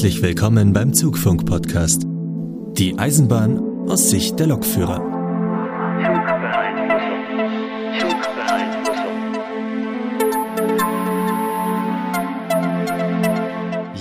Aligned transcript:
Herzlich 0.00 0.22
willkommen 0.22 0.72
beim 0.72 0.94
Zugfunk-Podcast. 0.94 2.04
Die 2.78 2.98
Eisenbahn 2.98 3.58
aus 3.86 4.08
Sicht 4.08 4.40
der 4.40 4.46
Lokführer. 4.46 4.98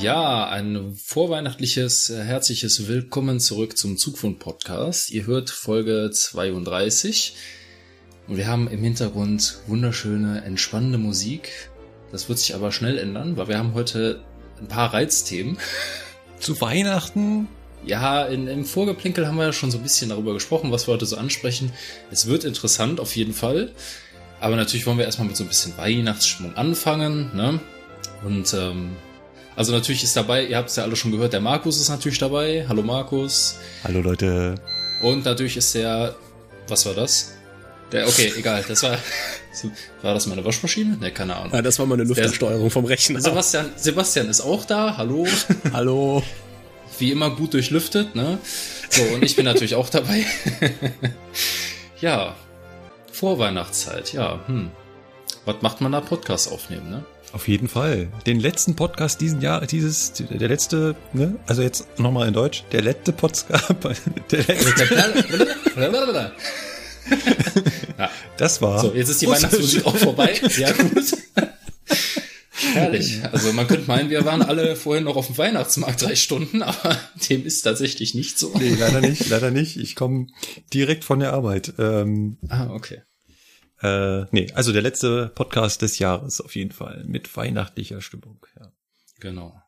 Ja, 0.01 0.47
ein 0.47 0.93
vorweihnachtliches, 0.95 2.09
äh, 2.11 2.23
herzliches 2.23 2.87
Willkommen 2.87 3.41
zurück 3.41 3.77
zum 3.77 3.97
Zugfunk-Podcast. 3.97 5.11
Ihr 5.11 5.27
hört 5.27 5.49
Folge 5.49 6.11
32 6.13 7.35
und 8.29 8.37
wir 8.37 8.47
haben 8.47 8.69
im 8.69 8.81
Hintergrund 8.81 9.59
wunderschöne, 9.67 10.45
entspannende 10.45 10.97
Musik. 10.97 11.69
Das 12.13 12.29
wird 12.29 12.39
sich 12.39 12.55
aber 12.55 12.71
schnell 12.71 12.97
ändern, 12.97 13.35
weil 13.35 13.49
wir 13.49 13.57
haben 13.57 13.73
heute 13.73 14.23
ein 14.61 14.67
paar 14.67 14.93
Reizthemen. 14.93 15.57
Zu 16.39 16.59
Weihnachten? 16.61 17.47
Ja, 17.85 18.23
in, 18.25 18.47
im 18.47 18.65
Vorgeplinkel 18.65 19.27
haben 19.27 19.37
wir 19.37 19.45
ja 19.45 19.53
schon 19.53 19.71
so 19.71 19.77
ein 19.77 19.83
bisschen 19.83 20.09
darüber 20.09 20.33
gesprochen, 20.33 20.71
was 20.71 20.87
wir 20.87 20.93
heute 20.93 21.05
so 21.05 21.17
ansprechen. 21.17 21.71
Es 22.11 22.27
wird 22.27 22.43
interessant 22.43 22.99
auf 22.99 23.15
jeden 23.15 23.33
Fall. 23.33 23.71
Aber 24.41 24.55
natürlich 24.55 24.85
wollen 24.85 24.97
wir 24.97 25.05
erstmal 25.05 25.27
mit 25.27 25.37
so 25.37 25.43
ein 25.43 25.47
bisschen 25.47 25.77
Weihnachtsstimmung 25.77 26.55
anfangen. 26.55 27.35
Ne? 27.35 27.59
Und 28.23 28.53
ähm, 28.53 28.95
also 29.55 29.73
natürlich 29.73 30.03
ist 30.03 30.15
dabei, 30.15 30.45
ihr 30.45 30.57
habt 30.57 30.69
es 30.69 30.77
ja 30.77 30.83
alle 30.83 30.95
schon 30.95 31.11
gehört, 31.11 31.33
der 31.33 31.41
Markus 31.41 31.79
ist 31.79 31.89
natürlich 31.89 32.17
dabei. 32.17 32.65
Hallo 32.69 32.81
Markus. 32.81 33.57
Hallo 33.83 33.99
Leute. 34.01 34.55
Und 35.01 35.25
natürlich 35.25 35.57
ist 35.57 35.75
der, 35.75 36.15
was 36.67 36.85
war 36.85 36.93
das? 36.93 37.33
Der, 37.91 38.07
okay, 38.07 38.31
egal, 38.37 38.63
das 38.67 38.83
war, 38.83 38.97
war 40.01 40.13
das 40.13 40.27
meine 40.27 40.45
Waschmaschine? 40.45 40.97
Ne, 40.97 41.11
keine 41.11 41.35
Ahnung. 41.35 41.53
Ja, 41.53 41.61
das 41.61 41.79
war 41.79 41.85
meine 41.85 42.03
Luftansteuerung 42.03 42.69
vom 42.69 42.85
Rechner. 42.85 43.19
Sebastian, 43.21 43.71
Sebastian 43.75 44.29
ist 44.29 44.41
auch 44.41 44.65
da, 44.65 44.97
hallo. 44.97 45.27
hallo. 45.73 46.23
Wie 46.97 47.11
immer 47.11 47.29
gut 47.31 47.53
durchlüftet, 47.53 48.15
ne? 48.15 48.37
So, 48.89 49.01
und 49.03 49.23
ich 49.23 49.35
bin 49.35 49.45
natürlich 49.45 49.75
auch 49.75 49.89
dabei. 49.89 50.25
ja, 52.01 52.35
Vorweihnachtszeit, 53.11 54.13
ja, 54.13 54.39
hm. 54.47 54.71
Was 55.45 55.61
macht 55.61 55.81
man 55.81 55.91
da 55.91 56.01
Podcast 56.01 56.51
aufnehmen, 56.51 56.89
ne? 56.89 57.05
Auf 57.31 57.47
jeden 57.47 57.67
Fall. 57.67 58.07
Den 58.25 58.39
letzten 58.39 58.75
Podcast 58.75 59.21
diesen 59.21 59.41
Jahr, 59.41 59.65
dieses, 59.65 60.13
der 60.13 60.47
letzte, 60.47 60.95
ne? 61.13 61.35
Also 61.47 61.61
jetzt 61.61 61.99
nochmal 61.99 62.27
in 62.27 62.33
Deutsch, 62.33 62.63
der 62.71 62.81
letzte 62.81 63.13
Podcast, 63.13 63.73
der 64.31 64.43
letzte. 64.43 66.33
Ja. 67.97 68.09
Das 68.37 68.61
war. 68.61 68.79
So, 68.79 68.93
jetzt 68.93 69.09
ist 69.09 69.21
die 69.21 69.27
Weihnachtsmusik 69.27 69.85
auch 69.85 69.97
vorbei. 69.97 70.33
Sehr 70.47 70.73
gut. 70.75 71.13
Herrlich. 72.73 73.23
Also 73.23 73.53
man 73.53 73.67
könnte 73.67 73.87
meinen, 73.87 74.09
wir 74.09 74.25
waren 74.25 74.41
alle 74.41 74.75
vorhin 74.75 75.05
noch 75.05 75.15
auf 75.15 75.27
dem 75.27 75.37
Weihnachtsmarkt 75.37 76.01
drei 76.01 76.15
Stunden, 76.15 76.61
aber 76.61 76.97
dem 77.29 77.45
ist 77.45 77.61
tatsächlich 77.61 78.13
nicht 78.13 78.37
so. 78.37 78.53
Nee, 78.57 78.75
leider 78.75 79.01
nicht, 79.01 79.27
leider 79.29 79.51
nicht. 79.51 79.77
Ich 79.77 79.95
komme 79.95 80.27
direkt 80.73 81.03
von 81.03 81.19
der 81.19 81.33
Arbeit. 81.33 81.73
Ähm, 81.77 82.37
ah, 82.49 82.69
okay. 82.71 83.01
Äh, 83.81 84.25
nee, 84.31 84.51
also 84.53 84.73
der 84.73 84.81
letzte 84.81 85.31
Podcast 85.35 85.81
des 85.81 85.99
Jahres 85.99 86.41
auf 86.41 86.55
jeden 86.55 86.71
Fall 86.71 87.03
mit 87.07 87.35
weihnachtlicher 87.35 88.01
Stimmung. 88.01 88.45
Ja. 88.59 88.71
Genau. 89.19 89.61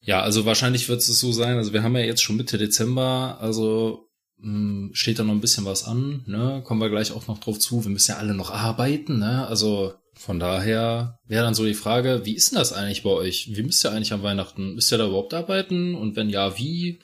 Ja, 0.00 0.22
also 0.22 0.46
wahrscheinlich 0.46 0.88
wird 0.88 1.00
es 1.00 1.06
so 1.06 1.32
sein. 1.32 1.56
Also 1.56 1.72
wir 1.72 1.82
haben 1.82 1.96
ja 1.96 2.02
jetzt 2.02 2.22
schon 2.22 2.36
Mitte 2.36 2.58
Dezember, 2.58 3.38
also 3.40 4.09
hm, 4.42 4.90
steht 4.92 5.18
da 5.18 5.24
noch 5.24 5.32
ein 5.32 5.40
bisschen 5.40 5.64
was 5.64 5.84
an, 5.84 6.22
ne? 6.26 6.62
Kommen 6.64 6.80
wir 6.80 6.90
gleich 6.90 7.12
auch 7.12 7.26
noch 7.26 7.38
drauf 7.38 7.58
zu. 7.58 7.84
Wir 7.84 7.90
müssen 7.90 8.12
ja 8.12 8.18
alle 8.18 8.34
noch 8.34 8.50
arbeiten, 8.50 9.18
ne? 9.18 9.46
Also 9.46 9.94
von 10.14 10.38
daher 10.38 11.18
wäre 11.26 11.44
dann 11.44 11.54
so 11.54 11.64
die 11.64 11.74
Frage, 11.74 12.22
wie 12.24 12.34
ist 12.34 12.50
denn 12.50 12.58
das 12.58 12.72
eigentlich 12.72 13.02
bei 13.02 13.10
euch? 13.10 13.50
Wie 13.54 13.62
müsst 13.62 13.84
ihr 13.84 13.90
eigentlich 13.90 14.12
am 14.12 14.22
Weihnachten? 14.22 14.74
Müsst 14.74 14.92
ihr 14.92 14.98
da 14.98 15.06
überhaupt 15.06 15.34
arbeiten? 15.34 15.94
Und 15.94 16.16
wenn 16.16 16.30
ja, 16.30 16.58
wie? 16.58 17.00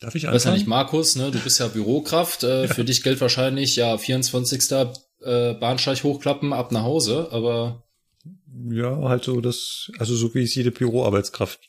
Darf 0.00 0.14
ich 0.14 0.24
anfangen? 0.24 0.34
Weiß 0.36 0.44
ja 0.44 0.52
nicht, 0.52 0.66
Markus, 0.66 1.16
ne? 1.16 1.30
Du 1.30 1.38
bist 1.38 1.60
ja 1.60 1.68
Bürokraft. 1.68 2.42
Äh, 2.44 2.68
für 2.74 2.84
dich 2.84 3.02
gilt 3.02 3.20
wahrscheinlich, 3.20 3.76
ja, 3.76 3.96
24. 3.96 4.70
Äh, 5.22 5.54
Bahnsteig 5.54 6.02
hochklappen, 6.02 6.52
ab 6.52 6.72
nach 6.72 6.82
Hause, 6.82 7.28
aber. 7.30 7.84
Ja, 8.70 8.96
halt 9.08 9.24
so 9.24 9.40
das, 9.40 9.90
also 9.98 10.14
so 10.14 10.34
wie 10.34 10.42
es 10.42 10.54
jede 10.54 10.70
Büroarbeitskraft 10.70 11.60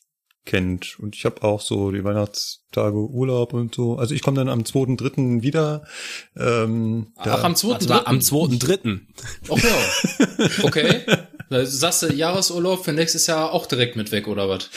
kennt. 0.47 0.97
Und 0.99 1.15
ich 1.15 1.25
habe 1.25 1.43
auch 1.43 1.61
so 1.61 1.91
die 1.91 2.03
Weihnachtstage 2.03 2.97
Urlaub 2.97 3.53
und 3.53 3.75
so. 3.75 3.97
Also 3.97 4.15
ich 4.15 4.23
komme 4.23 4.37
dann 4.37 4.49
am 4.49 4.61
2.3. 4.61 5.43
wieder. 5.43 5.83
Ähm, 6.35 7.11
Ach, 7.17 7.43
am 7.43 7.53
2.3. 7.53 7.73
Also 7.73 7.93
am 7.93 8.17
2.3. 8.17 8.99
Ach 9.49 9.63
ja. 9.63 10.63
Okay. 10.63 11.01
Da 11.49 11.65
sagst 11.65 12.03
du 12.03 12.11
Jahresurlaub 12.11 12.83
für 12.83 12.91
nächstes 12.91 13.27
Jahr 13.27 13.53
auch 13.53 13.67
direkt 13.67 13.95
mit 13.95 14.11
weg, 14.11 14.27
oder 14.27 14.49
was? 14.49 14.69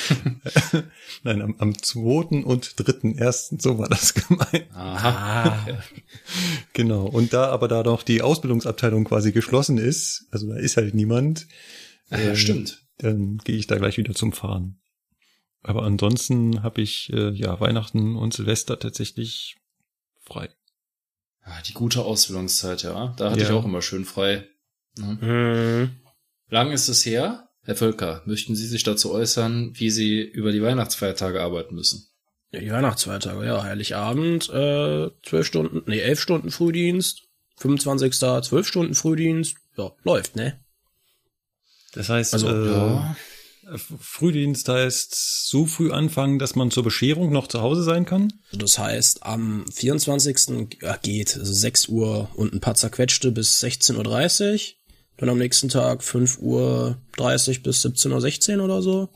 Nein, 1.25 1.43
am, 1.43 1.57
am 1.59 1.77
2. 1.77 2.45
und 2.45 2.65
3.1. 2.65 3.61
so 3.61 3.79
war 3.79 3.89
das 3.89 4.15
gemeint. 4.15 4.67
Aha. 4.73 5.49
Ah. 5.49 5.67
genau. 6.73 7.07
Und 7.07 7.33
da 7.33 7.49
aber 7.49 7.67
da 7.67 7.83
doch 7.83 8.05
die 8.05 8.23
Ausbildungsabteilung 8.23 9.05
quasi 9.05 9.33
geschlossen 9.33 9.79
ist, 9.79 10.29
also 10.31 10.47
da 10.47 10.59
ist 10.59 10.77
halt 10.77 10.95
niemand. 10.95 11.49
Ja, 12.09 12.19
ähm, 12.19 12.37
stimmt. 12.37 12.85
Dann 12.99 13.39
gehe 13.39 13.57
ich 13.57 13.67
da 13.67 13.77
gleich 13.77 13.97
wieder 13.97 14.15
zum 14.15 14.33
Fahren. 14.33 14.81
Aber 15.63 15.83
ansonsten 15.83 16.63
habe 16.63 16.81
ich 16.81 17.13
äh, 17.13 17.31
ja 17.31 17.61
Weihnachten 17.61 18.17
und 18.17 18.33
Silvester 18.33 18.79
tatsächlich 18.79 19.57
frei. 20.21 20.49
Ah, 21.43 21.61
die 21.67 21.75
gute 21.75 22.03
Ausbildungszeit, 22.03 22.83
ja. 22.83 23.15
Da 23.17 23.31
hatte 23.31 23.41
ja. 23.41 23.47
ich 23.47 23.53
auch 23.53 23.65
immer 23.65 23.83
schön 23.83 24.05
frei. 24.05 24.47
Mhm. 24.97 25.19
Mhm. 25.21 25.91
Lang 26.49 26.73
ist 26.73 26.89
es 26.89 27.05
her? 27.05 27.49
Herr 27.63 27.77
Völker, 27.77 28.23
möchten 28.25 28.57
Sie 28.57 28.67
sich 28.67 28.83
dazu 28.83 29.13
äußern, 29.13 29.73
wie 29.75 29.91
Sie 29.91 30.21
über 30.21 30.51
die 30.51 30.63
Weihnachtsfeiertage 30.63 31.43
arbeiten 31.43 31.75
müssen? 31.75 32.09
Ja, 32.53 32.61
die 32.61 32.73
Weihnachtsfeiertage, 32.73 33.45
ja. 33.45 33.63
Heiligabend, 33.63 34.49
äh, 34.49 35.11
zwölf 35.23 35.47
Stunden, 35.47 35.83
nee, 35.87 36.01
elf 36.01 36.21
Stunden 36.21 36.51
Frühdienst, 36.51 37.23
25. 37.59 38.19
zwölf 38.43 38.67
Stunden 38.67 38.95
Frühdienst, 38.95 39.57
ja, 39.77 39.93
läuft, 40.03 40.37
ne? 40.37 40.59
Das 41.93 42.09
heißt, 42.09 42.33
also, 42.33 42.49
äh, 42.49 42.73
ja. 42.73 43.17
Frühdienst 43.77 44.69
heißt 44.69 45.47
so 45.49 45.67
früh 45.67 45.91
anfangen, 45.93 46.39
dass 46.39 46.57
man 46.57 46.71
zur 46.71 46.83
Bescherung 46.83 47.33
noch 47.33 47.47
zu 47.47 47.61
Hause 47.61 47.83
sein 47.83 48.05
kann? 48.05 48.33
Das 48.53 48.79
heißt, 48.79 49.25
am 49.25 49.65
24. 49.73 50.79
Ja, 50.83 50.97
geht 50.97 51.37
also 51.37 51.53
6 51.53 51.89
Uhr 51.89 52.29
und 52.35 52.53
ein 52.53 52.61
paar 52.61 52.75
zerquetschte 52.75 53.31
bis 53.33 53.63
16.30 53.63 54.53
Uhr. 54.53 54.61
Dann 55.19 55.29
am 55.29 55.39
nächsten 55.39 55.69
Tag 55.69 56.03
5 56.03 56.39
Uhr 56.39 56.97
30 57.17 57.63
bis 57.63 57.85
17.16 57.85 58.59
Uhr 58.59 58.65
oder 58.65 58.83
so. 58.83 59.09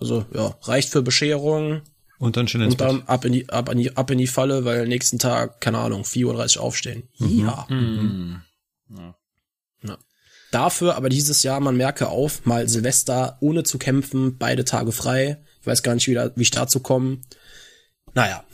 Also 0.00 0.24
ja, 0.34 0.56
reicht 0.62 0.88
für 0.88 1.02
Bescherung. 1.02 1.82
Und 2.18 2.36
dann 2.36 2.48
schön 2.48 2.62
ins 2.62 2.74
Und 2.74 2.80
dann 2.80 3.02
ab 3.02 3.24
in 3.24 3.32
die, 3.32 3.48
ab 3.48 3.68
in 3.68 3.78
die, 3.78 3.96
ab 3.96 4.10
in 4.10 4.18
die 4.18 4.26
Falle, 4.26 4.64
weil 4.64 4.88
nächsten 4.88 5.18
Tag, 5.18 5.60
keine 5.60 5.78
Ahnung, 5.78 6.02
4.30 6.02 6.56
Uhr 6.56 6.62
aufstehen. 6.64 7.08
Mhm. 7.18 7.40
Ja. 7.40 7.66
Mhm. 7.68 8.42
ja. 8.96 9.14
Dafür 10.52 10.96
aber 10.96 11.08
dieses 11.08 11.42
Jahr, 11.42 11.60
man 11.60 11.76
merke 11.76 12.08
auf, 12.08 12.44
mal 12.44 12.68
Silvester 12.68 13.38
ohne 13.40 13.64
zu 13.64 13.78
kämpfen, 13.78 14.36
beide 14.36 14.64
Tage 14.64 14.92
frei. 14.92 15.38
Ich 15.62 15.66
weiß 15.66 15.82
gar 15.82 15.94
nicht, 15.94 16.06
wie, 16.08 16.14
da, 16.14 16.30
wie 16.36 16.42
ich 16.42 16.50
dazu 16.50 16.80
komme. 16.80 17.22
Naja. 18.14 18.44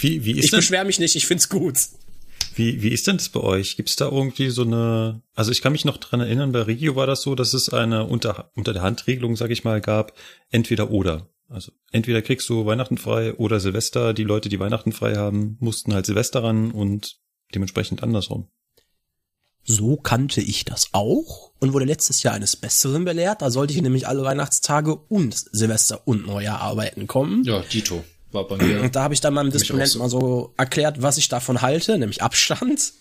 Wie, 0.00 0.24
wie 0.24 0.32
ist 0.32 0.46
ich 0.46 0.50
beschwere 0.50 0.86
mich 0.86 0.98
nicht, 0.98 1.16
ich 1.16 1.26
find's 1.26 1.50
gut. 1.50 1.78
Wie, 2.54 2.82
wie 2.82 2.88
ist 2.88 3.06
denn 3.06 3.18
das 3.18 3.28
bei 3.28 3.40
euch? 3.40 3.76
Gibt's 3.76 3.96
da 3.96 4.08
irgendwie 4.08 4.48
so 4.48 4.62
eine, 4.62 5.22
also 5.34 5.52
ich 5.52 5.60
kann 5.60 5.72
mich 5.72 5.84
noch 5.84 5.98
dran 5.98 6.20
erinnern, 6.20 6.52
bei 6.52 6.62
Regio 6.62 6.96
war 6.96 7.06
das 7.06 7.20
so, 7.20 7.34
dass 7.34 7.52
es 7.52 7.68
eine 7.68 8.06
unter, 8.06 8.50
unter 8.54 8.72
der 8.72 8.82
Handregelung, 8.82 9.36
sag 9.36 9.50
ich 9.50 9.64
mal, 9.64 9.82
gab, 9.82 10.14
entweder 10.50 10.90
oder. 10.90 11.28
Also 11.50 11.72
entweder 11.92 12.22
kriegst 12.22 12.48
du 12.48 12.64
Weihnachten 12.64 12.96
frei 12.96 13.34
oder 13.34 13.60
Silvester. 13.60 14.14
Die 14.14 14.24
Leute, 14.24 14.48
die 14.48 14.60
Weihnachten 14.60 14.92
frei 14.92 15.16
haben, 15.16 15.58
mussten 15.60 15.92
halt 15.92 16.06
Silvester 16.06 16.42
ran 16.42 16.70
und 16.70 17.18
dementsprechend 17.54 18.02
andersrum. 18.02 18.48
So 19.64 19.96
kannte 19.96 20.40
ich 20.42 20.64
das 20.64 20.88
auch 20.92 21.52
und 21.58 21.72
wurde 21.72 21.86
letztes 21.86 22.22
Jahr 22.22 22.34
eines 22.34 22.56
Besseren 22.56 23.04
belehrt. 23.04 23.40
Da 23.40 23.50
sollte 23.50 23.72
ich 23.72 23.80
nämlich 23.80 24.06
alle 24.06 24.22
Weihnachtstage 24.22 24.94
und 24.94 25.34
Silvester 25.52 26.02
und 26.06 26.26
Neujahr 26.26 26.60
arbeiten 26.60 27.06
kommen. 27.06 27.44
Ja, 27.44 27.60
Dito 27.60 28.04
war 28.30 28.46
bei 28.46 28.58
mir. 28.58 28.82
Und 28.82 28.94
da 28.94 29.04
habe 29.04 29.14
ich 29.14 29.20
dann 29.20 29.32
meinem 29.32 29.50
Disponenten 29.50 29.92
so. 29.92 29.98
mal 30.00 30.10
so 30.10 30.52
erklärt, 30.58 31.00
was 31.00 31.16
ich 31.16 31.28
davon 31.28 31.62
halte, 31.62 31.96
nämlich 31.98 32.22
Abstand. 32.22 32.92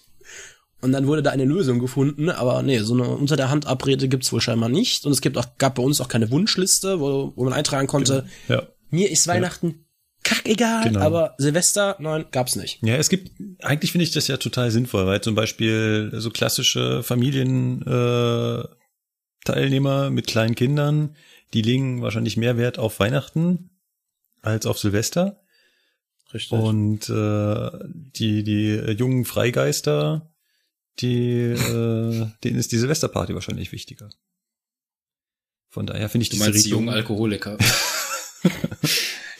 Und 0.79 0.91
dann 0.91 1.07
wurde 1.07 1.23
da 1.23 1.31
eine 1.31 1.45
Lösung 1.45 1.79
gefunden, 1.79 2.29
aber 2.29 2.61
nee, 2.61 2.79
so 2.79 2.93
eine 2.93 3.07
unter 3.07 3.35
der 3.35 3.49
Hand 3.49 3.67
Abrede 3.67 4.07
gibt's 4.07 4.31
wohl 4.31 4.41
scheinbar 4.41 4.69
nicht. 4.69 5.05
Und 5.05 5.11
es 5.11 5.21
gibt 5.21 5.37
auch, 5.37 5.45
gab 5.57 5.75
bei 5.75 5.83
uns 5.83 5.99
auch 5.99 6.07
keine 6.07 6.29
Wunschliste, 6.31 6.99
wo, 6.99 7.33
wo 7.35 7.43
man 7.43 7.53
eintragen 7.53 7.87
konnte, 7.87 8.25
ja. 8.47 8.67
mir 8.89 9.09
ist 9.09 9.27
Weihnachten 9.27 9.85
kackegal, 10.23 10.83
genau. 10.85 10.99
aber 11.01 11.35
Silvester, 11.37 11.95
nein, 11.99 12.25
gab's 12.31 12.55
nicht. 12.55 12.79
Ja, 12.81 12.95
es 12.95 13.09
gibt, 13.09 13.31
eigentlich 13.61 13.91
finde 13.91 14.03
ich 14.03 14.11
das 14.11 14.27
ja 14.27 14.37
total 14.37 14.71
sinnvoll, 14.71 15.05
weil 15.05 15.21
zum 15.21 15.35
Beispiel 15.35 16.11
so 16.15 16.29
klassische 16.29 17.03
Familienteilnehmer 17.03 18.69
äh, 18.69 18.75
Teilnehmer 19.45 20.09
mit 20.09 20.27
kleinen 20.27 20.55
Kindern, 20.55 21.15
die 21.53 21.61
legen 21.61 22.01
wahrscheinlich 22.01 22.37
mehr 22.37 22.57
Wert 22.57 22.79
auf 22.79 22.99
Weihnachten 22.99 23.69
als 24.41 24.65
auf 24.65 24.79
Silvester. 24.79 25.41
Richtig. 26.33 26.57
Und 26.57 27.09
äh, 27.09 27.69
die, 28.15 28.43
die 28.43 28.75
jungen 28.97 29.25
Freigeister, 29.25 30.33
die, 30.99 31.51
äh, 31.51 32.27
denen 32.43 32.57
ist 32.57 32.71
die 32.71 32.77
Silvesterparty 32.77 33.35
wahrscheinlich 33.35 33.71
wichtiger. 33.71 34.09
Von 35.69 35.85
daher 35.85 36.09
finde 36.09 36.23
ich 36.23 36.29
Du 36.29 36.35
diese 36.35 36.49
meinst 36.49 36.65
die 36.65 36.69
jungen 36.69 36.89
Alkoholiker. 36.89 37.57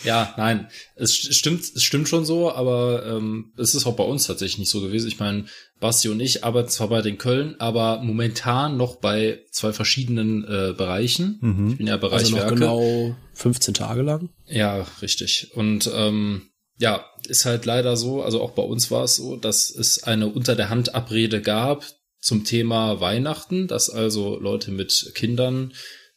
ja, 0.03 0.33
nein, 0.38 0.67
es 0.95 1.11
st- 1.13 1.33
stimmt, 1.33 1.61
es 1.63 1.83
stimmt 1.83 2.07
schon 2.07 2.25
so, 2.25 2.51
aber 2.51 3.05
ähm, 3.05 3.53
es 3.57 3.75
ist 3.75 3.85
auch 3.85 3.95
bei 3.95 4.03
uns 4.03 4.27
tatsächlich 4.27 4.59
nicht 4.59 4.69
so 4.69 4.81
gewesen. 4.81 5.07
Ich 5.07 5.19
meine, 5.19 5.45
Basti 5.79 6.09
und 6.09 6.19
ich 6.19 6.44
arbeiten 6.44 6.69
zwar 6.69 6.88
bei 6.88 7.01
den 7.01 7.17
Köln, 7.17 7.55
aber 7.59 8.01
momentan 8.01 8.77
noch 8.77 8.97
bei 8.97 9.41
zwei 9.51 9.73
verschiedenen 9.73 10.44
äh, 10.44 10.73
Bereichen. 10.77 11.39
Mhm. 11.41 11.71
Ich 11.71 11.77
bin 11.77 11.88
ja 11.88 11.97
Bereich 11.97 12.33
Also 12.33 12.38
genau 12.47 13.15
15 13.33 13.73
Tage 13.73 14.01
lang. 14.01 14.29
Ja, 14.47 14.85
richtig. 15.01 15.51
Und 15.55 15.89
ähm, 15.94 16.44
ja, 16.77 17.05
ist 17.27 17.45
halt 17.45 17.65
leider 17.65 17.97
so, 17.97 18.23
also 18.23 18.41
auch 18.41 18.51
bei 18.51 18.63
uns 18.63 18.91
war 18.91 19.03
es 19.03 19.15
so, 19.15 19.35
dass 19.35 19.69
es 19.69 20.03
eine 20.03 20.27
unter 20.27 20.55
der 20.55 20.69
Hand 20.69 20.95
Abrede 20.95 21.41
gab 21.41 21.85
zum 22.19 22.45
Thema 22.45 23.00
Weihnachten, 23.01 23.67
dass 23.67 23.89
also 23.89 24.39
Leute 24.39 24.71
mit 24.71 25.11
Kindern 25.13 25.73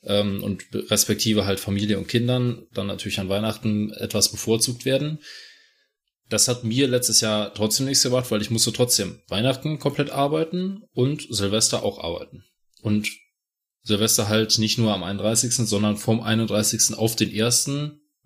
ähm, 0.07 0.43
und 0.43 0.65
respektive 0.73 1.47
halt 1.47 1.61
Familie 1.61 1.99
und 1.99 2.09
Kindern 2.09 2.67
dann 2.73 2.87
natürlich 2.87 3.21
an 3.21 3.29
Weihnachten 3.29 3.93
etwas 3.93 4.31
bevorzugt 4.31 4.85
werden. 4.85 5.19
Das 6.29 6.49
hat 6.49 6.65
mir 6.65 6.89
letztes 6.89 7.21
Jahr 7.21 7.55
trotzdem 7.55 7.87
nichts 7.87 8.03
gebracht, 8.03 8.31
weil 8.31 8.43
ich 8.43 8.51
musste 8.51 8.73
trotzdem 8.73 9.21
Weihnachten 9.29 9.79
komplett 9.79 10.11
arbeiten 10.11 10.83
und 10.93 11.27
Silvester 11.29 11.83
auch 11.83 12.03
arbeiten. 12.03 12.45
Und 12.83 13.09
Silvester 13.83 14.29
halt 14.29 14.59
nicht 14.59 14.79
nur 14.79 14.93
am 14.93 15.05
31., 15.05 15.55
sondern 15.55 15.97
vom 15.97 16.21
31. 16.21 16.97
auf 16.97 17.15
den 17.15 17.31
1., 17.31 17.71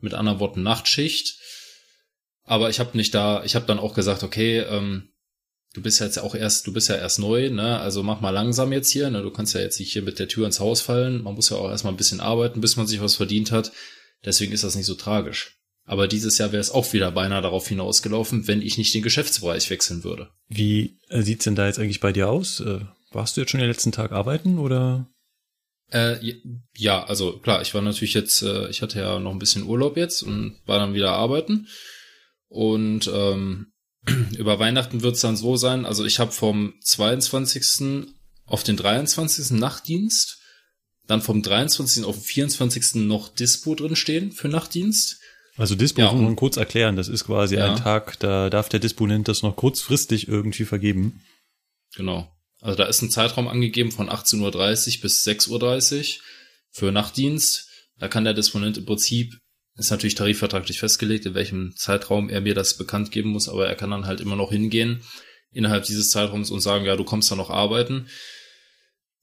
mit 0.02 0.14
anderen 0.14 0.40
Worten 0.40 0.62
Nachtschicht. 0.62 1.38
Aber 2.44 2.70
ich 2.70 2.80
habe 2.80 2.96
nicht 2.96 3.14
da, 3.14 3.44
ich 3.44 3.54
habe 3.54 3.66
dann 3.66 3.78
auch 3.78 3.94
gesagt, 3.94 4.22
okay, 4.22 4.60
ähm, 4.60 5.10
du 5.74 5.82
bist 5.82 6.00
ja 6.00 6.06
jetzt 6.06 6.18
auch 6.18 6.34
erst, 6.34 6.66
du 6.66 6.72
bist 6.72 6.88
ja 6.88 6.96
erst 6.96 7.18
neu, 7.18 7.50
ne? 7.50 7.78
Also 7.78 8.02
mach 8.02 8.20
mal 8.20 8.30
langsam 8.30 8.72
jetzt 8.72 8.90
hier, 8.90 9.10
ne? 9.10 9.22
Du 9.22 9.30
kannst 9.30 9.54
ja 9.54 9.60
jetzt 9.60 9.78
nicht 9.78 9.92
hier 9.92 10.02
mit 10.02 10.18
der 10.18 10.28
Tür 10.28 10.46
ins 10.46 10.60
Haus 10.60 10.80
fallen. 10.80 11.22
Man 11.22 11.34
muss 11.34 11.50
ja 11.50 11.56
auch 11.56 11.70
erstmal 11.70 11.92
ein 11.92 11.98
bisschen 11.98 12.20
arbeiten, 12.20 12.60
bis 12.60 12.76
man 12.76 12.86
sich 12.86 13.00
was 13.00 13.16
verdient 13.16 13.52
hat. 13.52 13.72
Deswegen 14.24 14.52
ist 14.52 14.64
das 14.64 14.74
nicht 14.74 14.86
so 14.86 14.94
tragisch. 14.94 15.56
Aber 15.84 16.06
dieses 16.06 16.38
Jahr 16.38 16.52
wäre 16.52 16.60
es 16.60 16.70
auch 16.70 16.92
wieder 16.92 17.10
beinahe 17.10 17.42
darauf 17.42 17.66
hinausgelaufen, 17.66 18.46
wenn 18.46 18.62
ich 18.62 18.78
nicht 18.78 18.94
den 18.94 19.02
Geschäftsbereich 19.02 19.70
wechseln 19.70 20.04
würde. 20.04 20.30
Wie 20.48 20.98
äh, 21.08 21.22
sieht's 21.22 21.44
denn 21.44 21.56
da 21.56 21.66
jetzt 21.66 21.78
eigentlich 21.78 22.00
bei 22.00 22.12
dir 22.12 22.28
aus? 22.28 22.60
Äh, 22.60 22.80
warst 23.10 23.36
du 23.36 23.40
jetzt 23.40 23.50
schon 23.50 23.60
den 23.60 23.68
letzten 23.68 23.92
Tag 23.92 24.12
arbeiten 24.12 24.58
oder? 24.58 25.10
Äh, 25.90 26.34
ja, 26.76 27.02
also 27.04 27.38
klar, 27.38 27.62
ich 27.62 27.74
war 27.74 27.82
natürlich 27.82 28.14
jetzt, 28.14 28.42
äh, 28.42 28.68
ich 28.68 28.82
hatte 28.82 29.00
ja 29.00 29.18
noch 29.18 29.32
ein 29.32 29.40
bisschen 29.40 29.64
Urlaub 29.64 29.96
jetzt 29.96 30.22
und 30.22 30.60
war 30.66 30.78
dann 30.78 30.94
wieder 30.94 31.12
arbeiten. 31.12 31.66
Und 32.48 33.10
ähm, 33.12 33.69
über 34.38 34.58
Weihnachten 34.58 35.02
wird 35.02 35.16
es 35.16 35.20
dann 35.20 35.36
so 35.36 35.56
sein, 35.56 35.84
also 35.86 36.04
ich 36.04 36.18
habe 36.18 36.32
vom 36.32 36.74
22. 36.82 38.06
auf 38.46 38.62
den 38.62 38.76
23. 38.76 39.52
Nachtdienst, 39.58 40.38
dann 41.06 41.22
vom 41.22 41.42
23. 41.42 42.04
auf 42.04 42.16
den 42.16 42.22
24. 42.24 42.94
noch 43.06 43.28
Dispo 43.28 43.74
drin 43.74 43.96
stehen 43.96 44.32
für 44.32 44.48
Nachtdienst. 44.48 45.18
Also 45.56 45.74
Dispo 45.74 46.00
Ja, 46.00 46.12
muss 46.12 46.22
man 46.22 46.36
kurz 46.36 46.56
erklären. 46.56 46.96
Das 46.96 47.08
ist 47.08 47.24
quasi 47.24 47.56
Ja. 47.56 47.72
ein 47.72 47.76
Tag, 47.76 48.18
da 48.20 48.48
darf 48.50 48.68
der 48.68 48.80
Disponent 48.80 49.28
das 49.28 49.42
noch 49.42 49.56
kurzfristig 49.56 50.28
irgendwie 50.28 50.64
vergeben. 50.64 51.20
Genau. 51.94 52.30
Also 52.60 52.76
da 52.76 52.84
ist 52.84 53.02
ein 53.02 53.10
Zeitraum 53.10 53.48
angegeben 53.48 53.90
von 53.90 54.08
18.30 54.08 54.96
Uhr 54.96 55.02
bis 55.02 55.26
6.30 55.26 55.50
Uhr 55.50 56.22
für 56.70 56.92
Nachtdienst. 56.92 57.68
Da 57.98 58.08
kann 58.08 58.24
der 58.24 58.34
Disponent 58.34 58.78
im 58.78 58.86
Prinzip, 58.86 59.38
ist 59.80 59.90
natürlich 59.90 60.14
tarifvertraglich 60.14 60.78
festgelegt, 60.78 61.26
in 61.26 61.34
welchem 61.34 61.74
Zeitraum 61.76 62.28
er 62.28 62.40
mir 62.40 62.54
das 62.54 62.76
bekannt 62.76 63.10
geben 63.10 63.30
muss, 63.30 63.48
aber 63.48 63.66
er 63.66 63.74
kann 63.74 63.90
dann 63.90 64.06
halt 64.06 64.20
immer 64.20 64.36
noch 64.36 64.50
hingehen 64.50 65.02
innerhalb 65.52 65.84
dieses 65.84 66.10
Zeitraums 66.10 66.50
und 66.50 66.60
sagen, 66.60 66.84
ja, 66.84 66.96
du 66.96 67.04
kommst 67.04 67.30
da 67.30 67.36
noch 67.36 67.50
arbeiten. 67.50 68.08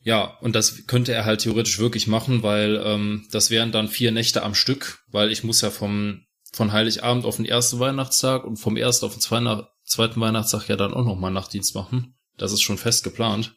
Ja, 0.01 0.37
und 0.41 0.55
das 0.55 0.87
könnte 0.87 1.13
er 1.13 1.25
halt 1.25 1.41
theoretisch 1.41 1.79
wirklich 1.79 2.07
machen, 2.07 2.43
weil 2.43 2.81
ähm, 2.83 3.27
das 3.31 3.49
wären 3.49 3.71
dann 3.71 3.87
vier 3.87 4.11
Nächte 4.11 4.43
am 4.43 4.55
Stück, 4.55 5.03
weil 5.07 5.31
ich 5.31 5.43
muss 5.43 5.61
ja 5.61 5.69
vom 5.69 6.23
von 6.53 6.71
Heiligabend 6.71 7.25
auf 7.25 7.35
den 7.35 7.45
ersten 7.45 7.79
Weihnachtstag 7.79 8.43
und 8.43 8.57
vom 8.57 8.77
ersten 8.77 9.05
auf 9.05 9.13
den 9.13 9.21
zweiten, 9.21 10.21
Weihnachtstag 10.21 10.67
ja 10.67 10.75
dann 10.75 10.93
auch 10.93 11.05
noch 11.05 11.17
mal 11.17 11.29
Nachtdienst 11.29 11.75
machen. 11.75 12.15
Das 12.37 12.51
ist 12.51 12.63
schon 12.63 12.77
fest 12.77 13.03
geplant. 13.03 13.55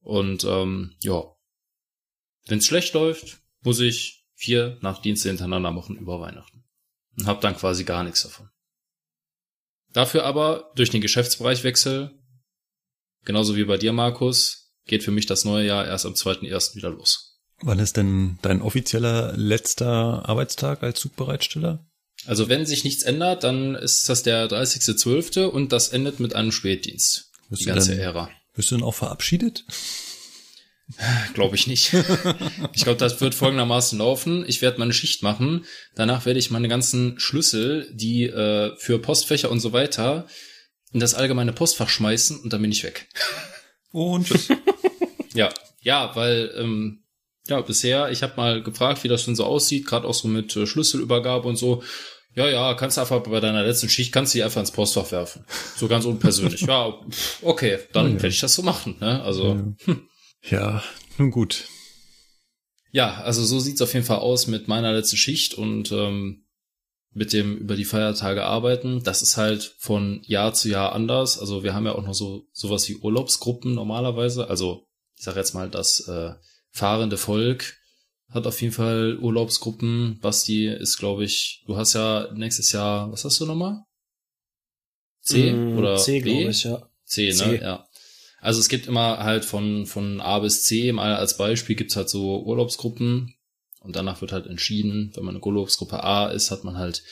Und 0.00 0.44
ähm, 0.44 0.94
ja, 1.00 1.22
wenn 2.46 2.58
es 2.58 2.66
schlecht 2.66 2.94
läuft, 2.94 3.40
muss 3.62 3.80
ich 3.80 4.19
vier 4.40 4.78
Nachtdienste 4.80 5.28
hintereinander 5.28 5.70
machen 5.70 5.96
über 5.98 6.18
Weihnachten. 6.18 6.64
Und 7.18 7.26
habe 7.26 7.42
dann 7.42 7.56
quasi 7.56 7.84
gar 7.84 8.02
nichts 8.04 8.22
davon. 8.22 8.48
Dafür 9.92 10.24
aber 10.24 10.70
durch 10.76 10.88
den 10.88 11.02
Geschäftsbereichwechsel, 11.02 12.18
genauso 13.24 13.54
wie 13.56 13.64
bei 13.64 13.76
dir, 13.76 13.92
Markus, 13.92 14.72
geht 14.86 15.02
für 15.04 15.10
mich 15.10 15.26
das 15.26 15.44
neue 15.44 15.66
Jahr 15.66 15.86
erst 15.86 16.06
am 16.06 16.14
2.1. 16.14 16.74
wieder 16.74 16.88
los. 16.88 17.38
Wann 17.62 17.78
ist 17.78 17.98
denn 17.98 18.38
dein 18.40 18.62
offizieller 18.62 19.36
letzter 19.36 20.26
Arbeitstag 20.26 20.82
als 20.82 20.98
Zugbereitsteller? 21.00 21.84
Also 22.24 22.48
wenn 22.48 22.64
sich 22.64 22.84
nichts 22.84 23.02
ändert, 23.02 23.44
dann 23.44 23.74
ist 23.74 24.08
das 24.08 24.22
der 24.22 24.48
30.12. 24.48 25.44
und 25.44 25.72
das 25.72 25.88
endet 25.90 26.18
mit 26.18 26.34
einem 26.34 26.52
Spätdienst. 26.52 27.30
Wirst 27.50 27.62
Die 27.62 27.66
ganze 27.66 27.90
dann- 27.90 28.00
Ära. 28.00 28.30
Wirst 28.54 28.70
du 28.70 28.76
denn 28.76 28.84
auch 28.84 28.94
verabschiedet? 28.94 29.64
Glaube 31.34 31.56
ich 31.56 31.66
nicht. 31.66 31.92
ich 32.72 32.82
glaube, 32.84 32.98
das 32.98 33.20
wird 33.20 33.34
folgendermaßen 33.34 33.98
laufen. 33.98 34.44
Ich 34.46 34.60
werde 34.62 34.78
meine 34.78 34.92
Schicht 34.92 35.22
machen. 35.22 35.64
Danach 35.94 36.26
werde 36.26 36.38
ich 36.38 36.50
meine 36.50 36.68
ganzen 36.68 37.18
Schlüssel, 37.20 37.88
die 37.92 38.24
äh, 38.24 38.74
für 38.76 38.98
Postfächer 38.98 39.50
und 39.50 39.60
so 39.60 39.72
weiter, 39.72 40.26
in 40.92 41.00
das 41.00 41.14
allgemeine 41.14 41.52
Postfach 41.52 41.88
schmeißen 41.88 42.40
und 42.40 42.52
dann 42.52 42.62
bin 42.62 42.72
ich 42.72 42.82
weg. 42.82 43.08
Und 43.92 44.26
tschüss. 44.26 44.48
Ja, 45.32 45.48
ja, 45.80 46.10
weil 46.16 46.52
ähm, 46.56 47.04
ja 47.46 47.60
bisher, 47.60 48.10
ich 48.10 48.24
habe 48.24 48.32
mal 48.36 48.62
gefragt, 48.64 49.04
wie 49.04 49.08
das 49.08 49.26
denn 49.26 49.36
so 49.36 49.44
aussieht, 49.44 49.86
gerade 49.86 50.08
auch 50.08 50.12
so 50.14 50.26
mit 50.26 50.56
äh, 50.56 50.66
Schlüsselübergabe 50.66 51.46
und 51.46 51.54
so. 51.54 51.84
Ja, 52.34 52.48
ja, 52.48 52.74
kannst 52.74 52.96
du 52.96 53.00
einfach 53.02 53.20
bei 53.22 53.38
deiner 53.38 53.62
letzten 53.64 53.88
Schicht 53.88 54.10
kannst 54.12 54.34
du 54.34 54.38
die 54.38 54.42
einfach 54.42 54.60
ins 54.60 54.72
Postfach 54.72 55.12
werfen. 55.12 55.44
So 55.76 55.86
ganz 55.86 56.04
unpersönlich. 56.04 56.60
ja, 56.66 56.92
okay, 57.42 57.78
dann 57.92 58.06
Ja. 58.08 58.14
werde 58.14 58.28
ich 58.28 58.40
das 58.40 58.54
so 58.54 58.62
machen. 58.62 58.96
Ne? 59.00 59.22
Also 59.22 59.54
ja, 59.86 59.96
nun 61.18 61.30
gut. 61.30 61.68
Ja, 62.92 63.20
also 63.22 63.44
so 63.44 63.60
sieht's 63.60 63.82
auf 63.82 63.94
jeden 63.94 64.06
Fall 64.06 64.18
aus 64.18 64.46
mit 64.46 64.66
meiner 64.68 64.92
letzten 64.92 65.16
Schicht 65.16 65.54
und 65.54 65.92
ähm, 65.92 66.46
mit 67.12 67.32
dem 67.32 67.56
über 67.56 67.76
die 67.76 67.84
Feiertage 67.84 68.44
arbeiten. 68.44 69.02
Das 69.02 69.22
ist 69.22 69.36
halt 69.36 69.74
von 69.78 70.22
Jahr 70.24 70.54
zu 70.54 70.68
Jahr 70.68 70.92
anders. 70.92 71.38
Also 71.38 71.62
wir 71.62 71.74
haben 71.74 71.86
ja 71.86 71.94
auch 71.94 72.04
noch 72.04 72.14
so 72.14 72.48
sowas 72.52 72.88
wie 72.88 72.96
Urlaubsgruppen 72.96 73.74
normalerweise. 73.74 74.48
Also 74.48 74.86
ich 75.16 75.24
sage 75.24 75.38
jetzt 75.38 75.54
mal, 75.54 75.68
das 75.68 76.06
äh, 76.08 76.32
fahrende 76.70 77.16
Volk 77.16 77.76
hat 78.28 78.46
auf 78.46 78.60
jeden 78.62 78.72
Fall 78.72 79.18
Urlaubsgruppen. 79.20 80.18
Basti 80.20 80.68
ist, 80.68 80.98
glaube 80.98 81.24
ich, 81.24 81.62
du 81.66 81.76
hast 81.76 81.94
ja 81.94 82.28
nächstes 82.32 82.72
Jahr, 82.72 83.10
was 83.12 83.24
hast 83.24 83.40
du 83.40 83.46
nochmal? 83.46 83.82
C 85.20 85.52
Mm, 85.52 85.78
oder 85.78 85.96
C, 85.96 86.20
B? 86.20 86.30
glaube 86.38 86.50
ich, 86.50 86.64
ja. 86.64 86.88
C, 87.04 87.26
ne? 87.26 87.32
C. 87.34 87.60
Ja. 87.60 87.88
Also 88.40 88.60
es 88.60 88.68
gibt 88.68 88.86
immer 88.86 89.18
halt 89.18 89.44
von, 89.44 89.86
von 89.86 90.20
A 90.20 90.38
bis 90.38 90.64
C, 90.64 90.92
mal 90.92 91.14
als 91.16 91.36
Beispiel 91.36 91.76
gibt's 91.76 91.96
halt 91.96 92.08
so 92.08 92.42
Urlaubsgruppen 92.42 93.34
und 93.80 93.96
danach 93.96 94.20
wird 94.20 94.32
halt 94.32 94.46
entschieden, 94.46 95.12
wenn 95.14 95.24
man 95.24 95.36
eine 95.36 95.44
Urlaubsgruppe 95.44 96.02
A 96.02 96.28
ist, 96.28 96.50
hat 96.50 96.64
man 96.64 96.78
halt 96.78 97.02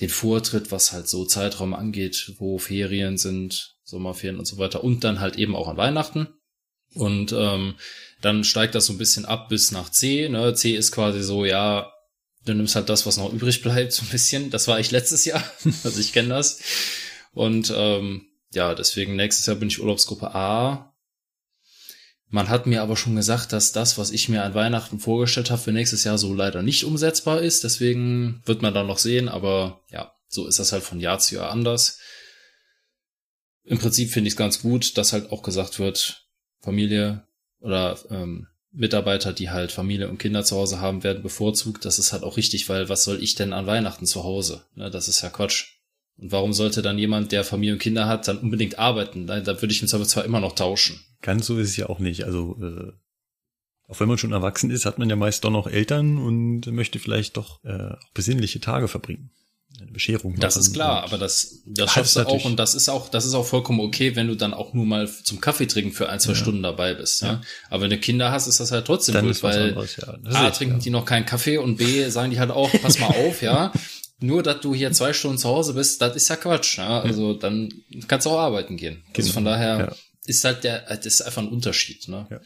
den 0.00 0.10
Vortritt, 0.10 0.70
was 0.70 0.92
halt 0.92 1.08
so 1.08 1.24
Zeitraum 1.24 1.74
angeht, 1.74 2.34
wo 2.38 2.58
Ferien 2.58 3.16
sind, 3.16 3.76
Sommerferien 3.84 4.38
und 4.38 4.46
so 4.46 4.58
weiter 4.58 4.84
und 4.84 5.04
dann 5.04 5.20
halt 5.20 5.36
eben 5.36 5.56
auch 5.56 5.68
an 5.68 5.76
Weihnachten. 5.76 6.28
Und 6.94 7.32
ähm, 7.32 7.74
dann 8.22 8.44
steigt 8.44 8.74
das 8.74 8.86
so 8.86 8.92
ein 8.92 8.98
bisschen 8.98 9.24
ab 9.24 9.48
bis 9.48 9.70
nach 9.70 9.90
C. 9.90 10.28
Ne? 10.28 10.54
C 10.54 10.74
ist 10.74 10.92
quasi 10.92 11.22
so, 11.22 11.44
ja, 11.44 11.92
du 12.44 12.54
nimmst 12.54 12.74
halt 12.74 12.88
das, 12.88 13.06
was 13.06 13.18
noch 13.18 13.32
übrig 13.32 13.62
bleibt, 13.62 13.92
so 13.92 14.02
ein 14.02 14.08
bisschen. 14.08 14.50
Das 14.50 14.68
war 14.68 14.80
ich 14.80 14.90
letztes 14.90 15.24
Jahr, 15.24 15.42
also 15.84 16.00
ich 16.00 16.12
kenne 16.12 16.30
das. 16.30 16.60
Und 17.32 17.72
ähm, 17.76 18.25
ja, 18.56 18.74
deswegen 18.74 19.14
nächstes 19.14 19.46
Jahr 19.46 19.56
bin 19.56 19.68
ich 19.68 19.80
Urlaubsgruppe 19.80 20.34
A. 20.34 20.94
Man 22.28 22.48
hat 22.48 22.66
mir 22.66 22.82
aber 22.82 22.96
schon 22.96 23.14
gesagt, 23.14 23.52
dass 23.52 23.70
das, 23.70 23.98
was 23.98 24.10
ich 24.10 24.28
mir 24.28 24.42
an 24.42 24.54
Weihnachten 24.54 24.98
vorgestellt 24.98 25.50
habe, 25.50 25.60
für 25.60 25.72
nächstes 25.72 26.02
Jahr 26.02 26.18
so 26.18 26.34
leider 26.34 26.62
nicht 26.62 26.84
umsetzbar 26.84 27.42
ist. 27.42 27.62
Deswegen 27.62 28.42
wird 28.46 28.62
man 28.62 28.74
dann 28.74 28.88
noch 28.88 28.98
sehen. 28.98 29.28
Aber 29.28 29.82
ja, 29.90 30.12
so 30.26 30.46
ist 30.48 30.58
das 30.58 30.72
halt 30.72 30.82
von 30.82 30.98
Jahr 30.98 31.18
zu 31.18 31.36
Jahr 31.36 31.50
anders. 31.50 32.00
Im 33.62 33.78
Prinzip 33.78 34.10
finde 34.10 34.28
ich 34.28 34.34
es 34.34 34.38
ganz 34.38 34.62
gut, 34.62 34.96
dass 34.96 35.12
halt 35.12 35.30
auch 35.30 35.42
gesagt 35.42 35.78
wird, 35.78 36.26
Familie 36.60 37.26
oder 37.60 37.98
ähm, 38.10 38.48
Mitarbeiter, 38.72 39.32
die 39.32 39.50
halt 39.50 39.70
Familie 39.70 40.08
und 40.08 40.18
Kinder 40.18 40.44
zu 40.44 40.56
Hause 40.56 40.80
haben, 40.80 41.04
werden 41.04 41.22
bevorzugt. 41.22 41.84
Das 41.84 41.98
ist 41.98 42.12
halt 42.12 42.22
auch 42.22 42.38
richtig, 42.38 42.68
weil 42.68 42.88
was 42.88 43.04
soll 43.04 43.22
ich 43.22 43.34
denn 43.34 43.52
an 43.52 43.66
Weihnachten 43.66 44.06
zu 44.06 44.24
Hause? 44.24 44.64
Ne, 44.74 44.90
das 44.90 45.08
ist 45.08 45.20
ja 45.20 45.28
Quatsch. 45.28 45.75
Und 46.18 46.32
warum 46.32 46.52
sollte 46.52 46.82
dann 46.82 46.98
jemand, 46.98 47.32
der 47.32 47.44
Familie 47.44 47.74
und 47.74 47.78
Kinder 47.78 48.08
hat, 48.08 48.26
dann 48.26 48.38
unbedingt 48.38 48.78
arbeiten? 48.78 49.26
Da, 49.26 49.40
da 49.40 49.60
würde 49.60 49.72
ich 49.72 49.82
uns 49.82 49.92
aber 49.92 50.04
zwar 50.04 50.24
immer 50.24 50.40
noch 50.40 50.54
tauschen. 50.54 51.00
Ganz 51.20 51.46
so 51.46 51.58
ist 51.58 51.70
es 51.70 51.76
ja 51.76 51.88
auch 51.88 51.98
nicht. 51.98 52.24
Also, 52.24 52.56
äh, 52.62 52.92
auch 53.88 54.00
wenn 54.00 54.08
man 54.08 54.18
schon 54.18 54.32
erwachsen 54.32 54.70
ist, 54.70 54.86
hat 54.86 54.98
man 54.98 55.10
ja 55.10 55.16
meist 55.16 55.44
doch 55.44 55.50
noch 55.50 55.66
Eltern 55.66 56.18
und 56.18 56.66
möchte 56.66 56.98
vielleicht 56.98 57.36
doch 57.36 57.62
äh, 57.64 57.92
auch 57.92 58.10
besinnliche 58.14 58.60
Tage 58.60 58.88
verbringen. 58.88 59.30
eine 59.80 59.92
Bescherung 59.92 60.34
Das 60.36 60.56
ist 60.56 60.72
klar, 60.72 61.04
aber 61.04 61.18
das, 61.18 61.62
das 61.66 61.92
schaffst 61.92 62.16
du 62.16 62.26
auch 62.26 62.44
und 62.44 62.56
das 62.56 62.74
ist 62.74 62.88
auch, 62.88 63.08
das 63.08 63.26
ist 63.26 63.34
auch 63.34 63.46
vollkommen 63.46 63.78
okay, 63.80 64.16
wenn 64.16 64.26
du 64.26 64.34
dann 64.34 64.54
auch 64.54 64.72
nur 64.74 64.86
mal 64.86 65.08
zum 65.08 65.40
Kaffee 65.40 65.66
trinken 65.66 65.92
für 65.92 66.08
ein, 66.08 66.18
zwei 66.18 66.32
ja. 66.32 66.36
Stunden 66.36 66.62
dabei 66.62 66.94
bist. 66.94 67.22
Ja? 67.22 67.28
ja. 67.28 67.40
Aber 67.70 67.82
wenn 67.82 67.90
du 67.90 67.98
Kinder 67.98 68.32
hast, 68.32 68.48
ist 68.48 68.58
das 68.58 68.72
halt 68.72 68.86
trotzdem 68.86 69.14
dann 69.14 69.26
gut, 69.26 69.40
weil 69.42 69.68
anderes, 69.68 69.96
ja. 69.96 70.14
A, 70.24 70.50
trinken 70.50 70.80
die 70.80 70.90
noch 70.90 71.04
keinen 71.04 71.26
Kaffee 71.26 71.58
und 71.58 71.76
B, 71.76 72.08
sagen 72.08 72.30
die 72.30 72.40
halt 72.40 72.50
auch, 72.50 72.70
pass 72.82 72.98
mal 72.98 73.08
auf, 73.10 73.42
ja. 73.42 73.72
Nur, 74.18 74.42
dass 74.42 74.60
du 74.60 74.74
hier 74.74 74.92
zwei 74.92 75.12
Stunden 75.12 75.38
zu 75.38 75.48
Hause 75.48 75.74
bist, 75.74 76.00
das 76.00 76.16
ist 76.16 76.28
ja 76.28 76.36
Quatsch. 76.36 76.78
Ja? 76.78 77.00
Also 77.00 77.34
dann 77.34 77.72
kannst 78.08 78.26
du 78.26 78.30
auch 78.30 78.38
arbeiten 78.38 78.76
gehen. 78.76 79.04
Also 79.08 79.22
genau. 79.22 79.34
von 79.34 79.44
daher 79.44 79.96
ist 80.24 80.44
halt 80.44 80.64
der, 80.64 80.80
das 80.82 81.04
ist 81.06 81.22
einfach 81.22 81.42
ein 81.42 81.48
Unterschied. 81.48 82.08
Ne? 82.08 82.26
Ja. 82.30 82.40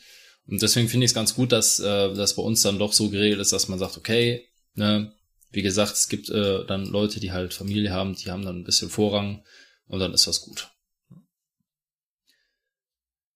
Und 0.47 0.61
deswegen 0.62 0.89
finde 0.89 1.05
ich 1.05 1.11
es 1.11 1.15
ganz 1.15 1.35
gut, 1.35 1.53
dass 1.53 1.79
äh, 1.79 2.15
das 2.15 2.35
bei 2.35 2.43
uns 2.43 2.62
dann 2.62 2.79
doch 2.79 2.93
so 2.93 3.09
geregelt 3.09 3.41
ist, 3.41 3.53
dass 3.53 3.69
man 3.69 3.79
sagt, 3.79 3.97
okay, 3.97 4.49
ne, 4.75 5.12
wie 5.53 5.62
gesagt, 5.62 5.93
es 5.93 6.09
gibt 6.09 6.29
äh, 6.29 6.65
dann 6.67 6.87
Leute, 6.87 7.21
die 7.21 7.33
halt 7.33 7.55
Familie 7.55 7.93
haben, 7.93 8.15
die 8.15 8.31
haben 8.31 8.45
dann 8.45 8.59
ein 8.59 8.65
bisschen 8.65 8.91
Vorrang 8.91 9.45
und 9.87 10.00
dann 10.00 10.12
ist 10.12 10.27
das 10.27 10.41
gut. 10.41 10.71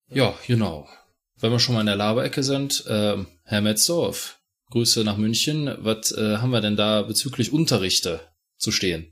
Ja, 0.09 0.37
genau. 0.47 0.88
Wenn 1.37 1.53
wir 1.53 1.59
schon 1.59 1.75
mal 1.75 1.81
in 1.81 1.87
der 1.87 1.97
Laberecke 1.97 2.43
sind, 2.43 2.85
äh, 2.87 3.17
Herr 3.45 3.61
Metzdorf, 3.61 4.41
Grüße 4.75 5.04
nach 5.04 5.16
München. 5.16 5.73
Was 5.78 6.11
äh, 6.11 6.38
haben 6.38 6.50
wir 6.50 6.61
denn 6.61 6.75
da 6.75 7.02
bezüglich 7.02 7.52
Unterrichte 7.52 8.21
zu 8.57 8.73
stehen? 8.73 9.07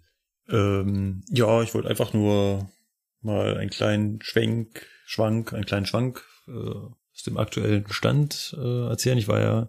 Ähm, 0.48 1.22
ja, 1.30 1.62
ich 1.62 1.72
wollte 1.72 1.88
einfach 1.88 2.12
nur 2.12 2.68
mal 3.20 3.56
einen 3.56 3.70
kleinen 3.70 4.20
Schwenk, 4.22 4.88
Schwank, 5.06 5.52
einen 5.52 5.64
kleinen 5.64 5.86
Schwank 5.86 6.24
äh, 6.48 6.50
aus 6.50 7.22
dem 7.24 7.36
aktuellen 7.36 7.86
Stand 7.92 8.56
äh, 8.58 8.88
erzählen. 8.88 9.18
Ich 9.18 9.28
war 9.28 9.40
ja, 9.40 9.68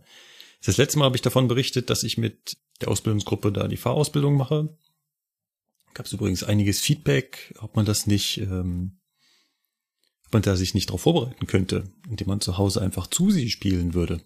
das 0.66 0.78
letzte 0.78 0.98
Mal 0.98 1.06
habe 1.06 1.16
ich 1.16 1.22
davon 1.22 1.48
berichtet, 1.48 1.92
dass 1.92 2.02
ich 2.02 2.18
mit 2.18 2.58
der 2.82 2.88
Ausbildungsgruppe 2.88 3.52
da 3.52 3.68
die 3.68 3.78
Fahrausbildung 3.78 4.36
mache. 4.36 4.76
Gab 5.94 6.08
es 6.08 6.14
übrigens 6.14 6.44
einiges 6.44 6.82
Feedback, 6.82 7.54
ob 7.60 7.76
man 7.76 7.86
das 7.86 8.08
nicht, 8.08 8.40
ähm, 8.40 9.00
ob 10.26 10.34
man 10.34 10.42
da 10.42 10.56
sich 10.56 10.74
nicht 10.74 10.90
darauf 10.90 11.02
vorbereiten 11.02 11.46
könnte, 11.46 11.84
indem 12.10 12.30
man 12.30 12.42
zu 12.42 12.58
Hause 12.58 12.82
einfach 12.82 13.06
zu 13.06 13.30
sie 13.30 13.52
spielen 13.52 13.94
würde. 13.94 14.22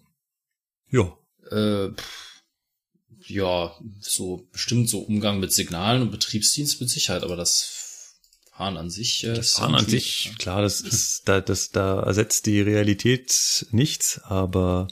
Ja. 0.88 1.14
Äh, 1.50 1.90
ja, 3.26 3.76
so 4.00 4.48
bestimmt 4.52 4.88
so 4.88 5.00
Umgang 5.00 5.40
mit 5.40 5.52
Signalen 5.52 6.02
und 6.02 6.10
Betriebsdienst 6.10 6.80
mit 6.80 6.90
Sicherheit, 6.90 7.22
aber 7.22 7.36
das 7.36 7.78
Fahren 8.52 8.76
an 8.76 8.90
sich. 8.90 9.24
Äh, 9.24 9.34
das 9.34 9.52
Fahren 9.52 9.74
an 9.74 9.86
sich, 9.86 10.34
klar, 10.38 10.62
das 10.62 10.80
ist, 10.80 11.22
da, 11.26 11.40
das, 11.40 11.70
da 11.70 12.00
ersetzt 12.02 12.46
die 12.46 12.60
Realität 12.60 13.66
nichts, 13.70 14.20
aber 14.24 14.88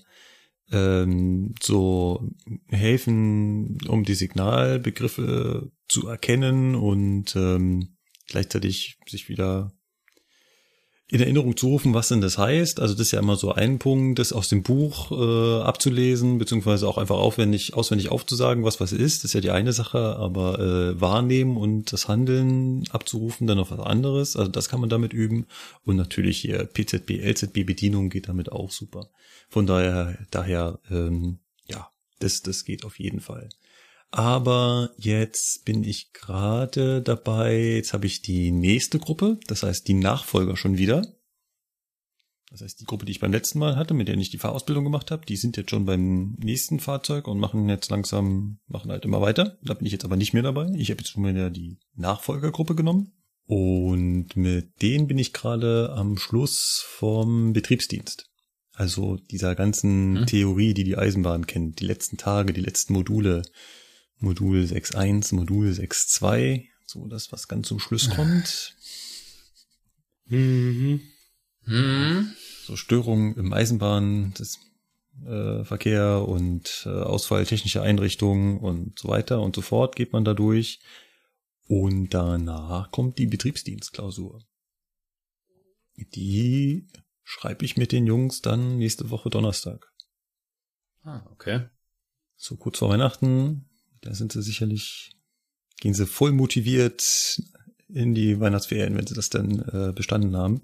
ähm, 0.70 1.54
so 1.62 2.28
helfen, 2.68 3.78
um 3.88 4.04
die 4.04 4.14
Signalbegriffe 4.14 5.70
zu 5.88 6.08
erkennen 6.08 6.74
und 6.74 7.36
ähm, 7.36 7.96
gleichzeitig 8.28 8.98
sich 9.08 9.28
wieder 9.28 9.75
in 11.08 11.20
Erinnerung 11.20 11.56
zu 11.56 11.68
rufen, 11.68 11.94
was 11.94 12.08
denn 12.08 12.20
das 12.20 12.36
heißt. 12.36 12.80
Also 12.80 12.94
das 12.94 13.02
ist 13.02 13.10
ja 13.12 13.20
immer 13.20 13.36
so 13.36 13.52
ein 13.52 13.78
Punkt, 13.78 14.18
das 14.18 14.32
aus 14.32 14.48
dem 14.48 14.64
Buch 14.64 15.12
äh, 15.12 15.62
abzulesen, 15.62 16.38
beziehungsweise 16.38 16.88
auch 16.88 16.98
einfach 16.98 17.16
aufwendig, 17.16 17.74
auswendig 17.74 18.10
aufzusagen, 18.10 18.64
was 18.64 18.80
was 18.80 18.92
ist. 18.92 19.22
Das 19.22 19.30
ist 19.30 19.34
ja 19.34 19.40
die 19.40 19.52
eine 19.52 19.72
Sache, 19.72 20.16
aber 20.16 20.58
äh, 20.58 21.00
wahrnehmen 21.00 21.56
und 21.56 21.92
das 21.92 22.08
Handeln 22.08 22.84
abzurufen, 22.90 23.46
dann 23.46 23.58
noch 23.58 23.70
was 23.70 23.78
anderes. 23.78 24.36
Also 24.36 24.50
das 24.50 24.68
kann 24.68 24.80
man 24.80 24.88
damit 24.88 25.12
üben. 25.12 25.46
Und 25.84 25.94
natürlich 25.94 26.38
hier 26.38 26.64
PZB, 26.64 27.22
LZB-Bedienung 27.22 28.10
geht 28.10 28.28
damit 28.28 28.50
auch 28.50 28.72
super. 28.72 29.08
Von 29.48 29.66
daher, 29.66 30.18
daher, 30.32 30.80
ähm, 30.90 31.38
ja, 31.68 31.88
das, 32.18 32.42
das 32.42 32.64
geht 32.64 32.84
auf 32.84 32.98
jeden 32.98 33.20
Fall. 33.20 33.48
Aber 34.16 34.92
jetzt 34.96 35.66
bin 35.66 35.84
ich 35.84 36.10
gerade 36.14 37.02
dabei, 37.02 37.74
jetzt 37.74 37.92
habe 37.92 38.06
ich 38.06 38.22
die 38.22 38.50
nächste 38.50 38.98
Gruppe, 38.98 39.38
das 39.46 39.62
heißt 39.62 39.86
die 39.86 39.92
Nachfolger 39.92 40.56
schon 40.56 40.78
wieder. 40.78 41.06
Das 42.50 42.62
heißt, 42.62 42.80
die 42.80 42.86
Gruppe, 42.86 43.04
die 43.04 43.12
ich 43.12 43.20
beim 43.20 43.32
letzten 43.32 43.58
Mal 43.58 43.76
hatte, 43.76 43.92
mit 43.92 44.08
der 44.08 44.16
ich 44.16 44.30
die 44.30 44.38
Fahrausbildung 44.38 44.84
gemacht 44.84 45.10
habe, 45.10 45.26
die 45.26 45.36
sind 45.36 45.58
jetzt 45.58 45.68
schon 45.68 45.84
beim 45.84 46.34
nächsten 46.38 46.80
Fahrzeug 46.80 47.28
und 47.28 47.38
machen 47.38 47.68
jetzt 47.68 47.90
langsam, 47.90 48.58
machen 48.68 48.90
halt 48.90 49.04
immer 49.04 49.20
weiter. 49.20 49.58
Da 49.62 49.74
bin 49.74 49.84
ich 49.84 49.92
jetzt 49.92 50.06
aber 50.06 50.16
nicht 50.16 50.32
mehr 50.32 50.42
dabei. 50.42 50.72
Ich 50.78 50.90
habe 50.90 51.02
jetzt 51.02 51.10
schon 51.10 51.26
wieder 51.26 51.50
die 51.50 51.76
Nachfolgergruppe 51.94 52.74
genommen. 52.74 53.12
Und 53.44 54.34
mit 54.34 54.80
denen 54.80 55.08
bin 55.08 55.18
ich 55.18 55.34
gerade 55.34 55.92
am 55.94 56.16
Schluss 56.16 56.82
vom 56.88 57.52
Betriebsdienst. 57.52 58.30
Also 58.72 59.16
dieser 59.30 59.54
ganzen 59.54 60.20
hm. 60.20 60.26
Theorie, 60.26 60.72
die 60.72 60.84
die 60.84 60.96
Eisenbahn 60.96 61.46
kennt, 61.46 61.80
die 61.80 61.86
letzten 61.86 62.16
Tage, 62.16 62.54
die 62.54 62.62
letzten 62.62 62.94
Module, 62.94 63.42
Modul 64.18 64.64
6.1, 64.64 65.34
Modul 65.34 65.68
6.2, 65.68 66.66
so 66.86 67.06
das, 67.06 67.32
was 67.32 67.48
ganz 67.48 67.68
zum 67.68 67.78
Schluss 67.78 68.10
kommt. 68.10 68.74
Mhm. 70.26 71.00
Mhm. 71.64 72.32
So 72.64 72.76
Störungen 72.76 73.36
im 73.36 73.52
Eisenbahnverkehr 73.52 76.16
äh, 76.16 76.30
und 76.30 76.82
äh, 76.86 76.88
Ausfall 76.88 77.44
technischer 77.44 77.82
Einrichtungen 77.82 78.58
und 78.58 78.98
so 78.98 79.08
weiter 79.08 79.40
und 79.40 79.54
so 79.54 79.62
fort 79.62 79.94
geht 79.96 80.12
man 80.12 80.24
da 80.24 80.34
durch. 80.34 80.80
Und 81.68 82.10
danach 82.10 82.92
kommt 82.92 83.18
die 83.18 83.26
Betriebsdienstklausur. 83.26 84.44
Die 85.96 86.86
schreibe 87.24 87.64
ich 87.64 87.76
mit 87.76 87.92
den 87.92 88.06
Jungs 88.06 88.40
dann 88.40 88.78
nächste 88.78 89.10
Woche 89.10 89.30
Donnerstag. 89.30 89.92
Ah, 91.02 91.26
okay. 91.32 91.66
So 92.36 92.56
kurz 92.56 92.78
vor 92.78 92.90
Weihnachten, 92.90 93.65
da 94.06 94.14
sind 94.14 94.32
sie 94.32 94.42
sicherlich, 94.42 95.16
gehen 95.80 95.94
sie 95.94 96.06
voll 96.06 96.32
motiviert 96.32 97.42
in 97.88 98.14
die 98.14 98.40
Weihnachtsferien, 98.40 98.96
wenn 98.96 99.06
sie 99.06 99.14
das 99.14 99.30
dann 99.30 99.60
äh, 99.60 99.92
bestanden 99.92 100.36
haben. 100.36 100.62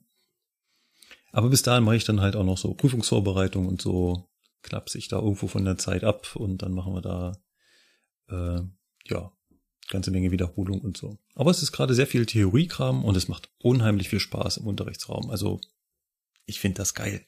Aber 1.32 1.48
bis 1.48 1.62
dahin 1.62 1.84
mache 1.84 1.96
ich 1.96 2.04
dann 2.04 2.20
halt 2.20 2.36
auch 2.36 2.44
noch 2.44 2.58
so 2.58 2.74
Prüfungsvorbereitung 2.74 3.66
und 3.66 3.80
so 3.80 4.28
knapse 4.62 4.98
ich 4.98 5.08
da 5.08 5.18
irgendwo 5.18 5.48
von 5.48 5.64
der 5.64 5.78
Zeit 5.78 6.04
ab 6.04 6.36
und 6.36 6.62
dann 6.62 6.72
machen 6.72 6.94
wir 6.94 7.00
da 7.00 7.38
äh, 8.28 8.62
ja 9.06 9.32
ganze 9.88 10.10
Menge 10.10 10.30
Wiederholung 10.30 10.80
und 10.80 10.96
so. 10.96 11.18
Aber 11.34 11.50
es 11.50 11.62
ist 11.62 11.72
gerade 11.72 11.94
sehr 11.94 12.06
viel 12.06 12.26
Theoriekram 12.26 13.04
und 13.04 13.16
es 13.16 13.28
macht 13.28 13.50
unheimlich 13.58 14.08
viel 14.08 14.20
Spaß 14.20 14.58
im 14.58 14.66
Unterrichtsraum. 14.66 15.30
Also 15.30 15.60
ich 16.46 16.60
finde 16.60 16.78
das 16.78 16.94
geil. 16.94 17.26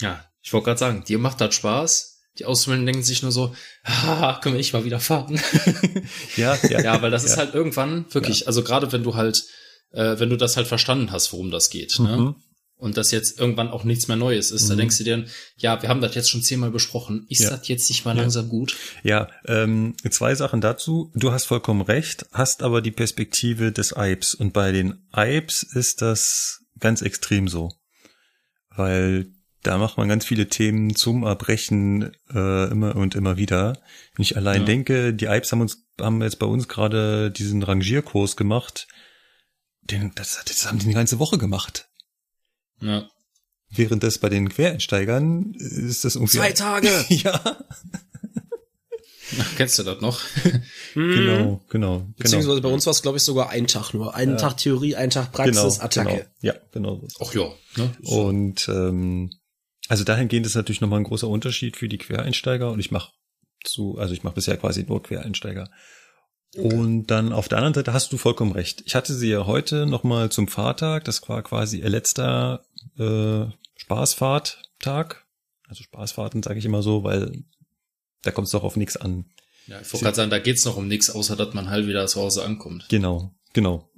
Ja, 0.00 0.24
ich 0.42 0.52
wollte 0.52 0.66
gerade 0.66 0.78
sagen, 0.78 1.04
dir 1.04 1.18
macht 1.18 1.40
das 1.40 1.54
Spaß. 1.54 2.17
Die 2.38 2.44
Auszubildenden 2.44 2.92
denken 2.92 3.06
sich 3.06 3.22
nur 3.22 3.32
so, 3.32 3.54
ah, 3.84 4.38
können 4.40 4.54
wir 4.54 4.60
ich 4.60 4.72
mal 4.72 4.84
wieder 4.84 5.00
fahren. 5.00 5.40
ja, 6.36 6.56
ja, 6.68 6.82
ja, 6.82 7.02
weil 7.02 7.10
das 7.10 7.24
ja. 7.24 7.30
ist 7.30 7.36
halt 7.36 7.54
irgendwann 7.54 8.06
wirklich, 8.12 8.40
ja. 8.40 8.46
also 8.46 8.62
gerade 8.62 8.92
wenn 8.92 9.02
du 9.02 9.14
halt, 9.14 9.44
äh, 9.90 10.18
wenn 10.18 10.30
du 10.30 10.36
das 10.36 10.56
halt 10.56 10.66
verstanden 10.66 11.10
hast, 11.12 11.32
worum 11.32 11.50
das 11.50 11.70
geht, 11.70 11.98
ne? 11.98 12.16
mhm. 12.16 12.24
ne? 12.24 12.34
Und 12.80 12.96
das 12.96 13.10
jetzt 13.10 13.40
irgendwann 13.40 13.70
auch 13.70 13.82
nichts 13.82 14.06
mehr 14.06 14.16
Neues 14.16 14.52
ist, 14.52 14.66
mhm. 14.66 14.68
da 14.68 14.74
denkst 14.76 14.98
du 14.98 15.04
dir, 15.04 15.24
ja, 15.56 15.82
wir 15.82 15.88
haben 15.88 16.00
das 16.00 16.14
jetzt 16.14 16.30
schon 16.30 16.44
zehnmal 16.44 16.70
besprochen. 16.70 17.26
Ist 17.28 17.40
ja. 17.40 17.50
das 17.50 17.66
jetzt 17.66 17.90
nicht 17.90 18.04
mal 18.04 18.16
langsam 18.16 18.48
gut? 18.48 18.76
Ja, 19.02 19.28
ähm, 19.46 19.96
zwei 20.10 20.36
Sachen 20.36 20.60
dazu. 20.60 21.10
Du 21.16 21.32
hast 21.32 21.46
vollkommen 21.46 21.80
recht, 21.80 22.26
hast 22.30 22.62
aber 22.62 22.80
die 22.80 22.92
Perspektive 22.92 23.72
des 23.72 23.96
Eibs. 23.96 24.32
Und 24.32 24.52
bei 24.52 24.70
den 24.70 25.04
Eibs 25.10 25.64
ist 25.64 26.02
das 26.02 26.60
ganz 26.78 27.02
extrem 27.02 27.48
so 27.48 27.72
weil 28.78 29.26
da 29.62 29.78
macht 29.78 29.96
man 29.96 30.08
ganz 30.08 30.24
viele 30.24 30.48
Themen 30.48 30.94
zum 30.94 31.24
Erbrechen 31.24 32.12
äh, 32.32 32.70
immer 32.70 32.96
und 32.96 33.14
immer 33.14 33.36
wieder. 33.36 33.80
Wenn 34.14 34.22
ich 34.22 34.36
allein 34.36 34.60
ja. 34.60 34.66
denke, 34.66 35.14
die 35.14 35.28
Alps 35.28 35.52
haben 35.52 35.60
uns 35.60 35.88
haben 36.00 36.22
jetzt 36.22 36.38
bei 36.38 36.46
uns 36.46 36.68
gerade 36.68 37.30
diesen 37.30 37.62
Rangierkurs 37.62 38.36
gemacht. 38.36 38.86
Den, 39.82 40.12
das, 40.14 40.40
das 40.46 40.66
haben 40.66 40.78
die 40.78 40.84
eine 40.84 40.94
ganze 40.94 41.18
Woche 41.18 41.38
gemacht. 41.38 41.88
Ja. 42.80 43.08
Während 43.70 44.02
das 44.02 44.18
bei 44.18 44.28
den 44.28 44.48
Quereinsteigern 44.48 45.54
ist 45.54 46.04
das 46.04 46.16
ungefähr. 46.16 46.40
Zwei 46.42 46.52
Tage! 46.52 47.04
ja. 47.08 47.58
Ach, 49.40 49.56
kennst 49.56 49.78
du 49.78 49.82
das 49.82 50.00
noch? 50.00 50.20
Hm. 50.94 51.10
genau, 51.10 51.60
genau. 51.68 52.06
Beziehungsweise 52.16 52.56
genau. 52.56 52.68
bei 52.68 52.74
uns 52.74 52.86
war 52.86 52.92
es, 52.92 53.02
glaube 53.02 53.18
ich, 53.18 53.22
sogar 53.22 53.50
ein 53.50 53.66
Tag 53.66 53.92
nur. 53.92 54.14
Ein 54.14 54.30
ja. 54.30 54.36
Tag 54.36 54.56
Theorie, 54.56 54.96
ein 54.96 55.10
Tag 55.10 55.32
Praxis, 55.32 55.54
genau, 55.54 55.84
Attacke. 55.84 56.10
Genau. 56.10 56.24
Ja, 56.40 56.54
genau. 56.72 57.06
Ach 57.20 57.34
ja. 57.34 57.52
Ne? 57.76 57.92
Und 58.04 58.68
ähm, 58.68 59.30
also 59.88 60.04
dahingehend 60.04 60.46
ist 60.46 60.54
natürlich 60.54 60.80
nochmal 60.80 61.00
ein 61.00 61.04
großer 61.04 61.28
Unterschied 61.28 61.76
für 61.76 61.88
die 61.88 61.98
Quereinsteiger 61.98 62.70
und 62.70 62.78
ich 62.78 62.90
mache 62.90 63.12
zu, 63.64 63.98
also 63.98 64.14
ich 64.14 64.22
mache 64.22 64.34
bisher 64.34 64.56
quasi 64.56 64.84
nur 64.84 65.02
Quereinsteiger. 65.02 65.70
Okay. 66.56 66.74
Und 66.74 67.06
dann 67.08 67.32
auf 67.32 67.48
der 67.48 67.58
anderen 67.58 67.74
Seite 67.74 67.92
hast 67.92 68.12
du 68.12 68.16
vollkommen 68.16 68.52
recht. 68.52 68.82
Ich 68.86 68.94
hatte 68.94 69.14
sie 69.14 69.30
ja 69.30 69.46
heute 69.46 69.86
nochmal 69.86 70.30
zum 70.30 70.48
Fahrtag. 70.48 71.04
Das 71.04 71.26
war 71.28 71.42
quasi 71.42 71.80
ihr 71.80 71.90
letzter 71.90 72.64
äh, 72.98 73.46
Spaßfahrttag. 73.76 75.26
Also 75.66 75.82
Spaßfahrten 75.84 76.42
sage 76.42 76.58
ich 76.58 76.64
immer 76.64 76.82
so, 76.82 77.04
weil 77.04 77.44
da 78.22 78.30
kommt 78.30 78.46
es 78.46 78.52
doch 78.52 78.64
auf 78.64 78.76
nichts 78.76 78.96
an. 78.96 79.26
Ja, 79.66 79.80
ich 79.80 79.92
wollte 79.92 80.04
gerade 80.04 80.16
sagen, 80.16 80.30
da 80.30 80.38
geht's 80.38 80.64
noch 80.64 80.78
um 80.78 80.88
nichts, 80.88 81.10
außer 81.10 81.36
dass 81.36 81.52
man 81.52 81.68
halt 81.68 81.86
wieder 81.86 82.06
zu 82.06 82.20
Hause 82.20 82.42
ankommt. 82.42 82.86
Genau, 82.88 83.34
genau. 83.58 83.90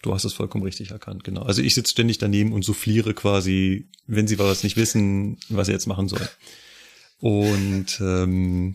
Du 0.00 0.14
hast 0.14 0.24
es 0.24 0.32
vollkommen 0.32 0.64
richtig 0.64 0.90
erkannt, 0.90 1.22
genau. 1.22 1.42
Also 1.42 1.60
ich 1.60 1.74
sitze 1.74 1.90
ständig 1.90 2.16
daneben 2.16 2.52
und 2.54 2.64
souffliere 2.64 3.12
quasi, 3.12 3.90
wenn 4.06 4.26
sie 4.26 4.38
was 4.38 4.62
nicht 4.62 4.76
wissen, 4.78 5.38
was 5.50 5.66
sie 5.66 5.72
jetzt 5.72 5.86
machen 5.86 6.08
sollen. 6.08 6.28
Und 7.18 8.00
ähm, 8.00 8.74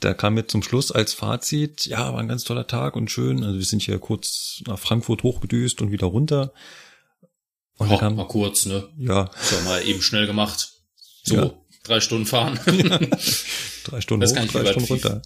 da 0.00 0.14
kam 0.14 0.36
jetzt 0.36 0.50
zum 0.50 0.64
Schluss 0.64 0.90
als 0.90 1.14
Fazit, 1.14 1.86
ja, 1.86 2.12
war 2.12 2.18
ein 2.18 2.26
ganz 2.28 2.42
toller 2.42 2.66
Tag 2.66 2.96
und 2.96 3.08
schön. 3.10 3.44
Also 3.44 3.56
wir 3.56 3.64
sind 3.64 3.82
hier 3.82 3.98
kurz 4.00 4.62
nach 4.66 4.78
Frankfurt 4.80 5.22
hochgedüst 5.22 5.80
und 5.80 5.92
wieder 5.92 6.08
runter. 6.08 6.52
Und 7.76 7.90
oh, 7.90 7.96
kam, 7.98 8.16
mal 8.16 8.26
kurz, 8.26 8.66
ne? 8.66 8.88
Ja. 8.98 9.30
Ist 9.40 9.52
ja 9.52 9.60
mal 9.62 9.86
eben 9.86 10.02
schnell 10.02 10.26
gemacht. 10.26 10.72
So, 11.22 11.36
Ja. 11.36 11.54
drei 11.84 12.00
Stunden 12.00 12.26
fahren. 12.26 12.58
Ja. 12.66 12.98
Drei 13.84 14.00
Stunden 14.00 14.22
Das 14.22 14.32
hoch, 14.32 14.46
drei 14.50 14.64
Stunden 14.64 14.88
runter. 14.88 15.20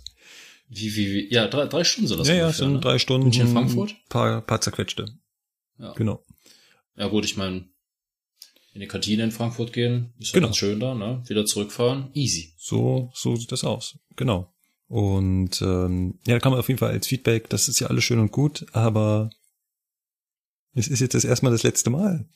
Wie, 0.70 0.94
wie, 0.96 1.12
wie, 1.14 1.32
ja, 1.34 1.48
drei, 1.48 1.66
drei 1.66 1.82
Stunden 1.84 2.08
soll 2.08 2.18
das 2.18 2.28
Ja, 2.28 2.34
ja, 2.34 2.44
ungefähr, 2.46 2.64
sind 2.66 2.72
ne? 2.74 2.80
drei 2.80 2.98
Stunden. 2.98 3.24
München, 3.24 3.48
Frankfurt? 3.48 3.96
Paar, 4.08 4.40
paar 4.42 4.60
zerquetschte. 4.60 5.06
Ja. 5.78 5.92
Genau. 5.94 6.24
Ja 6.96 7.08
gut, 7.08 7.24
ich 7.24 7.36
meine, 7.36 7.64
in 8.74 8.80
die 8.80 8.86
Kantine 8.86 9.24
in 9.24 9.30
Frankfurt 9.30 9.72
gehen, 9.72 10.12
ist 10.18 10.28
ja 10.28 10.34
Genau. 10.34 10.48
ganz 10.48 10.56
schön 10.58 10.78
da, 10.80 10.94
ne? 10.94 11.22
Wieder 11.26 11.44
zurückfahren, 11.46 12.10
easy. 12.14 12.52
So, 12.58 13.10
so 13.14 13.34
sieht 13.36 13.50
das 13.52 13.64
aus. 13.64 13.98
Genau. 14.16 14.52
Und 14.88 15.60
ähm, 15.62 16.18
ja, 16.26 16.34
da 16.34 16.40
kam 16.40 16.54
auf 16.54 16.68
jeden 16.68 16.78
Fall 16.78 16.90
als 16.90 17.06
Feedback, 17.06 17.48
das 17.50 17.68
ist 17.68 17.78
ja 17.80 17.86
alles 17.88 18.04
schön 18.04 18.18
und 18.18 18.32
gut, 18.32 18.66
aber 18.72 19.30
es 20.74 20.88
ist 20.88 21.00
jetzt 21.00 21.14
das 21.14 21.24
erstmal 21.24 21.52
das 21.52 21.62
letzte 21.62 21.90
Mal. 21.90 22.28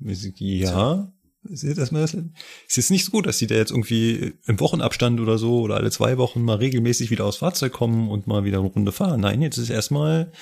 Sind- 0.00 0.38
Ja, 0.40 1.12
es 1.44 1.62
ist 1.62 1.68
jetzt 1.68 1.78
erstmal 1.78 2.02
das 2.02 2.12
letzte. 2.12 2.32
Es 2.68 2.78
ist 2.78 2.90
nicht 2.90 3.04
so 3.04 3.10
gut, 3.10 3.26
dass 3.26 3.38
die 3.38 3.46
da 3.46 3.54
jetzt 3.54 3.70
irgendwie 3.70 4.34
im 4.46 4.60
Wochenabstand 4.60 5.20
oder 5.20 5.38
so 5.38 5.60
oder 5.60 5.76
alle 5.76 5.90
zwei 5.90 6.18
Wochen 6.18 6.42
mal 6.42 6.56
regelmäßig 6.56 7.10
wieder 7.10 7.24
aufs 7.24 7.38
Fahrzeug 7.38 7.72
kommen 7.72 8.10
und 8.10 8.26
mal 8.26 8.44
wieder 8.44 8.58
eine 8.58 8.68
Runde 8.68 8.92
fahren. 8.92 9.20
Nein, 9.20 9.42
jetzt 9.42 9.58
ist 9.58 9.70
erstmal 9.70 10.32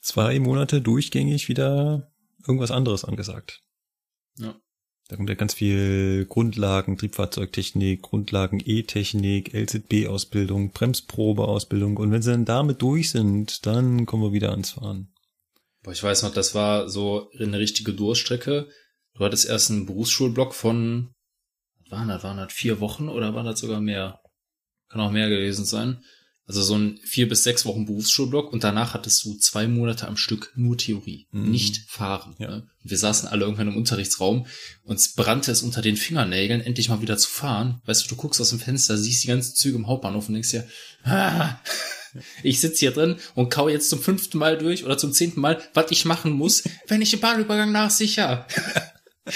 zwei 0.00 0.38
Monate 0.38 0.80
durchgängig 0.80 1.48
wieder 1.48 2.12
irgendwas 2.46 2.70
anderes 2.70 3.04
angesagt. 3.04 3.62
Ja. 4.38 4.54
Da 5.08 5.16
kommt 5.16 5.28
ja 5.28 5.34
ganz 5.34 5.52
viel 5.52 6.24
Grundlagen, 6.26 6.96
Triebfahrzeugtechnik, 6.96 8.02
Grundlagen 8.02 8.62
E-Technik, 8.64 9.52
LZB-Ausbildung, 9.52 10.70
Bremsprobe-Ausbildung. 10.70 11.98
Und 11.98 12.12
wenn 12.12 12.22
sie 12.22 12.30
dann 12.30 12.44
damit 12.44 12.80
durch 12.80 13.10
sind, 13.10 13.66
dann 13.66 14.06
kommen 14.06 14.22
wir 14.22 14.32
wieder 14.32 14.52
ans 14.52 14.70
Fahren. 14.70 15.12
Boah, 15.82 15.92
ich 15.92 16.02
weiß 16.02 16.22
noch, 16.22 16.32
das 16.32 16.54
war 16.54 16.88
so 16.88 17.30
eine 17.38 17.58
richtige 17.58 17.92
Durststrecke. 17.92 18.68
Du 19.14 19.24
hattest 19.24 19.46
erst 19.46 19.70
einen 19.70 19.86
Berufsschulblock 19.86 20.54
von, 20.54 21.10
was 21.84 21.90
waren 21.98 22.08
das, 22.08 22.22
waren 22.22 22.36
das 22.38 22.52
vier 22.52 22.80
Wochen 22.80 23.08
oder 23.08 23.34
war 23.34 23.44
das 23.44 23.60
sogar 23.60 23.80
mehr? 23.80 24.20
Kann 24.88 25.00
auch 25.00 25.10
mehr 25.10 25.28
gewesen 25.28 25.64
sein. 25.64 26.02
Also 26.44 26.60
so 26.60 26.76
ein 26.76 26.98
vier 27.04 27.28
bis 27.28 27.44
sechs 27.44 27.64
Wochen 27.64 27.86
Berufsschulblock 27.86 28.52
und 28.52 28.64
danach 28.64 28.94
hattest 28.94 29.24
du 29.24 29.34
zwei 29.38 29.68
Monate 29.68 30.08
am 30.08 30.16
Stück 30.16 30.52
nur 30.56 30.76
Theorie, 30.76 31.28
Mhm. 31.30 31.50
nicht 31.50 31.88
fahren. 31.88 32.34
Ja. 32.38 32.48
Ne? 32.50 32.66
Wir 32.82 32.98
saßen 32.98 33.28
alle 33.28 33.44
irgendwann 33.44 33.68
im 33.68 33.76
Unterrichtsraum, 33.76 34.46
uns 34.82 35.14
brannte 35.14 35.52
es 35.52 35.62
unter 35.62 35.82
den 35.82 35.96
Fingernägeln, 35.96 36.60
endlich 36.60 36.88
mal 36.88 37.00
wieder 37.00 37.16
zu 37.16 37.28
fahren. 37.30 37.80
Weißt 37.84 38.04
du, 38.04 38.08
du 38.08 38.16
guckst 38.16 38.40
aus 38.40 38.50
dem 38.50 38.58
Fenster, 38.58 38.98
siehst 38.98 39.22
die 39.22 39.28
ganzen 39.28 39.54
Züge 39.54 39.76
im 39.76 39.86
Hauptbahnhof 39.86 40.26
und 40.28 40.34
denkst 40.34 40.50
dir, 40.50 40.66
ah, 41.04 41.58
ich 42.42 42.60
sitze 42.60 42.80
hier 42.80 42.90
drin 42.90 43.16
und 43.34 43.48
kau 43.50 43.68
jetzt 43.68 43.88
zum 43.88 44.02
fünften 44.02 44.36
Mal 44.38 44.58
durch 44.58 44.84
oder 44.84 44.98
zum 44.98 45.12
zehnten 45.12 45.40
Mal, 45.40 45.62
was 45.74 45.90
ich 45.92 46.04
machen 46.04 46.32
muss, 46.32 46.64
wenn 46.88 47.00
ich 47.02 47.10
den 47.10 47.20
Bahnübergang 47.20 47.70
nachsicher. 47.72 48.46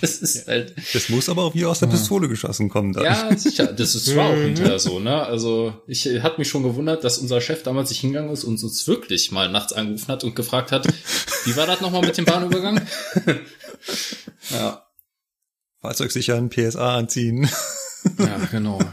Das 0.00 0.18
ist 0.18 0.46
halt, 0.46 0.74
Das 0.94 1.08
muss 1.08 1.28
aber 1.28 1.42
auch 1.44 1.54
wie 1.54 1.64
aus 1.64 1.80
der 1.80 1.86
Pistole 1.86 2.28
geschossen 2.28 2.68
kommen 2.68 2.92
dann. 2.92 3.04
ja, 3.04 3.36
sicher. 3.36 3.66
Das 3.72 3.94
ist 3.94 4.06
zwar 4.06 4.30
auch 4.30 4.34
hinterher 4.36 4.78
so, 4.78 4.98
ne? 5.00 5.22
Also, 5.22 5.74
ich 5.86 6.06
äh, 6.06 6.20
hat 6.20 6.38
mich 6.38 6.48
schon 6.48 6.62
gewundert, 6.62 7.02
dass 7.04 7.18
unser 7.18 7.40
Chef 7.40 7.62
damals 7.62 7.90
sich 7.90 8.00
hingegangen 8.00 8.30
ist 8.32 8.44
und 8.44 8.62
uns 8.62 8.86
wirklich 8.88 9.32
mal 9.32 9.50
nachts 9.50 9.72
angerufen 9.72 10.08
hat 10.08 10.24
und 10.24 10.34
gefragt 10.34 10.72
hat, 10.72 10.86
wie 11.44 11.56
war 11.56 11.66
das 11.66 11.80
nochmal 11.80 12.02
mit 12.02 12.16
dem 12.16 12.24
Bahnübergang? 12.24 12.80
ja. 14.50 14.82
Fahrzeug 15.80 16.10
sichern, 16.12 16.48
PSA 16.50 16.96
anziehen. 16.96 17.48
Ja, 18.18 18.38
genau. 18.50 18.78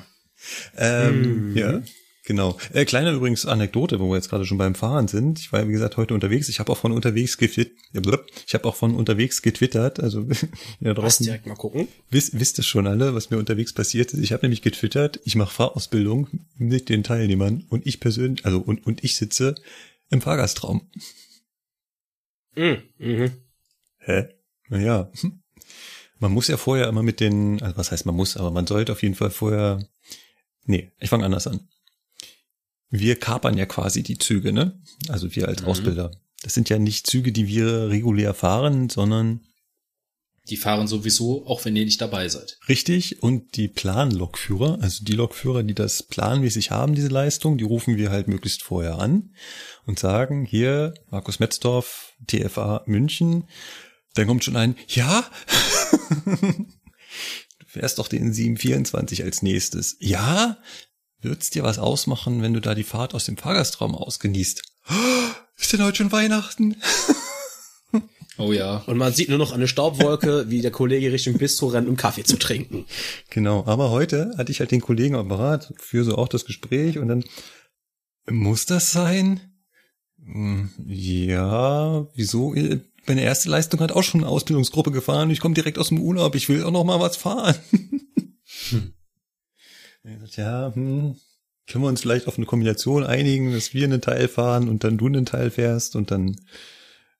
Ähm, 0.78 1.52
Mhm. 1.52 1.58
Ja, 1.58 1.82
genau. 2.24 2.58
Äh, 2.74 2.86
kleine 2.86 3.12
übrigens 3.12 3.46
Anekdote, 3.46 4.00
wo 4.00 4.10
wir 4.10 4.16
jetzt 4.16 4.30
gerade 4.30 4.46
schon 4.46 4.58
beim 4.58 4.76
Fahren 4.76 5.08
sind. 5.08 5.40
Ich 5.40 5.52
war, 5.52 5.62
ja, 5.62 5.68
wie 5.68 5.72
gesagt, 5.72 5.98
heute 5.98 6.14
unterwegs. 6.14 6.50
Ich 6.50 6.60
habe 6.60 6.72
auch 6.72 6.78
von 6.78 6.92
unterwegs 6.92 7.38
getwittert. 7.38 7.72
Ich 8.48 8.54
habe 8.54 8.66
auch 8.68 8.76
von 8.76 8.96
unterwegs 8.96 9.42
getwittert. 9.42 10.00
Also 10.00 10.22
ja, 10.80 10.92
Was 10.92 10.96
draußen 10.96 11.26
direkt 11.26 11.46
mal 11.46 11.56
gucken. 11.56 11.88
wisst, 12.10 12.40
wisst 12.40 12.58
ihr 12.60 12.64
schon 12.64 12.88
alle, 12.88 13.14
was 13.16 13.30
mir 13.30 13.38
unterwegs 13.38 13.74
passiert 13.74 14.14
ist. 14.14 14.20
Ich 14.20 14.32
habe 14.34 14.46
nämlich 14.46 14.62
getwittert, 14.62 15.20
ich 15.26 15.36
mache 15.36 15.54
Fahrausbildung 15.54 16.28
mit 16.58 16.90
den 16.90 17.04
Teilnehmern 17.04 17.66
und 17.70 17.86
ich 17.86 18.00
persönlich, 18.00 18.46
also 18.46 18.60
und, 18.60 18.86
und 18.86 19.04
ich 19.04 19.16
sitze 19.16 19.56
im 20.10 20.22
Fahrgastraum. 20.22 20.90
Mhm. 22.56 22.84
Mhm. 22.98 23.32
Hä? 24.00 24.28
Naja. 24.70 25.12
hm. 25.20 25.40
Man 26.20 26.32
muss 26.32 26.48
ja 26.48 26.56
vorher 26.58 26.88
immer 26.88 27.04
mit 27.04 27.20
den, 27.20 27.62
also 27.62 27.76
was 27.76 27.92
heißt 27.92 28.06
man 28.06 28.16
muss, 28.16 28.38
aber 28.38 28.52
man 28.52 28.66
sollte 28.68 28.92
auf 28.94 29.02
jeden 29.04 29.16
Fall 29.16 29.30
vorher. 29.30 29.86
Nee, 30.66 30.92
ich 31.00 31.10
fange 31.10 31.26
anders 31.26 31.48
an. 31.48 31.68
Wir 32.96 33.20
kapern 33.20 33.58
ja 33.58 33.66
quasi 33.66 34.04
die 34.04 34.20
Züge, 34.20 34.54
ne? 34.54 34.80
Also 35.10 35.36
wir 35.36 35.48
als 35.48 35.62
Mhm. 35.64 35.68
Ausbilder. 35.68 36.12
Das 36.44 36.54
sind 36.54 36.70
ja 36.70 36.78
nicht 36.78 37.08
Züge, 37.08 37.32
die 37.32 37.48
wir 37.48 37.90
regulär 37.90 38.34
fahren, 38.36 38.90
sondern 38.90 39.42
Die 40.50 40.58
fahren 40.58 40.88
sowieso, 40.88 41.48
auch 41.48 41.64
wenn 41.66 41.76
ihr 41.76 41.86
nicht 41.86 42.02
dabei 42.02 42.28
seid. 42.30 42.60
richtig. 42.70 43.24
Und 43.24 43.56
die 43.56 43.68
Planlokführer, 43.70 44.78
also 44.82 45.04
die 45.06 45.14
Lokführer, 45.14 45.64
die 45.64 45.74
das 45.74 46.04
planmäßig 46.04 46.70
haben, 46.70 46.94
diese 46.96 47.08
Leistung, 47.08 47.58
die 47.58 47.64
rufen 47.64 47.98
wir 47.98 48.12
halt 48.12 48.28
möglichst 48.28 48.62
vorher 48.62 49.00
an 49.00 49.34
und 49.86 49.98
sagen, 50.00 50.46
hier, 50.46 50.94
Markus 51.10 51.40
Metzdorf, 51.40 52.14
TFA 52.28 52.84
München. 52.86 53.46
Dann 54.16 54.28
kommt 54.28 54.44
schon 54.44 54.58
ein, 54.58 54.76
ja, 54.90 55.26
du 56.26 57.66
fährst 57.66 57.98
doch 58.00 58.08
den 58.08 58.34
724 58.34 59.24
als 59.24 59.42
nächstes. 59.42 59.98
Ja, 60.00 60.58
wird's 61.24 61.50
dir 61.50 61.64
was 61.64 61.80
ausmachen, 61.80 62.42
wenn 62.42 62.54
du 62.54 62.60
da 62.60 62.76
die 62.76 62.84
Fahrt 62.84 63.14
aus 63.14 63.26
dem 63.26 63.38
Fahrgastraum 63.38 63.96
ausgenießt? 63.96 64.62
Ist 65.58 65.74
denn 65.74 65.84
heute 65.84 65.98
schon 65.98 66.12
Weihnachten? 66.12 66.76
Oh 68.38 68.52
ja. 68.52 68.78
Und 68.88 68.98
man 68.98 69.14
sieht 69.14 69.30
nur 69.30 69.38
noch 69.38 69.52
eine 69.52 69.68
Staubwolke, 69.68 70.46
wie 70.50 70.62
der 70.62 70.72
Kollege 70.72 71.12
Richtung 71.12 71.38
Bistro 71.38 71.68
rennt, 71.68 71.88
um 71.88 71.96
Kaffee 71.96 72.24
zu 72.24 72.38
trinken. 72.38 72.86
Genau, 73.30 73.64
aber 73.68 73.92
heute 73.92 74.34
hatte 74.38 74.52
ich 74.52 74.60
halt 74.60 74.72
den 74.72 74.82
Kollegen 74.82 75.16
am 75.16 75.32
Apparat 75.32 75.72
für 75.78 76.04
so 76.04 76.16
auch 76.18 76.28
das 76.28 76.46
Gespräch 76.46 76.98
und 76.98 77.10
dann 77.10 77.24
muss 78.28 78.66
das 78.66 78.92
sein? 78.92 79.40
Hm, 80.26 80.72
Ja, 80.88 82.08
wieso? 82.16 82.56
Meine 83.06 83.22
erste 83.22 83.50
Leistung 83.50 83.82
hat 83.82 83.92
auch 83.92 84.04
schon 84.04 84.22
eine 84.22 84.30
Ausbildungsgruppe 84.30 84.92
gefahren. 84.92 85.30
Ich 85.30 85.40
komme 85.40 85.54
direkt 85.54 85.78
aus 85.78 85.90
dem 85.90 86.00
Urlaub. 86.00 86.36
Ich 86.36 86.50
will 86.50 86.64
auch 86.64 86.72
noch 86.72 86.86
mal 86.86 87.00
was 87.00 87.18
fahren. 87.18 87.56
Hm. 88.70 88.94
Ja, 90.04 90.74
hm, 90.74 91.16
können 91.68 91.84
wir 91.84 91.88
uns 91.88 92.02
vielleicht 92.02 92.28
auf 92.28 92.38
eine 92.38 92.46
Kombination 92.46 93.04
einigen, 93.04 93.54
dass 93.54 93.74
wir 93.74 93.86
einen 93.86 94.02
Teil 94.02 94.28
fahren 94.28 94.68
und 94.68 94.84
dann 94.84 94.98
du 94.98 95.08
einen 95.08 95.26
Teil 95.26 95.50
fährst 95.50 95.96
und 95.96 96.12
dann 96.12 96.36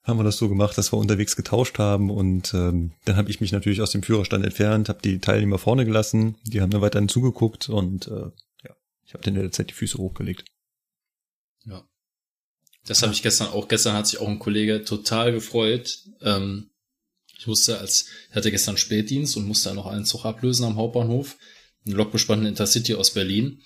haben 0.04 0.20
wir 0.20 0.26
das 0.26 0.36
so 0.36 0.50
gemacht, 0.50 0.78
dass 0.78 0.92
wir 0.92 0.98
unterwegs 0.98 1.38
getauscht 1.38 1.80
haben 1.80 2.10
und 2.10 2.54
ähm, 2.54 2.92
dann 3.06 3.16
habe 3.16 3.32
ich 3.32 3.40
mich 3.40 3.54
natürlich 3.54 3.82
aus 3.82 3.92
dem 3.92 4.04
Führerstand 4.04 4.44
entfernt, 4.44 4.90
habe 4.90 5.02
die 5.02 5.20
Teilnehmer 5.20 5.60
vorne 5.60 5.86
gelassen, 5.86 6.36
die 6.44 6.60
haben 6.60 6.72
dann 6.72 6.82
weiterhin 6.82 7.08
zugeguckt 7.08 7.70
und 7.70 8.08
äh, 8.08 8.32
ja, 8.66 8.76
ich 9.06 9.14
habe 9.14 9.24
dann 9.24 9.36
in 9.36 9.42
der 9.42 9.52
Zeit 9.52 9.70
die 9.70 9.76
Füße 9.76 9.98
hochgelegt. 9.98 10.44
Ja. 11.66 11.88
Das 12.86 13.02
habe 13.02 13.14
ich 13.14 13.24
gestern 13.24 13.48
auch. 13.48 13.70
Gestern 13.70 13.96
hat 13.96 14.08
sich 14.08 14.20
auch 14.20 14.28
ein 14.28 14.40
Kollege 14.40 14.84
total 14.84 15.32
gefreut. 15.32 16.00
Ähm, 16.20 16.70
ich 17.38 17.48
musste 17.48 17.80
als, 17.80 18.08
ich 18.30 18.36
hatte 18.36 18.52
gestern 18.52 18.76
Spätdienst 18.76 19.38
und 19.38 19.48
musste 19.48 19.74
noch 19.74 19.86
einen 19.86 20.04
Zug 20.04 20.26
ablösen 20.26 20.66
am 20.66 20.76
Hauptbahnhof. 20.76 21.38
Ein 21.86 21.92
lokbespannten 21.92 22.48
Intercity 22.48 22.96
aus 22.96 23.12
Berlin. 23.12 23.62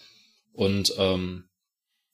Und 0.53 0.93
ähm, 0.97 1.43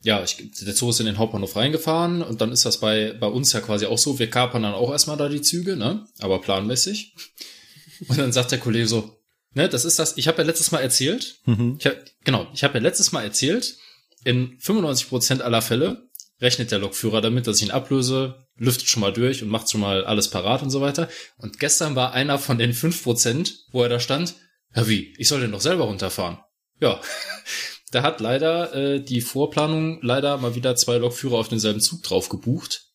ja, 0.02 0.22
ich, 0.24 0.38
der 0.62 0.76
Zug 0.76 0.90
ist 0.90 1.00
in 1.00 1.06
den 1.06 1.18
Hauptbahnhof 1.18 1.56
reingefahren 1.56 2.22
und 2.22 2.42
dann 2.42 2.52
ist 2.52 2.66
das 2.66 2.80
bei, 2.80 3.14
bei 3.14 3.28
uns 3.28 3.54
ja 3.54 3.62
quasi 3.62 3.86
auch 3.86 3.98
so. 3.98 4.20
Wir 4.20 4.30
kapern 4.30 4.64
dann 4.64 4.74
auch 4.74 4.92
erstmal 4.92 5.16
da 5.18 5.30
die 5.30 5.42
Züge, 5.42 5.78
ne? 5.78 6.06
Aber 6.20 6.42
planmäßig. 6.42 7.16
Und 8.10 8.18
dann 8.18 8.34
sagt 8.34 8.52
der 8.52 8.60
Kollege 8.60 8.88
so, 8.88 9.18
ne, 9.54 9.70
das 9.70 9.86
ist 9.86 9.98
das, 10.00 10.18
ich 10.18 10.28
habe 10.28 10.40
ja 10.40 10.44
letztes 10.44 10.72
Mal 10.72 10.80
erzählt, 10.80 11.38
Mhm. 11.46 11.78
ich 11.80 11.86
hab, 11.86 11.96
genau, 12.26 12.48
ich 12.54 12.64
habe 12.66 12.74
ja 12.74 12.82
letztes 12.82 13.14
Mal 13.14 13.24
erzählt, 13.24 13.78
in 14.26 14.58
95% 14.60 15.40
aller 15.40 15.62
Fälle 15.62 16.10
rechnet 16.42 16.72
der 16.72 16.80
Lokführer 16.80 17.22
damit, 17.22 17.48
dass 17.48 17.58
ich 17.58 17.64
ihn 17.64 17.72
ablöse, 17.72 18.48
lüftet 18.58 18.88
schon 18.90 19.02
mal 19.02 19.14
durch 19.14 19.42
und 19.42 19.50
macht 19.50 19.70
schon 19.72 19.80
mal 19.80 20.04
alles 20.04 20.30
parat 20.30 20.64
und 20.64 20.70
so 20.70 20.82
weiter. 20.82 21.08
Und 21.38 21.60
gestern 21.60 21.96
war 21.96 22.12
einer 22.12 22.40
von 22.40 22.58
den 22.58 22.74
5%, 22.74 23.54
wo 23.72 23.84
er 23.84 23.90
da 23.90 24.00
stand, 24.02 24.34
ja 24.76 24.88
wie, 24.88 25.14
ich 25.18 25.28
soll 25.28 25.42
den 25.42 25.52
doch 25.52 25.62
selber 25.62 25.86
runterfahren. 25.86 26.40
Ja, 26.80 27.00
da 27.92 28.04
hat 28.04 28.22
leider 28.22 28.74
äh, 28.74 29.04
die 29.04 29.22
Vorplanung 29.22 30.00
leider 30.02 30.38
mal 30.38 30.56
wieder 30.56 30.76
zwei 30.76 30.98
Lokführer 30.98 31.38
auf 31.38 31.50
denselben 31.50 31.82
Zug 31.82 32.04
drauf 32.04 32.30
gebucht. 32.30 32.90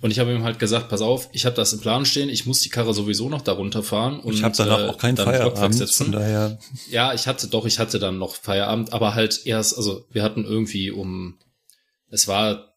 Und 0.00 0.10
ich 0.10 0.18
habe 0.18 0.34
ihm 0.34 0.44
halt 0.44 0.58
gesagt, 0.58 0.90
pass 0.90 1.00
auf, 1.00 1.30
ich 1.32 1.46
habe 1.46 1.56
das 1.56 1.72
im 1.72 1.80
Plan 1.80 2.04
stehen, 2.04 2.28
ich 2.28 2.44
muss 2.44 2.60
die 2.60 2.68
Karre 2.68 2.92
sowieso 2.92 3.30
noch 3.30 3.40
da 3.40 3.52
runterfahren. 3.52 4.20
Und, 4.20 4.34
ich 4.34 4.42
habe 4.42 4.54
danach 4.54 4.80
äh, 4.80 4.88
auch 4.88 4.98
keinen 4.98 5.16
Feierabend, 5.16 5.74
setzen. 5.74 6.04
von 6.04 6.12
daher 6.12 6.58
Ja, 6.90 7.14
ich 7.14 7.26
hatte 7.26 7.48
doch, 7.48 7.64
ich 7.64 7.78
hatte 7.78 7.98
dann 7.98 8.18
noch 8.18 8.34
Feierabend, 8.34 8.92
aber 8.92 9.14
halt 9.14 9.46
erst, 9.46 9.78
also 9.78 10.04
wir 10.10 10.22
hatten 10.22 10.44
irgendwie 10.44 10.90
um, 10.90 11.38
es 12.10 12.28
war 12.28 12.74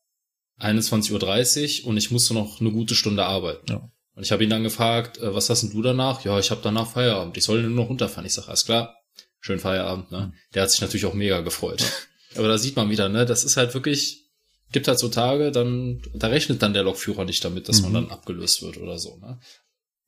21.30 0.61 1.81
Uhr 1.81 1.89
und 1.89 1.97
ich 1.97 2.11
musste 2.11 2.33
noch 2.33 2.61
eine 2.61 2.71
gute 2.71 2.95
Stunde 2.95 3.25
arbeiten. 3.25 3.71
Ja. 3.71 3.91
Und 4.17 4.23
ich 4.23 4.31
habe 4.31 4.43
ihn 4.43 4.49
dann 4.49 4.63
gefragt, 4.63 5.19
äh, 5.19 5.31
was 5.35 5.47
hast 5.51 5.61
denn 5.61 5.69
du 5.69 5.83
danach? 5.83 6.25
Ja, 6.25 6.39
ich 6.39 6.49
habe 6.49 6.61
danach 6.63 6.89
Feierabend, 6.89 7.37
ich 7.37 7.43
soll 7.43 7.61
nur 7.61 7.83
noch 7.83 7.89
runterfahren. 7.89 8.25
Ich 8.25 8.33
sage, 8.33 8.47
alles 8.47 8.65
klar, 8.65 8.95
schönen 9.41 9.59
Feierabend, 9.59 10.11
ne? 10.11 10.33
Der 10.55 10.63
hat 10.63 10.71
sich 10.71 10.81
natürlich 10.81 11.05
auch 11.05 11.13
mega 11.13 11.41
gefreut. 11.41 11.83
Aber 12.35 12.47
da 12.47 12.57
sieht 12.57 12.75
man 12.75 12.89
wieder, 12.89 13.09
ne? 13.09 13.27
Das 13.27 13.43
ist 13.43 13.57
halt 13.57 13.75
wirklich, 13.75 14.23
gibt 14.71 14.87
halt 14.87 14.97
so 14.97 15.09
Tage, 15.09 15.51
dann, 15.51 16.01
da 16.15 16.27
rechnet 16.29 16.63
dann 16.63 16.73
der 16.73 16.81
Lokführer 16.81 17.25
nicht 17.25 17.45
damit, 17.45 17.69
dass 17.69 17.81
man 17.83 17.91
Mhm. 17.91 17.93
dann 17.93 18.09
abgelöst 18.09 18.63
wird 18.63 18.77
oder 18.77 18.97
so, 18.97 19.17
ne? 19.17 19.39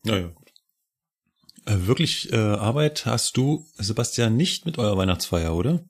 Naja, 0.04 0.28
gut. 0.30 0.48
Äh, 1.67 1.86
wirklich 1.86 2.34
äh, 2.34 2.36
Arbeit 2.36 3.06
hast 3.06 3.38
du, 3.38 3.67
Sebastian, 3.78 4.36
nicht 4.36 4.65
mit 4.65 4.80
eurer 4.80 4.98
Weihnachtsfeier, 4.98 5.56
oder? 5.56 5.86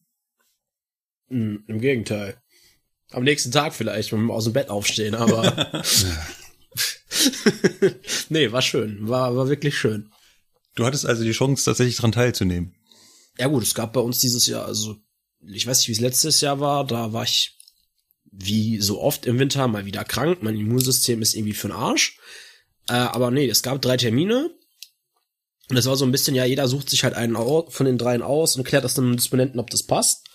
Hm, 1.29 1.63
Im 1.67 1.79
Gegenteil. 1.79 2.41
Am 3.12 3.23
nächsten 3.23 3.53
Tag 3.53 3.73
vielleicht, 3.73 4.12
wenn 4.12 4.25
wir 4.25 4.34
aus 4.34 4.43
dem 4.43 4.51
Bett 4.53 4.69
aufstehen, 4.69 5.15
aber. 5.15 5.82
nee, 8.29 8.51
war 8.51 8.61
schön. 8.61 9.07
War, 9.07 9.35
war 9.35 9.49
wirklich 9.49 9.77
schön. 9.77 10.11
Du 10.75 10.85
hattest 10.85 11.05
also 11.05 11.23
die 11.23 11.31
Chance, 11.31 11.65
tatsächlich 11.65 11.97
dran 11.97 12.11
teilzunehmen. 12.11 12.75
Ja 13.37 13.47
gut, 13.47 13.63
es 13.63 13.73
gab 13.75 13.93
bei 13.93 13.99
uns 14.01 14.19
dieses 14.19 14.45
Jahr, 14.47 14.65
also 14.65 14.97
ich 15.45 15.65
weiß 15.65 15.79
nicht, 15.79 15.87
wie 15.87 15.93
es 15.93 15.99
letztes 15.99 16.41
Jahr 16.41 16.59
war, 16.59 16.85
da 16.85 17.13
war 17.13 17.23
ich 17.23 17.57
wie 18.31 18.79
so 18.79 19.01
oft 19.01 19.25
im 19.25 19.39
Winter 19.39 19.67
mal 19.67 19.85
wieder 19.85 20.03
krank. 20.03 20.39
Mein 20.41 20.55
Immunsystem 20.55 21.21
ist 21.21 21.33
irgendwie 21.33 21.53
für 21.53 21.67
den 21.69 21.75
Arsch. 21.75 22.17
Äh, 22.87 22.93
aber 22.93 23.31
nee, 23.31 23.47
es 23.47 23.63
gab 23.63 23.81
drei 23.81 23.97
Termine. 23.97 24.51
Und 25.69 25.77
es 25.77 25.85
war 25.85 25.95
so 25.95 26.05
ein 26.05 26.11
bisschen, 26.11 26.35
ja, 26.35 26.45
jeder 26.45 26.67
sucht 26.67 26.89
sich 26.89 27.03
halt 27.03 27.13
einen 27.13 27.35
von 27.35 27.85
den 27.85 27.97
dreien 27.97 28.21
aus 28.21 28.55
und 28.55 28.63
klärt 28.63 28.83
das 28.83 28.95
dem 28.95 29.15
Disponenten, 29.15 29.59
ob 29.59 29.69
das 29.69 29.83
passt. 29.83 30.27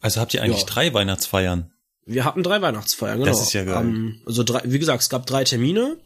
Also 0.00 0.20
habt 0.20 0.34
ihr 0.34 0.42
eigentlich 0.42 0.60
Ja. 0.60 0.66
drei 0.66 0.92
Weihnachtsfeiern? 0.92 1.71
Wir 2.04 2.24
hatten 2.24 2.42
drei 2.42 2.60
Weihnachtsfeiern, 2.60 3.18
genau. 3.18 3.30
Das 3.30 3.40
ist 3.40 3.52
ja 3.52 3.64
geil. 3.64 3.84
Ähm, 3.84 4.20
also 4.26 4.42
drei, 4.42 4.62
wie 4.64 4.78
gesagt, 4.78 5.02
es 5.02 5.08
gab 5.08 5.26
drei 5.26 5.44
Termine. 5.44 5.96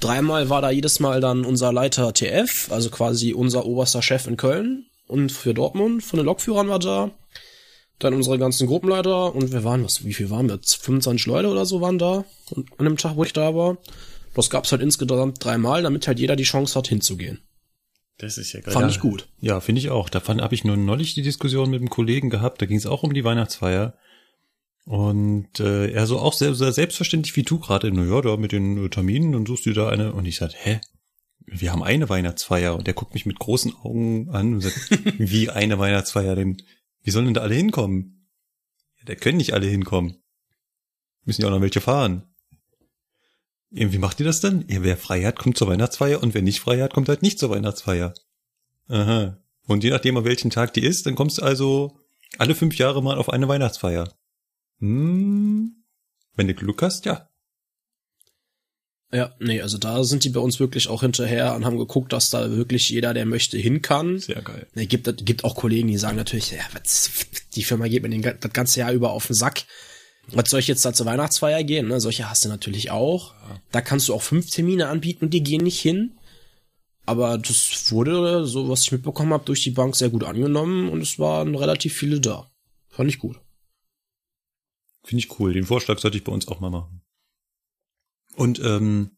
Dreimal 0.00 0.50
war 0.50 0.60
da 0.60 0.70
jedes 0.70 1.00
Mal 1.00 1.20
dann 1.20 1.44
unser 1.44 1.72
Leiter 1.72 2.12
TF, 2.12 2.70
also 2.70 2.90
quasi 2.90 3.32
unser 3.32 3.64
oberster 3.64 4.02
Chef 4.02 4.26
in 4.26 4.36
Köln 4.36 4.86
und 5.06 5.32
für 5.32 5.54
Dortmund. 5.54 6.02
Von 6.02 6.18
den 6.18 6.26
Lokführern 6.26 6.68
war 6.68 6.78
da. 6.78 7.10
Dann 8.00 8.12
unsere 8.12 8.38
ganzen 8.38 8.66
Gruppenleiter 8.66 9.34
und 9.34 9.52
wir 9.52 9.62
waren, 9.62 9.84
was, 9.84 10.04
wie 10.04 10.12
viel 10.12 10.28
waren 10.28 10.48
wir? 10.48 10.58
25 10.62 11.26
Leute 11.26 11.48
oder 11.48 11.64
so 11.64 11.80
waren 11.80 11.98
da 11.98 12.24
und 12.50 12.68
an 12.78 12.86
dem 12.86 12.96
Tag, 12.96 13.16
wo 13.16 13.24
ich 13.24 13.32
da 13.32 13.54
war. 13.54 13.78
Das 14.34 14.50
gab's 14.50 14.72
halt 14.72 14.82
insgesamt 14.82 15.42
dreimal, 15.42 15.82
damit 15.82 16.08
halt 16.08 16.18
jeder 16.18 16.34
die 16.34 16.42
Chance 16.42 16.76
hat, 16.76 16.88
hinzugehen. 16.88 17.40
Das 18.18 18.36
ist 18.36 18.52
ja 18.52 18.60
geil. 18.60 18.72
Fand 18.72 18.86
ja, 18.86 18.90
ich 18.90 19.00
gut. 19.00 19.28
Ja, 19.40 19.60
finde 19.60 19.80
ich 19.80 19.90
auch. 19.90 20.08
Da 20.08 20.20
habe 20.26 20.54
ich 20.54 20.64
nur 20.64 20.76
neulich 20.76 21.14
die 21.14 21.22
Diskussion 21.22 21.70
mit 21.70 21.80
einem 21.80 21.90
Kollegen 21.90 22.30
gehabt, 22.30 22.60
da 22.60 22.66
ging 22.66 22.76
es 22.76 22.86
auch 22.86 23.04
um 23.04 23.14
die 23.14 23.24
Weihnachtsfeier. 23.24 23.94
Und 24.84 25.60
äh, 25.60 25.90
er 25.90 26.06
so 26.06 26.18
auch 26.18 26.34
sehr, 26.34 26.54
sehr 26.54 26.72
selbstverständlich 26.72 27.34
wie 27.36 27.42
du 27.42 27.58
gerade, 27.58 27.90
na 27.90 28.04
ja, 28.04 28.20
da 28.20 28.36
mit 28.36 28.52
den 28.52 28.84
äh, 28.84 28.90
Terminen, 28.90 29.32
dann 29.32 29.46
suchst 29.46 29.66
du 29.66 29.72
da 29.72 29.88
eine. 29.88 30.12
Und 30.12 30.26
ich 30.26 30.36
sagte, 30.36 30.56
hä? 30.58 30.80
Wir 31.46 31.72
haben 31.72 31.82
eine 31.82 32.08
Weihnachtsfeier. 32.08 32.74
Und 32.74 32.86
der 32.86 32.94
guckt 32.94 33.14
mich 33.14 33.26
mit 33.26 33.38
großen 33.38 33.74
Augen 33.82 34.30
an 34.30 34.54
und 34.54 34.60
sagt, 34.60 34.90
wie 35.18 35.50
eine 35.50 35.78
Weihnachtsfeier 35.78 36.34
denn? 36.36 36.58
Wie 37.02 37.10
sollen 37.10 37.26
denn 37.26 37.34
da 37.34 37.40
alle 37.40 37.54
hinkommen? 37.54 38.28
Ja, 38.98 39.04
da 39.06 39.14
können 39.14 39.38
nicht 39.38 39.54
alle 39.54 39.66
hinkommen. 39.66 40.22
Müssen 41.24 41.42
ja 41.42 41.48
auch 41.48 41.52
noch 41.52 41.62
welche 41.62 41.80
fahren. 41.80 42.24
Wie 43.70 43.98
macht 43.98 44.20
ihr 44.20 44.26
das 44.26 44.40
dann? 44.40 44.64
Ja, 44.68 44.82
wer 44.82 44.96
frei 44.96 45.24
hat, 45.24 45.38
kommt 45.38 45.58
zur 45.58 45.66
Weihnachtsfeier 45.66 46.22
und 46.22 46.32
wer 46.34 46.42
nicht 46.42 46.60
frei 46.60 46.80
hat, 46.80 46.94
kommt 46.94 47.08
halt 47.08 47.22
nicht 47.22 47.38
zur 47.38 47.50
Weihnachtsfeier. 47.50 48.14
Aha. 48.88 49.38
Und 49.66 49.82
je 49.82 49.90
nachdem, 49.90 50.16
an 50.16 50.24
welchem 50.24 50.50
Tag 50.50 50.74
die 50.74 50.84
ist, 50.84 51.06
dann 51.06 51.16
kommst 51.16 51.38
du 51.38 51.42
also 51.42 51.98
alle 52.38 52.54
fünf 52.54 52.76
Jahre 52.76 53.02
mal 53.02 53.16
auf 53.16 53.30
eine 53.30 53.48
Weihnachtsfeier. 53.48 54.14
Hm. 54.84 55.82
Wenn 56.36 56.46
du 56.46 56.54
Glück 56.54 56.82
hast, 56.82 57.06
ja. 57.06 57.30
Ja, 59.12 59.32
nee, 59.38 59.62
also 59.62 59.78
da 59.78 60.04
sind 60.04 60.24
die 60.24 60.30
bei 60.30 60.40
uns 60.40 60.60
wirklich 60.60 60.88
auch 60.88 61.00
hinterher 61.00 61.54
und 61.54 61.64
haben 61.64 61.78
geguckt, 61.78 62.12
dass 62.12 62.30
da 62.30 62.50
wirklich 62.50 62.90
jeder, 62.90 63.14
der 63.14 63.24
möchte, 63.24 63.56
hin 63.56 63.80
kann. 63.80 64.18
Sehr 64.18 64.42
geil. 64.42 64.66
Es 64.74 64.88
gibt, 64.88 65.24
gibt 65.24 65.44
auch 65.44 65.54
Kollegen, 65.54 65.88
die 65.88 65.96
sagen 65.96 66.16
natürlich, 66.16 66.50
ja, 66.50 66.58
was, 66.72 67.10
die 67.54 67.62
Firma 67.62 67.86
geht 67.86 68.02
mir 68.02 68.10
den, 68.10 68.22
das 68.22 68.52
ganze 68.52 68.80
Jahr 68.80 68.92
über 68.92 69.12
auf 69.12 69.28
den 69.28 69.34
Sack. 69.34 69.62
Was 70.32 70.50
soll 70.50 70.60
ich 70.60 70.68
jetzt 70.68 70.84
da 70.84 70.92
zur 70.92 71.06
Weihnachtsfeier 71.06 71.62
gehen? 71.64 71.88
Ne? 71.88 72.00
Solche 72.00 72.28
hast 72.28 72.44
du 72.44 72.48
natürlich 72.50 72.90
auch. 72.90 73.34
Da 73.72 73.80
kannst 73.80 74.08
du 74.08 74.14
auch 74.14 74.22
fünf 74.22 74.50
Termine 74.50 74.88
anbieten 74.88 75.26
und 75.26 75.30
die 75.30 75.42
gehen 75.42 75.62
nicht 75.62 75.80
hin. 75.80 76.18
Aber 77.06 77.38
das 77.38 77.90
wurde, 77.90 78.46
so 78.46 78.68
was 78.68 78.82
ich 78.82 78.92
mitbekommen 78.92 79.32
habe, 79.32 79.44
durch 79.44 79.62
die 79.62 79.70
Bank 79.70 79.96
sehr 79.96 80.08
gut 80.10 80.24
angenommen 80.24 80.88
und 80.88 81.00
es 81.00 81.18
waren 81.18 81.54
relativ 81.54 81.94
viele 81.94 82.20
da. 82.20 82.50
Fand 82.88 83.08
ich 83.08 83.18
gut. 83.18 83.43
Finde 85.04 85.22
ich 85.24 85.38
cool. 85.38 85.52
Den 85.52 85.66
Vorschlag 85.66 85.98
sollte 85.98 86.16
ich 86.16 86.24
bei 86.24 86.32
uns 86.32 86.48
auch 86.48 86.60
mal 86.60 86.70
machen. 86.70 87.02
Und 88.36 88.58
ähm, 88.60 89.10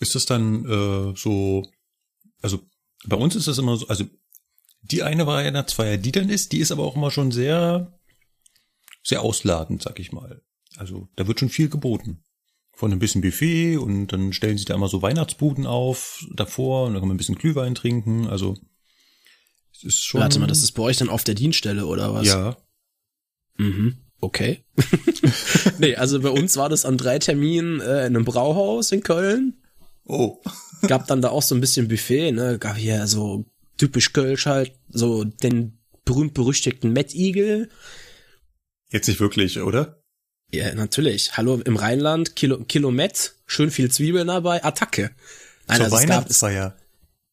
ist 0.00 0.14
das 0.14 0.26
dann 0.26 0.64
äh, 0.64 1.16
so, 1.16 1.66
also 2.42 2.60
bei 3.06 3.16
uns 3.16 3.36
ist 3.36 3.48
das 3.48 3.58
immer 3.58 3.76
so, 3.76 3.86
also 3.86 4.04
die 4.82 5.02
eine 5.02 5.26
Weihnachtsfeier, 5.26 5.96
die 5.96 6.12
dann 6.12 6.28
ist, 6.28 6.52
die 6.52 6.58
ist 6.58 6.72
aber 6.72 6.84
auch 6.84 6.96
immer 6.96 7.10
schon 7.10 7.30
sehr, 7.30 7.98
sehr 9.02 9.22
ausladend, 9.22 9.82
sag 9.82 9.98
ich 10.00 10.12
mal. 10.12 10.42
Also 10.76 11.08
da 11.16 11.26
wird 11.26 11.40
schon 11.40 11.48
viel 11.48 11.68
geboten. 11.68 12.24
Von 12.72 12.92
ein 12.92 13.00
bisschen 13.00 13.22
Buffet 13.22 13.76
und 13.76 14.08
dann 14.08 14.32
stellen 14.32 14.56
sich 14.56 14.66
da 14.66 14.74
immer 14.74 14.88
so 14.88 15.02
Weihnachtsbuden 15.02 15.66
auf 15.66 16.24
davor 16.34 16.86
und 16.86 16.92
dann 16.92 17.00
kann 17.00 17.08
man 17.08 17.16
ein 17.16 17.18
bisschen 17.18 17.34
Glühwein 17.34 17.74
trinken. 17.74 18.28
Also 18.28 18.56
es 19.72 19.82
ist 19.82 20.04
schon. 20.04 20.20
Warte 20.20 20.38
mal, 20.38 20.46
das 20.46 20.62
ist 20.62 20.72
bei 20.72 20.82
euch 20.82 20.96
dann 20.96 21.08
auf 21.08 21.24
der 21.24 21.34
Dienststelle 21.34 21.86
oder 21.86 22.14
was? 22.14 22.26
ja. 22.26 22.56
Mhm. 23.56 24.07
Okay. 24.20 24.64
nee, 25.78 25.94
also 25.94 26.20
bei 26.20 26.30
uns 26.30 26.56
war 26.56 26.68
das 26.68 26.84
an 26.84 26.96
drei 26.96 27.18
Terminen 27.18 27.80
äh, 27.80 28.06
in 28.06 28.16
einem 28.16 28.24
Brauhaus 28.24 28.90
in 28.90 29.02
Köln. 29.02 29.62
Oh. 30.04 30.38
Gab 30.86 31.06
dann 31.06 31.22
da 31.22 31.28
auch 31.28 31.42
so 31.42 31.54
ein 31.54 31.60
bisschen 31.60 31.88
Buffet, 31.88 32.32
ne? 32.32 32.58
Gab 32.58 32.76
hier 32.76 33.06
so 33.06 33.44
typisch 33.76 34.12
Kölsch 34.12 34.46
halt, 34.46 34.72
so 34.88 35.24
den 35.24 35.78
berühmt-berüchtigten 36.04 36.96
Eagle. 36.96 37.68
Jetzt 38.90 39.06
nicht 39.06 39.20
wirklich, 39.20 39.60
oder? 39.60 40.02
Ja, 40.50 40.74
natürlich. 40.74 41.36
Hallo 41.36 41.60
im 41.62 41.76
Rheinland, 41.76 42.34
Kilo, 42.34 42.64
Kilo 42.64 42.90
Met, 42.90 43.34
schön 43.46 43.70
viel 43.70 43.90
Zwiebeln 43.90 44.28
dabei, 44.28 44.64
Attacke. 44.64 45.10
Nein, 45.66 45.76
Zur 45.76 45.84
also 45.84 45.96
es 45.96 46.06
gab, 46.06 46.30
es, 46.30 46.42
Weihnachtsfeier. 46.42 46.76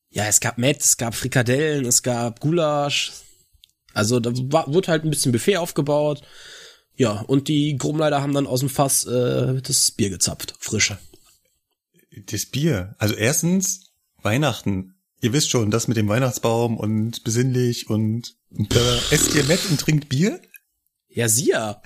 ja, 0.10 0.26
es 0.26 0.40
gab 0.42 0.58
Met, 0.58 0.82
es 0.82 0.98
gab 0.98 1.16
Frikadellen, 1.16 1.86
es 1.86 2.04
gab 2.04 2.42
Gulasch. 2.42 3.14
Also 3.94 4.20
da 4.20 4.32
war, 4.52 4.72
wurde 4.72 4.90
halt 4.90 5.06
ein 5.06 5.10
bisschen 5.10 5.32
Buffet 5.32 5.58
aufgebaut. 5.58 6.22
Ja, 6.98 7.22
und 7.22 7.48
die 7.48 7.78
Gruppenleiter 7.78 8.22
haben 8.22 8.34
dann 8.34 8.48
aus 8.48 8.62
dem 8.62 8.70
Fass 8.70 9.06
äh, 9.06 9.62
das 9.62 9.92
Bier 9.92 10.10
gezapft, 10.10 10.56
frische. 10.60 10.98
Das 12.28 12.46
Bier. 12.46 12.96
Also 12.98 13.16
erstens, 13.16 13.92
Weihnachten. 14.22 14.96
Ihr 15.22 15.34
wisst 15.34 15.50
schon, 15.50 15.72
das 15.72 15.88
mit 15.88 15.98
dem 15.98 16.08
Weihnachtsbaum 16.08 16.78
und 16.78 17.24
besinnlich 17.24 17.90
und, 17.90 18.36
da 18.50 19.00
esst 19.12 19.34
ihr 19.36 19.44
Mett 19.46 19.62
und 19.70 19.80
trinkt 19.80 20.10
Bier? 20.10 20.40
Ja, 21.10 21.28
sie 21.30 21.50
ja. 21.50 21.82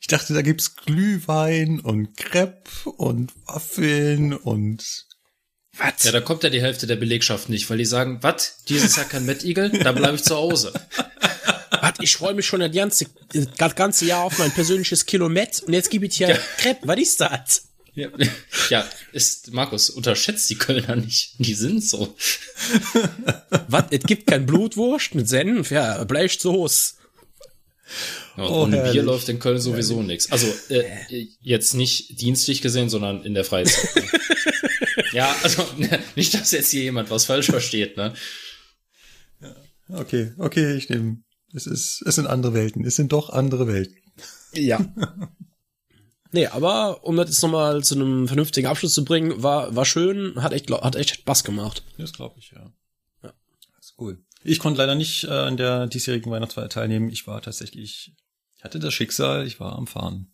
Ich 0.00 0.06
dachte, 0.06 0.32
da 0.32 0.42
gibt's 0.42 0.76
Glühwein 0.76 1.80
und 1.80 2.16
Crepe 2.16 2.90
und 2.90 3.32
Waffeln 3.46 4.32
und 4.32 5.06
Was? 5.76 6.04
Ja, 6.04 6.12
da 6.12 6.20
kommt 6.20 6.42
ja 6.42 6.50
die 6.50 6.62
Hälfte 6.62 6.86
der 6.86 6.96
Belegschaft 6.96 7.48
nicht, 7.48 7.68
weil 7.68 7.78
die 7.78 7.84
sagen, 7.84 8.18
was, 8.22 8.64
dieses 8.68 8.96
Jahr 8.96 9.06
kein 9.06 9.28
Eagle, 9.28 9.70
da 9.70 9.92
bleibe 9.92 10.16
ich 10.16 10.22
zu 10.22 10.36
Hause. 10.36 10.72
Was? 11.70 11.94
Ich 12.00 12.16
freue 12.16 12.34
mich 12.34 12.46
schon 12.46 12.60
das 12.60 12.72
ganze, 12.72 13.06
das 13.58 13.74
ganze 13.74 14.04
Jahr 14.06 14.24
auf 14.24 14.38
mein 14.38 14.50
persönliches 14.50 15.06
Kilomet 15.06 15.62
und 15.66 15.72
jetzt 15.72 15.90
gebe 15.90 16.06
ich 16.06 16.16
hier 16.16 16.38
Crepe. 16.58 16.86
Was 16.86 16.98
ist 16.98 17.20
das? 17.20 17.62
Ja, 17.94 18.08
ja, 18.70 18.88
ist, 19.12 19.52
Markus, 19.52 19.90
unterschätzt 19.90 20.48
die 20.48 20.54
Kölner 20.54 20.96
nicht. 20.96 21.34
Die 21.38 21.54
sind 21.54 21.82
so. 21.84 22.16
Was? 23.68 23.84
Es 23.90 24.04
gibt 24.04 24.28
kein 24.28 24.46
Blutwurst 24.46 25.14
mit 25.14 25.28
Senf? 25.28 25.70
Ja, 25.70 26.02
bleicht 26.04 26.40
Soße. 26.40 26.94
Ja, 28.36 28.44
Oh, 28.44 28.62
ohne 28.62 28.76
herrlich. 28.76 28.92
Bier 28.92 29.02
läuft 29.02 29.28
in 29.28 29.38
Köln 29.38 29.60
sowieso 29.60 30.02
nichts. 30.02 30.30
Also 30.30 30.46
äh, 30.68 31.26
jetzt 31.40 31.74
nicht 31.74 32.20
dienstlich 32.20 32.62
gesehen, 32.62 32.88
sondern 32.88 33.24
in 33.24 33.34
der 33.34 33.44
Freizeit. 33.44 33.90
ja, 35.12 35.34
also 35.42 35.66
nicht, 36.16 36.32
dass 36.34 36.52
jetzt 36.52 36.70
hier 36.70 36.82
jemand 36.82 37.10
was 37.10 37.24
falsch 37.24 37.46
versteht, 37.46 37.96
ne? 37.96 38.14
okay, 39.92 40.32
okay, 40.38 40.74
ich 40.76 40.88
nehme. 40.88 41.18
Es 41.52 41.66
ist, 41.66 42.02
es 42.02 42.14
sind 42.14 42.26
andere 42.26 42.54
Welten. 42.54 42.84
Es 42.84 42.96
sind 42.96 43.12
doch 43.12 43.30
andere 43.30 43.66
Welten. 43.66 43.96
Ja. 44.52 44.80
Nee, 46.32 46.46
aber 46.46 47.04
um 47.04 47.16
das 47.16 47.28
jetzt 47.28 47.42
nochmal 47.42 47.82
zu 47.82 47.96
einem 47.96 48.28
vernünftigen 48.28 48.68
Abschluss 48.68 48.94
zu 48.94 49.04
bringen, 49.04 49.42
war, 49.42 49.74
war 49.74 49.84
schön, 49.84 50.40
hat 50.40 50.52
echt, 50.52 50.70
hat 50.70 50.94
echt 50.94 51.10
Spaß 51.10 51.42
gemacht. 51.42 51.82
Das 51.98 52.12
glaube 52.12 52.38
ich, 52.38 52.52
ja. 52.52 52.72
Ja, 53.22 53.32
das 53.76 53.86
ist 53.86 53.94
cool. 53.98 54.22
Ich 54.44 54.60
konnte 54.60 54.78
leider 54.78 54.94
nicht 54.94 55.24
äh, 55.24 55.30
an 55.30 55.56
der 55.56 55.86
diesjährigen 55.88 56.30
Weihnachtsfeier 56.30 56.68
teilnehmen. 56.68 57.10
Ich 57.10 57.26
war 57.26 57.42
tatsächlich, 57.42 58.14
ich 58.56 58.64
hatte 58.64 58.78
das 58.78 58.94
Schicksal, 58.94 59.46
ich 59.46 59.58
war 59.58 59.76
am 59.76 59.86
Fahren. 59.86 60.32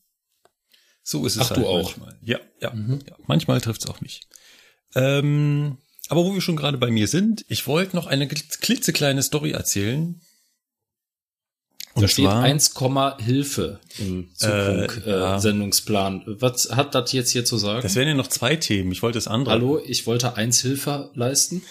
So 1.02 1.24
ist 1.24 1.36
es 1.36 1.42
Ach, 1.42 1.50
halt 1.50 1.60
du 1.60 1.66
auch? 1.66 1.82
manchmal. 1.96 2.18
Ja, 2.20 2.40
ja, 2.60 2.74
ja. 2.74 3.16
Manchmal 3.26 3.60
trifft's 3.60 3.86
auch 3.86 4.00
mich. 4.00 4.20
Ähm, 4.94 5.78
aber 6.08 6.24
wo 6.24 6.34
wir 6.34 6.40
schon 6.40 6.56
gerade 6.56 6.78
bei 6.78 6.90
mir 6.90 7.08
sind, 7.08 7.44
ich 7.48 7.66
wollte 7.66 7.96
noch 7.96 8.06
eine 8.06 8.28
klitzekleine 8.28 9.22
Story 9.22 9.52
erzählen. 9.52 10.20
Da 11.98 12.08
steht 12.08 12.26
1, 12.26 12.74
Hilfe 13.24 13.80
im 13.98 14.28
Zugfunk, 14.34 15.02
Äh, 15.06 15.10
äh, 15.10 15.18
ja. 15.20 15.38
Sendungsplan. 15.38 16.22
Was 16.26 16.70
hat 16.70 16.94
das 16.94 17.12
jetzt 17.12 17.30
hier 17.30 17.44
zu 17.44 17.56
sagen? 17.56 17.80
Das 17.82 17.94
wären 17.94 18.08
ja 18.08 18.14
noch 18.14 18.26
zwei 18.28 18.56
Themen. 18.56 18.92
Ich 18.92 19.02
wollte 19.02 19.16
das 19.16 19.28
andere. 19.28 19.54
Hallo, 19.54 19.80
ich 19.84 20.06
wollte 20.06 20.34
eins 20.36 20.60
Hilfe 20.60 21.10
leisten. 21.14 21.62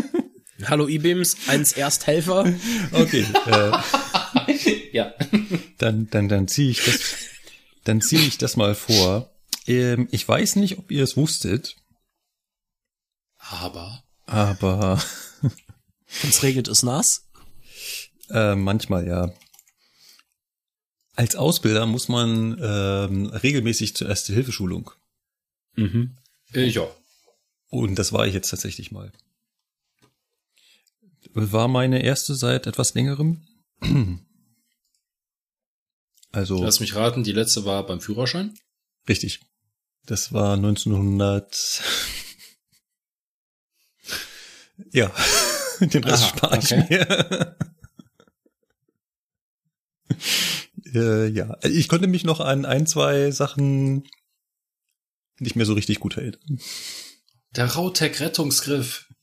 Hallo 0.66 0.86
Ibims, 0.88 1.36
eins 1.48 1.72
Ersthelfer. 1.72 2.54
Okay, 2.92 3.26
äh, 3.46 3.72
Ja. 4.92 5.12
dann, 5.78 6.08
dann, 6.10 6.28
dann 6.28 6.46
ziehe 6.46 6.70
ich 6.70 6.84
das, 6.84 7.00
dann 7.82 8.00
ziehe 8.00 8.22
ich 8.22 8.38
das 8.38 8.56
mal 8.56 8.76
vor. 8.76 9.30
Ähm, 9.66 10.08
ich 10.12 10.26
weiß 10.26 10.54
nicht, 10.56 10.78
ob 10.78 10.90
ihr 10.92 11.02
es 11.02 11.16
wusstet, 11.16 11.76
Aber. 13.38 14.04
aber 14.26 15.02
Wenn's 16.22 16.42
regnet, 16.44 16.68
ist 16.68 16.84
nass. 16.84 17.24
äh, 18.30 18.54
manchmal 18.54 19.06
ja. 19.08 19.32
Als 21.16 21.36
Ausbilder 21.36 21.86
muss 21.86 22.08
man 22.08 22.58
ähm, 22.60 23.26
regelmäßig 23.26 23.94
zur 23.94 24.08
Erste-Hilfe-Schulung. 24.08 24.90
Mhm. 25.76 26.16
Äh, 26.52 26.66
ja. 26.66 26.86
Und 27.70 27.96
das 27.96 28.12
war 28.12 28.26
ich 28.26 28.34
jetzt 28.34 28.50
tatsächlich 28.50 28.90
mal. 28.92 29.12
War 31.32 31.68
meine 31.68 32.02
erste 32.02 32.34
seit 32.34 32.66
etwas 32.66 32.94
längerem. 32.94 33.42
Also 36.32 36.60
Lass 36.64 36.80
mich 36.80 36.96
raten, 36.96 37.22
die 37.22 37.30
letzte 37.30 37.64
war 37.64 37.86
beim 37.86 38.00
Führerschein. 38.00 38.58
richtig. 39.08 39.38
Das 40.04 40.32
war 40.32 40.54
1900. 40.54 41.80
ja, 44.90 45.14
den 45.80 46.02
Rest 46.02 46.24
Aha, 46.24 46.36
spare 46.36 46.58
ich 46.58 46.72
okay. 46.72 46.86
mir. 46.90 47.56
Äh, 50.94 51.26
ja, 51.28 51.56
ich 51.62 51.88
konnte 51.88 52.06
mich 52.08 52.24
noch 52.24 52.40
an 52.40 52.64
ein, 52.64 52.86
zwei 52.86 53.30
Sachen 53.30 54.04
nicht 55.38 55.56
mehr 55.56 55.66
so 55.66 55.74
richtig 55.74 56.00
gut 56.00 56.16
erinnern. 56.16 56.60
Der 57.56 57.66
Rautec 57.66 58.20
Rettungsgriff. 58.20 59.06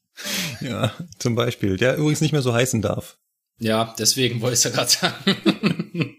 Ja, 0.61 0.93
zum 1.17 1.33
Beispiel, 1.35 1.77
der 1.77 1.95
übrigens 1.97 2.21
nicht 2.21 2.33
mehr 2.33 2.43
so 2.43 2.53
heißen 2.53 2.81
darf. 2.81 3.17
Ja, 3.57 3.95
deswegen 3.97 4.41
wollte 4.41 4.55
ich 4.57 4.63
ja 4.63 4.69
gerade 4.69 4.89
sagen. 4.91 5.15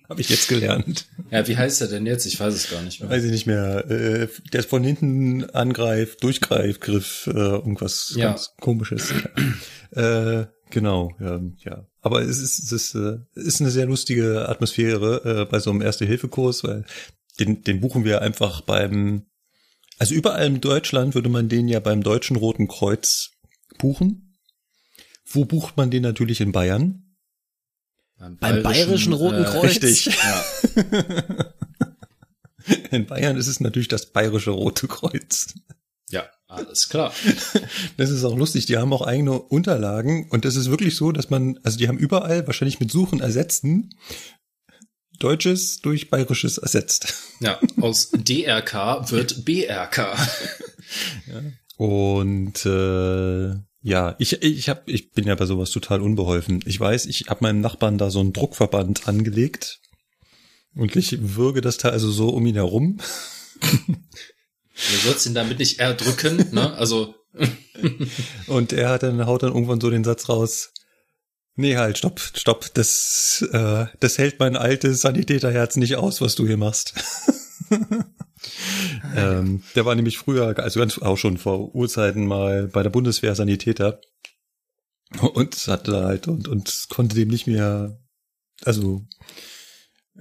Habe 0.09 0.21
ich 0.21 0.29
jetzt 0.29 0.49
gelernt. 0.49 1.07
ja, 1.31 1.47
wie 1.47 1.57
heißt 1.57 1.81
er 1.83 1.89
denn 1.89 2.07
jetzt? 2.07 2.25
Ich 2.27 2.41
weiß 2.41 2.55
es 2.55 2.71
gar 2.71 2.83
nicht 2.83 3.01
mehr. 3.01 3.11
Weiß 3.11 3.23
ich 3.23 3.31
nicht 3.31 3.47
mehr. 3.47 3.89
Äh, 3.91 4.29
der 4.53 4.63
von 4.65 4.83
hinten 4.83 5.45
angreift, 5.51 6.25
durchgreift, 6.25 6.81
Griff, 6.81 7.29
äh, 7.29 7.31
irgendwas 7.39 8.15
Ja. 8.17 8.31
ganz 8.31 8.51
komisches. 8.61 9.13
äh, 9.93 10.47
genau, 10.73 11.13
ja, 11.21 11.41
ja. 11.59 11.87
Aber 12.01 12.23
es 12.23 12.39
ist, 12.39 12.59
es 12.59 12.73
ist, 12.73 12.95
äh, 12.97 13.19
es 13.35 13.45
ist 13.45 13.61
eine 13.61 13.71
sehr 13.71 13.87
lustige 13.87 14.49
Atmosphäre 14.49 15.43
äh, 15.43 15.45
bei 15.45 15.61
so 15.61 15.71
einem 15.71 15.83
Erste-Hilfe-Kurs, 15.83 16.65
weil 16.65 16.85
den, 17.39 17.63
den 17.63 17.81
buchen 17.81 18.05
wir 18.05 18.23
einfach 18.23 18.63
beim, 18.63 19.27
also 19.99 20.15
überall 20.15 20.47
in 20.47 20.61
Deutschland 20.61 21.15
würde 21.15 21.29
man 21.29 21.49
den 21.49 21.69
ja 21.69 21.79
beim 21.79 22.03
Deutschen 22.03 22.37
Roten 22.37 22.67
Kreuz 22.67 23.31
buchen. 23.79 24.35
Wo 25.25 25.45
bucht 25.45 25.77
man 25.77 25.91
den 25.91 26.03
natürlich 26.03 26.41
in 26.41 26.51
Bayern? 26.53 27.17
Beim 28.41 28.63
Bayerischen 28.63 29.13
Roten 29.13 29.45
Kreuz. 29.45 29.83
Richtig. 29.83 30.11
Ja. 30.23 31.55
In 32.93 33.07
Bayern 33.07 33.37
ist 33.37 33.49
es 33.49 33.59
natürlich 33.59 33.89
das 33.89 34.13
Bayerische 34.13 34.53
Rote 34.53 34.87
Kreuz. 34.87 35.55
Ja, 36.57 36.65
alles 36.65 36.89
klar. 36.89 37.13
Das 37.97 38.11
ist 38.11 38.25
auch 38.25 38.37
lustig, 38.37 38.67
die 38.67 38.77
haben 38.77 38.93
auch 38.93 39.03
eigene 39.03 39.41
Unterlagen 39.41 40.29
und 40.31 40.45
das 40.45 40.57
ist 40.57 40.71
wirklich 40.71 40.97
so, 40.97 41.13
dass 41.13 41.31
man, 41.31 41.59
also 41.63 41.79
die 41.79 41.89
haben 41.89 41.99
überall 41.99 42.47
wahrscheinlich 42.47 42.81
mit 42.81 42.91
Suchen 42.91 43.21
ersetzten 43.21 43.91
Deutsches 45.19 45.81
durch 45.81 46.11
Bayerisches 46.11 46.59
ersetzt. 46.59 47.15
Ja, 47.41 47.61
aus 47.81 48.11
DRK 48.11 49.11
wird 49.11 49.45
BRK. 49.45 50.17
Und 51.77 52.67
äh, 52.67 53.55
ja, 53.83 54.17
ich 54.19 54.43
ich 54.43 54.69
hab, 54.69 54.89
ich 54.89 55.13
bin 55.13 55.27
ja 55.27 55.35
bei 55.35 55.47
sowas 55.47 55.71
total 55.71 56.01
unbeholfen. 56.01 56.63
Ich 56.67 56.79
weiß, 56.79 57.07
ich 57.07 57.29
habe 57.29 57.43
meinem 57.43 57.61
Nachbarn 57.61 57.99
da 57.99 58.11
so 58.11 58.21
einen 58.21 58.33
Druckverband 58.33 59.09
angelegt 59.09 59.81
und 60.75 60.97
ich 60.97 61.37
würge 61.37 61.61
das 61.61 61.79
Teil 61.79 61.93
also 61.93 62.11
so 62.11 62.31
um 62.31 62.47
ihn 62.47 62.55
herum. 62.55 62.99
Du 64.75 65.09
sollst 65.09 65.27
ihn 65.27 65.35
damit 65.35 65.59
nicht 65.59 65.79
erdrücken, 65.79 66.49
ne? 66.53 66.75
Also, 66.75 67.15
Und 68.47 68.73
er 68.73 68.91
hat 68.91 69.03
dann, 69.03 69.25
haut 69.27 69.43
dann 69.43 69.53
irgendwann 69.53 69.81
so 69.81 69.91
den 69.91 70.05
Satz 70.05 70.29
raus. 70.29 70.73
Nee, 71.55 71.77
halt, 71.77 71.99
stopp, 71.99 72.21
stopp, 72.21 72.73
das, 72.75 73.47
äh, 73.53 73.87
das 74.01 74.19
hält 74.19 74.39
mein 74.39 74.57
altes 74.57 75.03
Sanitäterherz 75.03 75.77
nicht 75.77 75.97
aus, 75.97 76.21
was 76.21 76.35
du 76.35 76.47
hier 76.47 76.57
machst. 76.57 76.95
ähm, 79.17 79.63
der 79.75 79.85
war 79.85 79.95
nämlich 79.95 80.17
früher, 80.17 80.59
also 80.59 80.81
ganz 80.81 80.99
auch 80.99 81.19
schon 81.19 81.37
vor 81.37 81.75
Urzeiten 81.75 82.27
mal 82.27 82.69
bei 82.69 82.83
der 82.83 82.91
Bundeswehr 82.91 83.35
Sanitäter 83.35 84.01
und 85.21 85.55
hatte 85.69 86.05
halt 86.05 86.27
und, 86.27 86.49
und 86.49 86.87
konnte 86.89 87.15
dem 87.17 87.29
nicht 87.29 87.47
mehr, 87.47 88.01
also 88.65 89.03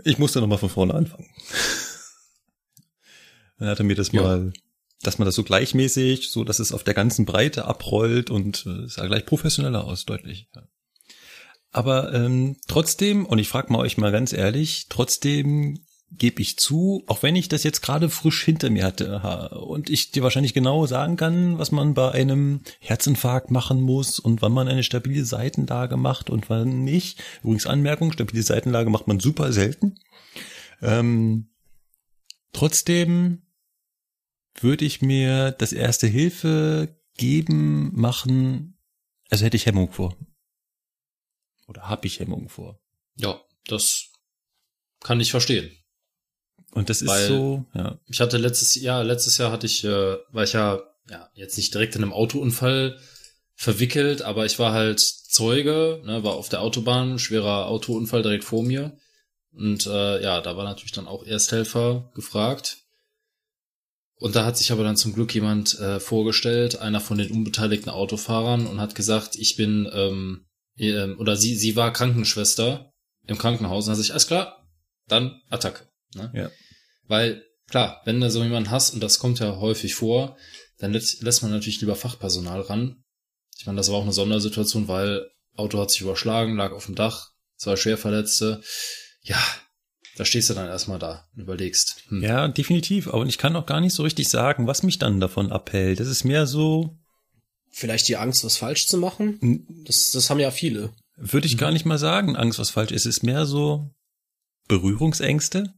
ich 0.04 0.18
musste 0.18 0.42
nochmal 0.42 0.58
von 0.58 0.70
vorne 0.70 0.94
anfangen. 0.94 1.30
Dann 3.62 3.70
hat 3.70 3.80
er 3.80 3.86
mir 3.86 3.96
das 3.96 4.12
Ja. 4.12 4.24
mal, 4.24 4.54
dass 5.04 5.20
man 5.20 5.28
das 5.28 5.36
so 5.36 5.44
gleichmäßig, 5.44 6.32
so 6.32 6.44
dass 6.44 6.58
es 6.58 6.72
auf 6.72 6.84
der 6.84 6.96
ganzen 6.96 7.26
Breite 7.26 7.66
abrollt 7.66 8.32
und 8.32 8.66
äh, 8.66 8.88
sah 8.88 9.06
gleich 9.06 9.26
professioneller 9.26 9.86
aus, 9.86 10.06
deutlich. 10.06 10.48
Ja. 10.56 10.64
Aber 11.70 12.12
ähm, 12.12 12.58
trotzdem, 12.68 13.26
und 13.26 13.38
ich 13.38 13.48
frage 13.48 13.72
mal 13.72 13.80
euch 13.80 14.00
mal 14.00 14.12
ganz 14.12 14.34
ehrlich, 14.34 14.88
trotzdem 14.90 15.86
gebe 16.10 16.42
ich 16.42 16.58
zu, 16.58 17.04
auch 17.06 17.22
wenn 17.22 17.36
ich 17.36 17.50
das 17.50 17.64
jetzt 17.64 17.82
gerade 17.82 18.10
frisch 18.10 18.44
hinter 18.44 18.72
mir 18.72 18.84
hatte 18.84 19.22
ha, 19.22 19.46
und 19.46 19.92
ich 19.92 20.10
dir 20.10 20.24
wahrscheinlich 20.24 20.56
genau 20.56 20.88
sagen 20.88 21.18
kann, 21.18 21.60
was 21.60 21.72
man 21.72 21.94
bei 21.94 22.12
einem 22.12 22.62
Herzinfarkt 22.80 23.52
machen 23.52 23.80
muss 23.80 24.18
und 24.18 24.42
wann 24.42 24.52
man 24.54 24.68
eine 24.68 24.84
stabile 24.84 25.24
Seitenlage 25.24 25.98
macht 25.98 26.32
und 26.32 26.50
wann 26.50 26.84
nicht. 26.84 27.24
Übrigens 27.44 27.68
Anmerkung, 27.68 28.12
stabile 28.12 28.42
Seitenlage 28.42 28.90
macht 28.90 29.08
man 29.08 29.20
super 29.20 29.54
selten. 29.54 30.00
Ähm, 30.82 31.52
trotzdem 32.54 33.44
würde 34.60 34.86
ich 34.86 35.02
mir 35.02 35.52
das 35.52 35.74
erste 35.74 36.08
Hilfe 36.08 36.96
geben, 37.18 37.92
machen, 37.94 38.78
also 39.30 39.46
hätte 39.46 39.58
ich 39.58 39.66
Hemmung 39.66 39.92
vor. 39.92 40.18
Oder 41.68 41.88
habe 41.88 42.08
ich 42.08 42.20
Hemmung 42.20 42.50
vor. 42.50 42.80
ja, 43.16 43.40
das 43.68 44.08
kann 45.02 45.20
ich 45.20 45.32
verstehen. 45.32 45.72
Und 46.74 46.90
das 46.90 47.02
ist 47.02 47.08
Weil- 47.10 47.28
so, 47.28 47.66
ja. 47.74 48.00
Ich 48.08 48.20
hatte 48.22 48.38
letztes 48.38 48.76
Jahr, 48.76 49.04
letztes 49.04 49.38
Jahr 49.38 49.52
hatte 49.52 49.66
ich, 49.68 49.84
äh, 49.84 50.18
war 50.32 50.44
ich 50.44 50.54
ja, 50.54 50.82
ja, 51.10 51.30
jetzt 51.34 51.58
nicht 51.58 51.74
direkt 51.74 51.96
in 51.96 52.04
einem 52.04 52.14
Autounfall 52.14 53.00
verwickelt, 53.56 54.22
aber 54.22 54.46
ich 54.46 54.58
war 54.58 54.74
halt 54.74 55.00
Zeuge, 55.00 56.02
ne, 56.06 56.24
war 56.24 56.34
auf 56.34 56.50
der 56.50 56.62
Autobahn, 56.62 57.20
schwerer 57.20 57.68
Autounfall 57.68 58.22
direkt 58.24 58.44
vor 58.44 58.64
mir. 58.64 58.98
Und 59.54 59.86
äh, 59.86 60.24
ja, 60.24 60.42
da 60.42 60.56
war 60.58 60.64
natürlich 60.64 60.94
dann 60.94 61.08
auch 61.08 61.24
Ersthelfer 61.26 62.10
gefragt. 62.16 62.81
Und 64.22 64.36
da 64.36 64.46
hat 64.46 64.56
sich 64.56 64.72
aber 64.72 64.84
dann 64.84 64.98
zum 64.98 65.14
Glück 65.14 65.34
jemand 65.34 65.80
äh, 65.80 66.00
vorgestellt, 66.00 66.78
einer 66.78 67.02
von 67.02 67.18
den 67.18 67.32
unbeteiligten 67.32 67.90
Autofahrern, 67.90 68.68
und 68.68 68.80
hat 68.80 68.94
gesagt, 68.94 69.36
ich 69.36 69.56
bin, 69.56 69.90
ähm, 69.92 70.46
ähm, 70.78 71.16
oder 71.18 71.36
sie, 71.36 71.56
sie 71.56 71.76
war 71.76 71.92
Krankenschwester 71.92 72.94
im 73.26 73.40
Krankenhaus. 73.40 73.88
Und 73.88 73.94
hat 73.94 73.98
sich, 73.98 74.12
alles 74.12 74.28
klar, 74.28 74.70
dann 75.08 75.42
Attacke. 75.50 75.88
Ne? 76.14 76.32
Ja. 76.36 76.52
Weil, 77.08 77.44
klar, 77.68 78.00
wenn 78.06 78.22
du 78.22 78.30
so 78.30 78.44
jemanden 78.44 78.70
hast, 78.70 78.94
und 78.94 79.02
das 79.02 79.18
kommt 79.18 79.40
ja 79.40 79.56
häufig 79.56 79.96
vor, 79.96 80.38
dann 80.78 80.94
lässt, 80.94 81.24
lässt 81.24 81.42
man 81.42 81.50
natürlich 81.50 81.82
lieber 81.82 81.96
Fachpersonal 81.96 82.62
ran. 82.62 83.04
Ich 83.58 83.66
meine, 83.66 83.78
das 83.78 83.90
war 83.90 83.96
auch 83.96 84.04
eine 84.04 84.14
Sondersituation, 84.14 84.88
weil 84.88 85.32
Auto 85.56 85.80
hat 85.80 85.90
sich 85.90 86.02
überschlagen, 86.02 86.58
lag 86.58 86.74
auf 86.74 86.86
dem 86.86 86.94
Dach, 86.94 87.32
zwei 87.58 87.76
Schwerverletzte. 87.76 88.62
Ja, 89.24 89.44
da 90.18 90.26
stehst 90.26 90.50
du 90.50 90.54
dann 90.54 90.68
erstmal 90.68 91.00
da 91.00 91.28
und 91.36 91.44
überlegst. 91.44 92.04
Hm. 92.10 92.22
Ja, 92.22 92.48
definitiv. 92.48 93.08
Aber 93.08 93.26
ich 93.26 93.38
kann 93.38 93.56
auch 93.56 93.66
gar 93.66 93.82
nicht 93.82 93.94
so 93.94 94.04
richtig 94.04 94.30
sagen, 94.30 94.68
was 94.68 94.84
mich 94.84 95.00
dann 95.00 95.20
davon 95.20 95.52
abhält. 95.52 96.00
Das 96.00 96.08
ist 96.08 96.24
mehr 96.24 96.48
so, 96.48 97.02
Vielleicht 97.72 98.10
die 98.10 98.18
Angst, 98.18 98.44
was 98.44 98.58
falsch 98.58 98.88
zu 98.88 98.98
machen. 98.98 99.66
Das, 99.86 100.12
das 100.12 100.30
haben 100.30 100.40
ja 100.40 100.52
viele. 100.52 100.94
würde 101.16 101.48
ich 101.48 101.58
gar 101.58 101.72
nicht 101.72 101.86
mal 101.86 101.98
sagen, 101.98 102.36
Angst, 102.36 102.60
was 102.60 102.70
falsch 102.70 102.92
ist. 102.92 103.06
Es 103.06 103.18
ist 103.18 103.24
mehr 103.24 103.46
so 103.46 103.90
Berührungsängste. 104.68 105.74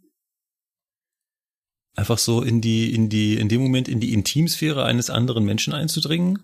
Einfach 1.95 2.17
so 2.17 2.41
in 2.41 2.61
die, 2.61 2.93
in 2.93 3.09
die, 3.09 3.35
in 3.35 3.47
dem 3.47 3.61
Moment 3.61 3.87
in 3.87 3.99
die 3.99 4.11
Intimsphäre 4.11 4.83
eines 4.83 5.11
anderen 5.11 5.45
Menschen 5.45 5.73
einzudringen. 5.73 6.39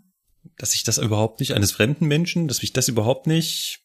Dass 0.57 0.75
ich 0.75 0.83
das 0.83 0.99
überhaupt 0.99 1.39
nicht, 1.39 1.53
eines 1.53 1.71
fremden 1.71 2.05
Menschen, 2.05 2.47
dass 2.47 2.61
ich 2.61 2.71
das 2.71 2.87
überhaupt 2.87 3.25
nicht, 3.25 3.79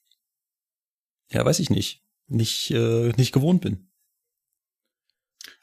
ja, 1.30 1.44
weiß 1.44 1.58
ich 1.60 1.70
nicht, 1.70 2.02
nicht, 2.28 2.70
äh, 2.70 3.12
nicht 3.16 3.32
gewohnt 3.32 3.62
bin. 3.62 3.88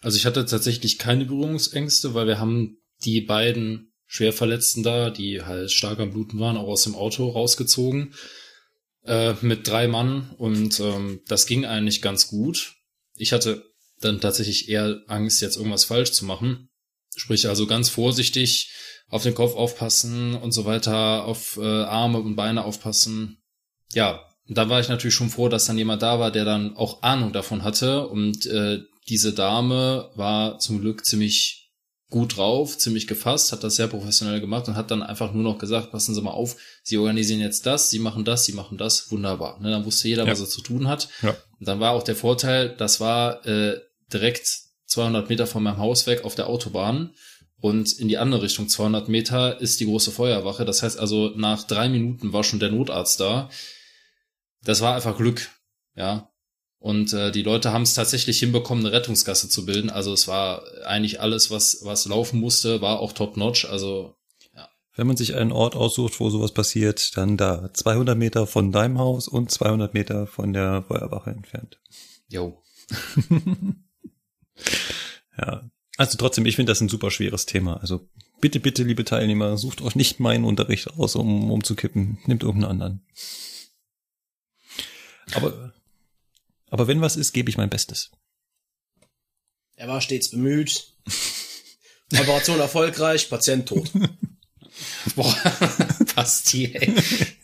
Also 0.02 0.18
ich 0.18 0.26
hatte 0.26 0.46
tatsächlich 0.46 0.98
keine 0.98 1.26
Berührungsängste, 1.26 2.14
weil 2.14 2.28
wir 2.28 2.40
haben 2.40 2.78
die 3.04 3.22
beiden 3.22 3.94
Schwerverletzten 4.08 4.84
da, 4.84 5.10
die 5.10 5.44
halt 5.44 5.72
stark 5.72 6.00
am 6.00 6.12
Bluten 6.12 6.40
waren, 6.40 6.58
auch 6.58 6.68
aus 6.68 6.84
dem 6.84 6.96
Auto 6.96 7.30
rausgezogen. 7.30 8.14
Äh, 9.04 9.34
mit 9.42 9.68
drei 9.68 9.88
Mann 9.88 10.30
und 10.38 10.80
ähm, 10.80 11.22
das 11.28 11.48
ging 11.48 11.66
eigentlich 11.66 12.04
ganz 12.04 12.28
gut. 12.28 12.76
Ich 13.16 13.34
hatte 13.34 13.66
dann 14.00 14.22
tatsächlich 14.22 14.70
eher 14.70 15.02
Angst, 15.08 15.42
jetzt 15.42 15.58
irgendwas 15.58 15.86
falsch 15.86 16.12
zu 16.12 16.26
machen. 16.26 16.70
Sprich 17.16 17.48
also 17.48 17.66
ganz 17.66 17.90
vorsichtig 17.90 18.72
auf 19.08 19.24
den 19.24 19.34
Kopf 19.34 19.56
aufpassen 19.56 20.36
und 20.36 20.52
so 20.52 20.66
weiter, 20.66 21.26
auf 21.26 21.58
äh, 21.58 21.66
Arme 21.66 22.20
und 22.20 22.36
Beine 22.36 22.64
aufpassen. 22.64 23.42
Ja, 23.94 24.24
da 24.48 24.70
war 24.70 24.80
ich 24.80 24.90
natürlich 24.90 25.16
schon 25.16 25.30
froh, 25.30 25.50
dass 25.50 25.66
dann 25.66 25.78
jemand 25.78 26.02
da 26.02 26.20
war, 26.20 26.32
der 26.32 26.46
dann 26.46 26.76
auch 26.76 27.02
Ahnung 27.02 27.34
davon 27.34 27.64
hatte. 27.64 28.08
Und 28.08 28.46
äh, 28.46 28.82
diese 29.08 29.34
Dame 29.34 30.10
war 30.16 30.60
zum 30.60 30.82
Glück 30.82 31.06
ziemlich 31.06 31.72
gut 32.10 32.36
drauf, 32.36 32.78
ziemlich 32.78 33.08
gefasst, 33.08 33.52
hat 33.54 33.64
das 33.64 33.78
sehr 33.78 33.88
professionell 33.88 34.42
gemacht 34.42 34.68
und 34.68 34.76
hat 34.76 34.92
dann 34.92 35.02
einfach 35.02 35.32
nur 35.34 35.44
noch 35.44 35.58
gesagt, 35.58 35.92
passen 35.92 36.14
Sie 36.14 36.22
mal 36.22 36.32
auf, 36.32 36.58
Sie 36.84 36.98
organisieren 36.98 37.40
jetzt 37.40 37.66
das, 37.66 37.90
Sie 37.90 38.00
machen 38.00 38.26
das, 38.26 38.44
Sie 38.46 38.52
machen 38.52 38.78
das, 38.78 39.10
wunderbar. 39.12 39.60
Ne, 39.62 39.72
dann 39.72 39.86
wusste 39.86 40.10
jeder, 40.10 40.26
Ja. 40.26 40.32
was 40.32 40.42
er 40.42 40.48
zu 40.50 40.62
tun 40.62 40.88
hat. 40.90 41.08
Ja. 41.22 41.30
Und 41.60 41.68
dann 41.68 41.80
war 41.80 41.92
auch 41.94 42.04
der 42.04 42.18
Vorteil, 42.18 42.76
das 42.76 43.00
war 43.00 43.46
äh, 43.48 43.80
direkt 44.12 44.46
200 44.88 45.30
Meter 45.30 45.48
von 45.48 45.64
meinem 45.64 45.78
Haus 45.78 46.06
weg 46.06 46.26
auf 46.26 46.36
der 46.36 46.48
Autobahn 46.48 47.14
und 47.62 47.94
in 47.94 48.10
die 48.10 48.18
andere 48.18 48.42
Richtung 48.42 48.68
200 48.68 49.08
Meter 49.08 49.62
ist 49.62 49.80
die 49.80 49.86
große 49.86 50.12
Feuerwache. 50.12 50.66
Das 50.66 50.84
heißt 50.84 51.00
also, 51.00 51.32
nach 51.36 51.64
drei 51.64 51.88
Minuten 51.88 52.34
war 52.34 52.44
schon 52.44 52.60
der 52.60 52.72
Notarzt 52.72 53.22
da. 53.22 53.50
Das 54.64 54.82
war 54.82 54.96
einfach 54.96 55.16
Glück, 55.16 55.50
ja. 55.96 56.30
Und 56.82 57.14
äh, 57.14 57.32
die 57.32 57.44
Leute 57.44 57.72
haben 57.72 57.84
es 57.84 57.94
tatsächlich 57.94 58.40
hinbekommen, 58.40 58.84
eine 58.84 58.94
Rettungsgasse 58.94 59.48
zu 59.50 59.68
bilden. 59.68 59.92
Also 59.92 60.14
es 60.14 60.28
war 60.28 60.64
eigentlich 60.84 61.22
alles, 61.22 61.52
was 61.52 61.82
was 61.84 62.08
laufen 62.08 62.40
musste, 62.40 62.82
war 62.82 63.00
auch 63.00 63.14
top 63.14 63.38
notch. 63.38 63.66
Also 63.66 64.16
Wenn 64.96 65.06
man 65.06 65.16
sich 65.16 65.36
einen 65.36 65.52
Ort 65.52 65.76
aussucht, 65.76 66.20
wo 66.20 66.32
sowas 66.32 66.54
passiert, 66.54 67.16
dann 67.16 67.38
da 67.38 67.72
200 67.72 68.18
Meter 68.18 68.48
von 68.48 68.72
deinem 68.72 68.98
Haus 68.98 69.28
und 69.28 69.52
200 69.52 69.94
Meter 69.94 70.26
von 70.26 70.54
der 70.54 70.84
Feuerwache 70.88 71.30
entfernt. 71.30 71.80
jo, 72.28 72.62
Ja. 75.38 75.70
Also 75.98 76.18
trotzdem, 76.18 76.46
ich 76.46 76.56
finde 76.56 76.72
das 76.72 76.82
ein 76.82 76.90
super 76.90 77.12
schweres 77.12 77.46
Thema. 77.46 77.78
Also 77.78 78.10
bitte, 78.40 78.60
bitte, 78.60 78.84
liebe 78.84 79.06
Teilnehmer, 79.06 79.58
sucht 79.58 79.82
euch 79.82 79.96
nicht 79.96 80.20
meinen 80.20 80.46
Unterricht 80.46 80.90
aus, 80.98 81.16
um 81.16 81.52
umzukippen. 81.52 82.18
Nehmt 82.26 82.44
irgendeinen 82.44 82.72
anderen. 82.72 83.06
Aber, 85.34 85.71
aber 86.72 86.88
wenn 86.88 87.02
was 87.02 87.18
ist, 87.18 87.34
gebe 87.34 87.50
ich 87.50 87.58
mein 87.58 87.70
Bestes. 87.70 88.10
Er 89.76 89.88
war 89.88 90.02
stets 90.02 90.32
bemüht. 90.32 90.88
Operation 92.14 92.60
erfolgreich, 92.60 93.30
Patient 93.30 93.68
tot. 93.68 93.92
Boah, 95.16 95.36
Basti, 96.16 96.74
ey. 96.74 96.94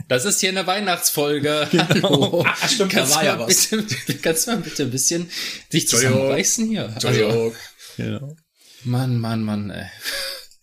Das 0.07 0.25
ist 0.25 0.39
hier 0.39 0.49
eine 0.49 0.65
Weihnachtsfolge. 0.65 1.67
Hallo. 1.71 2.43
Ah, 2.47 2.67
stimmt, 2.67 2.93
da 2.93 2.99
kannst 2.99 3.15
war 3.15 3.21
du 3.21 3.27
ja 3.27 3.39
was. 3.39 3.67
Bitte, 3.67 4.17
kannst 4.19 4.47
du 4.47 4.51
mal 4.51 4.61
bitte 4.61 4.83
ein 4.83 4.91
bisschen 4.91 5.29
dich 5.71 5.87
zusammenreißen 5.87 6.67
hier? 6.69 6.95
Also. 7.03 7.53
Genau. 7.97 8.35
Mann, 8.83 9.19
Mann, 9.19 9.43
Mann, 9.43 9.69
ey. 9.69 9.87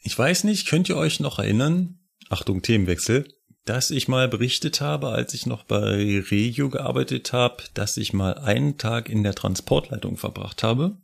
Ich 0.00 0.18
weiß 0.18 0.44
nicht, 0.44 0.66
könnt 0.66 0.88
ihr 0.88 0.96
euch 0.96 1.20
noch 1.20 1.38
erinnern, 1.38 1.98
Achtung, 2.30 2.62
Themenwechsel, 2.62 3.28
dass 3.64 3.90
ich 3.90 4.08
mal 4.08 4.28
berichtet 4.28 4.80
habe, 4.80 5.08
als 5.08 5.32
ich 5.34 5.46
noch 5.46 5.64
bei 5.64 6.22
Regio 6.30 6.68
gearbeitet 6.68 7.32
habe, 7.32 7.64
dass 7.74 7.96
ich 7.96 8.12
mal 8.12 8.34
einen 8.34 8.76
Tag 8.78 9.08
in 9.08 9.22
der 9.22 9.34
Transportleitung 9.34 10.16
verbracht 10.16 10.62
habe. 10.62 10.96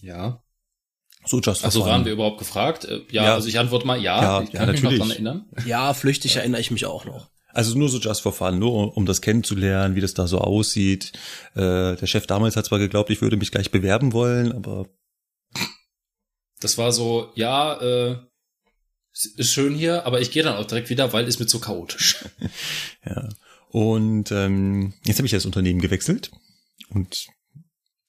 Ja. 0.00 0.42
So 1.26 1.40
just 1.40 1.60
for 1.60 1.66
Also 1.66 1.84
waren 1.84 2.04
wir 2.04 2.12
überhaupt 2.12 2.38
gefragt? 2.38 2.84
Äh, 2.86 3.00
Ja, 3.10 3.24
Ja. 3.24 3.34
also 3.34 3.48
ich 3.48 3.58
antworte 3.58 3.86
mal 3.86 4.00
ja. 4.00 4.22
Ja, 4.22 4.42
ich 4.42 4.52
ja, 4.52 4.60
kann 4.60 4.70
mich 4.72 4.82
noch 4.82 4.92
dran 4.92 5.10
erinnern. 5.10 5.46
Ja, 5.66 5.92
flüchtig 5.92 6.36
erinnere 6.36 6.60
ich 6.60 6.70
mich 6.70 6.86
auch 6.86 7.04
noch. 7.04 7.28
Also 7.52 7.76
nur 7.76 7.88
so 7.88 7.98
just 7.98 8.20
for 8.22 8.32
fun, 8.32 8.58
nur 8.58 8.96
um 8.96 9.04
das 9.04 9.20
kennenzulernen, 9.20 9.94
wie 9.96 10.00
das 10.00 10.14
da 10.14 10.26
so 10.26 10.38
aussieht. 10.38 11.12
Äh, 11.54 11.96
der 11.96 12.06
Chef 12.06 12.26
damals 12.26 12.56
hat 12.56 12.66
zwar 12.66 12.78
geglaubt, 12.78 13.10
ich 13.10 13.20
würde 13.20 13.36
mich 13.36 13.50
gleich 13.50 13.70
bewerben 13.70 14.12
wollen, 14.12 14.52
aber 14.52 14.86
Das 16.60 16.78
war 16.78 16.92
so, 16.92 17.30
ja, 17.34 17.80
äh, 17.80 18.16
ist 19.24 19.52
schön 19.52 19.74
hier, 19.74 20.06
aber 20.06 20.20
ich 20.20 20.30
gehe 20.30 20.42
dann 20.42 20.56
auch 20.56 20.66
direkt 20.66 20.90
wieder, 20.90 21.12
weil 21.12 21.26
ist 21.26 21.40
mir 21.40 21.46
zu 21.46 21.60
chaotisch. 21.60 22.24
ja. 23.04 23.28
Und 23.70 24.32
ähm, 24.32 24.94
jetzt 25.04 25.18
habe 25.18 25.26
ich 25.26 25.32
das 25.32 25.46
Unternehmen 25.46 25.80
gewechselt 25.80 26.30
und 26.88 27.28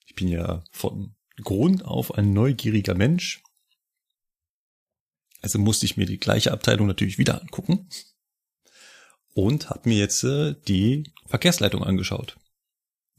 ich 0.06 0.16
bin 0.16 0.28
ja 0.28 0.64
von 0.72 1.16
Grund 1.44 1.84
auf 1.84 2.14
ein 2.14 2.34
neugieriger 2.34 2.96
Mensch. 2.96 3.42
Also 5.42 5.60
musste 5.60 5.86
ich 5.86 5.98
mir 5.98 6.06
die 6.06 6.20
gleiche 6.20 6.52
Abteilung 6.52 6.88
natürlich 6.88 7.18
wieder 7.18 7.42
angucken 7.42 7.90
und 9.34 9.70
habe 9.70 9.88
mir 9.88 9.98
jetzt 9.98 10.24
äh, 10.24 10.56
die 10.68 11.12
Verkehrsleitung 11.28 11.84
angeschaut. 11.84 12.38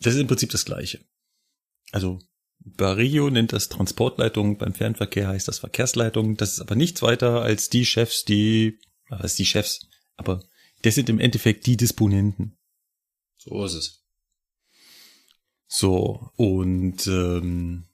Das 0.01 0.15
ist 0.15 0.21
im 0.21 0.27
Prinzip 0.27 0.51
das 0.51 0.65
gleiche. 0.65 1.01
Also 1.93 2.19
bei 2.61 2.93
Regio 2.93 3.31
nennt 3.31 3.53
das 3.53 3.69
Transportleitung, 3.69 4.59
beim 4.59 4.75
Fernverkehr 4.75 5.29
heißt 5.29 5.49
das 5.49 5.59
Verkehrsleitung. 5.61 6.37
Das 6.37 6.53
ist 6.53 6.61
aber 6.61 6.75
nichts 6.75 7.03
weiter 7.03 7.43
als 7.43 7.69
die 7.71 7.87
Chefs, 7.87 8.25
die, 8.25 8.79
was 9.09 9.35
die 9.37 9.47
Chefs, 9.47 9.87
aber 10.17 10.43
das 10.83 10.95
sind 10.95 11.09
im 11.09 11.19
Endeffekt 11.21 11.67
die 11.67 11.77
Disponenten. 11.77 12.57
So 13.39 13.65
ist 13.65 13.75
es. 13.75 13.97
So, 15.69 16.31
und 16.37 17.07
ähm, 17.07 17.85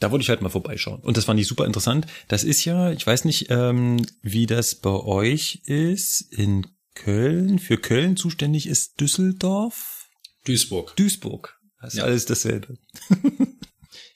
da 0.00 0.10
wollte 0.10 0.22
ich 0.22 0.30
halt 0.30 0.40
mal 0.40 0.48
vorbeischauen. 0.48 1.00
Und 1.00 1.16
das 1.16 1.26
fand 1.26 1.38
ich 1.38 1.46
super 1.46 1.66
interessant. 1.66 2.06
Das 2.28 2.42
ist 2.42 2.64
ja, 2.64 2.90
ich 2.90 3.06
weiß 3.06 3.24
nicht, 3.26 3.46
ähm, 3.50 4.04
wie 4.22 4.46
das 4.46 4.76
bei 4.76 4.90
euch 4.90 5.60
ist, 5.66 6.22
in 6.32 6.66
Köln. 6.94 7.58
Für 7.58 7.76
Köln 7.76 8.16
zuständig 8.16 8.66
ist 8.66 8.98
Düsseldorf, 9.00 10.08
Duisburg. 10.44 10.96
Duisburg. 10.96 11.60
Das 11.80 11.92
ist 11.94 11.98
Ja. 11.98 12.04
alles 12.04 12.24
dasselbe. 12.24 12.78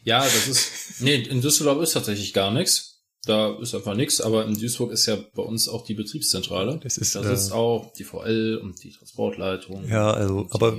Ja, 0.04 0.22
das 0.22 0.46
ist, 0.48 0.70
nee, 1.00 1.14
in 1.16 1.40
Düsseldorf 1.40 1.82
ist 1.82 1.92
tatsächlich 1.92 2.32
gar 2.32 2.50
nichts. 2.52 2.92
Da 3.26 3.56
ist 3.58 3.74
einfach 3.74 3.94
nichts, 3.94 4.20
aber 4.20 4.44
in 4.44 4.52
Duisburg 4.58 4.92
ist 4.92 5.06
ja 5.06 5.16
bei 5.34 5.42
uns 5.42 5.66
auch 5.66 5.84
die 5.86 5.94
Betriebszentrale. 5.94 6.78
Das 6.82 6.98
ist, 6.98 7.14
da 7.14 7.22
äh, 7.22 7.34
sitzt 7.36 7.52
auch 7.52 7.90
die 7.94 8.04
VL 8.04 8.60
und 8.62 8.82
die 8.84 8.92
Transportleitung. 8.92 9.88
Ja, 9.88 10.10
also, 10.12 10.46
aber 10.50 10.76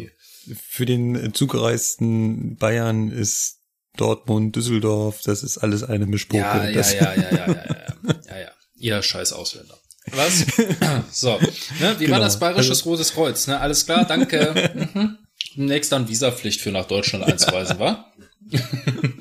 für 0.62 0.86
den 0.86 1.34
zugereisten 1.34 2.56
Bayern 2.58 3.10
ist 3.10 3.58
Dortmund, 3.98 4.56
Düsseldorf, 4.56 5.22
das 5.24 5.42
ist 5.42 5.58
alles 5.58 5.84
eine 5.84 6.06
Mischpoke. 6.06 6.42
Ja, 6.44 6.70
ja, 6.70 6.82
ja, 6.82 6.84
ja, 6.94 7.14
ja, 7.16 7.32
ja, 7.32 7.48
ja, 7.48 7.66
ja, 8.30 8.40
ja. 8.40 8.52
Ihr 8.78 9.02
scheiß 9.02 9.34
Ausländer. 9.34 9.78
Was? 10.12 10.46
so, 11.12 11.30
ne, 11.40 11.40
wie 11.80 11.84
war 11.84 11.96
Genau. 11.98 12.20
das 12.20 12.38
Bayerisches 12.40 12.80
Also- 12.82 12.90
Rotes 12.92 13.14
Kreuz? 13.14 13.48
Ne, 13.48 13.60
alles 13.60 13.86
klar, 13.86 14.06
danke. 14.06 14.90
mhm. 14.94 15.18
Demnächst 15.56 15.92
dann 15.92 16.08
Visapflicht 16.08 16.62
für 16.62 16.72
nach 16.72 16.86
Deutschland 16.86 17.24
einzureisen, 17.26 17.80
wa? 17.80 18.06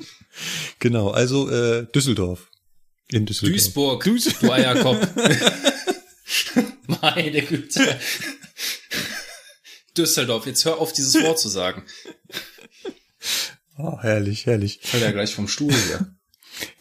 Genau, 0.79 1.09
also 1.11 1.49
äh, 1.49 1.87
Düsseldorf. 1.93 2.49
In 3.09 3.25
Düsseldorf. 3.25 3.53
Duisburg, 3.53 4.03
Duis- 4.03 4.37
du 4.39 4.51
Eierkopf. 4.51 5.07
Meine 7.01 7.41
Güte. 7.41 7.99
Düsseldorf, 9.97 10.45
jetzt 10.45 10.65
hör 10.65 10.77
auf, 10.79 10.91
dieses 10.91 11.13
Wort 11.23 11.39
zu 11.39 11.47
sagen. 11.49 11.83
Ah, 13.77 13.97
herrlich, 14.01 14.45
herrlich. 14.45 14.79
Ich 14.83 14.89
fall 14.89 15.01
ja 15.01 15.11
gleich 15.11 15.33
vom 15.33 15.47
Stuhl 15.47 15.73
hier. 15.73 16.13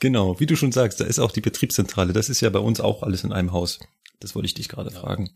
Genau, 0.01 0.39
wie 0.41 0.47
du 0.47 0.57
schon 0.57 0.73
sagst, 0.73 1.01
da 1.01 1.05
ist 1.05 1.19
auch 1.19 1.33
die 1.33 1.41
Betriebszentrale. 1.41 2.13
Das 2.13 2.29
ist 2.29 2.41
ja 2.41 2.51
bei 2.51 2.59
uns 2.59 2.81
auch 2.81 3.03
alles 3.03 3.25
in 3.25 3.33
einem 3.33 3.53
Haus. 3.53 3.79
Das 4.21 4.35
wollte 4.35 4.47
ich 4.47 4.55
dich 4.55 4.69
gerade 4.69 4.91
fragen. 4.91 5.31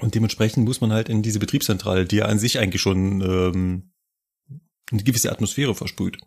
Und 0.00 0.14
dementsprechend 0.14 0.64
muss 0.64 0.80
man 0.80 0.92
halt 0.92 1.08
in 1.08 1.22
diese 1.22 1.38
Betriebszentrale, 1.40 2.04
die 2.06 2.16
ja 2.16 2.26
an 2.26 2.38
sich 2.38 2.58
eigentlich 2.58 2.82
schon 2.82 3.20
ähm, 3.20 3.90
eine 4.90 5.02
gewisse 5.02 5.30
Atmosphäre 5.30 5.74
versprüht. 5.74 6.18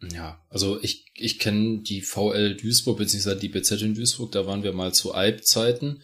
Ja, 0.00 0.44
also 0.48 0.80
ich, 0.82 1.10
ich 1.14 1.38
kenne 1.38 1.82
die 1.82 2.02
VL 2.02 2.56
Duisburg, 2.56 2.98
beziehungsweise 2.98 3.40
die 3.40 3.48
BZ 3.48 3.82
in 3.82 3.94
Duisburg, 3.94 4.30
da 4.32 4.46
waren 4.46 4.62
wir 4.62 4.72
mal 4.72 4.94
zu 4.94 5.12
Alp-Zeiten. 5.12 6.02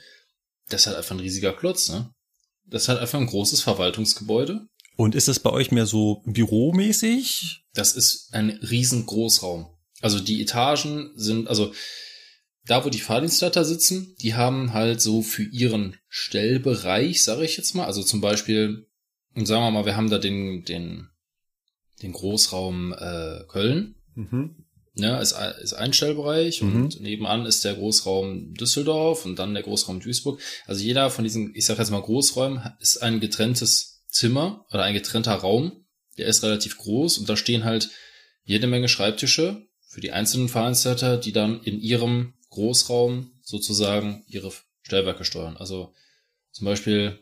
Das 0.68 0.82
ist 0.82 0.86
halt 0.88 0.96
einfach 0.96 1.14
ein 1.14 1.20
riesiger 1.20 1.52
Klotz, 1.52 1.90
ne? 1.90 2.12
Das 2.66 2.82
ist 2.82 2.88
halt 2.88 2.98
einfach 2.98 3.20
ein 3.20 3.26
großes 3.26 3.60
Verwaltungsgebäude. 3.60 4.66
Und 4.96 5.14
ist 5.14 5.28
das 5.28 5.38
bei 5.38 5.50
euch 5.50 5.70
mehr 5.70 5.86
so 5.86 6.22
büromäßig? 6.24 7.64
Das 7.74 7.94
ist 7.94 8.32
ein 8.32 8.50
riesen 8.50 9.06
Großraum. 9.06 9.66
Also 10.00 10.20
die 10.20 10.40
Etagen 10.40 11.12
sind, 11.14 11.48
also 11.48 11.72
da, 12.66 12.84
wo 12.84 12.88
die 12.88 13.00
Fahrdienstleiter 13.00 13.64
sitzen, 13.64 14.14
die 14.20 14.34
haben 14.34 14.72
halt 14.72 15.00
so 15.00 15.22
für 15.22 15.42
ihren 15.42 15.96
Stellbereich, 16.08 17.22
sage 17.22 17.44
ich 17.44 17.56
jetzt 17.56 17.74
mal, 17.74 17.84
also 17.84 18.02
zum 18.02 18.20
Beispiel, 18.20 18.86
sagen 19.34 19.62
wir 19.62 19.70
mal, 19.70 19.84
wir 19.84 19.96
haben 19.96 20.10
da 20.10 20.18
den, 20.18 20.64
den, 20.64 21.08
den 22.02 22.12
Großraum 22.12 22.92
äh, 22.92 23.44
Köln, 23.48 23.94
Mhm. 24.14 24.64
ne, 24.94 25.20
ist, 25.20 25.32
ein- 25.32 25.54
ist 25.62 25.72
ein 25.74 25.92
Stellbereich 25.92 26.62
Mhm. 26.62 26.76
und 26.84 27.00
nebenan 27.00 27.46
ist 27.46 27.64
der 27.64 27.74
Großraum 27.74 28.54
Düsseldorf 28.54 29.24
und 29.24 29.38
dann 29.38 29.54
der 29.54 29.62
Großraum 29.62 30.00
Duisburg. 30.00 30.40
Also 30.66 30.82
jeder 30.82 31.10
von 31.10 31.24
diesen, 31.24 31.52
ich 31.54 31.64
sage 31.66 31.80
jetzt 31.80 31.90
mal 31.90 32.00
Großräumen, 32.02 32.60
ist 32.80 32.98
ein 33.02 33.20
getrenntes 33.20 34.02
Zimmer 34.08 34.64
oder 34.70 34.82
ein 34.84 34.94
getrennter 34.94 35.34
Raum. 35.34 35.84
Der 36.18 36.26
ist 36.26 36.42
relativ 36.44 36.78
groß 36.78 37.18
und 37.18 37.28
da 37.28 37.36
stehen 37.36 37.64
halt 37.64 37.90
jede 38.44 38.66
Menge 38.68 38.88
Schreibtische 38.88 39.66
für 39.88 40.00
die 40.00 40.12
einzelnen 40.12 40.48
Veranstalter, 40.48 41.16
die 41.16 41.32
dann 41.32 41.60
in 41.62 41.80
ihrem 41.80 42.34
Großraum 42.50 43.32
sozusagen 43.42 44.24
ihre 44.28 44.52
Stellwerke 44.82 45.24
steuern. 45.24 45.56
Also 45.56 45.92
zum 46.52 46.66
Beispiel, 46.66 47.18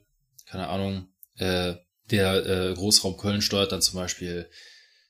keine 0.46 0.68
Ahnung, 0.68 1.08
äh, 1.36 1.74
der 2.10 2.46
äh, 2.46 2.74
Großraum 2.74 3.16
Köln 3.16 3.42
steuert 3.42 3.72
dann 3.72 3.82
zum 3.82 3.94
Beispiel 3.94 4.48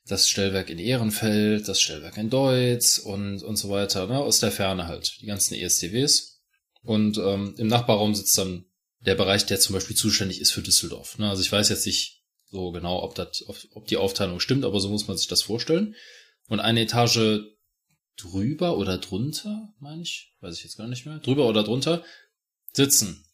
das 0.07 0.28
Stellwerk 0.28 0.68
in 0.68 0.78
Ehrenfeld, 0.78 1.68
das 1.68 1.80
Stellwerk 1.80 2.16
in 2.16 2.30
Deutz 2.30 2.99
und, 2.99 3.43
und 3.43 3.57
so 3.57 3.70
weiter, 3.70 4.07
ne, 4.07 4.18
aus 4.18 4.40
der 4.40 4.51
Ferne 4.51 4.86
halt, 4.86 5.16
die 5.20 5.26
ganzen 5.26 5.55
ESTWs. 5.55 6.40
Und 6.82 7.18
ähm, 7.18 7.55
im 7.59 7.68
Nachbarraum 7.68 8.14
sitzt 8.14 8.36
dann 8.36 8.64
der 9.01 9.14
Bereich, 9.14 9.47
der 9.47 9.61
zum 9.61 9.74
Beispiel 9.74 9.97
zuständig 9.97 10.40
ist 10.40 10.51
für 10.51 10.62
Düsseldorf. 10.62 11.18
Ne? 11.18 11.28
Also 11.28 11.43
ich 11.43 11.51
weiß 11.51 11.68
jetzt 11.68 11.86
nicht 11.86 12.24
so 12.51 12.70
genau, 12.72 13.03
ob, 13.03 13.14
das, 13.14 13.47
ob, 13.49 13.57
ob 13.74 13.86
die 13.86 13.97
Aufteilung 13.97 14.40
stimmt, 14.40 14.64
aber 14.64 14.80
so 14.80 14.88
muss 14.88 15.09
man 15.09 15.16
sich 15.16 15.28
das 15.28 15.43
vorstellen. 15.43 15.95
Und 16.49 16.61
eine 16.61 16.82
Etage 16.82 17.40
drüber 18.16 18.76
oder 18.76 18.99
drunter, 18.99 19.72
meine 19.78 20.03
ich, 20.03 20.34
weiß 20.40 20.57
ich 20.57 20.64
jetzt 20.64 20.76
gar 20.76 20.88
nicht 20.88 21.07
mehr, 21.07 21.18
drüber 21.18 21.49
oder 21.49 21.62
drunter, 21.62 22.05
sitzen 22.72 23.24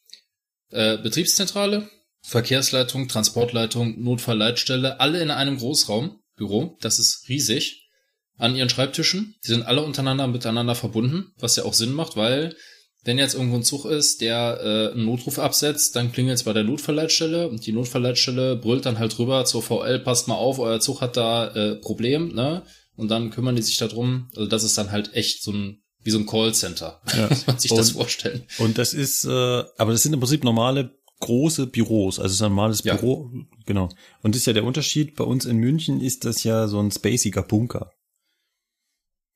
äh, 0.69 0.97
Betriebszentrale, 0.97 1.89
Verkehrsleitung, 2.21 3.07
Transportleitung, 3.07 4.01
Notfallleitstelle, 4.01 4.99
alle 4.99 5.21
in 5.21 5.31
einem 5.31 5.57
Großraumbüro, 5.57 6.77
das 6.81 6.99
ist 6.99 7.27
riesig, 7.29 7.89
an 8.37 8.55
ihren 8.55 8.69
Schreibtischen. 8.69 9.35
Die 9.43 9.49
sind 9.49 9.63
alle 9.63 9.83
untereinander 9.83 10.27
miteinander 10.27 10.75
verbunden, 10.75 11.33
was 11.37 11.55
ja 11.55 11.65
auch 11.65 11.73
Sinn 11.73 11.93
macht, 11.93 12.15
weil 12.15 12.55
wenn 13.03 13.17
jetzt 13.17 13.33
irgendwo 13.33 13.55
ein 13.55 13.63
Zug 13.63 13.85
ist, 13.85 14.21
der 14.21 14.59
äh, 14.61 14.93
einen 14.93 15.05
Notruf 15.05 15.39
absetzt, 15.39 15.95
dann 15.95 16.11
klingelt 16.11 16.37
es 16.37 16.43
bei 16.43 16.53
der 16.53 16.63
Notfallleitstelle 16.63 17.47
und 17.47 17.65
die 17.65 17.71
Notfallleitstelle 17.71 18.57
brüllt 18.57 18.85
dann 18.85 18.99
halt 18.99 19.17
rüber 19.19 19.45
zur 19.45 19.63
VL, 19.63 19.99
passt 19.99 20.27
mal 20.27 20.35
auf, 20.35 20.59
euer 20.59 20.81
Zug 20.81 21.01
hat 21.01 21.15
da 21.15 21.47
äh, 21.47 21.75
Problem, 21.75 22.33
ne? 22.33 22.63
Und 22.95 23.09
dann 23.09 23.29
kümmern 23.29 23.55
die 23.55 23.61
sich 23.61 23.77
darum. 23.77 24.27
Also 24.35 24.47
das 24.47 24.63
ist 24.63 24.77
dann 24.77 24.91
halt 24.91 25.13
echt 25.13 25.41
so 25.41 25.53
ein 25.53 25.81
wie 26.01 26.11
so 26.11 26.17
ein 26.17 26.25
Callcenter, 26.25 27.01
ja. 27.17 27.27
muss 27.27 27.47
man 27.47 27.59
sich 27.59 27.71
und, 27.71 27.77
das 27.77 27.91
vorstellen. 27.91 28.43
Und 28.57 28.77
das 28.77 28.93
ist, 28.93 29.25
äh, 29.25 29.29
aber 29.29 29.91
das 29.91 30.03
sind 30.03 30.13
im 30.13 30.19
Prinzip 30.19 30.43
normale 30.43 30.97
große 31.19 31.67
Büros, 31.67 32.19
also 32.19 32.27
es 32.27 32.35
ist 32.35 32.41
ein 32.41 32.51
normales 32.51 32.83
ja. 32.83 32.95
Büro, 32.95 33.31
genau. 33.65 33.89
Und 34.21 34.35
das 34.35 34.41
ist 34.41 34.45
ja 34.47 34.53
der 34.53 34.63
Unterschied. 34.63 35.15
Bei 35.15 35.23
uns 35.23 35.45
in 35.45 35.57
München 35.57 36.01
ist 36.01 36.25
das 36.25 36.43
ja 36.43 36.67
so 36.67 36.79
ein 36.79 36.91
spaciger 36.91 37.43
Bunker. 37.43 37.91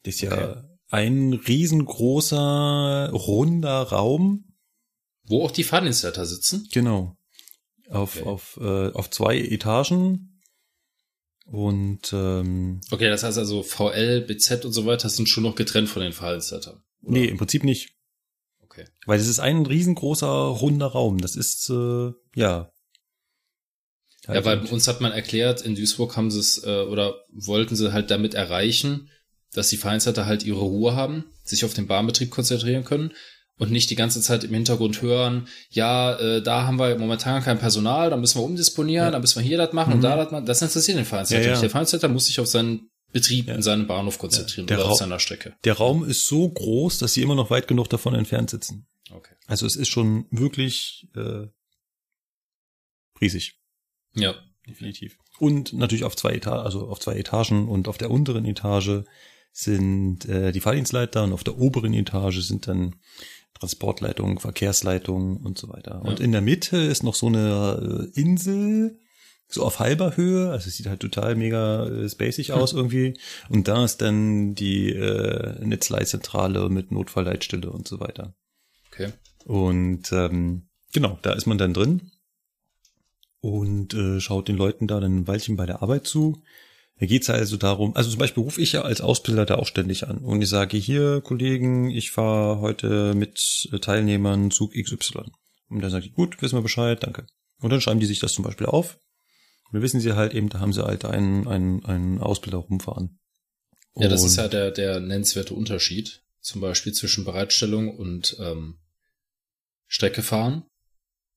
Das 0.04 0.16
ist 0.16 0.22
ja 0.22 0.64
ein 0.90 1.34
riesengroßer, 1.34 3.10
runder 3.12 3.82
Raum. 3.84 4.54
Wo 5.26 5.44
auch 5.44 5.52
die 5.52 5.64
Fahrdienstleiter 5.64 6.26
sitzen? 6.26 6.68
Genau. 6.72 7.18
Auf, 7.90 8.18
okay. 8.18 8.26
auf, 8.26 8.60
äh, 8.62 8.92
auf 8.92 9.10
zwei 9.10 9.40
Etagen. 9.40 10.42
Und 11.46 12.14
ähm, 12.14 12.82
Okay, 12.92 13.10
das 13.10 13.24
heißt 13.24 13.38
also 13.38 13.64
VL, 13.64 14.22
BZ 14.22 14.66
und 14.66 14.74
so 14.74 14.86
weiter 14.86 15.10
sind 15.10 15.28
schon 15.28 15.44
noch 15.44 15.56
getrennt 15.56 15.90
von 15.90 16.02
den 16.02 16.14
Fahrdienstleitern. 16.14 16.82
Oder? 17.02 17.12
Nee, 17.12 17.26
im 17.26 17.38
Prinzip 17.38 17.64
nicht. 17.64 17.93
Okay. 18.74 18.86
Weil 19.06 19.20
es 19.20 19.28
ist 19.28 19.40
ein 19.40 19.66
riesengroßer, 19.66 20.28
runder 20.28 20.88
Raum. 20.88 21.20
Das 21.20 21.36
ist, 21.36 21.70
äh, 21.70 22.12
ja. 22.36 22.72
Halt 24.28 24.38
ja, 24.38 24.46
weil 24.46 24.60
uns 24.66 24.88
hat 24.88 25.02
man 25.02 25.12
erklärt, 25.12 25.62
in 25.62 25.76
Duisburg 25.76 26.16
haben 26.16 26.32
sie 26.32 26.40
es, 26.40 26.64
äh, 26.64 26.84
oder 26.84 27.16
wollten 27.32 27.76
sie 27.76 27.92
halt 27.92 28.10
damit 28.10 28.34
erreichen, 28.34 29.10
dass 29.54 29.70
die 29.70 29.78
Vereinsleiter 29.78 30.26
halt 30.26 30.44
ihre 30.44 30.62
Ruhe 30.62 30.96
haben, 30.96 31.26
sich 31.44 31.66
auf 31.66 31.74
den 31.74 31.88
Bahnbetrieb 31.88 32.32
konzentrieren 32.32 32.86
können 32.86 33.14
und 33.58 33.72
nicht 33.72 33.90
die 33.90 33.96
ganze 33.96 34.22
Zeit 34.22 34.44
im 34.46 34.54
Hintergrund 34.54 35.02
hören, 35.02 35.48
ja, 35.70 36.18
äh, 36.18 36.42
da 36.42 36.66
haben 36.66 36.80
wir 36.80 36.98
momentan 36.98 37.44
kein 37.44 37.60
Personal, 37.60 38.10
da 38.10 38.18
müssen 38.18 38.40
wir 38.40 38.46
umdisponieren, 38.46 39.08
ja. 39.08 39.12
da 39.12 39.20
müssen 39.20 39.42
wir 39.42 39.48
hier 39.48 39.58
das 39.58 39.74
machen 39.74 39.90
mhm. 39.90 39.96
und 39.98 40.02
da 40.02 40.16
das 40.16 40.32
machen. 40.32 40.46
Das 40.46 40.62
interessiert 40.62 40.98
den 40.98 41.06
Vereinsleiter 41.06 41.46
ja, 41.46 41.54
ja. 41.54 41.60
Der 41.60 41.70
Vereinsleiter 41.70 42.08
muss 42.08 42.26
sich 42.26 42.40
auf 42.40 42.48
seinen 42.48 42.90
Betrieb 43.14 43.48
in 43.48 43.62
seinem 43.62 43.88
Bahnhof 43.88 44.18
konzentrieren 44.18 44.66
oder 44.66 44.86
auf 44.86 44.98
seiner 44.98 45.20
Strecke. 45.20 45.56
Der 45.64 45.74
Raum 45.74 46.04
ist 46.04 46.28
so 46.28 46.50
groß, 46.50 46.98
dass 46.98 47.14
sie 47.14 47.22
immer 47.22 47.36
noch 47.36 47.50
weit 47.50 47.68
genug 47.68 47.90
davon 47.90 48.16
entfernt 48.16 48.50
sitzen. 48.50 48.88
Okay. 49.12 49.36
Also 49.48 49.66
es 49.66 49.76
ist 49.76 49.90
schon 49.90 50.26
wirklich 50.32 51.08
äh, 51.16 51.48
riesig. 53.22 53.56
Ja. 54.16 54.36
Definitiv. 54.68 55.18
Und 55.40 55.74
natürlich 55.74 56.06
auf 56.06 56.16
zwei 56.16 56.34
Etagen, 56.34 56.64
also 56.64 56.88
auf 56.88 57.00
zwei 57.00 57.16
Etagen 57.16 57.68
und 57.68 57.88
auf 57.88 57.98
der 57.98 58.10
unteren 58.10 58.46
Etage 58.46 59.04
sind 59.52 60.26
äh, 60.26 60.52
die 60.52 60.62
Fahrdienstleiter 60.62 61.24
und 61.24 61.34
auf 61.34 61.44
der 61.44 61.58
oberen 61.58 61.94
Etage 61.94 62.40
sind 62.40 62.68
dann 62.68 62.96
Transportleitungen, 63.54 64.40
Verkehrsleitungen 64.40 65.38
und 65.38 65.58
so 65.58 65.70
weiter. 65.70 66.02
Ja. 66.04 66.10
Und 66.10 66.20
in 66.20 66.32
der 66.32 66.42
Mitte 66.42 66.78
ist 66.78 67.04
noch 67.04 67.16
so 67.16 67.28
eine 67.28 68.10
äh, 68.16 68.20
Insel, 68.20 69.00
so 69.54 69.64
auf 69.64 69.80
halber 69.80 70.18
Höhe, 70.18 70.50
also 70.50 70.68
es 70.68 70.78
sieht 70.78 70.88
halt 70.88 71.00
total 71.00 71.36
mega 71.36 71.88
äh, 71.88 72.10
spacig 72.10 72.52
aus 72.52 72.72
hm. 72.72 72.78
irgendwie. 72.80 73.14
Und 73.50 73.68
da 73.68 73.84
ist 73.86 74.02
dann 74.02 74.56
die 74.56 74.90
äh, 74.92 75.64
Netzleitzentrale 75.66 76.70
mit 76.70 76.92
Notfallleitstelle 76.92 77.70
und 77.70 77.88
so 77.88 78.00
weiter. 78.00 78.34
Okay. 78.92 79.12
Und 79.46 80.12
ähm, 80.12 80.68
genau, 80.94 81.20
da 81.22 81.34
ist 81.34 81.46
man 81.46 81.58
dann 81.58 81.74
drin 81.74 82.12
und 83.42 83.94
äh, 83.94 84.22
schaut 84.22 84.48
den 84.48 84.56
Leuten 84.56 84.88
da 84.88 85.00
dann 85.00 85.18
ein 85.20 85.28
Weilchen 85.28 85.58
bei 85.58 85.66
der 85.66 85.82
Arbeit 85.82 86.08
zu. 86.08 86.42
Da 87.00 87.08
geht's 87.08 87.30
also 87.30 87.58
darum, 87.58 87.96
also 87.96 88.10
zum 88.10 88.20
Beispiel 88.20 88.44
rufe 88.44 88.62
ich 88.62 88.72
ja 88.72 88.84
als 88.84 89.02
Ausbilder 89.02 89.46
da 89.46 89.56
auch 89.56 89.66
ständig 89.68 90.08
an 90.08 90.20
und 90.20 90.42
ich 90.42 90.50
sage, 90.50 90.78
hier 90.78 91.22
Kollegen, 91.22 91.90
ich 91.90 92.12
fahre 92.12 92.62
heute 92.62 93.14
mit 93.16 93.70
Teilnehmern 93.82 94.52
Zug 94.52 94.74
XY. 94.74 95.24
Und 95.70 95.82
dann 95.82 95.90
sage 95.90 96.06
ich, 96.06 96.14
gut, 96.14 96.42
wissen 96.42 96.58
wir 96.58 96.62
Bescheid, 96.62 97.02
danke. 97.04 97.26
Und 97.60 97.72
dann 97.72 97.82
schreiben 97.82 98.00
die 98.00 98.06
sich 98.06 98.20
das 98.20 98.34
zum 98.34 98.46
Beispiel 98.46 98.68
auf. 98.68 99.00
Und 99.74 99.78
dann 99.78 99.82
wissen 99.82 100.02
sie 100.02 100.14
halt 100.14 100.36
eben, 100.36 100.50
da 100.50 100.60
haben 100.60 100.72
sie 100.72 100.86
halt 100.86 101.04
einen, 101.04 101.48
einen, 101.48 101.84
einen 101.84 102.20
Ausbilder 102.20 102.60
rumfahren. 102.60 103.18
Ja, 103.96 104.08
das 104.08 104.24
ist 104.24 104.36
ja 104.36 104.48
der, 104.48 104.70
der 104.70 105.00
nennenswerte 105.00 105.56
Unterschied, 105.56 106.22
zum 106.42 106.62
Beispiel 106.62 106.94
zwischen 106.94 107.26
Bereitstellung 107.26 107.98
und 107.98 108.38
ähm, 108.40 108.78
Strecke 109.88 110.22
fahren. 110.22 110.66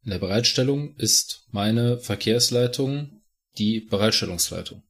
In 0.04 0.10
der 0.10 0.18
Bereitstellung 0.18 0.96
ist 0.96 1.46
meine 1.50 1.98
Verkehrsleitung 1.98 3.22
die 3.56 3.80
Bereitstellungsleitung. 3.80 4.82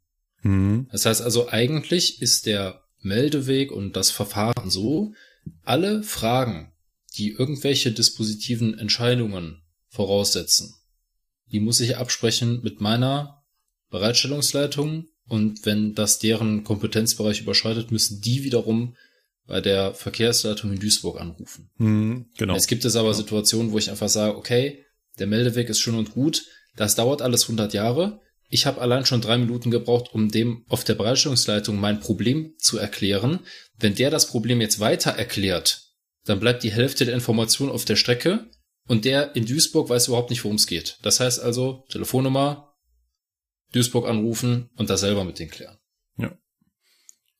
Mhm. 0.43 0.89
Das 0.91 1.07
heißt 1.07 1.23
also, 1.23 1.49
eigentlich 1.49 2.21
ist 2.21 2.47
der 2.47 2.83
Meldeweg 2.99 3.71
und 3.71 3.95
das 3.95 4.11
Verfahren 4.11 4.71
so, 4.71 5.13
alle 5.63 6.03
Fragen, 6.03 6.73
die 7.17 7.31
irgendwelche 7.31 7.93
dispositiven 7.93 8.77
Entscheidungen 8.77 9.63
voraussetzen, 9.87 10.75
die 11.53 11.61
muss 11.61 11.79
ich 11.79 11.97
absprechen 11.97 12.61
mit 12.65 12.81
meiner 12.81 13.36
Bereitstellungsleitung 13.91 15.07
und 15.29 15.65
wenn 15.65 15.95
das 15.95 16.19
deren 16.19 16.65
Kompetenzbereich 16.65 17.41
überschreitet, 17.41 17.91
müssen 17.91 18.21
die 18.21 18.45
wiederum 18.45 18.97
bei 19.47 19.61
der 19.61 19.95
Verkehrsleitung 19.95 20.73
in 20.73 20.81
Duisburg 20.81 21.21
anrufen. 21.21 21.71
Mhm, 21.79 22.27
genau. 22.37 22.57
Es 22.57 22.67
gibt 22.67 22.85
es 22.85 22.97
aber 22.97 23.15
Situationen, 23.15 23.73
wo 23.73 23.79
ich 23.79 23.91
einfach 23.91 24.09
sage, 24.09 24.37
okay, 24.37 24.85
der 25.19 25.27
Meldeweg 25.27 25.69
ist 25.69 25.81
schön 25.81 25.95
und 25.95 26.13
gut, 26.13 26.45
das 26.77 26.95
dauert 26.95 27.23
alles 27.23 27.45
100 27.45 27.73
Jahre, 27.73 28.21
ich 28.49 28.67
habe 28.67 28.81
allein 28.81 29.05
schon 29.05 29.21
drei 29.21 29.39
Minuten 29.39 29.71
gebraucht, 29.71 30.13
um 30.13 30.31
dem 30.31 30.65
auf 30.69 30.85
der 30.85 30.95
Bereitstellungsleitung 30.95 31.77
mein 31.77 32.01
Problem 32.01 32.55
zu 32.59 32.79
erklären. 32.79 33.41
Wenn 33.79 33.95
der 33.95 34.11
das 34.11 34.29
Problem 34.29 34.61
jetzt 34.61 34.79
weiter 34.79 35.11
erklärt, 35.13 35.83
dann 36.25 36.41
bleibt 36.41 36.63
die 36.63 36.73
Hälfte 36.73 37.05
der 37.05 37.15
Information 37.15 37.71
auf 37.71 37.85
der 37.85 37.97
Strecke 37.97 38.49
und 38.87 39.05
der 39.05 39.35
in 39.35 39.47
Duisburg 39.47 39.89
weiß 39.89 40.09
überhaupt 40.09 40.31
nicht, 40.31 40.45
worum 40.45 40.57
es 40.57 40.67
geht. 40.67 40.99
Das 41.03 41.19
heißt 41.19 41.41
also, 41.41 41.85
Telefonnummer, 41.89 42.66
Duisburg 43.73 44.09
anrufen 44.09 44.71
und 44.77 44.91
das 44.91 45.01
selber 45.01 45.25
mit 45.25 45.39
denen 45.39 45.51
klären. 45.51 45.79
Ja. 46.17 46.33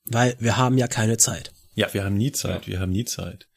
Weil 0.05 0.35
wir 0.39 0.57
haben 0.57 0.77
ja 0.77 0.87
keine 0.87 1.17
Zeit. 1.17 1.51
Ja, 1.73 1.93
wir 1.93 2.03
haben 2.03 2.17
nie 2.17 2.31
Zeit, 2.31 2.65
ja. 2.65 2.73
wir 2.73 2.79
haben 2.79 2.91
nie 2.91 3.05
Zeit. 3.05 3.47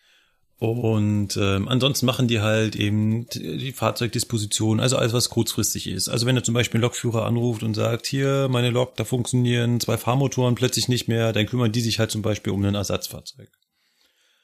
Und 0.60 1.38
ähm, 1.38 1.68
ansonsten 1.68 2.04
machen 2.04 2.28
die 2.28 2.40
halt 2.40 2.76
eben 2.76 3.26
die 3.30 3.72
Fahrzeugdisposition, 3.72 4.78
also 4.78 4.98
alles, 4.98 5.14
was 5.14 5.30
kurzfristig 5.30 5.86
ist. 5.86 6.10
Also 6.10 6.26
wenn 6.26 6.36
er 6.36 6.44
zum 6.44 6.52
Beispiel 6.52 6.76
einen 6.76 6.82
Lokführer 6.82 7.24
anruft 7.24 7.62
und 7.62 7.72
sagt, 7.72 8.06
hier, 8.06 8.46
meine 8.50 8.68
Lok, 8.68 8.94
da 8.96 9.04
funktionieren 9.04 9.80
zwei 9.80 9.96
Fahrmotoren 9.96 10.56
plötzlich 10.56 10.88
nicht 10.88 11.08
mehr, 11.08 11.32
dann 11.32 11.46
kümmern 11.46 11.72
die 11.72 11.80
sich 11.80 11.98
halt 11.98 12.10
zum 12.10 12.20
Beispiel 12.20 12.52
um 12.52 12.62
ein 12.62 12.74
Ersatzfahrzeug. 12.74 13.48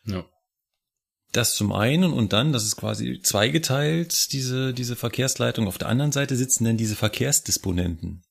Ja. 0.07 0.25
Das 1.33 1.55
zum 1.55 1.73
einen 1.73 2.13
und 2.13 2.33
dann, 2.33 2.53
das 2.53 2.65
ist 2.65 2.77
quasi 2.77 3.21
zweigeteilt, 3.23 4.33
diese, 4.33 4.73
diese 4.73 4.97
Verkehrsleitung. 4.97 5.67
Auf 5.67 5.79
der 5.79 5.89
anderen 5.89 6.13
Seite 6.13 6.37
sitzen 6.37 6.65
dann 6.65 6.77
diese 6.77 6.97
Verkehrsdisponenten. 6.97 8.23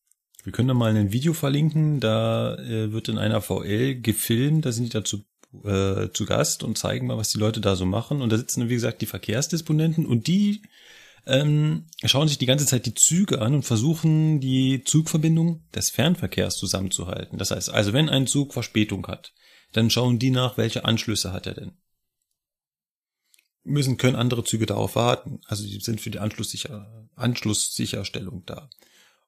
Wir 0.43 0.51
können 0.51 0.67
da 0.67 0.73
mal 0.73 0.95
ein 0.95 1.11
Video 1.11 1.33
verlinken, 1.33 1.99
da 1.99 2.55
äh, 2.55 2.91
wird 2.91 3.09
in 3.09 3.17
einer 3.17 3.41
VL 3.41 4.01
gefilmt, 4.01 4.65
da 4.65 4.71
sind 4.71 4.85
die 4.85 4.89
dazu 4.89 5.25
äh, 5.63 6.09
zu 6.11 6.25
Gast 6.25 6.63
und 6.63 6.77
zeigen 6.77 7.07
mal, 7.07 7.17
was 7.17 7.29
die 7.29 7.39
Leute 7.39 7.61
da 7.61 7.75
so 7.75 7.85
machen. 7.85 8.21
Und 8.21 8.31
da 8.31 8.37
sitzen, 8.37 8.69
wie 8.69 8.75
gesagt, 8.75 9.01
die 9.01 9.07
Verkehrsdisponenten 9.07 10.05
und 10.05 10.27
die 10.27 10.61
ähm, 11.25 11.87
schauen 12.03 12.27
sich 12.27 12.37
die 12.37 12.45
ganze 12.45 12.65
Zeit 12.65 12.85
die 12.85 12.93
Züge 12.93 13.41
an 13.41 13.55
und 13.55 13.63
versuchen, 13.63 14.39
die 14.39 14.83
Zugverbindung 14.83 15.63
des 15.73 15.89
Fernverkehrs 15.89 16.57
zusammenzuhalten. 16.57 17.37
Das 17.37 17.51
heißt, 17.51 17.71
also 17.71 17.93
wenn 17.93 18.09
ein 18.09 18.27
Zug 18.27 18.53
Verspätung 18.53 19.07
hat, 19.07 19.33
dann 19.73 19.89
schauen 19.89 20.19
die 20.19 20.29
nach, 20.29 20.57
welche 20.57 20.85
Anschlüsse 20.85 21.33
hat 21.33 21.47
er 21.47 21.55
denn. 21.55 21.77
Müssen, 23.65 23.97
können 23.97 24.15
andere 24.15 24.43
Züge 24.43 24.65
darauf 24.65 24.95
warten. 24.95 25.41
Also 25.47 25.63
die 25.63 25.79
sind 25.79 25.99
für 25.99 26.11
die 26.11 26.19
Anschlusssicher, 26.19 27.07
Anschlusssicherstellung 27.15 28.43
da 28.45 28.69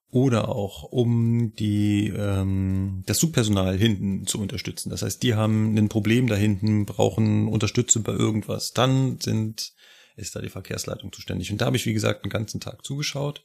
oder 0.10 0.50
auch 0.50 0.84
um 0.84 1.54
die 1.56 2.08
ähm, 2.16 3.04
das 3.06 3.20
Zugpersonal 3.20 3.78
hinten 3.78 4.26
zu 4.26 4.40
unterstützen. 4.40 4.90
Das 4.90 5.02
heißt, 5.02 5.22
die 5.22 5.36
haben 5.36 5.78
ein 5.78 5.90
Problem 5.90 6.28
da 6.28 6.36
hinten, 6.36 6.86
brauchen 6.86 7.48
Unterstützung 7.48 8.04
bei 8.04 8.14
irgendwas. 8.14 8.72
Dann 8.72 9.20
sind 9.20 9.74
ist 10.16 10.36
da 10.36 10.42
die 10.42 10.50
Verkehrsleitung 10.50 11.12
zuständig. 11.12 11.52
Und 11.52 11.62
da 11.62 11.68
habe 11.68 11.78
ich, 11.78 11.86
wie 11.86 11.94
gesagt, 11.94 12.26
den 12.26 12.32
ganzen 12.32 12.60
Tag 12.60 12.84
zugeschaut. 12.84 13.44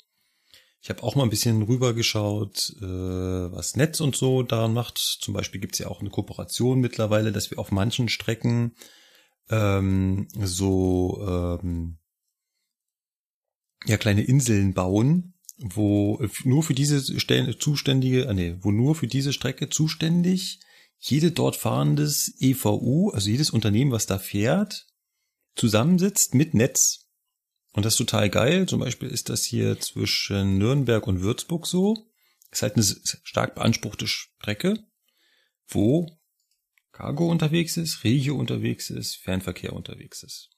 Ich 0.80 0.88
habe 0.88 1.02
auch 1.02 1.14
mal 1.14 1.22
ein 1.22 1.30
bisschen 1.30 1.62
rübergeschaut, 1.62 2.74
äh, 2.80 2.82
was 2.84 3.76
Netz 3.76 4.00
und 4.00 4.16
so 4.16 4.42
daran 4.42 4.72
macht. 4.72 4.98
Zum 4.98 5.34
Beispiel 5.34 5.60
gibt's 5.60 5.78
ja 5.78 5.88
auch 5.88 6.00
eine 6.00 6.10
Kooperation 6.10 6.80
mittlerweile, 6.80 7.30
dass 7.30 7.50
wir 7.50 7.58
auf 7.58 7.70
manchen 7.70 8.08
Strecken 8.08 8.74
ähm, 9.50 10.28
so 10.38 11.24
ähm, 11.26 11.98
ja 13.86 13.96
kleine 13.96 14.22
Inseln 14.22 14.74
bauen, 14.74 15.34
wo 15.58 16.24
nur 16.44 16.62
für 16.62 16.74
diese 16.74 17.20
Stellen 17.20 17.54
zuständige, 17.58 18.26
äh, 18.26 18.34
nee, 18.34 18.56
wo 18.60 18.70
nur 18.70 18.94
für 18.94 19.06
diese 19.06 19.32
Strecke 19.32 19.68
zuständig 19.68 20.60
jede 20.98 21.32
dort 21.32 21.56
fahrendes 21.56 22.32
EVU, 22.38 23.10
also 23.10 23.28
jedes 23.28 23.50
Unternehmen, 23.50 23.90
was 23.90 24.06
da 24.06 24.18
fährt, 24.18 24.86
zusammensitzt 25.56 26.34
mit 26.34 26.54
Netz. 26.54 27.08
Und 27.72 27.84
das 27.84 27.94
ist 27.94 27.98
total 27.98 28.30
geil. 28.30 28.66
Zum 28.66 28.78
Beispiel 28.78 29.08
ist 29.08 29.28
das 29.28 29.44
hier 29.44 29.80
zwischen 29.80 30.58
Nürnberg 30.58 31.06
und 31.06 31.20
Würzburg 31.20 31.66
so. 31.66 32.06
Ist 32.52 32.62
halt 32.62 32.76
eine 32.76 32.84
stark 32.84 33.54
beanspruchte 33.56 34.06
Strecke, 34.06 34.78
wo 35.66 36.06
Cargo 36.92 37.28
unterwegs 37.28 37.76
ist, 37.76 38.04
Regio 38.04 38.36
unterwegs 38.36 38.90
ist, 38.90 39.16
Fernverkehr 39.16 39.72
unterwegs 39.72 40.22
ist. 40.22 40.51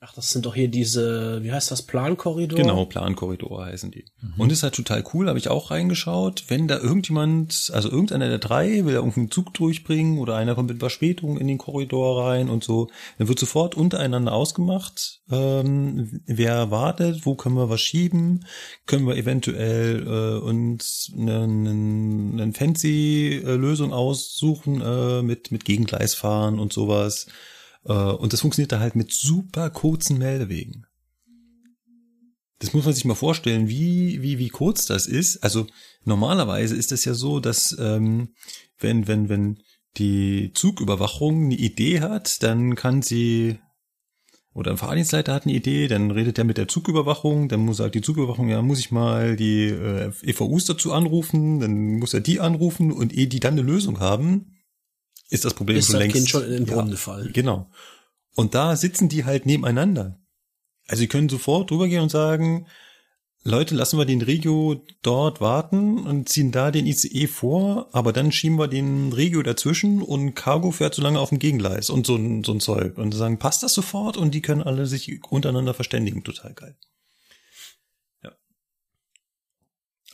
Ach, 0.00 0.14
das 0.14 0.30
sind 0.30 0.46
doch 0.46 0.54
hier 0.54 0.68
diese, 0.68 1.42
wie 1.42 1.50
heißt 1.50 1.72
das, 1.72 1.82
Plankorridor? 1.82 2.56
Genau, 2.56 2.84
Plankorridor 2.84 3.66
heißen 3.66 3.90
die. 3.90 4.04
Mhm. 4.20 4.34
Und 4.38 4.52
ist 4.52 4.62
halt 4.62 4.76
total 4.76 5.02
cool, 5.12 5.26
habe 5.26 5.40
ich 5.40 5.48
auch 5.48 5.72
reingeschaut. 5.72 6.44
Wenn 6.46 6.68
da 6.68 6.78
irgendjemand, 6.78 7.72
also 7.74 7.90
irgendeiner 7.90 8.28
der 8.28 8.38
drei 8.38 8.84
will 8.84 8.92
da 8.92 9.00
irgendeinen 9.00 9.32
Zug 9.32 9.54
durchbringen 9.54 10.18
oder 10.18 10.36
einer 10.36 10.54
kommt 10.54 10.70
mit 10.70 10.78
Verspätung 10.78 11.36
in 11.36 11.48
den 11.48 11.58
Korridor 11.58 12.24
rein 12.24 12.48
und 12.48 12.62
so, 12.62 12.86
dann 13.18 13.26
wird 13.26 13.40
sofort 13.40 13.74
untereinander 13.74 14.32
ausgemacht, 14.32 15.20
ähm, 15.32 16.20
wer 16.26 16.70
wartet, 16.70 17.26
wo 17.26 17.34
können 17.34 17.56
wir 17.56 17.68
was 17.68 17.80
schieben, 17.80 18.46
können 18.86 19.04
wir 19.04 19.16
eventuell 19.16 20.06
äh, 20.06 20.38
uns 20.38 21.12
eine, 21.18 21.42
eine, 21.42 21.70
eine 21.70 22.52
fancy 22.52 23.42
äh, 23.44 23.56
Lösung 23.56 23.92
aussuchen 23.92 24.80
äh, 24.80 25.22
mit, 25.22 25.50
mit 25.50 25.64
Gegengleisfahren 25.64 26.60
und 26.60 26.72
sowas. 26.72 27.26
Äh, 27.84 27.92
und 27.92 28.32
das 28.32 28.40
funktioniert 28.40 28.72
da 28.72 28.80
halt 28.80 28.96
mit 28.96 29.12
super 29.12 29.70
kurzen 29.70 30.18
Meldewegen. 30.18 30.86
Das 32.60 32.72
muss 32.72 32.84
man 32.84 32.94
sich 32.94 33.04
mal 33.04 33.14
vorstellen, 33.14 33.68
wie, 33.68 34.20
wie, 34.20 34.38
wie 34.38 34.48
kurz 34.48 34.86
das 34.86 35.06
ist. 35.06 35.44
Also 35.44 35.66
normalerweise 36.04 36.74
ist 36.74 36.90
das 36.90 37.04
ja 37.04 37.14
so, 37.14 37.38
dass 37.38 37.76
ähm, 37.78 38.34
wenn, 38.78 39.06
wenn, 39.06 39.28
wenn 39.28 39.62
die 39.96 40.52
Zugüberwachung 40.54 41.44
eine 41.44 41.54
Idee 41.54 42.00
hat, 42.00 42.42
dann 42.42 42.74
kann 42.74 43.02
sie 43.02 43.58
oder 44.54 44.72
ein 44.72 44.76
Fahrdienstleiter 44.76 45.34
hat 45.34 45.44
eine 45.44 45.54
Idee, 45.54 45.86
dann 45.86 46.10
redet 46.10 46.36
er 46.36 46.44
mit 46.44 46.58
der 46.58 46.66
Zugüberwachung, 46.66 47.48
dann 47.48 47.60
muss 47.60 47.76
sagt 47.76 47.94
die 47.94 48.00
Zugüberwachung, 48.00 48.48
ja, 48.48 48.60
muss 48.60 48.80
ich 48.80 48.90
mal 48.90 49.36
die 49.36 49.66
äh, 49.66 50.10
EVUs 50.22 50.64
dazu 50.64 50.92
anrufen, 50.92 51.60
dann 51.60 51.98
muss 52.00 52.12
er 52.12 52.20
die 52.20 52.40
anrufen 52.40 52.90
und 52.90 53.14
ehe 53.14 53.28
die 53.28 53.38
dann 53.38 53.52
eine 53.52 53.62
Lösung 53.62 54.00
haben, 54.00 54.57
ist 55.28 55.44
das 55.44 55.54
Problem 55.54 55.76
ist 55.76 55.86
schon 55.86 55.94
das 55.94 56.00
längst. 56.00 56.16
Kind 56.16 56.28
schon 56.28 56.44
in 56.44 56.50
den 56.50 56.66
Brunnen 56.66 56.86
ja, 56.86 56.92
gefallen. 56.92 57.30
Genau. 57.32 57.70
Und 58.34 58.54
da 58.54 58.76
sitzen 58.76 59.08
die 59.08 59.24
halt 59.24 59.46
nebeneinander. 59.46 60.20
Also 60.86 61.00
sie 61.00 61.08
können 61.08 61.28
sofort 61.28 61.70
drüber 61.70 61.88
gehen 61.88 62.02
und 62.02 62.10
sagen, 62.10 62.66
Leute, 63.44 63.74
lassen 63.74 63.98
wir 63.98 64.04
den 64.04 64.22
Regio 64.22 64.84
dort 65.02 65.40
warten 65.40 66.06
und 66.06 66.28
ziehen 66.28 66.50
da 66.50 66.70
den 66.70 66.86
ICE 66.86 67.26
vor, 67.28 67.88
aber 67.92 68.12
dann 68.12 68.32
schieben 68.32 68.58
wir 68.58 68.68
den 68.68 69.12
Regio 69.12 69.42
dazwischen 69.42 70.02
und 70.02 70.34
Cargo 70.34 70.70
fährt 70.70 70.94
so 70.94 71.02
lange 71.02 71.20
auf 71.20 71.28
dem 71.28 71.38
Gegengleis 71.38 71.88
und 71.88 72.06
so 72.06 72.16
ein, 72.16 72.42
so 72.42 72.52
ein 72.52 72.60
Zeug. 72.60 72.98
Und 72.98 73.12
sagen, 73.14 73.38
passt 73.38 73.62
das 73.62 73.74
sofort? 73.74 74.16
Und 74.16 74.34
die 74.34 74.42
können 74.42 74.62
alle 74.62 74.86
sich 74.86 75.22
untereinander 75.30 75.72
verständigen. 75.72 76.24
Total 76.24 76.52
geil. 76.52 76.76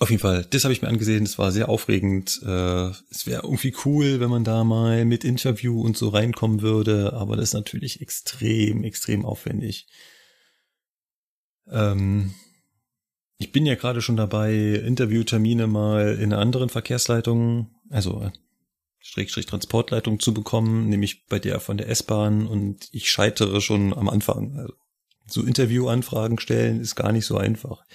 Auf 0.05 0.11
jeden 0.11 0.21
Fall, 0.21 0.45
das 0.51 0.65
habe 0.65 0.75
ich 0.75 0.83
mir 0.83 0.89
angesehen, 0.89 1.25
es 1.25 1.39
war 1.39 1.51
sehr 1.51 1.71
aufregend. 1.71 2.39
Äh, 2.45 2.91
es 3.11 3.27
wäre 3.27 3.45
irgendwie 3.45 3.75
cool, 3.87 4.21
wenn 4.21 4.29
man 4.29 4.45
da 4.45 4.63
mal 4.63 5.07
mit 5.07 5.25
Interview 5.25 5.81
und 5.81 5.97
so 5.97 6.11
reinkommen 6.11 6.61
würde, 6.61 7.15
aber 7.15 7.37
das 7.37 7.45
ist 7.45 7.55
natürlich 7.55 8.03
extrem, 8.03 8.85
extrem 8.85 9.25
aufwendig. 9.25 9.87
Ähm, 11.71 12.35
ich 13.39 13.51
bin 13.51 13.65
ja 13.65 13.77
gerade 13.77 14.03
schon 14.03 14.19
dabei, 14.19 14.53
Interviewtermine 14.55 15.67
mal 15.69 16.19
in 16.21 16.35
anderen 16.35 16.69
Verkehrsleitung, 16.69 17.71
also 17.89 18.31
Schrägstrich 18.99 19.47
Transportleitung 19.47 20.21
zu 20.21 20.35
bekommen, 20.35 20.91
nämlich 20.91 21.25
bei 21.29 21.39
der 21.39 21.61
von 21.61 21.79
der 21.79 21.89
S-Bahn 21.89 22.47
und 22.47 22.91
ich 22.93 23.11
scheitere 23.11 23.63
schon 23.63 23.95
am 23.95 24.11
Anfang. 24.11 24.59
Also, 24.59 24.75
so 25.27 25.43
Interviewanfragen 25.45 26.39
stellen 26.39 26.83
ist 26.83 26.95
gar 26.95 27.11
nicht 27.11 27.25
so 27.25 27.39
einfach. 27.39 27.87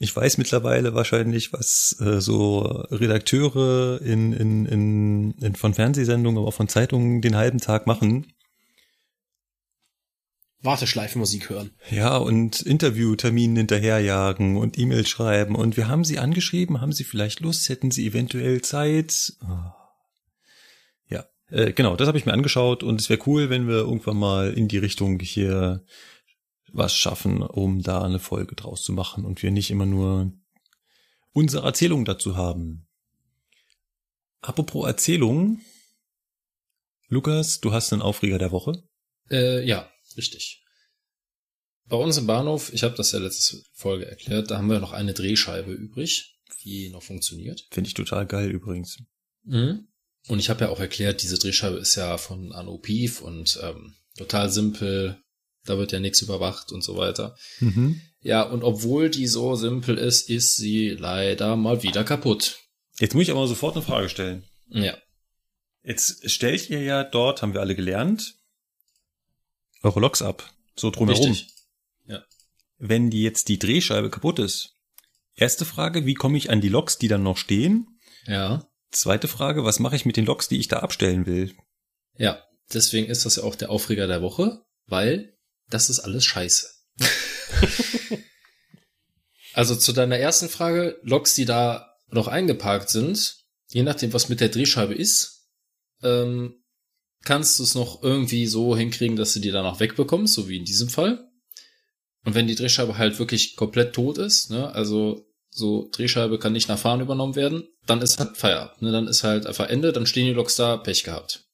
Ich 0.00 0.14
weiß 0.14 0.38
mittlerweile 0.38 0.94
wahrscheinlich, 0.94 1.52
was 1.52 1.96
äh, 2.00 2.20
so 2.20 2.60
Redakteure 2.60 4.00
in, 4.00 4.32
in, 4.32 4.66
in, 4.66 5.32
in 5.40 5.54
von 5.56 5.74
Fernsehsendungen, 5.74 6.38
aber 6.38 6.48
auch 6.48 6.54
von 6.54 6.68
Zeitungen 6.68 7.20
den 7.20 7.36
halben 7.36 7.58
Tag 7.58 7.86
machen. 7.86 8.32
Warteschleifenmusik 10.60 11.50
hören. 11.50 11.70
Ja, 11.90 12.16
und 12.16 12.62
Interviewterminen 12.62 13.56
hinterherjagen 13.56 14.56
und 14.56 14.78
E-Mails 14.78 15.08
schreiben. 15.08 15.54
Und 15.54 15.76
wir 15.76 15.88
haben 15.88 16.04
sie 16.04 16.18
angeschrieben, 16.18 16.80
haben 16.80 16.92
sie 16.92 17.04
vielleicht 17.04 17.40
Lust, 17.40 17.68
hätten 17.68 17.90
sie 17.90 18.06
eventuell 18.06 18.60
Zeit. 18.62 19.34
Oh. 19.42 19.70
Ja, 21.08 21.24
äh, 21.50 21.72
genau, 21.72 21.94
das 21.96 22.08
habe 22.08 22.18
ich 22.18 22.26
mir 22.26 22.32
angeschaut 22.32 22.82
und 22.82 23.00
es 23.00 23.08
wäre 23.08 23.20
cool, 23.26 23.50
wenn 23.50 23.68
wir 23.68 23.76
irgendwann 23.76 24.16
mal 24.16 24.52
in 24.52 24.66
die 24.66 24.78
Richtung 24.78 25.20
hier 25.20 25.84
was 26.72 26.94
schaffen, 26.94 27.42
um 27.42 27.82
da 27.82 28.02
eine 28.02 28.18
Folge 28.18 28.54
draus 28.54 28.82
zu 28.82 28.92
machen 28.92 29.24
und 29.24 29.42
wir 29.42 29.50
nicht 29.50 29.70
immer 29.70 29.86
nur 29.86 30.32
unsere 31.32 31.66
Erzählung 31.66 32.04
dazu 32.04 32.36
haben. 32.36 32.86
Apropos 34.40 34.86
Erzählung, 34.86 35.60
Lukas, 37.08 37.60
du 37.60 37.72
hast 37.72 37.92
einen 37.92 38.02
Aufreger 38.02 38.38
der 38.38 38.52
Woche. 38.52 38.82
Äh, 39.30 39.66
ja, 39.66 39.90
richtig. 40.16 40.62
Bei 41.86 41.96
uns 41.96 42.18
im 42.18 42.26
Bahnhof, 42.26 42.72
ich 42.72 42.82
habe 42.82 42.96
das 42.96 43.12
ja 43.12 43.18
letzte 43.18 43.62
Folge 43.72 44.06
erklärt, 44.06 44.50
da 44.50 44.58
haben 44.58 44.68
wir 44.68 44.78
noch 44.78 44.92
eine 44.92 45.14
Drehscheibe 45.14 45.72
übrig, 45.72 46.38
die 46.62 46.90
noch 46.90 47.02
funktioniert. 47.02 47.66
Finde 47.70 47.88
ich 47.88 47.94
total 47.94 48.26
geil 48.26 48.50
übrigens. 48.50 48.98
Mhm. 49.44 49.88
Und 50.28 50.38
ich 50.38 50.50
habe 50.50 50.66
ja 50.66 50.70
auch 50.70 50.80
erklärt, 50.80 51.22
diese 51.22 51.38
Drehscheibe 51.38 51.78
ist 51.78 51.94
ja 51.94 52.18
von 52.18 52.52
Anno 52.52 52.76
Pief 52.76 53.22
und 53.22 53.58
ähm, 53.62 53.94
total 54.16 54.50
simpel, 54.50 55.22
da 55.68 55.78
wird 55.78 55.92
ja 55.92 56.00
nichts 56.00 56.22
überwacht 56.22 56.72
und 56.72 56.82
so 56.82 56.96
weiter. 56.96 57.36
Mhm. 57.60 58.00
Ja, 58.20 58.42
und 58.42 58.64
obwohl 58.64 59.10
die 59.10 59.26
so 59.26 59.54
simpel 59.54 59.96
ist, 59.98 60.28
ist 60.28 60.56
sie 60.56 60.90
leider 60.90 61.56
mal 61.56 61.82
wieder 61.82 62.04
kaputt. 62.04 62.58
Jetzt 62.98 63.14
muss 63.14 63.24
ich 63.24 63.30
aber 63.30 63.46
sofort 63.46 63.76
eine 63.76 63.84
Frage 63.84 64.08
stellen. 64.08 64.44
Ja. 64.68 64.96
Jetzt 65.82 66.28
stellt 66.30 66.68
ihr 66.68 66.82
ja 66.82 67.04
dort, 67.04 67.42
haben 67.42 67.54
wir 67.54 67.60
alle 67.60 67.76
gelernt, 67.76 68.34
eure 69.82 70.00
Loks 70.00 70.22
ab. 70.22 70.52
So 70.76 70.90
drumherum. 70.90 71.30
Richtig. 71.30 71.54
Ja. 72.06 72.24
Wenn 72.78 73.10
die 73.10 73.22
jetzt 73.22 73.48
die 73.48 73.58
Drehscheibe 73.58 74.10
kaputt 74.10 74.38
ist. 74.38 74.74
Erste 75.34 75.64
Frage, 75.64 76.04
wie 76.04 76.14
komme 76.14 76.36
ich 76.36 76.50
an 76.50 76.60
die 76.60 76.68
Loks, 76.68 76.98
die 76.98 77.08
dann 77.08 77.22
noch 77.22 77.36
stehen? 77.36 77.86
Ja. 78.26 78.68
Zweite 78.90 79.28
Frage, 79.28 79.64
was 79.64 79.78
mache 79.78 79.96
ich 79.96 80.04
mit 80.04 80.16
den 80.16 80.26
Loks, 80.26 80.48
die 80.48 80.58
ich 80.58 80.68
da 80.68 80.80
abstellen 80.80 81.26
will? 81.26 81.54
Ja, 82.16 82.42
deswegen 82.72 83.06
ist 83.08 83.24
das 83.24 83.36
ja 83.36 83.44
auch 83.44 83.54
der 83.54 83.70
Aufreger 83.70 84.06
der 84.06 84.22
Woche, 84.22 84.62
weil 84.86 85.37
das 85.70 85.90
ist 85.90 86.00
alles 86.00 86.24
scheiße. 86.24 86.68
also 89.54 89.76
zu 89.76 89.92
deiner 89.92 90.18
ersten 90.18 90.48
Frage, 90.48 90.98
Loks, 91.02 91.34
die 91.34 91.44
da 91.44 91.94
noch 92.10 92.28
eingeparkt 92.28 92.90
sind, 92.90 93.44
je 93.68 93.82
nachdem, 93.82 94.12
was 94.12 94.28
mit 94.28 94.40
der 94.40 94.48
Drehscheibe 94.48 94.94
ist, 94.94 95.48
ähm, 96.02 96.62
kannst 97.24 97.58
du 97.58 97.62
es 97.62 97.74
noch 97.74 98.02
irgendwie 98.02 98.46
so 98.46 98.76
hinkriegen, 98.76 99.16
dass 99.16 99.34
du 99.34 99.40
die 99.40 99.50
dann 99.50 99.66
auch 99.66 99.80
wegbekommst, 99.80 100.34
so 100.34 100.48
wie 100.48 100.56
in 100.56 100.64
diesem 100.64 100.88
Fall. 100.88 101.28
Und 102.24 102.34
wenn 102.34 102.46
die 102.46 102.54
Drehscheibe 102.54 102.98
halt 102.98 103.18
wirklich 103.18 103.56
komplett 103.56 103.94
tot 103.94 104.18
ist, 104.18 104.50
ne, 104.50 104.72
also 104.72 105.26
so 105.50 105.88
Drehscheibe 105.92 106.38
kann 106.38 106.52
nicht 106.52 106.68
nach 106.68 106.78
Fahren 106.78 107.00
übernommen 107.00 107.36
werden, 107.36 107.68
dann 107.86 108.02
ist 108.02 108.18
halt 108.18 108.36
Feierabend, 108.36 108.82
ne, 108.82 108.92
dann 108.92 109.08
ist 109.08 109.24
halt 109.24 109.46
einfach 109.46 109.68
Ende, 109.68 109.92
dann 109.92 110.06
stehen 110.06 110.26
die 110.26 110.32
Loks 110.32 110.56
da, 110.56 110.76
Pech 110.76 111.04
gehabt. 111.04 111.47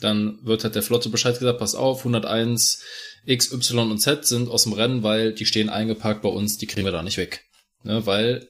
Dann 0.00 0.38
wird 0.42 0.64
halt 0.64 0.74
der 0.74 0.82
Flotte 0.82 1.08
Bescheid 1.08 1.38
gesagt, 1.38 1.58
pass 1.58 1.74
auf, 1.74 1.98
101 2.00 2.82
X, 3.26 3.52
Y 3.52 3.90
und 3.90 3.98
Z 3.98 4.24
sind 4.24 4.48
aus 4.48 4.64
dem 4.64 4.72
Rennen, 4.72 5.02
weil 5.02 5.32
die 5.32 5.46
stehen 5.46 5.68
eingepackt 5.68 6.22
bei 6.22 6.28
uns, 6.28 6.58
die 6.58 6.66
kriegen 6.66 6.86
wir 6.86 6.92
da 6.92 7.02
nicht 7.02 7.18
weg. 7.18 7.44
Ne, 7.82 8.04
weil, 8.06 8.48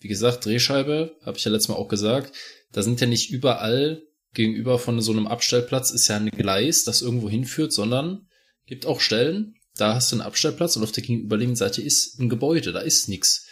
wie 0.00 0.08
gesagt, 0.08 0.44
Drehscheibe, 0.44 1.16
habe 1.24 1.38
ich 1.38 1.44
ja 1.44 1.50
letztes 1.50 1.68
Mal 1.68 1.76
auch 1.76 1.88
gesagt, 1.88 2.32
da 2.72 2.82
sind 2.82 3.00
ja 3.00 3.06
nicht 3.06 3.30
überall 3.30 4.02
gegenüber 4.34 4.78
von 4.78 5.00
so 5.00 5.12
einem 5.12 5.26
Abstellplatz 5.26 5.90
ist 5.90 6.08
ja 6.08 6.16
ein 6.16 6.30
Gleis, 6.30 6.84
das 6.84 7.02
irgendwo 7.02 7.28
hinführt, 7.28 7.72
sondern 7.72 8.28
gibt 8.66 8.86
auch 8.86 9.00
Stellen, 9.00 9.54
da 9.76 9.94
hast 9.94 10.12
du 10.12 10.16
einen 10.16 10.26
Abstellplatz 10.26 10.76
und 10.76 10.82
auf 10.82 10.92
der 10.92 11.02
gegenüberliegenden 11.02 11.56
Seite 11.56 11.82
ist 11.82 12.18
ein 12.18 12.28
Gebäude, 12.28 12.72
da 12.72 12.80
ist 12.80 13.08
nix. 13.08 13.46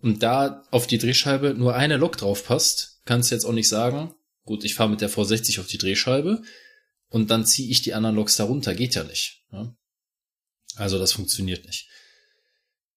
Und 0.00 0.22
da 0.22 0.62
auf 0.70 0.86
die 0.86 0.98
Drehscheibe 0.98 1.54
nur 1.54 1.74
eine 1.74 1.96
Lok 1.96 2.16
drauf 2.16 2.44
passt, 2.44 3.00
kannst 3.04 3.30
du 3.30 3.34
jetzt 3.34 3.44
auch 3.44 3.52
nicht 3.52 3.68
sagen, 3.68 4.14
gut, 4.44 4.64
ich 4.64 4.74
fahre 4.74 4.90
mit 4.90 5.00
der 5.00 5.10
V60 5.10 5.60
auf 5.60 5.66
die 5.66 5.78
Drehscheibe 5.78 6.42
und 7.14 7.30
dann 7.30 7.46
ziehe 7.46 7.70
ich 7.70 7.80
die 7.80 7.94
anderen 7.94 8.16
Loks 8.16 8.34
darunter, 8.34 8.74
geht 8.74 8.96
ja 8.96 9.04
nicht. 9.04 9.44
Ne? 9.52 9.72
Also 10.74 10.98
das 10.98 11.12
funktioniert 11.12 11.64
nicht. 11.64 11.88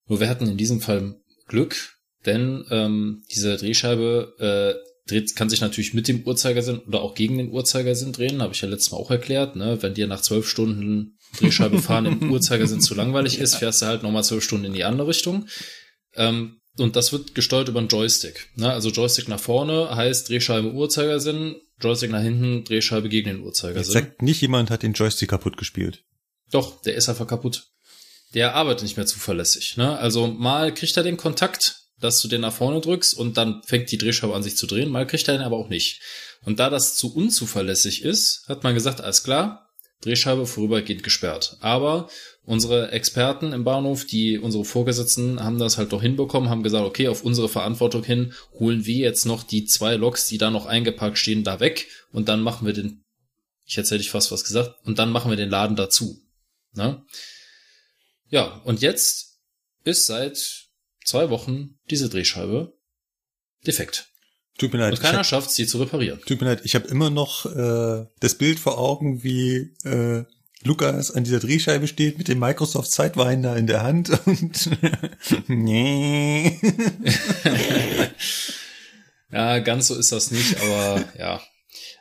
Nur 0.07 0.19
wir 0.19 0.27
hatten 0.27 0.47
in 0.47 0.57
diesem 0.57 0.81
Fall 0.81 1.21
Glück, 1.45 1.99
denn 2.25 2.65
ähm, 2.71 3.23
diese 3.31 3.57
Drehscheibe 3.57 4.33
äh, 4.39 5.07
dreht, 5.07 5.35
kann 5.35 5.51
sich 5.51 5.61
natürlich 5.61 5.93
mit 5.93 6.07
dem 6.07 6.23
Uhrzeigersinn 6.23 6.79
oder 6.79 7.01
auch 7.01 7.13
gegen 7.13 7.37
den 7.37 7.51
Uhrzeigersinn 7.51 8.11
drehen, 8.11 8.41
habe 8.41 8.55
ich 8.55 8.61
ja 8.61 8.67
letztes 8.67 8.91
Mal 8.91 8.97
auch 8.97 9.11
erklärt. 9.11 9.55
Ne? 9.55 9.83
Wenn 9.83 9.93
dir 9.93 10.07
nach 10.07 10.21
zwölf 10.21 10.49
Stunden 10.49 11.19
Drehscheibe 11.37 11.79
fahren 11.79 12.07
im 12.07 12.31
Uhrzeigersinn 12.31 12.81
zu 12.81 12.95
langweilig 12.95 13.37
ist, 13.37 13.57
fährst 13.57 13.83
du 13.83 13.85
halt 13.85 14.01
nochmal 14.01 14.23
zwölf 14.23 14.43
Stunden 14.43 14.65
in 14.65 14.73
die 14.73 14.83
andere 14.83 15.09
Richtung. 15.09 15.47
Ähm, 16.15 16.59
und 16.79 16.95
das 16.95 17.11
wird 17.11 17.35
gesteuert 17.35 17.69
über 17.69 17.77
einen 17.77 17.87
Joystick. 17.87 18.49
Ne? 18.55 18.71
Also 18.71 18.89
Joystick 18.89 19.27
nach 19.27 19.39
vorne 19.39 19.95
heißt 19.95 20.27
Drehscheibe 20.27 20.73
Uhrzeigersinn, 20.73 21.57
Joystick 21.79 22.11
nach 22.11 22.21
hinten, 22.21 22.63
Drehscheibe 22.63 23.09
gegen 23.09 23.29
den 23.29 23.37
Jetzt 23.37 23.45
Uhrzeigersinn. 23.45 23.93
sagt 23.93 24.21
nicht 24.21 24.41
jemand 24.41 24.69
hat 24.69 24.83
den 24.83 24.93
Joystick 24.93 25.29
kaputt 25.29 25.57
gespielt. 25.57 26.03
Doch, 26.51 26.81
der 26.81 26.95
ist 26.95 27.09
einfach 27.09 27.27
kaputt. 27.27 27.67
Der 28.33 28.55
arbeitet 28.55 28.83
nicht 28.83 28.97
mehr 28.97 29.05
zuverlässig. 29.05 29.77
Ne? 29.77 29.97
Also 29.97 30.27
mal 30.27 30.73
kriegt 30.73 30.97
er 30.97 31.03
den 31.03 31.17
Kontakt, 31.17 31.87
dass 31.99 32.21
du 32.21 32.27
den 32.27 32.41
nach 32.41 32.53
vorne 32.53 32.81
drückst 32.81 33.17
und 33.17 33.37
dann 33.37 33.61
fängt 33.63 33.91
die 33.91 33.97
Drehscheibe 33.97 34.35
an 34.35 34.43
sich 34.43 34.57
zu 34.57 34.67
drehen, 34.67 34.89
mal 34.89 35.07
kriegt 35.07 35.27
er 35.27 35.37
den 35.37 35.43
aber 35.43 35.57
auch 35.57 35.69
nicht. 35.69 36.01
Und 36.43 36.59
da 36.59 36.69
das 36.69 36.95
zu 36.95 37.13
unzuverlässig 37.15 38.03
ist, 38.03 38.43
hat 38.47 38.63
man 38.63 38.73
gesagt, 38.73 39.01
alles 39.01 39.23
klar, 39.23 39.67
Drehscheibe 40.01 40.45
vorübergehend 40.45 41.03
gesperrt. 41.03 41.57
Aber 41.59 42.09
unsere 42.47 42.91
Experten 42.91 43.51
im 43.51 43.65
Bahnhof, 43.65 44.05
die 44.05 44.39
unsere 44.39 44.63
Vorgesetzten, 44.63 45.43
haben 45.43 45.59
das 45.59 45.77
halt 45.77 45.91
doch 45.91 46.01
hinbekommen, 46.01 46.49
haben 46.49 46.63
gesagt, 46.63 46.85
okay, 46.85 47.09
auf 47.09 47.23
unsere 47.23 47.49
Verantwortung 47.49 48.05
hin 48.05 48.33
holen 48.53 48.85
wir 48.85 48.95
jetzt 48.95 49.25
noch 49.25 49.43
die 49.43 49.65
zwei 49.65 49.95
Loks, 49.95 50.29
die 50.29 50.37
da 50.37 50.49
noch 50.49 50.65
eingeparkt 50.65 51.17
stehen, 51.17 51.43
da 51.43 51.59
weg 51.59 51.89
und 52.13 52.29
dann 52.29 52.41
machen 52.41 52.65
wir 52.65 52.73
den, 52.73 53.03
ich 53.65 53.75
jetzt 53.75 53.91
hätte 53.91 53.99
ich 53.99 54.11
fast 54.11 54.31
was 54.31 54.45
gesagt, 54.45 54.75
und 54.85 54.97
dann 54.97 55.11
machen 55.11 55.29
wir 55.29 55.35
den 55.35 55.49
Laden 55.49 55.75
dazu. 55.75 56.21
Ne? 56.71 57.03
Ja, 58.29 58.61
und 58.63 58.81
jetzt 58.81 59.41
ist 59.83 60.05
seit 60.05 60.69
zwei 61.03 61.29
Wochen 61.29 61.77
diese 61.89 62.07
Drehscheibe 62.07 62.77
defekt. 63.65 64.07
Tut 64.57 64.71
mir 64.71 64.79
leid. 64.79 64.93
Und 64.93 65.01
keiner 65.01 65.25
schafft 65.25 65.51
sie 65.51 65.67
zu 65.67 65.79
reparieren. 65.79 66.21
tut 66.25 66.39
mir 66.39 66.47
leid, 66.47 66.61
ich 66.63 66.75
habe 66.75 66.87
immer 66.87 67.09
noch 67.09 67.45
äh, 67.45 68.05
das 68.21 68.35
Bild 68.35 68.57
vor 68.57 68.77
Augen, 68.77 69.21
wie 69.21 69.75
äh, 69.83 70.23
Lukas 70.63 71.11
an 71.11 71.23
dieser 71.23 71.39
Drehscheibe 71.39 71.87
steht 71.87 72.17
mit 72.17 72.27
dem 72.27 72.39
Microsoft 72.39 72.91
Sidewinder 72.91 73.55
in 73.55 73.67
der 73.67 73.83
Hand 73.83 74.09
und 74.25 74.69
nee. 75.47 76.59
Ja, 79.31 79.59
ganz 79.59 79.87
so 79.87 79.95
ist 79.95 80.11
das 80.11 80.31
nicht, 80.31 80.59
aber 80.61 81.05
ja. 81.17 81.41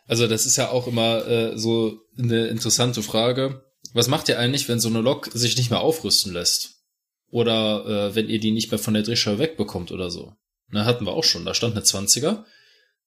Also 0.06 0.28
das 0.28 0.46
ist 0.46 0.56
ja 0.56 0.70
auch 0.70 0.86
immer 0.86 1.26
äh, 1.26 1.58
so 1.58 2.00
eine 2.16 2.46
interessante 2.46 3.02
Frage. 3.02 3.64
Was 3.92 4.08
macht 4.08 4.28
ihr 4.28 4.38
eigentlich, 4.38 4.68
wenn 4.68 4.80
so 4.80 4.88
eine 4.88 5.00
Lok 5.00 5.30
sich 5.32 5.56
nicht 5.56 5.70
mehr 5.70 5.80
aufrüsten 5.80 6.32
lässt? 6.32 6.82
Oder 7.28 7.84
äh, 7.86 8.14
wenn 8.14 8.28
ihr 8.28 8.38
die 8.38 8.52
nicht 8.52 8.70
mehr 8.70 8.78
von 8.78 8.94
der 8.94 9.02
Drehscheibe 9.02 9.40
wegbekommt 9.40 9.90
oder 9.90 10.10
so? 10.10 10.34
Na, 10.68 10.84
hatten 10.84 11.04
wir 11.04 11.12
auch 11.12 11.24
schon. 11.24 11.44
Da 11.44 11.54
stand 11.54 11.74
eine 11.74 11.84
20er 11.84 12.44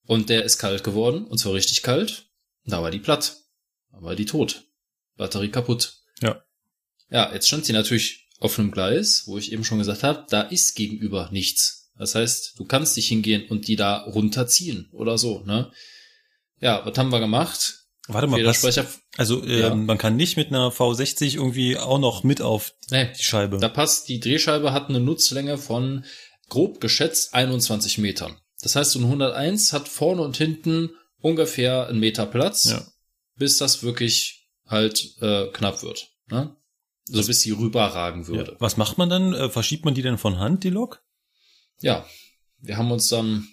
und 0.05 0.29
der 0.29 0.43
ist 0.43 0.57
kalt 0.57 0.83
geworden 0.83 1.25
und 1.25 1.37
zwar 1.37 1.53
richtig 1.53 1.83
kalt. 1.83 2.29
Da 2.65 2.81
war 2.81 2.91
die 2.91 2.99
platt. 2.99 3.37
Da 3.91 4.01
war 4.01 4.15
die 4.15 4.25
tot. 4.25 4.65
Batterie 5.19 5.49
kaputt. 5.49 5.93
Ja. 6.21 6.41
Ja, 7.11 7.31
jetzt 7.33 7.47
stand 7.47 7.65
sie 7.65 7.73
natürlich 7.73 8.27
auf 8.39 8.57
einem 8.57 8.71
Gleis, 8.71 9.23
wo 9.27 9.37
ich 9.37 9.51
eben 9.51 9.63
schon 9.63 9.77
gesagt 9.77 10.01
habe, 10.03 10.25
da 10.29 10.41
ist 10.41 10.75
gegenüber 10.75 11.29
nichts. 11.31 11.91
Das 11.97 12.15
heißt, 12.15 12.53
du 12.57 12.65
kannst 12.65 12.95
dich 12.97 13.07
hingehen 13.09 13.47
und 13.49 13.67
die 13.67 13.75
da 13.75 13.97
runterziehen 14.03 14.89
oder 14.93 15.17
so, 15.17 15.43
ne? 15.45 15.71
Ja, 16.61 16.85
was 16.85 16.97
haben 16.97 17.11
wir 17.11 17.19
gemacht? 17.19 17.75
Warte 18.07 18.27
mal, 18.27 18.37
Federsprecher, 18.37 18.85
also 19.17 19.43
ähm, 19.43 19.59
Ja. 19.59 19.75
man 19.75 19.97
kann 19.97 20.15
nicht 20.15 20.35
mit 20.37 20.47
einer 20.47 20.69
V60 20.71 21.35
irgendwie 21.35 21.77
auch 21.77 21.99
noch 21.99 22.23
mit 22.23 22.41
auf 22.41 22.73
nee, 22.89 23.11
die 23.17 23.23
Scheibe. 23.23 23.57
da 23.59 23.69
passt, 23.69 24.07
die 24.09 24.19
Drehscheibe 24.19 24.71
hat 24.73 24.89
eine 24.89 24.99
Nutzlänge 24.99 25.57
von 25.57 26.05
grob 26.47 26.79
geschätzt 26.81 27.33
21 27.35 27.97
Metern. 27.99 28.37
Das 28.61 28.75
heißt, 28.75 28.91
so 28.91 28.99
ein 28.99 29.05
101 29.05 29.73
hat 29.73 29.87
vorne 29.87 30.21
und 30.21 30.37
hinten 30.37 30.89
ungefähr 31.21 31.87
einen 31.87 31.99
Meter 31.99 32.25
Platz, 32.25 32.65
Ja. 32.71 32.85
bis 33.35 33.57
das 33.57 33.83
wirklich 33.83 34.38
halt 34.69 35.15
äh, 35.21 35.47
knapp 35.47 35.83
wird. 35.83 36.09
Ne? 36.29 36.55
So 37.05 37.25
bis 37.25 37.41
sie 37.41 37.51
rüberragen 37.51 38.27
würde. 38.27 38.51
Ja. 38.51 38.57
Was 38.59 38.77
macht 38.77 38.97
man 38.97 39.09
dann? 39.09 39.33
Äh, 39.33 39.49
verschiebt 39.49 39.83
man 39.83 39.95
die 39.95 40.03
denn 40.03 40.17
von 40.17 40.37
Hand, 40.37 40.63
die 40.63 40.69
Lok? 40.69 41.03
Ja, 41.81 42.05
wir 42.59 42.77
haben 42.77 42.91
uns 42.91 43.09
dann 43.09 43.47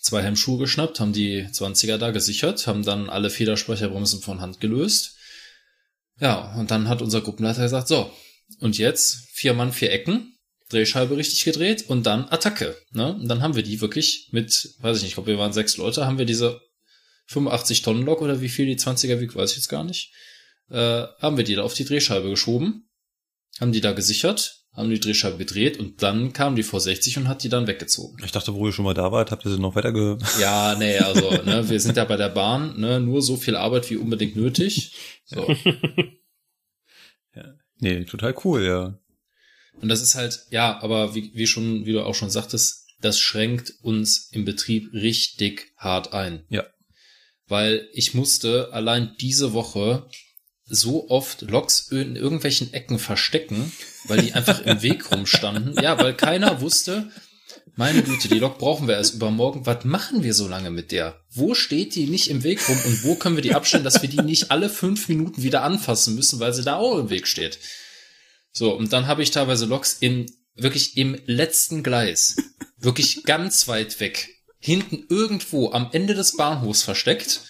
zwei 0.00 0.22
Hemmschuhe 0.22 0.58
geschnappt, 0.58 1.00
haben 1.00 1.12
die 1.12 1.44
20er 1.44 1.98
da 1.98 2.10
gesichert, 2.10 2.66
haben 2.66 2.84
dann 2.84 3.08
alle 3.08 3.30
Federsprecherbremsen 3.30 4.20
von 4.20 4.40
Hand 4.40 4.60
gelöst. 4.60 5.16
Ja, 6.20 6.54
und 6.56 6.70
dann 6.70 6.88
hat 6.88 7.00
unser 7.00 7.20
Gruppenleiter 7.20 7.62
gesagt, 7.62 7.88
so, 7.88 8.10
und 8.60 8.76
jetzt 8.78 9.28
vier 9.32 9.54
Mann, 9.54 9.72
vier 9.72 9.92
Ecken, 9.92 10.36
Drehscheibe 10.68 11.16
richtig 11.16 11.44
gedreht 11.44 11.88
und 11.88 12.04
dann 12.04 12.28
Attacke. 12.28 12.76
Ne? 12.90 13.14
Und 13.14 13.28
dann 13.28 13.42
haben 13.42 13.56
wir 13.56 13.62
die 13.62 13.80
wirklich 13.80 14.28
mit, 14.32 14.74
weiß 14.80 14.98
ich 14.98 15.02
nicht, 15.02 15.10
ich 15.10 15.14
glaube, 15.14 15.30
wir 15.30 15.38
waren 15.38 15.52
sechs 15.52 15.76
Leute, 15.76 16.06
haben 16.06 16.18
wir 16.18 16.26
diese 16.26 16.60
85 17.26 17.82
Tonnen 17.82 18.04
Lok 18.04 18.22
oder 18.22 18.40
wie 18.40 18.48
viel 18.48 18.66
die 18.66 18.78
20er 18.78 19.20
wiegt, 19.20 19.34
weiß 19.34 19.50
ich 19.50 19.56
jetzt 19.56 19.68
gar 19.68 19.84
nicht, 19.84 20.12
äh, 20.70 21.04
haben 21.20 21.36
wir 21.36 21.44
die 21.44 21.54
da 21.54 21.62
auf 21.62 21.74
die 21.74 21.84
Drehscheibe 21.84 22.28
geschoben, 22.30 22.88
haben 23.60 23.72
die 23.72 23.80
da 23.80 23.92
gesichert, 23.92 24.64
haben 24.72 24.90
die 24.90 25.00
Drehscheibe 25.00 25.38
gedreht 25.38 25.78
und 25.78 26.02
dann 26.02 26.32
kam 26.32 26.56
die 26.56 26.64
V60 26.64 27.18
und 27.18 27.28
hat 27.28 27.44
die 27.44 27.48
dann 27.48 27.66
weggezogen. 27.66 28.22
Ich 28.24 28.32
dachte, 28.32 28.54
wo 28.54 28.66
ihr 28.66 28.72
schon 28.72 28.84
mal 28.84 28.94
da 28.94 29.12
wart, 29.12 29.30
habt 29.30 29.44
ihr 29.44 29.52
sie 29.52 29.60
noch 29.60 29.76
weiter 29.76 29.92
ge... 29.92 30.18
Ja, 30.40 30.74
nee, 30.76 30.98
also, 30.98 31.30
ne, 31.44 31.68
wir 31.68 31.80
sind 31.80 31.96
ja 31.96 32.04
bei 32.04 32.16
der 32.16 32.30
Bahn, 32.30 32.78
ne, 32.78 33.00
nur 33.00 33.22
so 33.22 33.36
viel 33.36 33.56
Arbeit 33.56 33.88
wie 33.90 33.96
unbedingt 33.96 34.36
nötig. 34.36 34.92
So. 35.24 35.46
Nee, 37.84 38.04
total 38.04 38.34
cool, 38.44 38.64
ja. 38.64 38.98
Und 39.80 39.88
das 39.88 40.00
ist 40.00 40.14
halt, 40.14 40.46
ja, 40.50 40.80
aber 40.82 41.14
wie, 41.14 41.32
wie 41.34 41.46
schon, 41.46 41.84
wie 41.84 41.92
du 41.92 42.02
auch 42.02 42.14
schon 42.14 42.30
sagtest, 42.30 42.86
das 43.00 43.18
schränkt 43.18 43.74
uns 43.82 44.30
im 44.32 44.44
Betrieb 44.44 44.92
richtig 44.94 45.72
hart 45.76 46.14
ein. 46.14 46.44
Ja. 46.48 46.64
Weil 47.46 47.88
ich 47.92 48.14
musste 48.14 48.72
allein 48.72 49.16
diese 49.20 49.52
Woche 49.52 50.08
so 50.66 51.10
oft 51.10 51.42
Loks 51.42 51.88
in 51.90 52.16
irgendwelchen 52.16 52.72
Ecken 52.72 52.98
verstecken, 52.98 53.70
weil 54.04 54.22
die 54.22 54.32
einfach 54.32 54.60
im 54.60 54.82
Weg 54.82 55.10
rumstanden. 55.12 55.74
Ja, 55.82 55.98
weil 55.98 56.14
keiner 56.14 56.60
wusste, 56.60 57.10
meine 57.76 58.02
Güte, 58.02 58.28
die 58.28 58.38
Lok 58.38 58.58
brauchen 58.58 58.86
wir 58.86 58.94
erst 58.96 59.14
übermorgen. 59.14 59.66
Was 59.66 59.84
machen 59.84 60.22
wir 60.22 60.32
so 60.32 60.46
lange 60.46 60.70
mit 60.70 60.92
der? 60.92 61.20
Wo 61.30 61.54
steht 61.54 61.94
die 61.96 62.06
nicht 62.06 62.28
im 62.28 62.44
Weg 62.44 62.66
rum 62.68 62.78
und 62.84 63.04
wo 63.04 63.16
können 63.16 63.36
wir 63.36 63.42
die 63.42 63.54
abstellen, 63.54 63.84
dass 63.84 64.00
wir 64.00 64.08
die 64.08 64.22
nicht 64.22 64.50
alle 64.50 64.70
fünf 64.70 65.08
Minuten 65.08 65.42
wieder 65.42 65.62
anfassen 65.62 66.14
müssen, 66.14 66.40
weil 66.40 66.54
sie 66.54 66.62
da 66.62 66.76
auch 66.76 66.98
im 66.98 67.10
Weg 67.10 67.26
steht? 67.26 67.58
So, 68.52 68.72
und 68.72 68.92
dann 68.92 69.08
habe 69.08 69.22
ich 69.22 69.32
teilweise 69.32 69.66
Loks 69.66 69.96
in 69.98 70.30
wirklich 70.54 70.96
im 70.96 71.18
letzten 71.26 71.82
Gleis, 71.82 72.36
wirklich 72.78 73.24
ganz 73.24 73.66
weit 73.66 73.98
weg, 73.98 74.28
hinten 74.64 75.04
irgendwo 75.10 75.72
am 75.72 75.90
Ende 75.92 76.14
des 76.14 76.38
Bahnhofs 76.38 76.82
versteckt. 76.82 77.42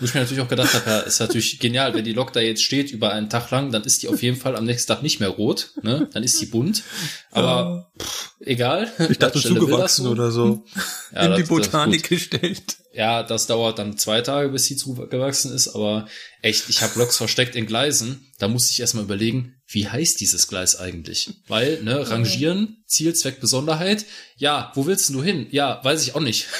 Wo 0.00 0.06
ich 0.06 0.14
mir 0.14 0.20
natürlich 0.20 0.42
auch 0.42 0.48
gedacht 0.48 0.72
habe, 0.72 0.88
ja, 0.88 0.98
ist 1.00 1.20
natürlich 1.20 1.58
genial, 1.58 1.92
wenn 1.92 2.06
die 2.06 2.14
Lok 2.14 2.32
da 2.32 2.40
jetzt 2.40 2.62
steht 2.62 2.90
über 2.90 3.12
einen 3.12 3.28
Tag 3.28 3.50
lang, 3.50 3.70
dann 3.70 3.82
ist 3.82 4.02
die 4.02 4.08
auf 4.08 4.22
jeden 4.22 4.38
Fall 4.38 4.56
am 4.56 4.64
nächsten 4.64 4.88
Tag 4.88 5.02
nicht 5.02 5.20
mehr 5.20 5.28
rot, 5.28 5.72
ne? 5.82 6.08
Dann 6.10 6.22
ist 6.22 6.40
die 6.40 6.46
bunt. 6.46 6.84
Aber 7.30 7.92
pff, 8.00 8.30
egal. 8.40 8.90
Ich 9.10 9.18
dachte 9.18 9.34
das 9.34 9.42
zugewachsen 9.42 10.06
oder 10.06 10.30
so. 10.30 10.64
Ja, 11.14 11.26
In 11.26 11.34
die 11.34 11.40
das 11.40 11.48
Botanik 11.50 12.08
gestellt. 12.08 12.78
Ja, 12.94 13.22
das 13.22 13.46
dauert 13.46 13.78
dann 13.78 13.98
zwei 13.98 14.22
Tage, 14.22 14.48
bis 14.48 14.64
sie 14.64 14.76
zugewachsen 14.76 15.52
ist, 15.52 15.68
aber 15.68 16.08
echt, 16.40 16.70
ich 16.70 16.80
habe 16.80 16.98
Loks 16.98 17.18
versteckt 17.18 17.54
in 17.54 17.66
Gleisen. 17.66 18.32
Da 18.38 18.48
musste 18.48 18.70
ich 18.70 18.80
erstmal 18.80 19.04
überlegen, 19.04 19.56
wie 19.72 19.88
heißt 19.88 20.20
dieses 20.20 20.48
Gleis 20.48 20.76
eigentlich? 20.76 21.30
Weil, 21.48 21.82
ne, 21.82 22.08
rangieren, 22.08 22.82
Ziel, 22.86 23.14
Zweck, 23.14 23.40
Besonderheit. 23.40 24.04
Ja, 24.36 24.72
wo 24.74 24.86
willst 24.86 25.10
du 25.10 25.22
hin? 25.22 25.46
Ja, 25.50 25.82
weiß 25.82 26.02
ich 26.02 26.14
auch 26.14 26.20
nicht. 26.20 26.46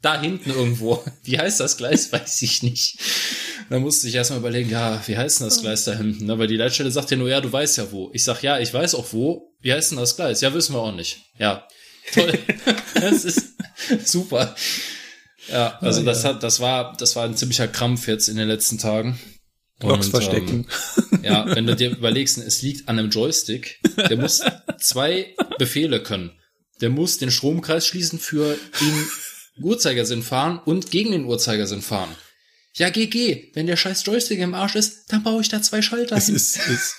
Da 0.00 0.20
hinten 0.20 0.50
irgendwo. 0.50 1.04
Wie 1.24 1.40
heißt 1.40 1.58
das 1.58 1.76
Gleis? 1.76 2.12
Weiß 2.12 2.40
ich 2.42 2.62
nicht. 2.62 3.00
Da 3.68 3.80
musste 3.80 4.06
ich 4.06 4.14
erstmal 4.14 4.38
überlegen, 4.38 4.70
ja, 4.70 5.02
wie 5.06 5.16
heißt 5.16 5.40
denn 5.40 5.48
das 5.48 5.60
Gleis 5.60 5.82
da 5.82 5.92
hinten? 5.92 6.26
Ne, 6.26 6.38
weil 6.38 6.46
die 6.46 6.56
Leitstelle 6.56 6.92
sagt 6.92 7.10
ja 7.10 7.16
nur, 7.16 7.28
ja, 7.28 7.40
du 7.40 7.52
weißt 7.52 7.78
ja 7.78 7.90
wo. 7.90 8.08
Ich 8.12 8.22
sag, 8.22 8.44
ja, 8.44 8.60
ich 8.60 8.72
weiß 8.72 8.94
auch 8.94 9.12
wo. 9.12 9.56
Wie 9.60 9.72
heißt 9.72 9.90
denn 9.90 9.98
das 9.98 10.14
Gleis? 10.14 10.40
Ja, 10.40 10.54
wissen 10.54 10.74
wir 10.74 10.82
auch 10.82 10.94
nicht. 10.94 11.18
Ja, 11.36 11.66
toll. 12.14 12.38
das 12.94 13.24
ist 13.24 13.54
super. 14.04 14.54
Ja, 15.50 15.78
also 15.80 16.04
das 16.04 16.22
ja. 16.22 16.28
hat, 16.28 16.44
das 16.44 16.60
war, 16.60 16.96
das 16.96 17.16
war 17.16 17.24
ein 17.24 17.36
ziemlicher 17.36 17.66
Krampf 17.66 18.06
jetzt 18.06 18.28
in 18.28 18.36
den 18.36 18.46
letzten 18.46 18.78
Tagen. 18.78 19.18
Und, 19.82 20.04
verstecken. 20.04 20.66
Ähm, 21.12 21.20
ja, 21.22 21.54
wenn 21.54 21.66
du 21.66 21.76
dir 21.76 21.90
überlegst, 21.90 22.38
es 22.38 22.62
liegt 22.62 22.88
an 22.88 22.98
einem 22.98 23.10
Joystick, 23.10 23.80
der 23.96 24.16
muss 24.16 24.42
zwei 24.80 25.36
Befehle 25.58 26.02
können. 26.02 26.32
Der 26.80 26.90
muss 26.90 27.18
den 27.18 27.30
Stromkreis 27.30 27.86
schließen 27.86 28.18
für 28.18 28.56
den 28.80 29.08
Uhrzeigersinn 29.64 30.22
fahren 30.22 30.60
und 30.64 30.90
gegen 30.90 31.12
den 31.12 31.24
Uhrzeigersinn 31.24 31.82
fahren. 31.82 32.14
Ja, 32.74 32.90
GG, 32.90 33.50
wenn 33.54 33.66
der 33.66 33.76
scheiß 33.76 34.04
Joystick 34.04 34.38
im 34.38 34.54
Arsch 34.54 34.76
ist, 34.76 35.12
dann 35.12 35.22
baue 35.22 35.40
ich 35.40 35.48
da 35.48 35.60
zwei 35.62 35.82
Schalter 35.82 36.16
Es 36.16 36.26
hin. 36.26 36.36
ist, 36.36 36.56
ist, 36.68 36.96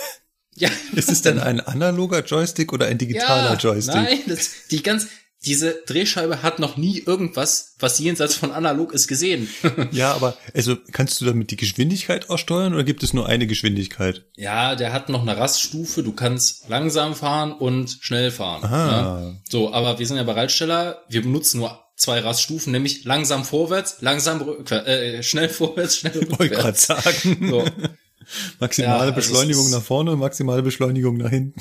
ja, 0.54 0.70
ist 0.94 1.10
es 1.10 1.22
denn 1.22 1.38
ein 1.38 1.60
analoger 1.60 2.24
Joystick 2.24 2.72
oder 2.72 2.86
ein 2.86 2.98
digitaler 2.98 3.52
ja, 3.52 3.56
Joystick? 3.56 3.94
Nein, 3.94 4.20
das, 4.26 4.50
die 4.70 4.82
ganz, 4.82 5.08
diese 5.44 5.82
Drehscheibe 5.86 6.42
hat 6.42 6.58
noch 6.58 6.76
nie 6.76 6.98
irgendwas, 6.98 7.74
was 7.78 7.98
jenseits 7.98 8.34
von 8.34 8.50
analog 8.50 8.92
ist, 8.92 9.06
gesehen. 9.08 9.48
Ja, 9.92 10.12
aber 10.14 10.36
also 10.54 10.76
kannst 10.92 11.20
du 11.20 11.24
damit 11.24 11.50
die 11.50 11.56
Geschwindigkeit 11.56 12.28
aussteuern 12.28 12.74
oder 12.74 12.84
gibt 12.84 13.02
es 13.02 13.12
nur 13.12 13.26
eine 13.28 13.46
Geschwindigkeit? 13.46 14.24
ja, 14.36 14.74
der 14.74 14.92
hat 14.92 15.08
noch 15.08 15.22
eine 15.22 15.36
Raststufe. 15.36 16.02
Du 16.02 16.12
kannst 16.12 16.68
langsam 16.68 17.14
fahren 17.14 17.52
und 17.52 17.98
schnell 18.00 18.30
fahren. 18.30 18.64
Aha. 18.64 19.20
Ne? 19.20 19.40
So, 19.48 19.72
aber 19.72 19.98
wir 19.98 20.06
sind 20.06 20.16
ja 20.16 20.24
Bereitsteller. 20.24 21.02
Wir 21.08 21.22
benutzen 21.22 21.58
nur 21.60 21.78
zwei 21.96 22.20
Raststufen, 22.20 22.72
nämlich 22.72 23.04
langsam 23.04 23.44
vorwärts, 23.44 23.96
langsam 24.00 24.40
rückwärts, 24.40 24.86
äh, 24.88 25.22
schnell 25.22 25.48
vorwärts, 25.48 25.96
schnell 25.98 26.14
Wollte 26.14 26.48
gerade 26.48 26.68
rückwärts. 26.68 26.86
sagen. 26.86 27.48
So. 27.48 27.64
Maximale 28.60 28.92
Ja, 28.92 28.98
also 28.98 29.10
es 29.10 29.14
Beschleunigung 29.16 29.70
nach 29.70 29.82
vorne 29.82 30.12
und 30.12 30.18
maximale 30.18 30.62
Beschleunigung 30.62 31.16
nach 31.16 31.30
hinten. 31.30 31.60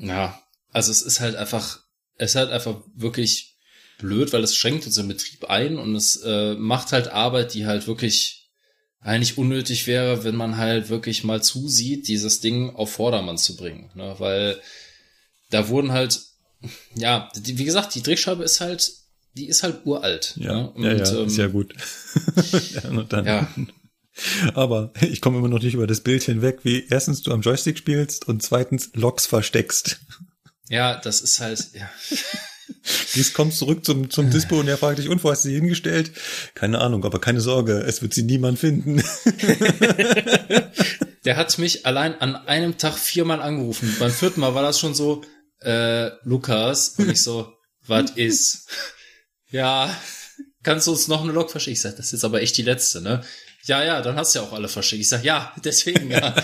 Ja, 0.00 0.40
also 0.72 0.90
es 0.90 1.02
ist 1.02 1.20
halt 1.20 1.36
einfach, 1.36 1.80
es 2.18 2.30
ist 2.30 2.36
halt 2.36 2.50
einfach 2.50 2.82
wirklich 2.94 3.56
blöd, 3.98 4.32
weil 4.32 4.44
es 4.44 4.56
schränkt 4.56 4.86
uns 4.86 4.98
im 4.98 5.08
Betrieb 5.08 5.44
ein 5.44 5.78
und 5.78 5.94
es 5.94 6.16
äh, 6.24 6.54
macht 6.54 6.92
halt 6.92 7.08
Arbeit, 7.08 7.54
die 7.54 7.66
halt 7.66 7.86
wirklich 7.86 8.50
eigentlich 9.00 9.38
unnötig 9.38 9.86
wäre, 9.86 10.24
wenn 10.24 10.34
man 10.34 10.56
halt 10.56 10.88
wirklich 10.88 11.22
mal 11.22 11.42
zusieht, 11.42 12.08
dieses 12.08 12.40
Ding 12.40 12.74
auf 12.74 12.92
Vordermann 12.92 13.38
zu 13.38 13.56
bringen. 13.56 13.90
Ne? 13.94 14.16
Weil 14.18 14.60
da 15.50 15.68
wurden 15.68 15.92
halt, 15.92 16.20
ja, 16.94 17.30
die, 17.36 17.56
wie 17.58 17.64
gesagt, 17.64 17.94
die 17.94 18.02
Drehscheibe 18.02 18.42
ist 18.42 18.60
halt, 18.60 18.92
die 19.34 19.46
ist 19.46 19.62
halt 19.62 19.86
uralt. 19.86 20.34
Ja, 20.36 20.54
ne? 20.54 20.70
Und, 20.70 20.82
ja, 20.82 20.92
ja, 20.96 21.18
ähm, 21.18 21.26
ist 21.26 21.36
ja 21.36 21.46
gut. 21.46 21.74
ja, 22.74 23.22
ja, 23.22 23.48
Aber 24.54 24.92
ich 25.00 25.20
komme 25.20 25.38
immer 25.38 25.48
noch 25.48 25.62
nicht 25.62 25.74
über 25.74 25.86
das 25.86 26.00
Bild 26.00 26.22
hinweg, 26.22 26.60
wie 26.64 26.86
erstens 26.88 27.22
du 27.22 27.32
am 27.32 27.42
Joystick 27.42 27.78
spielst 27.78 28.26
und 28.26 28.42
zweitens 28.42 28.90
Loks 28.94 29.26
versteckst. 29.26 30.00
Ja, 30.68 30.96
das 30.96 31.20
ist 31.20 31.40
halt, 31.40 31.68
ja. 31.74 31.90
Dies 33.14 33.32
kommst 33.32 33.58
zurück 33.58 33.84
zum, 33.84 34.10
zum 34.10 34.30
Dispo 34.30 34.58
und 34.60 34.68
er 34.68 34.76
fragt 34.78 34.98
dich, 34.98 35.08
und 35.08 35.22
wo 35.24 35.30
hast 35.30 35.44
du 35.44 35.48
sie 35.48 35.54
hingestellt? 35.54 36.10
Keine 36.54 36.80
Ahnung, 36.80 37.04
aber 37.04 37.20
keine 37.20 37.40
Sorge, 37.40 37.78
es 37.80 38.02
wird 38.02 38.12
sie 38.14 38.22
niemand 38.22 38.58
finden. 38.58 39.02
Der 41.24 41.36
hat 41.36 41.58
mich 41.58 41.86
allein 41.86 42.20
an 42.20 42.36
einem 42.36 42.78
Tag 42.78 42.96
viermal 42.98 43.40
angerufen. 43.42 43.94
Beim 43.98 44.12
vierten 44.12 44.40
Mal 44.40 44.54
war 44.54 44.62
das 44.62 44.78
schon 44.78 44.94
so, 44.94 45.24
äh, 45.60 46.10
Lukas, 46.22 46.90
und 46.98 47.10
ich 47.10 47.22
so, 47.22 47.52
was 47.86 48.12
ist? 48.12 48.68
Ja, 49.50 49.96
kannst 50.62 50.86
du 50.86 50.92
uns 50.92 51.08
noch 51.08 51.22
eine 51.22 51.32
Lok 51.32 51.50
verschicken? 51.50 51.72
Ich 51.74 51.80
sag, 51.80 51.96
das 51.96 52.06
ist 52.06 52.12
jetzt 52.12 52.24
aber 52.24 52.42
echt 52.42 52.56
die 52.56 52.62
letzte, 52.62 53.00
ne? 53.00 53.24
Ja, 53.64 53.82
ja, 53.82 54.00
dann 54.00 54.16
hast 54.16 54.34
du 54.34 54.38
ja 54.38 54.44
auch 54.44 54.52
alle 54.52 54.68
verschickt. 54.68 55.02
Ich 55.02 55.08
sag, 55.08 55.24
ja, 55.24 55.52
deswegen, 55.64 56.10
ja. 56.10 56.34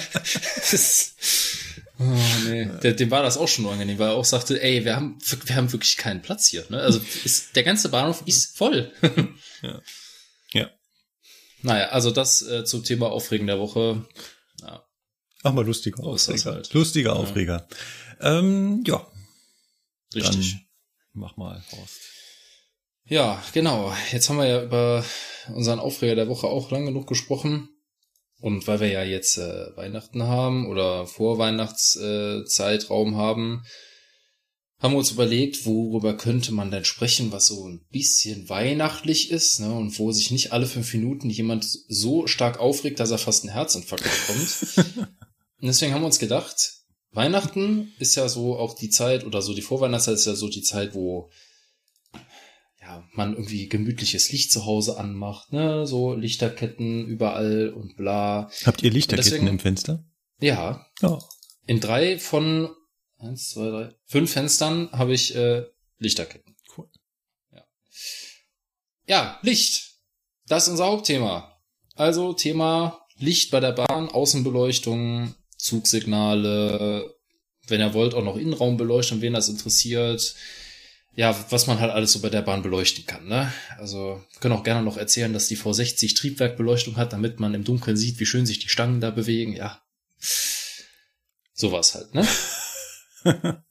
Oh, 2.02 2.48
nee. 2.48 2.68
Der, 2.82 2.94
dem 2.94 3.10
war 3.10 3.22
das 3.22 3.36
auch 3.36 3.48
schon 3.48 3.64
unangenehm, 3.66 3.98
weil 3.98 4.10
er 4.10 4.14
auch 4.16 4.24
sagte, 4.24 4.62
ey, 4.62 4.84
wir 4.84 4.96
haben, 4.96 5.18
wir 5.44 5.56
haben 5.56 5.72
wirklich 5.72 5.96
keinen 5.96 6.22
Platz 6.22 6.48
hier, 6.48 6.64
ne? 6.68 6.80
Also, 6.80 7.00
ist, 7.24 7.54
der 7.54 7.62
ganze 7.62 7.88
Bahnhof 7.88 8.22
ist 8.26 8.56
voll. 8.56 8.92
Ja. 10.54 10.68
Naja, 11.62 11.86
also 11.90 12.10
das 12.10 12.42
äh, 12.42 12.62
zum 12.64 12.84
Thema 12.84 13.10
Aufregen 13.10 13.46
der 13.46 13.58
Woche. 13.58 14.04
Ja. 14.60 14.84
Ach 15.44 15.52
mal 15.54 15.64
lustiger 15.64 16.02
das 16.02 16.28
Aufreger. 16.28 16.52
halt. 16.52 16.74
Lustiger 16.74 17.16
Aufreger. 17.16 17.66
Ähm, 18.20 18.84
ja, 18.86 19.06
Richtig. 20.14 20.52
Dann 20.52 20.60
mach 21.14 21.36
mal, 21.36 21.62
Horst. 21.72 22.00
Ja, 23.04 23.42
genau. 23.52 23.92
Jetzt 24.12 24.28
haben 24.28 24.38
wir 24.38 24.46
ja 24.46 24.62
über 24.62 25.04
unseren 25.48 25.80
Aufreger 25.80 26.14
der 26.14 26.28
Woche 26.28 26.46
auch 26.46 26.70
lang 26.70 26.86
genug 26.86 27.06
gesprochen. 27.06 27.68
Und 28.42 28.66
weil 28.66 28.80
wir 28.80 28.88
ja 28.88 29.04
jetzt 29.04 29.38
äh, 29.38 29.76
Weihnachten 29.76 30.24
haben 30.24 30.66
oder 30.66 31.06
Vorweihnachtszeitraum 31.06 33.12
äh, 33.12 33.16
haben, 33.16 33.62
haben 34.80 34.94
wir 34.94 34.98
uns 34.98 35.12
überlegt, 35.12 35.64
worüber 35.64 36.16
könnte 36.16 36.52
man 36.52 36.72
denn 36.72 36.84
sprechen, 36.84 37.30
was 37.30 37.46
so 37.46 37.68
ein 37.68 37.86
bisschen 37.92 38.48
weihnachtlich 38.48 39.30
ist, 39.30 39.60
ne? 39.60 39.72
Und 39.72 39.96
wo 40.00 40.10
sich 40.10 40.32
nicht 40.32 40.52
alle 40.52 40.66
fünf 40.66 40.92
Minuten 40.92 41.30
jemand 41.30 41.64
so 41.86 42.26
stark 42.26 42.58
aufregt, 42.58 42.98
dass 42.98 43.12
er 43.12 43.18
fast 43.18 43.44
einen 43.44 43.52
Herzinfarkt 43.52 44.02
bekommt. 44.02 44.76
Und 45.60 45.68
deswegen 45.68 45.94
haben 45.94 46.02
wir 46.02 46.06
uns 46.06 46.18
gedacht, 46.18 46.80
Weihnachten 47.12 47.92
ist 48.00 48.16
ja 48.16 48.28
so 48.28 48.58
auch 48.58 48.74
die 48.74 48.90
Zeit, 48.90 49.24
oder 49.24 49.40
so 49.40 49.54
die 49.54 49.62
Vorweihnachtszeit 49.62 50.16
ist 50.16 50.26
ja 50.26 50.34
so 50.34 50.48
die 50.48 50.62
Zeit, 50.62 50.96
wo 50.96 51.30
ja, 52.92 53.08
man 53.12 53.32
irgendwie 53.32 53.68
gemütliches 53.68 54.30
Licht 54.32 54.52
zu 54.52 54.64
Hause 54.66 54.98
anmacht, 54.98 55.52
ne, 55.52 55.86
so 55.86 56.14
Lichterketten 56.14 57.06
überall 57.06 57.70
und 57.70 57.96
bla. 57.96 58.50
Habt 58.64 58.82
ihr 58.82 58.90
Lichterketten 58.90 59.30
Deswegen- 59.32 59.46
im 59.48 59.58
Fenster? 59.58 60.04
Ja, 60.40 60.86
Ja. 61.00 61.18
in 61.66 61.80
drei 61.80 62.18
von 62.18 62.70
eins, 63.18 63.50
zwei, 63.50 63.68
drei, 63.70 63.94
fünf 64.06 64.32
Fenstern 64.32 64.90
habe 64.92 65.14
ich 65.14 65.34
äh, 65.36 65.64
Lichterketten. 65.98 66.56
Cool. 66.76 66.88
Ja. 67.52 67.64
ja, 69.06 69.38
Licht. 69.42 69.92
Das 70.48 70.64
ist 70.64 70.70
unser 70.70 70.86
Hauptthema. 70.86 71.56
Also 71.94 72.32
Thema 72.32 73.06
Licht 73.18 73.50
bei 73.52 73.60
der 73.60 73.72
Bahn, 73.72 74.08
Außenbeleuchtung, 74.08 75.34
Zugsignale, 75.56 77.14
wenn 77.68 77.80
ihr 77.80 77.94
wollt, 77.94 78.14
auch 78.14 78.24
noch 78.24 78.36
Innenraumbeleuchtung, 78.36 79.20
wen 79.20 79.34
das 79.34 79.48
interessiert. 79.48 80.34
Ja, 81.14 81.36
was 81.50 81.66
man 81.66 81.78
halt 81.78 81.90
alles 81.92 82.12
so 82.12 82.20
bei 82.20 82.30
der 82.30 82.40
Bahn 82.42 82.62
beleuchten 82.62 83.04
kann, 83.04 83.26
ne? 83.28 83.52
Also, 83.78 84.24
können 84.40 84.54
auch 84.54 84.64
gerne 84.64 84.82
noch 84.82 84.96
erzählen, 84.96 85.32
dass 85.32 85.46
die 85.48 85.58
V60 85.58 86.16
Triebwerkbeleuchtung 86.16 86.96
hat, 86.96 87.12
damit 87.12 87.38
man 87.38 87.52
im 87.52 87.64
Dunkeln 87.64 87.96
sieht, 87.98 88.18
wie 88.18 88.26
schön 88.26 88.46
sich 88.46 88.60
die 88.60 88.70
Stangen 88.70 89.00
da 89.00 89.10
bewegen, 89.10 89.52
ja. 89.54 89.82
Sowas 91.54 91.94
halt, 91.94 92.14
ne? 92.14 92.26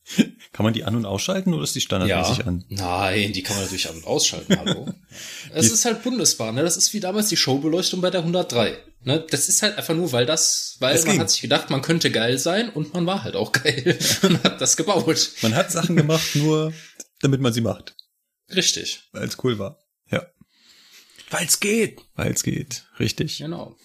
Kann 0.53 0.63
man 0.63 0.73
die 0.73 0.83
an- 0.83 0.95
und 0.95 1.05
ausschalten 1.05 1.53
oder 1.53 1.63
ist 1.63 1.75
die 1.75 1.81
standardmäßig 1.81 2.45
an? 2.45 2.63
Nein, 2.69 3.33
die 3.33 3.41
kann 3.43 3.55
man 3.55 3.65
natürlich 3.65 3.89
an- 3.89 3.95
und 3.97 4.05
ausschalten, 4.05 4.57
hallo. 4.57 4.87
Es 5.53 5.71
ist 5.71 5.83
halt 5.85 6.03
Bundesbahn, 6.03 6.55
ne? 6.55 6.63
Das 6.63 6.77
ist 6.77 6.93
wie 6.93 6.99
damals 6.99 7.29
die 7.29 7.37
Showbeleuchtung 7.37 8.01
bei 8.01 8.09
der 8.09 8.21
103. 8.21 8.77
Ne? 9.03 9.25
Das 9.29 9.49
ist 9.49 9.61
halt 9.63 9.77
einfach 9.77 9.95
nur, 9.95 10.11
weil 10.11 10.25
das, 10.25 10.75
weil 10.79 10.95
Es 10.95 11.03
man 11.05 11.13
ging. 11.13 11.21
hat 11.21 11.31
sich 11.31 11.41
gedacht, 11.41 11.69
man 11.69 11.81
könnte 11.81 12.11
geil 12.11 12.37
sein 12.37 12.69
und 12.69 12.93
man 12.93 13.05
war 13.07 13.23
halt 13.23 13.35
auch 13.35 13.51
geil 13.51 13.97
und 14.21 14.43
hat 14.43 14.61
das 14.61 14.77
gebaut. 14.77 15.31
Man 15.41 15.55
hat 15.55 15.71
Sachen 15.71 15.95
gemacht, 15.95 16.35
nur 16.35 16.71
damit 17.21 17.41
man 17.41 17.53
sie 17.53 17.61
macht, 17.61 17.95
Richtig. 18.53 19.03
weil 19.11 19.27
es 19.27 19.37
cool 19.43 19.59
war. 19.59 19.79
Ja, 20.09 20.25
Weil's 21.29 21.59
geht. 21.59 22.01
weil 22.15 22.31
es 22.33 22.43
geht. 22.43 22.85
Richtig. 22.99 23.37
Genau. 23.37 23.75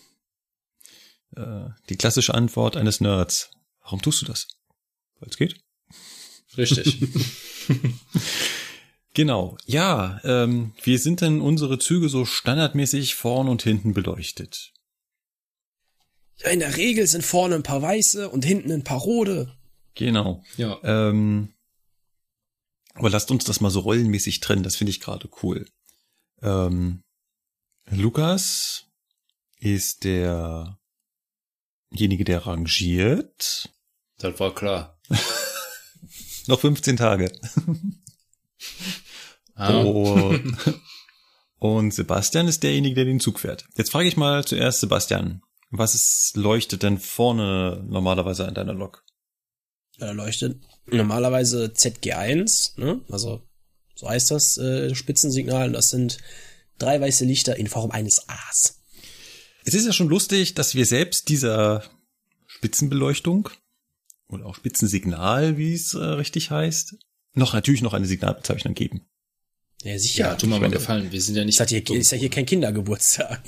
Äh, 1.36 1.68
die 1.88 1.96
klassische 1.96 2.34
Antwort 2.34 2.76
eines 2.76 3.00
Nerds. 3.00 3.50
Warum 3.82 4.02
tust 4.02 4.22
du 4.22 4.26
das? 4.26 4.48
Weil 5.20 5.28
es 5.30 5.36
geht. 5.36 5.60
Richtig. 6.56 6.98
Genau. 9.16 9.56
Ja, 9.64 10.20
ähm, 10.24 10.74
wie 10.82 10.98
sind 10.98 11.22
denn 11.22 11.40
unsere 11.40 11.78
Züge 11.78 12.10
so 12.10 12.26
standardmäßig 12.26 13.14
vorn 13.14 13.48
und 13.48 13.62
hinten 13.62 13.94
beleuchtet? 13.94 14.74
Ja, 16.36 16.50
in 16.50 16.60
der 16.60 16.76
Regel 16.76 17.06
sind 17.06 17.24
vorne 17.24 17.54
ein 17.54 17.62
paar 17.62 17.80
weiße 17.80 18.28
und 18.28 18.44
hinten 18.44 18.70
ein 18.70 18.84
paar 18.84 18.98
rote. 18.98 19.56
Genau. 19.94 20.44
ja. 20.58 20.78
Ähm, 20.84 21.54
aber 22.96 23.10
lasst 23.10 23.30
uns 23.30 23.44
das 23.44 23.60
mal 23.60 23.70
so 23.70 23.80
rollenmäßig 23.80 24.40
trennen, 24.40 24.62
das 24.62 24.76
finde 24.76 24.90
ich 24.90 25.00
gerade 25.00 25.28
cool. 25.42 25.66
Ähm, 26.42 27.02
Lukas 27.90 28.86
ist 29.58 30.04
derjenige, 30.04 30.76
der 32.24 32.46
rangiert. 32.46 33.70
Das 34.18 34.38
war 34.40 34.54
klar. 34.54 34.98
Noch 36.46 36.60
15 36.60 36.96
Tage. 36.96 37.32
Ah, 39.58 39.82
Oh. 39.84 40.36
Und 41.58 41.94
Sebastian 41.94 42.46
ist 42.46 42.62
derjenige, 42.62 42.94
der 42.94 43.06
den 43.06 43.20
Zug 43.20 43.40
fährt. 43.40 43.66
Jetzt 43.76 43.90
frage 43.90 44.06
ich 44.06 44.18
mal 44.18 44.44
zuerst 44.44 44.80
Sebastian. 44.80 45.40
Was 45.70 45.94
ist, 45.94 46.36
leuchtet 46.36 46.82
denn 46.82 46.98
vorne 46.98 47.82
normalerweise 47.88 48.46
an 48.46 48.52
deiner 48.52 48.74
Lok? 48.74 49.02
Da 49.98 50.12
leuchtet 50.12 50.60
normalerweise 50.86 51.72
ZG1, 51.74 52.78
ne? 52.80 53.00
Also 53.08 53.42
so 53.94 54.08
heißt 54.08 54.30
das 54.30 54.58
äh, 54.58 54.94
Spitzensignal. 54.94 55.72
Das 55.72 55.88
sind 55.88 56.18
drei 56.78 57.00
weiße 57.00 57.24
Lichter 57.24 57.56
in 57.56 57.66
Form 57.66 57.90
eines 57.90 58.28
A's. 58.28 58.82
Es 59.64 59.74
ist 59.74 59.86
ja 59.86 59.92
schon 59.92 60.08
lustig, 60.08 60.54
dass 60.54 60.74
wir 60.74 60.86
selbst 60.86 61.28
dieser 61.28 61.82
Spitzenbeleuchtung 62.46 63.48
oder 64.28 64.46
auch 64.46 64.54
Spitzensignal, 64.54 65.56
wie 65.56 65.72
es 65.72 65.94
äh, 65.94 65.98
richtig 65.98 66.50
heißt, 66.50 66.96
noch 67.32 67.54
natürlich 67.54 67.82
noch 67.82 67.94
eine 67.94 68.06
Signalbezeichnung 68.06 68.74
geben. 68.74 69.06
Ja, 69.82 69.98
sicher. 69.98 70.24
ja, 70.24 70.34
tu 70.34 70.46
mir 70.46 70.58
mal 70.58 70.70
gefallen. 70.70 71.12
Wir 71.12 71.20
sind 71.20 71.36
ja 71.36 71.44
nicht. 71.44 71.58
ist, 71.60 71.68
hier, 71.68 71.90
ist 71.90 72.10
ja 72.10 72.18
hier 72.18 72.30
kein 72.30 72.46
Kindergeburtstag. 72.46 73.42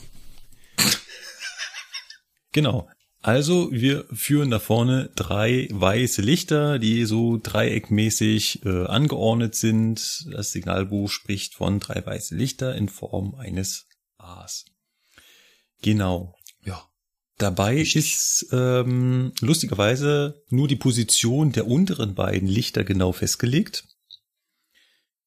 Genau. 2.52 2.88
Also 3.20 3.72
wir 3.72 4.04
führen 4.12 4.50
da 4.50 4.60
vorne 4.60 5.10
drei 5.16 5.68
weiße 5.70 6.22
Lichter, 6.22 6.78
die 6.78 7.04
so 7.04 7.38
dreieckmäßig 7.42 8.64
äh, 8.64 8.86
angeordnet 8.86 9.56
sind. 9.56 10.28
Das 10.30 10.52
Signalbuch 10.52 11.10
spricht 11.10 11.54
von 11.54 11.80
drei 11.80 12.04
weiße 12.04 12.36
Lichter 12.36 12.76
in 12.76 12.88
Form 12.88 13.34
eines 13.34 13.86
A's. 14.18 14.66
Genau. 15.82 16.36
Ja. 16.64 16.88
Dabei 17.38 17.78
ist 17.78 18.46
ähm, 18.52 19.32
lustigerweise 19.40 20.42
nur 20.48 20.68
die 20.68 20.76
Position 20.76 21.52
der 21.52 21.66
unteren 21.66 22.14
beiden 22.14 22.48
Lichter 22.48 22.84
genau 22.84 23.12
festgelegt. 23.12 23.84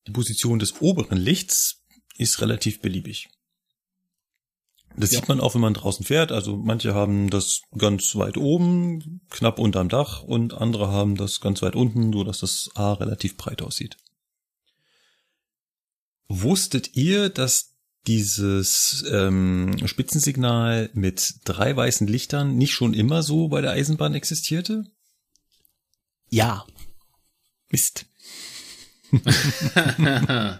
Die 0.07 0.11
Position 0.11 0.59
des 0.59 0.81
oberen 0.81 1.17
Lichts 1.17 1.83
ist 2.17 2.41
relativ 2.41 2.81
beliebig. 2.81 3.29
Das 4.97 5.11
Ja. 5.11 5.19
sieht 5.19 5.29
man 5.29 5.39
auch, 5.39 5.53
wenn 5.55 5.61
man 5.61 5.73
draußen 5.73 6.05
fährt. 6.05 6.31
Also 6.31 6.57
manche 6.57 6.93
haben 6.93 7.29
das 7.29 7.61
ganz 7.77 8.15
weit 8.15 8.37
oben, 8.37 9.21
knapp 9.29 9.57
unterm 9.59 9.89
Dach, 9.89 10.23
und 10.23 10.53
andere 10.53 10.89
haben 10.89 11.15
das 11.15 11.39
ganz 11.39 11.61
weit 11.61 11.75
unten, 11.75 12.11
so 12.11 12.23
dass 12.23 12.39
das 12.39 12.69
A 12.75 12.93
relativ 12.93 13.37
breit 13.37 13.61
aussieht. 13.61 13.97
Wusstet 16.27 16.95
ihr, 16.95 17.29
dass 17.29 17.73
dieses 18.07 19.05
ähm, 19.11 19.75
Spitzensignal 19.85 20.89
mit 20.93 21.35
drei 21.45 21.75
weißen 21.75 22.07
Lichtern 22.07 22.57
nicht 22.57 22.71
schon 22.73 22.93
immer 22.93 23.21
so 23.21 23.47
bei 23.47 23.61
der 23.61 23.71
Eisenbahn 23.71 24.13
existierte? 24.15 24.85
Ja. 26.29 26.65
Mist. 27.69 28.05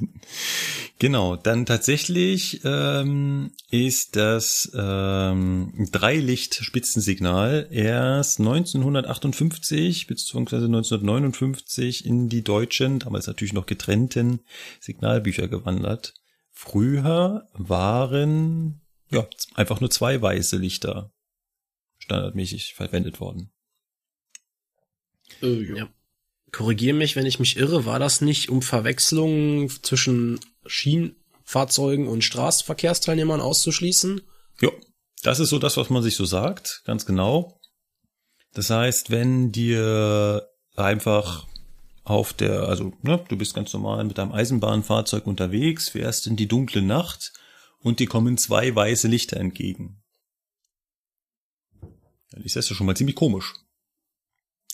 Genau, 1.00 1.34
dann 1.34 1.64
tatsächlich 1.64 2.60
ähm, 2.62 3.52
ist 3.70 4.16
das 4.16 4.70
ähm, 4.74 5.88
Dreilicht-Spitzensignal 5.90 7.68
erst 7.70 8.38
1958 8.38 10.06
bzw. 10.06 10.56
1959 10.56 12.04
in 12.04 12.28
die 12.28 12.44
deutschen, 12.44 12.98
damals 12.98 13.26
natürlich 13.26 13.54
noch 13.54 13.64
getrennten 13.64 14.40
Signalbücher 14.78 15.48
gewandert. 15.48 16.12
Früher 16.50 17.48
waren 17.54 18.82
ja 19.08 19.26
einfach 19.54 19.80
nur 19.80 19.88
zwei 19.88 20.20
weiße 20.20 20.58
Lichter 20.58 21.14
standardmäßig 21.96 22.74
verwendet 22.74 23.20
worden. 23.20 23.50
Äh, 25.40 25.78
Ja. 25.78 25.88
Korrigiere 26.52 26.96
mich, 26.96 27.16
wenn 27.16 27.26
ich 27.26 27.38
mich 27.38 27.56
irre, 27.56 27.84
war 27.84 28.00
das 28.00 28.20
nicht 28.20 28.50
um 28.50 28.60
Verwechslungen 28.60 29.70
zwischen 29.70 30.40
Schienenfahrzeugen 30.70 32.08
und 32.08 32.22
Straßenverkehrsteilnehmern 32.24 33.40
auszuschließen? 33.40 34.20
Ja, 34.60 34.70
das 35.22 35.40
ist 35.40 35.50
so 35.50 35.58
das, 35.58 35.76
was 35.76 35.90
man 35.90 36.02
sich 36.02 36.16
so 36.16 36.24
sagt, 36.24 36.82
ganz 36.84 37.04
genau. 37.04 37.60
Das 38.52 38.70
heißt, 38.70 39.10
wenn 39.10 39.52
dir 39.52 40.48
einfach 40.76 41.46
auf 42.04 42.32
der, 42.32 42.62
also 42.62 42.92
ne, 43.02 43.24
du 43.28 43.36
bist 43.36 43.54
ganz 43.54 43.72
normal 43.72 44.04
mit 44.04 44.18
deinem 44.18 44.32
Eisenbahnfahrzeug 44.32 45.26
unterwegs, 45.26 45.90
fährst 45.90 46.26
in 46.26 46.36
die 46.36 46.48
dunkle 46.48 46.82
Nacht 46.82 47.32
und 47.78 48.00
dir 48.00 48.08
kommen 48.08 48.38
zwei 48.38 48.74
weiße 48.74 49.08
Lichter 49.08 49.36
entgegen. 49.36 50.02
Dann 52.30 52.42
ist 52.42 52.56
das 52.56 52.68
ja 52.68 52.76
schon 52.76 52.86
mal 52.86 52.96
ziemlich 52.96 53.16
komisch. 53.16 53.54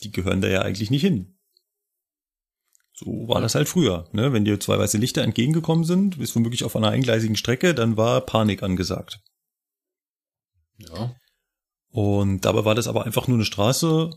Die 0.03 0.11
gehören 0.11 0.41
da 0.41 0.47
ja 0.47 0.61
eigentlich 0.61 0.91
nicht 0.91 1.01
hin. 1.01 1.36
So 2.99 3.27
war 3.27 3.41
das 3.41 3.53
halt 3.53 3.69
früher. 3.69 4.09
Ne? 4.11 4.33
Wenn 4.33 4.43
dir 4.43 4.59
zwei 4.59 4.79
weiße 4.79 4.97
Lichter 4.97 5.21
entgegengekommen 5.21 5.83
sind, 5.83 6.17
bist 6.17 6.35
womöglich 6.35 6.63
auf 6.63 6.75
einer 6.75 6.89
eingleisigen 6.89 7.35
Strecke, 7.35 7.75
dann 7.75 7.95
war 7.95 8.21
Panik 8.21 8.63
angesagt. 8.63 9.21
Ja. 10.77 11.15
Und 11.89 12.41
dabei 12.41 12.65
war 12.65 12.73
das 12.73 12.87
aber 12.87 13.05
einfach 13.05 13.27
nur 13.27 13.37
eine 13.37 13.45
Straße. 13.45 14.09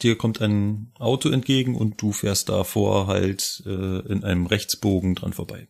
Dir 0.00 0.16
kommt 0.16 0.40
ein 0.40 0.92
Auto 0.98 1.28
entgegen 1.28 1.76
und 1.76 2.00
du 2.00 2.12
fährst 2.12 2.48
davor 2.48 3.06
halt 3.06 3.62
äh, 3.66 3.98
in 4.10 4.24
einem 4.24 4.46
Rechtsbogen 4.46 5.14
dran 5.14 5.34
vorbei. 5.34 5.68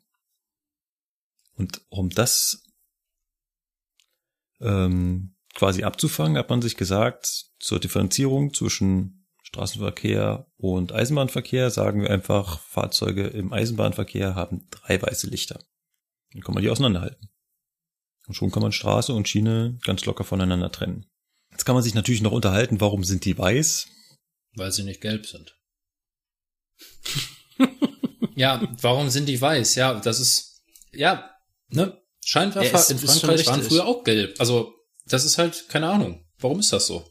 Und 1.54 1.82
um 1.88 2.10
das 2.10 2.62
ähm, 4.60 5.34
quasi 5.54 5.82
abzufangen, 5.82 6.38
hat 6.38 6.48
man 6.48 6.62
sich 6.62 6.76
gesagt, 6.76 7.26
zur 7.58 7.80
Differenzierung 7.80 8.54
zwischen 8.54 9.21
Straßenverkehr 9.56 10.46
und 10.56 10.92
Eisenbahnverkehr 10.92 11.68
sagen 11.70 12.00
wir 12.02 12.10
einfach, 12.10 12.58
Fahrzeuge 12.60 13.26
im 13.26 13.52
Eisenbahnverkehr 13.52 14.34
haben 14.34 14.66
drei 14.70 15.00
weiße 15.00 15.26
Lichter. 15.28 15.62
Dann 16.32 16.42
kann 16.42 16.54
man 16.54 16.62
die 16.62 16.70
auseinanderhalten. 16.70 17.28
Und 18.26 18.32
schon 18.34 18.50
kann 18.50 18.62
man 18.62 18.72
Straße 18.72 19.12
und 19.12 19.28
Schiene 19.28 19.78
ganz 19.84 20.06
locker 20.06 20.24
voneinander 20.24 20.72
trennen. 20.72 21.04
Jetzt 21.50 21.66
kann 21.66 21.74
man 21.74 21.84
sich 21.84 21.92
natürlich 21.92 22.22
noch 22.22 22.32
unterhalten, 22.32 22.80
warum 22.80 23.04
sind 23.04 23.26
die 23.26 23.36
weiß? 23.36 23.88
Weil 24.56 24.72
sie 24.72 24.84
nicht 24.84 25.02
gelb 25.02 25.26
sind. 25.26 25.54
ja, 28.34 28.66
warum 28.80 29.10
sind 29.10 29.26
die 29.28 29.38
weiß? 29.40 29.74
Ja, 29.74 30.00
das 30.00 30.18
ist, 30.18 30.62
ja, 30.92 31.30
ne? 31.68 32.00
Scheinwerfer 32.24 32.72
Ja, 32.72 32.78
ist- 32.80 32.90
in 32.90 32.98
Frankreich 32.98 33.46
waren 33.46 33.62
früher 33.62 33.84
auch 33.84 34.02
gelb. 34.02 34.40
Also, 34.40 34.72
das 35.04 35.26
ist 35.26 35.36
halt, 35.36 35.68
keine 35.68 35.90
Ahnung. 35.90 36.24
Warum 36.38 36.60
ist 36.60 36.72
das 36.72 36.86
so? 36.86 37.04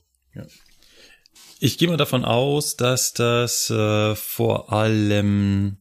Ich 1.64 1.78
gehe 1.78 1.88
mal 1.88 1.98
davon 1.98 2.26
aus, 2.26 2.76
dass 2.76 3.14
das 3.14 3.70
äh, 3.70 4.16
vor 4.16 4.74
allem 4.74 5.78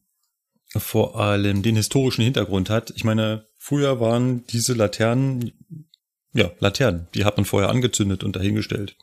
vor 0.77 1.19
allem 1.19 1.63
den 1.63 1.75
historischen 1.75 2.21
Hintergrund 2.21 2.69
hat. 2.69 2.93
Ich 2.95 3.03
meine, 3.03 3.47
früher 3.57 3.99
waren 3.99 4.45
diese 4.45 4.73
Laternen 4.73 5.51
ja 6.33 6.51
Laternen, 6.59 7.07
die 7.13 7.25
hat 7.25 7.37
man 7.37 7.45
vorher 7.45 7.69
angezündet 7.69 8.23
und 8.23 8.35
dahingestellt. 8.35 8.95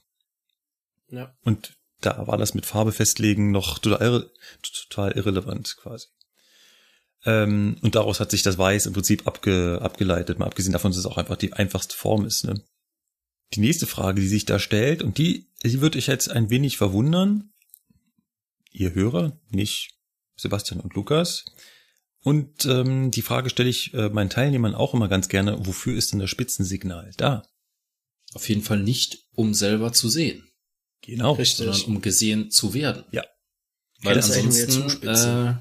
Ja. 1.11 1.35
Und 1.43 1.77
da 2.01 2.27
war 2.27 2.39
das 2.39 2.55
mit 2.55 2.65
Farbe 2.65 2.93
festlegen 2.93 3.51
noch 3.51 3.79
total, 3.81 4.31
total 4.63 5.13
irrelevant 5.13 5.77
quasi. 5.81 6.07
Ähm, 7.25 7.77
und 7.83 7.97
daraus 7.97 8.21
hat 8.21 8.31
sich 8.31 8.43
das 8.43 8.57
Weiß 8.57 8.87
im 8.87 8.93
Prinzip 8.93 9.27
abge, 9.27 9.81
abgeleitet, 9.83 10.39
mal 10.39 10.47
abgesehen 10.47 10.73
davon, 10.73 10.93
dass 10.93 10.99
es 10.99 11.07
auch 11.07 11.19
einfach 11.19 11.37
die 11.37 11.53
einfachste 11.53 11.97
Form 11.97 12.25
ist. 12.25 12.45
Ne? 12.45 12.63
Die 13.55 13.61
nächste 13.61 13.87
Frage, 13.87 14.21
die 14.21 14.29
sich 14.29 14.45
da 14.45 14.59
stellt, 14.59 15.03
und 15.03 15.19
die, 15.19 15.47
die 15.63 15.81
wird 15.81 15.97
euch 15.97 16.07
jetzt 16.07 16.31
ein 16.31 16.51
wenig 16.51 16.77
verwundern, 16.77 17.53
ihr 18.73 18.95
Hörer, 18.95 19.39
nicht 19.51 19.91
Sebastian 20.37 20.81
und 20.81 20.95
Lukas. 20.95 21.45
Und 22.23 22.67
ähm, 22.67 23.11
die 23.11 23.23
Frage 23.23 23.49
stelle 23.49 23.69
ich 23.71 23.95
äh, 23.95 24.09
meinen 24.11 24.31
Teilnehmern 24.31 24.75
auch 24.75 24.93
immer 24.93 25.09
ganz 25.09 25.29
gerne, 25.29 25.67
wofür 25.67 25.97
ist 25.97 26.13
denn 26.13 26.19
das 26.19 26.31
Spitzensignal 26.31 27.13
da? 27.17 27.43
Auf 28.35 28.49
jeden 28.49 28.63
Fall 28.63 28.81
nicht, 28.81 29.27
um 29.33 29.55
selber 29.55 29.93
zu 29.93 30.09
sehen, 30.09 30.45
Genau. 31.01 31.33
Richtig. 31.33 31.67
sondern 31.67 31.97
um 31.97 32.03
gesehen 32.03 32.51
zu 32.51 32.75
werden. 32.75 33.05
Ja. 33.13 33.25
Weil 34.03 34.15
das 34.15 34.29
ist 34.29 34.37
eigentlich 34.37 34.65
ansonsten, 34.65 35.09
äh, 35.09 35.55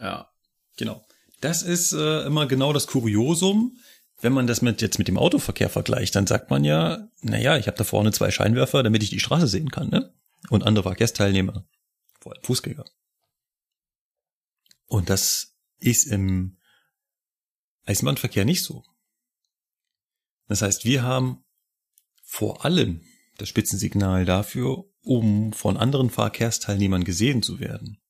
ja, 0.00 0.30
Genau. 0.76 1.04
Das 1.40 1.62
ist 1.62 1.92
äh, 1.92 2.22
immer 2.26 2.46
genau 2.46 2.72
das 2.72 2.86
Kuriosum. 2.86 3.78
Wenn 4.20 4.32
man 4.32 4.46
das 4.46 4.62
mit 4.62 4.80
jetzt 4.80 4.98
mit 4.98 5.08
dem 5.08 5.18
Autoverkehr 5.18 5.68
vergleicht, 5.68 6.14
dann 6.14 6.26
sagt 6.26 6.50
man 6.50 6.64
ja, 6.64 7.08
naja, 7.20 7.58
ich 7.58 7.66
habe 7.66 7.76
da 7.76 7.84
vorne 7.84 8.12
zwei 8.12 8.30
Scheinwerfer, 8.30 8.82
damit 8.82 9.02
ich 9.02 9.10
die 9.10 9.20
Straße 9.20 9.46
sehen 9.46 9.70
kann, 9.70 9.88
ne? 9.88 10.14
Und 10.48 10.64
andere 10.64 10.84
Verkehrsteilnehmer, 10.84 11.66
vor 12.20 12.32
allem 12.32 12.42
Fußgänger. 12.44 12.84
Und 14.86 15.10
das 15.10 15.56
ist 15.78 16.06
im 16.06 16.58
Eisenbahnverkehr 17.84 18.44
nicht 18.44 18.62
so. 18.62 18.84
Das 20.48 20.62
heißt, 20.62 20.84
wir 20.84 21.02
haben 21.02 21.44
vor 22.22 22.64
allem 22.64 23.02
das 23.36 23.48
Spitzensignal 23.48 24.24
dafür, 24.24 24.84
um 25.02 25.52
von 25.52 25.76
anderen 25.76 26.10
Verkehrsteilnehmern 26.10 27.04
gesehen 27.04 27.42
zu 27.42 27.60
werden. 27.60 28.00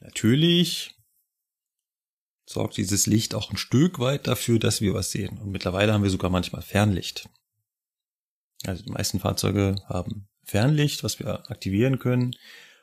Natürlich 0.00 0.95
sorgt 2.46 2.76
dieses 2.76 3.06
Licht 3.06 3.34
auch 3.34 3.50
ein 3.50 3.56
Stück 3.56 3.98
weit 3.98 4.26
dafür, 4.26 4.58
dass 4.58 4.80
wir 4.80 4.94
was 4.94 5.10
sehen. 5.10 5.38
Und 5.38 5.50
mittlerweile 5.50 5.92
haben 5.92 6.04
wir 6.04 6.10
sogar 6.10 6.30
manchmal 6.30 6.62
Fernlicht. 6.62 7.28
Also 8.64 8.84
die 8.84 8.92
meisten 8.92 9.20
Fahrzeuge 9.20 9.76
haben 9.86 10.28
Fernlicht, 10.44 11.04
was 11.04 11.18
wir 11.18 11.50
aktivieren 11.50 11.98
können. 11.98 12.36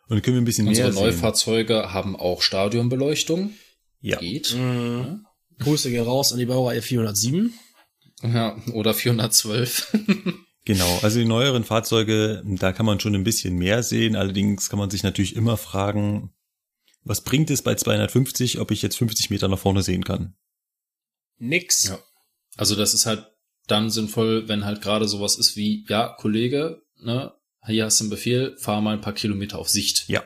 Und 0.07 0.17
dann 0.17 0.21
können 0.21 0.35
wir 0.35 0.41
ein 0.41 0.45
bisschen 0.45 0.67
unsere 0.67 0.89
mehr 0.89 0.93
sehen. 0.93 1.05
Neufahrzeuge 1.05 1.93
haben 1.93 2.15
auch 2.15 2.41
Stadionbeleuchtung. 2.41 3.53
Ja, 4.01 4.19
Geht. 4.19 4.53
Mhm. 4.53 5.25
Grüße 5.59 5.89
gehen 5.89 6.03
raus 6.03 6.33
an 6.33 6.39
die 6.39 6.45
Baureihe 6.45 6.81
407. 6.81 7.53
Ja, 8.21 8.57
oder 8.73 8.93
412. 8.93 9.97
genau. 10.65 10.99
Also 11.01 11.19
die 11.19 11.25
neueren 11.25 11.63
Fahrzeuge, 11.63 12.43
da 12.45 12.73
kann 12.73 12.85
man 12.85 12.99
schon 12.99 13.15
ein 13.15 13.23
bisschen 13.23 13.55
mehr 13.55 13.81
sehen. 13.81 14.17
Allerdings 14.17 14.69
kann 14.69 14.79
man 14.79 14.89
sich 14.89 15.03
natürlich 15.03 15.35
immer 15.35 15.55
fragen, 15.55 16.33
was 17.03 17.21
bringt 17.21 17.49
es 17.49 17.61
bei 17.61 17.75
250, 17.75 18.59
ob 18.59 18.71
ich 18.71 18.81
jetzt 18.81 18.97
50 18.97 19.29
Meter 19.29 19.47
nach 19.47 19.59
vorne 19.59 19.83
sehen 19.83 20.03
kann? 20.03 20.35
Nix. 21.37 21.87
Ja. 21.87 21.99
Also 22.55 22.75
das 22.75 22.93
ist 22.93 23.05
halt 23.05 23.25
dann 23.67 23.89
sinnvoll, 23.89 24.47
wenn 24.47 24.65
halt 24.65 24.81
gerade 24.81 25.07
sowas 25.07 25.37
ist 25.37 25.55
wie, 25.55 25.85
ja, 25.87 26.09
Kollege, 26.09 26.81
ne, 26.97 27.33
hier 27.65 27.85
hast 27.85 27.99
du 27.99 28.05
einen 28.05 28.09
Befehl, 28.09 28.57
fahr 28.57 28.81
mal 28.81 28.93
ein 28.93 29.01
paar 29.01 29.13
Kilometer 29.13 29.57
auf 29.57 29.69
Sicht. 29.69 30.07
Ja, 30.07 30.23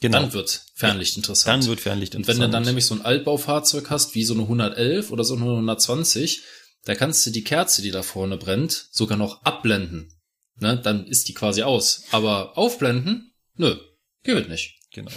genau. 0.00 0.20
Dann 0.20 0.32
wird 0.32 0.64
Fernlicht 0.74 1.16
interessant. 1.16 1.62
Dann 1.62 1.68
wird 1.68 1.80
Fernlicht 1.80 2.14
Und 2.14 2.26
wenn 2.28 2.36
du 2.36 2.42
dann 2.42 2.50
interessant. 2.50 2.66
nämlich 2.66 2.86
so 2.86 2.94
ein 2.94 3.02
Altbaufahrzeug 3.02 3.90
hast, 3.90 4.14
wie 4.14 4.24
so 4.24 4.34
eine 4.34 4.44
111 4.44 5.10
oder 5.10 5.24
so 5.24 5.34
eine 5.34 5.44
120, 5.44 6.42
da 6.84 6.94
kannst 6.94 7.26
du 7.26 7.30
die 7.30 7.44
Kerze, 7.44 7.82
die 7.82 7.90
da 7.90 8.02
vorne 8.02 8.36
brennt, 8.36 8.88
sogar 8.92 9.18
noch 9.18 9.42
abblenden. 9.42 10.12
Ne, 10.60 10.80
dann 10.80 11.06
ist 11.06 11.28
die 11.28 11.34
quasi 11.34 11.62
aus. 11.62 12.04
Aber 12.10 12.56
aufblenden? 12.56 13.32
Nö, 13.54 13.76
geht 14.24 14.48
nicht. 14.48 14.78
Genau. 14.92 15.10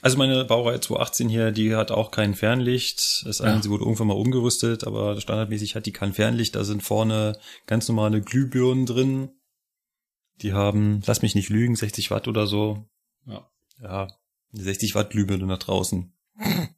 Also 0.00 0.16
meine 0.16 0.44
Baureihe 0.44 0.80
218 0.80 1.28
hier, 1.28 1.50
die 1.50 1.74
hat 1.74 1.90
auch 1.90 2.10
kein 2.12 2.34
Fernlicht. 2.34 3.24
Das 3.26 3.40
eine, 3.40 3.56
Ja. 3.56 3.62
sie 3.62 3.70
wurde 3.70 3.84
irgendwann 3.84 4.06
mal 4.06 4.14
umgerüstet, 4.14 4.84
aber 4.84 5.20
standardmäßig 5.20 5.74
hat 5.74 5.86
die 5.86 5.92
kein 5.92 6.12
Fernlicht. 6.12 6.54
Da 6.54 6.62
sind 6.64 6.82
vorne 6.82 7.38
ganz 7.66 7.88
normale 7.88 8.20
Glühbirnen 8.22 8.86
drin. 8.86 9.30
Die 10.42 10.52
haben, 10.52 11.02
lass 11.04 11.22
mich 11.22 11.34
nicht 11.34 11.48
lügen, 11.48 11.74
60 11.74 12.10
Watt 12.12 12.28
oder 12.28 12.46
so. 12.46 12.88
Ja. 13.26 13.50
Ja, 13.82 14.08
Eine 14.52 14.62
60 14.62 14.94
Watt 14.94 15.10
Glühbirne 15.10 15.46
nach 15.46 15.58
draußen. 15.58 16.12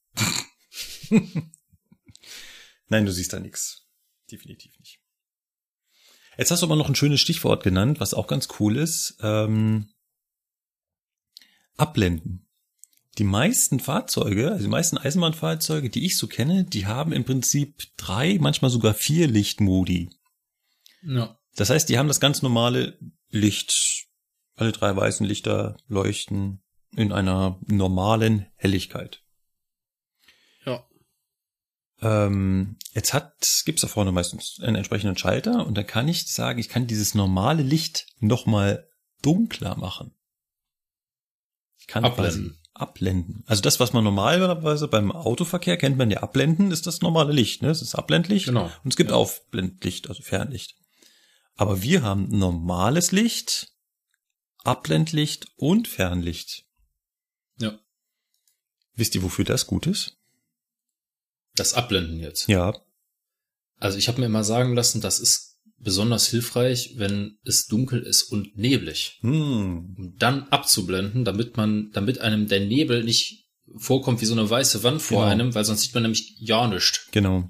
Nein, 2.89 3.05
du 3.07 3.12
siehst 3.12 3.33
da 3.33 3.41
nichts. 3.41 3.87
Definitiv 4.31 4.79
nicht. 4.79 5.01
Jetzt 6.39 6.51
hast 6.51 6.62
du 6.62 6.66
aber 6.66 6.77
noch 6.77 6.89
ein 6.89 6.95
schönes 6.95 7.21
Stichwort 7.21 7.62
genannt, 7.62 8.01
was 8.01 8.14
auch 8.14 8.27
ganz 8.27 8.49
cool 8.59 8.77
ist. 8.77 9.18
Ähm, 9.21 9.91
abblenden. 11.77 12.47
Die 13.19 13.25
meisten 13.25 13.81
Fahrzeuge, 13.81 14.51
also 14.51 14.65
die 14.65 14.71
meisten 14.71 14.97
Eisenbahnfahrzeuge, 14.97 15.91
die 15.91 16.07
ich 16.07 16.17
so 16.17 16.27
kenne, 16.27 16.65
die 16.65 16.87
haben 16.87 17.13
im 17.13 17.25
Prinzip 17.25 17.83
drei, 17.97 18.39
manchmal 18.41 18.71
sogar 18.71 18.95
vier 18.95 19.27
Lichtmodi. 19.27 20.11
Ja. 21.03 21.39
Das 21.57 21.71
heißt, 21.71 21.89
die 21.89 21.99
haben 21.99 22.09
das 22.09 22.21
ganz 22.21 22.43
normale 22.43 22.99
Licht. 23.29 24.07
Alle 24.55 24.73
drei 24.73 24.95
weißen 24.95 25.27
Lichter 25.27 25.77
leuchten 25.89 26.63
in 26.95 27.13
einer 27.13 27.59
normalen 27.67 28.47
Helligkeit. 28.57 29.23
Ja. 30.65 30.87
Ähm, 32.01 32.77
jetzt 32.93 33.13
hat, 33.13 33.63
gibt's 33.65 33.83
da 33.83 33.89
vorne 33.89 34.13
meistens 34.13 34.59
einen 34.63 34.77
entsprechenden 34.77 35.17
Schalter 35.17 35.67
und 35.67 35.75
dann 35.77 35.87
kann 35.87 36.09
ich 36.09 36.31
sagen, 36.33 36.59
ich 36.59 36.69
kann 36.69 36.87
dieses 36.87 37.15
normale 37.15 37.63
Licht 37.63 38.07
nochmal 38.19 38.89
dunkler 39.23 39.77
machen. 39.77 40.15
Ich 41.79 41.87
kann 41.87 42.05
Abblenden. 42.05 42.60
Abblenden. 42.81 43.45
Also 43.47 43.62
das, 43.62 43.81
was 43.81 43.93
man 43.93 44.05
normalerweise 44.05 44.89
beim 44.89 45.12
Autoverkehr 45.12 45.76
kennt 45.76 45.97
man 45.99 46.11
ja 46.11 46.18
abblenden, 46.22 46.70
ist 46.70 46.87
das 46.87 47.01
normale 47.01 47.33
Licht. 47.33 47.62
Ne? 47.62 47.70
Es 47.70 47.83
ist 47.83 47.95
Abblendlicht 47.95 48.47
Genau. 48.47 48.70
und 48.85 48.91
es 48.93 48.97
gibt 48.97 49.11
Ja. 49.11 49.16
Aufblendlicht, 49.16 50.09
also 50.09 50.22
Fernlicht. 50.22 50.76
Aber 51.57 51.83
wir 51.83 52.03
haben 52.03 52.28
normales 52.31 53.12
Licht, 53.12 53.72
Abblendlicht 54.64 55.49
und 55.57 55.89
Fernlicht. 55.89 56.64
Ja. 57.59 57.78
Wisst 58.95 59.14
ihr, 59.14 59.22
wofür 59.22 59.45
das 59.45 59.66
gut 59.66 59.87
ist? 59.87 60.16
Das 61.55 61.74
Abblenden 61.74 62.18
jetzt. 62.20 62.49
Ja, 62.49 62.74
Also 63.78 63.97
ich 63.99 64.09
habe 64.09 64.20
mir 64.20 64.26
immer 64.26 64.45
sagen 64.45 64.74
lassen, 64.74 65.01
das 65.01 65.18
ist 65.20 65.49
besonders 65.83 66.28
hilfreich, 66.28 66.95
wenn 66.97 67.39
es 67.45 67.66
dunkel 67.66 68.03
ist 68.03 68.24
und 68.24 68.57
neblig. 68.57 69.18
hm, 69.22 69.95
Um 69.99 70.14
dann 70.18 70.45
abzublenden, 70.49 71.24
damit 71.24 71.57
man, 71.57 71.91
damit 71.93 72.20
einem 72.20 72.47
der 72.49 72.61
Nebel 72.61 73.03
nicht 73.05 73.47
vorkommt 73.76 74.20
wie 74.20 74.26
so 74.26 74.35
eine 74.35 74.49
weiße 74.49 74.83
Wand 74.83 75.01
vor 75.01 75.20
Genau. 75.22 75.31
einem, 75.31 75.55
weil 75.55 75.64
sonst 75.64 75.83
sieht 75.83 75.95
man 75.95 76.03
nämlich 76.03 76.35
ja 76.41 76.66
nichts. 76.68 77.09
genau. 77.12 77.49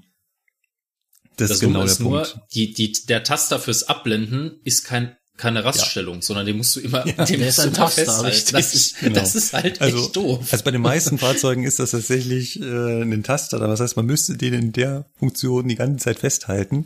Das, 1.37 1.49
Das 1.49 1.51
ist 1.51 1.59
genau 1.61 1.73
Dumme 1.79 1.85
der 1.85 1.91
ist 1.93 1.99
nur, 1.99 2.23
Punkt. 2.23 2.53
die, 2.53 2.73
die, 2.73 2.91
der 3.07 3.23
Taster 3.23 3.59
fürs 3.59 3.83
Abblenden 3.83 4.59
ist 4.63 4.83
kein, 4.83 5.15
keine 5.37 5.63
Raststellung, 5.63 6.21
sondern 6.21 6.45
den 6.45 6.57
musst 6.57 6.75
du 6.75 6.79
immer, 6.81 7.03
den 7.05 7.15
der 7.15 7.25
musst 7.25 7.41
ist 7.49 7.57
du 7.57 7.61
ein 7.63 7.67
immer 7.69 7.75
Taster, 7.77 8.23
festhalten. 8.23 8.51
Das 8.53 8.75
ist, 8.75 8.95
Genau. 8.99 9.15
das 9.15 9.35
ist 9.35 9.53
halt 9.53 9.81
Also, 9.81 9.97
echt 10.05 10.15
doof. 10.15 10.47
also 10.51 10.63
bei 10.63 10.71
den 10.71 10.81
meisten 10.81 11.17
Fahrzeugen 11.17 11.63
ist 11.63 11.79
das 11.79 11.91
tatsächlich 11.91 12.59
äh, 12.61 13.01
ein 13.01 13.23
Taster, 13.23 13.57
aber 13.57 13.67
das 13.67 13.79
heißt, 13.79 13.95
man 13.95 14.05
müsste 14.05 14.37
den 14.37 14.53
in 14.53 14.71
der 14.73 15.09
Funktion 15.17 15.67
die 15.67 15.75
ganze 15.75 16.03
Zeit 16.03 16.19
festhalten. 16.19 16.85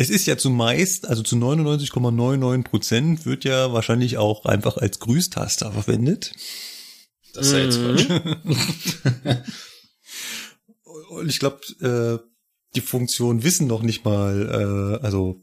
Es 0.00 0.10
ist 0.10 0.26
ja 0.26 0.38
zumeist, 0.38 1.08
also 1.08 1.24
zu 1.24 1.34
99,99 1.34 2.62
Prozent 2.62 3.26
wird 3.26 3.42
ja 3.42 3.72
wahrscheinlich 3.72 4.16
auch 4.16 4.44
einfach 4.44 4.76
als 4.76 5.00
Grüßtaster 5.00 5.72
verwendet. 5.72 6.34
Das 7.34 7.48
ist 7.48 7.52
ja 7.52 7.58
jetzt 7.58 7.80
Mhm. 7.80 7.96
Quatsch. 9.24 9.38
Und 11.10 11.28
ich 11.28 11.40
glaube, 11.40 11.58
äh, 11.80 12.24
die 12.76 12.80
Funktionen 12.80 13.42
wissen 13.42 13.66
noch 13.66 13.82
nicht 13.82 14.04
mal, 14.04 15.00
äh, 15.00 15.04
also 15.04 15.42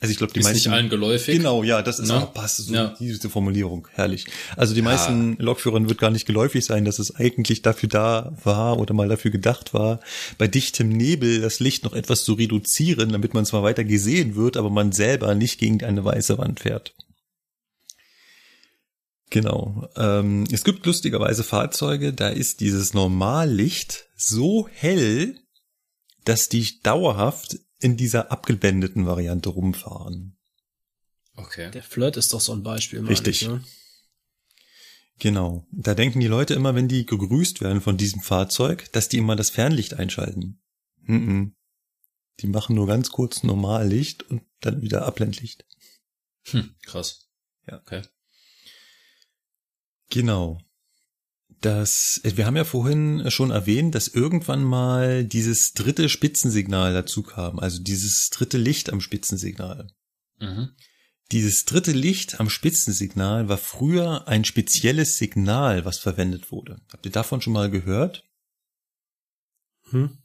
also 0.00 0.10
ich 0.12 0.16
glaube, 0.18 0.32
die 0.32 0.40
Ist 0.40 0.44
meisten 0.46 0.56
nicht 0.58 0.68
allen 0.74 0.88
geläufig. 0.88 1.36
Genau, 1.36 1.62
ja, 1.62 1.82
das 1.82 1.98
ist 1.98 2.08
Ne? 2.08 2.14
auch 2.22 2.32
passt 2.32 2.56
so 2.56 2.72
Ja. 2.72 2.94
diese 2.98 3.28
Formulierung, 3.28 3.86
herrlich. 3.92 4.26
Also 4.56 4.72
die 4.72 4.80
Ja. 4.80 4.84
meisten 4.84 5.36
Lokführern 5.38 5.88
wird 5.90 5.98
gar 5.98 6.10
nicht 6.10 6.24
geläufig 6.26 6.64
sein, 6.64 6.84
dass 6.86 6.98
es 6.98 7.14
eigentlich 7.14 7.60
dafür 7.62 7.88
da 7.90 8.34
war 8.42 8.78
oder 8.78 8.94
mal 8.94 9.08
dafür 9.08 9.30
gedacht 9.30 9.74
war, 9.74 10.00
bei 10.38 10.48
dichtem 10.48 10.88
Nebel 10.88 11.42
das 11.42 11.60
Licht 11.60 11.84
noch 11.84 11.92
etwas 11.92 12.24
zu 12.24 12.32
reduzieren, 12.32 13.10
damit 13.10 13.34
man 13.34 13.44
zwar 13.44 13.62
weiter 13.62 13.84
gesehen 13.84 14.36
wird, 14.36 14.56
aber 14.56 14.70
man 14.70 14.92
selber 14.92 15.34
nicht 15.34 15.58
gegen 15.58 15.84
eine 15.84 16.04
weiße 16.04 16.38
Wand 16.38 16.60
fährt. 16.60 16.94
Genau. 19.30 19.88
Ähm, 19.96 20.44
es 20.50 20.64
gibt 20.64 20.84
lustigerweise 20.86 21.44
Fahrzeuge, 21.44 22.12
da 22.12 22.28
ist 22.28 22.60
dieses 22.60 22.94
Normallicht 22.94 24.06
so 24.16 24.66
hell, 24.72 25.38
dass 26.24 26.48
die 26.48 26.80
dauerhaft 26.82 27.56
in 27.80 27.96
dieser 27.96 28.30
abgebändeten 28.30 29.06
Variante 29.06 29.48
rumfahren. 29.48 30.36
Okay. 31.36 31.70
Der 31.70 31.82
Flirt 31.82 32.16
ist 32.16 32.32
doch 32.32 32.40
so 32.40 32.52
ein 32.52 32.62
Beispiel. 32.62 33.04
Richtig. 33.06 33.42
Ich, 33.42 33.48
ne? 33.48 33.64
Genau. 35.18 35.66
Da 35.70 35.94
denken 35.94 36.20
die 36.20 36.26
Leute 36.26 36.54
immer, 36.54 36.74
wenn 36.74 36.88
die 36.88 37.06
gegrüßt 37.06 37.60
werden 37.60 37.80
von 37.80 37.96
diesem 37.96 38.20
Fahrzeug, 38.20 38.90
dass 38.92 39.08
die 39.08 39.18
immer 39.18 39.36
das 39.36 39.50
Fernlicht 39.50 39.94
einschalten. 39.94 40.60
Mhm. 41.02 41.54
Die 42.40 42.46
machen 42.46 42.74
nur 42.74 42.86
ganz 42.86 43.10
kurz 43.10 43.42
Normallicht 43.42 44.22
und 44.24 44.42
dann 44.60 44.82
wieder 44.82 45.06
Abblendlicht. 45.06 45.66
Hm, 46.44 46.74
krass. 46.82 47.28
Ja. 47.66 47.78
Okay. 47.78 48.02
Genau. 50.08 50.58
Das, 51.60 52.20
wir 52.24 52.46
haben 52.46 52.56
ja 52.56 52.64
vorhin 52.64 53.30
schon 53.30 53.50
erwähnt, 53.50 53.94
dass 53.94 54.08
irgendwann 54.08 54.64
mal 54.64 55.24
dieses 55.24 55.72
dritte 55.74 56.08
Spitzensignal 56.08 56.94
dazu 56.94 57.22
kam, 57.22 57.58
also 57.58 57.82
dieses 57.82 58.30
dritte 58.30 58.56
Licht 58.56 58.90
am 58.90 59.00
Spitzensignal. 59.02 59.88
Mhm. 60.38 60.70
Dieses 61.32 61.66
dritte 61.66 61.92
Licht 61.92 62.40
am 62.40 62.48
Spitzensignal 62.48 63.48
war 63.48 63.58
früher 63.58 64.26
ein 64.26 64.44
spezielles 64.44 65.18
Signal, 65.18 65.84
was 65.84 65.98
verwendet 65.98 66.50
wurde. 66.50 66.80
Habt 66.92 67.04
ihr 67.04 67.12
davon 67.12 67.40
schon 67.42 67.52
mal 67.52 67.70
gehört? 67.70 68.24
Hm? 69.90 70.18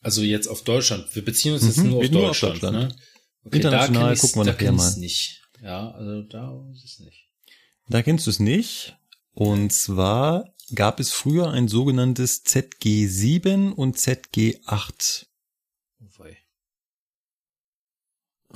Also 0.00 0.22
jetzt 0.22 0.48
auf 0.48 0.64
Deutschland. 0.64 1.14
Wir 1.14 1.24
beziehen 1.24 1.52
uns 1.54 1.64
jetzt 1.64 1.78
Mhm, 1.78 1.90
nur 1.90 1.98
auf 2.04 2.10
nur 2.10 2.20
auf 2.22 2.40
Deutschland, 2.40 2.62
Deutschland. 2.62 2.88
ne? 2.90 2.96
Okay, 3.44 3.56
International 3.56 4.14
da 4.14 4.20
gucken 4.20 4.40
wir 4.40 4.44
da 4.44 4.52
nachher 4.52 4.72
mal. 4.72 4.96
nicht. 4.98 5.42
Ja, 5.62 5.90
also 5.92 6.22
da 6.22 6.68
ist 6.74 6.84
es 6.84 6.98
nicht. 7.00 7.28
Da 7.88 8.02
kennst 8.02 8.26
du 8.26 8.30
es 8.30 8.40
nicht. 8.40 8.96
Und 9.32 9.72
zwar 9.72 10.52
gab 10.74 11.00
es 11.00 11.12
früher 11.12 11.50
ein 11.50 11.68
sogenanntes 11.68 12.44
ZG7 12.44 13.72
und 13.72 13.96
ZG8. 13.96 15.26
Wobei. 15.98 16.36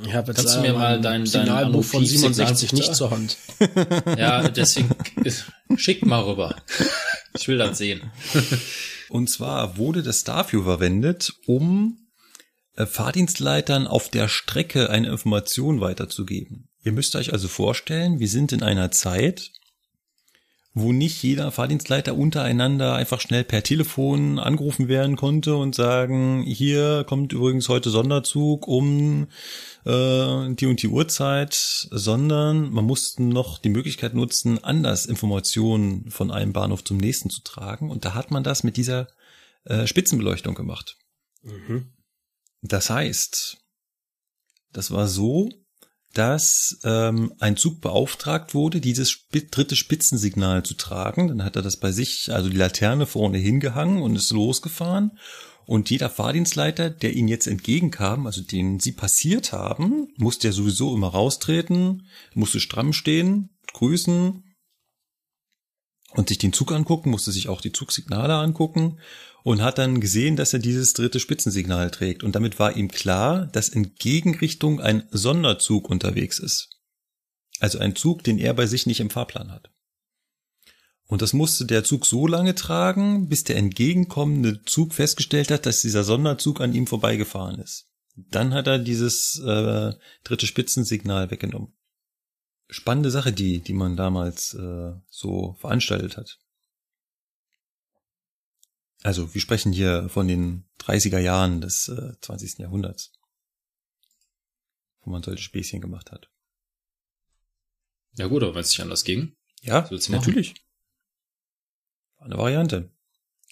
Ich 0.03 0.13
habe 0.13 0.29
jetzt 0.33 0.39
Kannst 0.39 0.57
du 0.57 0.61
mir 0.61 0.73
mal 0.73 1.01
dein- 1.01 1.03
dein 1.23 1.27
Signalbuch 1.27 1.85
von 1.85 2.01
Anruf-Signalbuch 2.03 2.57
67 2.57 2.71
da? 2.71 2.77
nicht 2.77 2.95
zur 2.95 3.11
Hand. 3.11 3.37
Ja, 4.19 4.49
deswegen 4.49 4.91
schick 5.77 6.05
mal 6.05 6.23
rüber. 6.23 6.57
Ich 7.37 7.47
will 7.49 7.59
das 7.59 7.79
sehen. 7.79 8.11
Und 9.09 9.29
zwar 9.31 9.77
wurde 9.77 10.03
das 10.03 10.25
dafür 10.25 10.65
verwendet, 10.65 11.33
um 11.47 11.99
äh, 12.77 12.87
Fahrdienstleitern 12.87 13.87
auf 13.87 14.09
der 14.09 14.29
Strecke 14.29 14.91
eine 14.91 15.09
Information 15.09 15.81
weiterzugeben. 15.81 16.69
Ihr 16.83 16.93
müsst 16.93 17.15
euch 17.15 17.33
also 17.33 17.47
vorstellen, 17.49 18.19
wir 18.19 18.29
sind 18.29 18.51
in 18.53 18.63
einer 18.65 18.91
Zeit, 18.91 19.53
wo 20.75 20.93
nicht 20.93 21.23
jeder 21.23 21.53
Fahrdienstleiter 21.53 22.17
untereinander 22.17 22.95
einfach 22.95 23.21
schnell 23.21 23.45
per 23.45 23.63
Telefon 23.63 24.41
angerufen 24.41 24.89
werden 24.89 25.15
konnte 25.15 25.55
und 25.55 25.77
sagen, 25.77 26.43
hier 26.43 27.05
kommt 27.05 27.33
übrigens 27.33 27.69
heute 27.69 27.91
Sonderzug 27.91 28.67
um 28.67 29.29
äh, 29.85 30.55
die 30.55 30.67
und 30.67 30.83
die 30.83 30.89
Uhrzeit, 30.89 31.55
sondern 31.55 32.71
man 32.71 32.85
musste 32.85 33.23
noch 33.23 33.59
die 33.59 33.69
Möglichkeit 33.69 34.15
nutzen, 34.15 34.63
anders 34.65 35.07
Informationen 35.07 36.11
von 36.11 36.33
einem 36.33 36.53
Bahnhof 36.53 36.83
zum 36.83 36.97
nächsten 36.97 37.31
zu 37.31 37.43
tragen. 37.43 37.89
Und 37.89 38.05
da 38.05 38.15
hat 38.15 38.33
man 38.33 38.43
das 38.43 38.65
mit 38.65 38.77
dieser 38.77 39.07
äh, 39.65 39.87
Spitzenbeleuchtung 39.87 40.57
gemacht. 40.57 40.97
Mhm. 41.43 41.93
Das 42.63 42.91
heißt, 42.91 43.59
das 44.73 44.91
war 44.91 45.07
so, 45.07 45.51
dass 46.15 46.79
ähm, 46.85 47.35
ein 47.41 47.57
Zug 47.57 47.81
beauftragt 47.81 48.55
wurde, 48.55 48.81
dieses 48.81 49.27
dritte 49.31 49.77
Spitzensignal 49.77 50.63
zu 50.63 50.75
tragen. 50.75 51.29
Dann 51.29 51.45
hat 51.45 51.57
er 51.57 51.63
das 51.63 51.77
bei 51.77 51.93
sich, 51.93 52.33
also 52.33 52.49
die 52.49 52.57
Laterne 52.57 53.07
vorne 53.07 53.39
hingehangen 53.39 54.01
und 54.01 54.17
ist 54.17 54.31
losgefahren. 54.31 55.19
Und 55.67 55.91
jeder 55.91 56.11
Fahrdienstleiter, 56.11 56.91
der 56.91 57.15
ihnen 57.15 57.29
jetzt 57.29 57.47
entgegenkam, 57.47 58.27
also 58.27 58.43
den 58.43 58.81
sie 58.81 58.93
passiert 58.93 59.53
haben, 59.53 60.09
musste 60.17 60.49
ja 60.49 60.53
sowieso 60.53 60.95
immer 60.95 61.09
raustreten, 61.09 62.07
musste 62.35 62.61
stramm 62.61 62.93
stehen, 62.93 63.51
grüßen 63.73 64.45
und 66.13 66.29
sich 66.29 66.39
den 66.39 66.53
Zug 66.53 66.71
angucken, 66.71 67.11
musste 67.11 67.33
sich 67.33 67.49
auch 67.49 67.61
die 67.61 67.73
Zugsignale 67.73 68.35
angucken 68.35 68.99
und 69.45 69.61
hat 69.63 69.77
dann 69.77 70.01
gesehen, 70.01 70.37
dass 70.37 70.55
er 70.55 70.59
dieses 70.59 70.95
dritte 70.95 71.21
Spitzensignal 71.21 71.91
trägt. 71.91 72.25
Und 72.25 72.35
damit 72.35 72.59
war 72.59 72.77
ihm 72.77 72.89
klar, 72.89 73.47
dass 73.53 73.69
in 73.69 73.95
Gegenrichtung 73.95 74.81
ein 74.81 75.07
Sonderzug 75.11 75.91
unterwegs 75.91 76.39
ist. 76.39 76.71
Also 77.61 77.79
ein 77.79 77.95
Zug, 77.95 78.25
den 78.25 78.39
er 78.39 78.55
bei 78.55 78.67
sich 78.67 78.87
nicht 78.87 79.01
im 79.01 79.11
Fahrplan 79.11 79.53
hat. 79.53 79.71
Und 81.07 81.21
das 81.21 81.35
musste 81.35 81.67
der 81.67 81.85
Zug 81.85 82.07
so 82.07 82.27
lange 82.27 82.55
tragen, 82.55 83.29
bis 83.29 83.45
der 83.45 83.57
entgegenkommende 83.57 84.63
Zug 84.63 84.95
festgestellt 84.95 85.51
hat, 85.51 85.67
dass 85.67 85.83
dieser 85.83 86.05
Sonderzug 86.05 86.63
an 86.63 86.73
ihm 86.73 86.87
vorbeigefahren 86.87 87.61
ist. 87.61 87.87
Dann 88.17 88.55
hat 88.55 88.67
er 88.67 88.79
dieses 88.79 89.39
äh, 89.45 89.93
dritte 90.25 90.47
Spitzensignal 90.47 91.31
weggenommen. 91.31 91.75
spannende 92.71 93.11
Sache, 93.11 93.33
die, 93.33 93.61
die 93.61 93.75
man 93.75 93.95
damals 93.95 94.55
äh, 94.55 94.93
so 95.11 95.55
veranstaltet 95.61 96.17
hat. 96.17 96.39
Also 99.05 99.33
wir 99.33 99.41
sprechen 99.41 99.73
hier 99.73 100.09
von 100.09 100.27
den 100.27 100.65
30er 100.81 101.21
Jahren 101.21 101.61
des 101.61 101.89
äh, 101.89 102.19
20. 102.21 102.59
Jahrhunderts, 102.59 103.13
wo 105.03 105.11
man 105.11 105.23
solche 105.23 105.43
Späßchen 105.43 105.81
gemacht 105.81 106.11
hat. 106.11 106.29
Ja 108.17 108.27
gut, 108.27 108.43
aber 108.43 108.55
wenn 108.55 108.63
es 108.63 108.71
nicht 108.71 108.81
anders 108.81 109.05
ging. 109.05 109.37
Ja, 109.63 109.89
natürlich. 110.09 110.55
War 112.17 112.27
eine 112.27 112.39
Variante. 112.39 112.91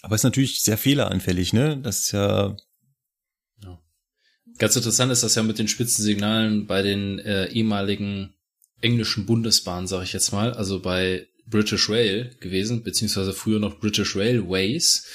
Aber 0.03 0.17
ist 0.17 0.25
natürlich 0.25 0.63
sehr 0.63 0.79
fehleranfällig, 0.79 1.53
ne? 1.53 1.79
Das 1.79 2.01
ist 2.01 2.13
ja, 2.13 2.57
Ganz 4.59 4.77
interessant 4.77 5.13
ist 5.13 5.23
das 5.23 5.35
ja 5.35 5.43
mit 5.43 5.59
den 5.59 5.69
Spitzensignalen 5.69 6.67
bei 6.67 6.83
den 6.83 7.19
äh, 7.19 7.47
ehemaligen 7.49 8.35
englischen 8.81 9.27
Bundesbahnen, 9.27 9.87
sage 9.87 10.05
ich 10.05 10.13
jetzt 10.13 10.33
mal, 10.33 10.53
also 10.53 10.81
bei 10.81 11.27
British 11.47 11.89
Rail 11.89 12.35
gewesen, 12.41 12.83
beziehungsweise 12.83 13.33
früher 13.33 13.59
noch 13.59 13.79
British 13.79 14.17
Railways, 14.17 15.07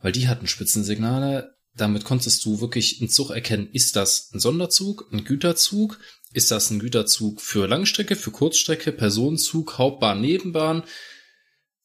weil 0.00 0.12
die 0.12 0.28
hatten 0.28 0.46
Spitzensignale. 0.46 1.56
Damit 1.74 2.04
konntest 2.04 2.44
du 2.44 2.60
wirklich 2.60 3.00
einen 3.00 3.10
Zug 3.10 3.30
erkennen, 3.30 3.68
ist 3.70 3.96
das 3.96 4.30
ein 4.32 4.40
Sonderzug, 4.40 5.12
ein 5.12 5.24
Güterzug, 5.24 5.98
ist 6.32 6.50
das 6.50 6.70
ein 6.70 6.78
Güterzug 6.78 7.40
für 7.40 7.66
Langstrecke, 7.66 8.16
für 8.16 8.30
Kurzstrecke, 8.30 8.92
Personenzug, 8.92 9.76
Hauptbahn, 9.76 10.20
Nebenbahn. 10.20 10.84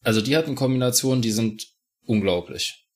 Also 0.00 0.20
die 0.20 0.36
hatten 0.36 0.54
Kombinationen, 0.54 1.20
die 1.20 1.32
sind 1.32 1.68
unglaublich. 2.04 2.86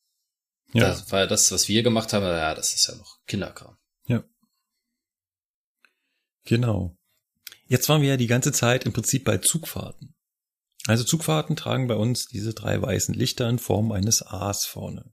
ja. 0.72 0.88
Das 0.88 1.12
war 1.12 1.20
ja 1.20 1.26
das, 1.26 1.52
was 1.52 1.68
wir 1.68 1.82
gemacht 1.82 2.12
haben, 2.12 2.24
ja, 2.24 2.54
das 2.54 2.74
ist 2.74 2.88
ja 2.88 2.94
noch 2.94 3.18
Kinderkram. 3.26 3.76
Genau. 6.46 6.96
Jetzt 7.66 7.88
waren 7.88 8.00
wir 8.00 8.10
ja 8.10 8.16
die 8.16 8.28
ganze 8.28 8.52
Zeit 8.52 8.86
im 8.86 8.92
Prinzip 8.92 9.24
bei 9.24 9.38
Zugfahrten. 9.38 10.14
Also 10.86 11.04
Zugfahrten 11.04 11.56
tragen 11.56 11.88
bei 11.88 11.96
uns 11.96 12.26
diese 12.26 12.54
drei 12.54 12.80
weißen 12.80 13.14
Lichter 13.14 13.48
in 13.48 13.58
Form 13.58 13.92
eines 13.92 14.22
A's 14.24 14.66
vorne. 14.66 15.12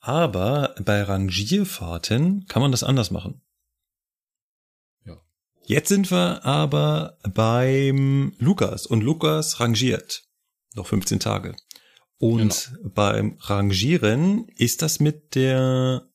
Aber 0.00 0.74
bei 0.84 1.02
Rangierfahrten 1.02 2.46
kann 2.46 2.60
man 2.60 2.72
das 2.72 2.82
anders 2.82 3.10
machen. 3.10 3.40
Ja. 5.04 5.16
Jetzt 5.64 5.88
sind 5.88 6.10
wir 6.10 6.44
aber 6.44 7.18
beim 7.22 8.34
Lukas 8.38 8.86
und 8.86 9.02
Lukas 9.02 9.60
rangiert. 9.60 10.24
Noch 10.74 10.86
15 10.86 11.20
Tage. 11.20 11.56
Und 12.18 12.72
beim 12.82 13.36
Rangieren 13.40 14.48
ist 14.56 14.82
das 14.82 15.00
mit 15.00 15.34
der 15.34 16.08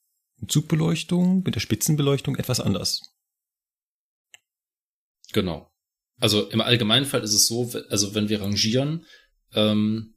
Zugbeleuchtung, 0.47 1.43
mit 1.43 1.55
der 1.55 1.59
Spitzenbeleuchtung 1.59 2.35
etwas 2.35 2.59
anders. 2.59 3.13
Genau. 5.33 5.71
Also 6.19 6.49
im 6.49 6.61
Allgemeinfall 6.61 7.23
ist 7.23 7.33
es 7.33 7.47
so, 7.47 7.71
also 7.89 8.15
wenn 8.15 8.29
wir 8.29 8.41
rangieren, 8.41 9.05
ähm, 9.53 10.13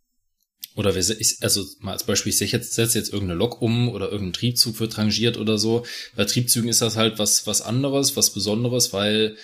oder 0.77 0.95
wir, 0.95 1.17
also 1.41 1.65
mal 1.81 1.93
als 1.93 2.05
Beispiel, 2.05 2.31
ich 2.31 2.39
setze 2.39 2.57
jetzt, 2.57 2.75
setze 2.75 2.99
jetzt 2.99 3.13
irgendeine 3.13 3.39
Lok 3.39 3.61
um 3.61 3.89
oder 3.89 4.11
irgendein 4.11 4.35
Triebzug 4.35 4.79
wird 4.81 4.97
rangiert 4.97 5.37
oder 5.37 5.59
so. 5.59 5.85
Bei 6.17 6.25
Triebzügen 6.25 6.71
ist 6.71 6.81
das 6.81 6.97
halt 6.97 7.19
was, 7.19 7.47
was 7.47 7.61
anderes, 7.61 8.17
was 8.17 8.33
Besonderes, 8.33 8.93
weil 8.93 9.37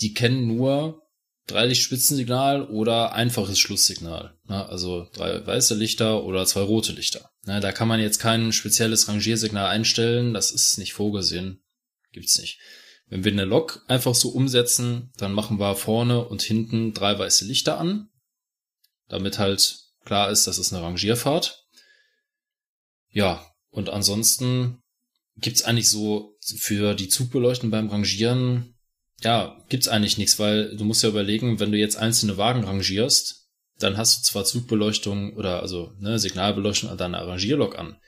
die 0.00 0.12
kennen 0.12 0.46
nur 0.48 1.02
Dreilichtspitzensignal 1.46 2.66
oder 2.68 3.12
einfaches 3.12 3.58
Schlusssignal. 3.58 4.34
Ne? 4.48 4.68
Also 4.68 5.08
drei 5.12 5.44
weiße 5.44 5.74
Lichter 5.74 6.24
oder 6.24 6.46
zwei 6.46 6.60
rote 6.60 6.92
Lichter. 6.92 7.30
Ne? 7.46 7.60
Da 7.60 7.72
kann 7.72 7.88
man 7.88 8.00
jetzt 8.00 8.18
kein 8.18 8.52
spezielles 8.52 9.08
Rangiersignal 9.08 9.66
einstellen, 9.66 10.34
das 10.34 10.50
ist 10.50 10.78
nicht 10.78 10.92
vorgesehen. 10.92 11.62
Gibt's 12.12 12.38
nicht. 12.38 12.58
Wenn 13.12 13.24
wir 13.24 13.32
eine 13.32 13.44
Lok 13.44 13.84
einfach 13.88 14.14
so 14.14 14.30
umsetzen, 14.30 15.12
dann 15.18 15.34
machen 15.34 15.60
wir 15.60 15.76
vorne 15.76 16.26
und 16.26 16.40
hinten 16.40 16.94
drei 16.94 17.18
weiße 17.18 17.44
Lichter 17.44 17.78
an, 17.78 18.08
damit 19.08 19.38
halt 19.38 19.80
klar 20.06 20.30
ist, 20.30 20.46
das 20.46 20.56
ist 20.56 20.72
eine 20.72 20.82
Rangierfahrt. 20.82 21.66
Ja, 23.10 23.46
und 23.68 23.90
ansonsten 23.90 24.80
gibt's 25.36 25.62
eigentlich 25.62 25.90
so 25.90 26.38
für 26.56 26.94
die 26.94 27.08
Zugbeleuchten 27.08 27.70
beim 27.70 27.90
Rangieren, 27.90 28.78
ja, 29.20 29.62
gibt's 29.68 29.88
eigentlich 29.88 30.16
nichts, 30.16 30.38
weil 30.38 30.74
du 30.74 30.84
musst 30.84 31.02
ja 31.02 31.10
überlegen, 31.10 31.60
wenn 31.60 31.70
du 31.70 31.76
jetzt 31.76 31.96
einzelne 31.96 32.38
Wagen 32.38 32.64
rangierst, 32.64 33.46
dann 33.78 33.98
hast 33.98 34.20
du 34.20 34.22
zwar 34.22 34.46
Zugbeleuchtung 34.46 35.36
oder 35.36 35.60
also 35.60 35.92
ne, 35.98 36.18
Signalbeleuchtung 36.18 36.88
an 36.88 36.96
deiner 36.96 37.26
Rangierlok 37.26 37.78
an, 37.78 37.98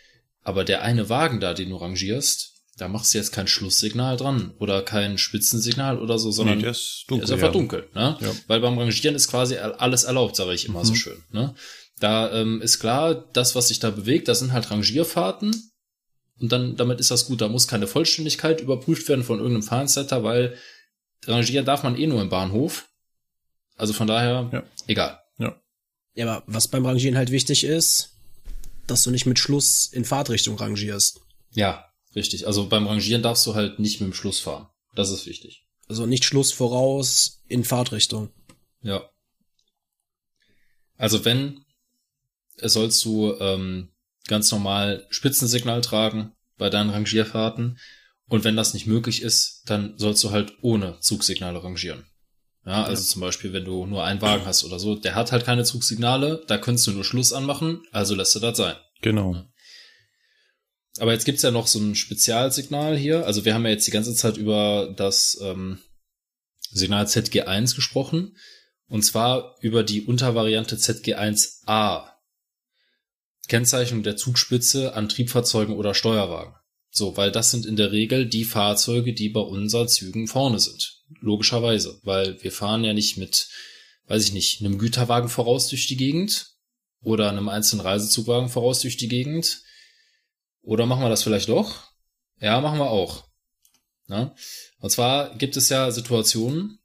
aber 0.41 0.65
der 0.65 0.81
eine 0.81 1.11
Wagen 1.11 1.41
da, 1.41 1.53
den 1.53 1.69
du 1.69 1.77
rangierst, 1.77 2.54
da 2.77 2.89
machst 2.89 3.15
du 3.15 3.19
jetzt 3.19 3.33
kein 3.33 3.47
Schlusssignal 3.47 4.17
dran 4.17 4.53
oder 4.59 4.83
kein 4.83 5.17
Spitzensignal 5.19 5.99
oder 6.01 6.19
so, 6.19 6.31
sondern 6.33 6.61
der 6.61 6.71
ist 6.73 7.05
der 7.05 7.09
dunkel. 7.09 7.25
ist 7.25 7.31
einfach 7.33 7.47
ja. 7.47 7.53
dunkel, 7.53 7.89
ne? 7.95 8.17
Ja. 8.21 8.33
Weil 8.49 8.61
beim 8.61 8.79
Rangieren 8.79 9.15
ist 9.15 9.29
quasi 9.29 9.57
alles 9.57 10.05
erlaubt, 10.05 10.37
sage 10.37 10.55
ich 10.55 10.67
immer 10.67 10.81
Mhm. 10.81 10.85
so 10.87 10.95
schön, 10.95 11.23
ne? 11.31 11.55
Da 12.01 12.33
ähm, 12.33 12.61
ist 12.61 12.81
klar, 12.81 13.15
das, 13.33 13.55
was 13.55 13.69
sich 13.69 13.79
da 13.79 13.91
bewegt, 13.91 14.27
das 14.29 14.41
sind 14.41 14.53
halt 14.53 14.71
Rangierfahrten 14.71 15.55
und 16.41 16.51
dann 16.53 16.77
damit 16.77 16.99
ist 16.99 17.11
das 17.13 17.27
gut. 17.27 17.41
Da 17.41 17.49
muss 17.49 17.69
keine 17.69 17.87
Vollständigkeit 17.87 18.61
überprüft 18.61 19.09
werden 19.09 19.23
von 19.25 19.39
irgendeinem 19.39 19.63
Fahrensetter, 19.63 20.25
weil 20.25 20.57
rangieren 21.27 21.65
darf 21.65 21.85
man 21.85 21.97
eh 21.97 22.07
nur 22.09 22.21
im 22.21 22.29
Bahnhof. 22.29 22.89
Also 23.77 23.93
von 23.93 24.07
daher, 24.09 24.51
Ja. 24.53 24.63
egal. 24.89 25.21
Ja, 26.17 26.27
aber 26.31 26.45
was 26.47 26.69
beim 26.69 26.87
Rangieren 26.87 27.17
halt 27.17 27.33
wichtig 27.33 27.65
ist, 27.65 28.11
dass 28.87 29.03
du 29.03 29.11
nicht 29.11 29.27
mit 29.27 29.39
Schluss 29.41 29.87
in 29.87 30.05
Fahrtrichtung 30.05 30.57
rangierst. 30.57 31.21
Ja, 31.55 31.87
richtig. 32.17 32.47
Also 32.47 32.69
beim 32.69 32.87
Rangieren 32.87 33.23
darfst 33.23 33.47
du 33.47 33.55
halt 33.55 33.79
nicht 33.79 34.01
mit 34.01 34.11
dem 34.11 34.15
Schluss 34.15 34.41
fahren. 34.41 34.69
Das 34.95 35.11
ist 35.11 35.27
wichtig. 35.27 35.67
Also 35.89 36.07
nicht 36.07 36.25
Schluss 36.25 36.53
voraus 36.53 37.43
in 37.49 37.65
Fahrtrichtung. 37.65 38.31
Ja. 38.83 39.09
Also 40.97 41.25
wenn, 41.25 41.65
äh, 42.59 42.69
sollst 42.69 43.05
du 43.05 43.35
ähm, 43.41 43.91
ganz 44.27 44.51
normal 44.51 45.07
Spitzensignal 45.11 45.81
tragen 45.81 46.33
bei 46.57 46.71
deinen 46.71 46.91
Rangierfahrten. 46.91 47.79
Und 48.27 48.45
wenn 48.45 48.57
das 48.57 48.75
nicht 48.75 48.87
möglich 48.87 49.23
ist, 49.23 49.63
dann 49.67 49.99
sollst 49.99 50.25
du 50.25 50.31
halt 50.31 50.55
ohne 50.63 50.99
Zugsignale 51.01 51.63
rangieren. 51.63 52.07
Ja, 52.65 52.85
also 52.85 53.05
zum 53.05 53.21
Beispiel, 53.21 53.53
wenn 53.53 53.67
du 53.67 53.85
nur 53.85 54.05
einen 54.05 54.23
Wagen 54.23 54.47
hast 54.47 54.65
oder 54.65 54.79
so, 54.79 54.95
der 54.95 55.15
hat 55.15 55.33
halt 55.33 55.45
keine 55.45 55.65
Zugsignale, 55.65 56.43
da 56.49 56.57
könntest 56.57 56.87
du 56.87 56.93
nur 56.93 57.05
Schluss 57.05 57.35
anmachen, 57.35 57.83
also 57.93 58.15
lässt 58.15 58.35
du 58.35 58.41
das 58.41 58.57
sein. 58.57 58.77
Genau. 59.03 59.45
Aber 60.99 61.13
jetzt 61.13 61.25
gibt's 61.25 61.43
ja 61.43 61.51
noch 61.51 61.67
so 61.67 61.81
ein 61.81 61.95
Spezialsignal 61.95 62.97
hier. 62.97 63.27
Also 63.27 63.45
wir 63.45 63.55
haben 63.55 63.65
ja 63.65 63.73
jetzt 63.73 63.87
die 63.87 63.91
ganze 63.93 64.15
Zeit 64.15 64.37
über 64.37 64.93
das 64.97 65.39
ähm, 65.43 65.81
Signal 66.71 67.07
ZG1 67.07 67.75
gesprochen. 67.75 68.37
Und 68.87 69.03
zwar 69.03 69.57
über 69.61 69.83
die 69.83 70.03
Untervariante 70.03 70.77
ZG1A. 70.77 72.11
Kennzeichnung 73.49 74.03
der 74.03 74.17
Zugspitze 74.17 74.95
an 74.95 75.09
Triebfahrzeugen 75.09 75.75
oder 75.75 75.95
Steuerwagen. 75.95 76.55
So, 76.91 77.17
weil 77.17 77.33
das 77.33 77.51
sind 77.51 77.67
in 77.67 77.75
der 77.75 77.91
Regel 77.91 78.27
die 78.27 78.45
Fahrzeuge, 78.45 79.15
die 79.15 79.29
bei 79.29 79.41
unseren 79.41 79.89
Zügen 79.89 80.29
vorne 80.29 80.61
sind. 80.61 81.03
Logischerweise. 81.21 81.99
Weil 82.05 82.41
wir 82.43 82.53
fahren 82.53 82.85
ja 82.85 82.93
nicht 82.93 83.17
mit, 83.17 83.49
weiß 84.07 84.23
ich 84.25 84.33
nicht, 84.33 84.61
einem 84.61 84.79
Güterwagen 84.79 85.29
voraus 85.29 85.69
durch 85.69 85.89
die 85.89 85.97
Gegend 85.97 86.53
oder 87.03 87.29
einem 87.29 87.49
einzelnen 87.49 87.81
Reisezugwagen 87.85 88.49
voraus 88.49 88.81
durch 88.81 88.97
die 88.97 89.09
Gegend. 89.09 89.64
Oder 90.65 90.87
machen 90.87 91.03
wir 91.03 91.09
das 91.11 91.23
vielleicht 91.23 91.49
doch? 91.49 91.83
Ja, 92.41 92.61
machen 92.61 92.79
wir 92.79 92.91
auch. 92.91 93.25
Na? 94.07 94.35
Und 94.81 94.91
zwar 94.91 95.35
gibt 95.37 95.57
es 95.57 95.69
ja 95.69 95.91
Situationen, 95.91 96.79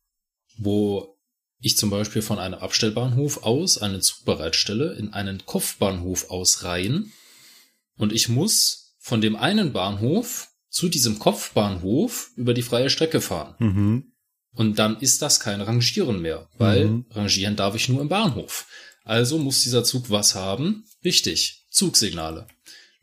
wo 0.57 1.17
ich 1.59 1.77
zum 1.77 1.89
Beispiel 1.89 2.21
von 2.21 2.39
einem 2.39 2.59
Abstellbahnhof 2.59 3.43
aus 3.43 3.77
einen 3.77 4.01
Zug 4.01 4.23
bereitstelle, 4.25 4.93
in 4.93 5.13
einen 5.13 5.45
Kopfbahnhof 5.45 6.29
ausreihen 6.29 7.11
und 7.97 8.13
ich 8.13 8.29
muss 8.29 8.95
von 8.99 9.19
dem 9.21 9.35
einen 9.35 9.73
Bahnhof 9.73 10.47
zu 10.69 10.87
diesem 10.87 11.19
Kopfbahnhof 11.19 12.31
über 12.35 12.53
die 12.53 12.61
freie 12.61 12.89
Strecke 12.89 13.19
fahren. 13.21 13.55
Mhm. 13.59 14.11
Und 14.53 14.79
dann 14.79 14.99
ist 14.99 15.21
das 15.21 15.39
kein 15.39 15.61
Rangieren 15.61 16.21
mehr, 16.21 16.47
weil 16.57 16.85
Mhm. 16.85 17.05
rangieren 17.11 17.55
darf 17.55 17.75
ich 17.75 17.89
nur 17.89 18.01
im 18.01 18.09
Bahnhof. 18.09 18.67
Also 19.03 19.37
muss 19.37 19.61
dieser 19.63 19.83
Zug 19.83 20.09
was 20.09 20.35
haben? 20.35 20.85
Richtig, 21.03 21.65
Zugsignale. 21.69 22.47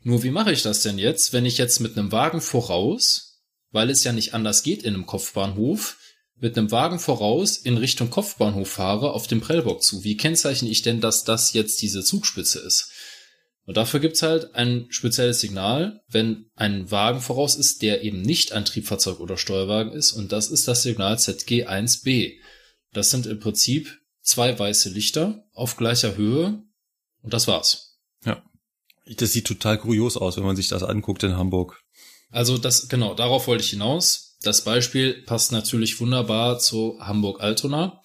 Nur 0.07 0.23
wie 0.23 0.31
mache 0.31 0.53
ich 0.53 0.61
das 0.61 0.83
denn 0.83 0.97
jetzt, 0.97 1.33
wenn 1.33 1.45
ich 1.45 1.57
jetzt 1.57 1.81
mit 1.81 1.97
einem 1.97 2.13
Wagen 2.13 2.39
voraus, 2.39 3.41
weil 3.71 3.89
es 3.89 4.05
ja 4.05 4.13
nicht 4.13 4.33
anders 4.33 4.63
geht 4.63 4.83
in 4.83 4.93
einem 4.93 5.05
Kopfbahnhof, 5.05 5.97
mit 6.37 6.57
einem 6.57 6.71
Wagen 6.71 6.97
voraus 6.97 7.57
in 7.57 7.75
Richtung 7.75 8.09
Kopfbahnhof 8.09 8.69
fahre 8.69 9.11
auf 9.11 9.27
dem 9.27 9.41
Prellbock 9.41 9.83
zu? 9.83 10.05
Wie 10.05 10.15
kennzeichne 10.15 10.69
ich 10.69 10.81
denn, 10.81 11.01
dass 11.01 11.25
das 11.25 11.51
jetzt 11.51 11.81
diese 11.81 12.05
Zugspitze 12.05 12.59
ist? 12.59 12.89
Und 13.65 13.75
dafür 13.75 13.99
gibt's 13.99 14.21
halt 14.21 14.55
ein 14.55 14.85
spezielles 14.91 15.41
Signal, 15.41 16.01
wenn 16.07 16.51
ein 16.55 16.89
Wagen 16.89 17.19
voraus 17.19 17.57
ist, 17.57 17.81
der 17.81 18.01
eben 18.01 18.21
nicht 18.21 18.53
ein 18.53 18.63
Triebfahrzeug 18.63 19.19
oder 19.19 19.35
Steuerwagen 19.35 19.91
ist. 19.91 20.13
Und 20.13 20.31
das 20.31 20.47
ist 20.47 20.69
das 20.69 20.83
Signal 20.83 21.15
ZG1B. 21.15 22.37
Das 22.93 23.11
sind 23.11 23.25
im 23.25 23.41
Prinzip 23.41 23.99
zwei 24.21 24.57
weiße 24.57 24.87
Lichter 24.87 25.43
auf 25.51 25.75
gleicher 25.75 26.15
Höhe. 26.15 26.63
Und 27.23 27.33
das 27.33 27.49
war's. 27.49 27.86
Das 29.15 29.31
sieht 29.31 29.47
total 29.47 29.77
kurios 29.77 30.17
aus, 30.17 30.37
wenn 30.37 30.43
man 30.43 30.55
sich 30.55 30.67
das 30.67 30.83
anguckt 30.83 31.23
in 31.23 31.37
Hamburg. 31.37 31.81
Also 32.29 32.57
das, 32.57 32.89
genau, 32.89 33.13
darauf 33.13 33.47
wollte 33.47 33.63
ich 33.63 33.69
hinaus. 33.69 34.37
Das 34.41 34.63
Beispiel 34.63 35.23
passt 35.23 35.51
natürlich 35.51 35.99
wunderbar 35.99 36.59
zu 36.59 36.97
Hamburg-Altona. 36.99 38.01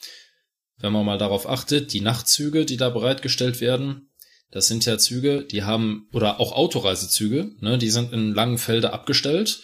wenn 0.79 0.93
man 0.93 1.07
mal 1.07 1.19
darauf 1.19 1.49
achtet, 1.49 1.93
die 1.93 2.01
Nachtzüge, 2.01 2.67
die 2.67 2.77
da 2.77 2.91
bereitgestellt 2.91 3.61
werden, 3.61 4.11
das 4.51 4.67
sind 4.67 4.85
ja 4.85 4.99
Züge, 4.99 5.45
die 5.45 5.63
haben, 5.63 6.09
oder 6.13 6.39
auch 6.39 6.53
Autoreisezüge, 6.53 7.53
ne, 7.61 7.79
die 7.79 7.91
sind 7.91 8.13
in 8.13 8.35
Langenfelde 8.35 8.93
abgestellt 8.93 9.63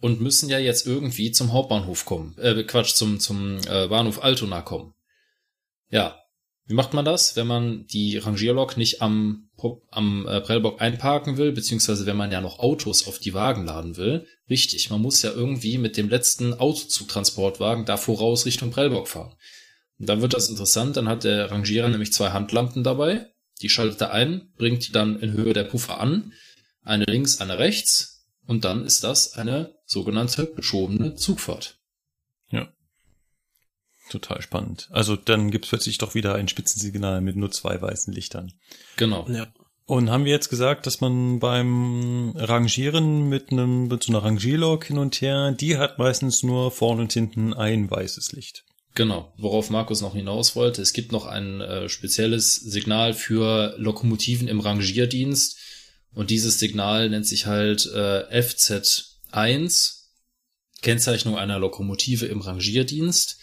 und 0.00 0.20
müssen 0.20 0.48
ja 0.48 0.58
jetzt 0.58 0.86
irgendwie 0.86 1.32
zum 1.32 1.52
Hauptbahnhof 1.52 2.04
kommen. 2.04 2.36
Äh, 2.38 2.62
Quatsch, 2.62 2.94
zum, 2.94 3.18
zum 3.20 3.58
äh, 3.68 3.88
Bahnhof 3.88 4.22
Altona 4.22 4.62
kommen. 4.62 4.94
Ja. 5.90 6.20
Wie 6.66 6.74
macht 6.74 6.92
man 6.92 7.04
das, 7.04 7.34
wenn 7.34 7.46
man 7.46 7.86
die 7.86 8.18
Rangierlok 8.18 8.76
nicht 8.76 9.00
am, 9.00 9.47
am 9.90 10.26
äh, 10.26 10.40
Prellbock 10.40 10.80
einparken 10.80 11.36
will, 11.36 11.52
beziehungsweise 11.52 12.06
wenn 12.06 12.16
man 12.16 12.32
ja 12.32 12.40
noch 12.40 12.58
Autos 12.58 13.06
auf 13.06 13.18
die 13.18 13.34
Wagen 13.34 13.64
laden 13.64 13.96
will? 13.96 14.26
Richtig, 14.48 14.90
man 14.90 15.02
muss 15.02 15.22
ja 15.22 15.32
irgendwie 15.32 15.78
mit 15.78 15.96
dem 15.96 16.08
letzten 16.08 16.54
Autozugtransportwagen 16.54 17.84
da 17.84 17.96
voraus 17.96 18.46
Richtung 18.46 18.70
Prellbock 18.70 19.08
fahren. 19.08 19.34
Und 19.98 20.08
dann 20.08 20.22
wird 20.22 20.34
das 20.34 20.48
interessant, 20.48 20.96
dann 20.96 21.08
hat 21.08 21.24
der 21.24 21.50
Rangierer 21.50 21.88
nämlich 21.88 22.12
zwei 22.12 22.30
Handlampen 22.30 22.84
dabei, 22.84 23.26
die 23.60 23.68
schaltet 23.68 24.00
er 24.00 24.12
ein, 24.12 24.52
bringt 24.56 24.86
die 24.86 24.92
dann 24.92 25.18
in 25.18 25.32
Höhe 25.32 25.52
der 25.52 25.64
Puffer 25.64 26.00
an, 26.00 26.32
eine 26.82 27.04
links, 27.04 27.40
eine 27.40 27.58
rechts, 27.58 28.26
und 28.46 28.64
dann 28.64 28.84
ist 28.84 29.04
das 29.04 29.34
eine 29.34 29.74
sogenannte 29.84 30.46
geschobene 30.54 31.14
Zugfahrt. 31.14 31.77
Total 34.10 34.40
spannend. 34.42 34.88
Also 34.90 35.16
dann 35.16 35.50
gibt's 35.50 35.68
plötzlich 35.68 35.98
doch 35.98 36.14
wieder 36.14 36.34
ein 36.34 36.48
Spitzensignal 36.48 37.20
mit 37.20 37.36
nur 37.36 37.50
zwei 37.50 37.80
weißen 37.80 38.12
Lichtern. 38.12 38.52
Genau. 38.96 39.26
Ja. 39.28 39.48
Und 39.84 40.10
haben 40.10 40.26
wir 40.26 40.32
jetzt 40.32 40.50
gesagt, 40.50 40.86
dass 40.86 41.00
man 41.00 41.38
beim 41.38 42.34
Rangieren 42.36 43.28
mit 43.28 43.50
einem 43.50 43.88
mit 43.88 44.02
so 44.02 44.12
einer 44.12 44.22
Rangierlok 44.22 44.84
hin 44.84 44.98
und 44.98 45.20
her, 45.22 45.52
die 45.52 45.78
hat 45.78 45.98
meistens 45.98 46.42
nur 46.42 46.70
vorne 46.70 47.02
und 47.02 47.12
hinten 47.12 47.54
ein 47.54 47.90
weißes 47.90 48.32
Licht. 48.32 48.64
Genau, 48.94 49.32
worauf 49.38 49.70
Markus 49.70 50.00
noch 50.00 50.14
hinaus 50.14 50.56
wollte. 50.56 50.82
Es 50.82 50.92
gibt 50.92 51.12
noch 51.12 51.24
ein 51.24 51.60
äh, 51.60 51.88
spezielles 51.88 52.56
Signal 52.56 53.14
für 53.14 53.74
Lokomotiven 53.78 54.48
im 54.48 54.60
Rangierdienst 54.60 55.56
und 56.12 56.30
dieses 56.30 56.58
Signal 56.58 57.08
nennt 57.08 57.26
sich 57.26 57.46
halt 57.46 57.86
äh, 57.86 58.24
FZ1, 58.30 59.98
Kennzeichnung 60.82 61.38
einer 61.38 61.58
Lokomotive 61.58 62.26
im 62.26 62.40
Rangierdienst. 62.40 63.38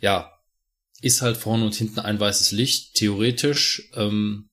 Ja, 0.00 0.30
ist 1.00 1.22
halt 1.22 1.36
vorne 1.36 1.64
und 1.64 1.74
hinten 1.74 2.00
ein 2.00 2.18
weißes 2.18 2.52
Licht. 2.52 2.94
Theoretisch, 2.94 3.90
ähm, 3.94 4.48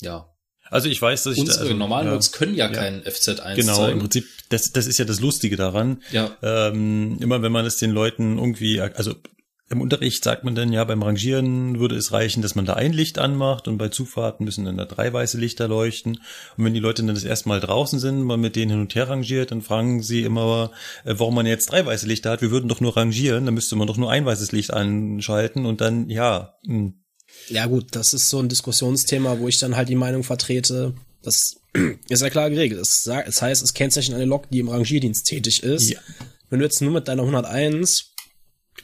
ja. 0.00 0.28
Also 0.68 0.88
ich 0.88 1.00
weiß, 1.00 1.22
dass 1.22 1.34
ich 1.34 1.40
Unsere 1.40 1.58
da, 1.58 1.64
also, 1.64 1.76
normalen 1.76 2.06
ja, 2.08 2.12
Loks 2.12 2.32
können 2.32 2.54
ja, 2.54 2.66
ja. 2.66 2.72
keinen 2.72 3.02
FZ1 3.02 3.54
Genau, 3.54 3.76
zeigen. 3.76 3.92
im 3.92 3.98
Prinzip, 4.00 4.26
das, 4.48 4.72
das 4.72 4.86
ist 4.86 4.98
ja 4.98 5.04
das 5.04 5.20
Lustige 5.20 5.56
daran. 5.56 6.02
Ja, 6.10 6.36
Ähm, 6.42 7.18
immer 7.20 7.40
wenn 7.42 7.52
man 7.52 7.64
es 7.66 7.78
den 7.78 7.92
Leuten 7.92 8.38
irgendwie, 8.38 8.80
also 8.80 9.14
im 9.68 9.80
Unterricht 9.80 10.22
sagt 10.22 10.44
man 10.44 10.54
dann 10.54 10.72
ja, 10.72 10.84
beim 10.84 11.02
Rangieren 11.02 11.80
würde 11.80 11.96
es 11.96 12.12
reichen, 12.12 12.40
dass 12.40 12.54
man 12.54 12.66
da 12.66 12.74
ein 12.74 12.92
Licht 12.92 13.18
anmacht 13.18 13.66
und 13.66 13.78
bei 13.78 13.88
Zufahrten 13.88 14.44
müssen 14.44 14.64
dann 14.64 14.76
da 14.76 14.84
drei 14.84 15.12
weiße 15.12 15.38
Lichter 15.38 15.66
leuchten. 15.66 16.20
Und 16.56 16.64
wenn 16.64 16.74
die 16.74 16.80
Leute 16.80 17.02
dann 17.04 17.16
das 17.16 17.24
erste 17.24 17.48
Mal 17.48 17.58
draußen 17.58 17.98
sind, 17.98 18.22
man 18.22 18.40
mit 18.40 18.54
denen 18.54 18.70
hin 18.70 18.80
und 18.80 18.94
her 18.94 19.08
rangiert, 19.08 19.50
dann 19.50 19.62
fragen 19.62 20.02
sie 20.02 20.22
immer, 20.22 20.70
äh, 21.04 21.14
warum 21.16 21.34
man 21.34 21.46
jetzt 21.46 21.72
drei 21.72 21.84
weiße 21.84 22.06
Lichter 22.06 22.30
hat. 22.30 22.42
Wir 22.42 22.52
würden 22.52 22.68
doch 22.68 22.80
nur 22.80 22.96
rangieren, 22.96 23.44
dann 23.44 23.54
müsste 23.54 23.74
man 23.74 23.88
doch 23.88 23.96
nur 23.96 24.10
ein 24.10 24.24
weißes 24.24 24.52
Licht 24.52 24.72
anschalten 24.72 25.66
und 25.66 25.80
dann, 25.80 26.08
ja, 26.10 26.54
hm, 26.64 26.84
mh, 26.84 26.92
Ja 27.48 27.66
gut, 27.66 27.96
das 27.96 28.14
ist 28.14 28.30
so 28.30 28.38
ein 28.38 28.48
Diskussionsthema, 28.48 29.40
wo 29.40 29.48
ich 29.48 29.58
dann 29.58 29.74
halt 29.74 29.88
die 29.88 29.96
Meinung 29.96 30.22
vertrete, 30.22 30.94
das 31.22 31.56
ist 32.08 32.22
ja 32.22 32.30
klar 32.30 32.50
geregelt. 32.50 32.80
Es, 32.80 33.02
sagt, 33.02 33.28
es 33.28 33.42
heißt, 33.42 33.64
es 33.64 33.74
kennzeichnet 33.74 34.14
eine 34.14 34.26
Lok, 34.26 34.48
die 34.48 34.60
im 34.60 34.68
Rangierdienst 34.68 35.26
tätig 35.26 35.64
ist. 35.64 35.90
Ja. 35.90 35.98
Wenn 36.50 36.60
du 36.60 36.64
jetzt 36.64 36.80
nur 36.80 36.92
mit 36.92 37.08
deiner 37.08 37.22
101 37.22 38.12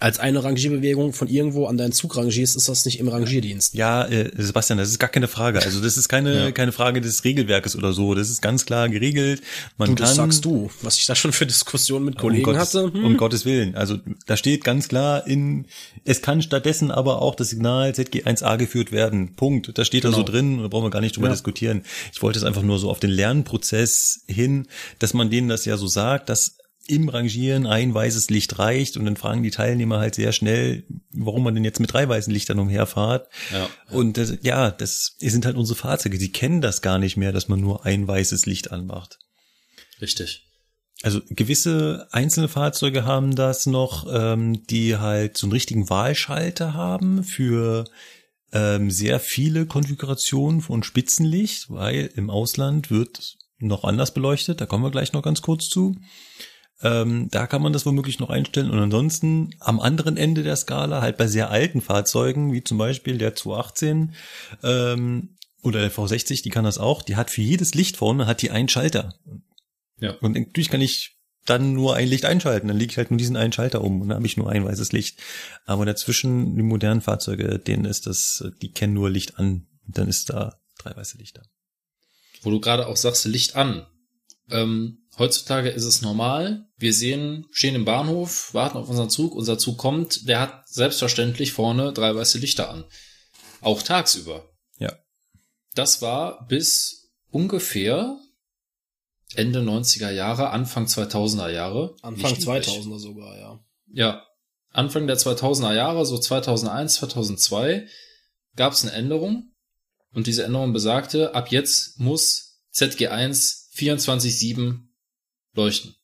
als 0.01 0.19
eine 0.19 0.43
Rangierbewegung 0.43 1.13
von 1.13 1.29
irgendwo 1.29 1.67
an 1.67 1.77
deinen 1.77 1.93
Zug 1.93 2.17
rangierst, 2.17 2.57
ist 2.57 2.69
das 2.69 2.85
nicht 2.85 2.99
im 2.99 3.09
Rangierdienst. 3.09 3.75
Ja, 3.75 4.05
äh, 4.05 4.31
Sebastian, 4.37 4.79
das 4.79 4.89
ist 4.91 4.99
gar 4.99 5.11
keine 5.11 5.29
Frage. 5.29 5.63
Also 5.63 5.81
das 5.81 5.97
ist 5.97 6.09
keine 6.09 6.35
Ja. 6.47 6.51
keine 6.53 6.73
Frage 6.73 7.01
des 7.01 7.23
Regelwerkes 7.25 7.77
oder 7.77 7.93
so. 7.93 8.15
Das 8.15 8.29
ist 8.31 8.43
ganz 8.43 8.67
klar 8.67 8.89
geregelt. 8.89 9.43
Man 9.79 9.91
Du, 9.91 9.95
kann, 9.95 10.05
das 10.07 10.17
sagst 10.17 10.45
du, 10.45 10.71
was 10.83 10.99
ich 10.99 11.07
da 11.07 11.15
schon 11.15 11.33
für 11.33 11.47
Diskussionen 11.47 12.05
mit 12.05 12.19
Kollegen 12.19 12.45
um 12.47 12.53
Gottes, 12.55 12.75
hatte. 12.75 12.93
Hm? 12.93 13.05
Um 13.05 13.17
Gottes 13.17 13.45
Willen. 13.45 13.75
Also 13.77 13.99
da 14.27 14.37
steht 14.37 14.65
ganz 14.65 14.89
klar 14.89 15.27
in, 15.27 15.67
es 16.05 16.21
kann 16.21 16.43
stattdessen 16.43 16.91
aber 16.91 17.23
auch 17.23 17.35
das 17.37 17.51
Signal 17.51 17.91
ZG1A 17.93 18.57
geführt 18.57 18.91
werden. 18.93 19.35
Punkt. 19.37 19.77
Das 19.79 19.87
steht 19.87 20.05
da 20.05 20.11
so 20.11 20.17
Genau. 20.25 20.29
drin 20.31 20.59
da 20.63 20.69
brauchen 20.69 20.85
wir 20.87 20.91
gar 20.91 21.01
nicht 21.01 21.17
drüber 21.17 21.29
Ja. 21.29 21.33
diskutieren. 21.35 21.83
Ich 22.13 22.23
wollte 22.23 22.39
es 22.39 22.45
einfach 22.45 22.63
nur 22.63 22.79
so 22.79 22.91
auf 22.91 22.99
den 22.99 23.11
Lernprozess 23.11 24.25
hin, 24.27 24.67
dass 24.99 25.15
man 25.15 25.31
denen 25.31 25.49
das 25.49 25.65
ja 25.65 25.77
so 25.77 25.87
sagt, 25.87 26.29
dass 26.29 26.57
im 26.87 27.09
Rangieren 27.09 27.67
ein 27.67 27.95
weißes 27.95 28.31
Licht 28.31 28.59
reicht 28.59 28.97
und 28.97 29.05
dann 29.05 29.17
fragen 29.17 29.43
die 29.43 29.51
Teilnehmer 29.51 29.99
halt 29.99 30.15
sehr 30.15 30.33
schnell, 30.33 30.85
warum 31.13 31.45
man 31.45 31.55
denn 31.55 31.65
jetzt 31.65 31.81
mit 31.81 31.93
drei 31.93 32.09
weißen 32.09 32.33
Lichtern 32.33 32.59
umherfahrt. 32.59 33.29
ja. 33.53 33.69
Und 33.91 34.17
das, 34.17 34.39
ja, 34.43 34.71
das 34.71 35.17
sind 35.19 35.47
halt 35.47 35.57
unsere 35.57 35.79
Fahrzeuge. 35.79 36.19
Die 36.19 36.33
kennen 36.33 36.61
das 36.61 36.83
gar 36.83 36.99
nicht 36.99 37.17
mehr, 37.17 37.33
dass 37.33 37.49
man 37.49 37.61
nur 37.61 37.87
ein 37.87 38.07
weißes 38.07 38.47
Licht 38.47 38.73
anmacht. 38.73 39.19
Richtig. 40.01 40.49
Also 41.03 41.21
gewisse 41.31 42.09
einzelne 42.13 42.49
Fahrzeuge 42.49 43.05
haben 43.05 43.35
das 43.35 43.67
noch, 43.67 44.07
ähm, 44.13 44.65
die 44.67 44.97
halt 44.97 45.37
so 45.37 45.47
einen 45.47 45.53
richtigen 45.53 45.91
Wahlschalter 45.91 46.75
haben 46.75 47.25
für 47.25 47.85
ähm, 48.53 48.91
sehr 48.91 49.19
viele 49.19 49.67
Konfigurationen 49.67 50.61
von 50.61 50.83
Spitzenlicht, 50.83 51.71
weil 51.71 52.11
im 52.15 52.31
Ausland 52.31 52.91
wird 52.91 53.37
noch 53.59 53.85
anders 53.85 54.15
beleuchtet. 54.15 54.61
Da 54.61 54.67
kommen 54.67 54.85
wir 54.85 54.91
gleich 54.91 55.13
noch 55.13 55.23
ganz 55.23 55.43
kurz 55.43 55.69
zu. 55.69 55.97
Ähm, 56.83 57.29
da 57.31 57.47
kann 57.47 57.63
man 57.63 57.73
das 57.73 57.87
womöglich 57.87 58.19
noch 58.19 58.31
einstellen. 58.31 58.71
Und 58.71 58.79
ansonsten 58.79 59.55
am 59.61 59.81
anderen 59.81 60.17
Ende 60.17 60.43
der 60.43 60.57
Skala, 60.57 61.01
halt 61.01 61.17
bei 61.17 61.27
sehr 61.27 61.51
alten 61.51 61.81
Fahrzeugen, 61.81 62.53
wie 62.53 62.65
zum 62.65 62.79
Beispiel 62.79 63.19
der 63.19 63.35
218 63.35 64.15
ähm, 64.63 65.37
oder 65.63 65.81
der 65.81 65.93
V60, 65.93 66.43
die 66.43 66.51
kann 66.51 66.65
das 66.65 66.79
auch. 66.79 67.03
Die 67.03 67.17
hat 67.17 67.31
für 67.31 67.43
jedes 67.43 67.75
Licht 67.75 67.97
vorne 67.97 68.27
hat 68.27 68.43
die 68.43 68.51
einen 68.51 68.69
Schalter. 68.69 69.15
Ja. 70.01 70.15
Und 70.21 70.33
natürlich 70.33 70.71
kann 70.71 70.81
ich 70.81 71.17
dann 71.47 71.73
nur 71.73 71.95
ein 71.95 72.09
Licht 72.09 72.25
einschalten. 72.25 72.69
Dann 72.69 72.77
lege 72.77 72.91
ich 72.91 72.99
halt 72.99 73.11
nur 73.11 73.19
diesen 73.19 73.37
einen 73.37 73.53
Schalter 73.53 73.83
um 73.83 74.01
und 74.01 74.09
dann 74.09 74.17
habe 74.17 74.27
ich 74.27 74.37
nur 74.37 74.51
ein 74.51 74.65
weißes 74.65 74.93
Licht. 74.93 75.21
Aber 75.65 75.87
dazwischen, 75.87 76.57
die 76.57 76.63
modernen 76.63 77.01
Fahrzeuge, 77.01 77.59
denen 77.59 77.85
ist 77.85 78.07
das, 78.07 78.45
die 78.61 78.73
kennen 78.73 78.95
nur 78.95 79.11
Licht 79.11 79.39
an. 79.39 79.67
Dann 79.87 80.09
ist 80.09 80.31
da 80.31 80.61
drei 80.79 80.97
weiße 80.97 81.19
Lichter. 81.19 81.43
Wo 82.43 82.51
du 82.51 82.61
gerade 82.61 82.87
auch 82.87 82.97
sagst, 82.97 83.25
Licht 83.25 83.55
an. 83.55 83.87
Ähm, 84.51 84.99
heutzutage 85.19 85.71
ist 85.71 85.85
es 85.85 86.03
normal. 86.03 86.67
Wir 86.77 86.93
sehen, 86.93 87.47
stehen 87.51 87.75
im 87.75 87.85
Bahnhof, 87.85 88.53
warten 88.55 88.79
auf 88.79 88.89
unseren 88.89 89.11
Zug. 89.11 89.35
Unser 89.35 89.59
Zug 89.59 89.79
kommt. 89.79 90.29
Der 90.29 90.41
hat 90.41 90.69
selbstverständlich 90.69 91.53
vorne 91.53 91.93
drei 91.93 92.15
weiße 92.15 92.39
Lichter 92.39 92.71
an. 92.71 92.85
Auch 93.61 93.83
tagsüber. 93.83 94.51
Ja. 94.79 94.93
Das 95.75 96.03
war 96.03 96.47
bis 96.47 97.11
ungefähr 97.31 98.19
Ende 99.35 99.61
90er 99.61 100.11
Jahre, 100.11 100.51
Anfang 100.51 100.87
2000er 100.87 101.51
Jahre. 101.51 101.97
Anfang 102.03 102.33
nicht 102.33 102.43
üblich. 102.43 102.67
2000er 102.67 102.99
sogar, 102.99 103.39
ja. 103.39 103.61
Ja, 103.93 104.27
Anfang 104.71 105.07
der 105.07 105.19
2000er 105.19 105.75
Jahre, 105.75 106.05
so 106.07 106.19
2001, 106.19 106.95
2002, 106.95 107.87
gab 108.57 108.73
es 108.73 108.83
eine 108.83 108.93
Änderung. 108.93 109.53
Und 110.13 110.27
diese 110.27 110.45
Änderung 110.45 110.73
besagte, 110.73 111.35
ab 111.35 111.51
jetzt 111.51 111.99
muss 111.99 112.61
ZG1 112.75 113.73
24-7 113.75 114.81
leuchten. 115.55 115.95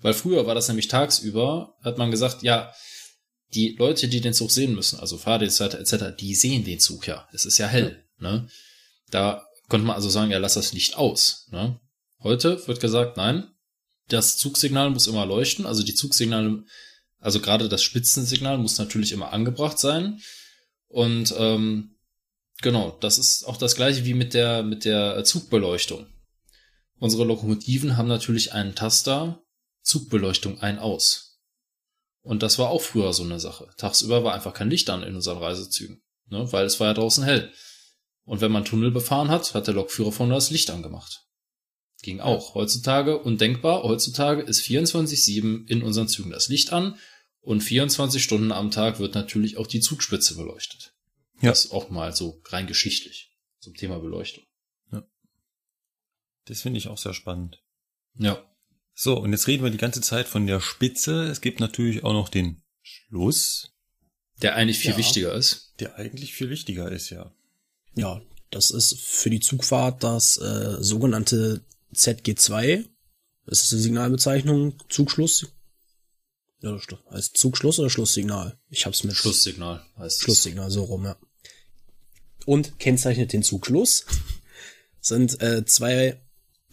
Weil 0.00 0.14
früher 0.14 0.46
war 0.46 0.54
das 0.54 0.68
nämlich 0.68 0.88
tagsüber, 0.88 1.76
hat 1.82 1.98
man 1.98 2.10
gesagt, 2.10 2.42
ja, 2.42 2.72
die 3.54 3.76
Leute, 3.78 4.08
die 4.08 4.20
den 4.20 4.34
Zug 4.34 4.50
sehen 4.50 4.74
müssen, 4.74 5.00
also 5.00 5.16
Fahrdienstleiter 5.16 5.80
etc., 5.80 6.16
die 6.18 6.34
sehen 6.34 6.64
den 6.64 6.80
Zug 6.80 7.06
ja. 7.06 7.26
Es 7.32 7.44
ist 7.44 7.58
ja 7.58 7.66
hell. 7.66 8.04
Ne? 8.18 8.48
Da 9.10 9.46
konnte 9.68 9.86
man 9.86 9.96
also 9.96 10.08
sagen, 10.08 10.30
ja, 10.30 10.38
lass 10.38 10.54
das 10.54 10.72
Licht 10.72 10.96
aus. 10.96 11.48
Ne? 11.50 11.80
Heute 12.20 12.66
wird 12.68 12.80
gesagt, 12.80 13.16
nein, 13.16 13.50
das 14.08 14.36
Zugsignal 14.36 14.90
muss 14.90 15.06
immer 15.06 15.26
leuchten, 15.26 15.66
also 15.66 15.82
die 15.82 15.94
Zugsignale, 15.94 16.64
also 17.20 17.40
gerade 17.40 17.68
das 17.68 17.82
Spitzensignal 17.82 18.58
muss 18.58 18.78
natürlich 18.78 19.12
immer 19.12 19.32
angebracht 19.32 19.78
sein. 19.78 20.20
Und 20.88 21.34
ähm, 21.36 21.96
genau, 22.62 22.96
das 23.00 23.18
ist 23.18 23.44
auch 23.44 23.56
das 23.56 23.76
gleiche 23.76 24.04
wie 24.04 24.14
mit 24.14 24.34
der 24.34 24.62
mit 24.62 24.84
der 24.84 25.24
Zugbeleuchtung. 25.24 26.06
Unsere 26.98 27.24
Lokomotiven 27.24 27.96
haben 27.96 28.08
natürlich 28.08 28.52
einen 28.52 28.74
Taster 28.74 29.42
Zugbeleuchtung 29.82 30.60
ein 30.60 30.78
aus. 30.78 31.40
Und 32.22 32.42
das 32.42 32.58
war 32.58 32.68
auch 32.68 32.82
früher 32.82 33.12
so 33.12 33.22
eine 33.22 33.40
Sache. 33.40 33.68
Tagsüber 33.76 34.24
war 34.24 34.34
einfach 34.34 34.52
kein 34.52 34.70
Licht 34.70 34.90
an 34.90 35.02
in 35.02 35.14
unseren 35.14 35.38
Reisezügen, 35.38 36.02
ne, 36.26 36.52
weil 36.52 36.66
es 36.66 36.78
war 36.78 36.88
ja 36.88 36.94
draußen 36.94 37.24
hell. 37.24 37.52
Und 38.24 38.42
wenn 38.42 38.52
man 38.52 38.64
Tunnel 38.64 38.90
befahren 38.90 39.28
hat, 39.28 39.54
hat 39.54 39.66
der 39.66 39.74
Lokführer 39.74 40.12
vorne 40.12 40.34
das 40.34 40.50
Licht 40.50 40.70
angemacht. 40.70 41.24
Ging 42.02 42.20
auch. 42.20 42.54
Heutzutage 42.54 43.18
undenkbar. 43.18 43.82
Heutzutage 43.82 44.42
ist 44.42 44.60
24-7 44.60 45.66
in 45.68 45.82
unseren 45.82 46.08
Zügen 46.08 46.30
das 46.30 46.48
Licht 46.48 46.72
an 46.72 46.98
und 47.40 47.62
24 47.62 48.22
Stunden 48.22 48.52
am 48.52 48.70
Tag 48.70 48.98
wird 48.98 49.14
natürlich 49.14 49.56
auch 49.56 49.66
die 49.66 49.80
Zugspitze 49.80 50.36
beleuchtet. 50.36 50.92
Ja. 51.40 51.50
Das 51.50 51.64
ist 51.64 51.70
auch 51.72 51.88
mal 51.88 52.14
so 52.14 52.42
rein 52.46 52.66
geschichtlich 52.66 53.30
zum 53.60 53.74
Thema 53.74 53.98
Beleuchtung. 53.98 54.44
Das 56.48 56.62
finde 56.62 56.78
ich 56.78 56.88
auch 56.88 56.98
sehr 56.98 57.14
spannend. 57.14 57.62
Ja. 58.16 58.42
So, 58.94 59.16
und 59.18 59.32
jetzt 59.32 59.46
reden 59.46 59.62
wir 59.62 59.70
die 59.70 59.78
ganze 59.78 60.00
Zeit 60.00 60.26
von 60.26 60.46
der 60.46 60.60
Spitze. 60.60 61.24
Es 61.24 61.40
gibt 61.40 61.60
natürlich 61.60 62.04
auch 62.04 62.12
noch 62.12 62.28
den 62.28 62.62
Schluss. 62.82 63.72
Der 64.42 64.54
eigentlich 64.54 64.78
viel 64.78 64.92
Ja. 64.92 64.96
wichtiger 64.96 65.34
ist. 65.34 65.74
Der 65.78 65.96
eigentlich 65.96 66.34
viel 66.34 66.50
wichtiger 66.50 66.90
ist, 66.90 67.10
ja. 67.10 67.32
Ja, 67.94 68.20
das 68.50 68.70
ist 68.70 68.98
für 68.98 69.30
die 69.30 69.40
Zugfahrt 69.40 70.02
das 70.02 70.36
äh, 70.38 70.76
sogenannte 70.80 71.64
ZG2. 71.94 72.86
Das 73.46 73.62
ist 73.64 73.72
eine 73.72 73.82
Signalbezeichnung, 73.82 74.82
Zugschluss. 74.88 75.46
Ja, 76.60 76.76
heißt 77.10 77.36
Zugschluss 77.36 77.78
oder 77.78 77.90
Schlusssignal? 77.90 78.58
Ich 78.68 78.84
hab's 78.84 79.04
mit 79.04 79.14
Schlusssignal 79.14 79.84
heißt 79.96 80.16
es. 80.18 80.22
Schlusssignal, 80.22 80.70
so 80.70 80.84
rum, 80.84 81.04
ja. 81.04 81.16
Und 82.46 82.78
kennzeichnet 82.78 83.32
den 83.32 83.42
Zugschluss. 83.42 84.06
Sind 85.00 85.40
äh, 85.40 85.64
zwei, 85.64 86.20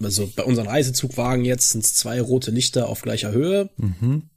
also 0.01 0.27
bei 0.35 0.43
unseren 0.43 0.67
Reisezugwagen 0.67 1.45
jetzt 1.45 1.71
sind 1.71 1.83
es 1.83 1.93
zwei 1.93 2.19
rote 2.21 2.51
Lichter 2.51 2.89
auf 2.89 3.01
gleicher 3.01 3.31
Höhe. 3.31 3.69
Mhm. 3.77 4.29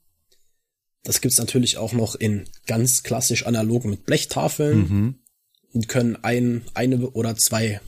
Das 1.04 1.20
gibt's 1.20 1.38
natürlich 1.38 1.76
auch 1.78 1.92
noch 1.92 2.14
in 2.14 2.48
ganz 2.66 3.02
klassisch 3.02 3.46
analog 3.46 3.84
mit 3.84 4.04
Blechtafeln 4.04 4.78
Mhm. 4.78 5.18
und 5.72 5.88
können 5.88 6.16
ein, 6.22 6.64
eine 6.74 7.10
oder 7.10 7.36
zwei 7.36 7.80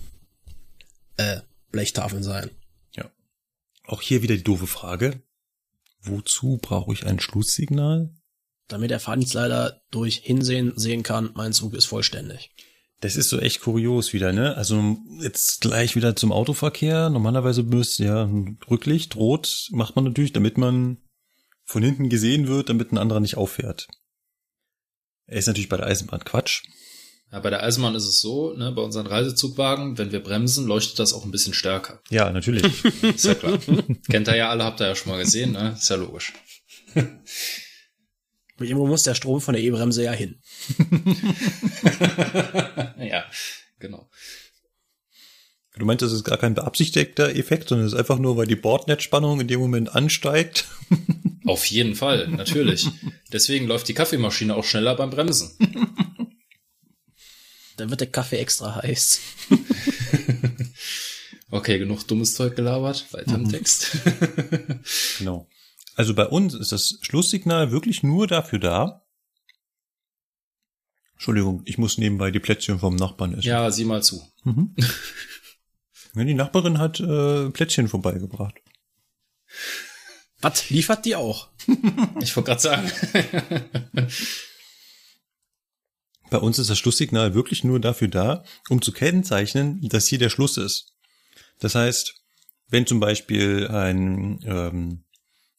äh, 1.16 1.40
Blechtafeln 1.70 2.22
sein. 2.22 2.50
Ja. 2.96 3.10
Auch 3.84 4.00
hier 4.02 4.22
wieder 4.22 4.36
die 4.36 4.44
doofe 4.44 4.66
Frage. 4.66 5.22
Wozu 6.02 6.58
brauche 6.62 6.92
ich 6.92 7.04
ein 7.06 7.20
Schlusssignal? 7.20 8.10
Damit 8.68 8.90
der 8.90 9.00
Fahrdienstleiter 9.00 9.82
durch 9.90 10.16
Hinsehen 10.18 10.72
sehen 10.76 11.02
kann, 11.02 11.30
mein 11.34 11.52
Zug 11.52 11.74
ist 11.74 11.86
vollständig. 11.86 12.50
Das 13.00 13.16
ist 13.16 13.30
so 13.30 13.38
echt 13.38 13.62
kurios 13.62 14.12
wieder, 14.12 14.32
ne? 14.32 14.56
Also 14.56 14.98
jetzt 15.20 15.62
gleich 15.62 15.96
wieder 15.96 16.16
zum 16.16 16.32
Autoverkehr. 16.32 17.08
Normalerweise 17.08 17.62
müsste 17.62 18.04
ja 18.04 18.24
ein 18.24 18.58
Rücklicht, 18.70 19.16
rot, 19.16 19.68
macht 19.72 19.96
man 19.96 20.04
natürlich, 20.04 20.32
damit 20.32 20.58
man 20.58 20.98
von 21.64 21.82
hinten 21.82 22.10
gesehen 22.10 22.46
wird, 22.46 22.68
damit 22.68 22.92
ein 22.92 22.98
anderer 22.98 23.20
nicht 23.20 23.36
auffährt. 23.36 23.88
Er 25.26 25.38
ist 25.38 25.46
natürlich 25.46 25.68
bei 25.68 25.78
der 25.78 25.86
Eisenbahn 25.86 26.24
Quatsch. 26.24 26.62
Ja, 27.32 27.38
bei 27.38 27.48
der 27.48 27.62
Eisenbahn 27.62 27.94
ist 27.94 28.06
es 28.06 28.20
so, 28.20 28.52
ne, 28.54 28.72
bei 28.72 28.82
unseren 28.82 29.06
Reisezugwagen, 29.06 29.96
wenn 29.96 30.10
wir 30.10 30.20
bremsen, 30.20 30.66
leuchtet 30.66 30.98
das 30.98 31.12
auch 31.12 31.24
ein 31.24 31.30
bisschen 31.30 31.54
stärker. 31.54 32.02
Ja, 32.10 32.30
natürlich. 32.32 32.84
Ist 33.02 33.24
ja 33.24 33.34
klar. 33.34 33.58
Kennt 34.10 34.26
ihr 34.26 34.36
ja 34.36 34.50
alle, 34.50 34.64
habt 34.64 34.80
ihr 34.80 34.88
ja 34.88 34.96
schon 34.96 35.12
mal 35.12 35.22
gesehen, 35.22 35.52
ne? 35.52 35.76
Ist 35.78 35.88
ja 35.88 35.96
logisch. 35.96 36.32
Irgendwo 38.60 38.86
muss 38.86 39.02
der 39.02 39.14
Strom 39.14 39.40
von 39.40 39.54
der 39.54 39.62
E-Bremse 39.62 40.04
ja 40.04 40.12
hin. 40.12 40.40
ja, 42.98 43.24
genau. 43.78 44.08
Du 45.76 45.86
meinst, 45.86 46.02
das 46.02 46.12
ist 46.12 46.24
gar 46.24 46.36
kein 46.36 46.54
beabsichtigter 46.54 47.34
Effekt, 47.34 47.68
sondern 47.68 47.86
es 47.86 47.94
ist 47.94 47.98
einfach 47.98 48.18
nur, 48.18 48.36
weil 48.36 48.46
die 48.46 48.56
Bordnetzspannung 48.56 49.40
in 49.40 49.48
dem 49.48 49.60
Moment 49.60 49.94
ansteigt. 49.94 50.66
Auf 51.46 51.64
jeden 51.66 51.94
Fall, 51.94 52.28
natürlich. 52.28 52.86
Deswegen 53.32 53.66
läuft 53.66 53.88
die 53.88 53.94
Kaffeemaschine 53.94 54.54
auch 54.54 54.64
schneller 54.64 54.94
beim 54.94 55.10
Bremsen. 55.10 55.50
Dann 57.76 57.88
wird 57.88 58.00
der 58.00 58.10
Kaffee 58.10 58.38
extra 58.38 58.82
heiß. 58.82 59.20
Okay, 61.52 61.78
genug 61.78 62.06
dummes 62.06 62.34
Zeug 62.34 62.54
gelabert. 62.54 63.12
Weiter 63.12 63.34
im 63.34 63.50
Text. 63.50 63.90
Genau. 65.18 65.48
Also 66.00 66.14
bei 66.14 66.24
uns 66.26 66.54
ist 66.54 66.72
das 66.72 66.98
Schlusssignal 67.02 67.72
wirklich 67.72 68.02
nur 68.02 68.26
dafür 68.26 68.58
da. 68.58 69.04
Entschuldigung, 71.12 71.60
ich 71.66 71.76
muss 71.76 71.98
nebenbei 71.98 72.30
die 72.30 72.40
Plätzchen 72.40 72.78
vom 72.78 72.96
Nachbarn 72.96 73.34
essen. 73.34 73.46
ja, 73.46 73.70
sieh 73.70 73.84
mal 73.84 74.02
zu. 74.02 74.26
Mhm. 74.44 74.74
Ja, 76.14 76.24
die 76.24 76.32
Nachbarin 76.32 76.78
hat 76.78 76.98
äh, 77.00 77.50
Plätzchen 77.50 77.86
vorbeigebracht. 77.86 78.54
Was? 80.40 80.70
Liefert 80.70 81.04
die 81.04 81.16
auch? 81.16 81.50
Ich 82.22 82.34
wollte 82.34 82.46
gerade 82.48 82.60
sagen. 82.62 82.90
Bei 86.30 86.38
uns 86.38 86.58
ist 86.58 86.70
das 86.70 86.78
Schlusssignal 86.78 87.34
wirklich 87.34 87.62
nur 87.62 87.78
dafür 87.78 88.08
da, 88.08 88.42
um 88.70 88.80
zu 88.80 88.90
kennzeichnen, 88.90 89.86
dass 89.90 90.06
hier 90.06 90.18
der 90.18 90.30
Schluss 90.30 90.56
ist. 90.56 90.94
Das 91.58 91.74
heißt, 91.74 92.14
wenn 92.68 92.86
zum 92.86 93.00
Beispiel 93.00 93.68
ein 93.68 94.40
ähm, 94.44 95.04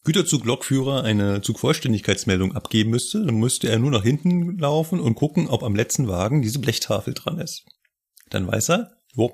Güterzug-Lokführer 0.04 1.04
eine 1.04 1.42
Zugvollständigkeitsmeldung 1.42 2.56
abgeben 2.56 2.90
müsste, 2.90 3.24
dann 3.24 3.36
müsste 3.36 3.70
er 3.70 3.78
nur 3.78 3.92
nach 3.92 4.04
hinten 4.04 4.58
laufen 4.58 5.00
und 5.00 5.16
gucken, 5.16 5.48
ob 5.48 5.64
am 5.64 5.76
letzten 5.76 6.08
Wagen 6.08 6.42
diese 6.42 6.60
Blechtafel 6.60 7.14
dran 7.14 7.40
ist. 7.40 7.66
Dann 8.30 8.48
weiß 8.48 8.70
er, 8.70 8.98
jo, 9.14 9.32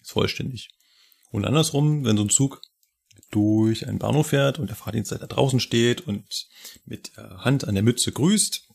ist 0.00 0.12
vollständig. 0.12 0.68
Und 1.30 1.46
andersrum, 1.46 2.04
wenn 2.04 2.16
so 2.16 2.24
ein 2.24 2.28
Zug 2.28 2.60
durch 3.30 3.88
einen 3.88 3.98
Bahnhof 3.98 4.28
fährt 4.28 4.58
und 4.58 4.68
der 4.68 4.76
Fahrdienstleiter 4.76 5.26
draußen 5.26 5.60
steht 5.60 6.02
und 6.02 6.48
mit 6.84 7.16
der 7.16 7.38
Hand 7.44 7.66
an 7.66 7.74
der 7.74 7.82
Mütze 7.82 8.12
grüßt, 8.12 8.68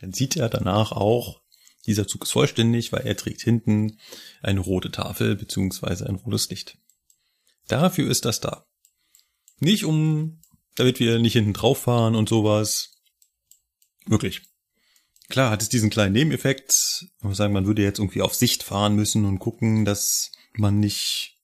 dann 0.00 0.12
sieht 0.12 0.36
er 0.36 0.48
danach 0.48 0.92
auch, 0.92 1.40
dieser 1.86 2.06
Zug 2.06 2.24
ist 2.24 2.30
vollständig, 2.30 2.92
weil 2.92 3.06
er 3.06 3.16
trägt 3.16 3.42
hinten 3.42 3.98
eine 4.40 4.60
rote 4.60 4.90
Tafel 4.90 5.36
beziehungsweise 5.36 6.06
ein 6.06 6.14
rotes 6.14 6.48
Licht. 6.48 6.78
Dafür 7.68 8.08
ist 8.08 8.24
das 8.24 8.40
da. 8.40 8.66
Nicht 9.58 9.84
um, 9.84 10.40
damit 10.76 11.00
wir 11.00 11.18
nicht 11.18 11.34
hinten 11.34 11.52
drauf 11.52 11.78
fahren 11.82 12.14
und 12.14 12.28
sowas. 12.28 12.92
Wirklich. 14.06 14.42
Klar 15.28 15.50
hat 15.50 15.62
es 15.62 15.68
diesen 15.68 15.90
kleinen 15.90 16.12
Nebeneffekt. 16.12 17.06
Man 17.20 17.30
muss 17.30 17.38
sagen, 17.38 17.54
man 17.54 17.66
würde 17.66 17.82
jetzt 17.82 17.98
irgendwie 17.98 18.22
auf 18.22 18.34
Sicht 18.34 18.62
fahren 18.62 18.94
müssen 18.94 19.24
und 19.24 19.38
gucken, 19.38 19.84
dass 19.84 20.32
man 20.52 20.80
nicht 20.80 21.38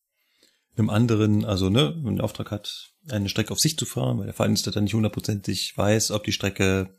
einem 0.77 0.91
anderen, 0.91 1.45
also 1.45 1.71
ne, 1.71 1.95
wenn 1.97 2.03
man 2.03 2.17
den 2.17 2.21
Auftrag 2.21 2.51
hat, 2.51 2.91
eine 3.09 3.29
Strecke 3.29 3.53
auf 3.53 3.59
Sicht 3.59 3.79
zu 3.79 3.87
fahren, 3.87 4.19
weil 4.19 4.27
der 4.27 4.35
Fahrdienstleiter 4.35 4.81
nicht 4.81 4.95
hundertprozentig 4.95 5.77
weiß, 5.77 6.11
ob 6.11 6.25
die 6.25 6.33
Strecke 6.33 6.97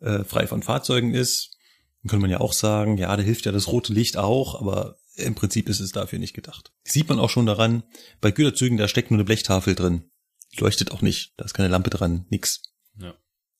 äh, 0.00 0.24
frei 0.24 0.46
von 0.46 0.62
Fahrzeugen 0.62 1.14
ist. 1.14 1.56
Dann 2.02 2.10
könnte 2.10 2.22
man 2.22 2.30
ja 2.30 2.40
auch 2.40 2.52
sagen, 2.52 2.98
ja, 2.98 3.14
da 3.16 3.22
hilft 3.22 3.46
ja 3.46 3.52
das 3.52 3.68
rote 3.68 3.92
Licht 3.92 4.16
auch, 4.16 4.60
aber 4.60 4.96
im 5.16 5.34
Prinzip 5.34 5.68
ist 5.68 5.80
es 5.80 5.92
dafür 5.92 6.18
nicht 6.18 6.34
gedacht. 6.34 6.72
Sieht 6.84 7.08
man 7.08 7.18
auch 7.18 7.30
schon 7.30 7.46
daran, 7.46 7.82
bei 8.20 8.30
Güterzügen, 8.30 8.78
da 8.78 8.88
steckt 8.88 9.10
nur 9.10 9.18
eine 9.18 9.24
Blechtafel 9.24 9.74
drin. 9.74 10.09
Leuchtet 10.58 10.90
auch 10.90 11.02
nicht, 11.02 11.32
da 11.36 11.44
ist 11.44 11.54
keine 11.54 11.68
Lampe 11.68 11.90
dran, 11.90 12.26
nix. 12.28 12.62
Ja. 12.96 13.14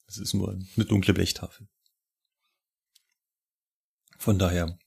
Es 0.06 0.18
ist 0.18 0.34
nur 0.34 0.50
eine 0.50 0.84
dunkle 0.84 1.14
Blechtafel. 1.14 1.68
Von 4.18 4.38
daher, 4.38 4.78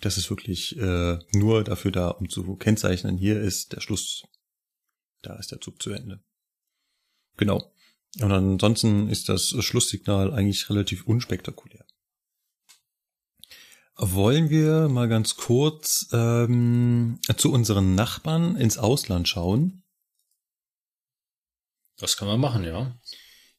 das 0.00 0.16
ist 0.16 0.30
wirklich 0.30 0.76
äh, 0.78 1.18
nur 1.32 1.62
dafür 1.62 1.92
da, 1.92 2.08
um 2.08 2.28
zu 2.28 2.56
kennzeichnen, 2.56 3.16
hier 3.18 3.40
ist 3.40 3.72
der 3.72 3.80
Schluss, 3.80 4.24
da 5.22 5.36
ist 5.36 5.52
der 5.52 5.60
Zug 5.60 5.80
zu 5.82 5.90
Ende. 5.90 6.22
Genau. 7.36 7.72
Und 8.18 8.32
ansonsten 8.32 9.08
ist 9.08 9.28
das 9.28 9.50
Schlusssignal 9.50 10.32
eigentlich 10.32 10.68
relativ 10.68 11.06
unspektakulär. 11.06 11.86
Wollen 13.96 14.48
wir 14.48 14.88
mal 14.88 15.08
ganz 15.08 15.36
kurz 15.36 16.08
ähm, 16.12 17.20
zu 17.36 17.52
unseren 17.52 17.94
Nachbarn 17.94 18.56
ins 18.56 18.78
Ausland 18.78 19.28
schauen? 19.28 19.84
Das 22.00 22.16
kann 22.16 22.28
man 22.28 22.40
machen, 22.40 22.64
ja. 22.64 22.96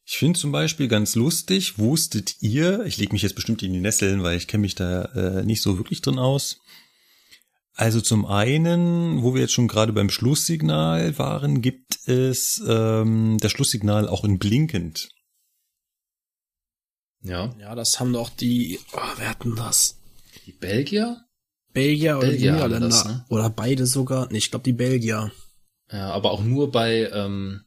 Ich 0.04 0.18
finde 0.18 0.38
zum 0.38 0.50
Beispiel 0.50 0.88
ganz 0.88 1.14
lustig, 1.14 1.78
wusstet 1.78 2.34
ihr, 2.40 2.84
ich 2.84 2.98
lege 2.98 3.12
mich 3.12 3.22
jetzt 3.22 3.36
bestimmt 3.36 3.62
in 3.62 3.72
die 3.72 3.80
Nesseln, 3.80 4.22
weil 4.22 4.36
ich 4.36 4.48
kenne 4.48 4.62
mich 4.62 4.74
da 4.74 5.04
äh, 5.14 5.44
nicht 5.44 5.62
so 5.62 5.78
wirklich 5.78 6.02
drin 6.02 6.18
aus. 6.18 6.58
Also 7.74 8.00
zum 8.00 8.26
einen, 8.26 9.22
wo 9.22 9.34
wir 9.34 9.42
jetzt 9.42 9.52
schon 9.52 9.68
gerade 9.68 9.92
beim 9.92 10.10
Schlusssignal 10.10 11.16
waren, 11.18 11.62
gibt 11.62 12.06
es 12.06 12.62
ähm, 12.66 13.38
das 13.40 13.52
Schlusssignal 13.52 14.08
auch 14.08 14.24
in 14.24 14.38
blinkend. 14.38 15.08
Ja. 17.22 17.54
Ja, 17.58 17.74
das 17.74 17.98
haben 18.00 18.12
doch 18.12 18.28
die, 18.28 18.80
oh, 18.92 19.12
wer 19.16 19.30
hatten 19.30 19.54
das? 19.54 19.96
Die 20.44 20.52
Belgier? 20.52 21.24
Belgier 21.72 22.18
oder 22.18 22.26
die 22.26 22.32
Belgier 22.32 22.52
Niederländer? 22.52 22.88
das, 22.88 23.04
ne? 23.04 23.24
Oder 23.30 23.48
beide 23.48 23.86
sogar? 23.86 24.28
Nee, 24.30 24.38
ich 24.38 24.50
glaube 24.50 24.64
die 24.64 24.72
Belgier. 24.72 25.32
Ja, 25.90 26.10
aber 26.10 26.32
auch 26.32 26.42
nur 26.42 26.70
bei, 26.70 27.08
ähm, 27.12 27.62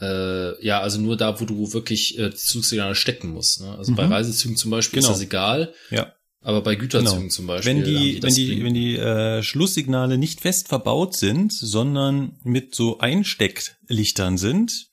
äh, 0.00 0.64
ja, 0.64 0.80
also 0.80 1.00
nur 1.00 1.16
da, 1.16 1.40
wo 1.40 1.44
du 1.44 1.72
wirklich 1.72 2.18
äh, 2.18 2.30
die 2.30 2.36
Zugsignale 2.36 2.94
stecken 2.94 3.30
musst. 3.30 3.60
Ne? 3.62 3.74
Also 3.78 3.94
bei 3.94 4.06
Mhm. 4.06 4.12
Reisezügen 4.12 4.56
zum 4.56 4.70
Beispiel 4.70 5.00
Genau. 5.00 5.12
ist 5.12 5.18
das 5.18 5.24
egal, 5.24 5.72
Ja. 5.90 6.12
aber 6.42 6.60
bei 6.62 6.74
Güterzügen 6.74 7.18
Genau. 7.22 7.30
zum 7.30 7.46
Beispiel. 7.46 7.70
Wenn 7.76 7.82
haben 7.82 7.90
die, 7.90 8.22
wenn 8.22 8.34
die, 8.34 8.64
wenn 8.64 8.74
die 8.74 8.96
äh, 8.96 9.42
Schlusssignale 9.42 10.18
nicht 10.18 10.40
fest 10.42 10.68
verbaut 10.68 11.16
sind, 11.16 11.52
sondern 11.52 12.38
mit 12.44 12.74
so 12.74 12.98
Einstecklichtern 12.98 14.38
sind, 14.38 14.88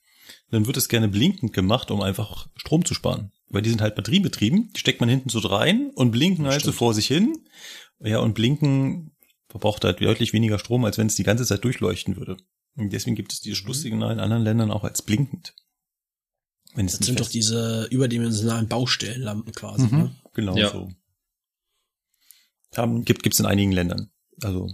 dann 0.52 0.68
wird 0.68 0.78
es 0.78 0.88
gerne 0.88 1.08
blinkend 1.08 1.54
gemacht, 1.54 1.90
um 1.92 2.02
einfach 2.02 2.48
Strom 2.56 2.86
zu 2.86 2.94
sparen. 2.94 3.32
Weil 3.50 3.62
die 3.62 3.70
sind 3.70 3.82
halt 3.82 3.96
batteriebetrieben, 3.96 4.72
die 4.76 4.80
steckt 4.80 5.00
man 5.00 5.10
hinten 5.10 5.30
so 5.30 5.40
rein 5.40 5.92
und 5.96 6.12
blinken 6.12 6.48
halt 6.48 6.62
so 6.64 6.72
vor 6.72 6.94
sich 6.94 7.08
hin. 7.08 7.38
Ja, 8.00 8.20
und 8.20 8.34
blinken 8.36 9.12
verbraucht 9.50 9.84
halt 9.84 10.02
deutlich 10.02 10.34
weniger 10.34 10.58
Strom, 10.60 10.86
als 10.86 10.98
wenn 10.98 11.08
es 11.08 11.16
die 11.16 11.24
ganze 11.24 11.46
Zeit 11.46 11.64
durchleuchten 11.64 12.18
würde. 12.18 12.38
Und 12.76 12.92
deswegen 12.92 13.16
gibt 13.16 13.32
es 13.34 13.40
Mhm. 13.40 13.44
dieses 13.44 13.58
Schlusssignal 13.60 14.14
in 14.14 14.20
anderen 14.20 14.44
Ländern 14.44 14.72
auch 14.72 14.84
als 14.84 15.02
blinkend. 15.02 15.54
Wenn 16.76 16.88
es 16.88 16.98
Das 16.98 17.06
sind 17.06 17.20
doch 17.20 17.30
diese 17.30 17.88
überdimensionalen 17.92 18.68
Baustellenlampen 18.68 19.54
quasi. 19.54 19.84
Mhm, 19.84 19.98
Ne? 19.98 20.16
genau 20.34 20.58
Ja. 20.58 20.72
so. 20.72 20.90
Haben, 22.76 23.06
gibt 23.06 23.22
gibt's 23.24 23.40
in 23.40 23.46
einigen 23.46 23.72
Ländern. 23.72 24.10
Also 24.42 24.68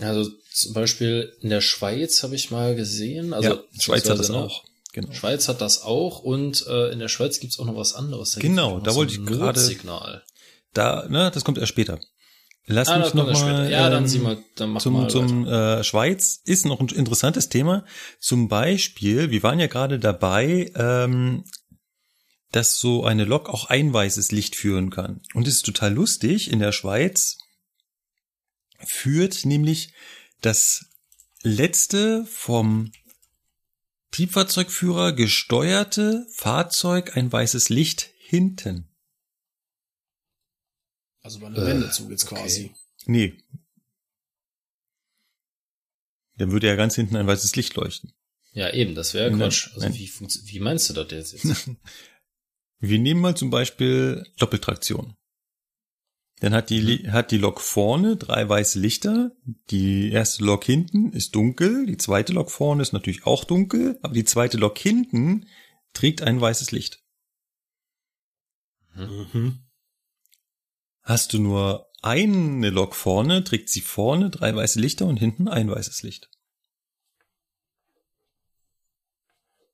Also 0.00 0.28
zum 0.52 0.72
Beispiel 0.74 1.32
in 1.40 1.50
der 1.50 1.60
Schweiz 1.60 2.22
habe 2.24 2.34
ich 2.34 2.50
mal 2.50 2.74
gesehen, 2.74 3.32
also 3.32 3.48
ja, 3.50 3.62
Schweiz 3.80 4.08
hat 4.08 4.18
das 4.18 4.28
ne, 4.28 4.38
auch. 4.38 4.64
Genau. 4.92 5.12
Schweiz 5.12 5.46
hat 5.48 5.60
das 5.60 5.82
auch 5.82 6.20
und 6.20 6.66
äh, 6.66 6.90
in 6.92 6.98
der 6.98 7.08
Schweiz 7.08 7.38
gibt's 7.38 7.58
auch 7.60 7.66
noch 7.66 7.76
was 7.76 7.94
anderes. 7.94 8.32
Da 8.32 8.40
Genau, 8.40 8.80
da 8.80 8.90
so 8.92 8.96
wollte 8.96 9.14
ein 9.14 9.22
ich 9.22 9.78
gerade-. 9.78 10.22
Da, 10.72 11.06
ne, 11.08 11.30
das 11.32 11.44
kommt 11.44 11.58
erst 11.58 11.70
später. 11.70 12.00
Lass 12.70 12.88
Ah, 12.88 12.98
mich 12.98 13.14
noch 13.14 13.32
mal. 13.32 13.70
Ja, 13.70 13.88
dann 13.88 14.06
ähm, 14.06 14.22
mal, 14.22 14.38
dann 14.54 14.78
zum, 14.78 14.92
mal 14.92 15.08
zum 15.08 15.46
äh, 15.46 15.82
Schweiz 15.82 16.42
ist 16.44 16.66
noch 16.66 16.80
ein 16.80 16.88
interessantes 16.88 17.48
Thema. 17.48 17.86
Zum 18.20 18.48
Beispiel, 18.48 19.30
wir 19.30 19.42
waren 19.42 19.58
ja 19.58 19.68
gerade 19.68 19.98
dabei, 19.98 20.70
ähm, 20.76 21.44
dass 22.52 22.78
so 22.78 23.04
eine 23.04 23.24
Lok 23.24 23.48
auch 23.48 23.70
ein 23.70 23.92
weißes 23.92 24.32
Licht 24.32 24.54
führen 24.54 24.90
kann. 24.90 25.22
Und 25.32 25.48
es 25.48 25.56
ist 25.56 25.66
total 25.66 25.94
lustig. 25.94 26.52
In 26.52 26.58
der 26.58 26.72
Schweiz 26.72 27.38
führt 28.86 29.46
nämlich 29.46 29.94
das 30.42 30.86
letzte 31.42 32.26
vom 32.26 32.92
Triebfahrzeugführer 34.10 35.12
gesteuerte 35.12 36.26
Fahrzeug 36.34 37.16
ein 37.16 37.32
weißes 37.32 37.70
Licht 37.70 38.10
hinten. 38.18 38.88
Also 41.28 41.40
bei 41.40 41.46
einem 41.48 41.56
Äh, 41.56 41.66
Wendezug 41.66 42.10
jetzt 42.10 42.24
okay. 42.24 42.40
quasi. 42.40 42.74
Nee. 43.04 43.36
Dann 46.38 46.52
würde 46.52 46.68
ja 46.68 46.74
ganz 46.74 46.94
hinten 46.94 47.16
ein 47.16 47.26
weißes 47.26 47.54
Licht 47.54 47.74
leuchten. 47.74 48.14
Ja, 48.52 48.72
eben, 48.72 48.94
das 48.94 49.12
wäre 49.12 49.30
Quatsch. 49.30 49.68
Also 49.74 49.80
nein. 49.80 49.94
wie, 49.94 50.10
wie 50.10 50.60
meinst 50.60 50.88
du 50.88 50.94
das 50.94 51.32
jetzt? 51.32 51.70
Wir 52.80 52.98
nehmen 52.98 53.20
mal 53.20 53.36
zum 53.36 53.50
Beispiel 53.50 54.24
Doppeltraktion. 54.38 55.16
Dann 56.40 56.54
hat 56.54 56.70
die, 56.70 56.80
Li- 56.80 57.08
hat 57.10 57.30
die 57.30 57.36
Lok 57.36 57.60
vorne 57.60 58.16
drei 58.16 58.48
weiße 58.48 58.80
Lichter. 58.80 59.32
Die 59.68 60.10
erste 60.10 60.44
Lok 60.44 60.64
hinten 60.64 61.12
ist 61.12 61.34
dunkel. 61.34 61.84
Die 61.84 61.98
zweite 61.98 62.32
Lok 62.32 62.50
vorne 62.50 62.80
ist 62.80 62.94
natürlich 62.94 63.26
auch 63.26 63.44
dunkel. 63.44 63.98
Aber 64.00 64.14
die 64.14 64.24
zweite 64.24 64.56
Lok 64.56 64.78
hinten 64.78 65.46
trägt 65.92 66.22
ein 66.22 66.40
weißes 66.40 66.70
Licht. 66.70 67.02
Mhm. 68.94 69.58
Hast 71.08 71.32
du 71.32 71.38
nur 71.38 71.90
eine 72.02 72.68
Lok 72.68 72.94
vorne, 72.94 73.42
trägt 73.42 73.70
sie 73.70 73.80
vorne 73.80 74.28
drei 74.28 74.54
weiße 74.54 74.78
Lichter 74.78 75.06
und 75.06 75.16
hinten 75.16 75.48
ein 75.48 75.70
weißes 75.70 76.02
Licht. 76.02 76.28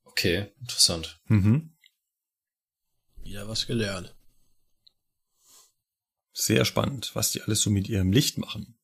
Okay, 0.05 0.53
interessant. 0.61 1.21
Mhm. 1.27 1.75
Wieder 3.17 3.49
was 3.49 3.67
gelernt. 3.67 4.15
Sehr 6.33 6.65
spannend, 6.65 7.11
was 7.15 7.33
die 7.33 7.43
alles 7.43 7.63
so 7.63 7.71
mit 7.71 7.89
ihrem 7.89 8.13
Licht 8.13 8.39
machen. 8.39 8.79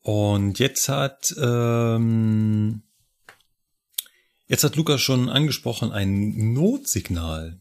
Und 0.00 0.58
jetzt 0.58 0.88
hat 0.88 1.32
ähm, 1.40 2.82
jetzt 4.48 4.64
hat 4.64 4.74
Lukas 4.74 5.00
schon 5.00 5.28
angesprochen 5.28 5.92
ein 5.92 6.52
Notsignal. 6.52 7.60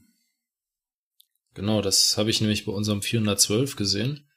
Genau, 1.57 1.81
das 1.81 2.17
habe 2.17 2.29
ich 2.29 2.39
nämlich 2.39 2.65
bei 2.65 2.71
unserem 2.71 3.01
412 3.01 3.77
gesehen. 3.77 4.29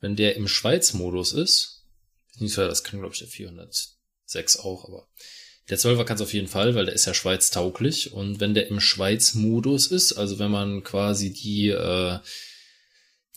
Wenn 0.00 0.16
der 0.16 0.36
im 0.36 0.46
Schweiz-Modus 0.46 1.32
ist, 1.32 1.86
beziehungsweise 2.30 2.68
das 2.68 2.84
kann 2.84 3.00
glaube 3.00 3.14
ich 3.14 3.20
der 3.20 3.28
406 3.28 4.58
auch, 4.58 4.84
aber 4.84 5.08
der 5.70 5.78
12er 5.78 6.04
kann 6.04 6.16
es 6.16 6.20
auf 6.20 6.34
jeden 6.34 6.48
Fall, 6.48 6.74
weil 6.74 6.84
der 6.84 6.94
ist 6.94 7.06
ja 7.06 7.14
Schweiz-tauglich. 7.14 8.12
Und 8.12 8.38
wenn 8.40 8.52
der 8.52 8.66
im 8.66 8.80
Schweiz-Modus 8.80 9.86
ist, 9.86 10.12
also 10.12 10.38
wenn 10.38 10.50
man 10.50 10.84
quasi 10.84 11.32
die 11.32 11.68
äh, 11.68 12.18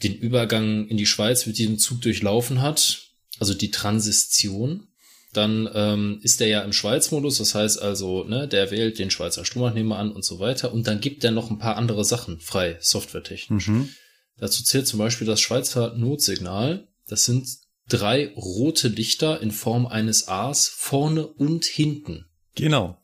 den 0.04 0.16
Übergang 0.16 0.86
in 0.90 0.98
die 0.98 1.06
Schweiz 1.06 1.46
mit 1.46 1.58
diesem 1.58 1.80
Zug 1.80 2.02
durchlaufen 2.02 2.62
hat, 2.62 3.12
also 3.40 3.54
die 3.54 3.72
Transition, 3.72 4.90
dann 5.38 5.70
ähm, 5.74 6.20
ist 6.22 6.40
der 6.40 6.48
ja 6.48 6.62
im 6.62 6.74
Schweiz-Modus, 6.74 7.38
das 7.38 7.56
heißt 7.56 7.82
also, 7.82 8.24
ne, 8.24 8.48
der 8.48 8.72
wählt 8.72 9.00
den 9.00 9.12
Schweizer 9.12 9.46
Stromanabnehmer 9.46 9.98
an 9.98 10.12
und 10.12 10.24
so 10.24 10.40
weiter 10.40 10.74
und 10.74 10.88
dann 10.88 11.02
gibt 11.02 11.24
er 11.24 11.32
noch 11.32 11.50
ein 11.50 11.60
paar 11.60 11.78
andere 11.78 12.06
Sachen 12.06 12.40
frei, 12.40 12.78
softwaretechnisch. 12.80 13.68
Mhm. 13.68 13.90
Dazu 14.38 14.64
zählt 14.64 14.88
zum 14.88 15.00
Beispiel 15.00 15.28
das 15.28 15.42
Schweizer 15.42 15.96
Notsignal. 15.96 16.88
Das 17.08 17.26
sind 17.26 17.48
drei 17.88 18.34
rote 18.36 18.88
Lichter 18.88 19.42
in 19.42 19.52
Form 19.52 19.86
eines 19.86 20.28
A's 20.28 20.68
vorne 20.68 21.28
und 21.28 21.66
hinten. 21.66 22.26
Genau. 22.56 22.98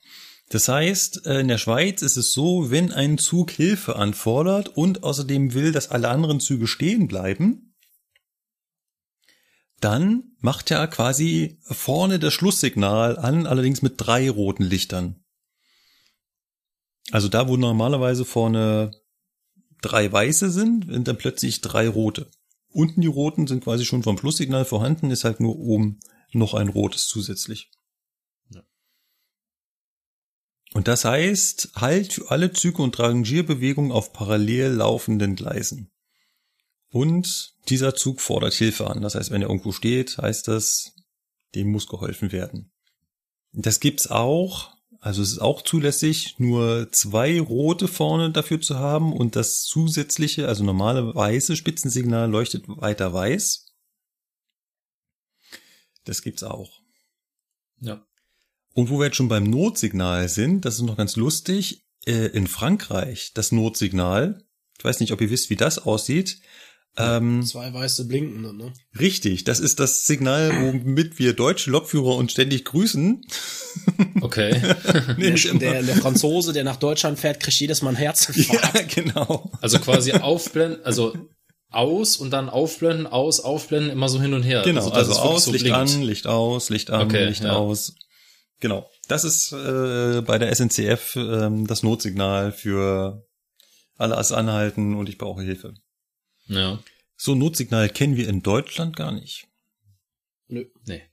Das 0.49 0.67
heißt, 0.67 1.25
äh, 1.27 1.39
in 1.39 1.47
der 1.47 1.57
Schweiz 1.57 2.01
ist 2.01 2.17
es 2.17 2.33
so, 2.33 2.71
wenn 2.71 2.91
ein 2.91 3.17
Zug 3.17 3.51
Hilfe 3.51 3.95
anfordert 3.95 4.75
und 4.75 5.03
außerdem 5.03 5.53
will, 5.53 5.71
dass 5.71 5.89
alle 5.89 6.09
anderen 6.09 6.41
Züge 6.41 6.67
stehen 6.67 7.07
bleiben, 7.07 7.70
dann 9.83 10.35
macht 10.39 10.71
er 10.71 10.87
quasi 10.87 11.59
vorne 11.63 12.19
das 12.19 12.33
Schlusssignal 12.33 13.17
an, 13.17 13.45
allerdings 13.45 13.81
mit 13.81 13.95
drei 13.97 14.29
roten 14.29 14.63
Lichtern. 14.63 15.23
Also 17.11 17.27
da, 17.27 17.47
wo 17.47 17.57
normalerweise 17.57 18.25
vorne 18.25 18.91
drei 19.81 20.11
weiße 20.11 20.51
sind, 20.51 20.85
sind 20.85 21.07
dann 21.07 21.17
plötzlich 21.17 21.61
drei 21.61 21.89
rote. 21.89 22.29
Unten 22.69 23.01
die 23.01 23.07
roten 23.07 23.47
sind 23.47 23.63
quasi 23.63 23.85
schon 23.85 24.03
vom 24.03 24.17
Schlusssignal 24.17 24.65
vorhanden, 24.65 25.11
ist 25.11 25.23
halt 25.23 25.39
nur 25.39 25.57
oben 25.57 25.99
noch 26.31 26.53
ein 26.53 26.69
rotes 26.69 27.07
zusätzlich. 27.07 27.69
Und 30.73 30.87
das 30.87 31.03
heißt, 31.03 31.71
halt 31.75 32.13
für 32.13 32.31
alle 32.31 32.53
Züge 32.53 32.81
und 32.81 32.97
Rangierbewegungen 32.97 33.91
auf 33.91 34.13
parallel 34.13 34.71
laufenden 34.71 35.35
Gleisen. 35.35 35.91
Und 36.91 37.53
dieser 37.69 37.95
Zug 37.95 38.19
fordert 38.19 38.53
Hilfe 38.53 38.87
an. 38.87 39.01
Das 39.01 39.15
heißt, 39.15 39.31
wenn 39.31 39.41
er 39.41 39.47
irgendwo 39.47 39.71
steht, 39.71 40.17
heißt 40.17 40.47
das, 40.47 40.93
dem 41.55 41.71
muss 41.71 41.87
geholfen 41.87 42.31
werden. 42.31 42.71
Das 43.53 43.79
gibt's 43.79 44.07
auch. 44.07 44.73
Also 44.99 45.23
es 45.23 45.31
ist 45.31 45.39
auch 45.39 45.63
zulässig, 45.63 46.35
nur 46.37 46.91
zwei 46.91 47.39
rote 47.39 47.87
vorne 47.87 48.31
dafür 48.31 48.61
zu 48.61 48.77
haben 48.77 49.13
und 49.13 49.35
das 49.35 49.63
zusätzliche, 49.63 50.47
also 50.47 50.63
normale 50.63 51.15
weiße 51.15 51.55
Spitzensignal 51.55 52.29
leuchtet 52.29 52.65
weiter 52.67 53.11
weiß. 53.11 53.73
Das 56.03 56.21
gibt's 56.21 56.43
auch. 56.43 56.81
Ja. 57.79 58.05
Und 58.73 58.89
wo 58.89 58.99
wir 58.99 59.05
jetzt 59.05 59.15
schon 59.15 59.27
beim 59.27 59.45
Notsignal 59.45 60.29
sind, 60.29 60.65
das 60.65 60.75
ist 60.75 60.81
noch 60.81 60.97
ganz 60.97 61.15
lustig, 61.15 61.83
äh, 62.05 62.27
in 62.27 62.47
Frankreich 62.47 63.31
das 63.33 63.51
Notsignal, 63.51 64.45
ich 64.77 64.85
weiß 64.85 64.99
nicht, 64.99 65.13
ob 65.13 65.21
ihr 65.21 65.29
wisst, 65.29 65.49
wie 65.49 65.55
das 65.55 65.79
aussieht, 65.79 66.41
ähm, 66.97 67.45
Zwei 67.45 67.73
weiße 67.73 68.05
blinkende, 68.05 68.53
ne? 68.53 68.73
richtig, 68.99 69.45
das 69.45 69.61
ist 69.61 69.79
das 69.79 70.03
Signal, 70.05 70.51
womit 70.61 71.19
wir 71.19 71.33
deutsche 71.33 71.71
Lokführer 71.71 72.15
uns 72.15 72.31
ständig 72.31 72.65
grüßen. 72.65 73.21
Okay. 74.19 74.61
Der, 75.17 75.35
der, 75.53 75.83
der 75.83 75.95
Franzose, 75.95 76.51
der 76.53 76.63
nach 76.63 76.75
Deutschland 76.75 77.17
fährt, 77.17 77.39
kriegt 77.39 77.59
jedes 77.59 77.81
Mal 77.81 77.91
ein 77.91 77.95
Herzinfarkt. 77.95 78.75
ja, 78.97 79.03
genau. 79.03 79.49
Also 79.61 79.79
quasi 79.79 80.11
aufblenden, 80.11 80.83
also 80.83 81.15
aus 81.69 82.17
und 82.17 82.31
dann 82.31 82.49
aufblenden, 82.49 83.07
aus, 83.07 83.39
aufblenden, 83.39 83.91
immer 83.91 84.09
so 84.09 84.21
hin 84.21 84.33
und 84.33 84.43
her. 84.43 84.61
Genau, 84.63 84.89
also, 84.89 85.11
wirklich 85.11 85.17
aus, 85.17 85.45
so 85.45 85.51
Licht 85.51 85.63
blinkt. 85.63 85.79
an, 85.79 86.01
Licht 86.01 86.27
aus, 86.27 86.69
Licht 86.69 86.91
an, 86.91 87.01
Okay, 87.07 87.25
Licht 87.25 87.43
ja. 87.43 87.53
aus. 87.53 87.95
Genau. 88.59 88.89
Das 89.07 89.23
ist 89.23 89.53
äh, 89.53 90.21
bei 90.21 90.37
der 90.37 90.53
SNCF 90.53 91.15
ähm, 91.15 91.65
das 91.65 91.81
Notsignal 91.81 92.51
für 92.51 93.25
alles 93.97 94.31
anhalten 94.31 94.95
und 94.95 95.09
ich 95.09 95.17
brauche 95.17 95.41
Hilfe. 95.41 95.73
Ja. 96.47 96.81
So 97.17 97.33
ein 97.33 97.39
Notsignal 97.39 97.89
kennen 97.89 98.17
wir 98.17 98.27
in 98.27 98.41
Deutschland 98.41 98.95
gar 98.95 99.11
nicht. 99.11 99.47
Nö. 100.47 100.65
Nee. 100.85 101.03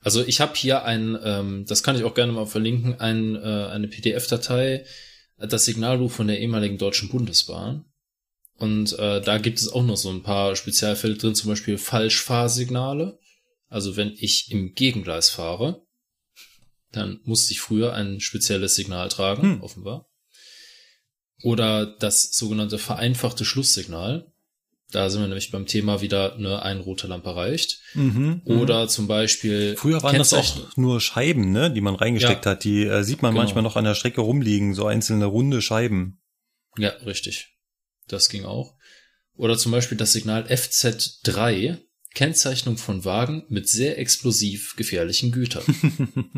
Also 0.00 0.24
ich 0.24 0.40
habe 0.40 0.54
hier 0.54 0.84
ein, 0.84 1.18
ähm, 1.22 1.64
das 1.66 1.82
kann 1.82 1.96
ich 1.96 2.04
auch 2.04 2.14
gerne 2.14 2.32
mal 2.32 2.46
verlinken, 2.46 3.00
ein, 3.00 3.36
äh, 3.36 3.68
eine 3.70 3.88
PDF-Datei, 3.88 4.84
das 5.38 5.64
Signalbuch 5.64 6.10
von 6.10 6.28
der 6.28 6.40
ehemaligen 6.40 6.78
Deutschen 6.78 7.08
Bundesbahn. 7.08 7.84
Und 8.56 8.96
äh, 8.98 9.20
da 9.20 9.38
gibt 9.38 9.58
es 9.58 9.68
auch 9.68 9.82
noch 9.82 9.96
so 9.96 10.10
ein 10.10 10.22
paar 10.22 10.54
Spezialfälle 10.56 11.16
drin, 11.16 11.34
zum 11.34 11.50
Beispiel 11.50 11.78
Falschfahrsignale. 11.78 13.18
Also 13.68 13.96
wenn 13.96 14.12
ich 14.16 14.52
im 14.52 14.74
Gegengleis 14.74 15.30
fahre, 15.30 15.84
dann 16.92 17.20
musste 17.24 17.52
ich 17.52 17.60
früher 17.60 17.92
ein 17.94 18.20
spezielles 18.20 18.76
Signal 18.76 19.08
tragen, 19.08 19.42
Hm. 19.42 19.62
offenbar. 19.62 20.08
Oder 21.42 21.86
das 21.86 22.32
sogenannte 22.32 22.78
vereinfachte 22.78 23.44
Schlusssignal. 23.44 24.32
Da 24.90 25.10
sind 25.10 25.20
wir 25.22 25.26
nämlich 25.28 25.50
beim 25.50 25.66
Thema 25.66 26.00
wieder 26.02 26.36
ne, 26.38 26.62
ein 26.62 26.78
rote 26.80 27.06
Lampe 27.06 27.34
reicht. 27.34 27.80
Mhm, 27.94 28.42
Oder 28.44 28.86
zum 28.86 29.08
Beispiel. 29.08 29.76
Früher 29.76 30.02
waren 30.02 30.18
das 30.18 30.32
auch 30.34 30.76
nur 30.76 31.00
Scheiben, 31.00 31.50
ne, 31.52 31.72
die 31.72 31.80
man 31.80 31.94
reingesteckt 31.96 32.44
Ja. 32.44 32.52
hat. 32.52 32.64
Die 32.64 32.84
äh, 32.84 33.02
sieht 33.02 33.22
man 33.22 33.32
Genau. 33.32 33.42
manchmal 33.42 33.62
noch 33.64 33.76
an 33.76 33.84
der 33.84 33.94
Strecke 33.94 34.20
rumliegen, 34.20 34.74
so 34.74 34.86
einzelne 34.86 35.24
runde 35.24 35.62
Scheiben. 35.62 36.20
Ja, 36.78 36.90
richtig. 37.06 37.56
Das 38.08 38.28
ging 38.28 38.44
auch. 38.44 38.74
Oder 39.36 39.56
zum 39.58 39.72
Beispiel 39.72 39.98
das 39.98 40.12
Signal 40.12 40.44
FZ3, 40.48 41.78
Kennzeichnung 42.14 42.76
von 42.76 43.04
Wagen 43.04 43.44
mit 43.48 43.68
sehr 43.68 43.98
explosiv 43.98 44.76
gefährlichen 44.76 45.32
Gütern. 45.32 45.64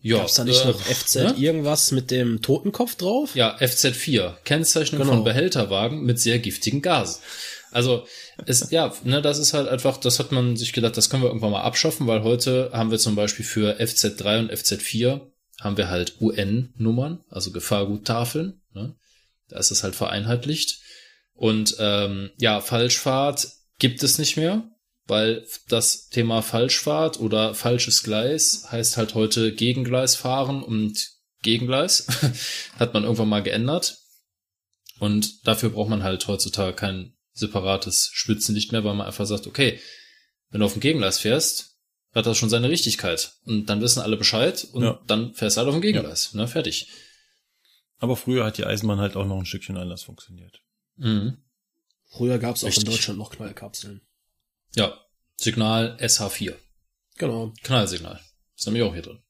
ja, 0.00 0.18
Gab's 0.18 0.34
da 0.34 0.44
nicht 0.44 0.62
äh, 0.64 0.68
noch 0.68 0.80
FZ 0.80 1.14
ne? 1.16 1.34
irgendwas 1.38 1.90
mit 1.90 2.10
dem 2.12 2.42
Totenkopf 2.42 2.94
drauf? 2.94 3.34
Ja, 3.34 3.56
FZ4, 3.58 4.36
Kennzeichnung 4.44 5.00
Genau. 5.00 5.14
von 5.14 5.24
Behälterwagen 5.24 6.04
mit 6.04 6.20
sehr 6.20 6.38
giftigen 6.38 6.82
Gasen. 6.82 7.20
Also, 7.72 8.06
es, 8.46 8.70
ja, 8.70 8.94
ne, 9.04 9.20
das 9.22 9.38
ist 9.38 9.52
halt 9.52 9.68
einfach, 9.68 9.98
das 9.98 10.18
hat 10.18 10.32
man 10.32 10.56
sich 10.56 10.72
gedacht, 10.72 10.96
das 10.96 11.10
können 11.10 11.22
wir 11.22 11.28
irgendwann 11.28 11.50
mal 11.52 11.62
abschaffen, 11.62 12.06
weil 12.06 12.22
heute 12.22 12.70
haben 12.72 12.90
wir 12.90 12.98
zum 12.98 13.16
Beispiel 13.16 13.44
für 13.44 13.80
FZ3 13.80 14.40
und 14.40 14.52
FZ4 14.52 15.20
haben 15.60 15.76
wir 15.76 15.88
halt 15.88 16.20
UN-Nummern, 16.20 17.24
also 17.30 17.50
Gefahrguttafeln. 17.50 18.60
Ne? 18.72 18.94
Da 19.48 19.58
ist 19.58 19.70
es 19.70 19.82
halt 19.82 19.94
vereinheitlicht. 19.94 20.80
Und 21.34 21.76
ähm, 21.78 22.30
ja, 22.38 22.60
Falschfahrt 22.60 23.48
gibt 23.78 24.02
es 24.02 24.18
nicht 24.18 24.36
mehr, 24.36 24.70
weil 25.06 25.46
das 25.68 26.08
Thema 26.08 26.42
Falschfahrt 26.42 27.20
oder 27.20 27.54
falsches 27.54 28.02
Gleis 28.02 28.66
heißt 28.70 28.96
halt 28.96 29.14
heute 29.14 29.52
Gegengleis 29.52 30.16
fahren 30.16 30.62
und 30.62 31.10
Gegengleis 31.42 32.06
hat 32.78 32.94
man 32.94 33.04
irgendwann 33.04 33.28
mal 33.28 33.42
geändert. 33.42 33.98
Und 34.98 35.46
dafür 35.46 35.70
braucht 35.70 35.90
man 35.90 36.02
halt 36.02 36.26
heutzutage 36.26 36.74
kein 36.74 37.15
separates 37.36 38.10
Spitzenlicht 38.12 38.72
mehr, 38.72 38.82
weil 38.84 38.94
man 38.94 39.06
einfach 39.06 39.26
sagt, 39.26 39.46
okay, 39.46 39.78
wenn 40.50 40.60
du 40.60 40.66
auf 40.66 40.72
dem 40.72 40.80
Gegengleis 40.80 41.18
fährst, 41.18 41.76
hat 42.14 42.26
das 42.26 42.38
schon 42.38 42.48
seine 42.48 42.70
Richtigkeit. 42.70 43.34
Und 43.44 43.66
dann 43.66 43.80
wissen 43.82 44.00
alle 44.00 44.16
Bescheid 44.16 44.66
und 44.72 44.82
Ja. 44.82 45.00
dann 45.06 45.34
fährst 45.34 45.56
du 45.56 45.58
halt 45.60 45.68
auf 45.68 45.74
dem 45.74 45.82
Gegengleis. 45.82 46.32
Ne, 46.34 46.48
fertig. 46.48 46.88
Aber 47.98 48.16
früher 48.16 48.44
hat 48.44 48.58
die 48.58 48.64
Eisenbahn 48.64 48.98
halt 49.00 49.16
auch 49.16 49.26
noch 49.26 49.38
ein 49.38 49.46
Stückchen 49.46 49.76
anders 49.76 50.02
funktioniert. 50.02 50.62
Mhm. 50.96 51.38
Früher 52.08 52.38
gab 52.38 52.56
es 52.56 52.64
auch 52.64 52.68
Richtig. 52.68 52.84
in 52.84 52.90
Deutschland 52.90 53.18
noch 53.18 53.30
Knallkapseln. 53.30 54.00
Ja, 54.74 54.98
Signal 55.36 55.96
SH4. 56.00 56.54
Genau. 57.18 57.52
Knallsignal. 57.62 58.20
Ist 58.56 58.66
nämlich 58.66 58.82
auch 58.82 58.92
hier 58.94 59.02
drin. 59.02 59.22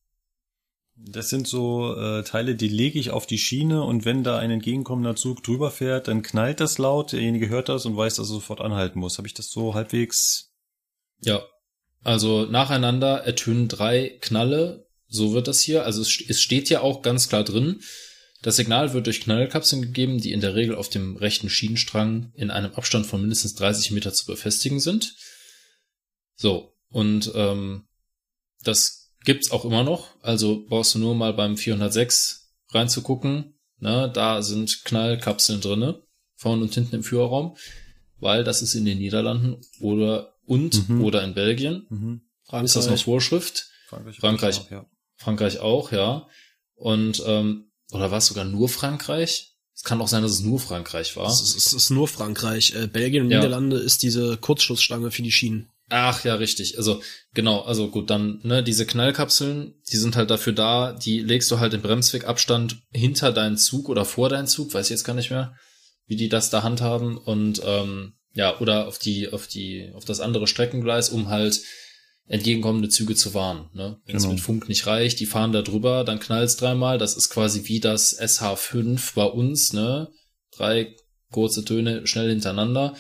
Das 0.99 1.29
sind 1.29 1.47
so 1.47 1.95
äh, 1.95 2.23
Teile, 2.25 2.55
die 2.55 2.69
lege 2.69 2.99
ich 2.99 3.11
auf 3.11 3.27
die 3.27 3.39
Schiene 3.39 3.83
und 3.85 4.07
wenn 4.07 4.25
da 4.25 4.39
ein 4.39 4.51
entgegenkommender 4.51 5.15
Zug 5.15 5.43
drüber 5.43 5.71
fährt, 5.71 6.09
dann 6.09 6.23
knallt 6.23 6.59
das 6.59 6.79
laut, 6.79 7.13
derjenige 7.13 7.51
hört 7.51 7.69
das 7.69 7.85
und 7.85 7.97
weiß, 7.97 8.17
dass 8.17 8.29
er 8.29 8.35
sofort 8.35 8.63
anhalten 8.63 8.99
muss. 8.99 9.19
Habe 9.19 9.29
ich 9.29 9.35
das 9.35 9.51
so 9.51 9.75
halbwegs? 9.75 10.55
Ja. 11.21 11.43
Also 12.03 12.47
nacheinander 12.47 13.25
ertönen 13.25 13.69
drei 13.69 14.17
Knalle. 14.21 14.89
So 15.07 15.35
wird 15.35 15.49
das 15.49 15.61
hier. 15.61 15.85
Also 15.85 16.01
es, 16.01 16.19
es 16.29 16.41
steht 16.41 16.71
ja 16.71 16.81
auch 16.81 17.03
ganz 17.03 17.29
klar 17.29 17.45
drin. 17.45 17.81
Das 18.43 18.57
Signal 18.57 18.93
wird 18.93 19.07
durch 19.07 19.21
Knallkapseln 19.21 19.83
gegeben, 19.83 20.21
die 20.21 20.33
in 20.33 20.41
der 20.41 20.55
Regel 20.55 20.77
auf 20.77 20.89
dem 20.89 21.17
rechten 21.17 21.51
Schienenstrang 21.51 22.33
in 22.35 22.51
einem 22.51 22.73
Abstand 22.75 23.07
von 23.07 23.21
mindestens 23.21 23.55
30 23.55 23.91
Meter 23.91 24.13
zu 24.13 24.25
befestigen 24.25 24.81
sind. 24.81 25.15
So. 26.37 26.75
Und 26.89 27.33
ähm, 27.35 27.87
das 28.63 29.06
gibt's 29.27 29.51
auch 29.51 29.67
immer 29.67 29.85
noch. 29.85 30.09
Also 30.23 30.65
brauchst 30.67 30.95
du 30.95 30.99
nur 30.99 31.15
mal 31.15 31.35
beim 31.35 31.59
406 31.59 32.55
reinzugucken. 32.71 33.53
Ne, 33.79 34.11
da 34.13 34.41
sind 34.41 34.85
Knallkapseln 34.87 35.61
drinne, 35.61 36.01
vorne 36.35 36.63
und 36.63 36.73
hinten 36.73 36.95
im 36.95 37.05
Führerraum, 37.05 37.59
weil 38.19 38.43
das 38.43 38.63
ist 38.63 38.75
in 38.75 38.87
den 38.87 38.97
Niederlanden 38.97 39.61
oder 39.81 40.33
und 40.47 40.89
Mhm. 40.89 41.05
oder 41.05 41.23
in 41.23 41.35
Belgien. 41.35 41.87
Mhm. 41.91 42.23
Ist 42.65 42.75
das 42.77 42.89
noch 42.89 42.99
Vorschrift? 42.99 43.69
Frankreich. 43.89 44.17
Frankreich. 44.17 44.61
Auch, 44.61 44.71
ja. 44.71 44.87
Frankreich 45.19 45.59
auch, 45.59 45.93
ja. 45.93 46.27
Und 46.75 47.23
ähm, 47.27 47.71
oder 47.93 48.11
war 48.11 48.19
es 48.19 48.27
sogar 48.27 48.47
nur 48.47 48.71
Frankreich? 48.71 49.53
Es 49.75 49.83
kann 49.85 50.01
auch 50.01 50.09
sein, 50.09 50.23
dass 50.23 50.33
es 50.33 50.41
nur 50.41 50.59
Frankreich 50.59 51.15
war. 51.17 51.29
Es 51.31 51.43
ist, 51.43 51.55
es 51.57 51.73
ist 51.75 51.91
nur 51.91 52.09
Frankreich. 52.09 52.75
Äh, 52.75 52.87
Belgien 52.87 53.25
und 53.25 53.31
Ja. 53.31 53.39
Niederlande 53.41 53.77
ist 53.77 54.03
diese 54.03 54.39
Kurzschlussstange 54.39 55.11
für 55.11 55.23
die 55.23 55.33
Schienen. 55.33 55.69
Ach 55.89 56.25
ja, 56.25 56.35
richtig. 56.35 56.79
Also 56.79 57.01
genau, 57.33 57.61
also 57.63 57.89
gut, 57.91 58.11
dann 58.11 58.41
ne, 58.43 58.63
diese 58.63 58.87
Knallkapseln, 58.87 59.75
die 59.93 59.97
sind 59.97 60.17
halt 60.17 60.31
dafür 60.31 60.53
da, 60.53 60.93
die 60.93 61.21
legst 61.21 61.51
du 61.51 61.61
halt 61.61 61.75
im 61.75 61.83
Bremswegabstand 61.83 62.79
hinter 62.93 63.33
deinen 63.33 63.57
Zug 63.57 63.89
oder 63.89 64.05
vor 64.05 64.29
deinen 64.29 64.49
Zug, 64.49 64.75
weiß 64.75 64.87
ich 64.87 64.91
jetzt 64.91 65.05
gar 65.05 65.15
nicht 65.15 65.31
mehr, 65.31 65.55
wie 66.07 66.17
die 66.17 66.29
das 66.29 66.51
da 66.51 66.65
handhaben 66.65 67.17
und 67.17 67.63
ähm, 67.65 68.15
ja, 68.35 68.59
oder 68.61 68.89
auf 68.89 68.99
die 68.99 69.33
auf 69.33 69.47
die 69.47 69.91
auf 69.95 70.05
das 70.05 70.21
andere 70.21 70.47
Streckengleis, 70.49 71.09
um 71.09 71.29
halt 71.29 71.61
entgegenkommende 72.29 72.89
Züge 72.89 73.15
zu 73.15 73.35
warnen. 73.35 73.71
Ne? 73.73 74.01
Wenn 74.05 74.17
es 74.17 74.25
Genau. 74.25 74.35
mit 74.35 74.43
Funk 74.43 74.69
nicht 74.69 74.87
reicht, 74.89 75.21
die 75.21 75.27
fahren 75.27 75.53
da 75.53 75.63
drüber, 75.63 76.03
dann 76.03 76.19
knallt's 76.19 76.57
dreimal. 76.57 76.99
Das 76.99 77.17
ist 77.17 77.31
quasi 77.31 77.69
wie 77.69 77.79
das 77.79 78.19
SH5 78.19 79.15
bei 79.15 79.25
uns, 79.25 79.73
ne? 79.73 80.09
Drei 80.51 80.97
kurze 81.31 81.65
Töne 81.65 82.07
schnell 82.09 82.29
hintereinander. 82.31 82.97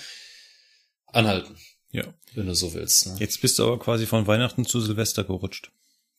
Anhalten, 1.06 1.56
ja. 1.90 2.04
Wenn 2.36 2.46
du 2.46 2.54
so 2.54 2.74
willst. 2.74 3.06
Ne? 3.06 3.16
Jetzt 3.18 3.40
bist 3.40 3.58
du 3.58 3.64
aber 3.64 3.78
quasi 3.78 4.06
von 4.06 4.26
Weihnachten 4.26 4.64
zu 4.64 4.80
Silvester 4.80 5.24
gerutscht. 5.24 5.72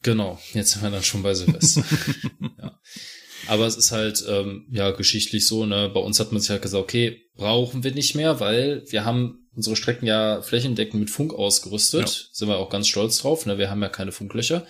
Genau, 0.03 0.39
jetzt 0.53 0.71
sind 0.71 0.83
wir 0.83 0.91
dann 0.91 1.03
schon 1.03 1.23
bei 1.23 1.33
Silvester. 1.33 1.83
ja. 2.61 2.79
Aber 3.47 3.65
es 3.65 3.77
ist 3.77 3.91
halt 3.91 4.23
ähm, 4.27 4.67
ja 4.71 4.91
geschichtlich 4.91 5.47
so, 5.47 5.65
ne, 5.65 5.89
bei 5.89 5.99
uns 5.99 6.19
hat 6.19 6.31
man 6.31 6.41
sich 6.41 6.49
halt 6.49 6.61
gesagt, 6.61 6.83
okay, 6.83 7.21
brauchen 7.35 7.83
wir 7.83 7.93
nicht 7.93 8.15
mehr, 8.15 8.39
weil 8.39 8.83
wir 8.89 9.05
haben 9.05 9.47
unsere 9.55 9.75
Strecken 9.75 10.05
ja 10.05 10.41
flächendeckend 10.41 10.99
mit 10.99 11.09
Funk 11.09 11.33
ausgerüstet. 11.33 12.07
Ja. 12.07 12.29
Sind 12.31 12.47
wir 12.47 12.57
auch 12.57 12.69
ganz 12.69 12.87
stolz 12.87 13.17
drauf, 13.19 13.45
ne? 13.45 13.57
Wir 13.57 13.69
haben 13.69 13.81
ja 13.81 13.89
keine 13.89 14.11
Funklöcher. 14.11 14.67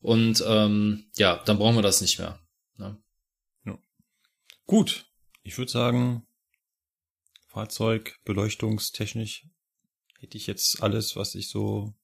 Und 0.00 0.44
ähm, 0.46 1.06
ja, 1.16 1.42
dann 1.44 1.58
brauchen 1.58 1.76
wir 1.76 1.82
das 1.82 2.00
nicht 2.00 2.18
mehr. 2.18 2.40
Ne? 2.76 2.98
Gut. 4.66 5.06
Ich 5.42 5.58
würde 5.58 5.70
sagen, 5.70 6.26
Fahrzeug, 7.48 8.18
beleuchtungstechnisch 8.24 9.46
hätte 10.24 10.38
ich 10.38 10.46
jetzt 10.46 10.82
alles, 10.82 11.16
was 11.16 11.34
ich 11.34 11.48
so 11.48 11.94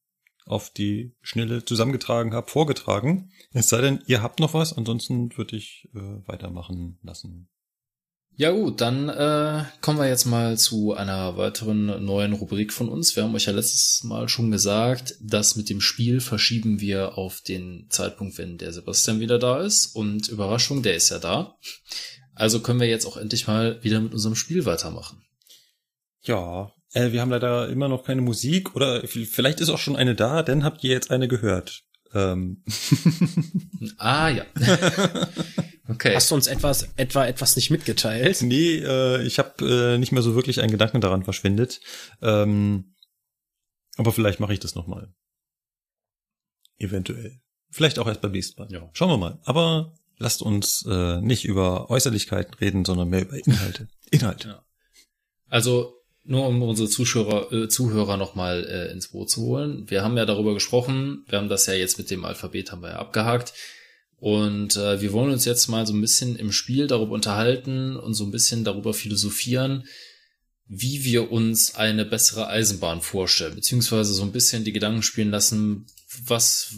auf 0.47 0.71
die 0.71 1.15
Schnelle 1.23 1.65
zusammengetragen 1.65 2.35
habe, 2.35 2.51
vorgetragen. 2.51 3.31
Es 3.53 3.69
sei 3.69 3.81
denn, 3.81 4.03
ihr 4.07 4.23
habt 4.23 4.41
noch 4.41 4.55
was, 4.55 4.77
ansonsten 4.77 5.37
würde 5.37 5.57
ich 5.57 5.89
äh, 5.95 5.99
weitermachen 6.27 6.99
lassen. 7.03 7.49
Ja 8.37 8.53
gut, 8.53 8.81
dann 8.81 9.09
äh, 9.09 9.65
kommen 9.81 9.99
wir 9.99 10.09
jetzt 10.09 10.25
mal 10.25 10.57
zu 10.57 10.95
einer 10.95 11.37
weiteren 11.37 12.05
neuen 12.05 12.33
Rubrik 12.33 12.73
von 12.73 12.89
uns. 12.89 13.15
Wir 13.15 13.23
haben 13.23 13.35
euch 13.35 13.47
ja 13.47 13.53
letztes 13.53 14.03
Mal 14.05 14.29
schon 14.29 14.51
gesagt, 14.51 15.15
das 15.21 15.57
mit 15.57 15.69
dem 15.69 15.81
Spiel 15.81 16.21
verschieben 16.21 16.81
wir 16.81 17.19
auf 17.19 17.43
den 17.43 17.87
Zeitpunkt, 17.91 18.39
wenn 18.39 18.57
der 18.57 18.73
Sebastian 18.73 19.21
wieder 19.21 19.39
da 19.39 19.61
ist. 19.61 19.95
Und 19.95 20.29
Überraschung, 20.29 20.83
der 20.83 20.95
ist 20.95 21.11
ja 21.11 21.19
da. 21.19 21.59
Also 22.35 22.61
können 22.61 22.81
wir 22.81 22.89
jetzt 22.89 23.05
auch 23.05 23.19
endlich 23.19 23.47
mal 23.47 23.83
wieder 23.85 24.01
mit 24.01 24.15
unserem 24.15 24.37
Spiel 24.37 24.65
weitermachen. 24.65 25.23
Ja, 26.23 26.73
äh, 26.93 27.13
wir 27.13 27.21
haben 27.21 27.31
leider 27.31 27.69
immer 27.69 27.89
noch 27.89 28.05
keine 28.05 28.23
Musik 28.23 28.75
oder 28.75 29.07
vielleicht 29.07 29.61
ist 29.61 29.69
auch 29.69 29.79
schon 29.79 29.97
eine 29.97 30.15
da, 30.15 30.43
denn 30.43 30.65
habt 30.65 30.83
ihr 30.85 30.91
jetzt 30.91 31.11
eine 31.11 31.29
gehört. 31.29 31.85
Ähm, 32.13 32.65
Ah 33.99 34.29
ja. 34.29 34.45
okay. 35.89 36.15
Hast 36.15 36.31
du 36.31 36.35
uns 36.35 36.47
etwas, 36.47 36.89
etwa 36.97 37.27
etwas 37.27 37.57
nicht 37.57 37.71
mitgeteilt? 37.71 38.43
nee, 38.43 38.77
äh, 38.77 39.23
ich 39.23 39.39
habe 39.39 39.95
äh, 39.95 39.99
nicht 39.99 40.13
mehr 40.13 40.23
so 40.23 40.35
wirklich 40.35 40.61
einen 40.61 40.73
Gedanken 40.73 41.01
daran 41.01 41.25
verschwendet. 41.25 41.81
Ähm, 42.21 42.95
aber 43.97 44.13
vielleicht 44.13 44.41
mache 44.41 44.53
ich 44.53 44.61
das 44.61 44.75
nochmal. 44.75 45.15
Eventuell. 46.79 47.41
Vielleicht 47.71 47.99
auch 47.99 48.07
erst 48.07 48.21
beim 48.21 48.33
nächsten 48.33 48.61
Mal. 48.61 48.71
Ja. 48.73 48.91
Schauen 48.93 49.11
wir 49.11 49.19
mal. 49.19 49.41
Aber 49.45 49.95
lasst 50.19 50.43
uns 50.43 50.85
äh, 50.87 51.21
nicht 51.21 51.45
über 51.45 51.91
Äußerlichkeiten 51.91 52.55
reden, 52.55 52.85
sondern 52.85 53.09
mehr 53.09 53.23
über 53.23 53.37
Inhalte. 53.37 53.89
Inhalte. 54.11 54.49
Ja. 54.49 54.65
Also 55.49 56.00
nur 56.25 56.47
um 56.47 56.63
unsere 56.63 56.89
Zuschauer, 56.89 57.53
äh, 57.53 57.69
Zuhörer 57.69 58.17
nochmal 58.17 58.65
äh, 58.65 58.93
ins 58.93 59.09
Boot 59.09 59.31
zu 59.31 59.43
holen. 59.43 59.85
Wir 59.89 60.03
haben 60.03 60.17
ja 60.17 60.27
darüber 60.27 60.55
gesprochen, 60.55 61.25
wir 61.29 61.39
haben 61.39 61.49
das 61.49 61.67
ja 61.67 61.75
jetzt 61.75 61.99
mit 61.99 62.11
dem 62.11 62.25
Alphabet 62.25 62.73
haben 62.73 62.83
wir 62.83 62.91
ja 62.91 62.99
abgehakt. 62.99 63.53
Und 64.19 64.77
äh, 64.77 65.01
wir 65.01 65.13
wollen 65.13 65.33
uns 65.33 65.47
jetzt 65.47 65.69
mal 65.69 65.87
so 65.87 65.95
ein 65.95 66.01
bisschen 66.01 66.37
im 66.37 66.53
Spiel 66.53 66.87
darüber 66.87 67.13
unterhalten 67.13 67.97
und 67.97 68.13
so 68.13 68.25
ein 68.25 68.31
bisschen 68.31 68.65
darüber 68.65 68.93
philosophieren, 68.93 69.85
wie 70.67 71.05
wir 71.05 71.33
uns 71.33 71.75
eine 71.75 72.05
bessere 72.05 72.49
Eisenbahn 72.49 73.01
vorstellen, 73.01 73.55
beziehungsweise 73.55 74.13
so 74.13 74.23
ein 74.23 74.33
bisschen 74.33 74.63
die 74.63 74.73
Gedanken 74.73 75.03
spielen 75.03 75.31
lassen, 75.31 75.87
was, 76.27 76.75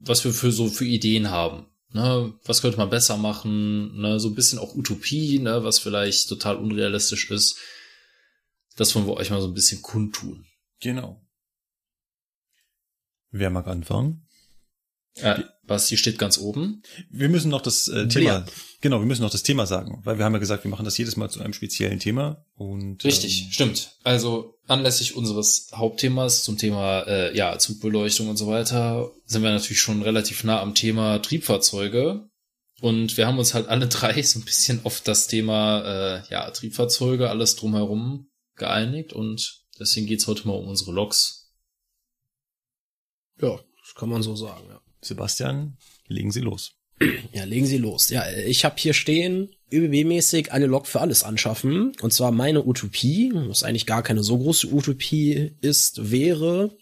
was 0.00 0.24
wir 0.24 0.32
für 0.32 0.52
so 0.52 0.68
für 0.68 0.86
Ideen 0.86 1.30
haben. 1.30 1.66
Ne, 1.92 2.34
was 2.44 2.62
könnte 2.62 2.78
man 2.78 2.90
besser 2.90 3.16
machen? 3.16 4.00
Ne, 4.00 4.20
so 4.20 4.28
ein 4.28 4.34
bisschen 4.34 4.58
auch 4.58 4.74
Utopie, 4.74 5.38
ne, 5.38 5.64
was 5.64 5.78
vielleicht 5.78 6.28
total 6.28 6.56
unrealistisch 6.56 7.30
ist. 7.30 7.58
Das 8.76 8.94
wollen 8.94 9.06
wir 9.06 9.14
euch 9.14 9.30
mal 9.30 9.40
so 9.40 9.48
ein 9.48 9.54
bisschen 9.54 9.82
kundtun. 9.82 10.46
Genau. 10.80 11.26
Wer 13.30 13.50
mag 13.50 13.66
anfangen? 13.66 14.26
Äh, 15.16 15.40
Basti 15.66 15.96
steht 15.96 16.18
ganz 16.18 16.38
oben. 16.38 16.82
Wir 17.10 17.28
müssen 17.28 17.50
noch 17.50 17.62
das 17.62 17.88
äh, 17.88 18.06
Thema, 18.06 18.44
genau, 18.82 19.00
wir 19.00 19.06
müssen 19.06 19.22
noch 19.22 19.30
das 19.30 19.42
Thema 19.42 19.66
sagen, 19.66 20.00
weil 20.04 20.18
wir 20.18 20.24
haben 20.24 20.34
ja 20.34 20.38
gesagt, 20.38 20.64
wir 20.64 20.70
machen 20.70 20.84
das 20.84 20.98
jedes 20.98 21.16
Mal 21.16 21.30
zu 21.30 21.40
einem 21.40 21.54
speziellen 21.54 21.98
Thema 21.98 22.44
und 22.54 23.02
Richtig, 23.02 23.44
ähm, 23.44 23.50
stimmt. 23.50 23.96
Also 24.04 24.58
anlässlich 24.66 25.16
unseres 25.16 25.70
Hauptthemas 25.74 26.42
zum 26.42 26.58
Thema 26.58 27.00
äh, 27.06 27.36
ja 27.36 27.58
Zugbeleuchtung 27.58 28.28
und 28.28 28.36
so 28.36 28.46
weiter 28.46 29.10
sind 29.24 29.42
wir 29.42 29.50
natürlich 29.50 29.80
schon 29.80 30.02
relativ 30.02 30.44
nah 30.44 30.60
am 30.60 30.74
Thema 30.74 31.18
Triebfahrzeuge 31.18 32.28
und 32.80 33.16
wir 33.16 33.26
haben 33.26 33.38
uns 33.38 33.54
halt 33.54 33.68
alle 33.68 33.88
drei 33.88 34.20
so 34.22 34.38
ein 34.38 34.44
bisschen 34.44 34.84
auf 34.84 35.00
das 35.00 35.28
Thema 35.28 35.80
äh, 35.82 36.22
ja 36.30 36.50
Triebfahrzeuge 36.50 37.30
alles 37.30 37.56
drumherum 37.56 38.28
geeinigt 38.56 39.12
und 39.12 39.64
deswegen 39.78 40.06
geht's 40.06 40.26
heute 40.26 40.46
mal 40.46 40.54
um 40.54 40.68
unsere 40.68 40.92
Loks. 40.92 41.52
Ja, 43.40 43.60
das 43.80 43.94
kann 43.94 44.08
man 44.08 44.22
so 44.22 44.34
sagen, 44.34 44.66
ja. 44.68 44.80
Sebastian, 45.00 45.76
legen 46.08 46.32
Sie 46.32 46.40
los. 46.40 46.72
Ja, 47.32 47.44
legen 47.44 47.66
Sie 47.66 47.78
los. 47.78 48.08
Ja, 48.08 48.24
ich 48.30 48.64
habe 48.64 48.76
hier 48.78 48.94
stehen, 48.94 49.50
ÖBB-mäßig 49.70 50.52
eine 50.52 50.66
Lok 50.66 50.86
für 50.86 51.00
alles 51.00 51.22
anschaffen. 51.24 51.92
Und 52.00 52.12
zwar 52.12 52.32
meine 52.32 52.64
Utopie, 52.64 53.32
was 53.34 53.62
eigentlich 53.62 53.86
gar 53.86 54.02
keine 54.02 54.22
so 54.22 54.38
große 54.38 54.72
Utopie 54.72 55.52
ist, 55.60 56.10
wäre, 56.10 56.76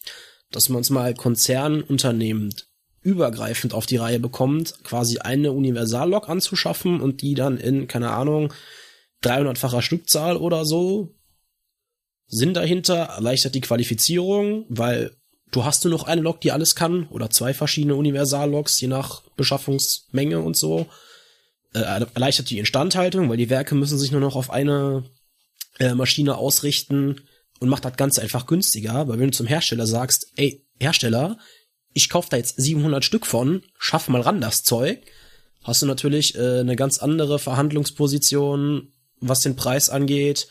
dass 0.51 0.69
wir 0.69 0.77
uns 0.77 0.91
mal 0.91 1.15
Konzernunternehmen 1.15 2.55
übergreifend 3.03 3.75
auf 3.75 3.87
die 3.87 3.97
Reihe 3.97 4.21
bekommt, 4.21 4.83
quasi 4.85 5.19
eine 5.19 5.53
Universallok 5.53 6.29
anzuschaffen 6.29 7.01
und 7.01 7.21
die 7.21 7.35
dann 7.35 7.59
in, 7.59 7.89
keine 7.89 8.11
Ahnung, 8.11 8.53
300-facher 9.23 9.83
Stückzahl 9.83 10.37
oder 10.37 10.65
so. 10.65 11.15
Sinn 12.27 12.55
dahinter 12.55 12.97
erleichtert 12.97 13.55
die 13.55 13.61
Qualifizierung, 13.61 14.67
weil 14.69 15.17
du 15.51 15.65
hast 15.65 15.85
nur 15.85 15.93
noch 15.93 16.05
eine 16.05 16.21
Lok, 16.21 16.41
die 16.41 16.53
alles 16.53 16.75
kann, 16.75 17.07
oder 17.09 17.31
zwei 17.31 17.55
verschiedene 17.55 17.95
Universalloks, 17.95 18.81
je 18.81 18.89
nach 18.89 19.23
Beschaffungsmenge 19.37 20.41
und 20.41 20.57
so. 20.57 20.87
Äh, 21.75 21.81
erleichtert 22.15 22.51
die 22.51 22.59
Instandhaltung, 22.59 23.29
weil 23.29 23.37
die 23.37 23.51
Werke 23.51 23.75
müssen 23.75 23.99
sich 23.99 24.13
nur 24.13 24.21
noch 24.21 24.37
auf 24.37 24.51
eine 24.51 25.05
äh, 25.79 25.95
Maschine 25.95 26.37
ausrichten 26.37 27.23
und 27.61 27.69
macht 27.69 27.85
das 27.85 27.97
Ganze 27.97 28.23
einfach 28.23 28.47
günstiger, 28.47 29.09
weil 29.09 29.19
wenn 29.19 29.31
du 29.31 29.37
zum 29.37 29.47
Hersteller 29.47 29.87
sagst, 29.87 30.33
ey, 30.37 30.65
Hersteller, 30.79 31.39
ich 31.93 32.09
kauf 32.09 32.29
da 32.29 32.37
jetzt 32.37 32.61
700 32.61 33.05
Stück 33.05 33.27
von, 33.27 33.63
schaff 33.79 34.09
mal 34.09 34.21
ran 34.21 34.41
das 34.41 34.63
Zeug, 34.65 35.01
hast 35.63 35.83
du 35.83 35.87
natürlich 35.87 36.37
äh, 36.37 36.61
eine 36.61 36.77
ganz 36.77 36.99
andere 36.99 37.39
Verhandlungsposition, 37.39 38.93
was 39.21 39.41
den 39.41 39.57
Preis 39.57 39.89
angeht, 39.89 40.49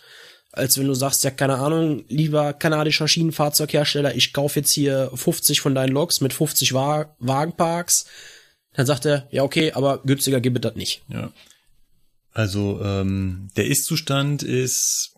als 0.53 0.77
wenn 0.77 0.87
du 0.87 0.93
sagst, 0.93 1.23
ja, 1.23 1.31
keine 1.31 1.55
Ahnung, 1.55 2.05
lieber 2.07 2.53
kanadischer 2.53 3.07
Schienenfahrzeughersteller, 3.07 4.15
ich 4.15 4.33
kauf 4.33 4.55
jetzt 4.55 4.71
hier 4.71 5.11
50 5.13 5.59
von 5.61 5.73
deinen 5.73 5.91
Loks 5.91 6.21
mit 6.21 6.31
50 6.31 6.73
Wa 6.73 7.13
Wagenparks. 7.19 8.05
Dann 8.73 8.85
sagt 8.85 9.05
er, 9.05 9.27
ja, 9.31 9.43
okay, 9.43 9.71
aber 9.73 10.01
günstiger 10.03 10.39
gibt 10.39 10.57
es 10.57 10.61
das 10.61 10.75
nicht. 10.75 11.01
Ja. 11.07 11.31
Also 12.31 12.81
ähm, 12.83 13.49
der 13.57 13.65
Ist-Zustand 13.65 14.43
ist, 14.43 15.15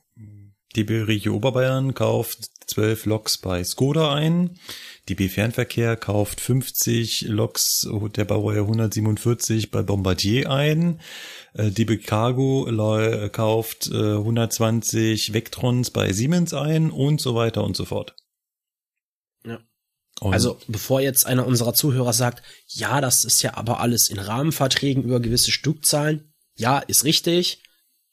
DB 0.76 1.02
Regio 1.02 1.36
Oberbayern 1.36 1.94
kauft 1.94 2.50
12 2.68 3.06
Loks 3.06 3.38
bei 3.38 3.64
Skoda 3.64 4.14
ein. 4.14 4.58
DB 5.10 5.30
Fernverkehr 5.30 5.96
kauft 5.98 6.42
50 6.42 7.28
Loks 7.28 7.88
der 8.16 8.26
Baureihe 8.26 8.62
147 8.62 9.70
bei 9.70 9.84
Bombardier 9.84 10.50
ein. 10.50 11.00
Äh, 11.54 11.70
DB 11.70 11.98
Cargo 11.98 12.66
kauft 13.32 13.92
120 13.92 15.30
äh, 15.30 15.34
Vectrons 15.34 15.92
bei 15.92 16.12
Siemens 16.12 16.54
ein 16.54 16.90
und 16.90 17.22
so 17.22 17.36
weiter 17.36 17.64
und 17.64 17.76
so 17.76 17.86
fort. 17.86 18.16
Ja. 19.46 19.60
Und 20.22 20.34
also, 20.34 20.60
bevor 20.68 21.02
jetzt 21.02 21.26
einer 21.28 21.46
unserer 21.46 21.74
Zuhörer 21.74 22.14
sagt, 22.14 22.42
ja, 22.68 23.00
das 23.00 23.26
ist 23.26 23.42
ja 23.44 23.56
aber 23.56 23.82
alles 23.82 24.10
in 24.10 24.18
Rahmenverträgen 24.18 25.04
über 25.04 25.20
gewisse 25.20 25.52
Stückzahlen. 25.52 26.34
Ja, 26.58 26.80
ist 26.80 27.04
richtig. 27.04 27.62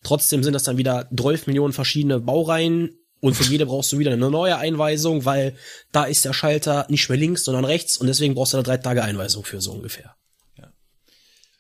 Trotzdem 0.03 0.43
sind 0.43 0.53
das 0.53 0.65
dann 0.65 0.79
wieder 0.79 1.09
12 1.17 1.47
Millionen 1.47 1.73
verschiedene 1.73 2.21
Baureihen 2.21 2.99
und 3.23 3.35
für 3.35 3.45
jede 3.45 3.67
brauchst 3.67 3.93
du 3.93 3.99
wieder 3.99 4.13
eine 4.13 4.31
neue 4.31 4.59
Einweisung, 4.59 5.25
weil 5.25 5.57
da 5.93 6.05
ist 6.05 6.25
der 6.25 6.33
Schalter 6.33 6.87
nicht 6.89 7.09
mehr 7.09 7.17
links, 7.17 7.45
sondern 7.45 7.65
rechts 7.65 7.97
und 7.97 8.09
deswegen 8.09 8.35
brauchst 8.35 8.53
du 8.53 8.59
da 8.59 8.65
drei 8.65 8.79
Tage 8.79 9.03
Einweisung 9.03 9.45
für 9.45 9.61
so 9.61 9.73
ungefähr. 9.73 10.17
Ja. 10.59 10.73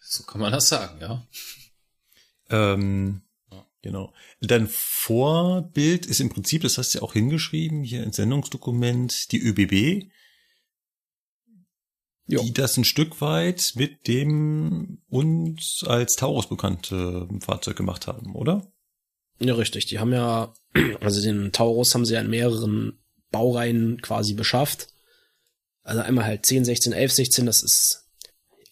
So 0.00 0.24
kann 0.24 0.40
man 0.40 0.52
das 0.52 0.68
sagen, 0.68 1.00
ja. 1.00 1.26
Ähm, 2.50 3.22
Genau. 3.82 4.12
Dein 4.40 4.68
Vorbild 4.68 6.06
ist 6.06 6.20
im 6.20 6.28
Prinzip, 6.28 6.62
das 6.62 6.78
hast 6.78 6.94
du 6.94 6.98
ja 6.98 7.02
auch 7.02 7.12
hingeschrieben, 7.12 7.82
hier 7.82 8.04
im 8.04 8.12
Sendungsdokument, 8.12 9.32
die 9.32 9.40
ÖBB, 9.40 10.08
jo. 12.26 12.42
die 12.42 12.52
das 12.52 12.76
ein 12.76 12.84
Stück 12.84 13.20
weit 13.20 13.72
mit 13.74 14.06
dem 14.06 15.02
uns 15.08 15.84
als 15.84 16.14
Taurus 16.14 16.48
bekannte 16.48 17.28
Fahrzeug 17.40 17.76
gemacht 17.76 18.06
haben, 18.06 18.36
oder? 18.36 18.72
Ja, 19.42 19.54
richtig. 19.54 19.86
Die 19.86 19.98
haben 19.98 20.12
ja, 20.12 20.54
also 21.00 21.20
den 21.20 21.52
Taurus 21.52 21.94
haben 21.94 22.04
sie 22.04 22.14
ja 22.14 22.20
in 22.20 22.30
mehreren 22.30 22.98
Baureihen 23.30 24.00
quasi 24.02 24.34
beschafft. 24.34 24.88
Also 25.82 26.02
einmal 26.02 26.24
halt 26.24 26.46
10, 26.46 26.64
16, 26.64 26.92
11, 26.92 27.12
16, 27.12 27.46
das 27.46 27.62
ist, 27.62 28.04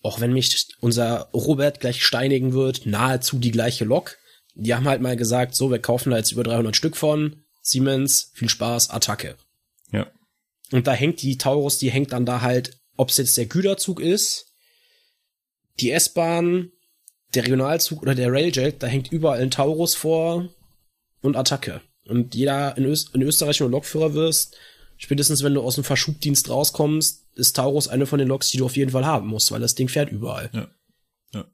auch 0.02 0.20
wenn 0.20 0.32
mich 0.32 0.68
unser 0.80 1.28
Robert 1.32 1.80
gleich 1.80 2.04
steinigen 2.04 2.52
wird, 2.52 2.86
nahezu 2.86 3.38
die 3.38 3.50
gleiche 3.50 3.84
Lok. 3.84 4.18
Die 4.54 4.74
haben 4.74 4.88
halt 4.88 5.00
mal 5.00 5.16
gesagt, 5.16 5.54
so, 5.54 5.70
wir 5.70 5.80
kaufen 5.80 6.10
da 6.10 6.18
jetzt 6.18 6.32
über 6.32 6.44
300 6.44 6.76
Stück 6.76 6.96
von, 6.96 7.42
Siemens, 7.62 8.30
viel 8.34 8.48
Spaß, 8.48 8.90
Attacke. 8.90 9.36
Ja. 9.92 10.06
Und 10.70 10.86
da 10.86 10.92
hängt 10.92 11.22
die 11.22 11.36
Taurus, 11.36 11.78
die 11.78 11.90
hängt 11.90 12.12
dann 12.12 12.26
da 12.26 12.40
halt, 12.40 12.78
ob 12.96 13.10
es 13.10 13.16
jetzt 13.16 13.36
der 13.36 13.46
Güterzug 13.46 14.00
ist, 14.00 14.52
die 15.80 15.90
S-Bahn, 15.90 16.70
der 17.34 17.44
Regionalzug 17.44 18.02
oder 18.02 18.14
der 18.14 18.32
Railjet, 18.32 18.82
da 18.82 18.86
hängt 18.86 19.10
überall 19.10 19.40
ein 19.40 19.50
Taurus 19.50 19.94
vor 19.94 20.48
und 21.22 21.36
Attacke. 21.36 21.80
Und 22.06 22.34
jeder 22.34 22.76
in, 22.76 22.84
Öst 22.84 23.14
in 23.14 23.22
Österreich, 23.22 23.60
wenn 23.60 23.66
du 23.68 23.72
Lokführer 23.72 24.14
wirst, 24.14 24.56
spätestens 24.96 25.42
wenn 25.42 25.54
du 25.54 25.62
aus 25.62 25.76
dem 25.76 25.84
Verschubdienst 25.84 26.48
rauskommst, 26.48 27.26
ist 27.34 27.56
Taurus 27.56 27.88
eine 27.88 28.06
von 28.06 28.18
den 28.18 28.28
Loks, 28.28 28.50
die 28.50 28.58
du 28.58 28.66
auf 28.66 28.76
jeden 28.76 28.90
Fall 28.90 29.06
haben 29.06 29.28
musst, 29.28 29.52
weil 29.52 29.60
das 29.60 29.74
Ding 29.74 29.88
fährt 29.88 30.10
überall. 30.10 30.50
Ja. 30.52 30.68
ja. 31.32 31.44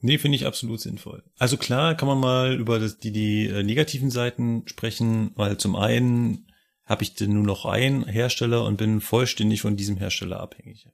Nee, 0.00 0.18
finde 0.18 0.36
ich 0.36 0.46
absolut 0.46 0.80
sinnvoll. 0.80 1.22
Also 1.38 1.56
klar 1.56 1.96
kann 1.96 2.08
man 2.08 2.20
mal 2.20 2.54
über 2.54 2.78
das, 2.78 2.98
die, 2.98 3.12
die 3.12 3.46
äh, 3.46 3.62
negativen 3.62 4.10
Seiten 4.10 4.64
sprechen, 4.66 5.32
weil 5.34 5.56
zum 5.56 5.76
einen 5.76 6.52
habe 6.84 7.02
ich 7.02 7.14
denn 7.14 7.34
nur 7.34 7.44
noch 7.44 7.66
einen 7.66 8.06
Hersteller 8.06 8.64
und 8.64 8.78
bin 8.78 9.00
vollständig 9.00 9.60
von 9.60 9.76
diesem 9.76 9.96
Hersteller 9.96 10.40
abhängig. 10.40 10.88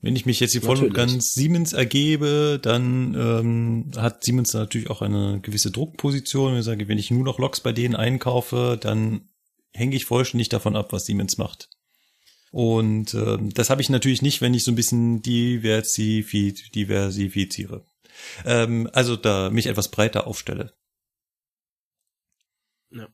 Wenn 0.00 0.14
ich 0.14 0.26
mich 0.26 0.40
jetzt 0.40 0.52
hier 0.52 0.62
voll 0.62 0.78
und 0.78 0.94
ganz 0.94 1.34
Siemens 1.34 1.72
ergebe, 1.72 2.58
dann 2.60 3.14
ähm, 3.14 3.90
hat 3.96 4.24
Siemens 4.24 4.52
natürlich 4.52 4.90
auch 4.90 5.02
eine 5.02 5.40
gewisse 5.40 5.70
Druckposition. 5.70 6.52
Wenn 6.52 6.60
ich 6.60 6.64
sage, 6.64 6.88
wenn 6.88 6.98
ich 6.98 7.10
nur 7.10 7.24
noch 7.24 7.38
Loks 7.38 7.60
bei 7.60 7.72
denen 7.72 7.96
einkaufe, 7.96 8.78
dann 8.80 9.28
hänge 9.72 9.96
ich 9.96 10.04
vollständig 10.04 10.48
davon 10.48 10.76
ab, 10.76 10.92
was 10.92 11.06
Siemens 11.06 11.36
Und 12.52 13.14
äh, 13.14 13.38
das 13.54 13.70
habe 13.70 13.82
ich 13.82 13.88
natürlich 13.88 14.22
nicht, 14.22 14.40
wenn 14.40 14.54
ich 14.54 14.64
so 14.64 14.72
ein 14.72 14.76
bisschen 14.76 15.22
diversifiz 15.22 16.70
diversifiziere. 16.70 17.84
Ähm, 18.44 18.88
also 18.92 19.16
da 19.16 19.50
mich 19.50 19.66
etwas 19.66 19.90
breiter 19.90 20.26
aufstelle. 20.26 20.72
Ja. 22.90 23.08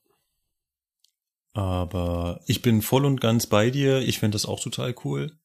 Aber 1.54 2.40
ich 2.46 2.62
bin 2.62 2.82
voll 2.82 3.04
und 3.04 3.20
ganz 3.20 3.46
bei 3.46 3.70
dir. 3.70 4.00
Ich 4.00 4.18
finde 4.18 4.36
das 4.36 4.46
auch 4.46 4.60
total 4.60 4.94
cool. 5.04 5.38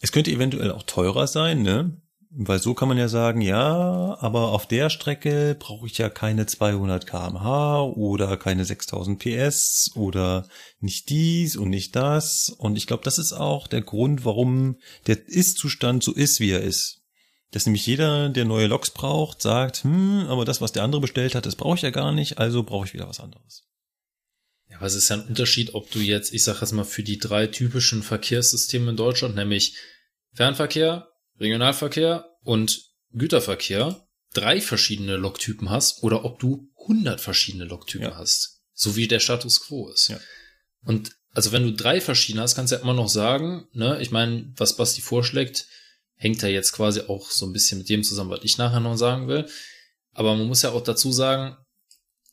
Es 0.00 0.12
könnte 0.12 0.30
eventuell 0.30 0.72
auch 0.72 0.82
teurer 0.82 1.26
sein, 1.26 1.62
ne? 1.62 2.00
Weil 2.32 2.60
so 2.60 2.74
kann 2.74 2.86
man 2.86 2.96
ja 2.96 3.08
sagen, 3.08 3.40
ja, 3.40 4.16
aber 4.20 4.52
auf 4.52 4.66
der 4.66 4.88
Strecke 4.88 5.56
brauche 5.58 5.86
ich 5.86 5.98
ja 5.98 6.08
keine 6.08 6.46
200 6.46 7.04
kmh 7.04 7.82
oder 7.82 8.36
keine 8.36 8.64
6000 8.64 9.18
PS 9.18 9.90
oder 9.96 10.46
nicht 10.78 11.10
dies 11.10 11.56
und 11.56 11.70
nicht 11.70 11.96
das. 11.96 12.48
Und 12.56 12.76
ich 12.76 12.86
glaube, 12.86 13.02
das 13.02 13.18
ist 13.18 13.32
auch 13.32 13.66
der 13.66 13.82
Grund, 13.82 14.24
warum 14.24 14.76
der 15.08 15.26
Ist-Zustand 15.26 16.04
so 16.04 16.12
ist, 16.12 16.38
wie 16.38 16.52
er 16.52 16.62
ist. 16.62 17.02
Dass 17.50 17.66
nämlich 17.66 17.84
jeder, 17.84 18.28
der 18.28 18.44
neue 18.44 18.68
Loks 18.68 18.92
braucht, 18.92 19.42
sagt, 19.42 19.82
hm, 19.82 20.26
aber 20.28 20.44
das, 20.44 20.60
was 20.60 20.70
der 20.70 20.84
andere 20.84 21.00
bestellt 21.00 21.34
hat, 21.34 21.46
das 21.46 21.56
brauche 21.56 21.74
ich 21.74 21.82
ja 21.82 21.90
gar 21.90 22.12
nicht, 22.12 22.38
also 22.38 22.62
brauche 22.62 22.86
ich 22.86 22.94
wieder 22.94 23.08
was 23.08 23.18
anderes. 23.18 23.69
Aber 24.80 24.86
es 24.86 24.94
ist 24.94 25.10
ja 25.10 25.16
ein 25.16 25.26
Unterschied, 25.26 25.74
ob 25.74 25.90
du 25.90 25.98
jetzt, 25.98 26.32
ich 26.32 26.42
sage 26.42 26.60
jetzt 26.62 26.72
mal, 26.72 26.84
für 26.84 27.02
die 27.02 27.18
drei 27.18 27.46
typischen 27.46 28.02
Verkehrssysteme 28.02 28.88
in 28.88 28.96
Deutschland, 28.96 29.34
nämlich 29.34 29.76
Fernverkehr, 30.32 31.12
Regionalverkehr 31.38 32.24
und 32.44 32.80
Güterverkehr, 33.12 34.08
drei 34.32 34.62
verschiedene 34.62 35.16
Loktypen 35.16 35.68
hast 35.68 36.02
oder 36.02 36.24
ob 36.24 36.38
du 36.38 36.70
100 36.80 37.20
verschiedene 37.20 37.66
Loktypen 37.66 38.08
ja. 38.08 38.16
hast. 38.16 38.62
So 38.72 38.96
wie 38.96 39.06
der 39.06 39.20
Status 39.20 39.60
quo 39.60 39.90
ist. 39.90 40.08
Ja. 40.08 40.18
Und 40.86 41.12
also 41.34 41.52
wenn 41.52 41.64
du 41.64 41.74
drei 41.74 42.00
verschiedene 42.00 42.42
hast, 42.42 42.54
kannst 42.54 42.72
du 42.72 42.76
ja 42.76 42.82
immer 42.82 42.94
noch 42.94 43.10
sagen, 43.10 43.68
ne, 43.74 44.00
ich 44.00 44.10
meine, 44.10 44.50
was 44.56 44.76
Basti 44.76 45.02
vorschlägt, 45.02 45.66
hängt 46.14 46.40
ja 46.40 46.48
jetzt 46.48 46.72
quasi 46.72 47.02
auch 47.02 47.30
so 47.30 47.44
ein 47.44 47.52
bisschen 47.52 47.76
mit 47.76 47.90
dem 47.90 48.02
zusammen, 48.02 48.30
was 48.30 48.44
ich 48.44 48.56
nachher 48.56 48.80
noch 48.80 48.96
sagen 48.96 49.28
will. 49.28 49.44
Aber 50.14 50.34
man 50.34 50.46
muss 50.46 50.62
ja 50.62 50.70
auch 50.70 50.82
dazu 50.82 51.12
sagen, 51.12 51.58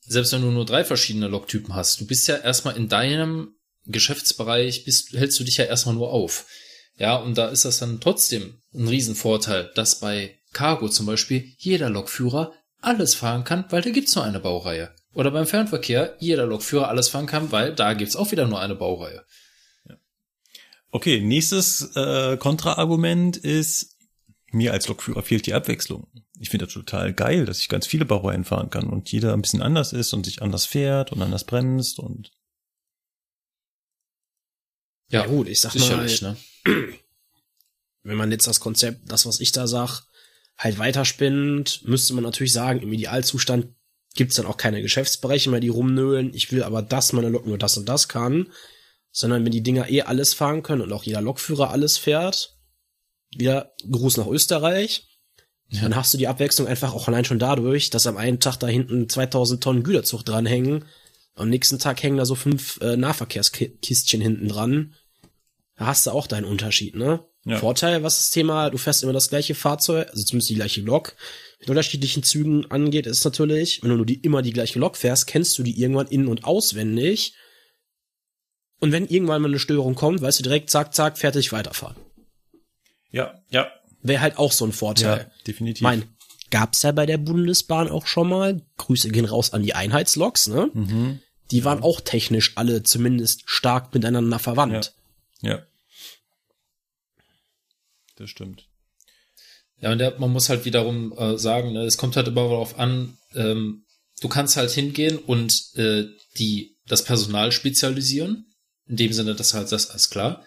selbst 0.08 0.32
wenn 0.32 0.42
du 0.42 0.52
nur 0.52 0.66
drei 0.66 0.84
verschiedene 0.84 1.28
Loktypen 1.28 1.76
hast, 1.76 2.00
du 2.00 2.08
bist 2.08 2.28
ja 2.28 2.38
erstmal 2.38 2.78
in 2.78 2.88
deinem 2.88 3.56
Geschäftsbereich, 3.86 4.86
bist, 4.86 5.14
hältst 5.14 5.40
du 5.40 5.44
dich 5.44 5.58
ja 5.58 5.66
erstmal 5.66 5.96
nur 5.96 6.12
auf. 6.12 6.46
Ja, 6.98 7.18
und 7.18 7.38
da 7.38 7.50
ist 7.50 7.66
das 7.66 7.80
dann 7.80 8.00
trotzdem 8.00 8.62
ein 8.74 8.88
Riesenvorteil, 8.88 9.72
dass 9.76 10.00
bei 10.00 10.36
Cargo 10.54 10.90
zum 10.90 11.06
Beispiel 11.06 11.54
jeder 11.58 11.90
Lokführer 11.90 12.54
alles 12.82 13.16
fahren 13.16 13.44
kann, 13.44 13.66
weil 13.70 13.82
da 13.82 13.90
gibt's 13.90 14.16
nur 14.16 14.24
eine 14.24 14.40
Baureihe. 14.40 14.94
Oder 15.14 15.32
beim 15.32 15.48
Fernverkehr 15.48 16.16
jeder 16.20 16.46
Lokführer 16.46 16.90
alles 16.90 17.10
fahren 17.10 17.26
kann, 17.26 17.52
weil 17.52 17.74
da 17.74 17.94
gibt's 17.94 18.16
auch 18.16 18.32
wieder 18.32 18.48
nur 18.48 18.60
eine 18.60 18.76
Baureihe. 18.76 19.24
Okay, 20.92 21.20
nächstes 21.20 21.92
äh, 21.96 22.38
Kontraargument 22.38 23.38
ist, 23.38 23.97
mir 24.52 24.72
als 24.74 24.88
Lokführer 24.88 25.24
fehlt 25.24 25.46
die 25.46 25.54
Abwechslung 25.54 26.08
ich 26.40 26.50
finde 26.50 26.66
das 26.66 26.74
total 26.74 27.14
geil, 27.14 27.46
dass 27.46 27.60
ich 27.60 27.70
ganz 27.70 27.88
viele 27.88 28.06
Baureihen 28.06 28.46
fahren 28.46 28.70
kann 28.70 28.88
und 28.88 29.12
jeder 29.12 29.34
ein 29.34 29.42
bisschen 29.42 29.62
anders 29.62 29.94
ist 29.94 30.14
und 30.14 30.26
sich 30.26 30.42
anders 30.42 30.66
fährt 30.66 31.12
und 31.12 31.22
anders 31.22 31.46
bremst 31.46 32.00
und 32.00 32.32
ja, 35.10 35.22
ja 35.22 35.28
gut, 35.28 35.48
ich 35.48 35.62
sag 35.62 35.72
sicherlich, 35.72 36.22
mal, 36.22 36.38
ne? 36.66 36.88
wenn 38.04 38.18
man 38.18 38.32
jetzt 38.32 38.46
das 38.46 38.60
Konzept, 38.60 39.10
das 39.10 39.26
was 39.26 39.40
ich 39.40 39.54
da 39.54 39.66
sag, 39.66 40.02
halt 40.58 40.80
weiterspinnt, 40.80 41.88
müsste 41.88 42.14
man 42.14 42.24
natürlich 42.24 42.52
sagen, 42.52 42.82
im 42.82 42.92
Idealzustand 42.92 43.68
gibt's 44.16 44.36
dann 44.36 44.46
auch 44.46 44.58
keine 44.58 44.82
Geschäftsbereiche 44.82 45.50
mehr, 45.50 45.60
die 45.60 45.70
rumnölen. 45.70 46.34
Ich 46.34 46.52
will 46.52 46.64
aber, 46.64 46.82
dass 46.82 47.14
meine 47.14 47.30
Lok 47.30 47.46
nur 47.46 47.58
das 47.58 47.78
und 47.78 47.88
das 47.88 48.08
kann. 48.08 48.52
sondern 49.12 49.46
wenn 49.46 49.52
die 49.52 49.64
Dinger 49.64 49.90
eh 49.90 50.02
alles 50.02 50.34
fahren 50.34 50.62
können 50.62 50.82
und 50.82 50.92
auch 50.92 51.04
jeder 51.04 51.22
Lokführer 51.22 51.72
alles 51.72 51.98
fährt, 51.98 52.57
wieder 53.36 53.74
Gruß 53.90 54.18
nach 54.18 54.28
Österreich, 54.28 55.08
ja. 55.70 55.82
dann 55.82 55.96
hast 55.96 56.14
du 56.14 56.18
die 56.18 56.28
Abwechslung 56.28 56.68
einfach 56.68 56.94
auch 56.94 57.08
allein 57.08 57.26
schon 57.26 57.40
dadurch, 57.40 57.90
dass 57.90 58.08
am 58.08 58.18
einen 58.18 58.40
Tag 58.40 58.58
da 58.58 58.68
hinten 58.68 59.10
2000 59.10 59.62
Tonnen 59.62 59.84
Güterzug 59.84 60.24
dranhängen, 60.24 60.86
am 61.36 61.50
nächsten 61.50 61.78
Tag 61.78 62.02
hängen 62.02 62.18
da 62.18 62.26
so 62.26 62.36
fünf 62.36 62.80
äh, 62.82 62.98
Nahverkehrskistchen 62.98 64.22
hinten 64.22 64.48
dran. 64.48 64.96
Da 65.76 65.86
hast 65.86 66.08
du 66.08 66.12
auch 66.12 66.26
deinen 66.26 66.46
Unterschied, 66.46 66.96
ne? 66.96 67.24
Ja. 67.46 67.60
Vorteil, 67.60 68.04
was 68.04 68.18
das 68.18 68.32
Thema, 68.32 68.70
du 68.70 68.78
fährst 68.78 69.04
immer 69.04 69.14
das 69.14 69.30
gleiche 69.30 69.56
Fahrzeug, 69.56 70.10
also 70.10 70.24
zumindest 70.24 70.50
die 70.50 70.56
gleiche 70.56 70.82
Lok, 70.82 71.16
mit 71.60 71.70
unterschiedlichen 71.70 72.24
Zügen 72.24 72.70
angeht, 72.70 73.06
ist 73.06 73.24
natürlich, 73.24 73.82
wenn 73.84 73.92
du 73.92 73.96
nur 73.96 74.06
die, 74.06 74.20
immer 74.20 74.42
die 74.42 74.52
gleiche 74.52 74.80
Lok 74.80 74.98
fährst, 74.98 75.28
kennst 75.28 75.58
du 75.58 75.64
die 75.64 75.80
irgendwann 75.80 76.08
in- 76.08 76.28
und 76.28 76.44
auswendig. 76.44 77.36
Und 78.80 78.92
wenn 78.92 79.08
irgendwann 79.08 79.42
mal 79.42 79.48
eine 79.48 79.60
Störung 79.60 79.96
kommt, 79.96 80.22
weißt 80.22 80.40
du 80.40 80.44
direkt, 80.44 80.70
zack, 80.70 80.94
zack, 80.94 81.18
fertig, 81.18 81.52
weiterfahren. 81.54 81.96
Ja, 83.12 83.42
ja. 83.50 83.72
Wäre 84.02 84.22
halt 84.22 84.38
auch 84.38 84.52
so 84.52 84.66
ein 84.66 84.72
Vorteil. 84.72 85.18
Ja, 85.18 85.44
definitiv. 85.46 85.82
Mein, 85.82 86.04
gab's 86.50 86.84
ja 86.84 86.92
bei 86.92 87.06
der 87.06 87.18
Bundesbahn 87.18 87.90
auch 87.90 88.08
schon 88.08 88.30
mal. 88.30 88.62
Grüße 88.78 89.10
gehen 89.10 89.26
raus 89.26 89.54
an 89.54 89.64
die 89.64 89.74
Einheitsloks, 89.74 90.48
ne? 90.48 90.70
Mhm. 90.74 91.20
Die 91.52 91.64
waren 91.64 91.82
auch 91.82 92.02
technisch 92.02 92.54
alle 92.56 92.84
zumindest 92.84 93.44
stark 93.46 93.94
miteinander 93.94 94.40
verwandt. 94.40 94.94
Ja. 95.42 95.52
ja. 95.52 95.66
Das 98.18 98.30
stimmt. 98.30 98.68
Ja, 99.80 99.92
und 99.92 100.00
der, 100.00 100.20
man 100.20 100.32
muss 100.32 100.50
halt 100.50 100.66
wiederum 100.66 101.14
äh, 101.18 101.38
sagen, 101.38 101.74
ne, 101.74 101.84
es 101.84 101.98
kommt 101.98 102.16
halt 102.16 102.28
immer 102.28 102.42
darauf 102.42 102.80
an, 102.80 103.18
ähm, 103.36 103.86
du 104.22 104.28
kannst 104.28 104.58
halt 104.58 104.72
hingehen 104.72 105.20
und 105.20 105.76
äh, 105.76 106.06
die 106.38 106.78
das 106.88 107.04
Personal 107.04 107.52
spezialisieren. 107.52 108.46
In 108.88 108.96
dem 108.96 109.14
Sinne, 109.14 109.36
dass 109.36 109.54
halt 109.54 109.72
das 109.72 109.90
alles 109.90 110.10
klar. 110.10 110.46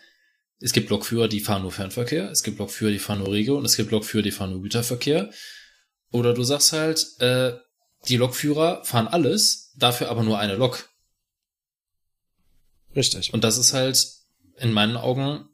Es 0.61 0.73
gibt 0.73 0.91
Lokführer, 0.91 1.27
die 1.27 1.41
fahren 1.41 1.63
nur 1.63 1.73
Fernverkehr, 1.73 2.31
es 2.31 2.43
gibt 2.43 2.59
Lokführer, 2.59 2.93
die 2.93 2.99
fahren 2.99 3.21
nur 3.21 3.33
Regio 3.33 3.57
und 3.57 3.65
es 3.65 3.77
gibt 3.77 3.91
Lokführer, 3.91 4.23
die 4.23 4.31
fahren 4.31 4.51
nur 4.51 4.63
Güterverkehr. 4.63 5.31
Oder 6.13 6.35
du 6.35 6.43
sagst 6.43 6.73
halt, 6.73 7.07
äh, 7.21 7.53
die 8.09 8.17
Lokführer 8.17 8.85
fahren 8.85 9.09
alles, 9.09 9.73
dafür 9.77 10.11
aber 10.11 10.23
nur 10.23 10.39
eine 10.39 10.57
Lok. 10.57 10.89
Richtig. 12.95 13.33
Und 13.33 13.45
das 13.45 13.57
ist 13.57 13.73
halt 13.73 14.07
in 14.57 14.73
meinen 14.73 14.97
Augen 14.97 15.49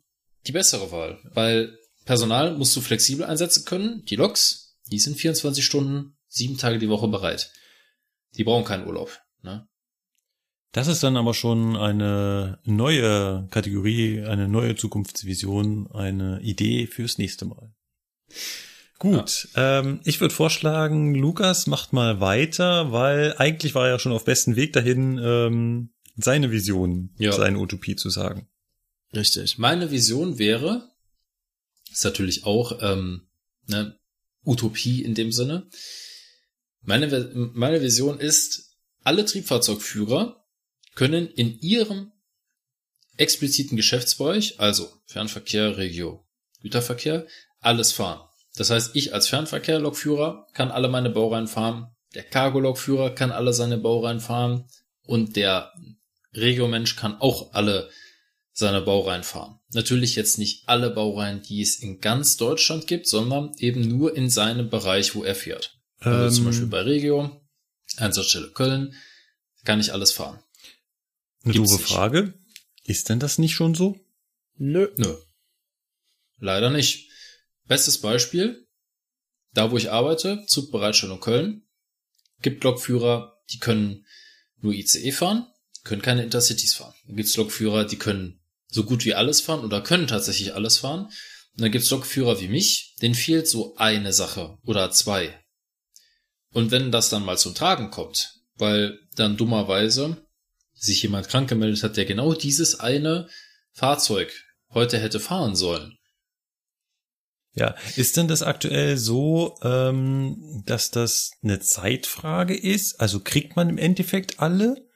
die 0.47 0.53
bessere 0.53 0.91
Wahl, 0.91 1.19
weil 1.25 1.79
Personal 2.05 2.57
musst 2.57 2.75
du 2.77 2.81
flexibel 2.81 3.25
einsetzen 3.25 3.65
können. 3.65 4.05
Die 4.07 4.17
Loks, 4.17 4.79
die 4.87 4.99
sind 4.99 5.17
24 5.17 5.65
Stunden, 5.65 6.17
sieben 6.29 6.57
Tage 6.57 6.79
die 6.79 6.89
Woche 6.89 7.09
bereit. 7.09 7.51
Die 8.37 8.45
brauchen 8.45 8.65
keinen 8.65 8.87
Urlaub. 8.87 9.21
Ne? 9.43 9.69
Das 10.77 10.89
ist 10.89 11.03
dann 11.03 11.17
aber 11.17 11.33
schon 11.33 11.75
eine 11.75 12.59
neue 12.65 13.49
Kategorie, 13.51 14.21
eine 14.21 14.47
neue 14.47 14.77
Zukunftsvision, 14.77 15.91
eine 15.91 16.39
Idee 16.43 16.87
fürs 16.87 17.17
nächste 17.17 17.47
Mal. 17.47 17.73
Gut, 18.99 19.49
ja. 19.57 19.79
ähm, 19.79 20.01
ich 20.05 20.21
würde 20.21 20.35
vorschlagen, 20.35 21.15
Lukas 21.15 21.67
macht 21.67 21.95
mal 21.95 22.21
weiter, 22.21 22.93
weil 22.93 23.35
eigentlich 23.39 23.75
war 23.75 23.87
er 23.87 23.93
ja 23.93 23.99
schon 23.99 24.13
auf 24.13 24.27
besten 24.27 24.55
Weg 24.57 24.75
dahin, 24.75 25.19
ähm, 25.19 25.95
seine 26.15 26.51
Vision, 26.51 27.09
ja. 27.17 27.33
seine 27.33 27.59
Utopie 27.59 27.97
zu 27.97 28.11
sagen. 28.11 28.47
Richtig. 29.15 29.57
Meine 29.57 29.91
Vision 29.91 30.39
wäre, 30.39 30.91
ist 31.91 32.05
natürlich 32.05 32.45
auch 32.45 32.83
ähm, 32.83 33.23
ne, 33.67 33.99
Utopie 34.45 35.03
in 35.03 35.15
dem 35.15 35.33
Sinne. 35.33 35.71
Meine, 36.83 37.31
meine 37.55 37.81
Vision 37.81 38.21
ist, 38.21 38.77
alle 39.05 39.25
Triebfahrzeugführer 39.25 40.43
können 40.97 41.29
in 41.29 41.61
ihrem 41.61 42.11
expliziten 43.17 43.77
Geschäftsbereich, 43.77 44.59
also 44.59 44.91
Fernverkehr, 45.07 45.77
Regio, 45.77 46.27
Güterverkehr, 46.61 47.27
alles 47.61 47.93
fahren. 47.93 48.29
Das 48.57 48.71
heißt, 48.71 48.97
ich 48.97 49.15
als 49.15 49.29
Fernverkehr-Lokführer 49.29 50.49
kann 50.53 50.73
alle 50.73 50.89
meine 50.89 51.11
Baureihen 51.11 51.47
fahren, 51.47 51.95
der 52.15 52.25
Cargo-Lokführer 52.25 53.11
kann 53.11 53.31
alle 53.31 53.53
seine 53.53 53.79
Baureihen 53.79 54.21
fahren 54.21 54.65
und 55.03 55.37
der 55.37 55.73
Regio-Mensch 56.35 56.97
kann 56.97 57.21
auch 57.21 57.53
alle 57.53 57.91
seine 58.53 58.81
Baureihen 58.81 59.23
fahren. 59.23 59.61
Natürlich 59.75 60.17
jetzt 60.17 60.39
nicht 60.39 60.67
alle 60.67 60.91
Baureihen, 60.91 61.43
die 61.43 61.61
es 61.61 61.77
in 61.77 62.01
ganz 62.01 62.39
Deutschland 62.39 62.87
gibt, 62.87 63.07
sondern 63.07 63.53
eben 63.59 63.83
nur 63.87 64.17
in 64.17 64.31
seinem 64.31 64.71
Bereich, 64.71 65.15
wo 65.15 65.25
er 65.25 65.35
fährt. 65.35 65.79
Also 66.01 66.25
ähm, 66.25 66.33
zum 66.33 66.45
Beispiel 66.47 66.67
bei 66.69 66.81
Regio, 66.81 67.39
Einsatzstelle 67.99 68.49
Köln, 68.53 68.95
kann 69.65 69.81
ich 69.81 69.93
alles 69.93 70.13
fahren. 70.13 70.39
Eine 71.47 71.55
doofe 71.55 71.79
Frage. 71.79 72.35
Ist 72.83 73.09
denn 73.09 73.21
das 73.21 73.39
nicht 73.39 73.55
schon 73.55 73.75
so? 73.77 73.97
Nö. 74.57 74.89
Nö. 74.97 75.17
Leider 76.39 76.71
nicht. 76.71 77.09
Bestes 77.69 78.01
Beispiel, 78.01 78.67
da 79.53 79.71
wo 79.71 79.77
ich 79.77 79.93
arbeite, 79.93 80.45
Zugbereitstellung 80.47 81.21
Köln, 81.21 81.63
gibt 82.43 82.65
Lokführer, 82.65 83.41
die 83.51 83.61
können 83.61 84.07
nur 84.61 84.73
ICE 84.73 85.13
fahren, 85.13 85.47
können 85.85 86.03
keine 86.03 86.25
Intercities 86.25 86.75
fahren. 86.75 86.95
Dann 87.07 87.17
gibt's 87.17 87.37
Lokführer, 87.37 87.85
die 87.85 87.97
können 87.97 88.41
so 88.67 88.83
gut 88.83 89.05
wie 89.05 89.15
alles 89.15 89.41
fahren 89.41 89.65
oder 89.65 89.81
können 89.81 90.09
tatsächlich 90.09 90.55
alles 90.55 90.79
fahren. 90.79 91.05
Und 91.05 91.63
dann 91.63 91.71
gibt's 91.71 91.91
Lokführer 91.91 92.41
wie 92.41 92.49
mich, 92.49 92.97
denen 93.01 93.15
fehlt 93.15 93.47
so 93.47 93.77
eine 93.77 94.13
Sache 94.13 94.59
oder 94.65 94.91
zwei. 94.91 95.33
Und 96.53 96.73
wenn 96.73 96.91
das 96.91 97.09
dann 97.09 97.25
mal 97.25 97.39
zum 97.39 97.55
Tragen 97.55 97.93
kommt, 97.93 98.41
weil 98.57 98.99
dann 99.15 99.37
dummerweise 99.37 100.26
sich 100.77 101.03
jemand 101.03 101.29
krank 101.29 101.49
gemeldet 101.49 101.83
hat, 101.83 101.97
der 101.97 102.05
genau 102.05 102.35
dieses 102.35 102.79
eine 102.81 103.29
Fahrzeug 103.73 104.33
heute 104.71 104.99
hätte 104.99 105.21
fahren 105.21 105.57
sollen. 105.57 105.99
Ja, 107.55 107.75
ist 107.97 108.19
denn 108.19 108.29
das 108.29 108.43
aktuell 108.43 108.99
so, 108.99 109.57
ähm, 109.63 110.63
dass 110.67 110.91
das 110.91 111.31
eine 111.43 111.59
Zeitfrage 111.59 112.55
ist? 112.55 113.01
Also 113.01 113.21
kriegt 113.21 113.57
man 113.57 113.71
im 113.71 113.79
Endeffekt 113.79 114.41
alle? 114.41 114.87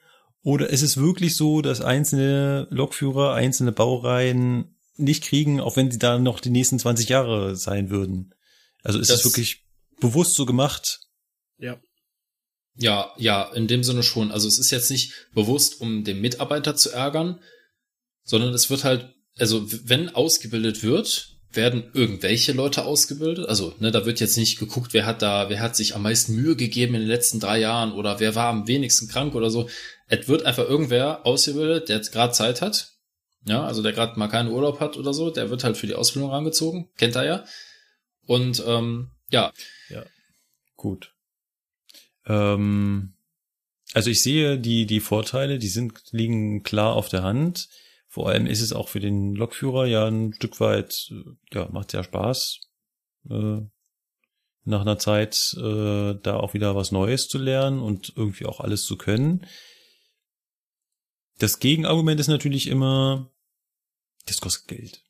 Oder 0.43 0.69
ist 0.69 0.83
es 0.83 0.97
wirklich 0.97 1.35
so, 1.35 1.61
dass 1.61 1.81
einzelne 1.81 2.67
Lokführer, 2.69 3.33
einzelne 3.33 3.71
Baureihen 3.71 4.77
nicht 4.95 5.23
kriegen, 5.23 5.59
auch 5.59 5.75
wenn 5.75 5.89
sie 5.89 5.97
da 5.97 6.19
noch 6.19 6.39
die 6.39 6.51
nächsten 6.51 6.77
20 6.77 7.09
Jahre 7.09 7.55
sein 7.55 7.89
würden? 7.89 8.35
Also 8.83 8.99
ist 8.99 9.09
das 9.09 9.19
es 9.19 9.25
wirklich 9.25 9.65
bewusst 9.99 10.35
so 10.35 10.45
gemacht? 10.45 10.99
Ja. 11.57 11.79
Ja, 12.81 13.13
ja, 13.17 13.43
in 13.53 13.67
dem 13.67 13.83
Sinne 13.83 14.01
schon. 14.01 14.31
Also 14.31 14.47
es 14.47 14.57
ist 14.57 14.71
jetzt 14.71 14.89
nicht 14.89 15.13
bewusst, 15.35 15.81
um 15.81 16.03
den 16.03 16.19
Mitarbeiter 16.19 16.75
zu 16.75 16.89
ärgern, 16.89 17.39
sondern 18.23 18.55
es 18.55 18.71
wird 18.71 18.83
halt, 18.83 19.13
also 19.37 19.63
wenn 19.87 20.09
ausgebildet 20.15 20.81
wird, 20.81 21.37
werden 21.51 21.91
irgendwelche 21.93 22.53
Leute 22.53 22.85
ausgebildet. 22.85 23.47
Also, 23.47 23.75
ne, 23.77 23.91
da 23.91 24.07
wird 24.07 24.19
jetzt 24.19 24.35
nicht 24.35 24.57
geguckt, 24.57 24.93
wer 24.93 25.05
hat 25.05 25.21
da, 25.21 25.49
wer 25.49 25.59
hat 25.59 25.75
sich 25.75 25.93
am 25.93 26.01
meisten 26.01 26.35
Mühe 26.35 26.55
gegeben 26.55 26.95
in 26.95 27.01
den 27.01 27.09
letzten 27.09 27.39
drei 27.39 27.59
Jahren 27.59 27.91
oder 27.91 28.19
wer 28.19 28.33
war 28.33 28.47
am 28.47 28.67
wenigsten 28.67 29.07
krank 29.07 29.35
oder 29.35 29.51
so. 29.51 29.69
Es 30.07 30.27
wird 30.27 30.43
einfach 30.43 30.67
irgendwer 30.67 31.23
ausgebildet, 31.23 31.87
der 31.87 31.97
jetzt 31.97 32.11
gerade 32.11 32.33
Zeit 32.33 32.61
hat. 32.61 32.93
Ja, 33.45 33.63
also 33.63 33.83
der 33.83 33.93
gerade 33.93 34.17
mal 34.17 34.27
keinen 34.27 34.49
Urlaub 34.49 34.79
hat 34.79 34.97
oder 34.97 35.13
so, 35.13 35.29
der 35.29 35.51
wird 35.51 35.63
halt 35.63 35.77
für 35.77 35.87
die 35.87 35.95
Ausbildung 35.95 36.31
rangezogen. 36.31 36.89
Kennt 36.97 37.15
er 37.15 37.25
ja. 37.25 37.45
Und 38.25 38.63
ähm, 38.65 39.11
ja. 39.29 39.51
Ja. 39.89 40.03
Gut. 40.77 41.13
Ähm, 42.31 43.13
also 43.93 44.09
ich 44.09 44.23
sehe 44.23 44.57
die, 44.57 44.85
die 44.85 45.01
Vorteile, 45.01 45.59
die 45.59 45.67
sind, 45.67 46.01
liegen 46.11 46.63
klar 46.63 46.95
auf 46.95 47.09
der 47.09 47.23
Hand. 47.23 47.67
Vor 48.07 48.29
allem 48.29 48.45
ist 48.45 48.61
es 48.61 48.73
auch 48.73 48.87
für 48.87 48.99
den 48.99 49.35
Lokführer 49.35 49.85
ja 49.85 50.05
ein 50.05 50.33
Stück 50.33 50.59
weit, 50.59 51.09
äh, 51.11 51.23
ja, 51.53 51.69
macht 51.71 51.93
ja 51.93 52.03
Spaß, 52.03 52.59
äh, 53.29 53.61
nach 54.63 54.81
einer 54.81 54.99
Zeit 54.99 55.55
äh, 55.57 56.15
da 56.21 56.37
auch 56.37 56.53
wieder 56.53 56.75
was 56.75 56.91
Neues 56.91 57.27
zu 57.27 57.37
lernen 57.37 57.79
und 57.81 58.13
irgendwie 58.15 58.45
auch 58.45 58.59
alles 58.59 58.85
zu 58.85 58.95
können. 58.95 59.45
Das 61.39 61.59
Gegenargument 61.59 62.19
ist 62.19 62.27
natürlich 62.27 62.67
immer, 62.67 63.31
das 64.27 64.39
kostet 64.39 64.67
Geld. 64.67 65.03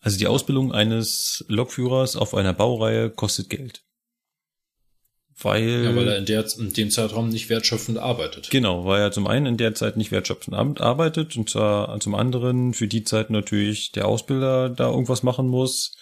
Also 0.00 0.18
die 0.18 0.26
Ausbildung 0.26 0.72
eines 0.72 1.44
Lokführers 1.48 2.16
auf 2.16 2.34
einer 2.34 2.52
Baureihe 2.52 3.08
kostet 3.08 3.48
Geld. 3.48 3.84
Weil, 5.44 5.84
ja, 5.84 5.96
weil 5.96 6.08
er 6.08 6.18
in, 6.18 6.26
der, 6.26 6.46
in 6.58 6.72
dem 6.72 6.90
Zeitraum 6.90 7.28
nicht 7.28 7.48
wertschöpfend 7.48 7.98
arbeitet. 7.98 8.50
Genau, 8.50 8.84
weil 8.84 9.00
er 9.00 9.12
zum 9.12 9.26
einen 9.26 9.46
in 9.46 9.56
der 9.56 9.74
Zeit 9.74 9.96
nicht 9.96 10.10
wertschöpfend 10.10 10.80
arbeitet 10.80 11.36
und 11.36 11.50
zwar 11.50 11.98
zum 12.00 12.14
anderen 12.14 12.74
für 12.74 12.88
die 12.88 13.04
Zeit 13.04 13.30
natürlich 13.30 13.92
der 13.92 14.06
Ausbilder 14.06 14.68
da 14.68 14.90
irgendwas 14.90 15.22
machen 15.22 15.48
muss 15.48 15.96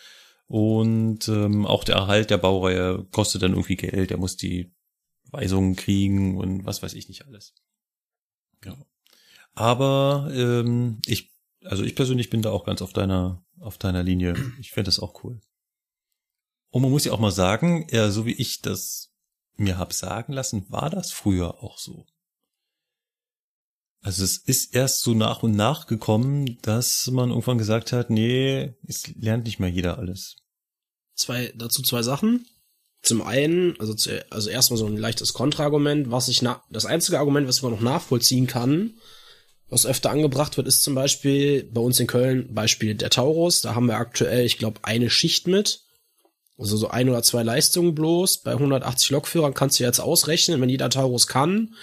und 0.46 1.28
ähm, 1.28 1.64
auch 1.64 1.84
der 1.84 1.96
Erhalt 1.96 2.30
der 2.30 2.38
Baureihe 2.38 3.06
kostet 3.12 3.42
dann 3.42 3.52
irgendwie 3.52 3.76
Geld. 3.76 4.10
Er 4.10 4.18
muss 4.18 4.36
die 4.36 4.72
Weisungen 5.30 5.76
kriegen 5.76 6.36
und 6.38 6.66
was 6.66 6.82
weiß 6.82 6.94
ich 6.94 7.08
nicht 7.08 7.26
alles. 7.26 7.54
Genau. 8.60 8.86
Aber 9.54 10.30
ähm, 10.32 11.00
ich, 11.06 11.32
also 11.64 11.84
ich 11.84 11.94
persönlich 11.94 12.30
bin 12.30 12.42
da 12.42 12.50
auch 12.50 12.64
ganz 12.64 12.82
auf 12.82 12.92
deiner, 12.92 13.44
auf 13.60 13.78
deiner 13.78 14.02
Linie. 14.02 14.34
Ich 14.60 14.72
finde 14.72 14.88
das 14.88 14.98
auch 14.98 15.22
cool. 15.24 15.40
Und 16.70 16.82
man 16.82 16.90
muss 16.90 17.04
ja 17.04 17.12
auch 17.12 17.20
mal 17.20 17.32
sagen, 17.32 17.86
ja, 17.90 18.10
so 18.10 18.26
wie 18.26 18.32
ich 18.32 18.60
das 18.60 19.09
mir 19.60 19.78
hab 19.78 19.92
sagen 19.92 20.32
lassen, 20.32 20.66
war 20.68 20.90
das 20.90 21.12
früher 21.12 21.62
auch 21.62 21.78
so. 21.78 22.06
Also 24.02 24.24
es 24.24 24.38
ist 24.38 24.74
erst 24.74 25.02
so 25.02 25.12
nach 25.12 25.42
und 25.42 25.52
nach 25.52 25.86
gekommen, 25.86 26.58
dass 26.62 27.06
man 27.08 27.28
irgendwann 27.28 27.58
gesagt 27.58 27.92
hat, 27.92 28.08
nee, 28.08 28.74
es 28.86 29.06
lernt 29.14 29.44
nicht 29.44 29.60
mehr 29.60 29.68
jeder 29.68 29.98
alles. 29.98 30.36
Zwei, 31.14 31.52
dazu 31.54 31.82
zwei 31.82 32.02
Sachen. 32.02 32.46
Zum 33.02 33.22
einen, 33.22 33.78
also, 33.78 33.94
zu, 33.94 34.24
also 34.30 34.50
erstmal 34.50 34.78
so 34.78 34.86
ein 34.86 34.96
leichtes 34.96 35.32
Kontraargument, 35.32 36.10
was 36.10 36.28
ich 36.28 36.42
na, 36.42 36.62
das 36.70 36.86
einzige 36.86 37.18
Argument, 37.18 37.46
was 37.46 37.62
man 37.62 37.72
noch 37.72 37.80
nachvollziehen 37.80 38.46
kann, 38.46 38.94
was 39.68 39.86
öfter 39.86 40.10
angebracht 40.10 40.56
wird, 40.56 40.66
ist 40.66 40.82
zum 40.82 40.94
Beispiel 40.94 41.64
bei 41.64 41.80
uns 41.80 42.00
in 42.00 42.06
Köln 42.06 42.52
Beispiel 42.54 42.94
der 42.94 43.10
Taurus. 43.10 43.60
Da 43.60 43.74
haben 43.74 43.86
wir 43.86 43.96
aktuell, 43.96 44.44
ich 44.44 44.58
glaube, 44.58 44.80
eine 44.82 45.10
Schicht 45.10 45.46
mit. 45.46 45.84
Also 46.60 46.76
so 46.76 46.88
ein 46.88 47.08
oder 47.08 47.22
zwei 47.22 47.42
Leistungen 47.42 47.94
bloß. 47.94 48.42
Bei 48.42 48.52
180 48.52 49.10
Lokführern 49.10 49.54
kannst 49.54 49.80
du 49.80 49.84
jetzt 49.84 49.98
ausrechnen, 49.98 50.60
wenn 50.60 50.68
jeder 50.68 50.90
Taurus 50.90 51.26
kann, 51.26 51.74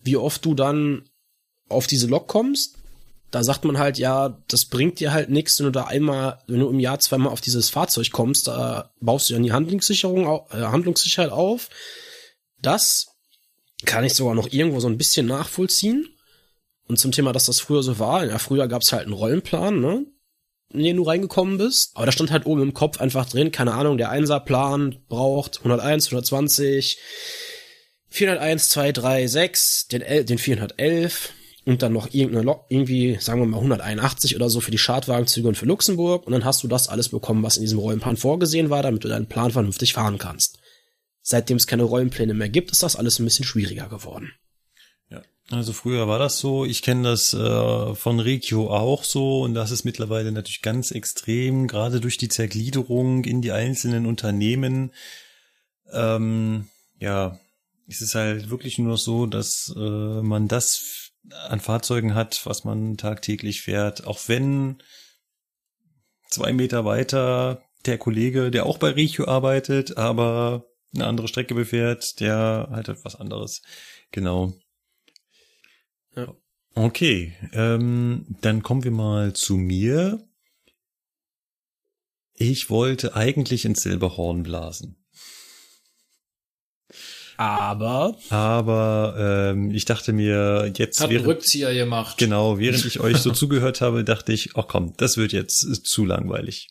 wie 0.00 0.16
oft 0.16 0.42
du 0.44 0.54
dann 0.54 1.04
auf 1.68 1.86
diese 1.86 2.06
Lok 2.06 2.26
kommst. 2.26 2.76
Da 3.30 3.44
sagt 3.44 3.66
man 3.66 3.76
halt, 3.76 3.98
ja, 3.98 4.38
das 4.48 4.64
bringt 4.64 5.00
dir 5.00 5.12
halt 5.12 5.28
nichts, 5.28 5.58
wenn 5.58 5.66
du 5.66 5.72
da 5.72 5.84
einmal, 5.84 6.38
wenn 6.46 6.60
du 6.60 6.70
im 6.70 6.80
Jahr 6.80 6.98
zweimal 6.98 7.30
auf 7.30 7.42
dieses 7.42 7.68
Fahrzeug 7.68 8.10
kommst, 8.10 8.46
da 8.46 8.90
baust 9.00 9.28
du 9.28 9.34
ja 9.34 9.40
die 9.40 9.52
Handlungssicherung, 9.52 10.24
äh, 10.50 10.62
Handlungssicherheit 10.62 11.30
auf. 11.30 11.68
Das 12.62 13.08
kann 13.84 14.04
ich 14.04 14.14
sogar 14.14 14.34
noch 14.34 14.50
irgendwo 14.50 14.80
so 14.80 14.88
ein 14.88 14.96
bisschen 14.96 15.26
nachvollziehen. 15.26 16.08
Und 16.88 16.98
zum 16.98 17.12
Thema, 17.12 17.34
dass 17.34 17.46
das 17.46 17.60
früher 17.60 17.82
so 17.82 17.98
war, 17.98 18.24
ja, 18.24 18.38
früher 18.38 18.66
gab's 18.66 18.92
halt 18.92 19.02
einen 19.02 19.12
Rollenplan, 19.12 19.78
ne? 19.78 20.06
In 20.72 20.82
den 20.82 20.96
du 20.96 21.04
reingekommen 21.04 21.58
bist. 21.58 21.92
Aber 21.94 22.06
da 22.06 22.12
stand 22.12 22.30
halt 22.30 22.46
oben 22.46 22.62
im 22.62 22.74
Kopf 22.74 23.00
einfach 23.00 23.26
drin, 23.28 23.52
keine 23.52 23.74
Ahnung, 23.74 23.98
der 23.98 24.10
Einserplan 24.10 24.98
braucht 25.08 25.58
101, 25.58 26.06
120, 26.06 26.98
401, 28.08 28.68
2, 28.70 28.92
3, 28.92 29.26
6, 29.26 29.88
den, 29.88 30.02
L, 30.02 30.24
den 30.24 30.38
411 30.38 31.32
und 31.66 31.82
dann 31.82 31.92
noch 31.92 32.14
irgendeine 32.14 32.44
Lok, 32.44 32.64
irgendwie, 32.68 33.18
sagen 33.20 33.40
wir 33.40 33.46
mal 33.46 33.56
181 33.56 34.36
oder 34.36 34.48
so 34.48 34.60
für 34.60 34.70
die 34.70 34.78
Schadwagenzüge 34.78 35.48
und 35.48 35.56
für 35.56 35.66
Luxemburg. 35.66 36.24
Und 36.24 36.32
dann 36.32 36.44
hast 36.44 36.62
du 36.62 36.68
das 36.68 36.88
alles 36.88 37.08
bekommen, 37.08 37.42
was 37.42 37.56
in 37.56 37.62
diesem 37.62 37.80
Rollenplan 37.80 38.16
vorgesehen 38.16 38.70
war, 38.70 38.82
damit 38.82 39.02
du 39.02 39.08
deinen 39.08 39.26
Plan 39.26 39.50
vernünftig 39.50 39.92
fahren 39.92 40.18
kannst. 40.18 40.60
Seitdem 41.22 41.56
es 41.56 41.66
keine 41.66 41.82
Rollenpläne 41.82 42.34
mehr 42.34 42.48
gibt, 42.48 42.70
ist 42.70 42.84
das 42.84 42.94
alles 42.94 43.18
ein 43.18 43.24
bisschen 43.24 43.44
schwieriger 43.44 43.88
geworden. 43.88 44.32
Also 45.50 45.72
früher 45.72 46.08
war 46.08 46.18
das 46.18 46.38
so. 46.38 46.64
Ich 46.64 46.82
kenne 46.82 47.10
das 47.10 47.32
äh, 47.32 47.94
von 47.94 48.18
Regio 48.18 48.68
auch 48.68 49.04
so 49.04 49.42
und 49.42 49.54
das 49.54 49.70
ist 49.70 49.84
mittlerweile 49.84 50.32
natürlich 50.32 50.62
ganz 50.62 50.90
extrem, 50.90 51.68
gerade 51.68 52.00
durch 52.00 52.16
die 52.16 52.28
Zergliederung 52.28 53.24
in 53.24 53.42
die 53.42 53.52
einzelnen 53.52 54.06
Unternehmen. 54.06 54.92
Ähm, 55.92 56.66
ja, 56.98 57.38
es 57.86 58.00
ist 58.00 58.16
halt 58.16 58.50
wirklich 58.50 58.78
nur 58.78 58.98
so, 58.98 59.26
dass 59.26 59.72
äh, 59.76 60.22
man 60.22 60.48
das 60.48 61.12
an 61.48 61.60
Fahrzeugen 61.60 62.14
hat, 62.14 62.44
was 62.44 62.64
man 62.64 62.96
tagtäglich 62.96 63.62
fährt, 63.62 64.06
auch 64.06 64.20
wenn 64.26 64.82
zwei 66.28 66.52
Meter 66.52 66.84
weiter 66.84 67.62
der 67.84 67.98
Kollege, 67.98 68.50
der 68.50 68.66
auch 68.66 68.78
bei 68.78 68.90
Regio 68.90 69.26
arbeitet, 69.26 69.96
aber 69.96 70.66
eine 70.94 71.06
andere 71.06 71.28
Strecke 71.28 71.54
befährt, 71.54 72.18
der 72.20 72.68
halt 72.70 72.88
etwas 72.88 73.14
anderes. 73.14 73.62
Genau. 74.10 74.54
Ja. 76.16 76.34
Okay, 76.74 77.34
ähm, 77.52 78.26
dann 78.42 78.62
kommen 78.62 78.84
wir 78.84 78.90
mal 78.90 79.32
zu 79.32 79.56
mir. 79.56 80.26
Ich 82.34 82.68
wollte 82.68 83.14
eigentlich 83.16 83.64
ins 83.64 83.82
Silberhorn 83.82 84.42
blasen. 84.42 85.02
Aber 87.38 88.16
Aber 88.30 89.14
ähm, 89.52 89.70
ich 89.70 89.84
dachte 89.84 90.12
mir, 90.12 90.72
jetzt 90.76 91.00
Hat 91.00 91.08
einen 91.08 91.16
während, 91.16 91.28
Rückzieher 91.28 91.74
gemacht. 91.74 92.16
genau, 92.18 92.58
während 92.58 92.84
ich 92.86 93.00
euch 93.00 93.18
so 93.18 93.30
zugehört 93.32 93.80
habe, 93.80 94.04
dachte 94.04 94.32
ich, 94.32 94.56
ach 94.56 94.66
komm, 94.68 94.94
das 94.96 95.16
wird 95.16 95.32
jetzt 95.32 95.86
zu 95.86 96.04
langweilig. 96.06 96.68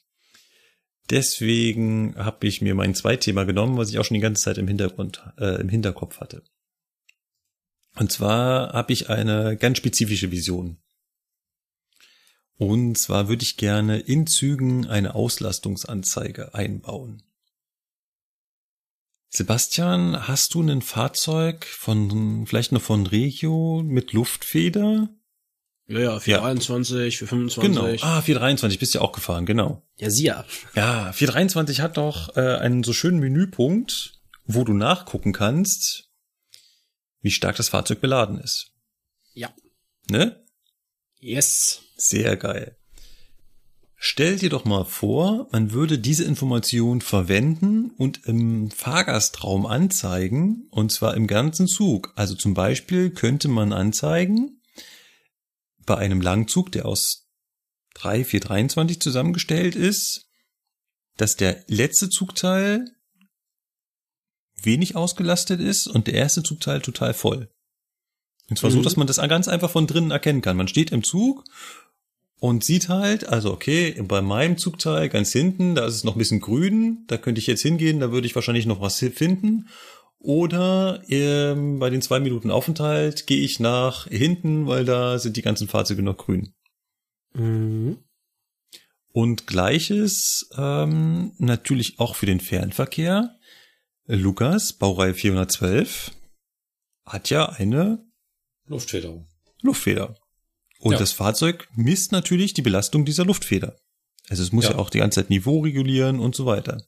Deswegen 1.12 2.16
habe 2.18 2.48
ich 2.48 2.62
mir 2.62 2.74
mein 2.74 2.96
Zweitthema 2.96 3.44
genommen, 3.44 3.78
was 3.78 3.90
ich 3.90 4.00
auch 4.00 4.06
schon 4.06 4.16
die 4.16 4.22
ganze 4.22 4.42
Zeit 4.42 4.58
im 4.58 4.68
Hintergrund, 4.68 5.24
äh, 5.38 5.62
im 5.62 5.70
Hinterkopf 5.70 6.20
hatte. 6.20 6.44
Und 7.96 8.12
zwar 8.12 8.74
habe 8.74 8.94
ich 8.94 9.10
eine 9.10 9.58
ganz 9.58 9.78
spezifische 9.78 10.32
Vision. 10.32 10.78
Und 12.58 12.98
zwar 12.98 13.28
würde 13.28 13.44
ich 13.44 13.58
gerne 13.58 14.00
in 14.00 14.28
Zügen 14.28 14.88
eine 14.88 15.16
Auslastungsanzeige 15.16 16.54
einbauen. 16.54 17.24
Sebastian, 19.30 20.28
hast 20.28 20.54
du 20.54 20.62
ein 20.62 20.82
Fahrzeug 20.82 21.66
von, 21.66 22.46
vielleicht 22.48 22.72
noch 22.72 22.82
von 22.82 23.06
Regio 23.06 23.84
mit 23.84 24.14
Luftfeder? 24.14 25.10
Ja, 25.88 26.00
ja, 26.00 26.20
421, 26.20 27.18
425. 27.18 28.02
Genau. 28.02 28.08
Ah, 28.08 28.22
423 28.22 28.80
bist 28.80 28.94
ja 28.94 29.02
auch 29.02 29.12
gefahren, 29.12 29.46
genau. 29.46 29.84
Ja, 29.98 30.10
sie 30.10 30.26
ja. 30.26 30.46
Ja, 30.74 31.12
423 31.12 31.82
hat 31.82 31.98
doch 31.98 32.36
äh, 32.38 32.56
einen 32.58 32.84
so 32.84 32.94
schönen 32.94 33.20
Menüpunkt, 33.20 34.14
wo 34.46 34.64
du 34.64 34.74
nachgucken 34.74 35.34
kannst, 35.34 36.10
wie 37.26 37.32
stark 37.32 37.56
das 37.56 37.70
Fahrzeug 37.70 38.02
beladen 38.02 38.40
ist. 38.40 38.72
Ja. 39.34 39.52
Ne? 40.12 40.46
Yes. 41.20 41.82
Sehr 41.98 42.38
geil. 42.38 42.78
Stell 43.96 44.38
dir 44.38 44.52
doch 44.52 44.64
mal 44.64 44.86
vor, 44.86 45.48
man 45.52 45.72
würde 45.72 45.98
diese 45.98 46.24
Information 46.24 47.02
verwenden 47.02 47.90
und 47.98 48.28
im 48.28 48.70
Fahrgastraum 48.70 49.66
anzeigen, 49.66 50.68
und 50.70 50.92
zwar 50.92 51.16
im 51.16 51.26
ganzen 51.26 51.68
Zug. 51.68 52.14
Also 52.16 52.36
zum 52.36 52.54
Beispiel 52.54 53.10
könnte 53.10 53.48
man 53.48 53.74
anzeigen, 53.74 54.62
bei 55.84 55.98
einem 55.98 56.22
Langzug, 56.22 56.72
der 56.74 56.86
aus 56.86 57.28
3, 57.96 58.24
4, 58.24 58.40
23 58.40 59.02
zusammengestellt 59.02 59.76
ist, 59.76 60.28
dass 61.18 61.38
der 61.38 61.64
letzte 61.68 62.10
Zugteil 62.10 62.86
wenig 64.66 64.96
ausgelastet 64.96 65.60
ist 65.60 65.88
und 65.88 66.08
der 66.08 66.16
erste 66.16 66.44
Zugteil 66.44 66.82
total 66.82 67.14
voll. 67.14 67.50
Und 68.50 68.60
zwar 68.60 68.72
so, 68.72 68.80
Mhm. 68.80 68.84
dass 68.84 68.96
man 68.96 69.08
das 69.08 69.18
ganz 69.18 69.48
einfach 69.48 69.72
von 69.72 69.88
drinnen 69.88 70.12
erkennen 70.12 70.42
kann. 70.42 70.58
Man 70.58 70.68
steht 70.68 70.92
im 70.92 71.04
Zug 71.04 71.44
und 72.40 72.64
sieht 72.64 72.90
halt, 72.90 73.28
also 73.28 73.52
okay, 73.52 74.00
bei 74.08 74.22
meinem 74.22 74.58
Zugteil 74.58 75.10
ganz 75.10 75.32
hinten, 75.32 75.74
da 75.76 75.86
ist 75.86 75.96
es 75.96 76.04
noch 76.04 76.16
ein 76.16 76.20
bisschen 76.20 76.42
grün, 76.42 77.06
da 77.08 77.18
könnte 77.18 77.40
ich 77.40 77.48
jetzt 77.48 77.62
hingehen, 77.62 78.00
da 78.00 78.12
würde 78.12 78.28
ich 78.28 78.36
wahrscheinlich 78.36 78.66
noch 78.66 78.82
was 78.82 79.00
finden. 79.00 79.68
Oder 80.20 81.04
ähm, 81.08 81.80
bei 81.80 81.90
den 81.90 82.02
zwei 82.02 82.20
Minuten 82.20 82.50
Aufenthalt 82.50 83.28
gehe 83.28 83.42
ich 83.42 83.60
nach 83.60 84.08
hinten, 84.08 84.66
weil 84.68 84.84
da 84.84 85.20
sind 85.20 85.38
die 85.38 85.44
ganzen 85.44 85.68
Fahrzeuge 85.68 86.02
noch 86.02 86.18
grün. 86.18 86.54
Mhm. 87.34 87.98
Und 89.12 89.48
gleiches 89.48 90.50
ähm, 90.58 91.32
natürlich 91.38 92.00
auch 92.00 92.16
für 92.16 92.26
den 92.26 92.40
Fernverkehr. 92.40 93.36
Lukas, 94.08 94.74
Baureihe 94.74 95.14
412, 95.14 96.12
hat 97.06 97.30
ja 97.30 97.50
eine 97.50 98.04
Luftfederung. 98.68 99.28
Luftfeder. 99.62 100.16
Und 100.80 100.94
Ja. 100.94 101.00
das 101.00 101.12
Fahrzeug 101.12 101.68
misst 101.76 102.12
natürlich 102.12 102.54
die 102.54 102.62
Belastung 102.62 103.06
dieser 103.06 103.26
Luftfeder. 103.26 103.76
Also 104.30 104.44
es 104.44 104.52
muss 104.52 104.66
ja, 104.66 104.72
Ja. 104.72 104.78
auch 104.78 104.90
die 104.90 105.00
ganze 105.00 105.22
Zeit 105.22 105.30
Niveau 105.30 105.60
regulieren 105.62 106.20
und 106.20 106.36
so 106.36 106.46
weiter. 106.46 106.84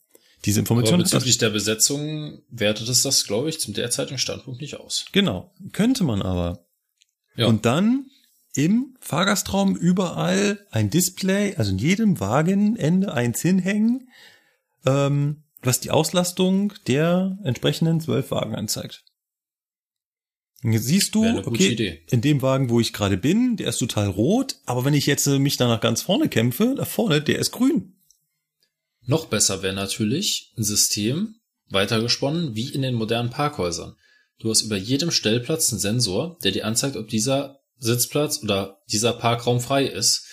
Diese 0.45 0.59
Information 0.59 0.99
bezüglich 1.01 1.37
der 1.39 1.49
Besetzung 1.49 2.41
wertet 2.49 2.87
es 2.89 3.01
das, 3.01 3.25
glaube 3.25 3.49
ich, 3.49 3.59
zum 3.59 3.73
derzeitigen 3.73 4.19
Standpunkt 4.19 4.61
nicht 4.61 4.75
aus. 4.75 5.05
genau. 5.11 5.51
Könnte 5.71 6.03
man 6.03 6.21
aber. 6.21 6.65
Ja. 7.35 7.47
Und 7.47 7.65
dann 7.65 8.09
im 8.53 8.95
Fahrgastraum 8.99 9.75
überall 9.75 10.65
ein 10.71 10.89
Display, 10.89 11.55
also 11.55 11.71
in 11.71 11.77
jedem 11.79 12.19
Wagenende 12.19 13.13
eins 13.13 13.41
hinhängen, 13.41 14.09
ähm, 14.85 15.43
was 15.67 15.79
die 15.79 15.91
Auslastung 15.91 16.73
der 16.87 17.37
entsprechenden 17.43 18.01
zwölf 18.01 18.31
Wagen 18.31 18.55
anzeigt. 18.55 19.03
Und 20.63 20.73
jetzt 20.73 20.85
siehst 20.85 21.13
du, 21.13 21.23
okay, 21.45 21.73
Idee. 21.73 22.01
in 22.09 22.21
dem 22.21 22.41
Wagen, 22.41 22.69
wo 22.71 22.79
ich 22.79 22.93
gerade 22.93 23.17
bin, 23.17 23.57
der 23.57 23.67
ist 23.67 23.77
total 23.77 24.07
rot, 24.07 24.55
aber 24.65 24.85
wenn 24.85 24.95
ich 24.95 25.05
jetzt 25.05 25.27
äh, 25.27 25.37
mich 25.37 25.57
da 25.57 25.67
nach 25.67 25.81
ganz 25.81 26.01
vorne 26.01 26.29
kämpfe, 26.29 26.73
da 26.75 26.85
vorne, 26.85 27.21
der 27.21 27.37
ist 27.37 27.51
grün. 27.51 28.01
Noch 29.05 29.27
besser 29.27 29.61
wäre 29.61 29.75
natürlich 29.75 30.53
ein 30.57 30.63
System, 30.63 31.35
weitergesponnen, 31.69 32.55
wie 32.55 32.69
in 32.69 32.81
den 32.81 32.95
modernen 32.95 33.29
Parkhäusern. 33.29 33.95
Du 34.39 34.49
hast 34.49 34.61
über 34.61 34.77
jedem 34.77 35.11
Stellplatz 35.11 35.71
einen 35.71 35.79
Sensor, 35.79 36.37
der 36.43 36.51
dir 36.51 36.65
anzeigt, 36.65 36.95
ob 36.95 37.07
dieser 37.07 37.59
Sitzplatz 37.77 38.41
oder 38.43 38.81
dieser 38.91 39.13
Parkraum 39.13 39.59
frei 39.59 39.85
ist. 39.85 40.26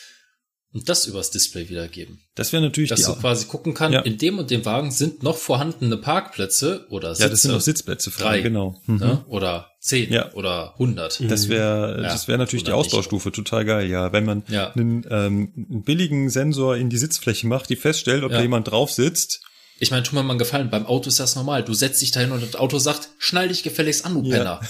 Und 0.75 0.89
das 0.89 1.07
übers 1.07 1.31
Display 1.31 1.69
wiedergeben. 1.69 2.19
Das 2.35 2.53
wäre 2.53 2.61
natürlich 2.61 2.91
Dass 2.91 2.99
die, 3.01 3.07
du 3.07 3.15
quasi 3.15 3.47
gucken 3.47 3.75
kannst, 3.75 3.95
Ja. 3.95 4.01
in 4.01 4.19
dem 4.19 4.39
und 4.41 4.51
dem 4.51 4.65
Wagen 4.65 4.91
sind 4.91 5.23
noch 5.23 5.37
vorhandene 5.37 5.97
Parkplätze 5.97 6.87
oder 6.91 7.15
Sitze. 7.15 7.23
ja, 7.23 7.29
das 7.31 7.43
sind 7.43 7.55
auch 7.55 7.61
Sitzplätze 7.61 8.11
frei, 8.11 8.25
Drei. 8.39 8.41
genau. 8.41 8.81
Mhm. 8.87 8.97
ne? 8.97 9.25
Oder 9.29 9.71
zehn 9.79 10.13
Ja. 10.13 10.33
oder 10.35 10.75
hundert. 10.77 11.23
Das 11.31 11.49
wäre, 11.49 12.03
Ja, 12.03 12.09
das 12.09 12.27
wäre 12.27 12.39
natürlich 12.39 12.65
die 12.65 12.73
oder 12.73 12.79
nicht. 12.79 12.89
Ausbaustufe, 12.89 13.31
total 13.31 13.65
geil, 13.65 13.89
ja. 13.89 14.13
Wenn 14.13 14.25
man 14.25 14.43
Ja. 14.49 14.73
einen, 14.73 15.07
ähm, 15.11 15.53
einen 15.71 15.83
billigen 15.85 16.29
Sensor 16.29 16.77
in 16.77 16.91
die 16.91 16.99
Sitzfläche 16.99 17.47
macht, 17.47 17.71
die 17.71 17.77
feststellt, 17.77 18.25
ob 18.25 18.33
Ja. 18.33 18.39
da 18.39 18.43
jemand 18.43 18.69
drauf 18.69 18.91
sitzt 18.91 19.43
Ich 19.81 19.91
meine, 19.91 20.05
tu 20.05 20.15
mir 20.15 20.23
mal 20.23 20.31
einen 20.31 20.39
Gefallen, 20.39 20.71
beim 20.71 20.87
Auto 20.87 21.09
ist 21.09 21.19
das 21.19 21.35
normal. 21.35 21.65
Du 21.65 21.75
setzt 21.75 22.01
dich 22.01 22.13
dahin 22.13 22.31
und 22.31 22.43
das 22.43 22.55
Auto 22.55 22.79
sagt, 22.79 23.09
schnall 23.19 23.49
dich 23.49 23.63
gefälligst 23.65 24.07
an, 24.07 24.15
du 24.15 24.29
Ja. 24.31 24.37
Penner. 24.37 24.61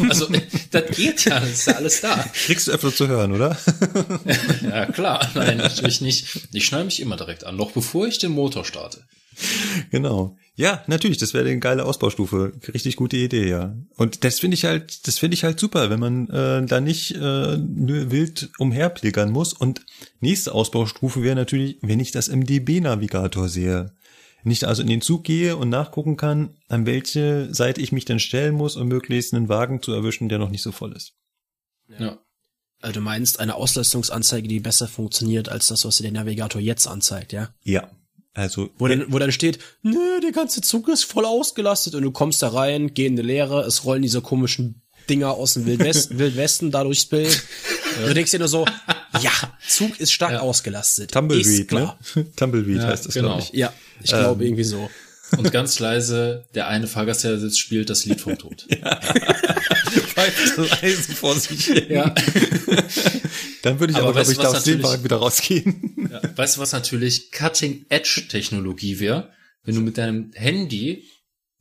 also, 0.10 0.28
das 0.70 0.96
geht 0.96 1.24
ja, 1.24 1.40
das 1.40 1.50
ist 1.50 1.66
ja 1.66 1.74
alles 1.76 2.00
da. 2.02 2.24
Kriegst 2.46 2.68
du 2.68 2.72
öfter 2.72 2.94
zu 2.94 3.08
hören, 3.08 3.32
oder? 3.32 3.56
Ja, 4.62 4.86
klar. 4.86 5.28
Nein, 5.34 5.58
natürlich 5.58 6.00
nicht. 6.00 6.26
Ich 6.52 6.66
schnall 6.66 6.84
mich 6.84 7.00
immer 7.00 7.16
direkt 7.16 7.44
an, 7.44 7.56
noch 7.56 7.72
bevor 7.72 8.06
ich 8.06 8.18
den 8.18 8.32
Motor 8.32 8.64
starte. 8.64 9.02
Genau. 9.90 10.36
Ja, 10.56 10.82
natürlich, 10.88 11.18
das 11.18 11.32
wäre 11.34 11.48
eine 11.48 11.60
geile 11.60 11.84
Ausbaustufe. 11.84 12.52
Richtig 12.74 12.96
gute 12.96 13.16
Idee, 13.16 13.48
ja. 13.48 13.76
Und 13.96 14.24
das 14.24 14.40
finde 14.40 14.56
ich 14.56 14.64
halt, 14.64 15.06
das 15.06 15.18
finde 15.18 15.34
ich 15.34 15.44
halt 15.44 15.60
super, 15.60 15.88
wenn 15.88 16.00
man 16.00 16.28
äh, 16.30 16.66
da 16.66 16.80
nicht 16.80 17.12
äh, 17.14 17.56
nur 17.56 18.10
wild 18.10 18.50
umherpilgern 18.58 19.30
muss. 19.30 19.52
Und 19.52 19.82
nächste 20.20 20.52
Ausbaustufe 20.52 21.22
wäre 21.22 21.36
natürlich, 21.36 21.78
wenn 21.80 22.00
ich 22.00 22.10
das 22.10 22.26
im 22.26 22.44
DB-Navigator 22.44 23.48
sehe. 23.48 23.92
Ich 24.50 24.66
also 24.66 24.82
in 24.82 24.88
den 24.88 25.00
Zug 25.00 25.24
gehe 25.24 25.56
und 25.56 25.68
nachgucken 25.68 26.16
kann, 26.16 26.56
an 26.68 26.86
welche 26.86 27.52
Seite 27.52 27.80
ich 27.80 27.92
mich 27.92 28.04
dann 28.04 28.20
stellen 28.20 28.54
muss, 28.54 28.76
um 28.76 28.88
möglichst 28.88 29.34
einen 29.34 29.48
Wagen 29.48 29.82
zu 29.82 29.92
erwischen, 29.92 30.28
der 30.28 30.38
noch 30.38 30.50
nicht 30.50 30.62
so 30.62 30.72
voll 30.72 30.92
ist. 30.92 31.14
Ja. 31.98 32.18
Also 32.80 32.94
du 32.94 33.00
meinst 33.00 33.40
eine 33.40 33.56
Auslastungsanzeige, 33.56 34.46
die 34.46 34.60
besser 34.60 34.86
funktioniert 34.86 35.48
als 35.48 35.66
das, 35.66 35.84
was 35.84 35.96
dir 35.96 36.04
der 36.04 36.12
Navigator 36.12 36.60
jetzt 36.60 36.86
anzeigt, 36.86 37.32
ja? 37.32 37.52
Ja. 37.62 37.90
Also, 38.34 38.70
Wo 38.78 38.86
dann, 38.86 39.12
wo 39.12 39.18
dann 39.18 39.32
steht, 39.32 39.58
nö, 39.82 40.20
der 40.22 40.30
ganze 40.30 40.60
Zug 40.60 40.88
ist 40.88 41.02
voll 41.02 41.24
ausgelastet 41.24 41.96
und 41.96 42.02
du 42.02 42.12
kommst 42.12 42.40
da 42.40 42.48
rein, 42.48 42.94
geh 42.94 43.06
in 43.06 43.16
die 43.16 43.22
Leere, 43.22 43.62
es 43.62 43.84
rollen 43.84 44.02
diese 44.02 44.20
komischen 44.20 44.82
Dinger 45.10 45.32
aus 45.32 45.54
dem 45.54 45.66
Wildwest, 45.66 46.18
Wildwesten 46.18 46.70
da 46.70 46.84
durchs 46.84 47.06
Bild. 47.06 47.42
Du 48.06 48.14
denkst 48.14 48.30
dir 48.30 48.38
nur 48.38 48.46
so, 48.46 48.64
ja, 49.20 49.32
Zug 49.66 49.98
ist 50.00 50.12
stark 50.12 50.32
Ja. 50.32 50.40
ausgelastet. 50.40 51.10
Tumbleweed, 51.12 51.46
ist 51.46 51.68
klar. 51.68 51.98
ne? 52.14 52.26
Tumbleweed 52.36 52.76
Ja, 52.78 52.86
heißt 52.88 53.06
das, 53.06 53.14
genau. 53.14 53.28
glaube 53.36 53.42
ich. 53.52 53.58
Ja, 53.58 53.72
ich 54.02 54.10
glaube 54.10 54.44
irgendwie 54.44 54.64
so. 54.64 54.88
Und 55.36 55.52
ganz 55.52 55.78
leise, 55.78 56.46
der 56.54 56.68
eine 56.68 56.86
Fahrgast, 56.86 57.22
der 57.24 57.32
da 57.32 57.38
sitzt, 57.38 57.58
spielt 57.60 57.90
das 57.90 58.04
Lied 58.06 58.20
vom 58.20 58.38
Tod. 58.38 58.66
Pfeift 60.14 60.56
leise 60.82 61.12
vor 61.14 61.34
sich 61.38 61.66
hin. 61.66 61.86
Ja. 61.90 62.14
Dann 63.62 63.78
würde 63.80 63.92
ich 63.92 63.96
Aber 63.98 64.08
aber, 64.08 64.12
glaube 64.22 64.32
ich, 64.32 64.38
da 64.38 64.44
was 64.44 64.54
aus 64.58 64.64
dem 64.64 64.74
natürlich- 64.78 64.84
Wagen 64.92 65.04
wieder 65.04 65.16
rausgehen. 65.16 66.08
Ja. 66.10 66.22
Weißt 66.36 66.56
du, 66.56 66.60
was 66.60 66.72
natürlich 66.72 67.30
Cutting-Edge-Technologie 67.32 69.00
wäre? 69.00 69.30
Wenn 69.64 69.74
du 69.74 69.80
mit 69.82 69.98
deinem 69.98 70.30
Handy 70.34 71.04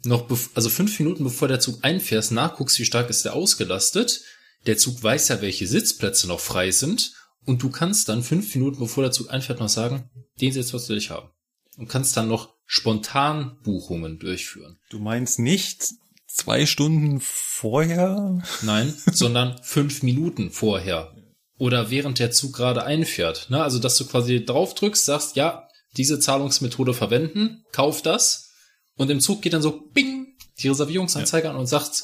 noch, 0.05 0.29
also 0.53 0.69
fünf 0.69 0.97
Minuten 0.99 1.23
bevor 1.23 1.47
der 1.47 1.59
Zug 1.59 1.79
einfährst, 1.83 2.31
nachguckst, 2.31 2.79
wie 2.79 2.85
stark 2.85 3.09
ist 3.09 3.25
der 3.25 3.33
ausgelastet. 3.33 4.21
Der 4.65 4.77
Zug 4.77 5.01
weiß 5.03 5.27
ja, 5.29 5.41
welche 5.41 5.67
Sitzplätze 5.67 6.27
noch 6.27 6.39
frei 6.39 6.71
sind. 6.71 7.11
Und 7.47 7.63
du 7.63 7.69
kannst 7.69 8.09
dann 8.09 8.23
fünf 8.23 8.53
Minuten 8.53 8.77
bevor 8.77 9.03
der 9.03 9.13
Zug 9.13 9.31
einfährt 9.31 9.61
noch 9.61 9.69
sagen, 9.69 10.09
den 10.41 10.51
Sitzplatz 10.51 10.89
will 10.89 10.97
ich 10.97 11.09
haben. 11.09 11.29
Und 11.77 11.87
kannst 11.87 12.17
dann 12.17 12.27
noch 12.27 12.53
spontan 12.65 13.57
Buchungen 13.63 14.19
durchführen. 14.19 14.77
Du 14.89 14.99
meinst 14.99 15.39
nicht 15.39 15.93
zwei 16.27 16.65
Stunden 16.65 17.21
vorher? 17.21 18.43
Nein, 18.63 18.93
sondern 19.13 19.57
fünf 19.63 20.03
Minuten 20.03 20.51
vorher. 20.51 21.15
Oder 21.57 21.89
während 21.89 22.19
der 22.19 22.31
Zug 22.31 22.53
gerade 22.53 22.83
einfährt. 22.83 23.49
Ne? 23.49 23.63
Also, 23.63 23.79
dass 23.79 23.97
du 23.97 24.05
quasi 24.05 24.43
drauf 24.43 24.75
drückst, 24.75 25.05
sagst, 25.05 25.35
ja, 25.37 25.69
diese 25.95 26.19
Zahlungsmethode 26.19 26.93
verwenden, 26.93 27.63
kauf 27.71 28.01
das. 28.01 28.51
Und 28.97 29.09
im 29.09 29.21
Zug 29.21 29.41
geht 29.41 29.53
dann 29.53 29.61
so, 29.61 29.89
bing, 29.93 30.35
die 30.59 30.67
Reservierungsanzeige 30.67 31.49
an 31.49 31.55
und 31.55 31.67
sagt, 31.67 32.03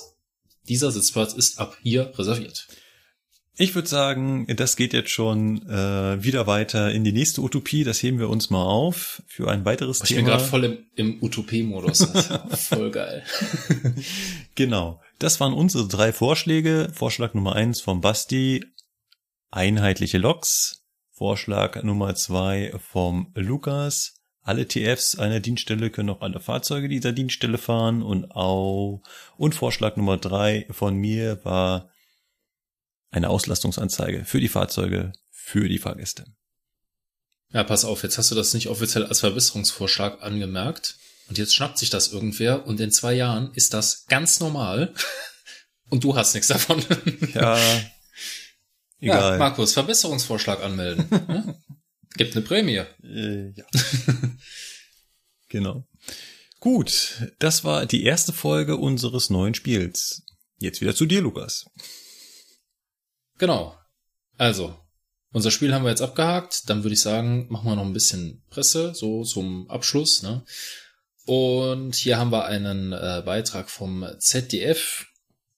dieser 0.69 0.89
Sitzplatz 0.89 1.33
ist 1.33 1.59
ab 1.59 1.77
hier 1.81 2.17
reserviert. 2.17 2.65
Ich 3.55 3.75
würde 3.75 3.87
sagen, 3.87 4.47
das 4.55 4.75
geht 4.75 4.93
jetzt 4.93 5.11
schon 5.11 5.67
äh, 5.69 6.23
wieder 6.23 6.47
weiter 6.47 6.91
in 6.91 7.03
die 7.03 7.11
nächste 7.11 7.41
Utopie. 7.41 7.83
Das 7.83 8.01
heben 8.01 8.17
wir 8.17 8.29
uns 8.29 8.49
mal 8.49 8.63
auf 8.63 9.21
für 9.27 9.49
ein 9.49 9.63
weiteres 9.63 10.01
Ich 10.03 10.09
bin 10.09 10.25
Thema. 10.25 10.29
gerade 10.29 10.43
voll 10.43 10.63
im, 10.63 10.77
im 10.95 11.21
Utopie-Modus. 11.21 12.07
voll 12.49 12.91
geil. 12.91 13.23
Genau. 14.55 15.01
Das 15.19 15.39
waren 15.39 15.53
unsere 15.53 15.87
drei 15.87 16.13
Vorschläge. 16.13 16.89
Vorschlag 16.93 17.33
Nummer 17.33 17.55
eins 17.55 17.81
vom 17.81 18.01
Basti, 18.01 18.65
einheitliche 19.51 20.17
Loks. 20.17 20.83
Vorschlag 21.11 21.81
Nummer 21.83 22.15
zwei 22.15 22.73
vom 22.91 23.31
Lukas. 23.35 24.15
Alle 24.41 24.67
TFs 24.67 25.17
einer 25.17 25.39
Dienststelle 25.39 25.89
können 25.89 26.09
auch 26.09 26.21
alle 26.21 26.39
Fahrzeuge 26.39 26.89
dieser 26.89 27.13
Dienststelle 27.13 27.57
fahren 27.57 28.01
und 28.03 28.31
auch, 28.31 29.01
und 29.37 29.55
Vorschlag 29.55 29.95
Nummer 29.95 30.17
drei 30.17 30.67
von 30.69 30.95
mir 30.95 31.39
war 31.45 31.92
eine 33.13 33.29
Auslastungsanzeige 33.29 34.25
für 34.25 34.39
die 34.39 34.49
Fahrzeuge, 34.49 35.13
für 35.31 35.69
die 35.69 35.79
Fahrgäste. 35.79 36.25
Ja, 37.51 37.63
pass 37.63 37.85
auf, 37.85 38.03
jetzt 38.03 38.17
hast 38.17 38.31
du 38.31 38.35
das 38.35 38.53
nicht 38.53 38.67
offiziell 38.67 39.05
als 39.05 39.19
Verbesserungsvorschlag 39.19 40.21
angemerkt. 40.23 40.97
Und 41.29 41.37
jetzt 41.37 41.55
schnappt 41.55 41.77
sich 41.77 41.89
das 41.89 42.11
irgendwer 42.11 42.65
und 42.65 42.79
in 42.79 42.91
zwei 42.91 43.13
Jahren 43.13 43.53
ist 43.53 43.73
das 43.73 44.05
ganz 44.07 44.39
normal. 44.39 44.93
Und 45.89 46.03
du 46.03 46.15
hast 46.15 46.33
nichts 46.33 46.47
davon. 46.47 46.83
Ja, 47.35 47.55
egal. 48.99 49.33
Ja, 49.33 49.37
Markus, 49.37 49.73
Verbesserungsvorschlag 49.73 50.63
anmelden. 50.63 51.05
ne? 51.27 51.61
Gibt 52.15 52.35
eine 52.35 52.43
Prämie. 52.43 52.81
Äh, 53.03 53.51
ja. 53.51 53.65
genau. 55.49 55.85
Gut, 56.59 57.31
das 57.37 57.63
war 57.63 57.85
die 57.85 58.05
erste 58.05 58.33
Folge 58.33 58.77
unseres 58.77 59.29
neuen 59.29 59.53
Spiels. 59.53 60.23
Jetzt 60.57 60.81
wieder 60.81 60.95
zu 60.95 61.05
dir, 61.05 61.21
Lukas. 61.21 61.65
Genau. 63.37 63.77
Also, 64.37 64.75
unser 65.31 65.51
Spiel 65.51 65.73
haben 65.73 65.83
wir 65.83 65.89
jetzt 65.89 66.01
abgehakt. 66.01 66.69
Dann 66.69 66.83
würde 66.83 66.93
ich 66.93 67.01
sagen, 67.01 67.47
machen 67.49 67.67
wir 67.67 67.75
noch 67.75 67.85
ein 67.85 67.93
bisschen 67.93 68.43
Presse, 68.49 68.93
so 68.93 69.23
zum 69.23 69.69
Abschluss. 69.69 70.21
Ne? 70.21 70.43
Und 71.25 71.95
hier 71.95 72.17
haben 72.17 72.31
wir 72.31 72.45
einen 72.45 72.93
äh, 72.93 73.23
Beitrag 73.25 73.69
vom 73.69 74.05
ZDF. 74.19 75.07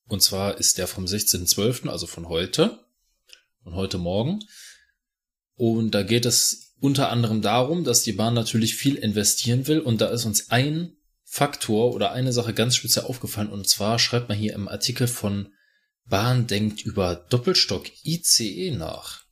Und 0.08 0.22
zwar 0.22 0.58
ist 0.58 0.78
der 0.78 0.88
vom 0.88 1.06
16.12., 1.06 1.90
also 1.90 2.08
von 2.08 2.30
heute. 2.30 2.86
Von 3.64 3.76
heute 3.76 3.98
Morgen. 3.98 4.40
Und 5.56 5.92
da 5.92 6.04
geht 6.04 6.26
es 6.26 6.76
unter 6.80 7.10
anderem 7.10 7.42
darum, 7.42 7.84
dass 7.84 8.04
die 8.04 8.14
Bahn 8.14 8.34
natürlich 8.34 8.76
viel 8.76 8.96
investieren 8.96 9.68
will. 9.68 9.80
Und 9.80 10.02
da 10.02 10.08
ist 10.08 10.26
uns 10.26 10.52
ein 10.52 10.96
Faktor 11.24 11.94
oder 11.94 12.12
eine 12.12 12.32
Sache 12.32 12.54
ganz 12.54 12.76
speziell 12.76 13.06
aufgefallen. 13.06 13.50
Und 13.50 13.68
zwar 13.68 14.00
schreibt 14.00 14.30
man 14.30 14.38
hier 14.38 14.54
im 14.54 14.68
Artikel 14.68 15.08
von 15.08 15.52
Bahn 16.08 16.48
denkt 16.48 16.82
über 16.86 17.16
Doppelstock 17.16 17.86
ICE 18.04 18.72
nach. 18.72 19.24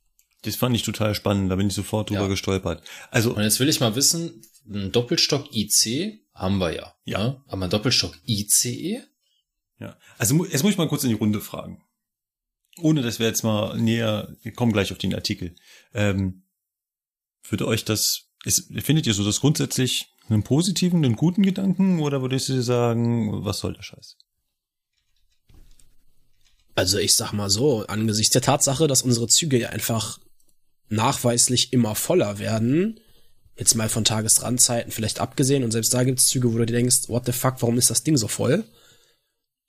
Das 0.42 0.56
fand 0.56 0.76
ich 0.76 0.82
total 0.82 1.14
spannend, 1.14 1.50
da 1.50 1.56
bin 1.56 1.68
ich 1.68 1.74
sofort 1.74 2.10
drüber 2.10 2.22
Ja. 2.22 2.28
gestolpert. 2.28 2.82
Also, 3.10 3.34
Und 3.34 3.42
jetzt 3.42 3.60
will 3.60 3.68
ich 3.68 3.80
mal 3.80 3.94
wissen, 3.96 4.42
ein 4.68 4.92
Doppelstock 4.92 5.54
IC 5.54 6.20
haben 6.34 6.58
wir 6.58 6.74
ja. 6.74 6.94
Ja. 7.04 7.18
Ne? 7.18 7.42
Aber 7.46 7.64
ein 7.64 7.70
Doppelstock 7.70 8.18
ICE? 8.26 9.02
ja. 9.78 9.96
Also, 10.18 10.44
jetzt 10.44 10.62
muss 10.62 10.72
ich 10.72 10.78
mal 10.78 10.88
kurz 10.88 11.04
in 11.04 11.10
die 11.10 11.16
Runde 11.16 11.40
fragen. 11.40 11.82
Ohne, 12.78 13.02
dass 13.02 13.18
wir 13.20 13.26
jetzt 13.26 13.44
mal 13.44 13.78
näher, 13.78 14.36
wir 14.42 14.52
kommen 14.52 14.72
gleich 14.72 14.90
auf 14.92 14.98
den 14.98 15.14
Artikel. 15.14 15.54
Ähm, 15.94 16.42
würde 17.48 17.66
euch 17.68 17.84
das, 17.84 18.24
ist, 18.44 18.68
findet 18.82 19.06
ihr 19.06 19.14
so 19.14 19.24
das 19.24 19.40
grundsätzlich 19.40 20.08
einen 20.28 20.42
positiven, 20.42 21.04
einen 21.04 21.16
guten 21.16 21.42
Gedanken 21.42 22.00
oder 22.00 22.20
würdet 22.20 22.48
ihr 22.48 22.62
sagen, 22.62 23.44
was 23.44 23.58
soll 23.58 23.74
der 23.74 23.82
Scheiß? 23.82 24.16
Also 26.74 26.98
ich 26.98 27.14
sag 27.14 27.32
mal 27.32 27.50
so, 27.50 27.86
angesichts 27.86 28.32
der 28.32 28.42
Tatsache, 28.42 28.86
dass 28.86 29.02
unsere 29.02 29.28
Züge 29.28 29.58
ja 29.58 29.68
einfach 29.70 30.18
nachweislich 30.88 31.72
immer 31.72 31.94
voller 31.94 32.38
werden, 32.38 33.00
jetzt 33.56 33.74
mal 33.74 33.88
von 33.88 34.04
Tagesrandzeiten 34.04 34.92
vielleicht 34.92 35.20
abgesehen, 35.20 35.62
und 35.62 35.70
selbst 35.70 35.94
da 35.94 36.04
gibt's 36.04 36.26
Züge, 36.26 36.52
wo 36.52 36.58
du 36.58 36.66
dir 36.66 36.74
denkst, 36.74 37.08
what 37.08 37.26
the 37.26 37.32
fuck, 37.32 37.56
warum 37.60 37.78
ist 37.78 37.90
das 37.90 38.02
Ding 38.02 38.16
so 38.16 38.28
voll? 38.28 38.64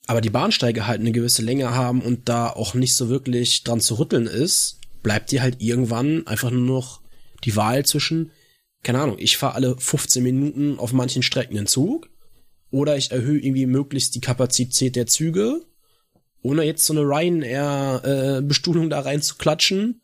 Aber 0.07 0.21
die 0.21 0.29
Bahnsteige 0.29 0.87
halt 0.87 1.01
eine 1.01 1.11
gewisse 1.11 1.41
Länge 1.41 1.71
haben 1.71 2.01
und 2.01 2.29
da 2.29 2.49
auch 2.49 2.73
nicht 2.73 2.95
so 2.95 3.09
wirklich 3.09 3.63
dran 3.63 3.81
zu 3.81 3.97
rütteln 3.97 4.27
ist, 4.27 4.79
bleibt 5.03 5.31
dir 5.31 5.41
halt 5.41 5.61
irgendwann 5.61 6.25
einfach 6.27 6.51
nur 6.51 6.61
noch 6.61 7.01
die 7.43 7.55
Wahl 7.55 7.85
zwischen, 7.85 8.31
keine 8.83 8.99
Ahnung, 8.99 9.17
ich 9.19 9.37
fahre 9.37 9.55
alle 9.55 9.77
15 9.77 10.23
Minuten 10.23 10.79
auf 10.79 10.93
manchen 10.93 11.23
Strecken 11.23 11.55
den 11.55 11.67
Zug 11.67 12.09
oder 12.71 12.97
ich 12.97 13.11
erhöhe 13.11 13.39
irgendwie 13.39 13.67
möglichst 13.67 14.15
die 14.15 14.21
Kapazität 14.21 14.95
der 14.95 15.07
Züge 15.07 15.61
ohne 16.45 16.63
jetzt 16.63 16.85
so 16.85 16.93
eine 16.93 17.01
Ryanair-Bestuhlung 17.01 18.89
da 18.89 18.99
reinzuklatschen. 18.99 20.01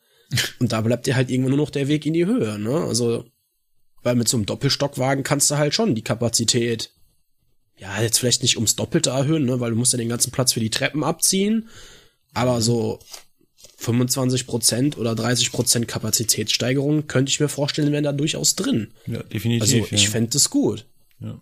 Und 0.59 0.71
da 0.71 0.81
bleibt 0.81 1.05
dir 1.05 1.15
halt 1.15 1.29
irgendwann 1.29 1.51
nur 1.51 1.59
noch 1.59 1.69
der 1.69 1.87
Weg 1.87 2.05
in 2.05 2.13
die 2.13 2.25
Höhe, 2.25 2.57
ne? 2.57 2.75
Also, 2.75 3.25
weil 4.01 4.15
mit 4.15 4.27
so 4.27 4.37
einem 4.37 4.47
Doppelstockwagen 4.47 5.23
kannst 5.23 5.51
du 5.51 5.57
halt 5.57 5.75
schon 5.75 5.93
die 5.93 6.03
Kapazität, 6.03 6.91
ja, 7.77 8.01
jetzt 8.01 8.17
vielleicht 8.17 8.41
nicht 8.41 8.55
ums 8.55 8.75
Doppelte 8.75 9.11
erhöhen, 9.11 9.45
ne? 9.45 9.59
Weil 9.59 9.71
du 9.71 9.77
musst 9.77 9.93
ja 9.93 9.97
den 9.97 10.09
ganzen 10.09 10.31
Platz 10.31 10.53
für 10.53 10.59
die 10.59 10.69
Treppen 10.69 11.03
abziehen. 11.03 11.69
Aber 12.33 12.61
so 12.61 12.99
25% 13.79 14.97
oder 14.97 15.11
30% 15.11 15.85
Kapazitätssteigerung 15.85 17.07
könnte 17.07 17.29
ich 17.29 17.39
mir 17.39 17.49
vorstellen, 17.49 17.91
wären 17.91 18.05
da 18.05 18.13
durchaus 18.13 18.55
drin. 18.55 18.93
Ja, 19.05 19.21
definitiv. 19.23 19.61
Also, 19.61 19.95
ich 19.95 20.05
ja. 20.05 20.09
fände 20.09 20.37
es 20.37 20.49
gut. 20.49 20.85
Ja. 21.19 21.41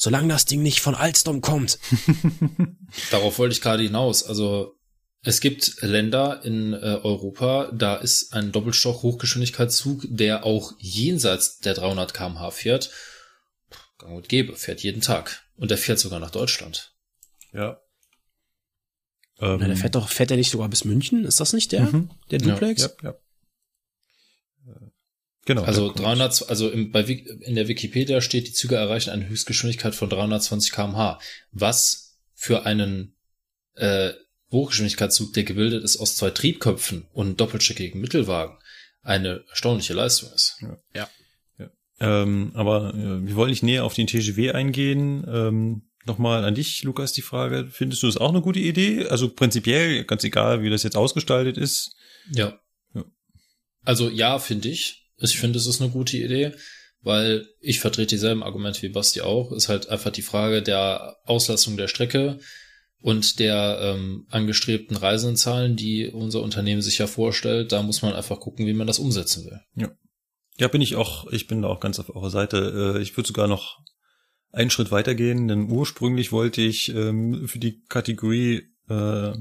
Solange 0.00 0.28
das 0.28 0.44
Ding 0.44 0.62
nicht 0.62 0.78
von 0.80 0.94
Alstom 0.94 1.40
kommt. 1.40 1.78
Darauf 3.10 3.38
wollte 3.40 3.52
ich 3.52 3.60
gerade 3.60 3.82
hinaus. 3.82 4.22
Also 4.22 4.76
es 5.22 5.40
gibt 5.40 5.82
Länder 5.82 6.44
in 6.44 6.72
äh, 6.72 6.76
Europa, 7.02 7.72
da 7.74 7.96
ist 7.96 8.32
ein 8.32 8.52
Doppelstock 8.52 9.02
Hochgeschwindigkeitszug, 9.02 10.06
der 10.08 10.44
auch 10.46 10.72
jenseits 10.78 11.58
der 11.58 11.74
300 11.74 12.14
kmh 12.14 12.50
fährt. 12.52 12.90
gang 13.98 14.14
und 14.14 14.28
gäbe, 14.28 14.54
fährt 14.54 14.80
jeden 14.84 15.00
Tag. 15.02 15.42
Und 15.56 15.72
der 15.72 15.78
fährt 15.78 15.98
sogar 15.98 16.20
nach 16.20 16.30
Deutschland. 16.30 16.94
Ja. 17.52 17.80
Na, 19.40 19.56
der 19.56 19.76
fährt 19.76 19.96
doch, 19.96 20.08
fährt 20.08 20.30
der 20.30 20.36
nicht 20.36 20.50
sogar 20.50 20.68
bis 20.68 20.84
München? 20.84 21.24
Ist 21.24 21.40
das 21.40 21.52
nicht 21.52 21.72
der? 21.72 21.82
Mhm. 21.82 22.10
Der 22.30 22.40
Ja, 22.40 22.46
Duplex? 22.46 22.82
Ja, 22.82 22.90
ja. 23.02 23.10
Äh, 23.10 23.14
Genau. 25.48 25.62
Also 25.62 25.86
der 25.86 25.94
kommt. 25.94 26.06
300, 26.06 26.50
also 26.50 26.68
im, 26.68 26.92
bei, 26.92 27.00
in 27.04 27.54
der 27.54 27.68
Wikipedia 27.68 28.20
steht, 28.20 28.48
die 28.48 28.52
Züge 28.52 28.76
erreichen 28.76 29.08
eine 29.08 29.26
Höchstgeschwindigkeit 29.26 29.94
von 29.94 30.10
320 30.10 30.72
km/h, 30.72 31.18
was 31.52 32.18
für 32.34 32.66
einen 32.66 33.16
äh, 33.74 34.10
Hochgeschwindigkeitszug, 34.52 35.32
der 35.32 35.44
gebildet 35.44 35.84
ist 35.84 35.96
aus 35.96 36.16
zwei 36.16 36.28
Triebköpfen 36.28 37.08
und 37.14 37.40
doppelschickigen 37.40 37.98
Mittelwagen, 37.98 38.58
eine 39.00 39.42
erstaunliche 39.48 39.94
Leistung 39.94 40.30
ist. 40.34 40.62
Ähm, 41.98 42.50
aber 42.52 42.92
äh, 42.92 43.26
wir 43.26 43.34
wollen 43.34 43.48
nicht 43.48 43.62
näher 43.62 43.86
auf 43.86 43.94
den 43.94 44.06
TGW 44.06 44.52
eingehen. 44.52 45.24
Ähm, 45.26 45.88
Nochmal 46.04 46.44
an 46.44 46.54
dich, 46.54 46.82
Lukas, 46.84 47.12
die 47.12 47.22
Frage. 47.22 47.68
Findest 47.70 48.02
du 48.02 48.06
das 48.06 48.18
auch 48.18 48.30
eine 48.30 48.40
gute 48.42 48.60
Idee? 48.60 49.06
Also 49.08 49.30
prinzipiell, 49.30 50.04
ganz 50.04 50.24
egal, 50.24 50.62
wie 50.62 50.70
das 50.70 50.82
jetzt 50.82 50.96
ausgestaltet 50.96 51.58
ist. 51.58 51.94
Ja. 52.32 52.58
Ja. 52.94 53.04
Also 53.84 54.08
ja, 54.08 54.38
finde 54.38 54.68
ich. 54.68 54.97
Ich 55.20 55.38
finde, 55.38 55.58
es 55.58 55.66
ist 55.66 55.80
eine 55.80 55.90
gute 55.90 56.16
Idee, 56.16 56.52
weil 57.02 57.48
ich 57.60 57.80
vertrete 57.80 58.14
dieselben 58.14 58.42
Argumente 58.42 58.82
wie 58.82 58.88
Basti 58.88 59.20
auch. 59.20 59.52
Ist 59.52 59.68
halt 59.68 59.88
einfach 59.88 60.10
die 60.10 60.22
Frage 60.22 60.62
der 60.62 61.16
Auslastung 61.24 61.76
der 61.76 61.88
Strecke 61.88 62.38
und 63.00 63.38
der 63.38 63.78
ähm, 63.80 64.26
angestrebten 64.30 64.96
Reisendenzahlen, 64.96 65.76
die 65.76 66.08
unser 66.08 66.42
Unternehmen 66.42 66.82
sich 66.82 66.98
ja 66.98 67.06
vorstellt. 67.06 67.72
Da 67.72 67.82
muss 67.82 68.02
man 68.02 68.14
einfach 68.14 68.40
gucken, 68.40 68.66
wie 68.66 68.72
man 68.72 68.86
das 68.86 68.98
umsetzen 68.98 69.44
will. 69.44 69.60
Ja, 70.58 70.68
bin 70.68 70.82
ich 70.82 70.96
auch, 70.96 71.28
ich 71.30 71.46
bin 71.46 71.62
da 71.62 71.68
auch 71.68 71.80
ganz 71.80 72.00
auf 72.00 72.14
eurer 72.14 72.30
Seite. 72.30 72.94
Äh, 72.96 73.02
Ich 73.02 73.16
würde 73.16 73.28
sogar 73.28 73.46
noch 73.46 73.78
einen 74.50 74.70
Schritt 74.70 74.90
weitergehen, 74.90 75.46
denn 75.46 75.70
ursprünglich 75.70 76.32
wollte 76.32 76.62
ich 76.62 76.88
ähm, 76.94 77.46
für 77.46 77.58
die 77.58 77.82
Kategorie 77.88 78.62
äh, 78.88 79.32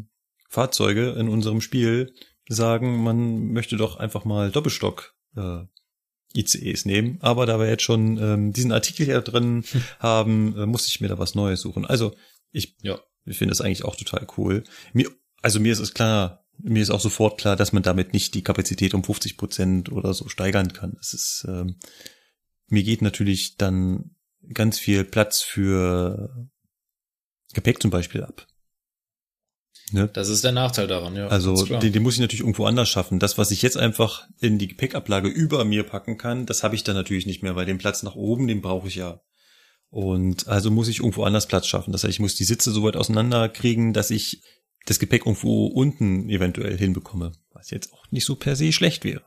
Fahrzeuge 0.50 1.12
in 1.12 1.28
unserem 1.28 1.62
Spiel 1.62 2.14
sagen, 2.48 3.04
man 3.04 3.52
möchte 3.52 3.78
doch 3.78 3.98
einfach 3.98 4.26
mal 4.26 4.52
Doppelstock 4.52 5.17
äh, 5.36 5.64
ICEs 6.36 6.86
nehmen. 6.86 7.18
Aber 7.22 7.46
da 7.46 7.60
wir 7.60 7.68
jetzt 7.68 7.84
schon 7.84 8.18
ähm, 8.18 8.54
diesen 8.54 8.72
Artikel 8.72 9.06
hier 9.06 9.22
drin 9.22 9.64
haben, 10.00 10.56
äh, 10.58 10.66
musste 10.66 10.90
ich 10.90 11.02
mir 11.02 11.08
da 11.08 11.18
was 11.18 11.36
Neues 11.36 11.62
suchen. 11.62 11.86
Also 11.86 12.16
ich, 12.52 12.76
Ja. 12.82 13.00
ich 13.26 13.38
finde 13.38 13.52
das 13.52 13.62
eigentlich 13.62 13.86
auch 13.86 13.96
total 13.96 14.28
cool. 14.38 14.64
Mir, 14.94 15.10
also 15.42 15.60
mir 15.60 15.72
ist 15.72 15.80
es 15.80 15.94
klar, 15.94 16.46
mir 16.60 16.82
ist 16.82 16.90
auch 16.90 17.00
sofort 17.02 17.40
klar, 17.40 17.56
dass 17.56 17.72
man 17.74 17.84
damit 17.84 18.14
nicht 18.14 18.34
die 18.34 18.44
Kapazität 18.44 18.94
um 18.94 19.04
50 19.04 19.38
Prozent 19.38 19.92
oder 19.92 20.14
so 20.14 20.28
steigern 20.28 20.74
kann. 20.74 20.94
Das 20.98 21.14
ist, 21.14 21.46
ähm, 21.48 21.78
mir 22.68 22.84
geht 22.84 23.02
natürlich 23.02 23.58
dann 23.58 24.16
ganz 24.54 24.80
viel 24.80 25.04
Platz 25.04 25.42
für 25.42 26.50
Gepäck 27.54 27.82
zum 27.82 27.92
Beispiel 27.92 28.24
ab. 28.24 28.48
Ne? 29.92 30.10
Das 30.12 30.28
ist 30.28 30.44
der 30.44 30.52
Nachteil 30.52 30.88
daran, 30.88 31.16
ja. 31.16 31.28
Also 31.28 31.64
den, 31.66 31.94
den 31.94 32.04
muss 32.04 32.16
ich 32.16 32.20
natürlich 32.20 32.42
irgendwo 32.42 32.66
anders 32.66 32.90
schaffen. 32.90 33.20
Das, 33.20 33.38
was 33.38 33.52
ich 33.52 33.62
jetzt 33.62 33.78
einfach 33.78 34.28
in 34.40 34.58
die 34.58 34.68
Gepäckablage 34.68 35.30
über 35.30 35.64
mir 35.64 35.84
packen 35.84 36.18
kann, 36.18 36.46
das 36.46 36.64
habe 36.64 36.76
ich 36.76 36.84
dann 36.84 36.96
natürlich 36.96 37.26
nicht 37.26 37.42
mehr, 37.42 37.56
weil 37.56 37.66
den 37.66 37.78
Platz 37.78 38.04
nach 38.04 38.16
oben, 38.16 38.48
den 38.48 38.62
brauche 38.62 38.90
ich 38.90 38.96
ja. 38.96 39.22
Und 39.90 40.48
also 40.50 40.72
muss 40.72 40.90
ich 40.90 41.00
irgendwo 41.00 41.24
anders 41.24 41.48
Platz 41.48 41.68
schaffen. 41.68 41.94
Das 41.94 42.04
heißt, 42.04 42.14
ich 42.14 42.20
muss 42.20 42.36
die 42.36 42.44
Sitze 42.44 42.72
so 42.72 42.84
weit 42.84 42.98
auseinander 42.98 43.48
kriegen, 43.48 43.94
dass 43.94 44.12
ich 44.12 44.44
das 44.86 45.00
Gepäck 45.00 45.26
irgendwo 45.26 45.68
unten 45.68 46.30
eventuell 46.30 46.78
hinbekomme, 46.78 47.32
was 47.54 47.70
jetzt 47.70 47.94
auch 47.94 48.06
nicht 48.12 48.26
so 48.26 48.36
per 48.36 48.58
se 48.58 48.74
schlecht 48.74 49.06
wäre. 49.06 49.24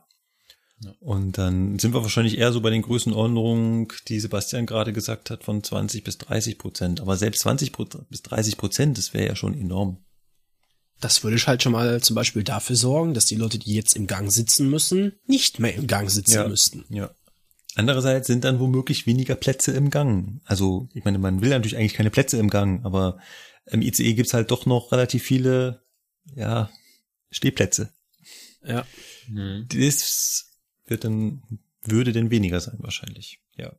Ja. 0.83 0.93
Und 0.99 1.37
dann 1.37 1.79
sind 1.79 1.93
wir 1.93 2.03
wahrscheinlich 2.03 2.37
eher 2.37 2.51
so 2.51 2.61
bei 2.61 2.69
den 2.69 2.81
Größenordnungen, 2.83 3.87
die 4.07 4.19
Sebastian 4.19 4.65
gerade 4.65 4.93
gesagt 4.93 5.29
hat, 5.29 5.43
von 5.43 5.63
20 5.63 6.03
bis 6.03 6.17
30 6.19 6.57
Prozent. 6.57 7.01
Aber 7.01 7.17
selbst 7.17 7.41
20 7.41 7.71
bis 8.09 8.21
30 8.23 8.57
Prozent, 8.57 8.97
das 8.97 9.13
wäre 9.13 9.27
ja 9.27 9.35
schon 9.35 9.53
enorm. 9.53 10.03
Das 11.01 11.23
würde 11.23 11.35
ich 11.35 11.47
halt 11.47 11.61
schon 11.63 11.71
mal 11.71 12.01
zum 12.01 12.15
Beispiel 12.15 12.43
dafür 12.43 12.75
sorgen, 12.75 13.13
dass 13.13 13.25
die 13.25 13.35
Leute, 13.35 13.57
die 13.59 13.73
jetzt 13.73 13.95
im 13.95 14.07
Gang 14.07 14.31
sitzen 14.31 14.69
müssen, 14.69 15.13
nicht 15.25 15.59
mehr 15.59 15.73
im 15.73 15.87
Gang 15.87 16.09
sitzen 16.09 16.35
Ja. 16.35 16.47
müssten. 16.47 16.85
Ja. 16.89 17.13
Andererseits 17.75 18.27
sind 18.27 18.43
dann 18.43 18.59
womöglich 18.59 19.07
weniger 19.07 19.35
Plätze 19.35 19.71
im 19.71 19.89
Gang. 19.89 20.41
Also, 20.45 20.89
ich 20.93 21.03
meine, 21.03 21.17
man 21.17 21.41
will 21.41 21.49
natürlich 21.49 21.75
eigentlich 21.77 21.93
keine 21.95 22.11
Plätze 22.11 22.37
im 22.37 22.49
Gang, 22.49 22.85
aber 22.85 23.19
im 23.65 23.81
ICE 23.81 24.13
gibt's 24.13 24.33
halt 24.33 24.51
doch 24.51 24.65
noch 24.65 24.91
relativ 24.91 25.23
viele, 25.23 25.83
ja, 26.35 26.69
Stehplätze. 27.31 27.93
Ja. 28.63 28.85
Mhm. 29.27 29.67
Das 29.69 30.51
wird 30.85 31.03
dann, 31.03 31.41
würde 31.81 32.11
denn 32.11 32.29
weniger 32.29 32.59
sein 32.59 32.77
wahrscheinlich. 32.79 33.41
Ja. 33.57 33.73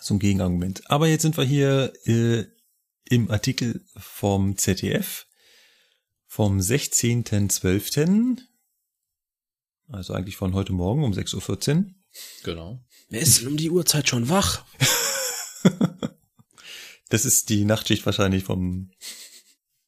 So 0.00 0.14
ein 0.14 0.18
Gegenargument. 0.18 0.90
Aber 0.90 1.06
jetzt 1.08 1.22
sind 1.22 1.36
wir 1.36 1.44
hier 1.44 1.92
äh, 2.04 2.44
im 3.12 3.30
Artikel 3.30 3.84
vom 3.94 4.56
ZDF 4.56 5.26
vom 6.26 6.60
16.12. 6.60 8.38
Also 9.88 10.14
eigentlich 10.14 10.36
von 10.36 10.54
heute 10.54 10.72
Morgen 10.72 11.04
um 11.04 11.12
6.14 11.12 11.76
Uhr. 11.76 11.84
Genau. 12.42 12.80
Wer 13.10 13.20
ist 13.20 13.40
denn 13.40 13.48
um 13.48 13.58
die 13.58 13.68
Uhrzeit 13.68 14.08
schon 14.08 14.30
wach? 14.30 14.64
Das 17.10 17.26
ist 17.26 17.50
die 17.50 17.66
Nachtschicht 17.66 18.06
wahrscheinlich 18.06 18.44
vom, 18.44 18.90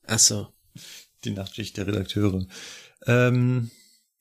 Ach 0.07 0.19
so. 0.19 0.49
die 1.25 1.31
Nachtschicht 1.31 1.79
der 1.79 1.87
Redakteure. 1.87 2.47
Ähm, 3.07 3.71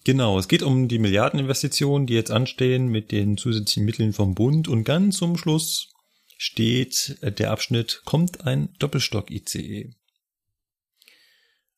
genau, 0.06 0.40
es 0.40 0.48
geht 0.48 0.64
um 0.64 0.88
die 0.88 1.00
Milliardeninvestitionen, 1.00 2.08
die 2.08 2.14
jetzt 2.14 2.32
anstehen 2.32 2.88
mit 2.88 3.12
den 3.12 3.36
zusätzlichen 3.36 3.84
Mitteln 3.84 4.14
vom 4.14 4.36
Bund 4.36 4.70
und 4.70 4.86
ganz 4.86 5.18
zum 5.18 5.38
Schluss 5.38 5.93
steht 6.44 7.18
äh, 7.22 7.32
der 7.32 7.52
Abschnitt, 7.52 8.02
kommt 8.04 8.46
ein 8.46 8.74
Doppelstock-ICE. 8.80 9.96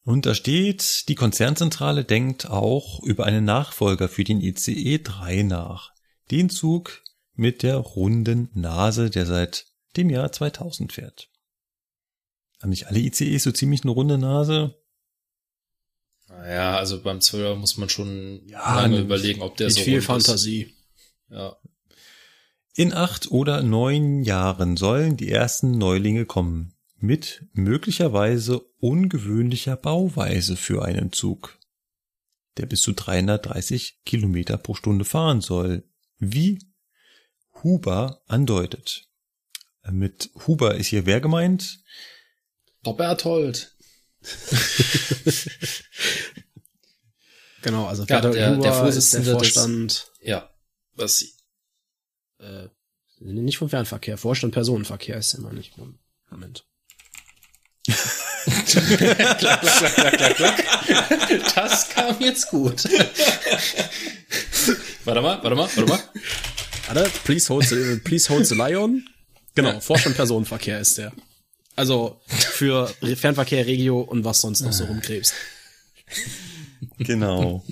Und 0.03 0.25
da 0.25 0.33
steht, 0.33 1.07
die 1.07 1.15
Konzernzentrale 1.15 2.03
denkt 2.03 2.47
auch 2.47 3.01
über 3.03 3.25
einen 3.25 3.45
Nachfolger 3.45 4.09
für 4.09 4.23
den 4.23 4.41
ICE 4.41 4.99
3 4.99 5.43
nach. 5.43 5.91
Den 6.31 6.49
Zug 6.49 7.03
mit 7.33 7.61
der 7.61 7.77
runden 7.77 8.49
Nase, 8.53 9.11
der 9.11 9.27
seit 9.27 9.67
dem 9.97 10.09
Jahr 10.09 10.31
2000 10.31 10.93
fährt. 10.93 11.29
Haben 12.59 12.69
nicht 12.71 12.87
alle 12.87 12.99
ICEs 12.99 13.43
so 13.43 13.51
ziemlich 13.51 13.83
eine 13.83 13.91
runde 13.91 14.17
Nase? 14.17 14.75
Naja, 16.27 16.75
also 16.77 17.01
beim 17.01 17.21
Zwölfer 17.21 17.55
muss 17.55 17.77
man 17.77 17.89
schon 17.89 18.41
Ja, 18.47 18.81
lange 18.81 18.99
überlegen, 18.99 19.41
ob 19.41 19.57
der 19.57 19.67
Mit 19.67 19.75
so 19.75 19.81
viel 19.81 19.95
rund 19.95 20.05
Fantasie. 20.05 20.63
Ist. 20.63 20.73
Ja. 21.29 21.55
In 22.77 22.93
acht 22.93 23.31
oder 23.31 23.63
neun 23.63 24.23
Jahren 24.23 24.75
sollen 24.75 25.15
die 25.15 25.31
ersten 25.31 25.77
Neulinge 25.77 26.25
kommen. 26.25 26.73
Mit 26.97 27.45
möglicherweise 27.53 28.59
ungewöhnlicher 28.79 29.75
Bauweise 29.77 30.55
für 30.57 30.83
einen 30.83 31.11
Zug, 31.13 31.57
der 32.57 32.65
bis 32.65 32.81
zu 32.81 32.93
330 32.93 34.01
Kilometer 34.05 34.57
pro 34.57 34.73
Stunde 34.75 35.05
fahren 35.05 35.39
soll, 35.41 35.83
wie 36.17 36.59
Huber 37.63 38.21
andeutet. 38.27 39.07
Mit 39.89 40.31
Huber 40.47 40.75
ist 40.75 40.87
hier 40.87 41.05
wer 41.05 41.21
gemeint? 41.21 41.79
Der 42.85 42.93
Berthold. 42.93 43.75
Genau, 47.61 47.87
also 47.87 48.03
Ja, 48.03 48.21
der- 48.21 48.29
der 48.31 48.49
Huber 48.55 48.57
ist 48.59 48.63
der 48.63 48.73
Vorsitzende 49.23 49.25
des- 49.25 49.31
Vorstand, 49.33 50.11
Ja. 50.21 50.49
Was 50.93 51.17
sie. 51.17 51.31
Äh, 52.45 52.69
nicht 53.19 53.57
vom 53.57 53.69
Fernverkehr, 53.69 54.17
Vorstand 54.17 54.53
Personenverkehr 54.53 55.17
ist 55.17 55.33
immer 55.33 55.53
nicht. 55.53 55.73
Moment. 56.29 56.65
klack, 57.85 59.37
klack, 59.37 59.61
klack, 59.61 59.61
klack, 59.61 60.17
klack, 60.17 60.35
klack. 60.35 60.63
Das 61.55 61.89
kam 61.89 62.19
jetzt 62.19 62.49
gut. 62.49 62.83
warte 65.05 65.21
mal, 65.21 65.41
warte 65.43 65.55
mal, 65.55 65.69
warte 65.75 65.85
mal. 65.85 65.99
Warte, 66.87 67.11
please 67.23 67.49
hold 67.49 67.65
the, 67.67 67.99
please 68.03 68.29
hold 68.29 68.45
the 68.45 68.55
lion. 68.55 69.07
Genau, 69.55 69.79
Vorstand 69.79 70.15
Personenverkehr 70.15 70.79
ist 70.79 70.97
der. 70.97 71.13
Also 71.75 72.21
für 72.27 72.87
Fernverkehr, 73.15 73.65
Regio 73.65 74.01
und 74.01 74.23
was 74.23 74.41
sonst 74.41 74.61
noch 74.61 74.73
so 74.73 74.85
rumkrebst. 74.85 75.33
Genau. 76.99 77.63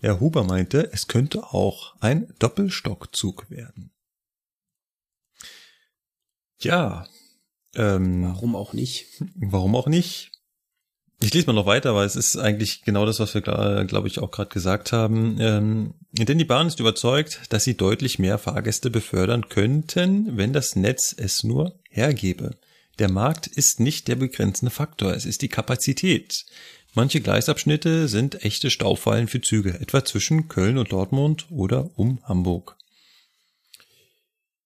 Herr 0.00 0.20
Huber 0.20 0.44
meinte, 0.44 0.90
es 0.92 1.08
könnte 1.08 1.44
auch 1.52 1.94
ein 2.00 2.32
Doppelstockzug 2.38 3.50
werden. 3.50 3.90
Ja, 6.58 7.06
ähm, 7.76 8.22
Warum 8.22 8.56
auch 8.56 8.72
nicht? 8.72 9.06
Warum 9.34 9.76
auch 9.76 9.86
nicht? 9.86 10.32
Ich 11.20 11.32
lese 11.32 11.46
mal 11.46 11.54
noch 11.54 11.66
weiter, 11.66 11.94
weil 11.94 12.06
es 12.06 12.16
ist 12.16 12.36
eigentlich 12.36 12.82
genau 12.82 13.06
das, 13.06 13.20
was 13.20 13.32
wir, 13.32 13.40
glaube 13.40 14.08
ich, 14.08 14.18
auch 14.18 14.30
gerade 14.30 14.50
gesagt 14.50 14.92
haben. 14.92 15.38
Ähm, 15.40 15.94
denn 16.12 16.38
die 16.38 16.44
Bahn 16.44 16.66
ist 16.66 16.80
überzeugt, 16.80 17.40
dass 17.48 17.64
sie 17.64 17.76
deutlich 17.76 18.18
mehr 18.18 18.36
Fahrgäste 18.36 18.90
befördern 18.90 19.48
könnten, 19.48 20.36
wenn 20.36 20.52
das 20.52 20.76
Netz 20.76 21.14
es 21.16 21.42
nur 21.42 21.78
hergebe. 21.88 22.56
Der 22.98 23.10
Markt 23.10 23.46
ist 23.46 23.80
nicht 23.80 24.08
der 24.08 24.16
begrenzende 24.16 24.70
Faktor, 24.70 25.12
es 25.12 25.24
ist 25.24 25.40
die 25.42 25.48
Kapazität. 25.48 26.44
Manche 26.96 27.20
Gleisabschnitte 27.20 28.08
sind 28.08 28.42
echte 28.42 28.70
Staufallen 28.70 29.28
für 29.28 29.42
Züge, 29.42 29.78
etwa 29.80 30.02
zwischen 30.02 30.48
Köln 30.48 30.78
und 30.78 30.92
Dortmund 30.92 31.46
oder 31.50 31.90
um 31.94 32.24
Hamburg. 32.24 32.78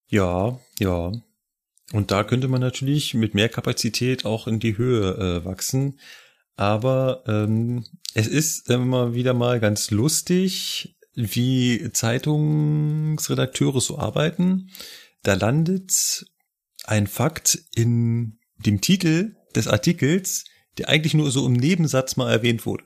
Ja, 0.06 0.60
ja. 0.78 1.10
Und 1.92 2.12
da 2.12 2.22
könnte 2.22 2.46
man 2.46 2.60
natürlich 2.60 3.14
mit 3.14 3.34
mehr 3.34 3.48
Kapazität 3.48 4.24
auch 4.26 4.46
in 4.46 4.60
die 4.60 4.78
Höhe 4.78 5.40
äh, 5.40 5.44
wachsen. 5.44 5.98
Aber 6.54 7.24
ähm, 7.26 7.84
es 8.14 8.28
ist 8.28 8.70
immer 8.70 9.12
wieder 9.12 9.34
mal 9.34 9.58
ganz 9.58 9.90
lustig, 9.90 10.94
wie 11.16 11.90
Zeitungsredakteure 11.92 13.80
so 13.80 13.98
arbeiten. 13.98 14.70
Da 15.24 15.34
landet 15.34 16.26
ein 16.84 17.08
Fakt 17.08 17.58
in 17.74 18.38
dem 18.56 18.80
Titel 18.80 19.34
des 19.56 19.66
Artikels, 19.66 20.44
der 20.78 20.88
eigentlich 20.88 21.14
nur 21.14 21.30
so 21.30 21.46
im 21.46 21.54
Nebensatz 21.54 22.16
mal 22.16 22.30
erwähnt 22.30 22.66
wurde. 22.66 22.84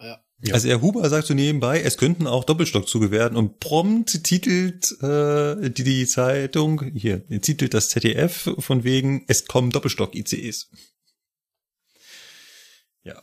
Ja. 0.00 0.24
Ja. 0.40 0.54
Also 0.54 0.68
Herr 0.68 0.80
Huber 0.82 1.08
sagt 1.10 1.26
so 1.26 1.34
nebenbei, 1.34 1.80
es 1.82 1.96
könnten 1.98 2.28
auch 2.28 2.44
Doppelstockzüge 2.44 3.10
werden 3.10 3.36
und 3.36 3.58
prompt 3.58 4.22
titelt 4.22 4.92
äh, 5.02 5.68
die, 5.70 5.82
die 5.82 6.06
Zeitung, 6.06 6.80
hier, 6.94 7.26
titelt 7.40 7.74
das 7.74 7.88
ZDF 7.88 8.48
von 8.58 8.84
wegen, 8.84 9.24
es 9.26 9.46
kommen 9.46 9.70
Doppelstock-ICEs. 9.72 10.70
Ja. 13.02 13.20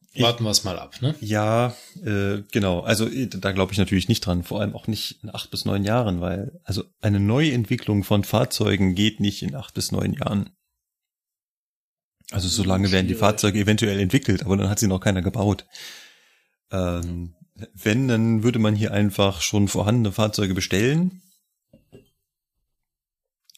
Ich- 0.00 0.07
Warten 0.22 0.44
wir 0.44 0.50
es 0.50 0.64
mal 0.64 0.78
ab, 0.78 1.00
ne? 1.00 1.14
Ja, 1.20 1.74
äh, 2.04 2.42
genau. 2.52 2.80
Also 2.80 3.08
äh, 3.08 3.26
da 3.26 3.52
glaube 3.52 3.72
ich 3.72 3.78
natürlich 3.78 4.08
nicht 4.08 4.20
dran, 4.20 4.42
vor 4.42 4.60
allem 4.60 4.74
auch 4.74 4.86
nicht 4.86 5.22
in 5.22 5.34
acht 5.34 5.50
bis 5.50 5.64
neun 5.64 5.84
Jahren, 5.84 6.20
weil 6.20 6.60
also 6.64 6.84
eine 7.00 7.20
Neuentwicklung 7.20 8.04
von 8.04 8.24
Fahrzeugen 8.24 8.94
geht 8.94 9.20
nicht 9.20 9.42
in 9.42 9.54
acht 9.54 9.74
bis 9.74 9.92
neun 9.92 10.12
Jahren. 10.12 10.50
Also 12.30 12.48
so 12.48 12.62
lange 12.62 12.92
werden 12.92 13.08
die. 13.08 13.14
Fahrzeuge 13.14 13.58
eventuell 13.58 13.98
entwickelt, 14.00 14.44
aber 14.44 14.56
dann 14.56 14.68
hat 14.68 14.78
sie 14.78 14.86
noch 14.86 15.00
keiner 15.00 15.22
gebaut. 15.22 15.66
Ähm, 16.70 17.34
wenn, 17.74 18.08
dann 18.08 18.42
würde 18.42 18.58
man 18.58 18.76
hier 18.76 18.92
einfach 18.92 19.40
schon 19.40 19.68
vorhandene 19.68 20.12
Fahrzeuge 20.12 20.54
bestellen. 20.54 21.22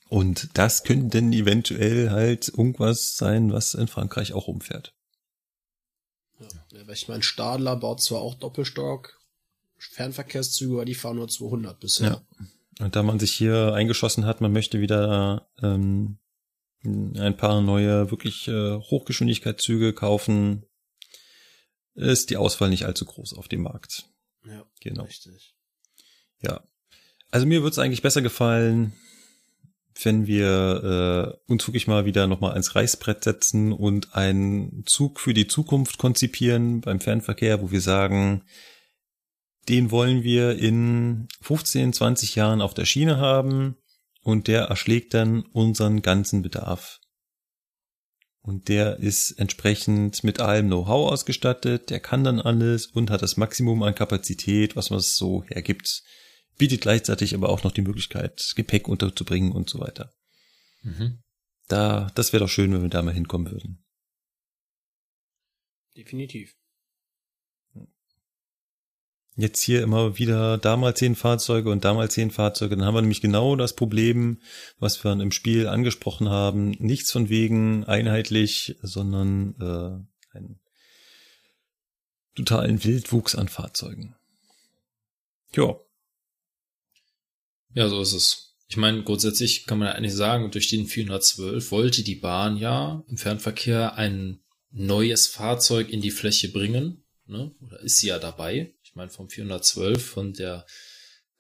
Und 0.08 0.50
das 0.54 0.82
könnte 0.84 1.20
dann 1.20 1.32
eventuell 1.32 2.10
halt 2.10 2.48
irgendwas 2.48 3.16
sein, 3.16 3.52
was 3.52 3.74
in 3.74 3.86
Frankreich 3.86 4.32
auch 4.32 4.48
rumfährt. 4.48 4.92
Ja, 6.40 6.86
weil 6.86 6.94
ich 6.94 7.08
meine, 7.08 7.22
Stadler 7.22 7.76
baut 7.76 8.02
zwar 8.02 8.20
auch 8.20 8.34
Doppelstock, 8.34 9.20
Fernverkehrszüge, 9.78 10.74
aber 10.74 10.84
die 10.84 10.94
fahren 10.94 11.16
nur 11.16 11.28
200 11.28 11.78
bisher. 11.80 12.24
Und 12.78 12.96
da 12.96 13.02
man 13.02 13.18
sich 13.18 13.32
hier 13.32 13.74
eingeschossen 13.74 14.24
hat, 14.24 14.40
man 14.40 14.52
möchte 14.52 14.80
wieder 14.80 15.50
ähm, 15.62 16.18
ein 16.82 17.36
paar 17.36 17.60
neue, 17.60 18.10
wirklich 18.10 18.48
äh, 18.48 18.76
Hochgeschwindigkeitszüge 18.76 19.92
kaufen, 19.92 20.64
ist 21.94 22.30
die 22.30 22.36
Auswahl 22.38 22.70
nicht 22.70 22.86
allzu 22.86 23.04
groß 23.04 23.34
auf 23.34 23.48
dem 23.48 23.62
Markt. 23.62 24.06
Ja, 24.46 24.64
Genau. 24.80 25.02
richtig. 25.04 25.54
Ja. 26.40 26.62
Also 27.30 27.46
mir 27.46 27.62
würde 27.62 27.72
es 27.72 27.78
eigentlich 27.78 28.02
besser 28.02 28.22
gefallen, 28.22 28.94
wenn 30.04 30.26
wir 30.26 31.36
äh, 31.48 31.52
uns 31.52 31.66
wirklich 31.66 31.86
mal 31.86 32.04
wieder 32.04 32.26
nochmal 32.26 32.52
ans 32.52 32.74
Reißbrett 32.74 33.24
setzen 33.24 33.72
und 33.72 34.14
einen 34.14 34.84
Zug 34.86 35.20
für 35.20 35.34
die 35.34 35.46
Zukunft 35.46 35.98
konzipieren 35.98 36.80
beim 36.80 37.00
Fernverkehr, 37.00 37.62
wo 37.62 37.70
wir 37.70 37.80
sagen, 37.80 38.42
den 39.68 39.90
wollen 39.90 40.22
wir 40.22 40.58
in 40.58 41.28
15, 41.42 41.92
20 41.92 42.34
Jahren 42.34 42.60
auf 42.60 42.74
der 42.74 42.84
Schiene 42.84 43.18
haben 43.18 43.76
und 44.22 44.48
der 44.48 44.62
erschlägt 44.64 45.14
dann 45.14 45.42
unseren 45.52 46.02
ganzen 46.02 46.42
Bedarf. 46.42 47.00
Und 48.42 48.68
der 48.68 48.98
ist 48.98 49.32
entsprechend 49.32 50.24
mit 50.24 50.40
allem 50.40 50.68
Know-how 50.68 51.12
ausgestattet, 51.12 51.90
der 51.90 52.00
kann 52.00 52.24
dann 52.24 52.40
alles 52.40 52.86
und 52.86 53.10
hat 53.10 53.22
das 53.22 53.36
Maximum 53.36 53.82
an 53.82 53.94
Kapazität, 53.94 54.76
was 54.76 54.90
man 54.90 55.00
so 55.00 55.44
hergibt, 55.44 56.02
bietet 56.60 56.82
gleichzeitig 56.82 57.34
aber 57.34 57.48
auch 57.48 57.64
noch 57.64 57.72
die 57.72 57.80
Möglichkeit, 57.80 58.52
Gepäck 58.54 58.86
unterzubringen 58.86 59.52
und 59.52 59.70
so 59.70 59.80
weiter. 59.80 60.12
Mhm. 60.82 61.22
Da, 61.68 62.10
das 62.14 62.34
wäre 62.34 62.44
doch 62.44 62.50
schön, 62.50 62.72
wenn 62.72 62.82
wir 62.82 62.90
da 62.90 63.00
mal 63.00 63.14
hinkommen 63.14 63.50
würden. 63.50 63.82
Definitiv. 65.96 66.54
Jetzt 69.36 69.62
hier 69.62 69.82
immer 69.82 70.18
wieder 70.18 70.58
da 70.58 70.76
mal 70.76 70.94
zehn 70.94 71.14
Fahrzeuge 71.14 71.70
und 71.70 71.82
da 71.82 71.94
mal 71.94 72.10
zehn 72.10 72.30
Fahrzeuge. 72.30 72.76
Dann 72.76 72.84
haben 72.84 72.94
wir 72.94 73.00
nämlich 73.00 73.22
genau 73.22 73.56
das 73.56 73.74
Problem, 73.74 74.42
was 74.78 75.02
wir 75.02 75.12
im 75.12 75.32
Spiel 75.32 75.66
angesprochen 75.66 76.28
haben. 76.28 76.72
Nichts 76.72 77.10
von 77.10 77.30
wegen 77.30 77.84
einheitlich, 77.84 78.76
sondern 78.82 79.54
äh, 79.60 80.36
einen 80.36 80.60
totalen 82.34 82.84
Wildwuchs 82.84 83.34
an 83.34 83.48
Fahrzeugen. 83.48 84.14
Ja, 85.54 85.74
Ja, 87.74 87.88
so 87.88 88.00
ist 88.00 88.12
es. 88.12 88.54
Ich 88.68 88.76
meine, 88.76 89.02
grundsätzlich 89.02 89.66
kann 89.66 89.78
man 89.78 89.88
ja 89.88 89.94
eigentlich 89.94 90.14
sagen, 90.14 90.50
durch 90.52 90.68
den 90.68 90.86
412 90.86 91.70
wollte 91.72 92.02
die 92.02 92.14
Bahn 92.14 92.56
ja 92.56 93.02
im 93.08 93.16
Fernverkehr 93.16 93.94
ein 93.96 94.40
neues 94.70 95.26
Fahrzeug 95.26 95.88
in 95.90 96.00
die 96.00 96.12
Fläche 96.12 96.48
bringen. 96.50 97.04
Ne? 97.26 97.50
Oder 97.60 97.80
ist 97.80 97.98
sie 97.98 98.08
ja 98.08 98.18
dabei. 98.20 98.72
Ich 98.84 98.94
meine, 98.94 99.10
vom 99.10 99.28
412, 99.28 100.04
von 100.04 100.32
der, 100.32 100.66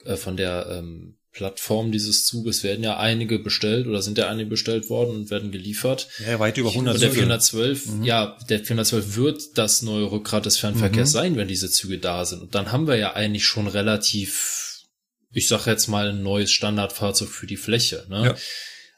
äh, 0.04 0.16
von 0.16 0.36
der 0.36 0.66
ähm, 0.70 1.16
Plattform 1.32 1.92
dieses 1.92 2.26
Zuges 2.26 2.64
werden 2.64 2.82
ja 2.82 2.98
einige 2.98 3.38
bestellt 3.38 3.86
oder 3.86 4.02
sind 4.02 4.18
ja 4.18 4.28
einige 4.28 4.50
bestellt 4.50 4.90
worden 4.90 5.14
und 5.14 5.30
werden 5.30 5.52
geliefert. 5.52 6.08
ja 6.26 6.40
weit 6.40 6.58
über 6.58 6.70
100 6.70 6.94
Und 6.94 7.00
der 7.00 7.10
Züge. 7.10 7.20
412, 7.22 7.86
Mhm. 7.86 8.02
ja, 8.02 8.36
der 8.48 8.58
412 8.64 9.14
wird 9.16 9.42
das 9.56 9.82
neue 9.82 10.10
Rückgrat 10.10 10.46
des 10.46 10.58
Fernverkehrs 10.58 11.10
Mhm. 11.10 11.12
sein, 11.12 11.36
wenn 11.36 11.46
diese 11.46 11.70
Züge 11.70 11.98
da 11.98 12.24
sind. 12.24 12.42
Und 12.42 12.56
dann 12.56 12.72
haben 12.72 12.88
wir 12.88 12.96
ja 12.96 13.12
eigentlich 13.14 13.44
schon 13.46 13.68
relativ, 13.68 14.59
ich 15.32 15.48
sag 15.48 15.66
jetzt 15.66 15.88
mal, 15.88 16.08
ein 16.10 16.22
neues 16.22 16.50
Standardfahrzeug 16.50 17.28
für 17.28 17.46
die 17.46 17.56
Fläche. 17.56 18.04
Ne? 18.08 18.24
Ja. 18.24 18.34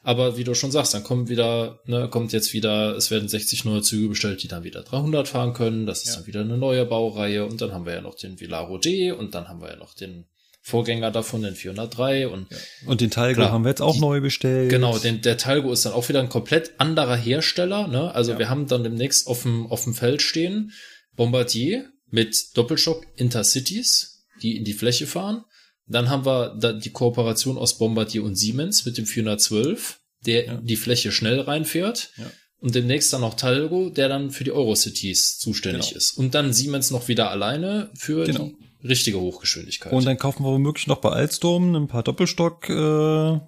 Aber 0.05 0.37
wie 0.37 0.43
du 0.43 0.53
schon 0.53 0.71
sagst, 0.71 0.93
dann 0.93 1.03
kommt 1.03 1.29
wieder, 1.29 1.79
ne, 1.85 2.09
kommt 2.09 2.33
jetzt 2.33 2.51
wieder, 2.51 2.95
es 2.97 3.09
werden 3.09 3.29
60 3.29 3.63
neue 3.63 3.81
Züge 3.81 4.09
bestellt, 4.09 4.43
die 4.43 4.49
dann 4.49 4.63
wieder 4.65 4.83
300 4.83 5.27
fahren 5.29 5.53
können. 5.53 5.85
Das 5.85 5.99
ist 6.03 6.09
Ja. 6.09 6.15
dann 6.17 6.27
wieder 6.27 6.41
eine 6.41 6.57
neue 6.57 6.85
Baureihe. 6.85 7.45
Und 7.45 7.61
dann 7.61 7.71
haben 7.71 7.85
wir 7.85 7.93
ja 7.93 8.01
noch 8.01 8.15
den 8.15 8.39
Vilaro 8.39 8.77
D 8.77 9.11
und 9.13 9.33
dann 9.33 9.47
haben 9.47 9.61
wir 9.61 9.69
ja 9.69 9.75
noch 9.77 9.93
den 9.93 10.25
Vorgänger 10.65 11.11
davon, 11.11 11.41
den 11.43 11.55
403 11.55 12.27
und 12.27 12.47
Und 12.85 12.99
den 13.01 13.11
Talgo 13.11 13.35
Klar. 13.41 13.51
haben 13.51 13.63
wir 13.63 13.69
jetzt 13.69 13.81
auch 13.81 13.93
Die- 13.95 13.99
neu 14.01 14.19
bestellt. 14.21 14.69
Genau, 14.69 14.97
den, 14.97 15.21
der 15.21 15.37
Talgo 15.37 15.71
ist 15.71 15.85
dann 15.85 15.93
auch 15.93 16.07
wieder 16.09 16.19
ein 16.21 16.29
komplett 16.29 16.71
anderer 16.79 17.15
Hersteller. 17.17 17.87
Ne? 17.87 18.13
Also 18.13 18.31
Ja. 18.33 18.39
wir 18.39 18.49
haben 18.49 18.67
dann 18.67 18.83
demnächst 18.83 19.27
auf 19.27 19.43
dem, 19.43 19.67
auf 19.67 19.83
dem 19.83 19.93
Feld 19.93 20.21
stehen 20.21 20.71
Bombardier 21.15 21.89
mit 22.09 22.57
Doppelschock 22.57 23.05
Intercities, 23.15 24.25
die 24.41 24.57
in 24.57 24.63
die 24.65 24.73
Fläche 24.73 25.05
fahren. 25.07 25.43
Dann 25.87 26.09
haben 26.09 26.25
wir 26.25 26.55
da 26.59 26.73
die 26.73 26.91
Kooperation 26.91 27.57
aus 27.57 27.77
Bombardier 27.77 28.23
und 28.23 28.35
Siemens 28.35 28.85
mit 28.85 28.97
dem 28.97 29.05
412, 29.05 29.99
der 30.25 30.45
Ja. 30.45 30.53
in 30.53 30.65
die 30.65 30.75
Fläche 30.77 31.11
schnell 31.11 31.41
reinfährt. 31.41 32.11
Ja. 32.17 32.31
Und 32.59 32.75
demnächst 32.75 33.11
dann 33.11 33.19
noch 33.21 33.33
Talgo, 33.33 33.89
der 33.89 34.07
dann 34.07 34.31
für 34.31 34.45
die 34.45 34.53
Eurocities 34.53 35.37
zuständig 35.37 35.87
Genau. 35.89 35.97
ist. 35.97 36.13
Und 36.13 36.33
dann 36.33 36.53
Siemens 36.53 36.91
noch 36.91 37.09
wieder 37.09 37.29
alleine 37.29 37.89
für 37.93 38.25
Genau. 38.25 38.51
die 38.81 38.87
richtige 38.87 39.19
Hochgeschwindigkeit. 39.19 39.91
Und 39.91 40.05
dann 40.05 40.17
kaufen 40.17 40.43
wir 40.45 40.51
womöglich 40.51 40.87
noch 40.87 41.01
bei 41.01 41.09
Alstom 41.09 41.75
ein 41.75 41.87
paar 41.89 42.03
Doppelstock 42.03 42.69
äh, 42.69 43.39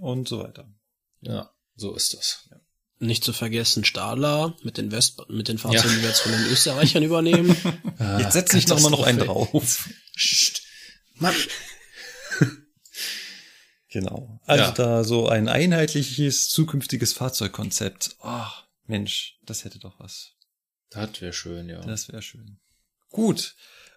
und 0.00 0.28
so 0.28 0.38
weiter. 0.38 0.66
ja, 1.20 1.50
so 1.76 1.94
ist 1.94 2.14
das. 2.14 2.48
Nicht 3.00 3.22
zu 3.24 3.34
vergessen 3.34 3.84
Stadler 3.84 4.56
mit 4.62 4.78
den 4.78 4.90
West 4.92 5.20
mit 5.28 5.48
den 5.48 5.58
Fahrzeugen, 5.58 5.96
die 5.96 6.00
wir 6.02 6.08
jetzt 6.08 6.20
von 6.20 6.32
den 6.32 6.46
Österreichern 6.46 7.02
übernehmen. 7.02 7.54
Jetzt 8.18 8.32
setze 8.32 8.56
ich 8.56 8.68
noch 8.68 8.80
mal 8.80 8.88
noch 8.90 9.02
einen 9.02 9.18
drauf. 9.18 9.88
Psst. 10.16 10.62
Mann. 11.16 11.34
Genau. 13.94 14.40
Also 14.44 14.64
Ja. 14.64 14.70
da 14.72 15.04
so 15.04 15.28
ein 15.28 15.46
einheitliches 15.46 16.48
zukünftiges 16.48 17.12
Fahrzeugkonzept. 17.12 18.16
Ach, 18.22 18.66
Mensch, 18.86 19.38
das 19.44 19.62
hätte 19.64 19.78
doch 19.78 20.00
was. 20.00 20.32
Das 20.90 21.20
wäre 21.20 21.32
schön, 21.32 21.68
ja. 21.68 21.80
Das 21.80 22.08
wäre 22.08 22.20
schön. 22.20 22.58
Gut. 23.10 23.54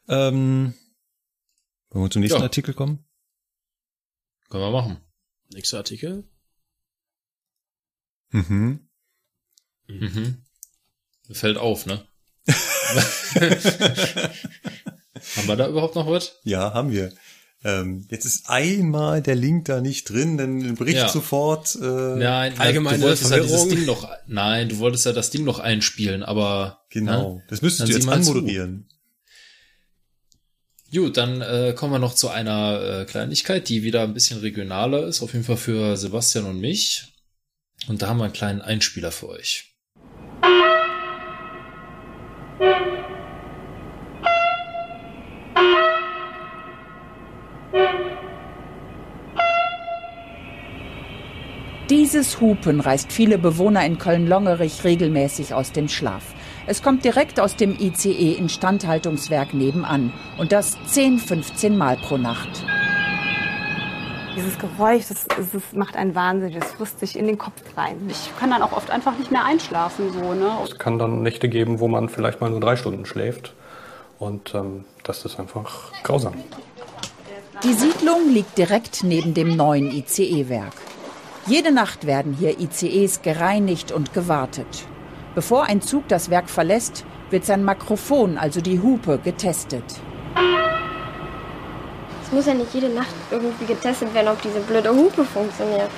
Ähm, 0.07 0.75
wollen 1.89 2.05
wir 2.05 2.11
zum 2.11 2.21
nächsten 2.21 2.37
Ja. 2.37 2.43
Artikel 2.43 2.75
kommen? 2.75 3.07
Können 4.49 4.65
wir 4.65 4.69
machen. 4.71 5.01
Nächster 5.51 5.79
Artikel. 5.79 6.29
Mhm. 8.29 8.87
Mhm. 9.87 10.45
Fällt 11.31 11.57
auf, 11.57 11.87
ne? 11.87 12.07
Haben 15.37 15.47
wir 15.47 15.55
da 15.55 15.67
überhaupt 15.67 15.95
noch 15.95 16.05
was? 16.07 16.39
Ja, 16.43 16.71
haben 16.71 16.91
wir. 16.91 17.11
Ähm, 17.63 18.05
jetzt 18.11 18.25
ist 18.25 18.49
einmal 18.49 19.21
der 19.21 19.35
Link 19.35 19.65
da 19.65 19.81
nicht 19.81 20.09
drin, 20.09 20.37
dann 20.37 20.75
bricht 20.75 20.97
Ja. 20.97 21.09
sofort. 21.09 21.75
Äh, 21.75 21.85
Nein, 21.85 22.53
allgemeine 22.59 22.97
du 22.99 23.03
wolltest 23.05 23.31
ja 23.31 23.39
dieses. 23.39 23.67
Ding 23.67 23.85
noch, 23.85 24.07
nein, 24.27 24.69
du 24.69 24.77
wolltest 24.77 25.05
ja 25.05 25.11
das 25.13 25.31
Ding 25.31 25.43
noch 25.43 25.59
einspielen, 25.59 26.21
aber 26.23 26.83
Genau. 26.89 27.35
Ne? 27.37 27.43
Das 27.49 27.61
müsstest 27.61 27.81
Dann 27.81 27.87
du 27.89 27.93
jetzt 27.95 28.05
mal 28.05 28.21
zu. 28.23 28.31
anmoderieren. 28.31 28.87
Gut, 30.93 31.17
dann 31.17 31.41
äh, 31.41 31.73
kommen 31.75 31.91
wir 31.93 31.99
noch 31.99 32.13
zu 32.15 32.29
einer 32.29 33.01
äh, 33.01 33.05
Kleinigkeit, 33.05 33.67
die 33.67 33.83
wieder 33.83 34.03
ein 34.03 34.13
bisschen 34.13 34.39
regionaler 34.39 35.05
ist, 35.05 35.21
auf 35.21 35.33
jeden 35.33 35.43
Fall 35.43 35.57
für 35.57 35.97
Sebastian 35.97 36.45
und 36.45 36.59
mich. 36.61 37.11
Und 37.87 38.01
da 38.01 38.07
haben 38.07 38.17
wir 38.19 38.23
einen 38.25 38.33
kleinen 38.33 38.61
Einspieler 38.61 39.11
für 39.11 39.27
euch. 39.29 39.73
Dieses 51.89 52.41
Hupen 52.41 52.81
reißt 52.81 53.13
viele 53.13 53.37
Bewohner 53.37 53.85
in 53.85 53.97
Köln-Longerich 53.97 54.83
regelmäßig 54.83 55.53
aus 55.53 55.71
dem 55.71 55.87
Schlaf. 55.87 56.21
Es 56.65 56.83
kommt 56.83 57.05
direkt 57.05 57.39
aus 57.39 57.55
dem 57.55 57.79
ICE-Instandhaltungswerk 57.79 59.53
nebenan. 59.53 60.11
Und 60.37 60.51
das 60.51 60.77
10, 60.87 61.17
15 61.17 61.77
Mal 61.77 61.95
pro 61.95 62.17
Nacht. 62.17 62.49
Dieses 64.35 64.59
Geräusch, 64.59 65.05
das, 65.07 65.27
das 65.29 65.61
macht 65.71 65.95
einen 65.95 66.13
wahnsinnig, 66.13 66.59
das 66.59 66.73
frisst 66.73 66.99
sich 66.99 67.17
in 67.17 67.25
den 67.25 67.37
Kopf 67.37 67.61
rein. 67.77 67.95
Ich 68.09 68.37
kann 68.37 68.51
dann 68.51 68.63
auch 68.63 68.73
oft 68.73 68.91
einfach 68.91 69.17
nicht 69.17 69.31
mehr 69.31 69.45
einschlafen. 69.45 70.11
So, 70.11 70.33
ne? 70.33 70.57
Es 70.65 70.77
kann 70.77 70.99
dann 70.99 71.23
Nächte 71.23 71.47
geben, 71.47 71.79
wo 71.79 71.87
man 71.87 72.09
vielleicht 72.09 72.41
mal 72.41 72.49
nur 72.49 72.59
drei 72.59 72.75
Stunden 72.75 73.05
schläft. 73.05 73.53
Und 74.19 74.53
ähm, 74.53 74.83
das 75.03 75.23
ist 75.23 75.39
einfach 75.39 75.93
grausam. 76.03 76.33
Die 77.63 77.73
Siedlung 77.73 78.29
liegt 78.33 78.57
direkt 78.57 79.05
neben 79.05 79.33
dem 79.33 79.55
neuen 79.55 79.89
ICE-Werk. 79.89 80.73
Jede 81.47 81.71
Nacht 81.71 82.05
werden 82.05 82.33
hier 82.33 82.59
ICEs 82.59 83.21
gereinigt 83.21 83.93
und 83.93 84.13
gewartet. 84.13 84.85
Bevor 85.33 85.63
ein 85.63 85.81
Zug 85.81 86.05
das 86.09 86.29
Werk 86.29 86.49
verlässt, 86.49 87.05
wird 87.29 87.45
sein 87.45 87.63
Mikrofon, 87.63 88.37
also 88.37 88.59
die 88.59 88.81
Hupe, 88.81 89.17
getestet. 89.23 89.85
Es 92.21 92.33
muss 92.33 92.47
ja 92.47 92.53
nicht 92.53 92.73
jede 92.73 92.89
Nacht 92.89 93.15
irgendwie 93.31 93.63
getestet 93.63 94.13
werden, 94.13 94.27
ob 94.27 94.41
diese 94.41 94.59
blöde 94.59 94.89
Hupe 94.89 95.23
funktioniert. 95.23 95.89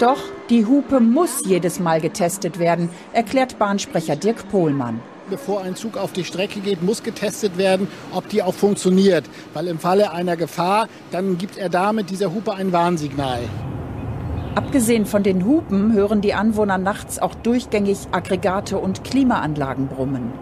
Doch 0.00 0.18
die 0.50 0.66
Hupe 0.66 0.98
muss 0.98 1.46
jedes 1.46 1.78
Mal 1.78 2.00
getestet 2.00 2.58
werden, 2.58 2.88
erklärt 3.12 3.60
Bahnsprecher 3.60 4.16
Dirk 4.16 4.48
Pohlmann. 4.48 5.00
Bevor 5.30 5.62
ein 5.62 5.74
Zug 5.74 5.96
auf 5.96 6.12
die 6.12 6.24
Strecke 6.24 6.60
geht, 6.60 6.82
muss 6.82 7.02
getestet 7.02 7.56
werden, 7.56 7.88
ob 8.12 8.28
die 8.28 8.42
auch 8.42 8.52
funktioniert. 8.52 9.24
Weil 9.54 9.68
im 9.68 9.78
Falle 9.78 10.12
einer 10.12 10.36
Gefahr, 10.36 10.88
dann 11.12 11.38
gibt 11.38 11.56
er 11.56 11.70
da 11.70 11.92
mit 11.94 12.10
dieser 12.10 12.34
Hupe 12.34 12.52
ein 12.52 12.72
Warnsignal. 12.72 13.40
Abgesehen 14.54 15.06
von 15.06 15.22
den 15.22 15.46
Hupen 15.46 15.94
hören 15.94 16.20
die 16.20 16.34
Anwohner 16.34 16.78
nachts 16.78 17.18
auch 17.18 17.34
durchgängig 17.34 17.98
Aggregate 18.12 18.78
und 18.78 19.02
Klimaanlagen 19.02 19.88
brummen. 19.88 20.32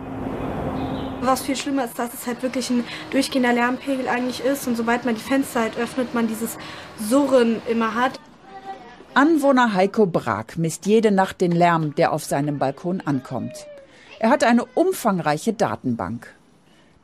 Was 1.22 1.42
viel 1.42 1.56
schlimmer 1.56 1.84
ist, 1.84 1.98
dass 1.98 2.12
es 2.12 2.26
halt 2.26 2.42
wirklich 2.42 2.68
ein 2.68 2.84
durchgehender 3.10 3.52
Lärmpegel 3.52 4.08
eigentlich 4.08 4.44
ist 4.44 4.66
und 4.66 4.76
sobald 4.76 5.04
man 5.04 5.14
die 5.14 5.20
Fenster 5.20 5.60
halt 5.60 5.78
öffnet, 5.78 6.12
man 6.12 6.26
dieses 6.26 6.58
Surren 6.98 7.62
immer 7.70 7.94
hat. 7.94 8.18
Anwohner 9.14 9.72
Heiko 9.74 10.06
Brag 10.06 10.58
misst 10.58 10.86
jede 10.86 11.12
Nacht 11.12 11.40
den 11.40 11.52
Lärm, 11.52 11.94
der 11.94 12.12
auf 12.12 12.24
seinem 12.24 12.58
Balkon 12.58 13.00
ankommt. 13.02 13.52
Er 14.22 14.30
hat 14.30 14.44
eine 14.44 14.64
umfangreiche 14.64 15.52
Datenbank. 15.52 16.32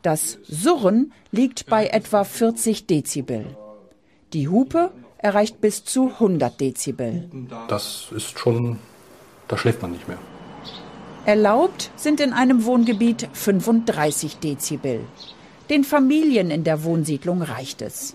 Das 0.03 0.39
Surren 0.47 1.13
liegt 1.33 1.67
bei 1.67 1.89
etwa 1.89 2.23
40 2.23 2.87
Dezibel. 2.87 3.45
Die 4.33 4.47
Hupe 4.47 4.93
erreicht 5.19 5.61
bis 5.61 5.85
zu 5.85 6.13
100 6.13 6.61
Dezibel. 6.61 7.29
Das 7.67 8.13
ist 8.15 8.39
schon, 8.39 8.79
da 9.49 9.59
schläft 9.59 9.83
man 9.83 9.91
nicht 9.91 10.07
mehr. 10.07 10.19
Erlaubt 11.27 11.91
sind 11.97 12.21
in 12.21 12.33
einem 12.33 12.65
Wohngebiet 12.65 13.29
35 13.33 14.37
Dezibel. 14.37 15.01
Den 15.71 15.83
Familien 15.83 16.53
in 16.53 16.63
der 16.63 16.85
Wohnsiedlung 16.85 17.43
reicht 17.43 17.83
es. 17.83 18.15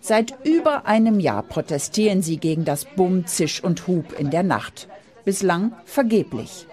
Seit 0.00 0.34
über 0.44 0.86
einem 0.86 1.20
Jahr 1.20 1.44
protestieren 1.44 2.20
sie 2.20 2.38
gegen 2.38 2.64
das 2.64 2.84
Bumm, 2.84 3.26
Zisch 3.26 3.62
und 3.62 3.86
Hub 3.86 4.18
in 4.18 4.30
der 4.30 4.42
Nacht. 4.42 4.88
Bislang 5.24 5.72
vergeblich. 5.84 6.66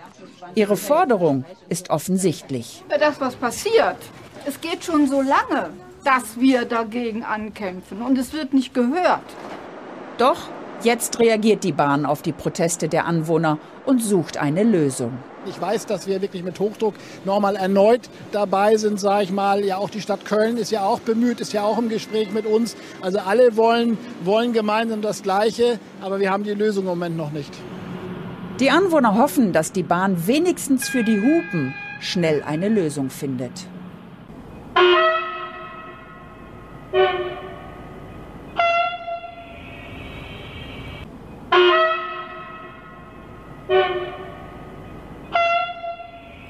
Ihre 0.56 0.78
Forderung 0.78 1.46
ist 1.70 1.90
offensichtlich. 1.90 2.84
Das, 2.90 3.20
was 3.20 3.36
passiert, 3.36 3.98
es 4.46 4.60
geht 4.62 4.84
schon 4.84 5.08
so 5.08 5.22
lange, 5.22 5.70
dass 6.04 6.40
wir 6.40 6.66
dagegen 6.66 7.24
ankämpfen 7.24 8.02
und 8.02 8.18
es 8.18 8.34
wird 8.34 8.54
nicht 8.54 8.74
gehört. 8.74 9.26
Doch 10.18 10.50
jetzt 10.84 11.20
reagiert 11.20 11.64
die 11.64 11.72
Bahn 11.72 12.06
auf 12.06 12.22
die 12.22 12.32
Proteste 12.32 12.88
der 12.88 13.06
Anwohner 13.06 13.58
und 13.86 14.02
sucht 14.02 14.38
eine 14.38 14.64
Lösung. 14.64 15.18
Ich 15.46 15.60
weiß, 15.62 15.86
dass 15.86 16.08
wir 16.08 16.22
wirklich 16.22 16.44
mit 16.44 16.60
Hochdruck 16.60 16.94
nochmal 17.24 17.56
erneut 17.56 18.10
dabei 18.34 18.76
sind, 18.76 19.00
sage 19.00 19.24
ich 19.24 19.32
mal. 19.32 19.64
Ja, 19.64 19.78
auch 19.78 19.90
die 19.90 20.02
Stadt 20.02 20.26
Köln 20.26 20.58
ist 20.58 20.72
ja 20.72 20.84
auch 20.84 21.00
bemüht, 21.00 21.40
ist 21.40 21.54
ja 21.54 21.64
auch 21.64 21.78
im 21.78 21.88
Gespräch 21.88 22.32
mit 22.32 22.46
uns. 22.46 22.76
Also 23.02 23.20
alle 23.20 23.56
wollen, 23.56 23.98
wollen 24.24 24.52
gemeinsam 24.52 25.02
das 25.02 25.24
Gleiche, 25.24 25.80
aber 26.02 26.20
wir 26.20 26.32
haben 26.32 26.44
die 26.44 26.54
Lösung 26.54 26.84
im 26.84 26.90
Moment 26.90 27.16
noch 27.16 27.32
nicht. 27.32 27.54
Die 28.60 28.72
Anwohner 28.72 29.14
hoffen, 29.14 29.54
dass 29.54 29.72
die 29.72 29.84
Bahn 29.84 30.26
wenigstens 30.26 30.90
für 30.90 31.04
die 31.04 31.22
Hupen 31.22 31.76
schnell 32.00 32.42
eine 32.42 32.70
Lösung 32.70 33.12
findet. 33.12 33.68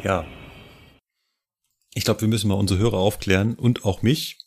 Ja. 0.01 0.25
Ich 1.93 2.05
glaube, 2.05 2.21
wir 2.21 2.29
müssen 2.29 2.47
mal 2.47 2.53
unsere 2.53 2.79
Hörer 2.79 2.99
aufklären 2.99 3.55
und 3.55 3.83
auch 3.83 4.01
mich. 4.01 4.37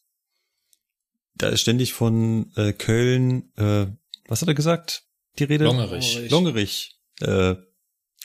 Da 1.35 1.51
ist 1.51 1.61
ständig 1.61 1.93
von 1.93 2.53
äh, 2.57 2.73
Köln, 2.73 3.53
äh, 3.57 3.87
was 4.29 4.41
hat 4.41 4.49
er 4.49 4.55
gesagt? 4.55 5.05
Die 5.39 5.45
Rede? 5.45 5.65
Longerich. 5.65 6.31
Longerich. 6.31 7.00
Äh, 7.21 7.57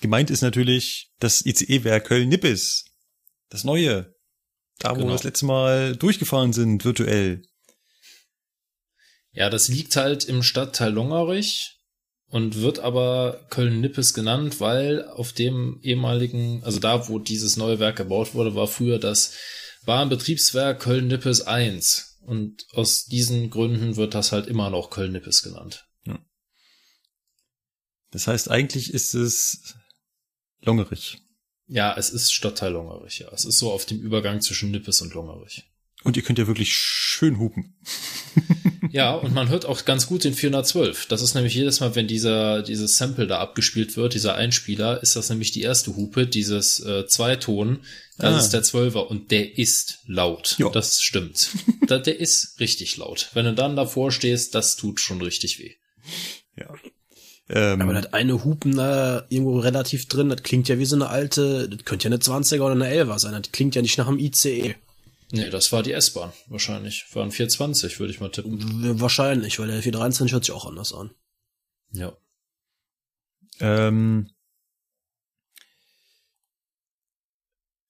gemeint 0.02 0.30
ist 0.30 0.42
natürlich 0.42 1.12
das 1.20 1.46
ICE-Werk 1.46 2.06
Köln-Nippes. 2.06 2.86
Das 3.50 3.64
neue. 3.64 4.14
Da, 4.80 4.92
wo 4.92 4.96
Genau. 4.96 5.08
wir 5.08 5.14
das 5.14 5.24
letzte 5.24 5.46
Mal 5.46 5.96
durchgefahren 5.96 6.54
sind, 6.54 6.84
virtuell. 6.84 7.42
Ja, 9.32 9.50
das 9.50 9.68
liegt 9.68 9.96
halt 9.96 10.26
im 10.26 10.44
Stadtteil 10.44 10.92
Longerich 10.94 11.78
und 12.28 12.62
wird 12.62 12.80
aber 12.80 13.46
Köln-Nippes 13.50 14.14
genannt, 14.14 14.60
weil 14.60 15.06
auf 15.08 15.34
dem 15.34 15.80
ehemaligen, 15.82 16.64
also 16.64 16.80
da, 16.80 17.08
wo 17.08 17.20
dieses 17.20 17.58
neue 17.58 17.80
Werk 17.80 17.98
gebaut 17.98 18.34
wurde, 18.34 18.56
war 18.56 18.68
früher 18.68 19.00
das 19.00 19.34
Bahnbetriebswerk 19.86 20.80
Köln-Nippes 20.82 21.42
1. 21.42 22.20
Und 22.22 22.66
aus 22.74 23.06
diesen 23.06 23.50
Gründen 23.52 23.98
wird 23.98 24.16
das 24.16 24.32
halt 24.32 24.48
immer 24.48 24.70
noch 24.70 24.90
Köln-Nippes 24.90 25.44
genannt. 25.44 25.85
Das 28.16 28.28
heißt, 28.28 28.50
eigentlich 28.50 28.94
ist 28.94 29.14
es 29.14 29.76
Longerich. 30.62 31.18
Ja, 31.68 31.94
es 31.98 32.10
ist 32.12 32.32
Stadtteil 32.32 32.72
Longerich, 32.72 33.20
ja. 33.20 33.28
Es 33.34 33.44
ist 33.44 33.58
so 33.60 33.74
auf 33.74 33.86
dem 33.86 34.00
Übergang 34.00 34.40
zwischen 34.40 34.72
Nippes 34.72 35.02
und 35.02 35.14
Longerich. 35.14 35.66
Und 36.06 36.16
ihr 36.16 36.24
könnt 36.24 36.40
ja 36.40 36.48
wirklich 36.48 36.74
schön 36.74 37.40
hupen. 37.40 37.76
Ja, 38.92 39.16
und 39.16 39.34
man 39.34 39.50
hört 39.50 39.66
auch 39.66 39.84
ganz 39.84 40.08
gut 40.08 40.24
den 40.24 40.34
412. 40.34 41.08
Das 41.08 41.22
ist 41.22 41.34
nämlich 41.34 41.56
jedes 41.56 41.82
Mal, 41.82 41.94
wenn 41.96 42.08
dieser, 42.08 42.62
dieses 42.64 42.96
Sample 42.96 43.28
da 43.28 43.40
abgespielt 43.40 43.98
wird, 43.98 44.14
dieser 44.14 44.36
Einspieler, 44.36 45.04
ist 45.04 45.18
das 45.18 45.30
nämlich 45.30 45.52
die 45.52 45.64
erste 45.64 45.98
Hupe, 45.98 46.26
dieses 46.26 46.80
äh, 46.80 47.06
Zweiton. 47.08 47.82
Das 48.18 48.34
Ah. 48.36 48.40
ist 48.40 48.50
der 48.52 48.64
Zwölfer 48.64 49.10
und 49.10 49.30
der 49.32 49.58
ist 49.58 50.00
laut. 50.08 50.56
Ja. 50.58 50.70
Das 50.70 51.02
stimmt. 51.02 51.50
da, 51.88 51.98
der 51.98 52.18
ist 52.18 52.62
richtig 52.62 52.96
laut. 52.96 53.30
Wenn 53.34 53.44
du 53.44 53.54
dann 53.54 53.76
davor 53.76 54.10
stehst, 54.14 54.56
das 54.56 54.78
tut 54.78 55.02
schon 55.02 55.22
richtig 55.22 55.60
weh. 55.60 55.74
Ja. 56.56 56.74
Ähm, 57.48 57.82
Aber 57.82 57.94
das 57.94 58.12
eine 58.14 58.44
Hupen 58.44 58.76
da 58.76 59.26
irgendwo 59.30 59.60
relativ 59.60 60.08
drin, 60.08 60.30
das 60.30 60.42
klingt 60.42 60.68
ja 60.68 60.80
wie 60.80 60.86
so 60.86 60.96
eine 60.96 61.10
alte, 61.10 61.70
das 61.70 61.86
könnte 61.86 62.06
ja 62.06 62.10
eine 62.10 62.22
20er 62.22 62.62
oder 62.62 62.72
eine 62.72 62.90
11er 62.90 63.20
sein, 63.20 63.34
das 63.34 63.52
klingt 63.52 63.76
ja 63.76 63.82
nicht 63.84 63.98
nach 63.98 64.08
einem 64.08 64.18
ICE. 64.18 64.76
Nee, 65.32 65.50
das 65.50 65.72
war 65.72 65.84
die 65.84 65.92
S-Bahn 65.92 66.32
wahrscheinlich. 66.48 67.06
War 67.14 67.24
ein 67.24 67.32
420, 67.32 68.00
würde 68.00 68.14
ich 68.14 68.20
mal 68.20 68.30
tippen. 68.30 69.00
Wahrscheinlich, 69.00 69.60
weil 69.60 69.68
der 69.68 69.82
423 69.82 70.34
hört 70.34 70.46
sich 70.46 70.54
auch 70.54 70.66
anders 70.66 70.94
an. 70.94 71.12
Ja. 71.92 72.16
Ähm, 73.60 74.30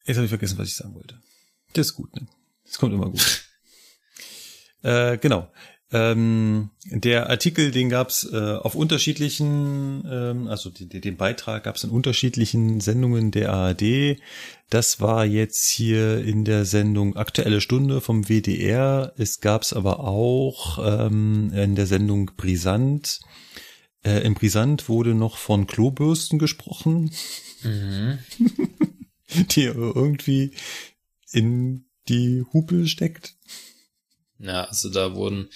jetzt 0.06 0.18
habe 0.18 0.26
ich 0.26 0.30
vergessen, 0.30 0.57
was 0.57 0.68
ich 0.68 0.76
sagen 0.76 0.95
wollte. 0.95 1.22
Das 1.73 1.88
ist 1.88 1.94
gut, 1.95 2.15
ne? 2.15 2.27
Das 2.64 2.77
kommt 2.77 2.94
immer 2.94 3.10
gut. 3.10 3.45
äh, 4.84 5.18
genau. 5.18 5.52
Ähm, 5.91 6.72
der 6.86 7.30
Artikel, 7.30 7.72
den 7.72 7.90
gab's 7.90 8.28
äh, 8.32 8.36
auf 8.36 8.76
unterschiedlichen, 8.76 10.03
ähm, 10.10 10.48
also 10.48 10.70
die, 10.70 10.90
die, 10.90 10.99
den 10.99 11.16
Beitrag 11.16 11.64
gab's 11.64 11.84
in 11.84 11.91
unterschiedlichen 11.91 12.82
Sendungen 12.82 13.32
der 13.32 13.53
ARD. 13.53 14.18
Das 14.70 14.99
war 14.99 15.26
jetzt 15.26 15.70
hier 15.70 16.24
in 16.26 16.44
der 16.44 16.66
Sendung 16.66 17.16
Aktuelle 17.16 17.62
Stunde 17.62 18.02
vom 18.02 18.28
WDR. 18.28 19.14
Es 19.18 19.41
gab's 19.41 19.74
aber 19.74 19.99
auch 19.99 20.80
ähm, 20.84 21.52
in 21.53 21.76
der 21.76 21.86
Sendung 21.86 22.32
Brisant. 22.36 23.20
Äh, 24.03 24.22
Im 24.22 24.34
Brisant 24.34 24.90
wurde 24.90 25.14
noch 25.14 25.38
von 25.38 25.68
Klobürsten 25.68 26.40
gesprochen, 26.40 27.12
Mhm. 27.64 28.20
die 29.52 29.64
irgendwie 29.64 30.52
in 31.32 31.86
die 32.07 32.44
Hupe 32.53 32.88
steckt. 32.88 33.36
Ja, 34.40 34.66
also 34.66 34.90
da 34.90 35.16
wurden, 35.16 35.49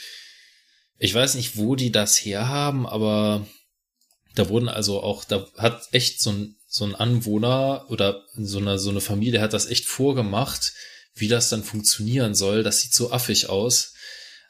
ich 0.97 1.13
weiß 1.13 1.35
nicht, 1.35 1.57
wo 1.57 1.75
die 1.75 1.91
das 1.91 2.17
herhaben, 2.17 2.85
aber 2.85 3.45
da 4.35 4.49
wurden 4.49 4.69
also 4.69 5.01
auch, 5.01 5.23
da 5.23 5.47
hat 5.57 5.87
echt 5.91 6.21
so 6.21 6.31
ein, 6.31 6.55
so 6.67 6.85
ein 6.85 6.95
Anwohner 6.95 7.85
oder 7.89 8.23
so 8.35 8.59
eine, 8.59 8.77
so 8.77 8.89
eine 8.89 9.01
Familie 9.01 9.41
hat 9.41 9.53
das 9.53 9.65
echt 9.65 9.85
vorgemacht, 9.85 10.73
wie 11.15 11.27
das 11.27 11.49
dann 11.49 11.63
funktionieren 11.63 12.35
soll. 12.35 12.63
Das 12.63 12.81
sieht 12.81 12.93
so 12.93 13.11
affig 13.11 13.49
aus. 13.49 13.93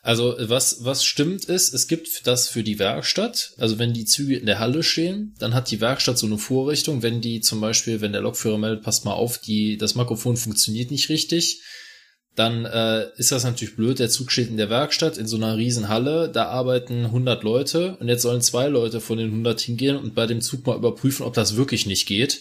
Also 0.02 0.36
was, 0.40 0.84
was 0.86 1.04
stimmt 1.04 1.46
ist, 1.46 1.74
es 1.74 1.88
gibt 1.88 2.26
das 2.26 2.48
für 2.48 2.64
die 2.64 2.80
Werkstatt. 2.80 3.54
Also 3.58 3.80
wenn 3.80 3.94
die 3.94 4.06
Züge 4.06 4.38
in 4.38 4.46
der 4.46 4.60
Halle 4.60 4.84
stehen, 4.84 5.36
dann 5.40 5.54
hat 5.54 5.72
die 5.72 5.82
Werkstatt 5.82 6.18
so 6.18 6.26
eine 6.26 6.38
Vorrichtung. 6.38 7.02
Wenn 7.04 7.22
die 7.22 7.42
zum 7.42 7.60
Beispiel, 7.60 8.00
wenn 8.00 8.14
der 8.14 8.22
Lokführer 8.22 8.58
meldet, 8.58 8.84
passt 8.84 9.06
mal 9.06 9.14
auf, 9.14 9.40
die, 9.40 9.78
das 9.78 9.96
Mikrofon 9.96 10.38
funktioniert 10.38 10.92
nicht 10.92 11.10
richtig, 11.10 11.62
dann 12.40 12.66
äh, 12.66 13.08
ist 13.18 13.32
das 13.32 13.44
natürlich 13.44 13.76
blöd. 13.76 14.00
Der 14.00 14.10
Zug 14.10 14.32
steht 14.32 14.50
in 14.50 14.58
der 14.58 14.70
Werkstatt 14.70 15.18
in 15.18 15.28
so 15.28 15.36
einer 15.36 15.58
riesen 15.58 15.90
Halle, 15.90 16.30
da 16.30 16.46
arbeiten 16.46 17.06
100 17.06 17.44
Leute 17.44 17.98
und 18.00 18.08
jetzt 18.08 18.22
sollen 18.22 18.42
zwei 18.42 18.68
Leute 18.68 19.02
von 19.02 19.18
den 19.18 19.28
100 19.28 19.60
hingehen 19.60 19.98
und 19.98 20.16
bei 20.16 20.26
dem 20.26 20.40
Zug 20.40 20.66
mal 20.66 20.78
überprüfen, 20.78 21.26
ob 21.26 21.34
das 21.34 21.58
wirklich 21.58 21.86
nicht 21.86 22.08
geht. 22.08 22.40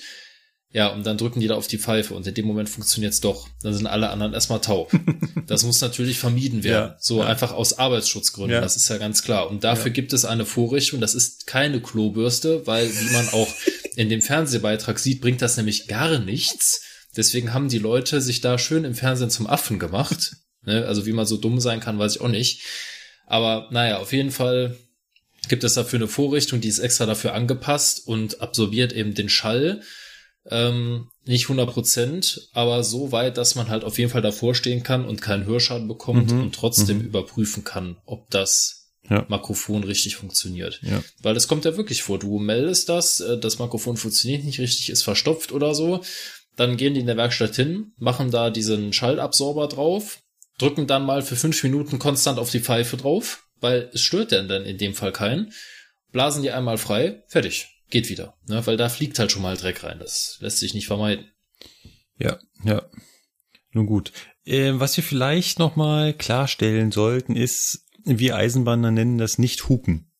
Ja, 0.70 0.88
und 0.88 1.06
dann 1.06 1.16
drücken 1.16 1.40
die 1.40 1.48
da 1.48 1.54
auf 1.54 1.66
die 1.66 1.78
Pfeife 1.78 2.14
und 2.14 2.26
in 2.26 2.34
dem 2.34 2.46
Moment 2.46 2.68
funktioniert's 2.68 3.20
doch. 3.20 3.48
Dann 3.62 3.72
sind 3.72 3.86
alle 3.86 4.10
anderen 4.10 4.34
erstmal 4.34 4.60
taub. 4.60 4.92
Das 5.46 5.64
muss 5.64 5.80
natürlich 5.80 6.18
vermieden 6.18 6.62
werden. 6.62 6.90
Ja, 6.90 6.96
so 7.00 7.20
ja. 7.20 7.26
einfach 7.26 7.52
aus 7.52 7.78
Arbeitsschutzgründen, 7.78 8.52
Ja. 8.56 8.60
das 8.60 8.76
ist 8.76 8.90
ja 8.90 8.98
ganz 8.98 9.22
klar. 9.22 9.48
Und 9.48 9.64
dafür 9.64 9.90
gibt 9.90 10.12
es 10.12 10.26
eine 10.26 10.44
Vorrichtung, 10.44 11.00
das 11.00 11.14
ist 11.14 11.46
keine 11.46 11.80
Klobürste, 11.80 12.66
weil 12.66 12.86
wie 12.86 13.12
man 13.14 13.26
auch 13.30 13.48
in 13.96 14.10
dem 14.10 14.20
Fernsehbeitrag 14.20 14.98
sieht, 14.98 15.22
bringt 15.22 15.40
das 15.40 15.56
nämlich 15.56 15.88
gar 15.88 16.18
nichts. 16.18 16.82
Deswegen 17.18 17.52
haben 17.52 17.68
die 17.68 17.78
Leute 17.78 18.22
sich 18.22 18.40
da 18.40 18.56
schön 18.56 18.84
im 18.84 18.94
Fernsehen 18.94 19.28
zum 19.30 19.46
Affen 19.46 19.78
gemacht. 19.78 20.36
Ne? 20.64 20.84
Also 20.86 21.06
wie 21.06 21.12
man 21.12 21.24
so 21.24 21.36
dumm 21.36 21.60
sein 21.60 21.78
kann, 21.78 22.00
weiß 22.00 22.16
ich 22.16 22.20
auch 22.20 22.28
nicht. 22.28 22.62
Aber 23.26 23.68
naja, 23.70 23.98
auf 23.98 24.12
jeden 24.12 24.32
Fall 24.32 24.76
gibt 25.48 25.62
es 25.62 25.74
dafür 25.74 25.98
eine 26.00 26.08
Vorrichtung, 26.08 26.60
die 26.60 26.66
ist 26.68 26.80
extra 26.80 27.06
dafür 27.06 27.32
angepasst 27.32 28.06
und 28.08 28.40
absorbiert 28.42 28.92
eben 28.92 29.14
den 29.14 29.28
Schall. 29.28 29.82
Ähm, 30.50 31.10
nicht 31.24 31.44
100 31.44 31.70
Prozent, 31.72 32.48
aber 32.54 32.82
so 32.82 33.12
weit, 33.12 33.36
dass 33.38 33.54
man 33.54 33.68
halt 33.68 33.84
auf 33.84 33.98
jeden 33.98 34.10
Fall 34.10 34.20
davor 34.20 34.54
stehen 34.54 34.82
kann 34.82 35.04
und 35.04 35.22
keinen 35.22 35.46
Hörschaden 35.46 35.86
bekommt 35.86 36.32
Mhm. 36.32 36.40
und 36.42 36.54
trotzdem 36.56 36.98
Mhm. 36.98 37.04
überprüfen 37.04 37.62
kann, 37.64 37.96
ob 38.04 38.28
das 38.30 38.88
Ja. 39.08 39.24
Mikrofon 39.28 39.84
richtig 39.84 40.16
funktioniert. 40.16 40.80
Ja. 40.82 41.02
Weil 41.22 41.36
es 41.36 41.48
kommt 41.48 41.64
ja 41.66 41.76
wirklich 41.76 42.02
vor, 42.02 42.18
du 42.18 42.38
meldest 42.40 42.88
das, 42.88 43.20
äh, 43.20 43.38
das 43.38 43.58
Mikrofon 43.58 43.96
funktioniert 43.96 44.44
nicht 44.44 44.58
richtig, 44.58 44.90
ist 44.90 45.02
verstopft 45.02 45.52
oder 45.52 45.74
so. 45.74 46.02
Dann 46.58 46.76
gehen 46.76 46.94
die 46.94 47.00
in 47.00 47.06
der 47.06 47.16
Werkstatt 47.16 47.54
hin, 47.54 47.92
machen 47.98 48.32
da 48.32 48.50
diesen 48.50 48.92
Schallabsorber 48.92 49.68
drauf, 49.68 50.24
drücken 50.58 50.88
dann 50.88 51.06
mal 51.06 51.22
für 51.22 51.36
fünf 51.36 51.62
Minuten 51.62 52.00
konstant 52.00 52.40
auf 52.40 52.50
die 52.50 52.58
Pfeife 52.58 52.96
drauf, 52.96 53.46
weil 53.60 53.88
es 53.94 54.00
stört 54.00 54.32
dann 54.32 54.48
dann 54.48 54.64
in 54.64 54.76
dem 54.76 54.92
Fall 54.92 55.12
keinen. 55.12 55.52
Blasen 56.10 56.42
die 56.42 56.50
einmal 56.50 56.76
frei, 56.76 57.22
fertig, 57.28 57.68
geht 57.90 58.08
wieder. 58.08 58.36
Ne? 58.48 58.66
Weil 58.66 58.76
da 58.76 58.88
fliegt 58.88 59.20
halt 59.20 59.30
schon 59.30 59.42
mal 59.42 59.56
Dreck 59.56 59.84
rein. 59.84 60.00
Das 60.00 60.38
lässt 60.40 60.58
sich 60.58 60.74
nicht 60.74 60.88
vermeiden. 60.88 61.30
Ja, 62.18 62.40
ja. 62.64 62.82
Nun 63.70 63.86
gut. 63.86 64.10
Äh, 64.44 64.72
was 64.74 64.96
wir 64.96 65.04
vielleicht 65.04 65.60
noch 65.60 65.76
mal 65.76 66.12
klarstellen 66.12 66.90
sollten, 66.90 67.36
ist, 67.36 67.86
wir 68.04 68.34
Eisenbahner 68.34 68.90
nennen 68.90 69.18
das 69.18 69.38
nicht 69.38 69.68
Hupen. 69.68 70.10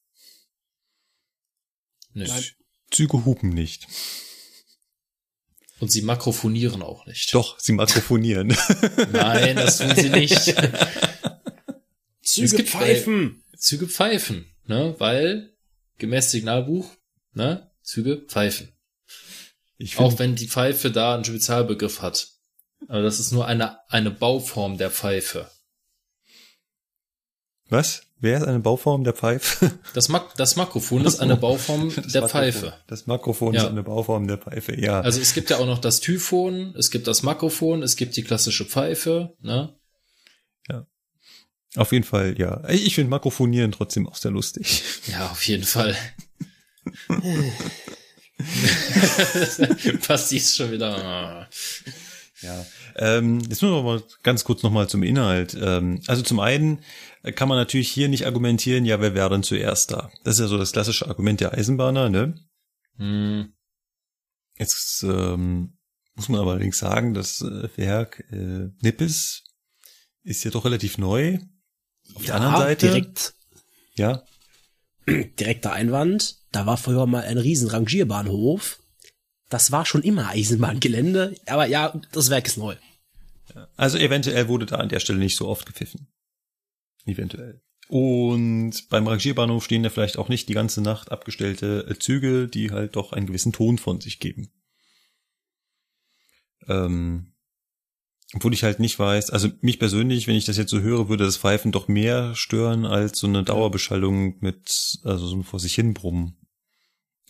Nicht. 2.12 2.55
Züge 2.93 3.24
hupen 3.24 3.51
nicht. 3.51 3.89
Und 5.80 5.90
sie 5.92 6.02
makrofonieren 6.02 6.82
auch 6.82 7.06
nicht. 7.06 7.32
Doch, 7.34 7.59
sie 7.60 7.72
makrofonieren. 7.72 8.48
Nein, 9.12 9.56
das 9.56 9.78
tun 9.78 9.94
sie 9.94 10.10
nicht. 10.10 10.34
Züge 12.22 12.44
Es 12.46 12.55
gibt 12.56 12.68
pfeifen. 12.70 13.44
Bei, 13.52 13.59
Züge 13.59 13.86
pfeifen, 13.88 14.55
ne? 14.66 14.94
Weil 14.98 15.55
gemäß 15.98 16.30
Signalbuch, 16.30 16.90
ne? 17.32 17.70
Züge 17.82 18.24
pfeifen. 18.28 18.72
Ich 19.76 19.94
find- 19.96 20.06
Auch 20.14 20.18
wenn 20.18 20.34
die 20.34 20.48
Pfeife 20.48 20.90
da 20.90 21.14
einen 21.14 21.24
Spezialbegriff 21.24 22.02
hat. 22.02 22.28
Aber 22.88 23.02
das 23.02 23.18
ist 23.20 23.32
nur 23.32 23.46
eine, 23.46 23.78
eine 23.90 24.10
Bauform 24.10 24.78
der 24.78 24.90
Pfeife. 24.90 25.50
Was? 27.68 28.02
Wer 28.20 28.39
ist 28.39 28.47
eine 28.49 28.59
Bauform 28.59 29.05
der 29.05 29.12
Pfeife? 29.15 29.70
Das, 29.95 30.09
Mak 30.09 30.35
das 30.36 30.57
Makrofon 30.57 31.05
ist 31.05 31.20
eine 31.20 31.36
Bauform 31.36 31.93
Das 31.95 32.07
der 32.12 32.23
Makrofon- 32.23 32.28
Pfeife. 32.31 32.73
Das 32.89 33.07
Mikrofon 33.07 33.55
Ja. 33.55 33.62
ist 33.62 33.69
eine 33.70 33.82
Bauform 33.82 34.27
der 34.27 34.39
Pfeife, 34.39 34.78
ja. 34.81 35.01
Also 35.01 35.20
es 35.20 35.35
gibt 35.35 35.51
ja 35.51 35.59
auch 35.59 35.66
noch 35.66 35.78
das 35.78 36.01
Typhon, 36.01 36.74
es 36.77 36.90
gibt 36.90 37.07
das 37.07 37.23
Makrofon, 37.23 37.82
es 37.82 37.97
gibt 37.97 38.16
die 38.16 38.23
klassische 38.24 38.65
Pfeife, 38.65 39.35
ne? 39.40 39.74
Auf 41.77 41.93
jeden 41.93 42.05
Fall, 42.05 42.35
ja. 42.39 42.66
Ich 42.70 42.95
finde 42.95 43.11
Makrofonieren 43.11 43.73
trotzdem 43.73 44.09
auch 44.09 44.16
sehr 44.16 44.31
lustig. 44.31 44.82
Ja, 45.07 45.27
auf 45.31 45.47
jeden 45.47 45.65
Fall. 45.65 45.95
Basti 50.09 50.36
ist 50.39 50.57
schon 50.57 50.70
wieder. 50.73 50.97
ah. 50.97 51.49
Ja. 52.40 52.65
Ähm, 52.99 53.39
jetzt 53.41 53.62
müssen 53.62 53.70
wir 53.75 53.83
mal 53.83 54.03
ganz 54.23 54.45
kurz 54.45 54.62
nochmal 54.62 54.89
zum 54.89 55.03
Inhalt. 55.03 55.57
Ähm, 55.61 56.01
also 56.07 56.23
zum 56.23 56.41
einen 56.41 56.81
kann 57.35 57.49
man 57.49 57.59
natürlich 57.59 57.91
hier 57.91 58.09
nicht 58.09 58.27
argumentieren, 58.27 58.85
ja, 58.85 59.01
wer 59.01 59.15
wäre 59.15 59.31
denn 59.31 59.43
zuerst 59.43 59.91
da? 59.91 60.11
Das 60.25 60.35
ist 60.35 60.41
ja 60.41 60.47
so 60.47 60.59
das 60.59 60.73
klassische 60.73 61.07
Argument 61.09 61.41
der 61.41 61.55
Eisenbahner, 61.55 62.09
ne? 62.09 62.35
Hm, 62.97 63.53
Jetzt 64.59 65.05
ähm, 65.05 65.79
muss 66.15 66.29
man 66.29 66.41
aber 66.41 66.53
allerdings 66.53 66.79
sagen, 66.79 67.15
das 67.15 67.41
äh, 67.43 67.69
Werk 67.77 68.25
äh, 68.33 68.70
Nippes 68.81 69.45
ist 70.25 70.45
ja 70.45 70.51
doch 70.51 70.65
relativ 70.65 70.99
neu. 70.99 71.39
Auf 72.15 72.25
der 72.25 72.35
anderen 72.37 72.57
Seite. 72.57 72.87
direkt, 72.89 73.35
Ja, 73.95 74.25
direkter 75.07 75.73
Einwand. 75.73 76.37
Da 76.51 76.66
war 76.66 76.77
früher 76.77 77.07
mal 77.07 77.23
ein 77.23 77.39
riesen 77.39 77.69
Rangierbahnhof. 77.69 78.81
Das 79.49 79.70
war 79.70 79.87
schon 79.87 80.03
immer 80.03 80.29
Eisenbahngelände. 80.29 81.37
Aber 81.47 81.66
ja, 81.66 81.99
das 82.12 82.31
Werk 82.31 82.47
ist 82.47 82.59
neu. 82.59 82.77
Also 83.76 83.98
eventuell 83.98 84.48
wurde 84.48 84.66
da 84.66 84.76
an 84.76 84.89
der 84.89 85.01
Stelle 85.01 85.18
nicht 85.18 85.36
so 85.36 85.48
oft 85.48 85.66
gepfiffen. 85.66 86.09
Eventuell. 87.05 87.62
Und 87.89 88.89
beim 88.90 89.06
Rangierbahnhof 89.06 89.64
stehen 89.64 89.82
ja 89.82 89.90
vielleicht 89.90 90.18
auch 90.18 90.28
nicht 90.28 90.48
die 90.48 90.55
ganze 90.55 90.82
Nacht 90.82 91.10
abgestellte 91.10 91.86
äh, 91.89 91.98
Züge, 91.98 92.47
die 92.47 92.70
halt 92.70 92.97
doch 92.97 93.12
einen 93.12 93.26
gewissen 93.26 93.52
Ton 93.52 93.78
von 93.78 94.01
sich 94.01 94.20
geben. 94.20 94.52
Ähm, 96.66 97.32
obwohl 98.35 98.52
ich 98.52 98.62
halt 98.62 98.78
nicht 98.78 98.98
weiß, 98.98 99.30
also 99.30 99.48
mich 99.62 99.78
persönlich, 99.78 100.26
wenn 100.26 100.36
ich 100.36 100.44
das 100.44 100.59
jetzt 100.59 100.70
so 100.70 100.80
höre, 100.80 101.09
würde 101.09 101.24
das 101.24 101.39
Pfeifen 101.39 101.72
doch 101.72 101.89
mehr 101.89 102.35
stören 102.35 102.85
als 102.85 103.18
so 103.18 103.26
eine 103.26 103.43
Dauerbeschallung 103.43 104.36
mit, 104.40 105.01
also 105.02 105.26
so 105.26 105.36
ein 105.36 105.44
vor 105.44 105.60
sich 105.60 105.74
hin 105.74 105.94
brummen. 105.94 106.38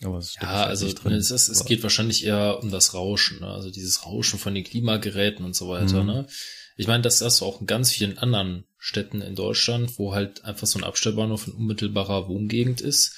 Aber 0.03 0.17
es 0.17 0.35
Ja, 0.35 0.63
also 0.63 0.91
drin. 0.93 1.13
es, 1.13 1.31
ist, 1.31 1.49
es 1.49 1.65
geht 1.65 1.83
wahrscheinlich 1.83 2.25
eher 2.25 2.59
um 2.61 2.71
das 2.71 2.93
Rauschen, 2.93 3.41
ne? 3.41 3.47
also 3.47 3.69
dieses 3.69 4.05
Rauschen 4.05 4.39
von 4.39 4.55
den 4.55 4.63
Klimageräten 4.63 5.43
und 5.45 5.55
so 5.55 5.67
weiter. 5.67 6.03
Mhm. 6.03 6.07
Ne? 6.07 6.27
Ich 6.77 6.87
meine, 6.87 7.03
das 7.03 7.19
hast 7.21 7.41
du 7.41 7.45
auch 7.45 7.59
in 7.59 7.67
ganz 7.67 7.91
vielen 7.91 8.17
anderen 8.17 8.63
Städten 8.77 9.21
in 9.21 9.35
Deutschland, 9.35 9.99
wo 9.99 10.13
halt 10.13 10.45
einfach 10.45 10.67
so 10.67 10.79
ein 10.79 10.85
Abstellbahnhof 10.85 11.47
in 11.47 11.53
unmittelbarer 11.53 12.29
Wohngegend 12.29 12.79
ist, 12.79 13.13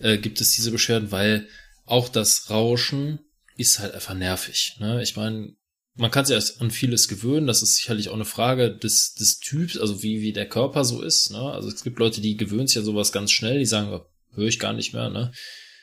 äh, 0.00 0.18
gibt 0.18 0.40
es 0.40 0.52
diese 0.52 0.72
Beschwerden, 0.72 1.12
weil 1.12 1.46
auch 1.86 2.08
das 2.08 2.50
Rauschen 2.50 3.20
ist 3.56 3.78
halt 3.78 3.94
einfach 3.94 4.14
nervig. 4.14 4.76
Ne? 4.80 5.02
Ich 5.02 5.14
meine, 5.14 5.54
man 5.94 6.10
kann 6.10 6.24
sich 6.24 6.34
erst 6.34 6.60
an 6.60 6.72
vieles 6.72 7.06
gewöhnen, 7.06 7.46
das 7.46 7.62
ist 7.62 7.76
sicherlich 7.76 8.08
auch 8.08 8.14
eine 8.14 8.24
Frage 8.24 8.76
des, 8.76 9.14
des 9.14 9.38
Typs, 9.38 9.78
also 9.78 10.02
wie, 10.02 10.20
wie 10.20 10.32
der 10.32 10.48
Körper 10.48 10.84
so 10.84 11.00
ist. 11.00 11.30
Ne? 11.30 11.38
Also 11.38 11.68
es 11.68 11.84
gibt 11.84 12.00
Leute, 12.00 12.20
die 12.20 12.36
gewöhnen 12.36 12.66
sich 12.66 12.78
an 12.78 12.84
sowas 12.84 13.12
ganz 13.12 13.30
schnell, 13.30 13.60
die 13.60 13.66
sagen, 13.66 13.92
oh, 13.92 14.04
höre 14.34 14.48
ich 14.48 14.58
gar 14.58 14.72
nicht 14.72 14.92
mehr. 14.92 15.08
Ne? 15.10 15.30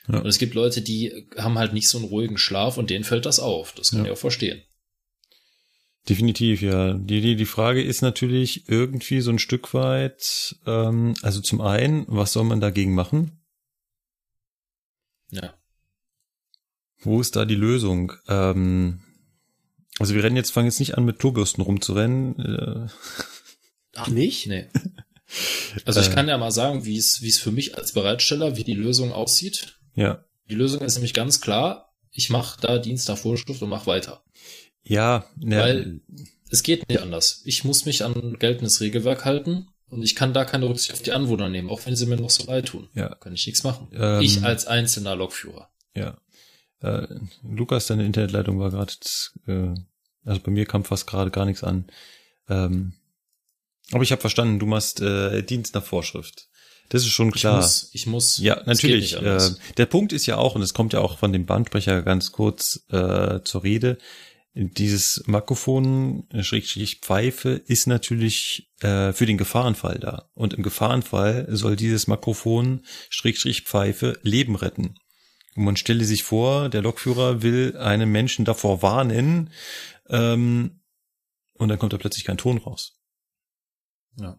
Ja. 0.08 0.20
Und 0.20 0.26
es 0.28 0.40
gibt 0.40 0.54
Leute, 0.56 0.82
die 0.82 1.28
haben 1.38 1.58
halt 1.58 1.74
nicht 1.74 1.88
so 1.90 1.98
einen 1.98 2.08
ruhigen 2.08 2.38
Schlaf 2.38 2.78
und 2.78 2.90
denen 2.90 3.04
fällt 3.04 3.26
das 3.26 3.40
auf. 3.40 3.74
Das 3.74 3.92
kann 3.92 4.00
Ja. 4.00 4.06
ich 4.06 4.12
auch 4.12 4.18
verstehen. 4.18 4.62
Definitiv, 6.10 6.62
ja. 6.64 6.94
Die, 6.94 7.22
die, 7.22 7.36
die 7.36 7.46
Frage 7.46 7.84
ist 7.84 8.02
natürlich 8.02 8.68
irgendwie 8.68 9.22
so 9.22 9.30
ein 9.30 9.38
Stück 9.40 9.74
weit, 9.76 10.56
ähm, 10.66 11.14
also 11.22 11.42
zum 11.42 11.62
einen, 11.62 12.06
was 12.08 12.34
soll 12.34 12.44
man 12.44 12.60
dagegen 12.60 12.96
machen? 12.96 13.40
Ja. 15.30 15.54
Wo 17.00 17.22
ist 17.22 17.36
da 17.36 17.46
die 17.46 17.56
Lösung? 17.56 18.14
Ähm, 18.28 19.02
also 20.00 20.16
wir 20.16 20.24
rennen 20.24 20.36
jetzt, 20.38 20.52
fangen 20.52 20.66
jetzt 20.68 20.80
nicht 20.80 20.98
an, 20.98 21.06
mit 21.06 21.20
Klobürsten 21.20 21.64
rumzurennen. 21.64 22.40
Äh, 22.40 22.88
Ach 23.96 24.08
nicht? 24.08 24.48
Nee. 24.48 24.68
Also 25.86 26.02
ich 26.02 26.10
Äh. 26.10 26.14
kann 26.14 26.28
ja 26.28 26.38
mal 26.38 26.52
sagen, 26.52 26.84
wie 26.84 26.98
es, 26.98 27.22
wie 27.22 27.30
es 27.30 27.40
für 27.40 27.52
mich 27.54 27.78
als 27.78 27.94
Bereitsteller, 27.94 28.58
wie 28.58 28.66
die 28.66 28.74
Lösung 28.74 29.14
aussieht. 29.14 29.80
Ja. 29.96 30.24
Die 30.50 30.56
Lösung 30.56 30.82
ist 30.82 30.96
nämlich 30.96 31.14
ganz 31.14 31.40
klar, 31.42 31.94
ich 32.12 32.30
mache 32.30 32.60
da 32.60 32.78
Dienst 32.78 33.08
nach 33.08 33.18
Vorschrift 33.18 33.62
und 33.62 33.70
mache 33.70 33.88
weiter. 33.88 34.24
Ja, 34.84 35.26
ne, 35.38 35.58
Weil 35.58 36.02
es 36.50 36.64
geht 36.64 36.88
nicht 36.90 37.02
anders. 37.02 37.42
Ich 37.46 37.64
muss 37.64 37.86
mich 37.86 38.04
an 38.04 38.38
geltendes 38.40 38.82
Regelwerk 38.82 39.26
halten 39.26 39.68
und 39.88 40.04
ich 40.04 40.16
kann 40.16 40.34
da 40.34 40.44
keine 40.44 40.68
Rücksicht 40.68 40.94
auf 40.94 41.02
die 41.02 41.14
Anwohner 41.14 41.50
nehmen, 41.50 41.70
auch 41.70 41.86
wenn 41.86 41.96
sie 41.96 42.06
mir 42.06 42.18
noch 42.18 42.30
so 42.30 42.46
leid 42.46 42.68
tun. 42.68 42.90
Ja. 42.94 43.16
Kann 43.16 43.34
ich 43.34 43.46
nichts 43.46 43.64
machen. 43.64 43.90
Ähm. 43.94 44.22
ich 44.22 44.44
als 44.44 44.66
einzelner 44.68 45.16
Lokführer. 45.16 45.70
ja. 45.96 46.18
Äh, 46.82 47.08
Lukas, 47.44 47.86
deine 47.86 48.06
Internetleitung 48.06 48.60
war 48.60 48.72
gerade, 48.72 48.94
äh, 49.46 49.76
also 50.26 50.42
bei 50.42 50.52
mir 50.52 50.66
kam 50.66 50.84
fast 50.84 51.06
gerade 51.06 51.30
gar 51.30 51.46
nichts 51.46 51.64
an. 51.64 51.86
Ähm, 52.50 52.94
aber 53.92 54.04
ich 54.04 54.12
habe 54.12 54.22
verstanden, 54.22 54.58
du 54.58 54.66
machst 54.66 55.00
äh, 55.00 55.44
Dienst 55.44 55.76
nach 55.76 55.84
Vorschrift. 55.84 56.50
Das 56.92 57.04
ist 57.04 57.12
schon 57.12 57.32
klar. 57.32 57.60
Ich 57.60 57.64
muss, 57.64 57.90
ich 57.94 58.06
muss. 58.06 58.38
Ja, 58.40 58.62
natürlich. 58.66 59.14
Äh, 59.14 59.40
der 59.78 59.86
Punkt 59.86 60.12
ist 60.12 60.26
ja 60.26 60.36
auch, 60.36 60.56
und 60.56 60.62
es 60.62 60.74
kommt 60.74 60.92
ja 60.92 61.00
auch 61.00 61.18
von 61.18 61.32
dem 61.32 61.46
Bahnsprecher 61.46 62.02
ganz 62.02 62.34
kurz 62.34 62.86
äh, 62.90 63.40
zur 63.46 63.64
Rede, 63.64 63.98
Dieses 64.54 65.24
Makrofon, 65.28 66.28
äh, 66.32 66.44
Schrägstrich 66.44 67.00
Pfeife, 67.00 67.52
ist 67.52 67.88
natürlich 67.88 68.70
äh, 68.82 69.14
für 69.14 69.26
den 69.26 69.38
Gefahrenfall 69.38 70.00
da. 70.00 70.30
Und 70.34 70.54
im 70.54 70.64
Gefahrenfall 70.64 71.48
soll 71.50 71.78
dieses 71.78 72.08
Makrofon, 72.08 72.82
Schrägstrich 73.10 73.62
Pfeife, 73.62 74.20
Leben 74.24 74.58
retten. 74.58 74.96
Und 75.56 75.64
man 75.64 75.78
stelle 75.78 76.04
sich 76.04 76.24
vor, 76.24 76.68
der 76.68 76.82
Lokführer 76.82 77.42
will 77.42 77.78
einen 77.78 78.12
Menschen 78.12 78.44
davor 78.44 78.82
warnen, 78.82 79.52
ähm, 80.10 80.82
und 81.54 81.70
dann 81.70 81.80
kommt 81.80 81.94
da 81.94 81.98
plötzlich 81.98 82.26
kein 82.26 82.38
Ton 82.38 82.58
raus. 82.58 83.00
Ja. 84.20 84.38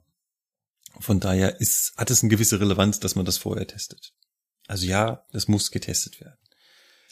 Von 1.03 1.21
daher 1.21 1.61
ist, 1.61 1.93
hat 1.97 2.11
es 2.11 2.23
eine 2.23 2.31
gewisse 2.31 2.61
Relevanz, 2.61 3.01
dass 3.01 3.17
man 3.17 3.25
das 3.25 3.39
vorher 3.39 3.67
testet. 3.67 4.13
Also 4.69 4.87
ja, 4.87 5.25
das 5.33 5.49
muss 5.49 5.71
getestet 5.71 6.21
werden. 6.21 6.39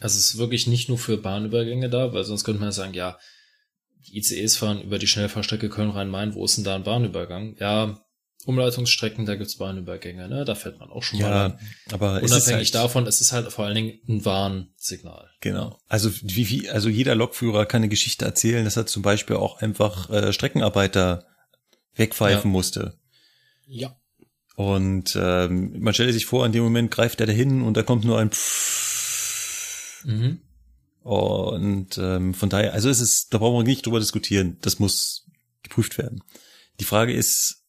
Also 0.01 0.19
es 0.19 0.31
ist 0.31 0.39
wirklich 0.39 0.67
nicht 0.67 0.89
nur 0.89 0.99
für 0.99 1.19
Bahnübergänge 1.19 1.91
da, 1.91 2.13
weil 2.13 2.25
sonst 2.25 2.45
könnte 2.45 2.61
man 2.61 2.73
sagen, 2.73 2.95
ja, 2.95 3.19
die 4.07 4.17
ICEs 4.19 4.57
fahren 4.57 4.81
über 4.81 4.99
die 4.99 5.07
Schnellfahrstrecke 5.07 5.69
Köln-Rhein-Main, 5.69 6.35
wo 6.35 6.45
ist 6.45 6.57
denn 6.57 6.65
da 6.65 6.75
ein 6.75 6.85
Bahnübergang? 6.85 7.57
Ja, 7.59 8.01
Umleitungsstrecken, 8.47 9.27
da 9.27 9.37
gibt's 9.37 9.59
Bahnübergänge, 9.59 10.27
ne? 10.27 10.47
Da 10.47 10.55
fährt 10.55 10.79
man 10.79 10.89
auch 10.89 11.03
schon 11.03 11.19
ja, 11.19 11.29
mal 11.29 11.45
an. 11.45 11.59
aber 11.93 12.23
Unabhängig 12.23 12.31
ist 12.31 12.47
es 12.47 12.53
halt, 12.53 12.75
davon, 12.75 13.07
es 13.07 13.21
ist 13.21 13.33
halt 13.33 13.53
vor 13.53 13.67
allen 13.67 13.75
Dingen 13.75 14.01
ein 14.09 14.25
Warnsignal. 14.25 15.29
Genau. 15.41 15.79
Also 15.89 16.11
wie, 16.23 16.49
wie, 16.49 16.71
also 16.71 16.89
jeder 16.89 17.15
Lokführer 17.15 17.67
kann 17.67 17.81
eine 17.83 17.91
Geschichte 17.91 18.25
erzählen, 18.25 18.65
dass 18.65 18.79
er 18.79 18.87
zum 18.87 19.03
Beispiel 19.03 19.37
auch 19.37 19.61
einfach 19.61 20.09
äh, 20.09 20.33
Streckenarbeiter 20.33 21.27
wegpfeifen 21.97 22.51
Ja. 22.51 22.53
musste. 22.53 22.99
Ja. 23.71 23.97
Und 24.57 25.17
ähm, 25.19 25.81
man 25.81 25.95
stelle 25.95 26.13
sich 26.13 26.27
vor, 26.27 26.45
in 26.45 26.53
dem 26.53 26.65
Moment 26.65 26.91
greift 26.91 27.21
er 27.21 27.27
dahin 27.27 27.63
und 27.63 27.77
da 27.77 27.83
kommt 27.83 28.05
nur 28.05 28.19
ein 28.19 28.31
Pfff. 28.31 30.05
Mhm. 30.05 30.41
Und 31.03 31.97
ähm, 31.99 32.35
von 32.35 32.51
daher, 32.51 32.75
also 32.75 32.91
es 32.91 33.01
ist, 33.01 33.33
da 33.33 33.39
brauchen 33.39 33.59
wir 33.59 33.69
nicht 33.69 33.87
drüber 33.87 34.01
diskutieren. 34.01 34.59
Das 34.61 34.79
muss 34.79 35.27
geprüft 35.63 35.97
werden. 35.99 36.23
Die 36.79 36.85
Frage 36.85 37.15
ist, 37.15 37.65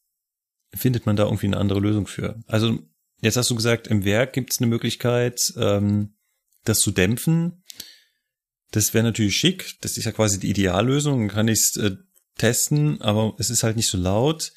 findet 0.73 1.05
man 1.05 1.15
da 1.15 1.23
irgendwie 1.23 1.47
eine 1.47 1.57
andere 1.57 1.79
Lösung 1.79 2.07
für? 2.07 2.41
Also 2.47 2.79
jetzt 3.21 3.37
hast 3.37 3.49
du 3.49 3.55
gesagt, 3.55 3.87
im 3.87 4.03
Werk 4.03 4.33
gibt 4.33 4.51
es 4.51 4.59
eine 4.59 4.67
Möglichkeit, 4.67 5.53
ähm, 5.57 6.15
das 6.65 6.79
zu 6.79 6.91
dämpfen. 6.91 7.63
Das 8.71 8.93
wäre 8.93 9.03
natürlich 9.03 9.37
schick. 9.37 9.75
Das 9.81 9.97
ist 9.97 10.05
ja 10.05 10.11
quasi 10.11 10.39
die 10.39 10.49
Ideallösung. 10.49 11.19
Dann 11.19 11.35
kann 11.35 11.47
ich 11.47 11.59
es 11.59 11.77
äh, 11.77 11.95
testen, 12.37 13.01
aber 13.01 13.35
es 13.37 13.49
ist 13.49 13.63
halt 13.63 13.75
nicht 13.75 13.87
so 13.87 13.97
laut. 13.97 14.51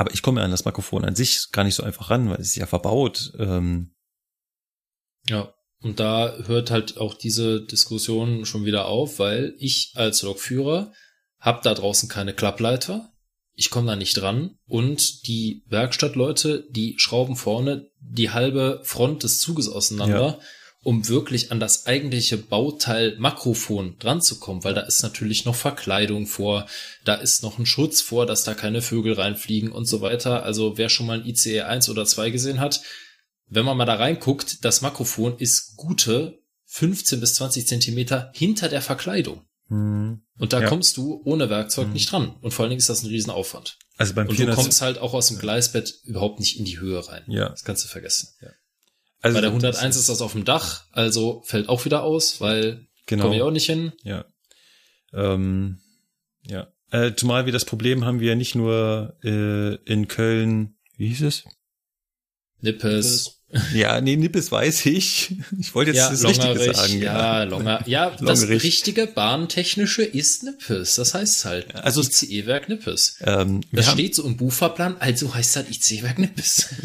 Aber 0.00 0.14
ich 0.14 0.22
komme 0.22 0.40
ja 0.40 0.46
an 0.46 0.50
das 0.50 0.64
Mikrofon 0.64 1.04
an 1.04 1.14
sich 1.14 1.52
gar 1.52 1.62
nicht 1.62 1.74
so 1.74 1.82
einfach 1.82 2.08
ran, 2.08 2.30
weil 2.30 2.40
es 2.40 2.48
ist 2.48 2.56
ja 2.56 2.64
verbaut. 2.64 3.34
Ähm, 3.38 3.92
Ja. 5.28 5.52
Und 5.82 6.00
da 6.00 6.38
hört 6.46 6.70
halt 6.70 6.96
auch 6.96 7.12
diese 7.12 7.60
Diskussion 7.60 8.46
schon 8.46 8.64
wieder 8.64 8.86
auf, 8.86 9.18
weil 9.18 9.54
ich 9.58 9.92
als 9.96 10.22
Lokführer 10.22 10.94
hab 11.38 11.60
da 11.62 11.74
draußen 11.74 12.08
keine 12.08 12.32
Klappleiter. 12.32 13.12
Ich 13.54 13.68
komme 13.68 13.88
da 13.88 13.96
nicht 13.96 14.14
dran 14.14 14.58
und 14.66 15.26
die 15.26 15.64
Werkstattleute, 15.68 16.66
die 16.70 16.98
schrauben 16.98 17.36
vorne 17.36 17.90
die 18.00 18.30
halbe 18.30 18.80
Front 18.84 19.22
des 19.22 19.38
Zuges 19.38 19.68
auseinander, 19.68 20.38
Ja. 20.38 20.38
Um 20.82 21.08
wirklich 21.08 21.52
an 21.52 21.60
das 21.60 21.86
eigentliche 21.86 22.38
Bauteil 22.38 23.16
Makrofon 23.18 23.96
dran 23.98 24.22
zu 24.22 24.38
kommen, 24.38 24.64
weil 24.64 24.74
da 24.74 24.80
ist 24.80 25.02
natürlich 25.02 25.44
noch 25.44 25.54
Verkleidung 25.54 26.26
vor, 26.26 26.66
da 27.04 27.14
ist 27.14 27.42
noch 27.42 27.58
ein 27.58 27.66
Schutz 27.66 28.00
vor, 28.00 28.24
dass 28.24 28.44
da 28.44 28.54
keine 28.54 28.80
Vögel 28.80 29.12
reinfliegen 29.12 29.72
und 29.72 29.84
so 29.84 30.00
weiter. 30.00 30.42
Also 30.42 30.78
wer 30.78 30.88
schon 30.88 31.06
mal 31.06 31.20
ein 31.20 31.26
ICE 31.26 31.62
1 31.62 31.88
oder 31.90 32.06
2 32.06 32.30
gesehen 32.30 32.60
hat, 32.60 32.80
wenn 33.46 33.64
man 33.64 33.76
mal 33.76 33.84
da 33.84 33.94
reinguckt, 33.94 34.64
das 34.64 34.80
Makrofon 34.80 35.36
ist 35.38 35.76
gute 35.76 36.38
15 36.66 37.20
bis 37.20 37.34
20 37.34 37.66
Zentimeter 37.66 38.30
hinter 38.34 38.68
der 38.68 38.80
Verkleidung. 38.82 39.42
hm. 39.68 40.22
Und 40.38 40.52
da 40.54 40.62
Ja. 40.62 40.68
kommst 40.68 40.96
du 40.96 41.20
ohne 41.24 41.50
Werkzeug 41.50 41.92
nicht 41.92 42.10
dran. 42.10 42.34
Und 42.40 42.52
vor 42.52 42.62
allen 42.64 42.70
Dingen 42.70 42.78
ist 42.78 42.88
das 42.88 43.02
ein 43.02 43.08
Riesenaufwand. 43.08 43.76
Also 43.98 44.14
beim 44.14 44.26
Und 44.26 44.32
du 44.32 44.44
400 44.44 44.56
kommst 44.56 44.80
halt 44.80 44.98
auch 44.98 45.12
aus 45.12 45.28
dem 45.28 45.38
Gleisbett 45.38 45.94
überhaupt 46.04 46.40
nicht 46.40 46.58
in 46.58 46.64
die 46.64 46.80
Höhe 46.80 47.06
rein. 47.06 47.22
Ja. 47.28 47.50
Das 47.50 47.62
kannst 47.64 47.84
du 47.84 47.88
vergessen. 47.88 48.30
Also 49.20 49.34
Bei 49.36 49.40
der 49.40 49.50
das 49.50 49.76
101 49.78 49.96
ist 49.96 50.08
das 50.08 50.22
auf 50.22 50.32
dem 50.32 50.44
Dach, 50.44 50.84
also 50.92 51.42
fällt 51.44 51.68
auch 51.68 51.84
wieder 51.84 52.02
aus, 52.02 52.40
weil 52.40 52.86
Genau. 53.06 53.24
komme 53.24 53.36
ich 53.36 53.42
auch 53.42 53.50
nicht 53.50 53.66
hin. 53.66 53.92
Ja. 54.02 54.24
Ähm, 55.12 55.80
ja. 56.46 56.68
Äh, 56.90 57.14
zumal 57.14 57.44
wir 57.46 57.52
das 57.52 57.64
Problem 57.64 58.04
haben 58.04 58.20
wir 58.20 58.28
ja 58.28 58.34
nicht 58.34 58.54
nur 58.54 59.16
äh, 59.24 59.74
in 59.84 60.08
Köln, 60.08 60.76
wie 60.96 61.08
hieß 61.08 61.22
es? 61.22 61.44
Nippes. 62.60 63.39
Ja, 63.74 64.00
nee, 64.00 64.14
Nippes 64.16 64.52
weiß 64.52 64.86
ich. 64.86 65.34
Ich 65.58 65.74
wollte 65.74 65.90
jetzt 65.90 65.98
Ja, 65.98 66.10
das 66.10 66.24
Richtige 66.24 66.48
Longerich, 66.54 66.76
sagen. 66.76 67.02
ja, 67.02 67.42
Longer, 67.42 67.82
ja, 67.86 68.10
das 68.20 68.46
richtige 68.48 69.08
Bahntechnische 69.08 70.02
ist 70.04 70.44
Nippes. 70.44 70.94
Das 70.94 71.14
heißt 71.14 71.44
halt, 71.46 71.74
Also- 71.74 72.00
ICE-Werk 72.02 72.68
Nippes. 72.68 73.16
Ähm, 73.22 73.62
Das 73.72 73.90
steht 73.90 74.14
so 74.14 74.24
im 74.24 74.36
Buchfahrplan, 74.36 74.96
also 75.00 75.34
heißt 75.34 75.56
das 75.56 75.64
IC-Werk 75.68 76.18
Nippes. 76.20 76.66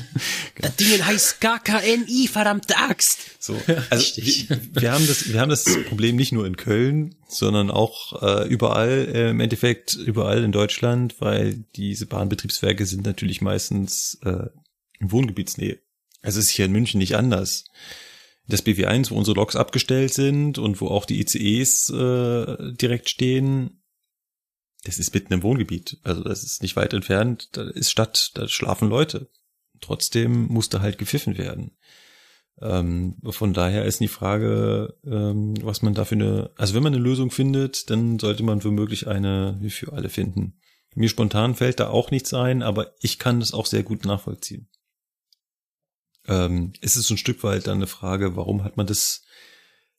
Das 0.60 0.76
Ding 0.78 1.06
heißt 1.06 1.42
KKNI, 1.42 2.28
verdammte 2.32 2.78
Axt. 2.78 3.20
so, 3.40 3.54
also 3.90 4.04
Richtig. 4.04 4.50
wir, 4.50 4.60
wir 4.82 4.92
haben 4.94 5.06
das, 5.06 5.32
wir 5.32 5.40
haben 5.42 5.50
das 5.50 5.66
Problem 5.88 6.16
nicht 6.16 6.32
nur 6.32 6.48
in 6.48 6.56
Köln, 6.58 7.14
sondern 7.28 7.70
auch 7.70 8.22
äh, 8.24 8.48
überall, 8.48 9.08
äh, 9.14 9.30
im 9.32 9.40
Endeffekt 9.42 9.94
überall 9.96 10.44
in 10.44 10.52
Deutschland, 10.52 11.16
weil 11.20 11.64
diese 11.76 12.06
Bahnbetriebswerke 12.08 12.86
sind 12.86 13.06
natürlich 13.06 13.42
meistens 13.42 14.18
äh, 14.24 14.48
in 15.00 15.12
Wohngebietsnähe. 15.12 15.78
Es 16.26 16.35
ist 16.35 16.49
hier 16.49 16.65
in 16.65 16.72
München 16.72 16.97
nicht 16.97 17.15
anders. 17.15 17.65
Das 18.47 18.65
BW1, 18.65 19.11
wo 19.11 19.15
unsere 19.15 19.35
Loks 19.35 19.56
abgestellt 19.56 20.14
sind 20.14 20.57
und 20.57 20.81
wo 20.81 20.88
auch 20.88 21.06
die 21.06 21.19
ICEs 21.22 21.89
äh, 21.91 22.73
direkt 22.73 23.10
stehen, 23.10 23.84
das 24.84 24.97
ist 24.99 25.14
mitten 25.14 25.34
im 25.34 25.43
Wohngebiet. 25.43 25.99
Also 26.03 26.23
das 26.23 26.43
ist 26.43 26.61
nicht 26.61 26.76
weit 26.76 26.93
entfernt, 26.93 27.49
da 27.53 27.69
ist 27.69 27.91
Stadt, 27.91 28.31
da 28.35 28.47
schlafen 28.47 28.89
Leute. 28.89 29.30
Trotzdem 29.81 30.47
muss 30.47 30.69
da 30.69 30.81
halt 30.81 30.97
gepfiffen 30.97 31.38
werden. 31.38 31.77
Ähm, 32.61 33.18
von 33.30 33.53
daher 33.53 33.85
ist 33.85 33.99
die 33.99 34.07
Frage, 34.07 34.95
ähm, 35.06 35.53
was 35.61 35.81
man 35.81 35.93
da 35.93 36.06
für 36.06 36.15
eine, 36.15 36.52
also 36.56 36.73
wenn 36.73 36.84
man 36.84 36.93
eine 36.93 37.03
Lösung 37.03 37.30
findet, 37.30 37.89
dann 37.89 38.18
sollte 38.18 38.43
man 38.43 38.64
womöglich 38.64 39.07
eine 39.07 39.60
für 39.69 39.93
alle 39.93 40.10
finden. 40.10 40.60
Mir 40.95 41.10
spontan 41.10 41.56
fällt 41.56 41.80
da 41.80 41.89
auch 41.89 42.10
nichts 42.10 42.34
ein, 42.34 42.64
aber 42.64 42.93
ich 43.02 43.19
kann 43.19 43.41
das 43.41 43.53
auch 43.53 43.65
sehr 43.65 43.84
gut 43.84 44.06
nachvollziehen. 44.06 44.69
Ähm, 46.27 46.73
es 46.81 46.95
ist 46.95 47.07
so 47.07 47.14
ein 47.14 47.18
Stück 47.18 47.43
weit 47.43 47.68
dann 47.68 47.77
eine 47.77 47.88
Frage, 47.88 48.35
warum 48.35 48.64
hat 48.64 48.77
man 48.77 48.88
das 48.88 49.23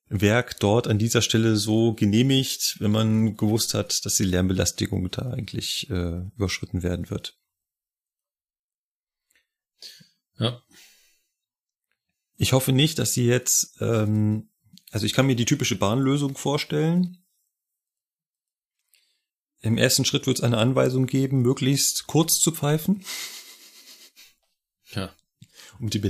Werk 0.08 0.60
dort 0.60 0.86
an 0.86 0.98
dieser 0.98 1.22
Stelle 1.22 1.56
so 1.56 1.94
genehmigt, 1.94 2.76
wenn 2.78 2.92
man 2.92 3.36
gewusst 3.36 3.74
hat, 3.74 4.04
dass 4.04 4.16
die 4.16 4.24
Lärmbelastung 4.24 5.10
da 5.10 5.30
eigentlich 5.30 5.90
äh, 5.90 6.22
überschritten 6.36 6.82
werden 6.82 7.10
wird. 7.10 7.38
Ja. 10.38 10.62
Ich 12.36 12.52
hoffe 12.52 12.72
nicht, 12.72 12.98
dass 12.98 13.14
sie 13.14 13.26
jetzt, 13.26 13.80
ähm, 13.80 14.50
also 14.90 15.06
ich 15.06 15.14
kann 15.14 15.26
mir 15.26 15.36
die 15.36 15.46
typische 15.46 15.76
Bahnlösung 15.76 16.36
vorstellen. 16.36 17.24
Im 19.60 19.78
ersten 19.78 20.04
Schritt 20.04 20.26
wird 20.26 20.38
es 20.38 20.44
eine 20.44 20.58
Anweisung 20.58 21.06
geben, 21.06 21.40
möglichst 21.40 22.06
kurz 22.06 22.38
zu 22.38 22.52
pfeifen, 22.52 23.04
Ja. 24.92 25.12
Um 25.80 25.90
die, 25.90 26.00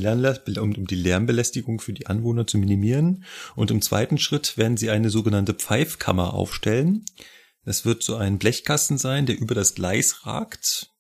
um, 0.59 0.75
um 0.75 0.87
die 0.87 0.95
Lärmbelästigung 0.95 1.81
für 1.81 1.93
die 1.93 2.07
Anwohner 2.07 2.47
zu 2.47 2.59
minimieren. 2.59 3.25
Und 3.55 3.71
im 3.71 3.83
zweiten 3.83 4.19
Schritt 4.19 4.57
werden 4.57 4.77
sie 4.77 4.91
eine 4.91 5.11
sogenannte 5.11 5.55
Pfeifkammer 5.55 6.35
aufstellen. 6.35 7.05
Das 7.65 7.85
wird 7.85 8.03
so 8.03 8.17
ein 8.17 8.39
Blechkasten 8.39 8.99
sein, 8.99 9.27
der 9.27 9.39
über 9.39 9.55
das 9.55 9.75
Gleis 9.75 10.25
ragt, 10.27 10.93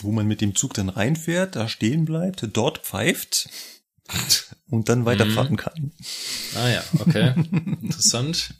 wo 0.00 0.12
man 0.12 0.26
mit 0.26 0.40
dem 0.40 0.54
Zug 0.54 0.74
dann 0.74 0.88
reinfährt, 0.88 1.56
da 1.56 1.68
stehen 1.68 2.06
bleibt, 2.06 2.48
dort 2.54 2.78
pfeift 2.78 3.50
und 4.68 4.88
dann 4.88 5.04
weiterfahren 5.04 5.52
Mhm. 5.52 5.56
kann. 5.56 5.92
Ah 6.54 6.68
ja, 6.68 6.84
okay. 6.98 7.34
Interessant. 7.82 8.54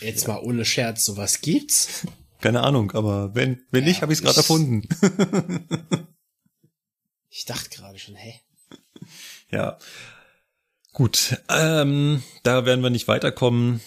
Jetzt 0.00 0.26
mal 0.26 0.38
ohne 0.38 0.64
Scherz, 0.64 1.04
sowas 1.04 1.42
gibt's? 1.42 2.06
Keine 2.40 2.62
Ahnung, 2.62 2.92
aber 2.92 3.34
wenn, 3.34 3.60
wenn 3.70 3.84
nicht, 3.84 4.00
habe 4.00 4.14
ich 4.14 4.20
es 4.20 4.24
gerade 4.24 4.38
erfunden. 4.38 4.88
Ich 7.30 7.44
dachte 7.44 7.70
gerade 7.70 7.98
schon, 7.98 8.16
hä? 8.16 8.40
ja. 9.50 9.78
Gut, 10.92 11.38
ähm, 11.48 12.22
da 12.42 12.66
werden 12.66 12.82
wir 12.82 12.90
nicht 12.90 13.06
weiterkommen. 13.06 13.80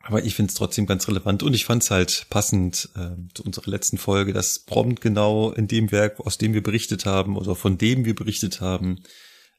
Aber 0.00 0.24
ich 0.24 0.34
finde 0.34 0.50
es 0.50 0.56
trotzdem 0.56 0.86
ganz 0.86 1.08
relevant 1.08 1.42
und 1.42 1.54
ich 1.54 1.64
fand 1.64 1.82
es 1.82 1.90
halt 1.90 2.26
passend 2.30 2.90
ähm, 2.96 3.28
zu 3.34 3.42
unserer 3.42 3.70
letzten 3.70 3.98
Folge, 3.98 4.32
dass 4.32 4.60
prompt 4.60 5.00
genau 5.00 5.50
in 5.50 5.66
dem 5.66 5.90
Werk, 5.90 6.20
aus 6.20 6.38
dem 6.38 6.54
wir 6.54 6.62
berichtet 6.62 7.06
haben 7.06 7.36
oder 7.36 7.56
von 7.56 7.76
dem 7.76 8.04
wir 8.04 8.14
berichtet 8.14 8.60
haben, 8.60 9.02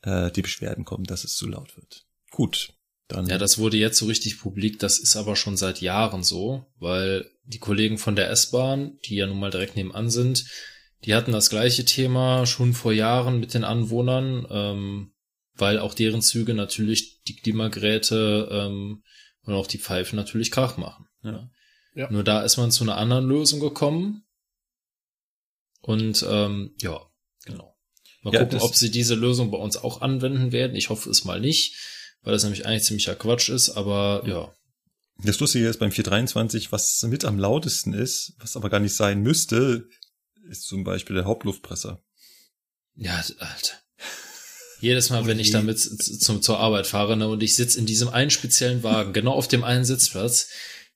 äh, 0.03 0.31
die 0.31 0.41
Beschwerden 0.41 0.85
kommen, 0.85 1.03
dass 1.03 1.25
es 1.25 1.35
zu 1.35 1.47
laut 1.47 1.75
wird. 1.75 2.05
Gut, 2.31 2.73
dann. 3.09 3.27
Ja, 3.27 3.37
das 3.37 3.57
wurde 3.57 3.75
jetzt 3.75 3.97
so 3.97 4.05
richtig 4.05 4.39
publik. 4.39 4.79
Das 4.79 4.99
ist 4.99 5.17
aber 5.17 5.35
schon 5.35 5.57
seit 5.57 5.81
Jahren 5.81 6.23
so, 6.23 6.65
weil 6.77 7.29
die 7.43 7.59
Kollegen 7.59 7.97
von 7.97 8.15
der 8.15 8.29
S-Bahn, 8.29 8.97
die 9.05 9.15
ja 9.15 9.27
nun 9.27 9.39
mal 9.39 9.51
direkt 9.51 9.75
nebenan 9.75 10.09
sind, 10.09 10.45
die 11.03 11.15
hatten 11.15 11.31
das 11.31 11.49
gleiche 11.49 11.85
Thema 11.85 12.45
schon 12.45 12.73
vor 12.73 12.93
Jahren 12.93 13.39
mit 13.39 13.53
den 13.53 13.63
Anwohnern, 13.63 14.47
ähm, 14.49 15.13
weil 15.53 15.79
auch 15.79 15.93
deren 15.93 16.21
Züge 16.21 16.53
natürlich 16.53 17.23
die 17.23 17.35
Klimageräte 17.35 18.49
ähm, 18.51 19.03
und 19.43 19.53
auch 19.53 19.67
die 19.67 19.79
Pfeifen 19.79 20.15
natürlich 20.15 20.51
Krach 20.51 20.77
machen. 20.77 21.07
Ja. 21.23 21.49
Ja. 21.93 22.11
Nur 22.11 22.23
da 22.23 22.41
ist 22.43 22.57
man 22.57 22.71
zu 22.71 22.83
einer 22.83 22.97
anderen 22.97 23.27
Lösung 23.27 23.59
gekommen. 23.59 24.23
Und 25.81 26.23
ähm, 26.29 26.75
ja, 26.79 27.01
genau. 27.45 27.75
Mal 28.21 28.33
Ja, 28.33 28.43
gucken, 28.43 28.59
ob 28.59 28.75
sie 28.75 28.91
diese 28.91 29.15
Lösung 29.15 29.49
bei 29.51 29.57
uns 29.57 29.77
auch 29.77 30.01
anwenden 30.01 30.51
werden. 30.51 30.75
Ich 30.75 30.89
hoffe 30.89 31.09
es 31.09 31.23
mal 31.23 31.39
nicht, 31.39 31.75
weil 32.21 32.33
das 32.33 32.43
nämlich 32.43 32.65
eigentlich 32.65 32.83
ziemlicher 32.83 33.15
Quatsch 33.15 33.49
ist, 33.49 33.71
aber 33.71 34.23
ja. 34.27 34.53
Das 35.23 35.39
Lustige 35.39 35.67
ist 35.67 35.79
beim 35.79 35.91
423, 35.91 36.71
was 36.71 37.01
mit 37.03 37.25
am 37.25 37.39
lautesten 37.39 37.93
ist, 37.93 38.35
was 38.37 38.55
aber 38.55 38.69
gar 38.69 38.79
nicht 38.79 38.93
sein 38.93 39.21
müsste, 39.21 39.87
ist 40.49 40.63
zum 40.67 40.83
Beispiel 40.83 41.15
der 41.15 41.25
Hauptluftpresser. 41.25 42.01
Ja, 42.95 43.15
Alter. 43.15 43.73
Jedes 44.79 45.09
Mal, 45.09 45.25
wenn 45.25 45.39
ich 45.39 45.51
damit 45.51 45.79
zum, 45.79 46.41
zur 46.41 46.59
Arbeit 46.59 46.85
fahre 46.85 47.17
ne, 47.17 47.27
und 47.27 47.41
ich 47.41 47.55
sitze 47.55 47.79
in 47.79 47.85
diesem 47.85 48.09
einen 48.09 48.29
speziellen 48.29 48.83
Wagen, 48.83 49.13
genau 49.13 49.33
auf 49.33 49.47
dem 49.47 49.63
einen 49.63 49.85
Sitzplatz, 49.85 50.49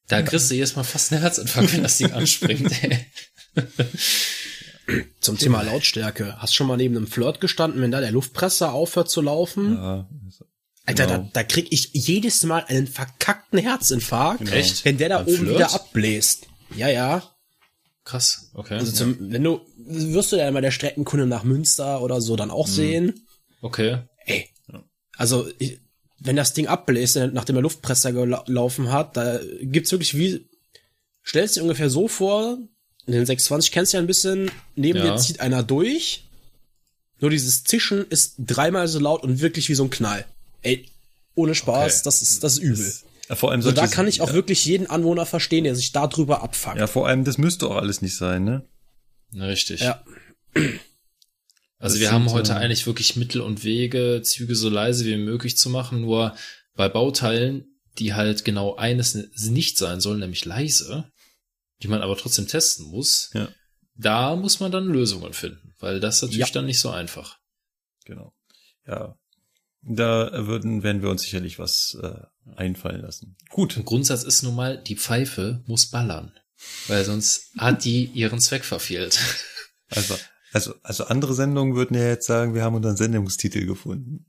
da 0.08 0.22
kriegst 0.22 0.52
du 0.52 0.56
jedes 0.56 0.76
Mal 0.76 0.84
fast 0.84 1.12
einen 1.12 1.22
Herzinfarkt, 1.22 1.74
wenn 1.74 1.84
das 1.84 1.98
Ding 1.98 2.12
anspringt. 2.12 2.72
Ey. 2.84 3.06
Zum 5.20 5.38
Thema 5.38 5.62
Lautstärke. 5.62 6.38
Hast 6.40 6.54
schon 6.56 6.68
mal 6.68 6.78
neben 6.78 6.98
einem 6.98 7.08
Flirt 7.08 7.40
gestanden, 7.40 7.82
wenn 7.82 7.92
da 7.92 8.02
der 8.02 8.12
Luftpresser 8.12 8.74
aufhört 8.74 9.10
zu 9.10 9.22
laufen? 9.22 9.76
Ja, 9.76 10.10
Alter, 10.86 11.06
genau. 11.06 11.18
da, 11.20 11.30
da 11.34 11.44
krieg 11.44 11.68
ich 11.70 11.92
jedes 11.94 12.44
Mal 12.44 12.66
einen 12.66 12.88
verkackten 12.88 13.60
Herzinfarkt, 13.60 14.40
Genau. 14.46 14.66
Wenn 14.84 14.98
der 14.98 15.10
da 15.10 15.18
Beim 15.20 15.28
oben 15.28 15.38
Flirt? 15.38 15.56
wieder 15.56 15.74
abbläst. 15.74 16.48
Ja, 16.76 16.88
ja. 16.88 17.24
Krass, 18.04 18.50
okay. 18.56 18.76
Also 18.76 18.92
zum, 18.92 19.18
wenn 19.32 19.44
du, 19.44 19.62
wirst 19.78 20.32
du 20.32 20.36
ja 20.38 20.48
immer 20.48 20.62
der 20.62 20.72
Streckenkunde 20.72 21.28
nach 21.28 21.44
Münster 21.44 22.02
oder 22.02 22.20
so 22.22 22.36
dann 22.36 22.50
auch 22.52 22.68
sehen. 22.68 23.26
okay. 23.62 24.00
Ey. 24.26 24.50
Also, 25.18 25.48
ich, 25.60 25.80
wenn 26.20 26.36
das 26.36 26.54
Ding 26.54 26.68
abbläst, 26.68 27.16
nachdem 27.16 27.56
der 27.56 27.64
Luftpresser 27.64 28.12
gelaufen 28.12 28.92
hat, 28.92 29.18
da 29.18 29.40
gibt's 29.62 29.92
wirklich 29.92 30.16
wie, 30.18 30.48
stellst 31.24 31.56
dir 31.58 31.62
ungefähr 31.64 31.90
so 31.90 32.08
vor, 32.08 32.58
in 33.06 33.14
den 33.14 33.26
620 33.26 33.72
kennst 33.72 33.94
du 33.94 33.98
ja 33.98 34.04
ein 34.04 34.08
bisschen, 34.08 34.50
neben 34.76 35.00
Ja. 35.00 35.14
dir 35.16 35.18
zieht 35.18 35.40
einer 35.40 35.64
durch, 35.64 36.28
nur 37.20 37.30
dieses 37.30 37.64
Zischen 37.64 38.06
ist 38.10 38.36
dreimal 38.40 38.88
so 38.88 39.00
laut 39.00 39.24
und 39.24 39.42
wirklich 39.42 39.70
wie 39.70 39.76
so 39.76 39.84
ein 39.84 39.90
Knall. 39.92 40.26
Ey, 40.64 40.88
ohne 41.36 41.54
Spaß, 41.56 41.94
Okay. 41.98 42.02
das 42.06 42.22
ist, 42.24 42.44
das 42.44 42.54
ist 42.54 42.60
übel. 42.64 42.94
Ja, 43.30 43.36
vor 43.36 43.52
allem 43.52 43.60
Also 43.62 43.72
da 43.72 43.88
kann 43.88 44.08
ich 44.08 44.22
auch 44.22 44.30
ja, 44.30 44.34
wirklich 44.34 44.66
jeden 44.66 44.88
Anwohner 44.88 45.26
verstehen, 45.26 45.64
der 45.64 45.76
sich 45.76 45.92
darüber 45.92 46.44
abfuckt. 46.44 46.78
Ja, 46.78 46.88
vor 46.88 47.08
allem, 47.08 47.24
das 47.24 47.38
müsste 47.38 47.68
auch 47.68 47.76
alles 47.78 48.02
nicht 48.02 48.16
sein, 48.18 48.44
ne? 48.44 48.66
Na, 49.32 49.46
richtig. 49.46 49.82
Ja. 49.82 50.04
Also 51.80 51.96
Das 51.96 52.02
wir 52.02 52.12
haben 52.12 52.30
heute 52.32 52.52
äh, 52.52 52.56
eigentlich 52.58 52.86
wirklich 52.86 53.16
Mittel 53.16 53.42
und 53.42 53.64
Wege, 53.64 54.22
Züge 54.24 54.56
so 54.56 54.70
leise 54.70 55.04
wie 55.06 55.18
möglich 55.18 55.58
zu 55.58 55.68
machen, 55.68 56.02
nur 56.02 56.36
bei 56.76 56.88
Bauteilen, 56.90 57.66
die 57.98 58.14
halt 58.14 58.46
genau 58.46 58.76
eines 58.76 59.16
nicht 59.50 59.80
sein 59.80 60.00
sollen, 60.00 60.20
nämlich 60.20 60.46
leise, 60.46 61.12
die 61.82 61.88
man 61.88 62.04
aber 62.04 62.16
trotzdem 62.18 62.48
testen 62.48 62.86
muss, 62.86 63.32
Ja. 63.34 63.50
da 63.96 64.36
muss 64.36 64.60
man 64.60 64.72
dann 64.72 64.86
Lösungen 64.86 65.34
finden, 65.34 65.74
weil 65.80 66.00
das 66.00 66.18
ist 66.18 66.22
natürlich 66.22 66.50
Ja. 66.50 66.54
dann 66.54 66.68
nicht 66.68 66.80
so 66.80 66.92
einfach. 66.92 67.40
Genau. 68.06 68.32
Ja. 68.86 69.18
Da 69.82 70.46
würden, 70.46 70.84
werden 70.84 71.02
wir 71.02 71.10
uns 71.10 71.24
sicherlich 71.24 71.58
was 71.58 71.98
äh, 72.00 72.14
einfallen 72.56 73.02
lassen. 73.02 73.38
Gut. 73.50 73.78
Im 73.78 73.86
Grundsatz 73.86 74.24
ist 74.24 74.44
nun 74.44 74.56
mal, 74.56 74.82
die 74.82 74.96
Pfeife 74.96 75.64
muss 75.68 75.88
ballern, 75.88 76.34
weil 76.88 77.04
sonst 77.06 77.52
hat 77.58 77.84
die 77.84 78.06
ihren 78.06 78.40
Zweck 78.40 78.66
verfehlt. 78.66 79.20
Also, 79.94 80.18
also, 80.54 80.74
also 80.84 81.04
andere 81.08 81.34
Sendungen 81.34 81.76
würden 81.76 81.98
ja 81.98 82.08
jetzt 82.08 82.26
sagen, 82.26 82.56
wir 82.56 82.64
haben 82.64 82.76
unseren 82.76 82.96
Sendungstitel 82.96 83.66
gefunden. 83.66 84.26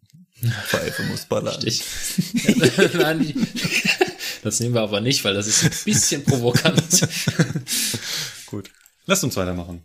Pfeife 0.67 1.05
muss 1.05 1.27
ballern. 1.27 1.55
Richtig. 1.63 1.85
Nein, 2.95 3.47
das 4.43 4.59
nehmen 4.59 4.75
wir 4.75 4.81
aber 4.81 5.01
nicht, 5.01 5.25
weil 5.25 5.35
das 5.35 5.47
ist 5.47 5.63
ein 5.63 5.85
bisschen 5.85 6.25
provokant. 6.25 6.83
Gut. 8.47 8.71
Lasst 9.07 9.23
uns 9.23 9.37
weitermachen. 9.37 9.85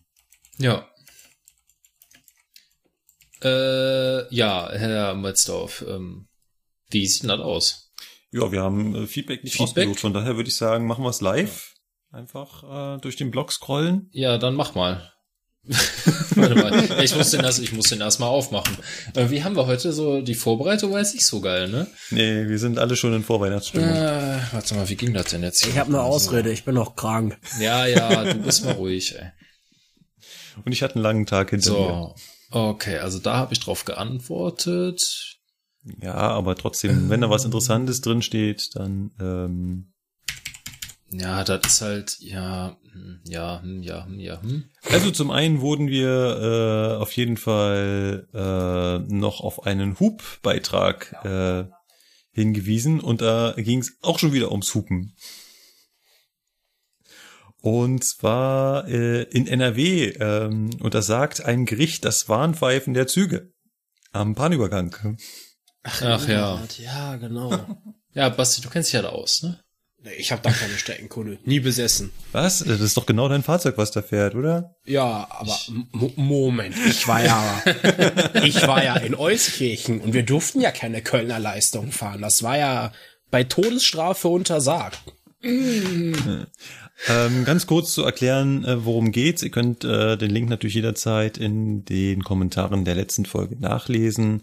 Ja. 0.57 0.87
Äh, 3.43 4.33
ja, 4.33 4.71
Herr 4.71 5.13
Metzdorf, 5.13 5.85
ähm, 5.87 6.27
wie 6.89 7.05
sieht 7.05 7.21
denn 7.23 7.29
das 7.29 7.39
aus? 7.39 7.86
Ja, 8.31 8.51
wir 8.51 8.61
haben 8.61 8.95
äh, 8.95 9.07
Feedback 9.07 9.43
nicht 9.43 9.57
Feedback? 9.57 9.85
ausgesucht, 9.87 9.99
von 9.99 10.13
daher 10.13 10.35
würde 10.35 10.49
ich 10.49 10.57
sagen, 10.57 10.85
machen 10.85 11.03
wir 11.03 11.09
es 11.09 11.21
live. 11.21 11.73
Einfach 12.11 12.95
äh, 12.95 13.01
durch 13.01 13.15
den 13.15 13.31
Blog 13.31 13.51
scrollen. 13.51 14.09
Ja, 14.11 14.37
dann 14.37 14.55
mach 14.55 14.75
mal. 14.75 15.11
Warte 16.35 16.55
mal, 16.55 17.03
ich 17.03 17.15
muss 17.15 17.31
den 17.31 17.41
erst, 17.41 17.59
ich 17.59 17.73
muss 17.73 17.89
den 17.89 17.99
erstmal 17.99 18.29
aufmachen. 18.29 18.77
Äh, 19.15 19.29
wie 19.29 19.43
haben 19.43 19.57
wir 19.57 19.67
heute 19.67 19.91
so, 19.91 20.21
die 20.21 20.35
Vorbereitung 20.35 20.93
war 20.93 20.99
jetzt 20.99 21.13
nicht 21.13 21.25
so 21.25 21.41
geil, 21.41 21.67
ne? 21.67 21.87
Nee, 22.09 22.47
wir 22.47 22.57
sind 22.57 22.79
alle 22.79 22.95
schon 22.95 23.13
in 23.13 23.23
Vorweihnachtsstimmung. 23.23 23.89
Äh, 23.89 24.39
warte 24.51 24.75
mal, 24.75 24.87
wie 24.87 24.95
ging 24.95 25.13
das 25.13 25.25
denn 25.25 25.43
jetzt? 25.43 25.63
hier? 25.63 25.73
Ich 25.73 25.77
habe 25.77 25.89
eine 25.89 26.01
Ausrede, 26.01 26.51
ich 26.51 26.63
bin 26.63 26.75
noch 26.75 26.95
krank. 26.95 27.37
Ja, 27.59 27.85
ja, 27.85 28.23
du 28.23 28.35
bist 28.35 28.63
mal 28.63 28.75
ruhig, 28.75 29.15
ey. 29.17 29.31
Und 30.63 30.71
ich 30.71 30.83
hatte 30.83 30.95
einen 30.95 31.03
langen 31.03 31.25
Tag 31.25 31.49
hinter 31.49 31.71
mir. 31.71 31.77
So, 31.77 32.15
okay, 32.51 32.99
also 32.99 33.19
da 33.19 33.35
habe 33.35 33.53
ich 33.53 33.59
drauf 33.59 33.83
geantwortet. 33.83 35.36
Ja, 36.01 36.15
aber 36.15 36.55
trotzdem, 36.55 37.09
wenn 37.09 37.21
da 37.21 37.29
was 37.29 37.45
Interessantes 37.45 38.01
drin 38.01 38.21
steht, 38.21 38.75
dann 38.75 39.11
ähm, 39.19 39.93
Ja, 41.09 41.43
das 41.43 41.61
ist 41.65 41.81
halt, 41.81 42.17
ja, 42.19 42.77
hm, 42.91 43.21
ja, 43.25 43.61
hm, 43.61 43.81
ja, 43.83 44.05
hm, 44.05 44.19
ja, 44.19 44.41
hm. 44.41 44.65
Also 44.91 45.11
zum 45.11 45.31
einen 45.31 45.61
wurden 45.61 45.87
wir 45.87 46.95
äh, 46.97 47.01
auf 47.01 47.11
jeden 47.13 47.37
Fall 47.37 48.27
äh, 48.33 49.13
noch 49.13 49.41
auf 49.41 49.65
einen 49.65 49.99
Hub-Beitrag 49.99 51.15
äh, 51.23 51.65
hingewiesen 52.31 52.99
und 52.99 53.21
da 53.21 53.53
ging 53.57 53.79
es 53.79 53.97
auch 54.01 54.19
schon 54.19 54.33
wieder 54.33 54.51
ums 54.51 54.73
Hupen. 54.75 55.15
Und 57.61 58.03
zwar 58.03 58.87
äh, 58.87 59.23
in 59.23 59.47
NRW 59.47 60.09
ähm, 60.19 60.69
untersagt 60.79 61.43
ein 61.43 61.65
Gericht 61.65 62.05
das 62.05 62.29
Warnpfeifen 62.29 62.93
der 62.93 63.07
Züge 63.07 63.51
am 64.11 64.35
Bahnübergang. 64.35 65.17
Ach 66.01 66.27
ja. 66.27 66.61
Ja, 66.77 67.15
genau. 67.15 67.51
Ja, 68.13 68.29
Basti, 68.29 68.61
du 68.61 68.69
kennst 68.69 68.89
dich 68.89 68.95
ja 68.95 69.03
da 69.03 69.09
aus, 69.09 69.43
ne? 69.43 69.59
Nee, 70.01 70.09
Ich 70.17 70.31
habe 70.31 70.41
da 70.41 70.49
keine 70.49 70.75
Streckenkunde. 70.75 71.37
Nie 71.45 71.59
besessen. 71.59 72.11
Was? 72.31 72.59
Das 72.59 72.81
ist 72.81 72.97
doch 72.97 73.05
genau 73.05 73.29
dein 73.29 73.43
Fahrzeug, 73.43 73.77
was 73.77 73.91
da 73.91 74.01
fährt, 74.01 74.33
oder? 74.33 74.75
Ja, 74.85 75.27
aber 75.29 75.55
Moment, 76.15 76.75
ich 76.87 77.07
war 77.07 77.23
ja, 77.23 77.63
ich 78.43 78.65
war 78.65 78.83
ja 78.83 78.95
in 78.95 79.13
Euskirchen 79.13 80.01
und 80.01 80.13
wir 80.13 80.23
durften 80.23 80.61
ja 80.61 80.71
keine 80.71 81.03
Kölner 81.03 81.37
Leistung 81.37 81.91
fahren. 81.91 82.23
Das 82.23 82.41
war 82.41 82.57
ja 82.57 82.91
bei 83.29 83.43
Todesstrafe 83.43 84.29
untersagt. 84.29 84.99
Ähm, 85.43 87.45
ganz 87.45 87.67
kurz 87.67 87.93
zu 87.93 88.03
erklären, 88.03 88.65
äh, 88.65 88.83
worum 88.83 89.11
geht's. 89.11 89.43
Ihr 89.43 89.51
könnt 89.51 89.83
äh, 89.83 90.17
den 90.17 90.31
Link 90.31 90.49
natürlich 90.49 90.75
jederzeit 90.75 91.37
in 91.37 91.85
den 91.85 92.23
Kommentaren 92.23 92.85
der 92.85 92.95
letzten 92.95 93.25
Folge 93.25 93.55
nachlesen. 93.59 94.41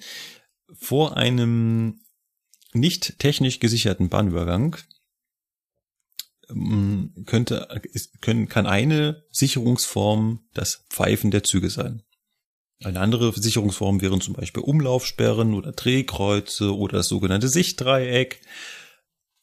Vor 0.75 1.17
einem 1.17 2.01
nicht 2.73 3.19
technisch 3.19 3.61
gesicherten 3.61 4.09
Bahnübergang 4.09 4.77
ähm, 6.51 7.25
könnte, 7.27 7.81
können, 8.21 8.49
kann 8.49 8.67
eine 8.67 9.25
Sicherungsform 9.31 10.41
das 10.55 10.85
Pfeifen 10.91 11.31
der 11.31 11.45
Züge 11.45 11.71
sein. 11.71 12.03
Eine 12.83 13.01
andere 13.01 13.33
Sicherungsform 13.33 14.01
wären 14.01 14.21
zum 14.21 14.35
Beispiel 14.35 14.63
Umlaufsperren 14.63 15.55
oder 15.55 15.73
Drehkreuze 15.73 16.77
oder 16.77 16.99
das 16.99 17.09
sogenannte 17.09 17.49
Sichtdreieck. 17.49 18.41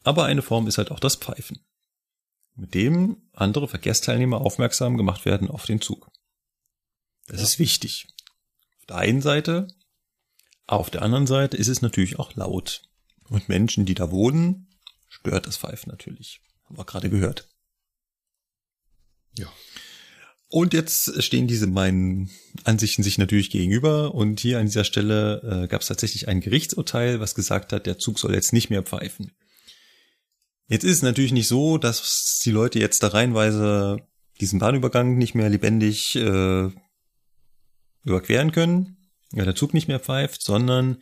Aber 0.03 0.25
eine 0.25 0.41
Form 0.41 0.67
ist 0.67 0.77
halt 0.77 0.91
auch 0.91 0.99
das 0.99 1.15
Pfeifen 1.15 1.59
mit 2.55 2.73
dem 2.73 3.17
andere 3.33 3.67
Verkehrsteilnehmer 3.67 4.41
aufmerksam 4.41 4.97
gemacht 4.97 5.25
werden 5.25 5.49
auf 5.49 5.65
den 5.65 5.81
Zug. 5.81 6.11
Das 7.27 7.41
ist 7.41 7.59
wichtig. 7.59 8.07
Auf 8.79 8.85
der 8.87 8.97
einen 8.97 9.21
Seite, 9.21 9.67
auf 10.71 10.89
der 10.89 11.01
anderen 11.01 11.27
Seite 11.27 11.57
ist 11.57 11.67
es 11.67 11.81
natürlich 11.81 12.19
auch 12.19 12.35
laut. 12.35 12.83
Und 13.29 13.49
Menschen, 13.49 13.85
die 13.85 13.93
da 13.93 14.11
wohnen, 14.11 14.67
stört 15.07 15.47
das 15.47 15.57
Pfeifen 15.57 15.89
natürlich. 15.89 16.41
Haben 16.65 16.77
wir 16.77 16.85
gerade 16.85 17.09
gehört. 17.09 17.47
Ja. 19.37 19.51
Und 20.47 20.73
jetzt 20.73 21.23
stehen 21.23 21.47
diese 21.47 21.67
meinen 21.67 22.29
Ansichten 22.65 23.03
sich 23.03 23.17
natürlich 23.17 23.49
gegenüber. 23.49 24.13
Und 24.13 24.41
hier 24.41 24.59
an 24.59 24.65
dieser 24.65 24.83
Stelle 24.83 25.63
äh, 25.63 25.67
gab 25.67 25.81
es 25.81 25.87
tatsächlich 25.87 26.27
ein 26.27 26.41
Gerichtsurteil, 26.41 27.19
was 27.19 27.35
gesagt 27.35 27.71
hat, 27.71 27.85
der 27.85 27.97
Zug 27.97 28.19
soll 28.19 28.33
jetzt 28.33 28.51
nicht 28.51 28.69
mehr 28.69 28.83
pfeifen. 28.83 29.31
Jetzt 30.67 30.83
ist 30.83 30.97
es 30.97 31.01
natürlich 31.03 31.33
nicht 31.33 31.47
so, 31.47 31.77
dass 31.77 32.39
die 32.43 32.51
Leute 32.51 32.79
jetzt 32.79 33.03
da 33.03 33.09
reihenweise 33.09 33.97
diesen 34.39 34.59
Bahnübergang 34.59 35.17
nicht 35.17 35.35
mehr 35.35 35.49
lebendig 35.49 36.15
äh, 36.15 36.69
überqueren 38.03 38.51
können, 38.51 39.00
weil 39.31 39.45
der 39.45 39.55
Zug 39.55 39.73
nicht 39.73 39.87
mehr 39.87 39.99
pfeift, 39.99 40.41
sondern 40.41 40.97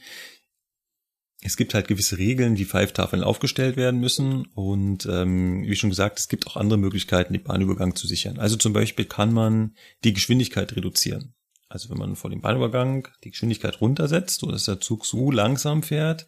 es 1.42 1.56
gibt 1.56 1.74
halt 1.74 1.88
gewisse 1.88 2.18
Regeln, 2.18 2.58
wie 2.58 2.66
Pfeiftafeln 2.66 3.24
aufgestellt 3.24 3.78
werden 3.78 4.00
müssen. 4.00 4.46
Und 4.48 5.06
ähm, 5.06 5.64
wie 5.64 5.76
schon 5.76 5.90
gesagt, 5.90 6.20
es 6.20 6.28
gibt 6.28 6.48
auch 6.48 6.58
andere 6.58 6.78
Möglichkeiten, 6.78 7.34
den 7.34 7.44
Bahnübergang 7.44 7.96
zu 7.96 8.08
sichern. 8.08 8.40
Also 8.40 8.58
zum 8.58 8.74
Beispiel 8.74 9.06
kann 9.06 9.34
man 9.34 9.76
die 10.04 10.14
Geschwindigkeit 10.14 10.76
reduzieren. 10.76 11.34
Also 11.70 11.90
wenn 11.90 11.98
man 11.98 12.16
vor 12.16 12.30
dem 12.30 12.42
Bahnübergang 12.42 13.08
die 13.24 13.32
Geschwindigkeit 13.32 13.80
runtersetzt, 13.80 14.42
so 14.42 14.52
dass 14.52 14.66
der 14.66 14.82
Zug 14.82 15.06
so 15.06 15.32
langsam 15.32 15.84
fährt, 15.84 16.28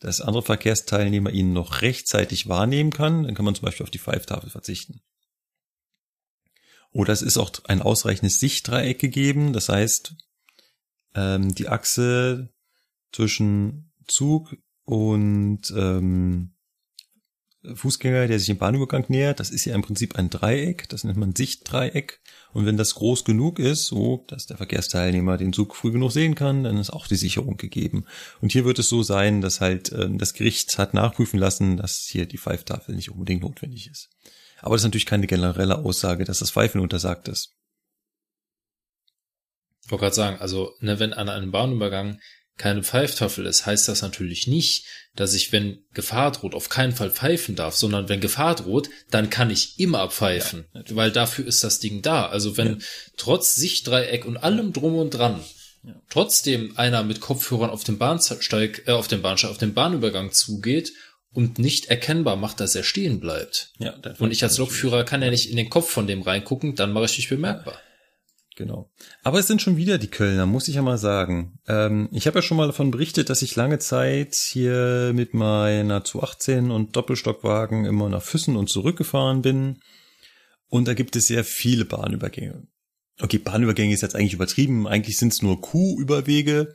dass 0.00 0.20
andere 0.20 0.42
Verkehrsteilnehmer 0.42 1.30
ihn 1.30 1.52
noch 1.52 1.82
rechtzeitig 1.82 2.48
wahrnehmen 2.48 2.90
kann, 2.90 3.22
dann 3.22 3.34
kann 3.34 3.44
man 3.44 3.54
zum 3.54 3.66
Beispiel 3.66 3.84
auf 3.84 3.90
die 3.90 3.98
Pfeiftafel 3.98 4.50
verzichten. 4.50 5.00
Oder 6.92 7.12
es 7.12 7.22
ist 7.22 7.38
auch 7.38 7.52
ein 7.64 7.82
ausreichendes 7.82 8.40
Sichtdreieck 8.40 8.98
gegeben, 8.98 9.52
das 9.52 9.68
heißt, 9.68 10.16
ähm, 11.14 11.54
die 11.54 11.68
Achse 11.68 12.50
zwischen 13.12 13.92
Zug 14.06 14.56
und 14.84 15.72
ähm, 15.76 16.52
Fußgänger, 17.62 18.26
der 18.26 18.38
sich 18.38 18.48
im 18.48 18.56
Bahnübergang 18.56 19.04
nähert, 19.08 19.38
das 19.38 19.50
ist 19.50 19.66
ja 19.66 19.74
im 19.74 19.82
Prinzip 19.82 20.16
ein 20.16 20.30
Dreieck, 20.30 20.88
das 20.88 21.04
nennt 21.04 21.18
man 21.18 21.36
Sichtdreieck. 21.36 22.20
Und 22.52 22.64
wenn 22.64 22.78
das 22.78 22.94
groß 22.94 23.24
genug 23.24 23.58
ist, 23.58 23.86
so 23.86 24.24
dass 24.28 24.46
der 24.46 24.56
Verkehrsteilnehmer 24.56 25.36
den 25.36 25.52
Zug 25.52 25.76
früh 25.76 25.92
genug 25.92 26.10
sehen 26.10 26.34
kann, 26.34 26.64
dann 26.64 26.78
ist 26.78 26.90
auch 26.90 27.06
die 27.06 27.16
Sicherung 27.16 27.58
gegeben. 27.58 28.06
Und 28.40 28.52
hier 28.52 28.64
wird 28.64 28.78
es 28.78 28.88
so 28.88 29.02
sein, 29.02 29.42
dass 29.42 29.60
halt 29.60 29.92
äh, 29.92 30.08
das 30.10 30.32
Gericht 30.32 30.78
hat 30.78 30.94
nachprüfen 30.94 31.38
lassen, 31.38 31.76
dass 31.76 31.98
hier 31.98 32.24
die 32.24 32.38
Pfeiftafel 32.38 32.94
nicht 32.94 33.10
unbedingt 33.10 33.42
notwendig 33.42 33.90
ist. 33.90 34.08
Aber 34.62 34.74
das 34.74 34.82
ist 34.82 34.86
natürlich 34.86 35.06
keine 35.06 35.26
generelle 35.26 35.78
Aussage, 35.78 36.24
dass 36.24 36.38
das 36.38 36.50
Pfeifen 36.50 36.80
untersagt 36.80 37.28
ist. 37.28 37.56
Ich 39.90 39.92
wollte 39.92 40.04
gerade 40.04 40.14
sagen, 40.14 40.36
also 40.38 40.76
ne, 40.78 41.00
wenn 41.00 41.12
an 41.12 41.28
einem 41.28 41.50
Bahnübergang 41.50 42.20
keine 42.56 42.84
Pfeiftafel 42.84 43.44
ist, 43.44 43.66
heißt 43.66 43.88
das 43.88 44.02
natürlich 44.02 44.46
nicht, 44.46 44.86
dass 45.16 45.34
ich, 45.34 45.50
wenn 45.50 45.82
Gefahr 45.94 46.30
droht, 46.30 46.54
auf 46.54 46.68
keinen 46.68 46.92
Fall 46.92 47.10
pfeifen 47.10 47.56
darf, 47.56 47.74
sondern 47.74 48.08
wenn 48.08 48.20
Gefahr 48.20 48.54
droht, 48.54 48.88
dann 49.10 49.30
kann 49.30 49.50
ich 49.50 49.80
immer 49.80 50.08
pfeifen, 50.08 50.66
ja, 50.74 50.82
weil 50.90 51.10
dafür 51.10 51.44
ist 51.44 51.64
das 51.64 51.80
Ding 51.80 52.02
da. 52.02 52.26
Also 52.26 52.56
wenn 52.56 52.74
ja. 52.74 52.76
trotz 53.16 53.56
Sichtdreieck 53.56 54.26
und 54.26 54.36
allem 54.36 54.72
drum 54.72 54.94
und 54.94 55.10
dran 55.10 55.40
ja. 55.82 56.00
trotzdem 56.08 56.78
einer 56.78 57.02
mit 57.02 57.20
Kopfhörern 57.20 57.70
auf 57.70 57.82
dem 57.82 57.98
Bahnsteig, 57.98 58.84
äh, 58.86 58.92
auf 58.92 59.08
dem 59.08 59.22
Bahnsteig, 59.22 59.50
auf 59.50 59.58
dem 59.58 59.74
Bahnübergang 59.74 60.30
zugeht 60.30 60.92
und 61.32 61.58
nicht 61.58 61.86
erkennbar 61.86 62.36
macht, 62.36 62.60
dass 62.60 62.76
er 62.76 62.84
stehen 62.84 63.18
bleibt. 63.18 63.72
Ja, 63.80 63.96
und 64.20 64.30
ich 64.30 64.44
als 64.44 64.56
Lokführer 64.58 65.02
kann 65.02 65.20
ja 65.20 65.30
nicht 65.30 65.50
in 65.50 65.56
den 65.56 65.68
Kopf 65.68 65.90
von 65.90 66.06
dem 66.06 66.22
reingucken, 66.22 66.76
dann 66.76 66.92
mache 66.92 67.06
ich 67.06 67.16
dich 67.16 67.28
bemerkbar. 67.28 67.80
Genau. 68.60 68.90
Aber 69.22 69.38
es 69.38 69.46
sind 69.46 69.62
schon 69.62 69.78
wieder 69.78 69.96
die 69.96 70.10
Kölner, 70.10 70.44
muss 70.44 70.68
ich 70.68 70.74
ja 70.74 70.82
mal 70.82 70.98
sagen. 70.98 71.58
Ähm, 71.66 72.10
ich 72.12 72.26
habe 72.26 72.40
ja 72.40 72.42
schon 72.42 72.58
mal 72.58 72.66
davon 72.66 72.90
berichtet, 72.90 73.30
dass 73.30 73.40
ich 73.40 73.56
lange 73.56 73.78
Zeit 73.78 74.34
hier 74.34 75.12
mit 75.14 75.32
meiner 75.32 76.04
218 76.04 76.70
und 76.70 76.94
Doppelstockwagen 76.94 77.86
immer 77.86 78.10
nach 78.10 78.20
Füssen 78.20 78.56
und 78.56 78.68
zurückgefahren 78.68 79.40
bin. 79.40 79.80
Und 80.68 80.88
da 80.88 80.92
gibt 80.92 81.16
es 81.16 81.28
sehr 81.28 81.42
viele 81.42 81.86
Bahnübergänge. 81.86 82.66
Okay, 83.18 83.38
Bahnübergänge 83.38 83.94
ist 83.94 84.02
jetzt 84.02 84.14
eigentlich 84.14 84.34
übertrieben. 84.34 84.86
Eigentlich 84.86 85.16
sind 85.16 85.32
es 85.32 85.40
nur 85.40 85.62
Kuhüberwege. 85.62 86.74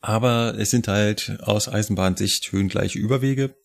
Aber 0.00 0.58
es 0.58 0.68
sind 0.68 0.88
halt 0.88 1.38
aus 1.40 1.70
Eisenbahnsicht 1.70 2.52
höhengleiche 2.52 2.98
Überwege. 2.98 3.56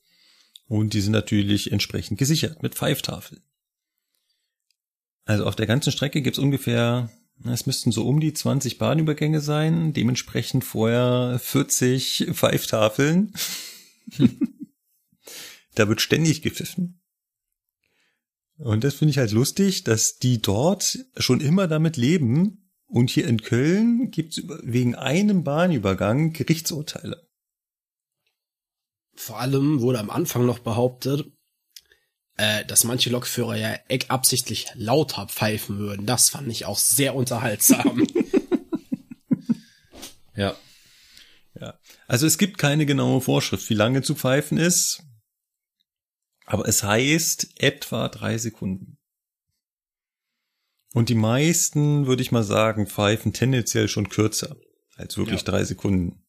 Und 0.68 0.94
die 0.94 1.02
sind 1.02 1.12
natürlich 1.12 1.74
entsprechend 1.74 2.20
gesichert 2.20 2.64
mit 2.64 2.76
Pfeiftafeln. 2.76 3.42
Also 5.25 5.45
auf 5.45 5.56
der 5.56 5.67
ganzen 5.67 5.91
Strecke 5.91 6.22
gibt's 6.22 6.40
ungefähr, 6.40 7.09
es 7.45 7.66
müssten 7.66 7.91
so 7.91 8.08
um 8.08 8.19
die 8.19 8.33
20 8.33 8.77
Bahnübergänge 8.77 9.41
sein, 9.41 9.93
dementsprechend 9.93 10.64
vorher 10.64 11.40
40 11.40 12.27
Pfeiftafeln. 12.33 13.33
da 15.75 15.88
wird 15.88 16.01
ständig 16.01 16.41
gepfiffen. 16.41 17.01
Und 18.58 18.83
das 18.83 18.95
finde 18.95 19.11
ich 19.11 19.17
halt 19.17 19.32
lustig, 19.32 19.83
dass 19.83 20.17
die 20.17 20.41
dort 20.41 21.00
schon 21.17 21.41
immer 21.41 21.67
damit 21.67 21.98
leben. 21.98 22.69
Und 22.85 23.09
hier 23.09 23.25
in 23.25 23.41
Köln 23.41 24.11
gibt's 24.11 24.41
wegen 24.64 24.95
einem 24.95 25.43
Bahnübergang 25.43 26.33
Gerichtsurteile. 26.33 27.27
Vor 29.16 29.40
allem 29.40 29.82
wurde 29.82 30.00
am 30.00 30.09
Anfang 30.09 30.45
noch 30.45 30.59
behauptet, 30.59 31.32
äh, 32.42 32.66
dass 32.66 32.84
manche 32.84 33.11
Lokführer 33.11 33.56
ja 33.56 33.78
absichtlich 34.08 34.66
lauter 34.74 35.28
pfeifen 35.28 35.78
würden. 35.78 36.08
Das 36.08 36.30
fand 36.30 36.48
ich 36.48 36.66
auch 36.66 36.80
sehr 36.80 37.14
unterhaltsam. 37.14 38.03
ja. 40.36 40.56
Ja. 41.60 41.80
Also 42.08 42.26
es 42.26 42.40
gibt 42.40 42.58
keine 42.58 42.88
genaue 42.88 43.22
Vorschrift, 43.22 43.70
wie 43.70 43.76
lange 43.76 44.02
zu 44.02 44.16
pfeifen 44.16 44.58
ist. 44.58 45.03
Aber 46.48 46.68
es 46.68 46.82
heißt 46.82 47.61
etwa 47.61 48.10
drei 48.10 48.40
Sekunden. 48.40 48.98
Und 50.94 51.10
die 51.10 51.16
meisten, 51.16 52.08
würde 52.08 52.24
ich 52.24 52.32
mal 52.32 52.44
sagen, 52.44 52.88
pfeifen 52.88 53.34
tendenziell 53.34 53.88
schon 53.88 54.10
kürzer 54.10 54.56
als 54.95 55.16
wirklich 55.16 55.42
ja. 55.42 55.45
drei 55.45 55.64
Sekunden. 55.64 56.26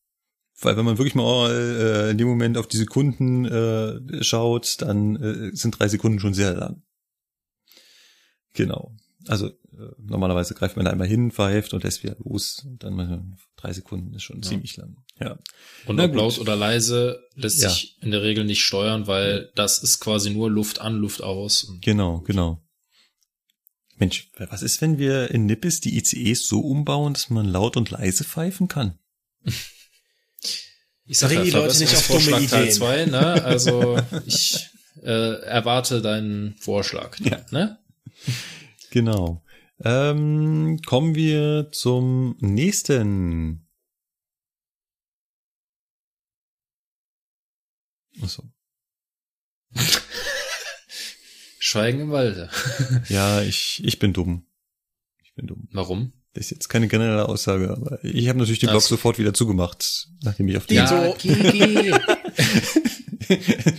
Weil 0.64 0.76
wenn 0.76 0.84
man 0.84 0.98
wirklich 0.98 1.14
mal 1.14 1.50
äh, 1.50 2.10
in 2.10 2.18
dem 2.18 2.28
Moment 2.28 2.56
auf 2.56 2.68
die 2.68 2.76
Sekunden 2.76 3.44
äh, 3.44 4.22
schaut, 4.22 4.80
dann 4.80 5.16
äh, 5.16 5.56
sind 5.56 5.78
drei 5.78 5.88
Sekunden 5.88 6.20
schon 6.20 6.34
sehr 6.34 6.54
lang. 6.54 6.82
Genau. 8.54 8.94
Also 9.26 9.48
äh, 9.48 9.94
normalerweise 9.98 10.54
greift 10.54 10.76
man 10.76 10.84
da 10.84 10.90
einmal 10.90 11.08
hin, 11.08 11.30
pfeift 11.30 11.74
und 11.74 11.84
lässt 11.84 12.02
wieder 12.02 12.16
los. 12.18 12.64
Und 12.64 12.82
dann 12.84 12.94
mal 12.94 13.24
drei 13.56 13.72
Sekunden 13.72 14.14
ist 14.14 14.22
schon 14.22 14.42
ja. 14.42 14.48
ziemlich 14.48 14.76
lang. 14.76 14.96
Ja. 15.20 15.38
Und 15.86 16.00
ob 16.00 16.14
laut 16.14 16.38
oder 16.38 16.56
leise 16.56 17.22
lässt 17.34 17.62
ja. 17.62 17.70
sich 17.70 17.96
in 18.00 18.10
der 18.10 18.22
Regel 18.22 18.44
nicht 18.44 18.62
steuern, 18.62 19.06
weil 19.06 19.50
das 19.54 19.82
ist 19.82 20.00
quasi 20.00 20.30
nur 20.30 20.50
Luft 20.50 20.80
an, 20.80 20.94
Luft 20.96 21.22
aus. 21.22 21.72
Genau, 21.80 22.20
genau. 22.20 22.62
Mensch, 23.96 24.30
was 24.36 24.62
ist, 24.62 24.80
wenn 24.80 24.98
wir 24.98 25.30
in 25.30 25.46
Nippes 25.46 25.80
die 25.80 25.96
ICEs 25.96 26.46
so 26.48 26.60
umbauen, 26.60 27.14
dass 27.14 27.30
man 27.30 27.46
laut 27.46 27.76
und 27.76 27.90
leise 27.90 28.24
pfeifen 28.24 28.68
kann? 28.68 28.98
Ich 31.04 31.18
sage 31.18 31.42
die 31.42 31.50
Leute 31.50 31.78
nicht 31.78 31.94
auf 31.94 32.06
dumme 32.06 32.36
Ideen. 32.36 32.48
Teil 32.48 32.70
2, 32.72 33.06
ne? 33.06 33.44
Also 33.44 33.98
ich 34.26 34.70
äh, 35.02 35.42
erwarte 35.42 36.00
deinen 36.00 36.54
Vorschlag. 36.56 37.18
Ja. 37.20 37.44
Ne? 37.50 37.78
Genau. 38.90 39.42
Ähm, 39.84 40.80
kommen 40.86 41.14
wir 41.14 41.70
zum 41.72 42.36
nächsten. 42.40 43.66
Achso. 48.22 48.44
Schweigen 51.58 52.00
im 52.00 52.10
Walde. 52.10 52.50
ja, 53.08 53.42
ich, 53.42 53.82
ich 53.84 53.98
bin 53.98 54.12
dumm. 54.12 54.46
Ich 55.22 55.34
bin 55.34 55.46
dumm. 55.46 55.68
Warum? 55.72 56.12
Das 56.34 56.46
ist 56.46 56.50
jetzt 56.50 56.68
keine 56.68 56.88
generelle 56.88 57.28
Aussage, 57.28 57.70
aber 57.70 58.02
ich 58.02 58.28
habe 58.28 58.38
natürlich 58.38 58.60
den 58.60 58.70
Blog 58.70 58.82
sofort 58.82 59.18
wieder 59.18 59.34
zugemacht, 59.34 60.08
nachdem 60.22 60.48
ich 60.48 60.56
auf 60.56 60.66
den 60.66 60.78
ja, 60.78 60.86
so 60.86 60.94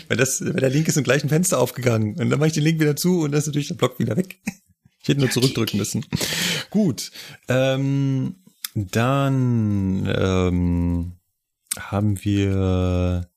weil 0.08 0.18
das, 0.18 0.42
weil 0.42 0.54
der 0.54 0.70
Link 0.70 0.88
ist 0.88 0.98
im 0.98 1.04
gleichen 1.04 1.30
Fenster 1.30 1.60
aufgegangen 1.60 2.16
und 2.20 2.30
dann 2.30 2.38
mache 2.38 2.48
ich 2.48 2.54
den 2.54 2.64
Link 2.64 2.80
wieder 2.80 2.96
zu 2.96 3.22
und 3.22 3.32
dann 3.32 3.40
ist 3.40 3.48
natürlich 3.48 3.70
der 3.70 3.76
Blog 3.76 3.98
wieder 3.98 4.16
weg. 4.16 4.40
Ich 5.02 5.10
hätte 5.10 5.20
nur 5.20 5.32
zurückdrücken 5.32 5.80
müssen. 5.80 6.06
Gut, 6.70 7.12
ähm, 7.48 8.36
dann 8.76 10.08
ähm, 10.16 11.14
haben 11.78 12.24
wir 12.24 13.30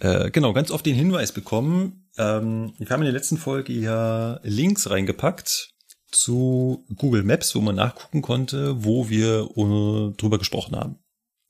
äh, 0.00 0.30
genau 0.30 0.52
ganz 0.52 0.70
oft 0.70 0.84
den 0.84 0.96
Hinweis 0.96 1.32
bekommen. 1.32 2.10
Ähm, 2.18 2.74
wir 2.78 2.90
haben 2.90 3.00
in 3.00 3.06
der 3.06 3.12
letzten 3.12 3.38
Folge 3.38 3.72
ja 3.72 4.40
Links 4.42 4.90
reingepackt 4.90 5.73
zu 6.14 6.84
Google 6.96 7.22
Maps, 7.22 7.54
wo 7.54 7.60
man 7.60 7.76
nachgucken 7.76 8.22
konnte, 8.22 8.84
wo 8.84 9.08
wir 9.08 9.56
uh, 9.56 10.10
drüber 10.16 10.38
gesprochen 10.38 10.76
haben. 10.76 10.98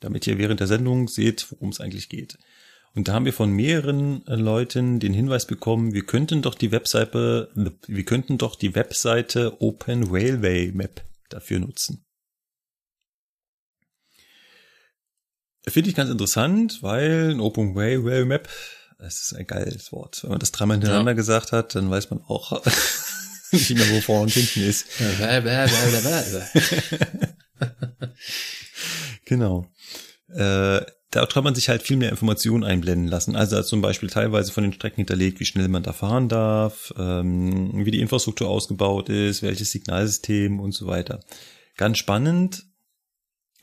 Damit 0.01 0.27
ihr 0.27 0.39
während 0.39 0.61
der 0.61 0.67
Sendung 0.67 1.09
seht, 1.09 1.51
worum 1.51 1.71
es 1.71 1.81
eigentlich 1.81 2.09
geht. 2.09 2.39
Und 2.95 3.09
da 3.09 3.15
haben 3.15 3.25
wir 3.25 3.33
von 3.33 3.51
mehreren 3.51 4.27
äh, 4.27 4.37
Leuten 4.37 5.01
den 5.01 5.13
Hinweis 5.13 5.47
bekommen, 5.47 5.95
wir 5.95 6.07
könnten 6.07 6.43
doch 6.43 6.55
die 6.55 6.71
Webseite, 6.71 7.51
wir 7.55 8.05
könnten 8.05 8.39
doch 8.39 8.55
die 8.55 8.75
Webseite 8.75 9.61
Open 9.61 10.05
Railway 10.05 10.71
Map 10.73 11.05
dafür 11.29 11.59
nutzen. 11.59 12.05
Finde 15.67 15.89
ich 15.89 15.97
ganz 15.97 16.11
interessant, 16.11 16.83
weil 16.83 17.31
ein 17.31 17.41
Open 17.41 17.77
Railway 17.77 18.25
Map, 18.25 18.49
das 18.99 19.23
ist 19.23 19.35
ein 19.35 19.47
geiles 19.47 19.91
Wort. 19.93 20.23
Wenn 20.23 20.31
man 20.31 20.39
das 20.39 20.53
dreimal 20.53 20.77
hintereinander 20.77 21.13
ja. 21.13 21.17
gesagt 21.17 21.53
hat, 21.53 21.75
dann 21.75 21.91
weiß 21.91 22.11
man 22.11 22.21
auch, 22.23 22.63
nicht 23.55 23.77
mehr, 23.77 23.91
wo 23.91 24.01
vor 24.01 24.21
und 24.23 24.33
hinten 24.33 24.63
ist. 24.63 24.87
genau. 29.25 29.67
Äh, 30.29 30.81
da 31.11 31.27
kann 31.27 31.45
man 31.45 31.55
sich 31.55 31.69
halt 31.69 31.83
viel 31.83 31.97
mehr 31.97 32.11
Informationen 32.11 32.65
einblenden 32.65 33.07
lassen. 33.07 33.37
Also 33.37 33.63
zum 33.63 33.81
Beispiel 33.81 34.11
teilweise 34.11 34.51
von 34.51 34.65
den 34.65 34.73
Strecken 34.73 34.97
hinterlegt, 34.97 35.39
wie 35.39 35.45
schnell 35.45 35.69
man 35.69 35.85
da 35.85 35.93
fahren 35.93 36.29
darf, 36.29 36.93
ähm, 36.99 37.85
wie 37.85 37.93
die 37.93 38.01
Infrastruktur 38.01 38.49
ausgebaut 38.49 39.09
ist, 39.09 39.43
welches 39.43 39.71
Signalsystem 39.71 40.59
und 40.59 40.73
so 40.73 40.87
weiter. 40.87 41.21
Ganz 41.77 41.99
spannend, 41.99 42.65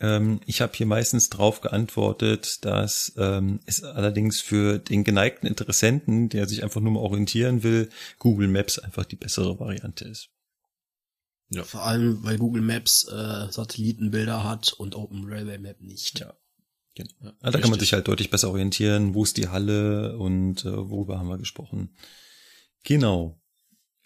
ähm, 0.01 0.41
ich 0.47 0.61
habe 0.61 0.73
hier 0.75 0.87
meistens 0.87 1.29
drauf 1.29 1.61
geantwortet, 1.61 2.65
dass 2.65 3.13
ähm, 3.17 3.59
es 3.65 3.83
allerdings 3.83 4.41
für 4.41 4.79
den 4.79 5.03
geneigten 5.03 5.47
Interessenten, 5.47 6.27
der 6.27 6.47
sich 6.47 6.63
einfach 6.63 6.81
nur 6.81 6.93
mal 6.93 6.99
orientieren 6.99 7.61
will, 7.61 7.89
Google 8.17 8.47
Maps 8.47 8.79
einfach 8.79 9.05
die 9.05 9.15
bessere 9.15 9.59
Variante 9.59 10.05
ist. 10.05 10.29
Ja. 11.49 11.63
Vor 11.63 11.83
allem, 11.83 12.23
weil 12.23 12.37
Google 12.37 12.63
Maps 12.63 13.07
äh, 13.07 13.51
Satellitenbilder 13.51 14.43
hat 14.43 14.73
und 14.73 14.95
Open 14.95 15.25
Railway 15.27 15.59
Map 15.59 15.81
nicht. 15.81 16.19
Ja. 16.19 16.33
Genau. 16.95 17.09
Ja, 17.21 17.31
da 17.39 17.47
richtig. 17.47 17.61
kann 17.61 17.71
man 17.71 17.79
sich 17.79 17.93
halt 17.93 18.07
deutlich 18.07 18.31
besser 18.31 18.49
orientieren, 18.49 19.13
wo 19.13 19.23
ist 19.23 19.37
die 19.37 19.49
Halle 19.49 20.17
und 20.17 20.65
äh, 20.65 20.89
worüber 20.89 21.19
haben 21.19 21.29
wir 21.29 21.37
gesprochen. 21.37 21.95
Genau. 22.83 23.39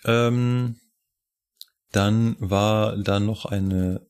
Ähm, 0.03 0.80
dann 1.91 2.35
war 2.40 2.98
da 2.98 3.19
noch 3.19 3.45
eine 3.45 4.06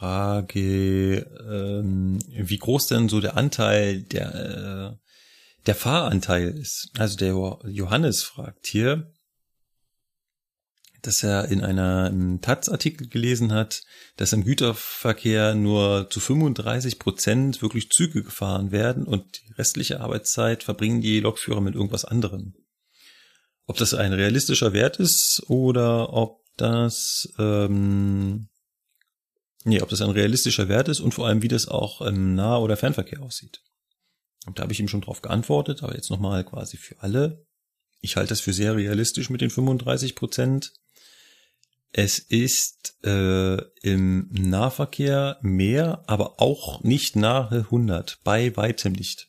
Frage, 0.00 1.26
ähm, 1.46 2.20
wie 2.30 2.56
groß 2.56 2.86
denn 2.86 3.10
so 3.10 3.20
der 3.20 3.36
Anteil 3.36 4.00
der, 4.00 4.34
äh, 4.34 4.96
der 5.66 5.74
Fahranteil 5.74 6.48
ist. 6.48 6.88
Also 6.96 7.18
der 7.18 7.34
Johannes 7.70 8.22
fragt 8.22 8.66
hier, 8.66 9.12
dass 11.02 11.22
er 11.22 11.48
in 11.48 11.60
einer 11.60 12.10
Taz-Artikel 12.40 13.08
gelesen 13.08 13.52
hat, 13.52 13.82
dass 14.16 14.32
im 14.32 14.42
Güterverkehr 14.42 15.54
nur 15.54 16.08
zu 16.08 16.18
35 16.18 16.98
Prozent 16.98 17.60
wirklich 17.60 17.90
Züge 17.90 18.22
gefahren 18.22 18.72
werden 18.72 19.04
und 19.04 19.42
die 19.42 19.52
restliche 19.52 20.00
Arbeitszeit 20.00 20.62
verbringen 20.62 21.02
die 21.02 21.20
Lokführer 21.20 21.60
mit 21.60 21.74
irgendwas 21.74 22.06
anderem. 22.06 22.54
Ob 23.66 23.76
das 23.76 23.92
ein 23.92 24.14
realistischer 24.14 24.72
Wert 24.72 24.98
ist 24.98 25.42
oder 25.48 26.14
ob 26.14 26.40
das 26.56 27.34
ähm, 27.38 28.48
nee, 29.64 29.80
ob 29.80 29.88
das 29.88 30.00
ein 30.00 30.10
realistischer 30.10 30.68
Wert 30.68 30.88
ist 30.88 31.00
und 31.00 31.12
vor 31.12 31.26
allem 31.26 31.42
wie 31.42 31.48
das 31.48 31.68
auch 31.68 32.00
im 32.00 32.34
Nah- 32.34 32.58
oder 32.58 32.76
Fernverkehr 32.76 33.22
aussieht. 33.22 33.62
Und 34.46 34.58
da 34.58 34.62
habe 34.62 34.72
ich 34.72 34.80
ihm 34.80 34.88
schon 34.88 35.02
drauf 35.02 35.22
geantwortet, 35.22 35.82
aber 35.82 35.94
jetzt 35.94 36.10
nochmal 36.10 36.44
quasi 36.44 36.76
für 36.76 37.00
alle. 37.00 37.44
Ich 38.00 38.16
halte 38.16 38.30
das 38.30 38.40
für 38.40 38.52
sehr 38.52 38.74
realistisch 38.74 39.28
mit 39.28 39.42
den 39.42 39.50
35 39.50 40.14
Prozent. 40.14 40.72
Es 41.92 42.18
ist 42.18 42.94
äh, 43.04 43.60
im 43.82 44.28
Nahverkehr 44.30 45.38
mehr, 45.42 46.04
aber 46.06 46.40
auch 46.40 46.82
nicht 46.82 47.16
nahe 47.16 47.64
100, 47.64 48.20
bei 48.24 48.56
weitem 48.56 48.92
nicht. 48.92 49.28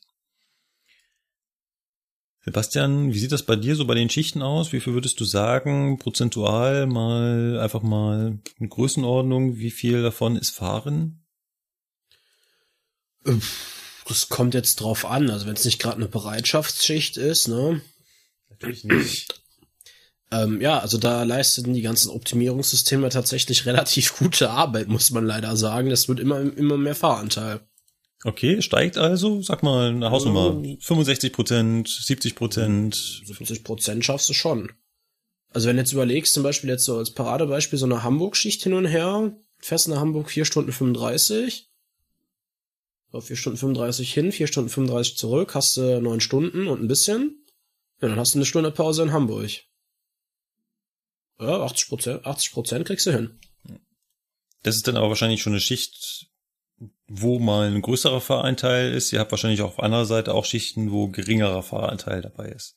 Sebastian, 2.44 3.12
wie 3.12 3.18
sieht 3.18 3.30
das 3.30 3.44
bei 3.44 3.54
dir 3.54 3.76
so 3.76 3.86
bei 3.86 3.94
den 3.94 4.10
Schichten 4.10 4.42
aus? 4.42 4.72
Wie 4.72 4.80
viel 4.80 4.94
würdest 4.94 5.20
du 5.20 5.24
sagen, 5.24 5.98
prozentual 5.98 6.86
mal 6.86 7.60
einfach 7.60 7.82
mal 7.82 8.38
eine 8.58 8.68
Größenordnung, 8.68 9.58
wie 9.58 9.70
viel 9.70 10.02
davon 10.02 10.36
ist 10.36 10.50
Fahren? 10.50 11.24
Das 14.08 14.28
kommt 14.28 14.54
jetzt 14.54 14.80
drauf 14.80 15.04
an. 15.04 15.30
Also 15.30 15.46
wenn 15.46 15.54
es 15.54 15.64
nicht 15.64 15.78
gerade 15.78 15.96
eine 15.96 16.08
Bereitschaftsschicht 16.08 17.16
ist, 17.16 17.46
ne? 17.46 17.80
Natürlich 18.50 18.82
nicht. 18.84 19.40
Ähm, 20.32 20.60
ja, 20.60 20.78
also 20.78 20.98
da 20.98 21.22
leisteten 21.22 21.74
die 21.74 21.82
ganzen 21.82 22.10
Optimierungssysteme 22.10 23.10
tatsächlich 23.10 23.66
relativ 23.66 24.18
gute 24.18 24.50
Arbeit, 24.50 24.88
muss 24.88 25.10
man 25.10 25.26
leider 25.26 25.56
sagen. 25.56 25.90
Das 25.90 26.08
wird 26.08 26.18
immer, 26.18 26.40
immer 26.40 26.76
mehr 26.76 26.96
Fahranteil. 26.96 27.60
Okay, 28.24 28.62
steigt 28.62 28.98
also, 28.98 29.42
sag 29.42 29.62
mal 29.62 29.88
eine 29.88 30.10
Hausnummer, 30.10 30.52
65 30.80 31.32
Prozent, 31.32 31.88
70 31.88 32.36
Prozent. 32.36 33.22
70 33.24 33.64
Prozent 33.64 34.04
schaffst 34.04 34.28
du 34.28 34.32
schon. 34.32 34.70
Also 35.50 35.68
wenn 35.68 35.76
du 35.76 35.82
jetzt 35.82 35.92
überlegst, 35.92 36.32
zum 36.32 36.42
Beispiel 36.42 36.70
jetzt 36.70 36.84
so 36.84 36.96
als 36.96 37.10
Paradebeispiel 37.10 37.78
so 37.78 37.84
eine 37.84 38.02
Hamburg-Schicht 38.02 38.62
hin 38.62 38.74
und 38.74 38.86
her, 38.86 39.36
fährst 39.58 39.88
nach 39.88 39.98
Hamburg 39.98 40.30
4 40.30 40.44
Stunden 40.44 40.72
35, 40.72 41.68
so 43.10 43.20
4 43.20 43.36
Stunden 43.36 43.58
35 43.58 44.14
hin, 44.14 44.32
4 44.32 44.46
Stunden 44.46 44.70
35 44.70 45.16
zurück, 45.16 45.54
hast 45.54 45.76
du 45.76 46.00
9 46.00 46.20
Stunden 46.20 46.68
und 46.68 46.80
ein 46.80 46.88
bisschen, 46.88 47.44
ja, 48.00 48.08
dann 48.08 48.18
hast 48.18 48.34
du 48.34 48.38
eine 48.38 48.46
Stunde 48.46 48.70
Pause 48.70 49.02
in 49.02 49.12
Hamburg. 49.12 49.50
Ja, 51.40 51.60
80 51.64 51.88
Prozent, 51.88 52.26
80 52.26 52.52
Prozent 52.52 52.86
kriegst 52.86 53.06
du 53.06 53.12
hin. 53.12 53.38
Das 54.62 54.76
ist 54.76 54.86
dann 54.86 54.96
aber 54.96 55.08
wahrscheinlich 55.08 55.42
schon 55.42 55.52
eine 55.52 55.60
Schicht, 55.60 56.30
wo 57.14 57.38
mal 57.38 57.70
ein 57.70 57.82
größerer 57.82 58.22
Fahranteil 58.22 58.92
ist. 58.92 59.12
Ihr 59.12 59.20
habt 59.20 59.32
wahrscheinlich 59.32 59.60
auf 59.60 59.80
anderer 59.80 60.06
Seite 60.06 60.32
auch 60.32 60.46
Schichten, 60.46 60.90
wo 60.90 61.08
geringerer 61.08 61.62
Fahranteil 61.62 62.22
dabei 62.22 62.48
ist. 62.48 62.76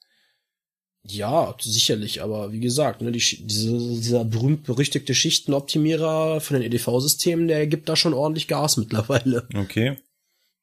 Ja, 1.04 1.56
sicherlich, 1.62 2.22
aber 2.22 2.52
wie 2.52 2.60
gesagt, 2.60 3.02
ne, 3.02 3.12
die, 3.12 3.20
diese, 3.20 3.78
dieser 3.78 4.26
berühmt-berüchtigte 4.26 5.14
Schichtenoptimierer 5.16 6.42
von 6.42 6.60
den 6.60 6.64
EDV-Systemen, 6.64 7.48
der 7.48 7.68
gibt 7.68 7.88
da 7.88 7.96
schon 7.96 8.14
ordentlich 8.14 8.48
Gas 8.48 8.76
mittlerweile. 8.78 9.48
Okay. 9.56 9.98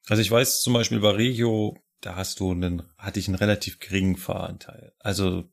Also 0.09 0.21
ich 0.21 0.31
weiß 0.31 0.63
zum 0.63 0.75
Beispiel 0.75 1.01
bei 1.01 1.11
Regio, 1.11 1.79
da 2.01 2.17
hast 2.17 2.41
du 2.41 2.51
einen, 2.51 2.83
hatte 2.99 3.21
ich 3.21 3.29
einen 3.29 3.37
relativ 3.37 3.79
geringen 3.79 4.17
Fahranteil. 4.17 4.93
Also 4.99 5.45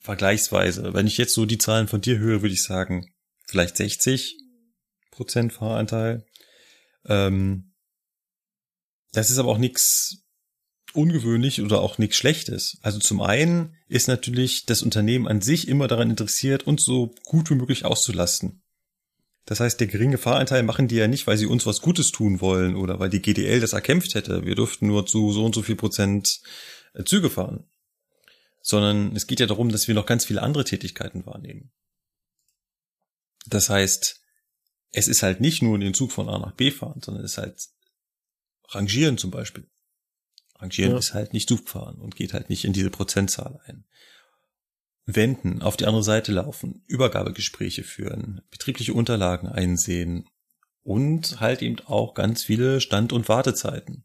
vergleichsweise, 0.00 0.94
wenn 0.94 1.06
ich 1.06 1.18
jetzt 1.18 1.34
so 1.34 1.46
die 1.46 1.58
Zahlen 1.58 1.86
von 1.86 2.00
dir 2.00 2.18
höre, 2.18 2.42
würde 2.42 2.54
ich 2.54 2.64
sagen, 2.64 3.12
vielleicht 3.46 3.76
60 3.76 4.36
Prozent 5.10 5.52
Fahranteil. 5.52 6.24
Ähm, 7.06 7.72
das 9.12 9.30
ist 9.30 9.38
aber 9.38 9.50
auch 9.50 9.58
nichts 9.58 10.24
ungewöhnlich 10.92 11.62
oder 11.62 11.80
auch 11.80 11.98
nichts 11.98 12.16
Schlechtes. 12.16 12.78
Also 12.82 12.98
zum 12.98 13.20
einen 13.20 13.76
ist 13.88 14.08
natürlich 14.08 14.66
das 14.66 14.82
Unternehmen 14.82 15.28
an 15.28 15.40
sich 15.40 15.68
immer 15.68 15.88
daran 15.88 16.10
interessiert, 16.10 16.66
uns 16.66 16.84
so 16.84 17.14
gut 17.24 17.50
wie 17.50 17.54
möglich 17.54 17.84
auszulasten. 17.84 18.62
Das 19.46 19.60
heißt, 19.60 19.80
der 19.80 19.86
geringe 19.86 20.18
Fahranteil 20.18 20.62
machen 20.62 20.88
die 20.88 20.96
ja 20.96 21.08
nicht, 21.08 21.26
weil 21.26 21.38
sie 21.38 21.46
uns 21.46 21.66
was 21.66 21.80
Gutes 21.80 22.12
tun 22.12 22.40
wollen 22.40 22.76
oder 22.76 23.00
weil 23.00 23.10
die 23.10 23.22
GDL 23.22 23.60
das 23.60 23.72
erkämpft 23.72 24.14
hätte. 24.14 24.44
Wir 24.44 24.54
dürften 24.54 24.86
nur 24.86 25.06
zu 25.06 25.32
so 25.32 25.44
und 25.44 25.54
so 25.54 25.62
viel 25.62 25.76
Prozent 25.76 26.40
äh, 26.94 27.04
Züge 27.04 27.30
fahren. 27.30 27.64
Sondern 28.62 29.16
es 29.16 29.26
geht 29.26 29.40
ja 29.40 29.46
darum, 29.46 29.70
dass 29.70 29.88
wir 29.88 29.94
noch 29.94 30.06
ganz 30.06 30.26
viele 30.26 30.42
andere 30.42 30.64
Tätigkeiten 30.64 31.24
wahrnehmen. 31.24 31.72
Das 33.46 33.70
heißt, 33.70 34.19
es 34.92 35.08
ist 35.08 35.22
halt 35.22 35.40
nicht 35.40 35.62
nur 35.62 35.78
den 35.78 35.94
Zug 35.94 36.12
von 36.12 36.28
A 36.28 36.38
nach 36.38 36.52
B 36.52 36.70
fahren, 36.70 37.00
sondern 37.02 37.24
es 37.24 37.32
ist 37.32 37.38
halt 37.38 37.68
Rangieren 38.68 39.18
zum 39.18 39.30
Beispiel. 39.30 39.68
Rangieren 40.56 40.92
ja. 40.92 40.98
ist 40.98 41.14
halt 41.14 41.32
nicht 41.32 41.48
Zugfahren 41.48 42.00
und 42.00 42.16
geht 42.16 42.34
halt 42.34 42.50
nicht 42.50 42.64
in 42.64 42.72
diese 42.72 42.90
Prozentzahl 42.90 43.60
ein. 43.64 43.84
Wenden, 45.06 45.62
auf 45.62 45.76
die 45.76 45.86
andere 45.86 46.04
Seite 46.04 46.30
laufen, 46.30 46.84
Übergabegespräche 46.86 47.82
führen, 47.82 48.42
betriebliche 48.50 48.94
Unterlagen 48.94 49.48
einsehen 49.48 50.28
und 50.82 51.40
halt 51.40 51.62
eben 51.62 51.80
auch 51.80 52.14
ganz 52.14 52.44
viele 52.44 52.80
Stand- 52.80 53.12
und 53.12 53.28
Wartezeiten. 53.28 54.04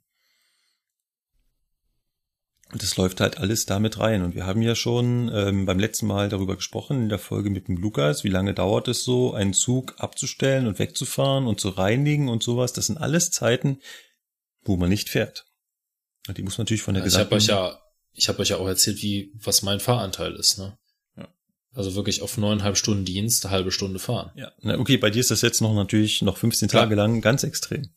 Und 2.71 2.81
das 2.81 2.97
läuft 2.97 3.21
halt 3.21 3.37
alles 3.37 3.65
damit 3.65 3.99
rein. 3.99 4.23
Und 4.23 4.33
wir 4.33 4.45
haben 4.45 4.61
ja 4.61 4.75
schon 4.75 5.31
ähm, 5.33 5.65
beim 5.65 5.79
letzten 5.79 6.07
Mal 6.07 6.29
darüber 6.29 6.55
gesprochen, 6.55 7.03
in 7.03 7.09
der 7.09 7.19
Folge 7.19 7.49
mit 7.49 7.67
dem 7.67 7.77
Lukas, 7.77 8.23
wie 8.23 8.29
lange 8.29 8.53
dauert 8.53 8.87
es 8.87 9.03
so, 9.03 9.33
einen 9.33 9.53
Zug 9.53 9.95
abzustellen 9.97 10.65
und 10.65 10.79
wegzufahren 10.79 11.45
und 11.45 11.59
zu 11.59 11.69
reinigen 11.69 12.27
und 12.27 12.41
sowas. 12.41 12.73
Das 12.73 12.87
sind 12.87 12.97
alles 12.97 13.29
Zeiten, 13.29 13.79
wo 14.63 14.77
man 14.77 14.89
nicht 14.89 15.09
fährt. 15.09 15.45
Und 16.27 16.37
die 16.37 16.43
muss 16.43 16.57
man 16.57 16.63
natürlich 16.63 16.81
von 16.81 16.95
der 16.95 17.01
ja, 17.01 17.05
gesamten... 17.05 17.37
Ich 17.37 17.49
habe 17.49 17.61
euch 17.61 17.73
ja, 17.75 17.81
ich 18.13 18.29
habe 18.29 18.39
euch 18.39 18.49
ja 18.49 18.57
auch 18.57 18.67
erzählt, 18.67 19.01
wie, 19.03 19.31
was 19.35 19.61
mein 19.61 19.79
Fahranteil 19.79 20.33
ist, 20.33 20.57
ne? 20.57 20.75
Ja. 21.17 21.27
Also 21.73 21.93
wirklich 21.93 22.23
auf 22.23 22.37
neuneinhalb 22.37 22.77
Stunden 22.77 23.05
Dienst, 23.05 23.45
eine 23.45 23.53
halbe 23.53 23.71
Stunde 23.71 23.99
fahren. 23.99 24.31
Ja, 24.35 24.51
Na, 24.61 24.79
okay, 24.79 24.97
bei 24.97 25.11
dir 25.11 25.19
ist 25.19 25.31
das 25.31 25.41
jetzt 25.41 25.61
noch 25.61 25.75
natürlich 25.75 26.23
noch 26.23 26.37
15 26.37 26.67
Tage 26.67 26.95
lang 26.95 27.21
ganz 27.21 27.43
extrem. 27.43 27.89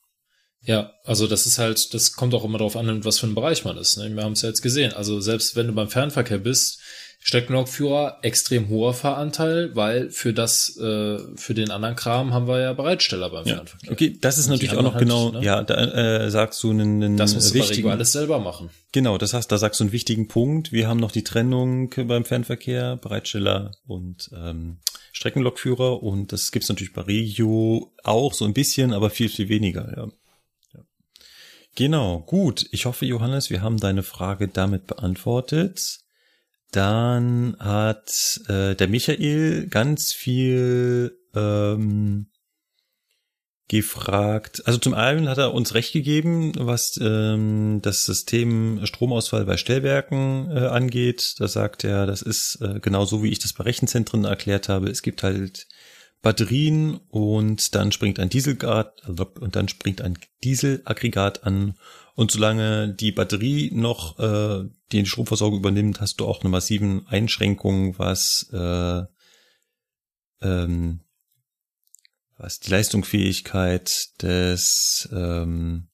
Ja, 0.63 0.93
also 1.05 1.27
das 1.27 1.47
ist 1.47 1.59
halt, 1.59 1.95
das 1.95 2.13
kommt 2.15 2.35
auch 2.35 2.45
immer 2.45 2.59
darauf 2.59 2.77
an, 2.77 3.05
was 3.05 3.19
für 3.19 3.27
ein 3.27 3.35
Bereich 3.35 3.65
man 3.65 3.79
ist. 3.79 3.97
Ne? 3.97 4.15
Wir 4.15 4.25
haben 4.25 4.33
es 4.33 4.43
ja 4.43 4.49
jetzt 4.49 4.63
gesehen. 4.63 4.93
Also 4.93 5.21
selbst 5.21 5.57
wenn 5.57 5.69
du 5.69 5.73
beim 5.73 5.89
Fernverkehr 5.89 6.39
bist, 6.39 6.81
Streckenlokführer 7.21 8.19
extrem 8.23 8.69
hoher 8.69 8.95
Fahranteil, 8.95 9.75
weil 9.75 10.11
für 10.11 10.33
das, 10.33 10.77
äh, 10.79 11.19
für 11.37 11.53
den 11.53 11.71
anderen 11.71 11.97
Kram 11.97 12.33
haben 12.33 12.47
wir 12.47 12.61
ja 12.61 12.73
Bereitsteller 12.73 13.29
beim 13.31 13.45
ja. 13.45 13.57
Fernverkehr. 13.57 13.93
Okay, 13.93 14.19
das 14.21 14.39
ist 14.39 14.47
Und 14.47 14.53
natürlich 14.53 14.77
auch 14.77 14.83
noch 14.83 14.95
halt, 14.95 15.03
genau, 15.03 15.33
ne? 15.33 15.45
ja, 15.45 15.63
da 15.63 15.75
äh, 16.25 16.31
sagst 16.31 16.63
du 16.63 16.71
einen, 16.71 17.03
einen 17.03 17.17
Das 17.17 17.35
musst 17.35 17.55
wichtigen, 17.55 17.91
alles 17.91 18.13
selber 18.13 18.39
machen. 18.39 18.71
Genau, 18.93 19.19
das 19.19 19.35
heißt, 19.35 19.51
da 19.51 19.59
sagst 19.59 19.81
du 19.81 19.85
einen 19.85 19.93
wichtigen 19.93 20.29
Punkt. 20.29 20.73
Wir 20.73 20.87
haben 20.89 21.01
noch 21.01 21.11
die 21.11 21.25
Trennung 21.25 21.93
beim 22.07 22.25
Fernverkehr, 22.25 22.97
Bereitsteller 22.97 23.73
und 23.87 24.31
ähm, 24.35 24.79
Streckenlokführer 25.13 26.03
und 26.03 26.33
das 26.33 26.53
gibt's 26.53 26.69
natürlich 26.69 26.93
bei 26.93 27.03
Regio 27.03 27.93
auch 28.05 28.33
so 28.33 28.45
ein 28.45 28.55
bisschen, 28.55 28.93
aber 28.93 29.11
viel, 29.11 29.29
viel 29.29 29.49
weniger, 29.49 29.93
ja. 29.97 30.09
Genau, 31.79 32.19
gut. 32.19 32.67
Ich 32.73 32.87
hoffe, 32.87 33.07
Johannes, 33.07 33.51
wir 33.51 33.63
haben 33.63 33.77
deine 33.77 34.03
Frage 34.03 34.49
damit 34.49 34.89
beantwortet. 34.89 36.01
Dann 36.73 37.55
hat 37.61 38.41
äh, 38.49 38.75
der 38.75 38.89
Michael 38.89 39.69
ganz 39.69 40.13
viel 40.13 41.17
ähm, 41.37 42.27
gefragt. 43.69 44.67
Also 44.67 44.81
zum 44.81 44.93
einen 44.93 45.29
hat 45.29 45.39
er 45.39 45.55
uns 45.55 45.73
recht 45.75 45.93
gegeben, 45.93 46.53
was 46.59 46.99
ähm, 47.01 47.79
das 47.81 48.05
System 48.05 48.85
Stromausfall 48.85 49.45
bei 49.45 49.57
Stellwerken 49.57 50.51
äh, 50.51 50.67
angeht. 50.67 51.37
Da 51.39 51.47
sagt 51.47 51.85
er, 51.85 52.07
das 52.07 52.23
ist 52.23 52.59
äh, 52.61 52.81
genau 52.81 53.05
so, 53.05 53.23
wie 53.23 53.31
ich 53.31 53.39
das 53.39 53.53
bei 53.53 53.63
Rechenzentren 53.63 54.25
erklärt 54.25 54.69
habe. 54.69 54.91
Es 54.91 55.03
gibt 55.03 55.23
halt 55.23 55.69
Batterien 56.21 56.97
und 57.09 57.75
dann 57.75 57.93
springt 57.93 58.19
ein 58.19 58.29
Dieselaggregat 58.29 59.09
und 59.09 59.57
dann 59.57 59.69
springt 59.69 60.01
ein 60.01 60.19
Dieselaggregat 60.43 61.45
an 61.45 61.79
und 62.15 62.33
solange 62.33 62.93
die 62.93 63.13
Batterie 63.13 63.71
noch 63.73 64.19
äh, 64.19 64.69
die 64.91 65.07
Stromversorgung 65.07 65.61
übernimmt, 65.61 66.01
hast 66.01 66.19
du 66.19 66.27
auch 66.27 66.41
eine 66.41 66.51
massiven 66.51 67.07
Einschränkung, 67.07 67.97
was 67.99 68.51
äh, 68.53 69.05
ähm, 70.43 71.01
was 72.37 72.61
die 72.61 72.71
Leistungsfähigkeit 72.71 74.21
des 74.23 75.09
ähm, 75.13 75.89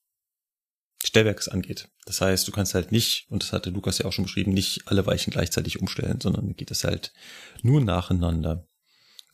Stellwerks 1.02 1.48
angeht. 1.48 1.88
Das 2.06 2.20
heißt, 2.20 2.46
du 2.46 2.52
kannst 2.52 2.74
halt 2.74 2.92
nicht, 2.92 3.26
und 3.30 3.42
das 3.42 3.52
hatte 3.52 3.70
Lukas 3.70 3.98
ja 3.98 4.06
auch 4.06 4.12
schon 4.12 4.24
beschrieben, 4.24 4.52
nicht 4.52 4.82
alle 4.86 5.06
Weichen 5.06 5.30
gleichzeitig 5.30 5.80
umstellen, 5.80 6.20
sondern 6.20 6.54
geht 6.54 6.70
es 6.70 6.84
halt 6.84 7.12
nur 7.62 7.80
nacheinander. 7.80 8.66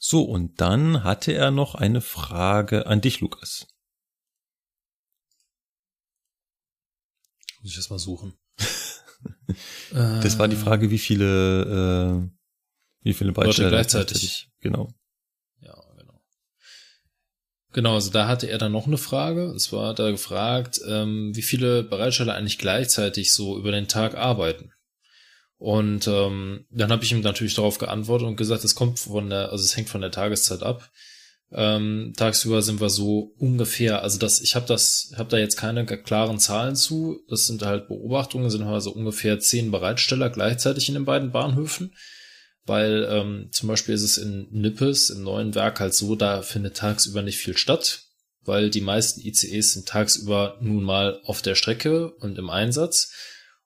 So, 0.02 0.22
und 0.22 0.62
dann 0.62 1.04
hatte 1.04 1.32
er 1.32 1.50
noch 1.50 1.74
eine 1.74 2.00
Frage 2.00 2.86
an 2.86 3.02
dich, 3.02 3.20
Lukas. 3.20 3.66
Muss 7.60 7.72
ich 7.72 7.76
das 7.76 7.90
mal 7.90 7.98
suchen. 7.98 8.32
das 9.90 10.38
war 10.38 10.48
die 10.48 10.56
Frage, 10.56 10.90
wie 10.90 10.98
viele, 10.98 12.24
äh, 12.24 12.30
wie 13.02 13.12
viele 13.12 13.32
Beiträge 13.32 13.68
gleichzeitig. 13.68 14.20
gleichzeitig. 14.20 14.50
Genau. 14.60 14.94
Ja, 15.60 15.78
genau. 15.98 16.22
Genau, 17.74 17.94
also 17.96 18.10
da 18.10 18.26
hatte 18.26 18.46
er 18.46 18.56
dann 18.56 18.72
noch 18.72 18.86
eine 18.86 18.96
Frage. 18.96 19.50
Und 19.50 19.58
zwar 19.58 19.88
hat 19.88 19.98
er 19.98 20.12
gefragt, 20.12 20.80
ähm, 20.88 21.36
wie 21.36 21.42
viele 21.42 21.82
Bereitsteller 21.82 22.36
eigentlich 22.36 22.56
gleichzeitig 22.56 23.34
so 23.34 23.58
über 23.58 23.70
den 23.70 23.86
Tag 23.86 24.14
arbeiten. 24.14 24.72
Und 25.60 26.08
ähm, 26.08 26.64
dann 26.70 26.90
habe 26.90 27.04
ich 27.04 27.12
ihm 27.12 27.20
natürlich 27.20 27.52
darauf 27.52 27.76
geantwortet 27.76 28.26
und 28.26 28.36
gesagt, 28.36 28.64
es 28.64 28.74
kommt 28.74 28.98
von 28.98 29.28
der, 29.28 29.52
also 29.52 29.62
es 29.62 29.76
hängt 29.76 29.90
von 29.90 30.00
der 30.00 30.10
Tageszeit 30.10 30.62
ab. 30.62 30.90
Ähm, 31.52 32.14
tagsüber 32.16 32.62
sind 32.62 32.80
wir 32.80 32.88
so 32.88 33.34
ungefähr, 33.36 34.02
also 34.02 34.18
das, 34.18 34.40
ich 34.40 34.54
habe 34.54 34.64
das, 34.64 35.12
habe 35.18 35.28
da 35.28 35.36
jetzt 35.36 35.58
keine 35.58 35.84
klaren 35.84 36.38
Zahlen 36.38 36.76
zu. 36.76 37.20
Das 37.28 37.46
sind 37.46 37.62
halt 37.62 37.88
Beobachtungen, 37.88 38.48
sind 38.48 38.62
also 38.62 38.90
ungefähr 38.90 39.38
zehn 39.38 39.70
Bereitsteller 39.70 40.30
gleichzeitig 40.30 40.88
in 40.88 40.94
den 40.94 41.04
beiden 41.04 41.30
Bahnhöfen. 41.30 41.94
Weil 42.64 43.06
ähm, 43.10 43.48
zum 43.52 43.68
Beispiel 43.68 43.94
ist 43.94 44.02
es 44.02 44.16
in 44.16 44.48
Nippes 44.50 45.10
im 45.10 45.24
neuen 45.24 45.54
Werk 45.54 45.78
halt 45.78 45.92
so, 45.92 46.16
da 46.16 46.40
findet 46.40 46.78
tagsüber 46.78 47.20
nicht 47.20 47.36
viel 47.36 47.58
statt, 47.58 48.04
weil 48.44 48.70
die 48.70 48.80
meisten 48.80 49.20
ICEs 49.20 49.74
sind 49.74 49.86
tagsüber 49.86 50.56
nun 50.62 50.84
mal 50.84 51.20
auf 51.24 51.42
der 51.42 51.54
Strecke 51.54 52.12
und 52.14 52.38
im 52.38 52.48
Einsatz. 52.48 53.12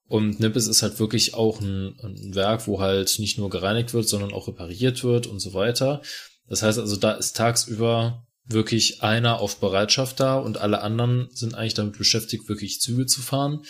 Und 0.06 0.38
Nippes 0.38 0.66
ist 0.66 0.82
halt 0.82 0.98
wirklich 0.98 1.34
auch 1.34 1.60
ein, 1.60 1.98
ein 2.02 2.34
Werk, 2.34 2.66
wo 2.66 2.80
halt 2.80 3.18
nicht 3.18 3.38
nur 3.38 3.50
gereinigt 3.50 3.94
wird, 3.94 4.08
sondern 4.08 4.32
auch 4.32 4.48
repariert 4.48 5.02
wird 5.02 5.26
und 5.26 5.40
so 5.40 5.54
weiter. 5.54 6.02
Das 6.46 6.62
heißt 6.62 6.78
also, 6.78 6.96
da 6.96 7.12
ist 7.12 7.36
tagsüber 7.36 8.26
wirklich 8.46 9.02
einer 9.02 9.40
auf 9.40 9.60
Bereitschaft 9.60 10.20
da 10.20 10.36
und 10.36 10.58
alle 10.58 10.82
anderen 10.82 11.28
sind 11.32 11.54
eigentlich 11.54 11.74
damit 11.74 11.96
beschäftigt, 11.96 12.48
wirklich 12.48 12.80
Züge 12.80 13.06
zu 13.06 13.22
fahren. 13.22 13.64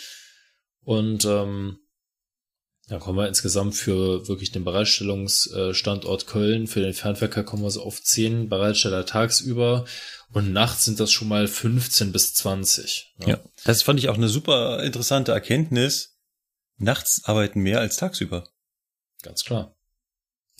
Und 0.83 1.23
ähm, 1.25 1.79
ja, 2.89 2.99
kommen 2.99 3.17
wir 3.17 3.27
insgesamt 3.27 3.75
für 3.75 4.27
wirklich 4.27 4.51
den 4.51 4.63
Bereitstellungsstandort 4.63 6.27
Köln, 6.27 6.67
für 6.67 6.81
den 6.81 6.93
Fernverkehr 6.93 7.43
kommen 7.43 7.63
wir 7.63 7.71
so 7.71 7.81
auf 7.81 8.03
zehn 8.03 8.47
Bereitsteller 8.47 9.05
tagsüber 9.05 9.85
und 10.33 10.53
nachts 10.53 10.85
sind 10.85 10.99
das 10.99 11.11
schon 11.11 11.27
mal 11.27 11.47
15 11.47 12.11
bis 12.11 12.35
20. 12.35 13.15
Ja. 13.21 13.27
ja, 13.29 13.39
das 13.63 13.81
fand 13.81 13.99
ich 13.99 14.09
auch 14.09 14.17
eine 14.17 14.29
super 14.29 14.83
interessante 14.83 15.31
Erkenntnis. 15.31 16.14
Nachts 16.77 17.23
arbeiten 17.25 17.61
mehr 17.61 17.79
als 17.79 17.97
tagsüber. 17.97 18.47
Ganz 19.21 19.43
klar. 19.43 19.75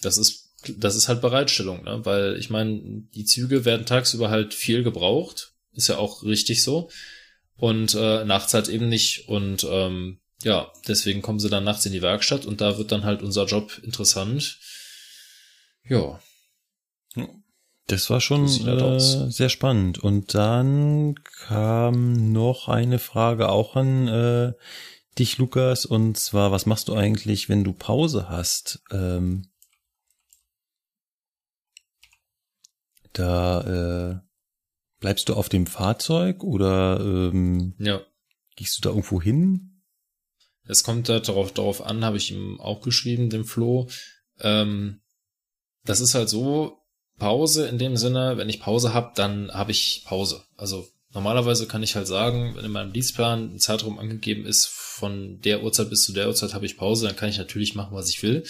Das 0.02 0.18
ist 0.18 0.46
das 0.78 0.96
ist 0.96 1.08
halt 1.08 1.22
Bereitstellung, 1.22 1.84
ne? 1.84 2.02
Weil 2.06 2.38
ich 2.38 2.50
meine, 2.50 2.82
die 3.14 3.26
Züge 3.26 3.66
werden 3.66 3.86
tagsüber 3.86 4.30
halt 4.30 4.54
viel 4.54 4.84
gebraucht, 4.84 5.54
ist 5.74 5.88
ja 5.88 5.98
auch 5.98 6.24
richtig 6.24 6.64
so. 6.64 6.90
Und 7.58 7.94
äh, 7.96 8.26
nachts 8.26 8.54
halt 8.54 8.68
eben 8.68 8.90
nicht. 8.90 9.30
Und 9.30 9.66
ähm, 9.70 10.20
ja, 10.44 10.72
deswegen 10.88 11.22
kommen 11.22 11.40
sie 11.40 11.50
dann 11.50 11.64
nachts 11.64 11.86
in 11.86 11.94
die 11.94 12.02
Werkstatt 12.02 12.46
und 12.46 12.62
da 12.62 12.78
wird 12.78 12.92
dann 12.92 13.04
halt 13.04 13.22
unser 13.22 13.46
Job 13.46 13.80
interessant. 13.84 14.60
Ja. 15.88 16.20
Das 17.88 18.10
war 18.10 18.20
schon 18.20 18.46
äh, 18.46 19.00
sehr 19.00 19.50
spannend. 19.50 20.00
Und 20.00 20.34
dann 20.34 21.16
kam 21.24 22.32
noch 22.32 22.68
eine 22.68 23.00
Frage 23.00 23.50
auch 23.50 23.76
an 23.76 24.08
äh, 24.08 24.54
dich, 25.20 25.38
Lukas, 25.38 25.86
und 25.86 26.18
zwar, 26.18 26.52
was 26.52 26.66
machst 26.66 26.88
du 26.88 26.96
eigentlich, 26.96 27.50
wenn 27.50 27.64
du 27.64 27.74
Pause 27.74 28.30
hast? 28.30 28.84
Ähm, 28.92 29.48
Da 33.16 33.62
äh, 33.62 34.20
bleibst 35.00 35.30
du 35.30 35.36
auf 35.36 35.48
dem 35.48 35.68
Fahrzeug 35.68 36.44
oder 36.44 37.00
ähm, 37.00 37.74
ja. 37.80 38.02
gehst 38.58 38.78
du 38.78 38.82
da 38.82 38.90
irgendwo 38.90 39.22
hin? 39.22 39.82
Es 40.68 40.84
kommt 40.84 41.08
da 41.08 41.20
darauf, 41.20 41.54
darauf 41.54 41.82
an, 41.82 42.04
habe 42.04 42.18
ich 42.18 42.32
ihm 42.32 42.60
auch 42.60 42.82
geschrieben, 42.82 43.30
dem 43.30 43.46
Flo. 43.46 43.90
Ähm, 44.42 45.02
das 45.86 46.02
ist 46.02 46.14
halt 46.14 46.28
so, 46.28 46.82
Pause 47.18 47.68
in 47.68 47.78
dem 47.78 47.96
Sinne, 47.96 48.36
wenn 48.36 48.50
ich 48.50 48.60
Pause 48.60 48.94
habe, 48.94 49.14
dann 49.16 49.50
habe 49.54 49.72
ich 49.72 50.04
Pause. 50.06 50.44
Also 50.58 50.86
normalerweise 51.14 51.68
kann 51.68 51.84
ich 51.84 51.96
halt 51.96 52.08
sagen, 52.08 52.56
wenn 52.56 52.66
in 52.66 52.72
meinem 52.72 52.92
Dienstplan 52.92 53.54
ein 53.56 53.60
Zeitraum 53.60 53.98
angegeben 53.98 54.46
ist, 54.46 54.66
von 54.96 55.40
der 55.42 55.64
Uhrzeit 55.64 55.90
bis 55.90 56.06
zu 56.06 56.14
der 56.14 56.28
Uhrzeit 56.28 56.54
habe 56.54 56.66
ich 56.66 56.78
Pause, 56.78 57.08
dann 57.08 57.16
kann 57.16 57.30
ich 57.30 57.38
natürlich 57.38 57.76
machen, 57.76 57.96
was 57.96 58.10
ich 58.10 58.24
will. 58.24 58.44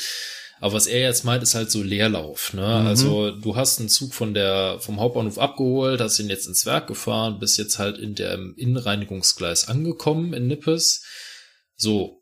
Aber 0.59 0.73
was 0.73 0.87
er 0.87 1.01
jetzt 1.01 1.25
meint, 1.25 1.43
ist 1.43 1.55
halt 1.55 1.69
so 1.69 1.83
Leerlauf. 1.83 2.53
Ne? 2.53 2.61
Mhm. 2.61 2.87
Also 2.87 3.31
du 3.31 3.55
hast 3.55 3.79
einen 3.79 3.89
Zug 3.89 4.13
von 4.13 4.33
der 4.33 4.77
vom 4.79 4.99
Hauptbahnhof 4.99 5.37
abgeholt, 5.37 5.99
hast 5.99 6.19
ihn 6.19 6.29
jetzt 6.29 6.47
ins 6.47 6.65
Werk 6.65 6.87
gefahren, 6.87 7.39
bist 7.39 7.57
jetzt 7.57 7.77
halt 7.79 7.97
in 7.97 8.15
der 8.15 8.39
Innenreinigungsgleis 8.55 9.67
angekommen 9.67 10.33
in 10.33 10.47
Nippes. 10.47 11.03
So. 11.75 12.21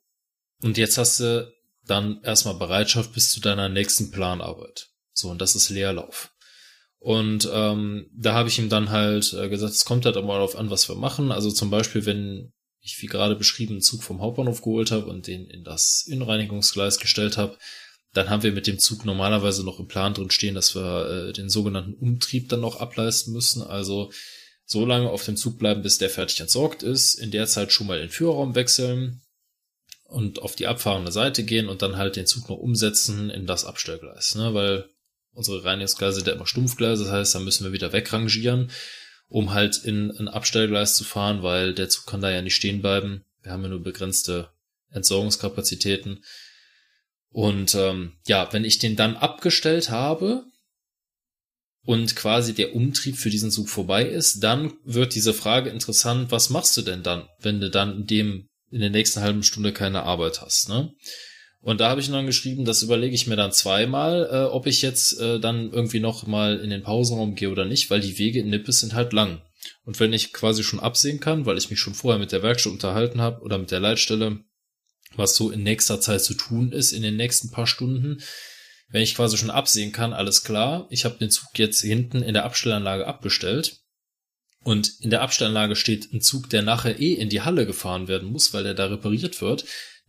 Und 0.62 0.78
jetzt 0.78 0.98
hast 0.98 1.20
du 1.20 1.52
dann 1.86 2.22
erstmal 2.24 2.56
Bereitschaft 2.56 3.14
bis 3.14 3.30
zu 3.30 3.42
deiner 3.42 3.70
nächsten 3.70 4.10
Planarbeit. 4.10 4.88
So, 5.12 5.30
und 5.30 5.42
das 5.42 5.56
ist 5.56 5.70
Leerlauf. 5.70 6.32
Und 6.98 7.50
ähm, 7.52 8.10
da 8.18 8.34
habe 8.34 8.48
ich 8.48 8.58
ihm 8.58 8.70
dann 8.70 8.90
halt 8.90 9.34
äh, 9.34 9.50
gesagt, 9.50 9.74
es 9.74 9.84
kommt 9.84 10.06
halt 10.06 10.16
auch 10.16 10.24
mal 10.24 10.36
darauf 10.36 10.56
an, 10.56 10.70
was 10.70 10.88
wir 10.88 10.96
machen. 10.96 11.34
Also 11.34 11.52
zum 11.52 11.70
Beispiel, 11.70 12.06
wenn 12.06 12.54
ich 12.84 13.02
wie 13.02 13.08
gerade 13.08 13.36
beschrieben 13.36 13.74
einen 13.74 13.82
Zug 13.82 14.04
vom 14.04 14.22
Hauptbahnhof 14.22 14.62
geholt 14.62 14.92
habe 14.92 15.06
und 15.06 15.28
den 15.28 15.48
in 15.48 15.64
das 15.64 16.06
Innenreinigungsgleis 16.08 17.00
gestellt 17.00 17.38
habe, 17.38 17.58
dann 18.14 18.30
haben 18.30 18.44
wir 18.44 18.52
mit 18.52 18.68
dem 18.68 18.78
Zug 18.78 19.06
normalerweise 19.06 19.64
noch 19.64 19.80
im 19.80 19.88
Plan 19.88 20.14
drin 20.14 20.30
stehen, 20.30 20.54
dass 20.54 20.76
wir 20.76 21.30
äh, 21.30 21.34
den 21.34 21.50
sogenannten 21.50 21.94
Umtrieb 21.94 22.50
dann 22.50 22.62
noch 22.62 22.80
ableisten 22.80 23.34
müssen. 23.34 23.64
Also 23.64 24.12
so 24.66 24.86
lange 24.86 25.10
auf 25.10 25.26
dem 25.26 25.38
Zug 25.38 25.58
bleiben, 25.58 25.82
bis 25.82 25.98
der 25.98 26.10
fertig 26.10 26.40
entsorgt 26.40 26.84
ist. 26.84 27.16
In 27.16 27.32
der 27.32 27.48
Zeit 27.48 27.72
schon 27.72 27.88
mal 27.88 28.00
den 28.00 28.10
Führerraum 28.10 28.54
wechseln 28.54 29.22
und 30.04 30.42
auf 30.42 30.56
die 30.56 30.68
abfahrende 30.68 31.12
Seite 31.12 31.44
gehen 31.44 31.70
und 31.70 31.82
dann 31.82 31.98
halt 31.98 32.18
den 32.18 32.28
Zug 32.28 32.50
noch 32.50 32.58
umsetzen 32.58 33.30
in 33.30 33.48
das 33.48 33.66
Abstellgleis. 33.66 34.36
Ne? 34.36 34.54
Weil 34.54 34.90
unsere 35.32 35.64
Reinigungsgleise 35.64 36.18
sind 36.18 36.28
ja 36.28 36.34
immer 36.34 36.46
Stumpfgleise, 36.46 37.06
das 37.06 37.14
heißt, 37.14 37.36
da 37.36 37.40
müssen 37.40 37.64
wir 37.64 37.74
wieder 37.74 37.94
wegrangieren, 37.94 38.70
um 39.34 39.52
halt 39.52 39.78
in 39.78 40.12
ein 40.12 40.28
Abstellgleis 40.28 40.96
zu 40.96 41.04
fahren, 41.04 41.42
weil 41.42 41.74
der 41.74 41.90
Zug 41.90 42.06
kann 42.06 42.22
da 42.22 42.30
ja 42.30 42.44
nicht 42.44 42.54
stehen 42.54 42.84
bleiben. 42.84 43.26
Wir 43.42 43.52
haben 43.52 43.64
ja 43.64 43.70
nur 43.70 43.82
begrenzte 43.82 44.52
Entsorgungskapazitäten. 44.92 46.24
Und 47.32 47.74
ähm, 47.74 48.14
ja, 48.28 48.54
wenn 48.54 48.64
ich 48.64 48.78
den 48.78 48.96
dann 48.96 49.18
abgestellt 49.18 49.90
habe 49.90 50.46
und 51.84 52.16
quasi 52.16 52.54
der 52.54 52.76
Umtrieb 52.76 53.18
für 53.18 53.32
diesen 53.32 53.50
Zug 53.50 53.70
vorbei 53.70 54.06
ist, 54.06 54.44
dann 54.44 54.74
wird 54.84 55.16
diese 55.16 55.34
Frage 55.34 55.72
interessant, 55.72 56.30
was 56.30 56.52
machst 56.52 56.78
du 56.78 56.84
denn 56.84 57.02
dann, 57.02 57.28
wenn 57.40 57.60
du 57.60 57.72
dann 57.72 58.02
in 58.02 58.06
dem 58.06 58.50
in 58.70 58.82
der 58.82 58.92
nächsten 58.92 59.22
halben 59.22 59.42
Stunde 59.42 59.74
keine 59.74 60.04
Arbeit 60.04 60.42
hast, 60.42 60.70
ne? 60.70 60.94
Und 61.64 61.80
da 61.80 61.90
habe 61.90 62.02
ich 62.02 62.10
dann 62.10 62.26
geschrieben, 62.26 62.66
das 62.66 62.84
überlege 62.84 63.16
ich 63.16 63.26
mir 63.26 63.38
dann 63.38 63.54
zweimal, 63.54 64.30
äh, 64.30 64.44
ob 64.52 64.68
ich 64.68 64.82
jetzt 64.82 65.18
äh, 65.22 65.40
dann 65.40 65.72
irgendwie 65.72 66.02
noch 66.02 66.28
mal 66.28 66.60
in 66.60 66.70
den 66.70 66.84
Pausenraum 66.84 67.36
gehe 67.36 67.50
oder 67.50 67.64
nicht, 67.64 67.90
weil 67.90 68.02
die 68.02 68.18
Wege 68.18 68.42
in 68.42 68.50
Nippes 68.50 68.82
sind 68.82 68.94
halt 68.94 69.14
lang. 69.14 69.42
Und 69.86 69.98
wenn 70.02 70.12
ich 70.12 70.34
quasi 70.34 70.62
schon 70.62 70.82
absehen 70.82 71.22
kann, 71.22 71.46
weil 71.46 71.58
ich 71.58 71.70
mich 71.70 71.80
schon 71.80 71.94
vorher 71.94 72.20
mit 72.20 72.34
der 72.34 72.44
Werkstatt 72.44 72.74
unterhalten 72.74 73.22
habe 73.22 73.42
oder 73.44 73.58
mit 73.58 73.72
der 73.72 73.80
Leitstelle, 73.80 74.44
was 75.16 75.38
so 75.38 75.52
in 75.52 75.64
nächster 75.64 76.02
Zeit 76.02 76.22
zu 76.22 76.34
tun 76.34 76.74
ist, 76.74 76.92
in 76.92 77.02
den 77.02 77.16
nächsten 77.16 77.50
paar 77.50 77.66
Stunden. 77.66 78.22
Wenn 78.90 79.02
ich 79.02 79.16
quasi 79.16 79.38
schon 79.38 79.50
absehen 79.50 79.94
kann, 79.94 80.12
alles 80.12 80.44
klar, 80.44 80.86
ich 80.90 81.06
habe 81.06 81.18
den 81.18 81.32
Zug 81.32 81.48
jetzt 81.56 81.80
hinten 81.80 82.24
in 82.24 82.34
der 82.34 82.44
Abstellanlage 82.44 83.08
abgestellt 83.08 83.84
und 84.64 85.00
in 85.00 85.12
der 85.12 85.22
Abstellanlage 85.22 85.78
steht 85.78 86.12
ein 86.12 86.20
Zug, 86.20 86.50
der 86.50 86.62
nachher 86.62 87.00
eh 87.00 87.14
in 87.14 87.30
die 87.30 87.42
Halle 87.42 87.66
gefahren 87.66 88.10
werden 88.10 88.30
muss, 88.30 88.54
weil 88.54 88.64
der 88.64 88.74
da 88.74 88.88
repariert 88.88 89.42
wird, 89.42 89.64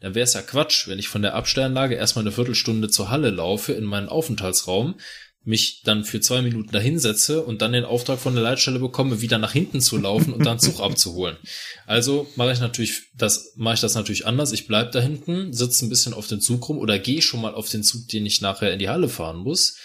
dann 0.05 0.15
wäre 0.15 0.25
es 0.25 0.35
ja 0.35 0.43
Quatsch, 0.43 0.87
wenn 0.87 0.99
ich 0.99 1.09
von 1.09 1.23
der 1.23 1.35
Abstellanlage 1.35 1.95
erstmal 1.95 2.25
eine 2.25 2.33
Viertelstunde 2.33 2.91
zur 2.91 3.09
Halle 3.09 3.31
laufe 3.31 3.73
in 3.73 3.85
meinen 3.85 4.11
Aufenthaltsraum, 4.11 4.97
mich 5.45 5.81
dann 5.83 6.05
für 6.05 6.21
zwei 6.21 6.43
Minuten 6.43 6.71
dahinsetze 6.73 7.43
und 7.43 7.63
dann 7.63 7.73
den 7.73 7.87
Auftrag 7.87 8.19
von 8.19 8.35
der 8.35 8.43
Leitstelle 8.43 8.81
bekomme, 8.81 9.23
wieder 9.23 9.39
nach 9.39 9.53
hinten 9.53 9.81
zu 9.81 9.97
laufen 9.97 10.35
und 10.35 10.45
dann 10.45 10.59
Zug 10.59 10.81
abzuholen. 10.83 11.39
Also 11.87 12.31
mache 12.37 12.53
ich 12.53 12.61
natürlich 12.61 13.05
das 13.15 13.55
mache 13.57 13.77
ich 13.77 13.81
das 13.81 13.95
natürlich 13.95 14.27
anders. 14.27 14.53
Ich 14.53 14.67
bleib 14.67 14.93
da 14.93 15.01
hinten, 15.01 15.55
sitze 15.55 15.87
ein 15.87 15.89
bisschen 15.89 16.13
auf 16.13 16.27
den 16.27 16.43
Zug 16.43 16.69
rum 16.69 16.77
oder 16.77 16.99
gehe 16.99 17.23
schon 17.23 17.41
mal 17.41 17.55
auf 17.55 17.71
den 17.71 17.83
Zug, 17.83 18.07
den 18.09 18.27
ich 18.27 18.43
nachher 18.43 18.75
in 18.75 18.81
die 18.81 18.91
Halle 18.91 19.09
fahren 19.09 19.39
muss. 19.39 19.79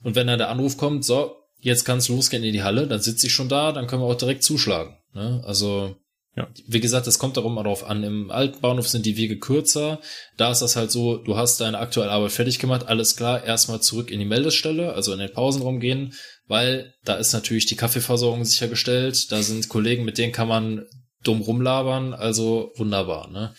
Und 0.00 0.14
wenn 0.14 0.28
dann 0.28 0.38
der 0.38 0.50
Anruf 0.50 0.76
kommt, 0.76 1.04
so 1.04 1.34
jetzt 1.58 1.84
kann 1.84 1.98
es 1.98 2.08
losgehen 2.08 2.44
in 2.44 2.52
die 2.52 2.62
Halle, 2.62 2.86
dann 2.86 3.00
sitze 3.00 3.26
ich 3.26 3.32
schon 3.32 3.48
da, 3.48 3.72
dann 3.72 3.88
können 3.88 4.02
wir 4.02 4.06
auch 4.06 4.14
direkt 4.14 4.44
zuschlagen. 4.44 4.96
Ne? 5.12 5.42
Also 5.44 5.96
ja. 6.36 6.48
Wie 6.66 6.80
gesagt, 6.80 7.06
es 7.08 7.18
kommt 7.18 7.36
darum 7.36 7.56
darauf 7.56 7.84
an. 7.84 8.04
Im 8.04 8.30
alten 8.30 8.60
Bahnhof 8.60 8.88
sind 8.88 9.04
die 9.04 9.16
Wege 9.16 9.38
kürzer. 9.38 10.00
Da 10.36 10.50
ist 10.50 10.62
das 10.62 10.76
halt 10.76 10.92
so, 10.92 11.16
du 11.16 11.36
hast 11.36 11.60
deine 11.60 11.78
aktuelle 11.78 12.12
Arbeit 12.12 12.32
fertig 12.32 12.60
gemacht, 12.60 12.86
alles 12.86 13.16
klar, 13.16 13.44
erstmal 13.44 13.82
zurück 13.82 14.10
in 14.10 14.20
die 14.20 14.24
Meldestelle, 14.24 14.94
also 14.94 15.12
in 15.12 15.18
den 15.18 15.32
Pausenraum 15.32 15.80
gehen, 15.80 16.14
weil 16.46 16.94
da 17.04 17.14
ist 17.14 17.32
natürlich 17.32 17.66
die 17.66 17.76
Kaffeeversorgung 17.76 18.44
sichergestellt. 18.44 19.32
Da 19.32 19.42
sind 19.42 19.68
Kollegen, 19.68 20.04
mit 20.04 20.18
denen 20.18 20.32
kann 20.32 20.48
man 20.48 20.86
dumm 21.24 21.40
rumlabern, 21.40 22.14
also 22.14 22.72
wunderbar, 22.76 23.28
ne? 23.30 23.54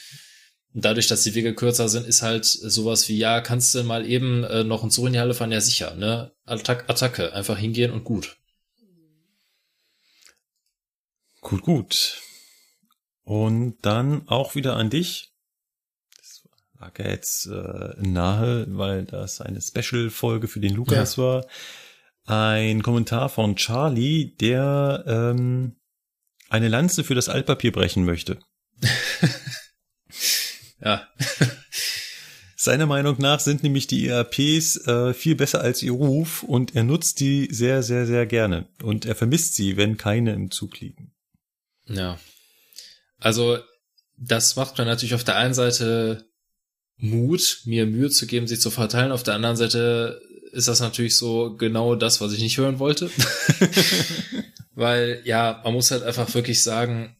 Dadurch, 0.74 1.08
dass 1.08 1.24
die 1.24 1.35
Wege 1.35 1.53
kürzer 1.53 1.90
sind, 1.90 2.08
ist 2.08 2.22
halt 2.22 2.45
sowas 2.45 3.09
wie, 3.09 3.17
ja, 3.17 3.41
kannst 3.41 3.75
du 3.75 3.83
mal 3.83 4.09
eben 4.09 4.45
äh, 4.45 4.64
noch 4.64 4.83
ein 4.83 4.90
Zug 4.90 5.08
in 5.08 5.14
die 5.14 5.19
Halle 5.19 5.33
fahren? 5.33 5.51
Ja, 5.51 5.59
sicher, 5.59 5.95
ne? 5.95 6.32
Attack 6.45 6.90
Attacke, 6.90 7.33
einfach 7.33 7.58
hingehen 7.58 7.91
und 7.91 8.06
gut. 8.06 8.38
Gut, 11.41 11.61
gut. 11.64 12.22
Und 13.24 13.77
dann 13.82 14.27
auch 14.27 14.56
wieder 14.56 14.75
an 14.75 14.90
dich. 14.90 15.33
Das 16.17 16.48
lag 16.80 16.98
ja 17.00 17.09
jetzt 17.09 17.48
äh, 17.48 17.93
nahe, 17.98 18.66
weil 18.69 19.06
das 19.06 19.41
eine 19.41 19.61
Special-Folge 19.61 20.48
für 20.48 20.59
den 20.59 20.74
Lukas 20.74 21.16
ja. 21.16 21.24
war. 21.24 21.48
Ein 22.25 22.83
Kommentar 22.83 23.30
von 23.30 23.56
Charlie, 23.56 24.35
der 24.35 25.03
ähm, 25.08 25.75
eine 26.50 26.67
Lanze 26.67 27.03
für 27.03 27.16
das 27.16 27.30
Altpapier 27.30 27.72
brechen 27.72 28.06
möchte. 28.06 28.40
ja. 30.80 31.08
Seiner 32.56 32.85
Meinung 32.85 33.16
nach 33.17 33.40
sind 33.40 33.64
nämlich 33.64 33.88
die 33.88 34.08
ERPs 34.08 34.85
äh, 34.85 35.16
viel 35.16 35.33
besser 35.33 35.61
als 35.61 35.82
ihr 35.82 35.93
Ruf 35.93 36.43
und 36.43 36.75
er 36.75 36.83
nutzt 36.83 37.19
die 37.19 37.48
sehr, 37.51 37.82
sehr, 37.82 38.06
sehr 38.06 38.27
gerne. 38.27 38.67
Und 38.83 39.06
er 39.06 39.16
vermisst 39.16 39.56
sie, 39.56 39.77
wenn 39.77 39.98
keine 39.98 40.33
im 40.33 40.51
Zug 40.51 40.80
liegen. 40.80 41.11
Ja. 41.88 42.19
Also, 43.22 43.59
das 44.17 44.56
macht 44.58 44.77
mir 44.77 44.85
natürlich 44.85 45.14
auf 45.14 45.24
der 45.24 45.38
einen 45.38 45.53
Seite 45.53 46.25
Mut, 46.98 47.61
mir 47.66 47.85
Mühe 47.85 48.09
zu 48.09 48.27
geben, 48.27 48.48
sie 48.48 48.59
zu 48.59 48.69
verteilen. 48.69 49.11
Auf 49.11 49.24
der 49.24 49.35
anderen 49.35 49.56
Seite 49.56 50.22
ist 50.51 50.67
das 50.67 50.82
natürlich 50.82 51.16
so 51.16 51.56
genau 51.56 51.95
das, 51.95 52.19
was 52.19 52.33
ich 52.33 52.41
nicht 52.41 52.58
hören 52.58 52.80
wollte. 52.80 53.09
Weil, 54.74 55.22
ja, 55.24 55.61
man 55.64 55.74
muss 55.74 55.91
halt 55.91 56.03
einfach 56.03 56.33
wirklich 56.33 56.61
sagen, 56.61 57.16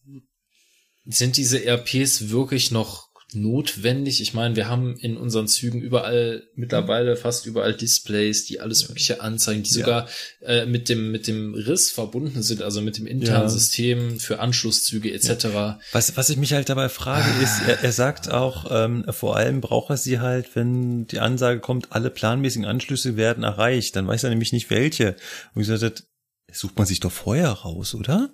sind 1.06 1.38
diese 1.38 1.64
ERPs 1.64 2.30
wirklich 2.30 2.72
noch 2.72 3.11
notwendig. 3.34 4.22
Ich 4.22 4.34
meine, 4.34 4.56
wir 4.56 4.68
haben 4.68 4.98
in 4.98 5.18
unseren 5.18 5.48
Zügen 5.48 5.82
überall 5.82 6.43
mittlerweile 6.56 7.16
fast 7.16 7.45
überall 7.45 7.74
Displays, 7.74 8.45
die 8.45 8.60
alles 8.60 8.88
Mögliche 8.88 9.22
anzeigen, 9.22 9.64
die 9.64 9.69
ja. 9.69 9.76
sogar 9.76 10.10
äh, 10.42 10.66
mit 10.66 10.90
dem 10.90 11.11
mit 11.11 11.27
dem 11.27 11.53
Riss 11.53 11.92
verbunden 11.92 12.43
sind, 12.43 12.61
also 12.61 12.82
mit 12.82 12.98
dem 12.98 13.08
internen 13.08 13.43
ja. 13.43 13.50
System 13.50 14.19
für 14.19 14.40
Anschlusszüge 14.40 15.14
etc. 15.14 15.45
Ja. 15.45 15.80
Was 15.92 16.18
was 16.18 16.30
ich 16.30 16.38
mich 16.38 16.53
halt 16.53 16.69
dabei 16.69 16.90
frage 16.90 17.26
ah. 17.26 17.43
ist, 17.43 17.61
er, 17.68 17.84
er 17.84 17.92
sagt 17.92 18.30
auch, 18.30 18.68
ähm, 18.69 19.06
vor 19.10 19.38
allem 19.38 19.61
braucht 19.61 19.90
er 19.92 19.98
sie 19.98 20.19
halt, 20.19 20.56
wenn 20.56 21.08
die 21.08 21.19
Ansage 21.19 21.60
kommt, 21.60 21.92
alle 21.92 22.10
planmäßigen 22.10 22.66
Anschlüsse 22.66 23.16
werden 23.18 23.43
erreicht, 23.43 23.95
dann 23.95 24.08
weiß 24.08 24.24
er 24.24 24.30
nämlich 24.30 24.51
nicht 24.51 24.69
welche. 24.69 25.16
Und 25.53 25.61
ich 25.61 25.68
sagte, 25.68 26.03
sucht 26.51 26.77
man 26.77 26.85
sich 26.85 27.00
doch 27.00 27.11
vorher 27.11 27.50
raus, 27.50 27.95
oder? 27.95 28.30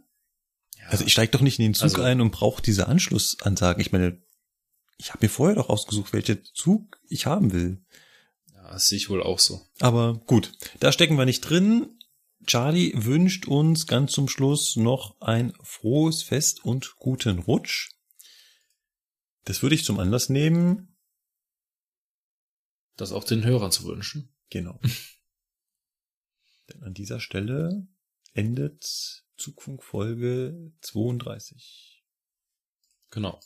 Also 0.90 1.04
ich 1.06 1.12
steige 1.12 1.32
doch 1.32 1.42
nicht 1.42 1.60
in 1.60 1.66
den 1.66 1.74
Zug 1.74 1.84
also, 1.84 2.02
ein 2.02 2.22
und 2.22 2.32
brauche 2.32 2.62
diese 2.62 2.88
Anschlussansagen. 2.88 3.82
Ich 3.82 3.92
meine, 3.92 4.18
ich 4.98 5.12
habe 5.12 5.26
mir 5.26 5.30
vorher 5.30 5.56
doch 5.56 5.70
ausgesucht, 5.70 6.14
welche 6.14 6.44
Zug 6.44 7.00
ich 7.08 7.26
haben 7.26 7.54
will. 7.54 7.84
Ja, 8.54 8.72
das 8.72 8.90
sehe 8.90 8.98
ich 8.98 9.10
wohl 9.10 9.24
auch 9.24 9.40
so. 9.40 9.62
Aber 9.80 10.16
gut, 10.26 10.54
da 10.80 10.92
stecken 10.92 11.18
wir 11.18 11.26
nicht 11.26 11.42
drin. 11.42 11.98
Charlie 12.46 12.94
wünscht 12.96 13.48
uns 13.48 13.88
ganz 13.88 14.14
zum 14.14 14.28
Schluss 14.28 14.76
noch 14.76 15.20
ein 15.22 15.54
frohes 15.62 16.24
Fest 16.24 16.64
und 16.64 16.96
guten 16.98 17.40
Rutsch. 17.40 17.92
Das 19.44 19.62
würde 19.62 19.76
ich 19.76 19.86
zum 19.86 20.00
Anlass 20.00 20.30
nehmen. 20.30 20.96
Das 22.96 23.12
auch 23.12 23.24
den 23.24 23.44
Hörern 23.44 23.72
zu 23.72 23.86
wünschen. 23.86 24.34
Genau. 24.50 24.80
Denn 26.70 26.84
an 26.84 26.94
dieser 26.94 27.20
Stelle 27.20 27.88
endet 28.34 29.24
Zugfunk 29.38 29.84
Folge 29.84 30.74
32. 30.82 32.04
Genau. 33.12 33.40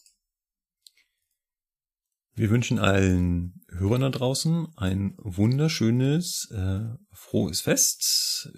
Wir 2.34 2.50
wünschen 2.50 2.80
allen 2.80 3.61
Hörern 3.68 4.01
da 4.01 4.10
draußen 4.10 4.69
ein 4.77 5.16
wunderschönes, 5.18 6.50
äh, 6.51 6.80
frohes 7.11 7.61
Fest. 7.61 8.50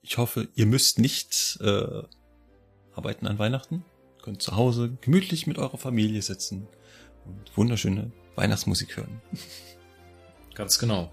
Ich 0.00 0.16
hoffe, 0.16 0.48
ihr 0.54 0.66
müsst 0.66 0.98
nicht 0.98 1.58
äh, 1.60 2.02
arbeiten 2.94 3.26
an 3.26 3.38
Weihnachten. 3.38 3.84
Ihr 4.16 4.22
könnt 4.22 4.42
zu 4.42 4.56
Hause 4.56 4.96
gemütlich 5.02 5.46
mit 5.46 5.58
eurer 5.58 5.76
Familie 5.76 6.22
sitzen 6.22 6.66
und 7.26 7.56
wunderschöne 7.56 8.10
Weihnachtsmusik 8.36 8.96
hören. 8.96 9.20
Ganz 10.54 10.78
genau. 10.78 11.12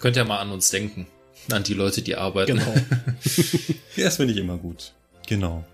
Könnt 0.00 0.16
ja 0.16 0.24
mal 0.24 0.40
an 0.40 0.50
uns 0.50 0.70
denken. 0.70 1.06
An 1.50 1.62
die 1.62 1.74
Leute, 1.74 2.02
die 2.02 2.16
arbeiten. 2.16 2.58
Genau. 2.58 2.74
ja, 3.96 4.04
das 4.04 4.16
finde 4.16 4.34
ich 4.34 4.38
immer 4.38 4.58
gut. 4.58 4.94
Genau. 5.26 5.64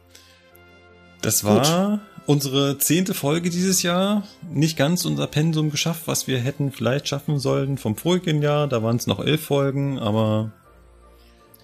Das 1.22 1.42
war 1.42 1.90
gut 1.90 2.13
unsere 2.26 2.78
zehnte 2.78 3.14
Folge 3.14 3.50
dieses 3.50 3.82
Jahr. 3.82 4.26
Nicht 4.50 4.76
ganz 4.76 5.04
unser 5.04 5.26
Pensum 5.26 5.70
geschafft, 5.70 6.02
was 6.06 6.26
wir 6.26 6.38
hätten 6.38 6.72
vielleicht 6.72 7.08
schaffen 7.08 7.38
sollen 7.38 7.78
vom 7.78 7.96
vorigen 7.96 8.42
Jahr. 8.42 8.66
Da 8.66 8.82
waren 8.82 8.96
es 8.96 9.06
noch 9.06 9.20
elf 9.20 9.44
Folgen, 9.44 9.98
aber 9.98 10.52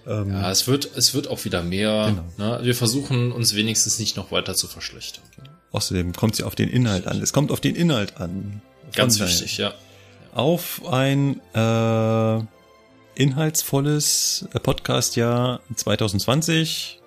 ähm, 0.07 0.31
ja, 0.31 0.49
es 0.51 0.67
wird 0.67 0.89
es 0.95 1.13
wird 1.13 1.27
auch 1.27 1.45
wieder 1.45 1.63
mehr. 1.63 2.13
Genau. 2.37 2.57
Ne? 2.57 2.59
Wir 2.63 2.75
versuchen 2.75 3.31
uns 3.31 3.55
wenigstens 3.55 3.99
nicht 3.99 4.17
noch 4.17 4.31
weiter 4.31 4.55
zu 4.55 4.67
verschlechtern. 4.67 5.23
Außerdem 5.71 6.13
kommt 6.13 6.33
es 6.33 6.39
ja 6.39 6.45
auf 6.45 6.55
den 6.55 6.69
Inhalt 6.69 7.07
an. 7.07 7.21
Es 7.21 7.33
kommt 7.33 7.51
auf 7.51 7.61
den 7.61 7.75
Inhalt 7.75 8.17
an. 8.17 8.61
Ganz 8.93 9.19
wichtig, 9.19 9.57
ja. 9.57 9.73
Auf 10.33 10.81
ein 10.85 11.39
äh, 11.53 12.43
inhaltsvolles 13.15 14.47
Podcast-Jahr 14.63 15.61
2020 15.75 17.00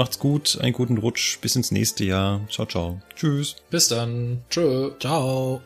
Macht's 0.00 0.18
gut, 0.18 0.56
einen 0.62 0.72
guten 0.72 0.96
Rutsch, 0.96 1.38
bis 1.42 1.56
ins 1.56 1.72
nächste 1.72 2.04
Jahr. 2.04 2.40
Ciao, 2.48 2.64
ciao. 2.64 3.02
Tschüss. 3.16 3.56
Bis 3.68 3.88
dann. 3.88 4.42
Tschö. 4.48 4.92
Ciao. 4.98 5.60